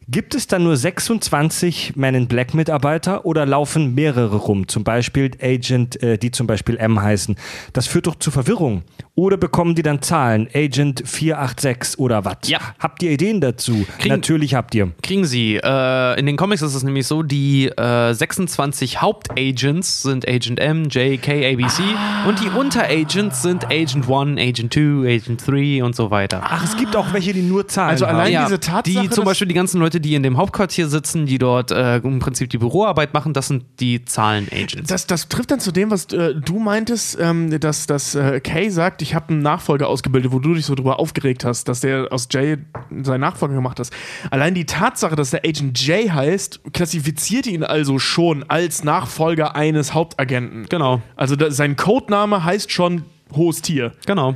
gibt 0.07 0.35
es 0.35 0.47
dann 0.47 0.63
nur 0.63 0.75
26 0.77 1.93
Man 1.95 2.15
in 2.15 2.27
Black 2.27 2.53
Mitarbeiter 2.53 3.25
oder 3.25 3.45
laufen 3.45 3.95
mehrere 3.95 4.35
rum, 4.35 4.67
zum 4.67 4.83
Beispiel 4.83 5.31
Agent, 5.41 6.01
äh, 6.03 6.17
die 6.17 6.31
zum 6.31 6.47
Beispiel 6.47 6.77
M 6.77 7.01
heißen? 7.01 7.35
Das 7.73 7.87
führt 7.87 8.07
doch 8.07 8.15
zu 8.15 8.31
Verwirrung. 8.31 8.83
Oder 9.17 9.37
bekommen 9.37 9.75
die 9.75 9.81
dann 9.81 10.01
Zahlen, 10.01 10.49
Agent 10.53 11.03
486 11.05 11.99
oder 11.99 12.25
was? 12.25 12.37
Ja. 12.47 12.59
Habt 12.79 13.01
ihr 13.01 13.11
Ideen 13.11 13.39
dazu? 13.39 13.85
Kriegen- 13.97 14.13
Natürlich 14.15 14.53
habt 14.55 14.75
ihr. 14.75 14.91
Kriegen 15.01 15.23
sie. 15.25 15.55
Äh, 15.55 16.19
in 16.19 16.25
den 16.25 16.35
Comics 16.35 16.61
ist 16.61 16.75
es 16.75 16.83
nämlich 16.83 17.07
so, 17.07 17.23
die 17.23 17.67
äh, 17.67 18.13
26 18.13 19.01
Hauptagents 19.01 20.01
sind 20.03 20.27
Agent 20.27 20.59
M, 20.59 20.89
J, 20.89 21.21
K, 21.21 21.45
ABC 21.53 21.81
und 22.27 22.41
die 22.43 22.49
Unteragents 22.49 23.41
sind 23.41 23.65
Agent 23.65 24.09
1, 24.09 24.37
Agent 24.39 24.73
2, 24.73 25.15
Agent 25.15 25.47
3 25.47 25.83
und 25.83 25.95
so 25.95 26.11
weiter. 26.11 26.41
Ach, 26.43 26.63
es 26.63 26.75
gibt 26.75 26.95
auch 26.95 27.13
welche, 27.13 27.31
die 27.33 27.41
nur 27.41 27.67
Zahlen 27.67 27.91
Also 27.91 28.07
haben. 28.07 28.17
allein 28.17 28.43
diese 28.45 28.59
Tatsache, 28.59 29.01
die 29.03 29.09
zum 29.09 29.23
Beispiel 29.25 29.47
die 29.47 29.53
ganzen 29.53 29.79
Leute, 29.79 29.94
die 29.99 30.15
in 30.15 30.23
dem 30.23 30.37
Hauptquartier 30.37 30.87
sitzen, 30.87 31.25
die 31.25 31.37
dort 31.37 31.71
äh, 31.71 31.97
im 31.97 32.19
Prinzip 32.19 32.49
die 32.49 32.57
Büroarbeit 32.57 33.13
machen, 33.13 33.33
das 33.33 33.47
sind 33.47 33.65
die 33.79 34.03
Zahlen-Agents. 34.05 34.89
Das, 34.89 35.07
das 35.07 35.27
trifft 35.27 35.51
dann 35.51 35.59
zu 35.59 35.71
dem, 35.71 35.91
was 35.91 36.05
äh, 36.13 36.35
du 36.35 36.59
meintest, 36.59 37.17
ähm, 37.19 37.59
dass, 37.59 37.87
dass 37.87 38.15
äh, 38.15 38.39
Kay 38.39 38.69
sagt, 38.69 39.01
ich 39.01 39.15
habe 39.15 39.29
einen 39.29 39.41
Nachfolger 39.41 39.87
ausgebildet, 39.87 40.31
wo 40.31 40.39
du 40.39 40.53
dich 40.53 40.65
so 40.65 40.75
drüber 40.75 40.99
aufgeregt 40.99 41.45
hast, 41.45 41.67
dass 41.67 41.81
der 41.81 42.07
aus 42.11 42.27
Jay 42.31 42.57
seinen 43.01 43.21
Nachfolger 43.21 43.55
gemacht 43.55 43.79
hat. 43.79 43.89
Allein 44.31 44.53
die 44.53 44.65
Tatsache, 44.65 45.15
dass 45.15 45.31
der 45.31 45.41
Agent 45.45 45.85
Jay 45.85 46.07
heißt, 46.07 46.61
klassifiziert 46.73 47.47
ihn 47.47 47.63
also 47.63 47.99
schon 47.99 48.43
als 48.49 48.83
Nachfolger 48.83 49.55
eines 49.55 49.93
Hauptagenten. 49.93 50.65
Genau. 50.69 51.01
Also 51.15 51.35
da, 51.35 51.51
sein 51.51 51.75
Codename 51.75 52.43
heißt 52.43 52.71
schon 52.71 53.03
hohes 53.33 53.61
Tier. 53.61 53.93
Genau. 54.05 54.35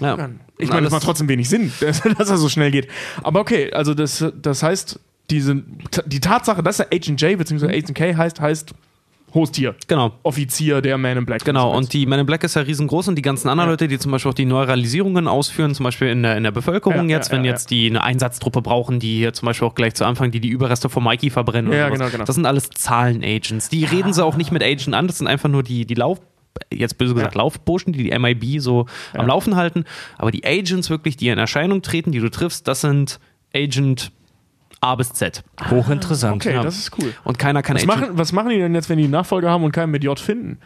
ja. 0.00 0.28
Ich 0.58 0.68
meine, 0.70 0.82
das 0.82 0.92
macht 0.92 1.04
trotzdem 1.04 1.28
wenig 1.28 1.48
Sinn, 1.48 1.72
dass, 1.80 2.02
dass 2.18 2.30
er 2.30 2.36
so 2.36 2.48
schnell 2.48 2.70
geht. 2.70 2.88
Aber 3.22 3.40
okay, 3.40 3.72
also 3.72 3.94
das, 3.94 4.24
das 4.40 4.62
heißt, 4.62 4.98
diese, 5.30 5.62
die 6.06 6.20
Tatsache, 6.20 6.62
dass 6.62 6.80
er 6.80 6.86
Agent 6.92 7.20
J 7.20 7.38
bzw. 7.38 7.66
Agent 7.66 7.94
K 7.94 8.14
heißt, 8.16 8.40
heißt 8.40 8.74
hohes 9.34 9.52
Tier. 9.52 9.74
Genau. 9.86 10.12
Offizier 10.22 10.80
der 10.80 10.96
Man 10.96 11.18
in 11.18 11.26
Black. 11.26 11.44
Genau, 11.44 11.76
und 11.76 11.92
die 11.92 12.06
Men 12.06 12.20
in 12.20 12.26
Black 12.26 12.44
ist 12.44 12.56
ja 12.56 12.62
riesengroß 12.62 13.08
und 13.08 13.16
die 13.16 13.22
ganzen 13.22 13.48
anderen 13.48 13.68
Ja. 13.68 13.72
Leute, 13.72 13.88
die 13.88 13.98
zum 13.98 14.10
Beispiel 14.10 14.30
auch 14.30 14.34
die 14.34 14.46
Neuralisierungen 14.46 15.28
ausführen, 15.28 15.74
zum 15.74 15.84
Beispiel 15.84 16.08
in 16.08 16.22
der, 16.22 16.36
in 16.36 16.44
der 16.44 16.50
Bevölkerung 16.50 17.10
Ja, 17.10 17.16
jetzt, 17.18 17.30
ja, 17.30 17.36
wenn 17.36 17.44
jetzt 17.44 17.70
die 17.70 17.88
eine 17.88 18.02
Einsatztruppe 18.02 18.62
brauchen, 18.62 19.00
die 19.00 19.18
hier 19.18 19.34
zum 19.34 19.46
Beispiel 19.46 19.68
auch 19.68 19.74
gleich 19.74 19.94
zu 19.94 20.06
Anfang, 20.06 20.30
die 20.30 20.40
die 20.40 20.48
Überreste 20.48 20.88
von 20.88 21.04
Mikey 21.04 21.28
verbrennen 21.30 21.72
Ja, 21.72 21.86
oder 21.88 21.96
genau, 21.98 22.08
genau. 22.10 22.24
Das 22.24 22.34
sind 22.34 22.46
alles 22.46 22.70
Zahlenagents. 22.70 23.68
Die 23.68 23.84
reden 23.84 24.12
sie 24.14 24.24
auch 24.24 24.36
nicht 24.36 24.50
mit 24.50 24.62
Agent 24.62 24.94
an, 24.94 25.06
das 25.06 25.18
sind 25.18 25.26
einfach 25.26 25.50
nur 25.50 25.62
die, 25.62 25.84
die 25.84 25.94
Lauf 25.94 26.20
jetzt 26.72 26.98
böse 26.98 27.14
gesagt 27.14 27.34
Ja. 27.34 27.40
Laufburschen, 27.42 27.92
die 27.92 28.04
die 28.10 28.18
MIB 28.18 28.60
so 28.60 28.86
am 29.14 29.26
Laufen 29.26 29.56
halten. 29.56 29.84
Aber 30.16 30.30
die 30.30 30.44
Agents 30.46 30.90
wirklich, 30.90 31.16
die 31.16 31.28
in 31.28 31.38
Erscheinung 31.38 31.82
treten, 31.82 32.12
die 32.12 32.20
du 32.20 32.30
triffst, 32.30 32.66
das 32.68 32.80
sind 32.82 33.18
Agent 33.54 34.12
A 34.80 34.94
bis 34.94 35.12
Z. 35.12 35.42
Hochinteressant. 35.70 36.36
Okay, 36.46 36.54
Ja. 36.54 36.62
das 36.62 36.78
ist 36.78 36.92
cool. 36.98 37.12
Und 37.24 37.38
keiner 37.38 37.62
kann 37.62 37.76
Was 37.76 37.82
Agent. 37.84 38.00
machen, 38.00 38.18
was 38.18 38.32
machen 38.32 38.50
die 38.50 38.58
denn 38.58 38.74
jetzt, 38.74 38.88
wenn 38.88 38.98
die 38.98 39.04
einen 39.04 39.12
Nachfolger 39.12 39.50
haben 39.50 39.64
und 39.64 39.72
keinen 39.72 39.90
mit 39.90 40.04
J 40.04 40.18
finden? 40.18 40.58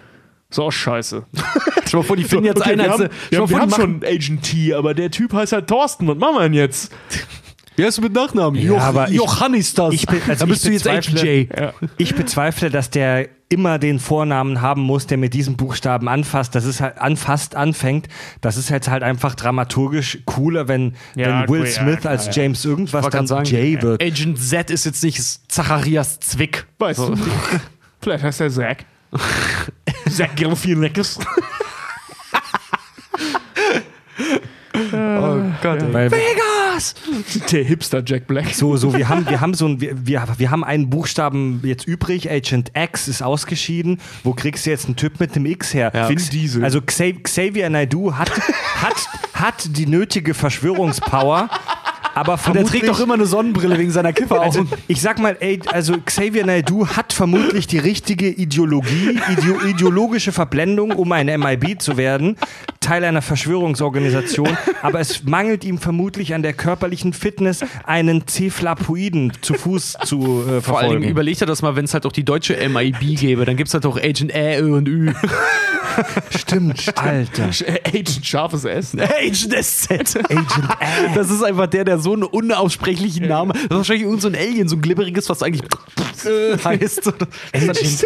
So, 0.51 0.71
scheiße. 0.71 1.25
Stell 1.33 1.83
dir 1.87 1.97
mal 1.97 2.03
vor, 2.03 2.17
die 2.17 2.25
finden 2.25 2.45
jetzt 2.45 2.61
Okay, 2.61 2.73
einen 2.73 2.81
wir 2.83 2.93
als. 2.93 3.01
haben, 3.01 3.09
wir 3.31 3.39
haben, 3.39 3.45
mal 3.45 3.49
wir 3.63 3.69
vor, 3.71 3.79
haben 3.79 4.01
schon 4.03 4.05
Agent 4.05 4.43
T, 4.43 4.75
aber 4.75 4.93
der 4.93 5.11
Typ 5.11 5.33
heißt 5.33 5.53
halt 5.53 5.67
Thorsten. 5.67 6.07
Was 6.09 6.19
machen 6.19 6.35
wir 6.37 6.43
denn 6.43 6.53
jetzt? 6.55 6.93
Wer 7.77 7.89
ist 7.89 8.03
mit 8.03 8.13
Nachnamen? 8.13 8.61
Ja, 8.61 8.77
aber 8.77 9.09
ich- 9.09 9.15
Johannes 9.15 9.73
das. 9.73 9.95
ich 9.95 10.07
also 10.07 10.21
Dann 10.41 10.49
bist 10.51 10.67
ich 10.67 10.69
du 10.69 10.73
jetzt 10.75 10.87
bezweifle- 10.87 11.19
Agent 11.21 11.23
J. 11.51 11.59
Ja. 11.59 11.73
Ich 11.97 12.15
bezweifle, 12.15 12.69
dass 12.69 12.91
der 12.91 13.29
immer 13.53 13.79
den 13.79 13.99
Vornamen 13.99 14.61
haben 14.63 14.83
muss, 14.83 15.07
der 15.07 15.19
mit 15.19 15.35
diesem 15.35 15.57
Buchstaben 15.57 16.09
anfasst. 16.09 16.55
Das 16.55 16.65
ist 16.65 16.81
halt 16.81 16.99
anfasst, 16.99 17.55
anfängt. 17.55 18.09
Das 18.41 18.57
ist 18.57 18.71
jetzt 18.71 18.89
halt 18.89 19.03
einfach 19.03 19.35
dramaturgisch 19.35 20.21
cooler, 20.25 20.67
wenn, 20.69 20.95
Ja, 21.15 21.43
wenn 21.43 21.49
Will 21.49 21.61
cool, 21.61 21.67
ja, 21.67 21.73
Smith 21.73 22.01
klar, 22.01 22.13
als 22.13 22.27
ja. 22.27 22.33
James 22.43 22.65
irgendwas 22.65 23.09
dann 23.11 23.27
sagen, 23.27 23.45
Jay 23.45 23.81
wird. 23.81 24.03
Agent 24.03 24.39
Z 24.39 24.71
ist 24.71 24.87
jetzt 24.87 25.05
nicht 25.05 25.21
Zacharias 25.51 26.19
Zwick. 26.21 26.67
Weißt 26.79 26.99
du? 26.99 27.15
Vielleicht 28.01 28.25
heißt 28.25 28.41
er 28.41 28.51
Zack. 28.51 28.85
Zack 30.09 30.37
Galifianakis. 30.37 31.19
Oh 34.75 35.41
Gott. 35.63 35.93
Weil 35.93 36.11
Vegas! 36.11 36.95
Der 37.51 37.65
Hipster 37.65 38.03
Jack 38.05 38.27
Black. 38.27 38.55
so, 38.55 38.77
so, 38.77 38.97
wir 38.97 39.09
haben, 39.09 39.29
wir 39.29 39.41
haben 39.41 39.53
so 39.55 39.67
ein, 39.67 39.81
wir, 39.81 39.95
wir, 40.07 40.27
wir 40.39 40.51
haben 40.51 40.65
einen 40.65 40.89
Buchstaben 40.89 41.61
jetzt 41.65 41.87
übrig. 41.87 42.31
Agent 42.31 42.73
X 42.75 43.09
ist 43.09 43.23
ausgeschieden. 43.23 44.01
Wo 44.25 44.33
kriegst 44.33 44.65
du 44.65 44.71
jetzt 44.71 44.87
einen 44.87 44.97
Typ 44.97 45.21
mit 45.21 45.35
dem 45.37 45.45
X 45.47 45.75
her? 45.75 45.93
Vin 46.09 46.17
Diesel. 46.33 46.65
Also 46.65 46.79
Xa- 46.81 47.23
Xavier 47.23 47.69
Naidoo 47.69 48.15
hat, 48.15 48.31
hat, 48.31 48.97
hat 49.35 49.77
die 49.77 49.87
nötige 49.87 50.33
Verschwörungspower, 50.35 51.51
aber 52.15 52.33
Der 52.33 52.39
vermutlich... 52.39 52.71
trägt 52.83 52.89
doch 52.89 53.01
immer 53.01 53.15
eine 53.15 53.27
Sonnenbrille 53.27 53.79
wegen 53.79 53.91
seiner 53.91 54.13
Kifferaugen. 54.13 54.47
Also, 54.47 54.67
ich 54.89 55.01
sag 55.01 55.19
mal, 55.19 55.37
ey, 55.41 55.61
also 55.71 55.95
Xavier 56.05 56.45
Naidoo 56.47 56.87
hat 56.89 57.13
vermutlich 57.13 57.67
die 57.67 57.79
richtige 57.79 58.29
Ideologie, 58.29 59.19
ideo 59.31 59.61
ideologische 59.67 60.33
Verblendung, 60.33 60.93
um 60.93 61.11
ein 61.13 61.27
MIB 61.27 61.81
zu 61.81 61.97
werden, 61.97 62.37
Teil 62.81 63.05
einer 63.05 63.23
Verschwörungsorganisation, 63.23 64.49
aber 64.83 65.01
es 65.01 65.23
mangelt 65.25 65.65
ihm 65.65 65.79
vermutlich 65.79 66.35
an 66.35 66.43
der 66.43 66.53
körperlichen 66.53 67.13
Fitness, 67.13 67.61
einen 67.85 68.25
Cephlapoiden 68.27 69.33
zu 69.41 69.55
Fuß 69.55 69.97
zu 70.05 70.17
äh, 70.17 70.21
Vor 70.21 70.29
allen 70.29 70.51
Dingen 70.51 70.63
verfolgen. 70.63 71.05
überleg 71.05 71.39
dir 71.39 71.47
das 71.47 71.63
mal, 71.63 71.77
wenn 71.77 71.85
es 71.85 71.95
halt 71.95 72.07
auch 72.07 72.13
die 72.13 72.25
deutsche 72.25 72.57
MIB 72.69 73.19
gäbe, 73.19 73.45
dann 73.45 73.57
gibt 73.57 73.69
es 73.69 73.75
halt 73.75 73.87
auch 73.87 73.97
Agent 73.97 74.35
Ä, 74.35 74.59
Ö 74.61 74.77
und 74.77 74.89
Ü. 74.89 75.13
Stimmt, 76.31 76.99
Alter. 76.99 77.51
Agent 77.87 78.25
Scharfes 78.25 78.65
S. 78.65 78.95
Agent 78.99 79.65
SZ. 79.65 79.91
Agent 79.91 80.17
Ä. 80.81 81.15
Das 81.15 81.31
ist 81.31 81.43
einfach 81.43 81.67
der, 81.67 81.85
der 81.85 81.99
so 81.99 82.13
einen 82.13 82.25
unaussprechlichen 82.25 83.29
Namen. 83.29 83.53
Das 83.53 83.63
ist 83.63 83.71
wahrscheinlich 83.71 84.05
irgend 84.05 84.23
so 84.23 84.29
ein 84.29 84.35
Alien, 84.35 84.69
so 84.69 84.77
ein 84.77 84.83
glibberiges, 84.83 85.29
was 85.29 85.43
eigentlich 85.43 85.63
heißt. 86.65 87.09
Agent. 87.53 88.05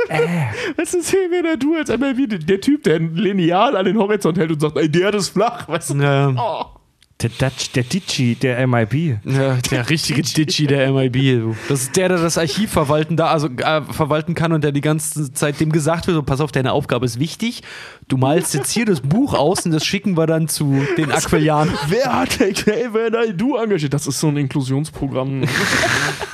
Das 0.76 0.94
ist 0.94 1.10
hier 1.10 1.30
wieder 1.30 1.56
du 1.56 1.74
als 1.74 1.90
einmal 1.90 2.16
wie 2.16 2.26
der 2.26 2.60
Typ, 2.60 2.84
der 2.84 2.96
ein 2.96 3.14
Lineal 3.14 3.76
an 3.76 3.84
den 3.84 3.98
Horizont 3.98 4.38
hält 4.38 4.50
und 4.50 4.60
sagt, 4.60 4.76
ey, 4.76 4.88
der 4.88 5.14
ist 5.14 5.30
flach. 5.30 5.68
Weißt 5.68 5.90
du? 5.90 5.94
Ja. 5.96 6.32
Oh. 6.36 6.75
Der, 7.22 7.30
Dutch, 7.30 7.70
der 7.72 7.82
Ditschi, 7.82 8.34
der 8.34 8.66
MIB. 8.66 9.20
Ja, 9.24 9.56
der 9.70 9.88
richtige 9.88 10.20
Ditchy 10.20 10.66
der 10.66 10.92
MIB. 10.92 11.56
Das 11.66 11.80
ist 11.80 11.96
der, 11.96 12.10
der 12.10 12.18
das 12.18 12.36
Archiv 12.36 12.70
verwalten, 12.70 13.16
da, 13.16 13.28
also, 13.28 13.48
äh, 13.48 13.80
verwalten 13.90 14.34
kann 14.34 14.52
und 14.52 14.62
der 14.62 14.70
die 14.70 14.82
ganze 14.82 15.32
Zeit 15.32 15.58
dem 15.58 15.72
gesagt 15.72 16.06
wird: 16.06 16.14
so, 16.14 16.22
Pass 16.22 16.42
auf, 16.42 16.52
deine 16.52 16.72
Aufgabe 16.72 17.06
ist 17.06 17.18
wichtig. 17.18 17.62
Du 18.08 18.18
malst 18.18 18.52
jetzt 18.52 18.70
hier 18.70 18.84
das 18.84 19.00
Buch 19.00 19.32
aus 19.32 19.64
und 19.64 19.72
das 19.72 19.86
schicken 19.86 20.18
wir 20.18 20.26
dann 20.26 20.46
zu 20.48 20.84
den 20.98 21.10
Aquilianen. 21.10 21.72
Wer 21.88 22.12
hat 22.12 22.38
Xavier 22.38 23.32
du 23.32 23.56
engagiert? 23.56 23.94
Das 23.94 24.06
ist 24.06 24.20
so 24.20 24.28
ein 24.28 24.36
Inklusionsprogramm. 24.36 25.44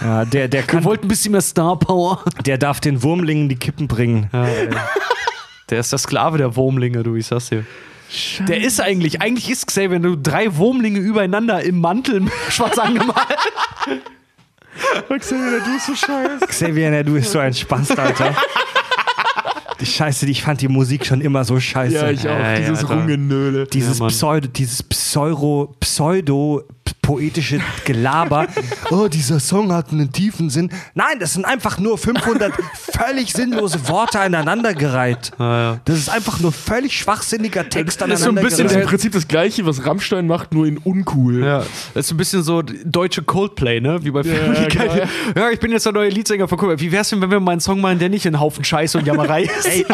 Ja, 0.00 0.24
der, 0.24 0.48
der, 0.48 0.62
Wir 0.62 0.66
kann, 0.66 0.82
wollten 0.84 1.06
ein 1.06 1.08
bisschen 1.08 1.30
mehr 1.30 1.40
Star 1.40 1.78
Power. 1.78 2.24
der 2.44 2.58
darf 2.58 2.80
den 2.80 3.04
Wurmlingen 3.04 3.48
die 3.48 3.54
Kippen 3.54 3.86
bringen. 3.86 4.28
Der 5.70 5.78
ist 5.78 5.92
der 5.92 5.98
Sklave 6.00 6.38
der 6.38 6.56
Wurmlinge, 6.56 7.04
du, 7.04 7.14
ich 7.14 7.26
sag's 7.26 7.50
dir. 7.50 7.64
Der 8.48 8.60
ist 8.62 8.80
eigentlich, 8.80 9.20
eigentlich 9.22 9.50
ist 9.50 9.66
Xavier, 9.66 9.90
wenn 9.90 10.02
du 10.02 10.16
drei 10.16 10.56
Wurmlinge 10.56 10.98
übereinander 10.98 11.62
im 11.62 11.80
Mantel 11.80 12.26
schwarz 12.50 12.78
angemalt. 12.78 13.16
Xavier 15.18 15.60
du 15.64 15.76
ist 15.76 15.86
so 15.86 15.94
scheiße. 15.94 16.46
Xavier 16.46 16.90
Naidoo 16.90 17.16
ist 17.16 17.30
so 17.32 17.38
ein 17.38 17.52
Spaß, 17.54 17.92
Alter. 17.92 18.34
Die 19.80 19.86
Scheiße, 19.86 20.26
ich 20.26 20.42
fand 20.42 20.60
die 20.60 20.68
Musik 20.68 21.04
schon 21.04 21.20
immer 21.20 21.44
so 21.44 21.58
scheiße. 21.58 21.94
Ja, 21.94 22.10
ich 22.10 22.20
auch. 22.28 22.38
Ja, 22.38 22.52
ja, 22.52 22.58
Dieses 22.60 22.84
Alter. 22.84 22.94
Rungenöle. 22.94 23.66
dieses 23.66 23.98
Ja. 23.98 24.06
Pseudo, 24.06 24.48
dieses 24.48 24.82
Pseudo, 24.82 25.74
Pseudo 25.80 26.62
poetische 27.02 27.60
Gelaber. 27.84 28.46
Oh, 28.90 29.08
dieser 29.08 29.40
Song 29.40 29.72
hat 29.72 29.90
einen 29.90 30.12
tiefen 30.12 30.50
Sinn. 30.50 30.70
Nein, 30.94 31.18
das 31.18 31.32
sind 31.34 31.44
einfach 31.44 31.78
nur 31.78 31.98
500 31.98 32.52
völlig 32.96 33.32
sinnlose 33.32 33.88
Worte 33.88 34.20
aneinandergereiht. 34.20 35.32
Das 35.38 35.98
ist 35.98 36.08
einfach 36.08 36.38
nur 36.40 36.52
völlig 36.52 36.96
schwachsinniger 36.96 37.68
Text 37.68 38.00
Das 38.00 38.08
ist 38.08 38.20
so 38.22 38.28
ein 38.28 38.34
bisschen 38.36 38.42
Das 38.42 38.52
ist 38.52 38.58
im 38.60 38.66
aneinandergereiht. 38.66 38.88
Prinzip 38.88 39.12
das 39.12 39.26
gleiche, 39.28 39.66
was 39.66 39.84
Rammstein 39.84 40.26
macht, 40.26 40.54
nur 40.54 40.66
in 40.66 40.78
uncool. 40.78 41.44
Ja, 41.44 41.58
das 41.94 42.06
ist 42.06 42.12
ein 42.12 42.16
bisschen 42.18 42.42
so 42.44 42.62
deutsche 42.62 43.22
Coldplay, 43.22 43.80
ne? 43.80 44.04
Wie 44.04 44.10
bei 44.12 44.22
Family 44.22 44.68
Guy. 44.68 44.88
genau, 44.88 44.94
Ja, 45.36 45.50
ich 45.50 45.58
bin 45.58 45.72
jetzt 45.72 45.84
der 45.86 45.92
neue 45.92 46.08
Leadsänger 46.08 46.46
von 46.46 46.56
Coldplay. 46.58 46.86
Wie 46.86 46.92
wär's 46.92 47.10
denn, 47.10 47.20
wenn 47.20 47.30
wir 47.30 47.40
mal 47.40 47.52
einen 47.52 47.60
Song 47.60 47.80
machen, 47.80 47.98
der 47.98 48.10
nicht 48.10 48.26
ein 48.26 48.38
Haufen 48.38 48.64
Scheiße 48.64 48.98
und 48.98 49.06
Jammerei 49.06 49.42
ist? 49.58 49.66
Ey, 49.66 49.84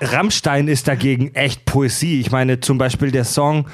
Rammstein 0.00 0.68
ist 0.68 0.88
dagegen 0.88 1.34
echt 1.34 1.64
Poesie. 1.64 2.20
Ich 2.20 2.30
meine, 2.30 2.60
zum 2.60 2.78
Beispiel 2.78 3.10
der 3.10 3.24
Song 3.24 3.66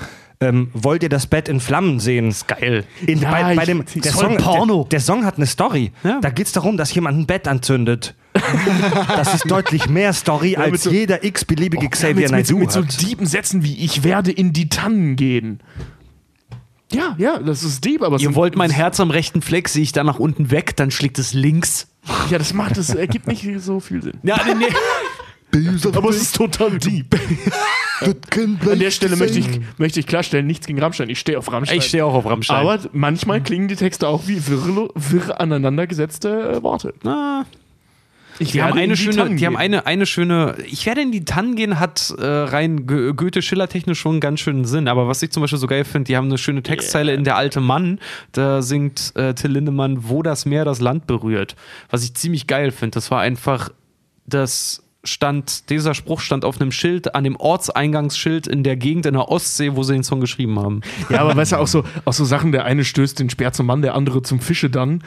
ähm, 0.42 0.70
Wollt 0.74 1.02
ihr 1.02 1.08
das 1.08 1.26
Bett 1.26 1.48
in 1.48 1.60
Flammen 1.60 2.00
sehen? 2.00 2.28
Ist 2.28 2.48
geil. 2.48 2.84
In, 3.06 3.20
Ja, 3.20 3.30
bei, 3.30 3.54
bei 3.56 3.64
dem, 3.64 3.84
der, 3.94 4.12
Song, 4.12 4.36
Porno. 4.36 4.82
Der, 4.84 4.98
der 4.98 5.00
Song 5.00 5.24
hat 5.24 5.36
eine 5.36 5.46
Story. 5.46 5.92
Ja. 6.04 6.20
Da 6.20 6.30
geht 6.30 6.46
es 6.46 6.52
darum, 6.52 6.76
dass 6.76 6.94
jemand 6.94 7.18
ein 7.18 7.26
Bett 7.26 7.46
anzündet. 7.48 8.14
das 9.08 9.34
ist 9.34 9.50
deutlich 9.50 9.88
mehr 9.88 10.12
Story, 10.12 10.50
mit 10.50 10.58
als 10.58 10.82
so- 10.84 10.90
jeder 10.90 11.22
x-beliebige 11.24 11.84
Ja, 11.84 11.90
Xavier 11.90 12.14
mit, 12.14 12.22
mit, 12.22 12.30
Naidoo 12.32 12.58
mit 12.58 12.72
so 12.72 12.82
hat. 12.82 13.02
deepen 13.02 13.26
Sätzen 13.26 13.62
wie 13.62 13.76
Ich 13.84 14.04
werde 14.04 14.32
in 14.32 14.52
die 14.52 14.68
Tannen 14.68 15.16
gehen. 15.16 15.60
Ja, 16.92 17.14
ja, 17.18 17.38
das 17.38 17.62
ist 17.62 17.84
deep, 17.84 18.02
aber 18.02 18.20
Ihr 18.20 18.34
wollt 18.34 18.54
mein 18.56 18.70
Herz 18.70 19.00
am 19.00 19.10
rechten 19.10 19.40
Fleck, 19.40 19.68
sehe 19.68 19.82
ich 19.82 19.92
da 19.92 20.04
nach 20.04 20.18
unten 20.18 20.50
weg, 20.50 20.76
dann 20.76 20.90
schlägt 20.90 21.18
es 21.18 21.32
links. 21.32 21.88
Ja, 22.30 22.36
das 22.38 22.52
macht 22.52 22.76
es, 22.76 22.90
ergibt 22.90 23.26
nicht 23.28 23.46
so 23.60 23.80
viel 23.80 24.02
Sinn. 24.02 24.18
Ja, 24.22 24.38
nee, 24.44 24.54
nee. 24.54 25.68
Aber 25.94 26.10
es 26.10 26.16
ist 26.20 26.36
total 26.36 26.78
deep. 26.78 27.14
An 28.04 28.78
der 28.78 28.90
Stelle 28.90 29.16
möchte 29.16 29.38
ich, 29.38 29.46
möchte 29.78 30.00
ich 30.00 30.06
klarstellen, 30.06 30.46
nichts 30.46 30.66
gegen 30.66 30.78
Rammstein. 30.80 31.08
Ich 31.10 31.18
stehe 31.18 31.38
auf 31.38 31.50
Rammstein. 31.52 31.78
Ich 31.78 31.84
stehe 31.84 32.04
auch 32.04 32.14
auf 32.14 32.26
Rammstein. 32.26 32.56
Aber 32.56 32.78
manchmal 32.92 33.40
klingen 33.42 33.68
die 33.68 33.76
Texte 33.76 34.08
auch 34.08 34.26
wie 34.26 34.46
wirr, 34.46 34.88
wirr 34.94 35.40
aneinandergesetzte 35.40 36.52
äh, 36.58 36.62
Worte. 36.62 36.94
Ah. 37.04 37.44
Ich 38.38 38.52
Die 38.52 38.62
haben 38.62 38.70
werde 38.70 38.78
in 38.80 38.84
eine 38.84 38.96
schöne, 38.96 39.16
Tannen 39.16 39.36
die 39.36 39.46
haben 39.46 39.52
gehen. 39.54 39.60
eine, 39.60 39.86
eine 39.86 40.06
schöne, 40.06 40.54
ich 40.66 40.86
werde 40.86 41.02
in 41.02 41.12
die 41.12 41.24
Tannen 41.24 41.54
gehen, 41.54 41.78
hat 41.78 42.12
äh, 42.18 42.24
rein 42.24 42.86
Go- 42.86 43.12
Goethe-Schiller-technisch 43.12 44.00
schon 44.00 44.20
ganz 44.20 44.40
schönen 44.40 44.64
Sinn. 44.64 44.88
Aber 44.88 45.06
was 45.06 45.22
ich 45.22 45.30
zum 45.30 45.42
Beispiel 45.42 45.58
so 45.58 45.66
geil 45.66 45.84
finde, 45.84 46.06
die 46.08 46.16
haben 46.16 46.26
eine 46.28 46.38
schöne 46.38 46.62
Textzeile 46.62 47.12
in 47.12 47.24
Der 47.24 47.36
alte 47.36 47.60
Mann. 47.60 48.00
Da 48.32 48.62
singt 48.62 49.12
äh, 49.16 49.34
Till 49.34 49.50
Lindemann, 49.52 50.08
wo 50.08 50.22
das 50.22 50.46
Meer 50.46 50.64
das 50.64 50.80
Land 50.80 51.06
berührt. 51.06 51.56
Was 51.90 52.04
ich 52.04 52.14
ziemlich 52.14 52.46
geil 52.46 52.70
finde. 52.70 52.94
Das 52.94 53.10
war 53.10 53.20
einfach, 53.20 53.68
das 54.26 54.82
stand, 55.04 55.70
dieser 55.70 55.94
Spruch 55.94 56.20
stand 56.20 56.44
auf 56.44 56.60
einem 56.60 56.72
Schild, 56.72 57.14
an 57.14 57.24
dem 57.24 57.36
Ortseingangsschild 57.36 58.46
in 58.46 58.62
der 58.62 58.76
Gegend 58.76 59.06
in 59.06 59.14
der 59.14 59.28
Ostsee, 59.28 59.74
wo 59.74 59.82
sie 59.82 59.94
den 59.94 60.04
Song 60.04 60.20
geschrieben 60.20 60.58
haben. 60.58 60.80
Ja, 61.08 61.20
aber 61.20 61.36
weißt 61.36 61.52
du, 61.52 61.56
auch 61.56 61.66
so, 61.66 61.84
auch 62.04 62.12
so 62.12 62.24
Sachen, 62.24 62.52
der 62.52 62.64
eine 62.64 62.84
stößt 62.84 63.18
den 63.18 63.30
Speer 63.30 63.52
zum 63.52 63.66
Mann, 63.66 63.82
der 63.82 63.94
andere 63.94 64.22
zum 64.22 64.40
Fische 64.40 64.70
dann, 64.70 65.02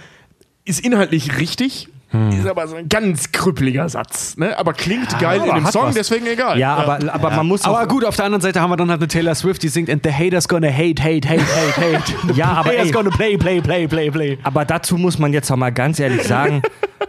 ist 0.65 0.83
inhaltlich 0.83 1.39
richtig, 1.39 1.89
ist 2.31 2.47
aber 2.47 2.67
so 2.67 2.75
ein 2.75 2.87
ganz 2.87 3.31
krüppeliger 3.31 3.89
Satz. 3.89 4.37
Ne? 4.37 4.57
Aber 4.57 4.73
klingt 4.73 5.09
geil 5.19 5.41
aber 5.41 5.49
in 5.49 5.63
dem 5.63 5.71
Song, 5.71 5.87
was. 5.87 5.95
deswegen 5.95 6.25
egal. 6.27 6.57
Ja, 6.57 6.75
aber, 6.75 7.13
aber 7.13 7.29
man 7.31 7.47
muss 7.47 7.63
Aber 7.65 7.85
gut, 7.87 8.05
auf 8.05 8.15
der 8.15 8.25
anderen 8.25 8.41
Seite 8.41 8.61
haben 8.61 8.69
wir 8.69 8.77
dann 8.77 8.89
halt 8.89 9.01
eine 9.01 9.07
Taylor 9.07 9.35
Swift, 9.35 9.63
die 9.63 9.67
singt 9.67 9.89
And 9.89 10.01
the 10.03 10.11
haters 10.11 10.47
gonna 10.47 10.69
hate, 10.69 11.01
hate, 11.01 11.27
hate, 11.27 11.41
hate, 11.41 11.97
hate. 11.97 12.33
Ja, 12.35 12.53
aber 12.53 12.69
haters 12.69 12.87
ey. 12.87 12.91
gonna 12.91 13.09
play, 13.09 13.37
play, 13.37 13.59
play, 13.59 13.87
play, 13.87 14.09
play. 14.11 14.37
aber 14.43 14.63
dazu 14.65 14.97
muss 14.97 15.19
man 15.19 15.33
jetzt 15.33 15.51
auch 15.51 15.57
mal 15.57 15.71
ganz 15.71 15.99
ehrlich 15.99 16.23
sagen, 16.23 16.61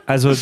also 0.06 0.32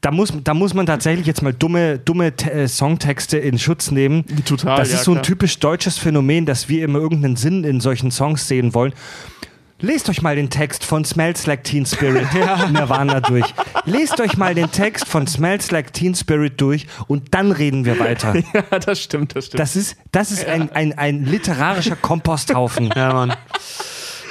da 0.00 0.10
muss, 0.10 0.32
da 0.44 0.54
muss 0.54 0.72
man 0.74 0.86
tatsächlich 0.86 1.26
jetzt 1.26 1.42
mal 1.42 1.52
dumme, 1.52 1.98
dumme 1.98 2.32
äh, 2.38 2.68
Songtexte 2.68 3.38
in 3.38 3.58
Schutz 3.58 3.90
nehmen. 3.90 4.24
Total, 4.44 4.76
Das 4.76 4.90
ja, 4.90 4.96
ist 4.96 5.04
so 5.04 5.12
ein 5.12 5.16
klar. 5.16 5.24
typisch 5.24 5.58
deutsches 5.58 5.98
Phänomen, 5.98 6.46
dass 6.46 6.68
wir 6.68 6.84
immer 6.84 6.98
irgendeinen 6.98 7.36
Sinn 7.36 7.64
in 7.64 7.80
solchen 7.80 8.10
Songs 8.10 8.48
sehen 8.48 8.72
wollen. 8.74 8.94
Lest 9.82 10.10
euch 10.10 10.20
mal 10.20 10.36
den 10.36 10.50
Text 10.50 10.84
von 10.84 11.06
Smells 11.06 11.46
Like 11.46 11.64
Teen 11.64 11.86
Spirit 11.86 12.26
Nirvana 12.70 13.20
durch. 13.20 13.46
Lest 13.86 14.20
euch 14.20 14.36
mal 14.36 14.54
den 14.54 14.70
Text 14.70 15.06
von 15.06 15.26
Smells 15.26 15.70
Like 15.70 15.92
Teen 15.94 16.14
Spirit 16.14 16.60
durch 16.60 16.86
und 17.06 17.34
dann 17.34 17.50
reden 17.52 17.84
wir 17.84 17.98
weiter. 17.98 18.34
Ja, 18.52 18.78
das 18.78 19.00
stimmt, 19.00 19.34
das 19.36 19.46
stimmt. 19.46 19.60
Das 19.60 19.76
ist, 19.76 19.96
das 20.12 20.32
ist 20.32 20.44
ein, 20.46 20.70
ein, 20.72 20.96
ein 20.98 21.24
literarischer 21.24 21.96
Komposthaufen. 21.96 22.90
Ja, 22.94 23.12
Mann. 23.12 23.32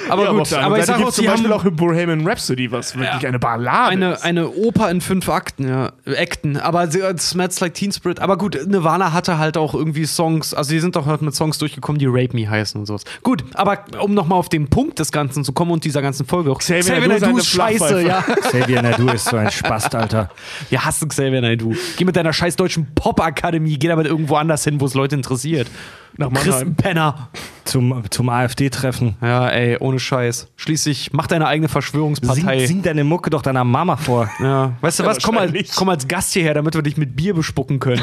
Aber 0.08 0.24
ja, 0.24 0.32
gut, 0.32 0.52
aber 0.52 0.62
anderen 0.62 0.80
ich 0.80 0.86
Seite 0.86 0.86
sag 0.86 0.96
gibt 0.98 1.08
auch, 1.08 1.12
zum 1.12 1.26
Beispiel 1.26 1.50
haben 1.50 1.60
auch 1.60 1.64
in 1.64 1.76
Bohemian 1.76 2.26
Rhapsody, 2.26 2.72
was 2.72 2.96
wirklich 2.96 3.26
eine 3.26 3.38
Ballade 3.38 3.90
eine, 3.90 4.12
ist. 4.12 4.24
eine 4.24 4.48
Oper 4.48 4.90
in 4.90 5.00
fünf 5.00 5.28
Akten, 5.28 5.68
ja. 5.68 5.92
Akten. 6.06 6.56
Aber 6.56 6.84
äh, 6.84 7.18
Smells 7.18 7.60
Like 7.60 7.74
Teen 7.74 7.92
Spirit. 7.92 8.20
Aber 8.20 8.38
gut, 8.38 8.58
Nirvana 8.66 9.12
hatte 9.12 9.38
halt 9.38 9.56
auch 9.56 9.74
irgendwie 9.74 10.06
Songs, 10.06 10.54
also 10.54 10.70
die 10.70 10.80
sind 10.80 10.96
doch 10.96 11.06
halt 11.06 11.22
mit 11.22 11.34
Songs 11.34 11.58
durchgekommen, 11.58 11.98
die 11.98 12.06
Rape 12.06 12.34
Me 12.34 12.48
heißen 12.48 12.80
und 12.80 12.86
sowas. 12.86 13.04
Gut, 13.22 13.44
aber 13.54 13.84
um 14.02 14.14
nochmal 14.14 14.38
auf 14.38 14.48
den 14.48 14.68
Punkt 14.68 14.98
des 14.98 15.12
Ganzen 15.12 15.44
zu 15.44 15.52
kommen 15.52 15.70
und 15.72 15.84
dieser 15.84 16.02
ganzen 16.02 16.26
Folge 16.26 16.50
auch. 16.50 16.58
Xavier 16.58 17.00
Naidoo 17.00 17.18
seine 17.18 17.38
ist 17.38 17.46
scheiße, 17.46 18.02
ja. 18.02 18.22
Xavier 18.40 18.82
Nadu 18.82 19.08
ist 19.08 19.26
so 19.26 19.36
ein 19.36 19.50
Spast, 19.50 19.94
Alter. 19.94 20.30
Ja, 20.70 20.84
hast 20.84 21.02
du 21.02 21.08
Xavier 21.08 21.40
Naidoo. 21.40 21.74
Geh 21.96 22.04
mit 22.04 22.16
deiner 22.16 22.32
scheiß 22.32 22.56
deutschen 22.56 22.86
Pop-Akademie, 22.94 23.78
geh 23.78 23.88
damit 23.88 24.06
irgendwo 24.06 24.36
anders 24.36 24.64
hin, 24.64 24.80
wo 24.80 24.86
es 24.86 24.94
Leute 24.94 25.14
interessiert. 25.16 25.68
Nach 26.16 26.32
Chris 26.32 26.46
Mannheim. 26.54 26.74
Penner. 26.74 27.28
Zum, 27.64 28.02
zum 28.10 28.28
AfD-Treffen. 28.28 29.16
Ja, 29.22 29.48
ey, 29.48 29.76
ohne 29.78 30.00
Scheiß. 30.00 30.48
Schließlich, 30.56 31.12
mach 31.12 31.26
deine 31.28 31.46
eigene 31.46 31.68
Sing, 31.68 31.72
Verschwörungspartei. 31.72 32.66
sing 32.66 32.82
deine 32.82 33.04
Mucke 33.04 33.30
doch 33.30 33.42
deiner 33.42 33.64
Mama 33.64 33.96
vor. 33.96 34.28
Ja. 34.40 34.72
Weißt 34.80 34.98
du 34.98 35.02
Ja, 35.04 35.08
was? 35.10 35.22
Komm, 35.22 35.36
mal, 35.36 35.52
komm 35.76 35.88
als 35.88 36.08
Gast 36.08 36.32
hierher, 36.32 36.54
damit 36.54 36.74
wir 36.74 36.82
dich 36.82 36.96
mit 36.96 37.14
Bier 37.14 37.34
bespucken 37.34 37.78
können. 37.78 38.02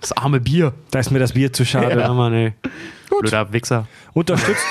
Das 0.00 0.12
arme 0.12 0.40
Bier. 0.40 0.74
Da 0.90 0.98
ist 1.00 1.10
mir 1.10 1.18
das 1.18 1.32
Bier 1.32 1.52
zu 1.52 1.64
schade. 1.64 1.98
Ja, 2.00 2.12
Mann, 2.12 2.32
ey. 2.32 2.52
Blöder 3.20 3.52
Wichser. 3.52 3.86
Unterstützt, 4.12 4.64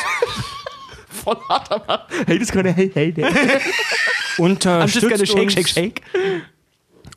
Voll 1.10 1.38
hart, 1.50 1.72
aber 1.72 2.08
hey, 2.26 2.40
das 2.40 2.52
könnte 2.52 2.72
hey, 2.72 2.90
hey, 2.94 3.14
hey. 3.16 3.26
unterstützt, 4.38 5.34
uns, 5.34 5.54
shake, 5.54 5.68
shake. 5.68 6.02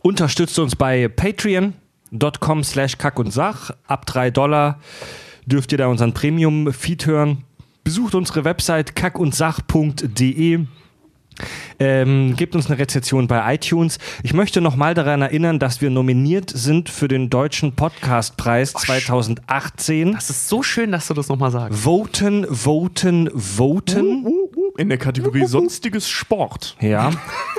unterstützt 0.01 0.59
uns 0.59 0.75
bei 0.75 1.09
patreon.com 2.11 2.65
slash 2.65 2.99
kack 2.99 3.19
und 3.19 3.33
sach. 3.33 3.71
Ab 3.87 4.07
3 4.07 4.31
Dollar 4.31 4.79
dürft 5.47 5.73
ihr 5.73 5.79
da 5.79 5.87
unseren 5.87 6.13
Premium-Feed 6.13 7.07
hören. 7.07 7.45
Besucht 7.85 8.15
unsere 8.15 8.45
Website 8.45 8.95
kackundsach.de. 8.95 10.67
Ähm, 11.79 12.35
gebt 12.37 12.55
uns 12.55 12.67
eine 12.69 12.79
Rezension 12.79 13.27
bei 13.27 13.55
iTunes. 13.55 13.99
Ich 14.23 14.33
möchte 14.35 14.61
nochmal 14.61 14.95
daran 14.95 15.23
erinnern, 15.23 15.59
dass 15.59 15.81
wir 15.81 15.91
nominiert 15.91 16.51
sind 16.51 16.89
für 16.91 17.09
den 17.09 17.31
Deutschen 17.31 17.73
Podcastpreis 17.75 18.73
2018. 18.75 20.13
Das 20.13 20.31
ist 20.31 20.49
so 20.49 20.63
schön, 20.63 20.93
dass 20.93 21.07
du 21.09 21.15
das 21.15 21.29
nochmal 21.29 21.51
sagst. 21.51 21.79
Voten, 21.85 22.47
voten, 22.51 23.31
voten. 23.35 24.27
In 24.77 24.89
der 24.89 24.99
Kategorie 24.99 25.47
Sonstiges 25.47 26.09
Sport. 26.09 26.77
Ja. 26.81 27.11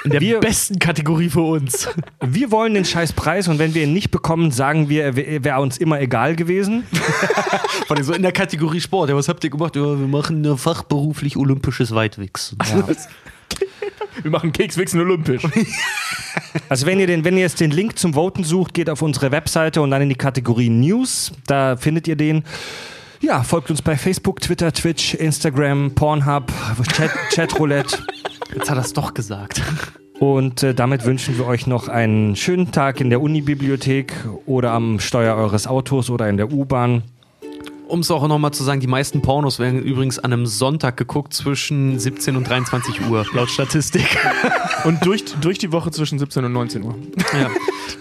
In 0.05 0.11
der 0.11 0.21
Wir- 0.21 0.39
besten 0.39 0.79
Kategorie 0.79 1.29
für 1.29 1.41
uns. 1.41 1.87
Wir 2.21 2.51
wollen 2.51 2.73
den 2.73 2.85
scheiß 2.85 3.13
Preis 3.13 3.47
und 3.47 3.59
wenn 3.59 3.73
wir 3.73 3.83
ihn 3.83 3.93
nicht 3.93 4.11
bekommen, 4.11 4.51
sagen 4.51 4.89
wir, 4.89 5.03
er 5.03 5.15
wär- 5.15 5.43
wäre 5.43 5.61
uns 5.61 5.77
immer 5.77 5.99
egal 5.99 6.35
gewesen. 6.35 6.83
Von 7.87 8.01
so 8.03 8.13
in 8.13 8.21
der 8.21 8.31
Kategorie 8.31 8.79
Sport. 8.81 9.09
Ja, 9.09 9.15
was 9.15 9.27
habt 9.27 9.43
ihr 9.43 9.49
gemacht? 9.49 9.75
Ja, 9.75 9.81
wir 9.83 10.07
machen 10.07 10.57
fachberuflich 10.57 11.37
olympisches 11.37 11.93
Weitwichsen. 11.93 12.57
Wir 14.23 14.31
machen 14.31 14.51
Kekswichsen 14.51 14.99
olympisch. 14.99 15.43
Also 16.67 16.85
wenn 16.85 16.99
ihr, 16.99 17.07
den, 17.07 17.23
wenn 17.23 17.35
ihr 17.35 17.41
jetzt 17.41 17.59
den 17.59 17.71
Link 17.71 17.97
zum 17.97 18.13
Voten 18.13 18.43
sucht, 18.43 18.73
geht 18.73 18.89
auf 18.89 19.01
unsere 19.01 19.31
Webseite 19.31 19.81
und 19.81 19.91
dann 19.91 20.01
in 20.01 20.09
die 20.09 20.15
Kategorie 20.15 20.69
News. 20.69 21.31
Da 21.47 21.75
findet 21.77 22.07
ihr 22.07 22.15
den. 22.15 22.43
Ja, 23.21 23.43
folgt 23.43 23.69
uns 23.69 23.81
bei 23.81 23.97
Facebook, 23.97 24.41
Twitter, 24.41 24.71
Twitch, 24.71 25.13
Instagram, 25.13 25.93
Pornhub, 25.95 26.51
Chat, 26.93 27.11
Chatroulette. 27.33 27.99
Jetzt 28.53 28.69
hat 28.69 28.77
er 28.77 28.83
es 28.83 28.93
doch 28.93 29.13
gesagt. 29.13 29.61
Und 30.19 30.63
äh, 30.63 30.73
damit 30.73 31.05
wünschen 31.05 31.37
wir 31.37 31.45
euch 31.45 31.67
noch 31.67 31.87
einen 31.87 32.35
schönen 32.35 32.71
Tag 32.71 33.01
in 33.01 33.09
der 33.09 33.21
Unibibliothek 33.21 34.13
oder 34.45 34.71
am 34.71 34.99
Steuer 34.99 35.35
eures 35.35 35.67
Autos 35.67 36.09
oder 36.09 36.29
in 36.29 36.37
der 36.37 36.51
U-Bahn. 36.51 37.03
Um 37.91 37.99
es 37.99 38.09
auch 38.09 38.25
nochmal 38.25 38.51
zu 38.51 38.63
sagen, 38.63 38.79
die 38.79 38.87
meisten 38.87 39.21
Pornos 39.21 39.59
werden 39.59 39.83
übrigens 39.83 40.17
an 40.17 40.31
einem 40.31 40.45
Sonntag 40.45 40.95
geguckt 40.95 41.33
zwischen 41.33 41.99
17 41.99 42.37
und 42.37 42.47
23 42.47 43.01
Uhr, 43.09 43.25
laut 43.33 43.49
Statistik. 43.49 44.17
Und 44.85 45.05
durch, 45.05 45.25
durch 45.41 45.57
die 45.59 45.73
Woche 45.73 45.91
zwischen 45.91 46.17
17 46.17 46.43
und 46.43 46.53
19 46.53 46.81
Uhr. 46.81 46.95
Ja. 47.33 47.51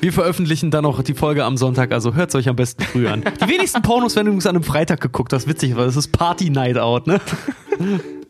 Wir 0.00 0.14
veröffentlichen 0.14 0.70
dann 0.70 0.86
auch 0.86 1.02
die 1.02 1.12
Folge 1.12 1.44
am 1.44 1.58
Sonntag, 1.58 1.92
also 1.92 2.14
hört 2.14 2.30
es 2.30 2.34
euch 2.36 2.48
am 2.48 2.56
besten 2.56 2.84
früh 2.84 3.06
an. 3.06 3.22
Die 3.22 3.48
wenigsten 3.48 3.82
Pornos 3.82 4.16
werden 4.16 4.28
übrigens 4.28 4.46
an 4.46 4.56
einem 4.56 4.64
Freitag 4.64 5.02
geguckt, 5.02 5.32
was 5.32 5.46
witzig, 5.46 5.76
weil 5.76 5.88
es 5.88 5.96
ist 5.96 6.10
Party 6.12 6.48
Night 6.48 6.78
Out, 6.78 7.06
ne? 7.06 7.20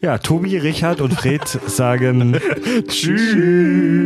Ja, 0.01 0.19
Tobi, 0.19 0.59
Richard 0.59 1.01
und 1.01 1.15
Fred 1.15 1.47
sagen 1.47 2.37
Tschüss. 2.89 4.01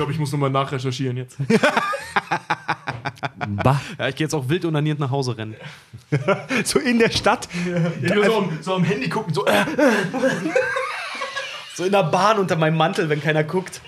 Glaube, 0.00 0.12
ich 0.12 0.18
muss 0.18 0.32
nochmal 0.32 0.48
nachrecherchieren 0.50 1.18
jetzt. 1.18 1.36
Bah. 3.62 3.80
Ja, 3.98 4.08
ich 4.08 4.14
gehe 4.14 4.24
jetzt 4.24 4.34
auch 4.34 4.48
wild 4.48 4.64
unaniert 4.64 4.98
nach 4.98 5.10
Hause 5.10 5.36
rennen. 5.36 5.56
So 6.64 6.78
in 6.78 6.98
der 6.98 7.10
Stadt. 7.10 7.48
so, 8.06 8.34
am, 8.38 8.58
so 8.62 8.74
am 8.74 8.84
Handy 8.84 9.08
gucken, 9.08 9.34
so. 9.34 9.44
Äh. 9.44 9.64
So 11.74 11.84
in 11.84 11.92
der 11.92 12.04
Bahn 12.04 12.38
unter 12.38 12.56
meinem 12.56 12.76
Mantel, 12.76 13.08
wenn 13.08 13.20
keiner 13.20 13.44
guckt. 13.44 13.82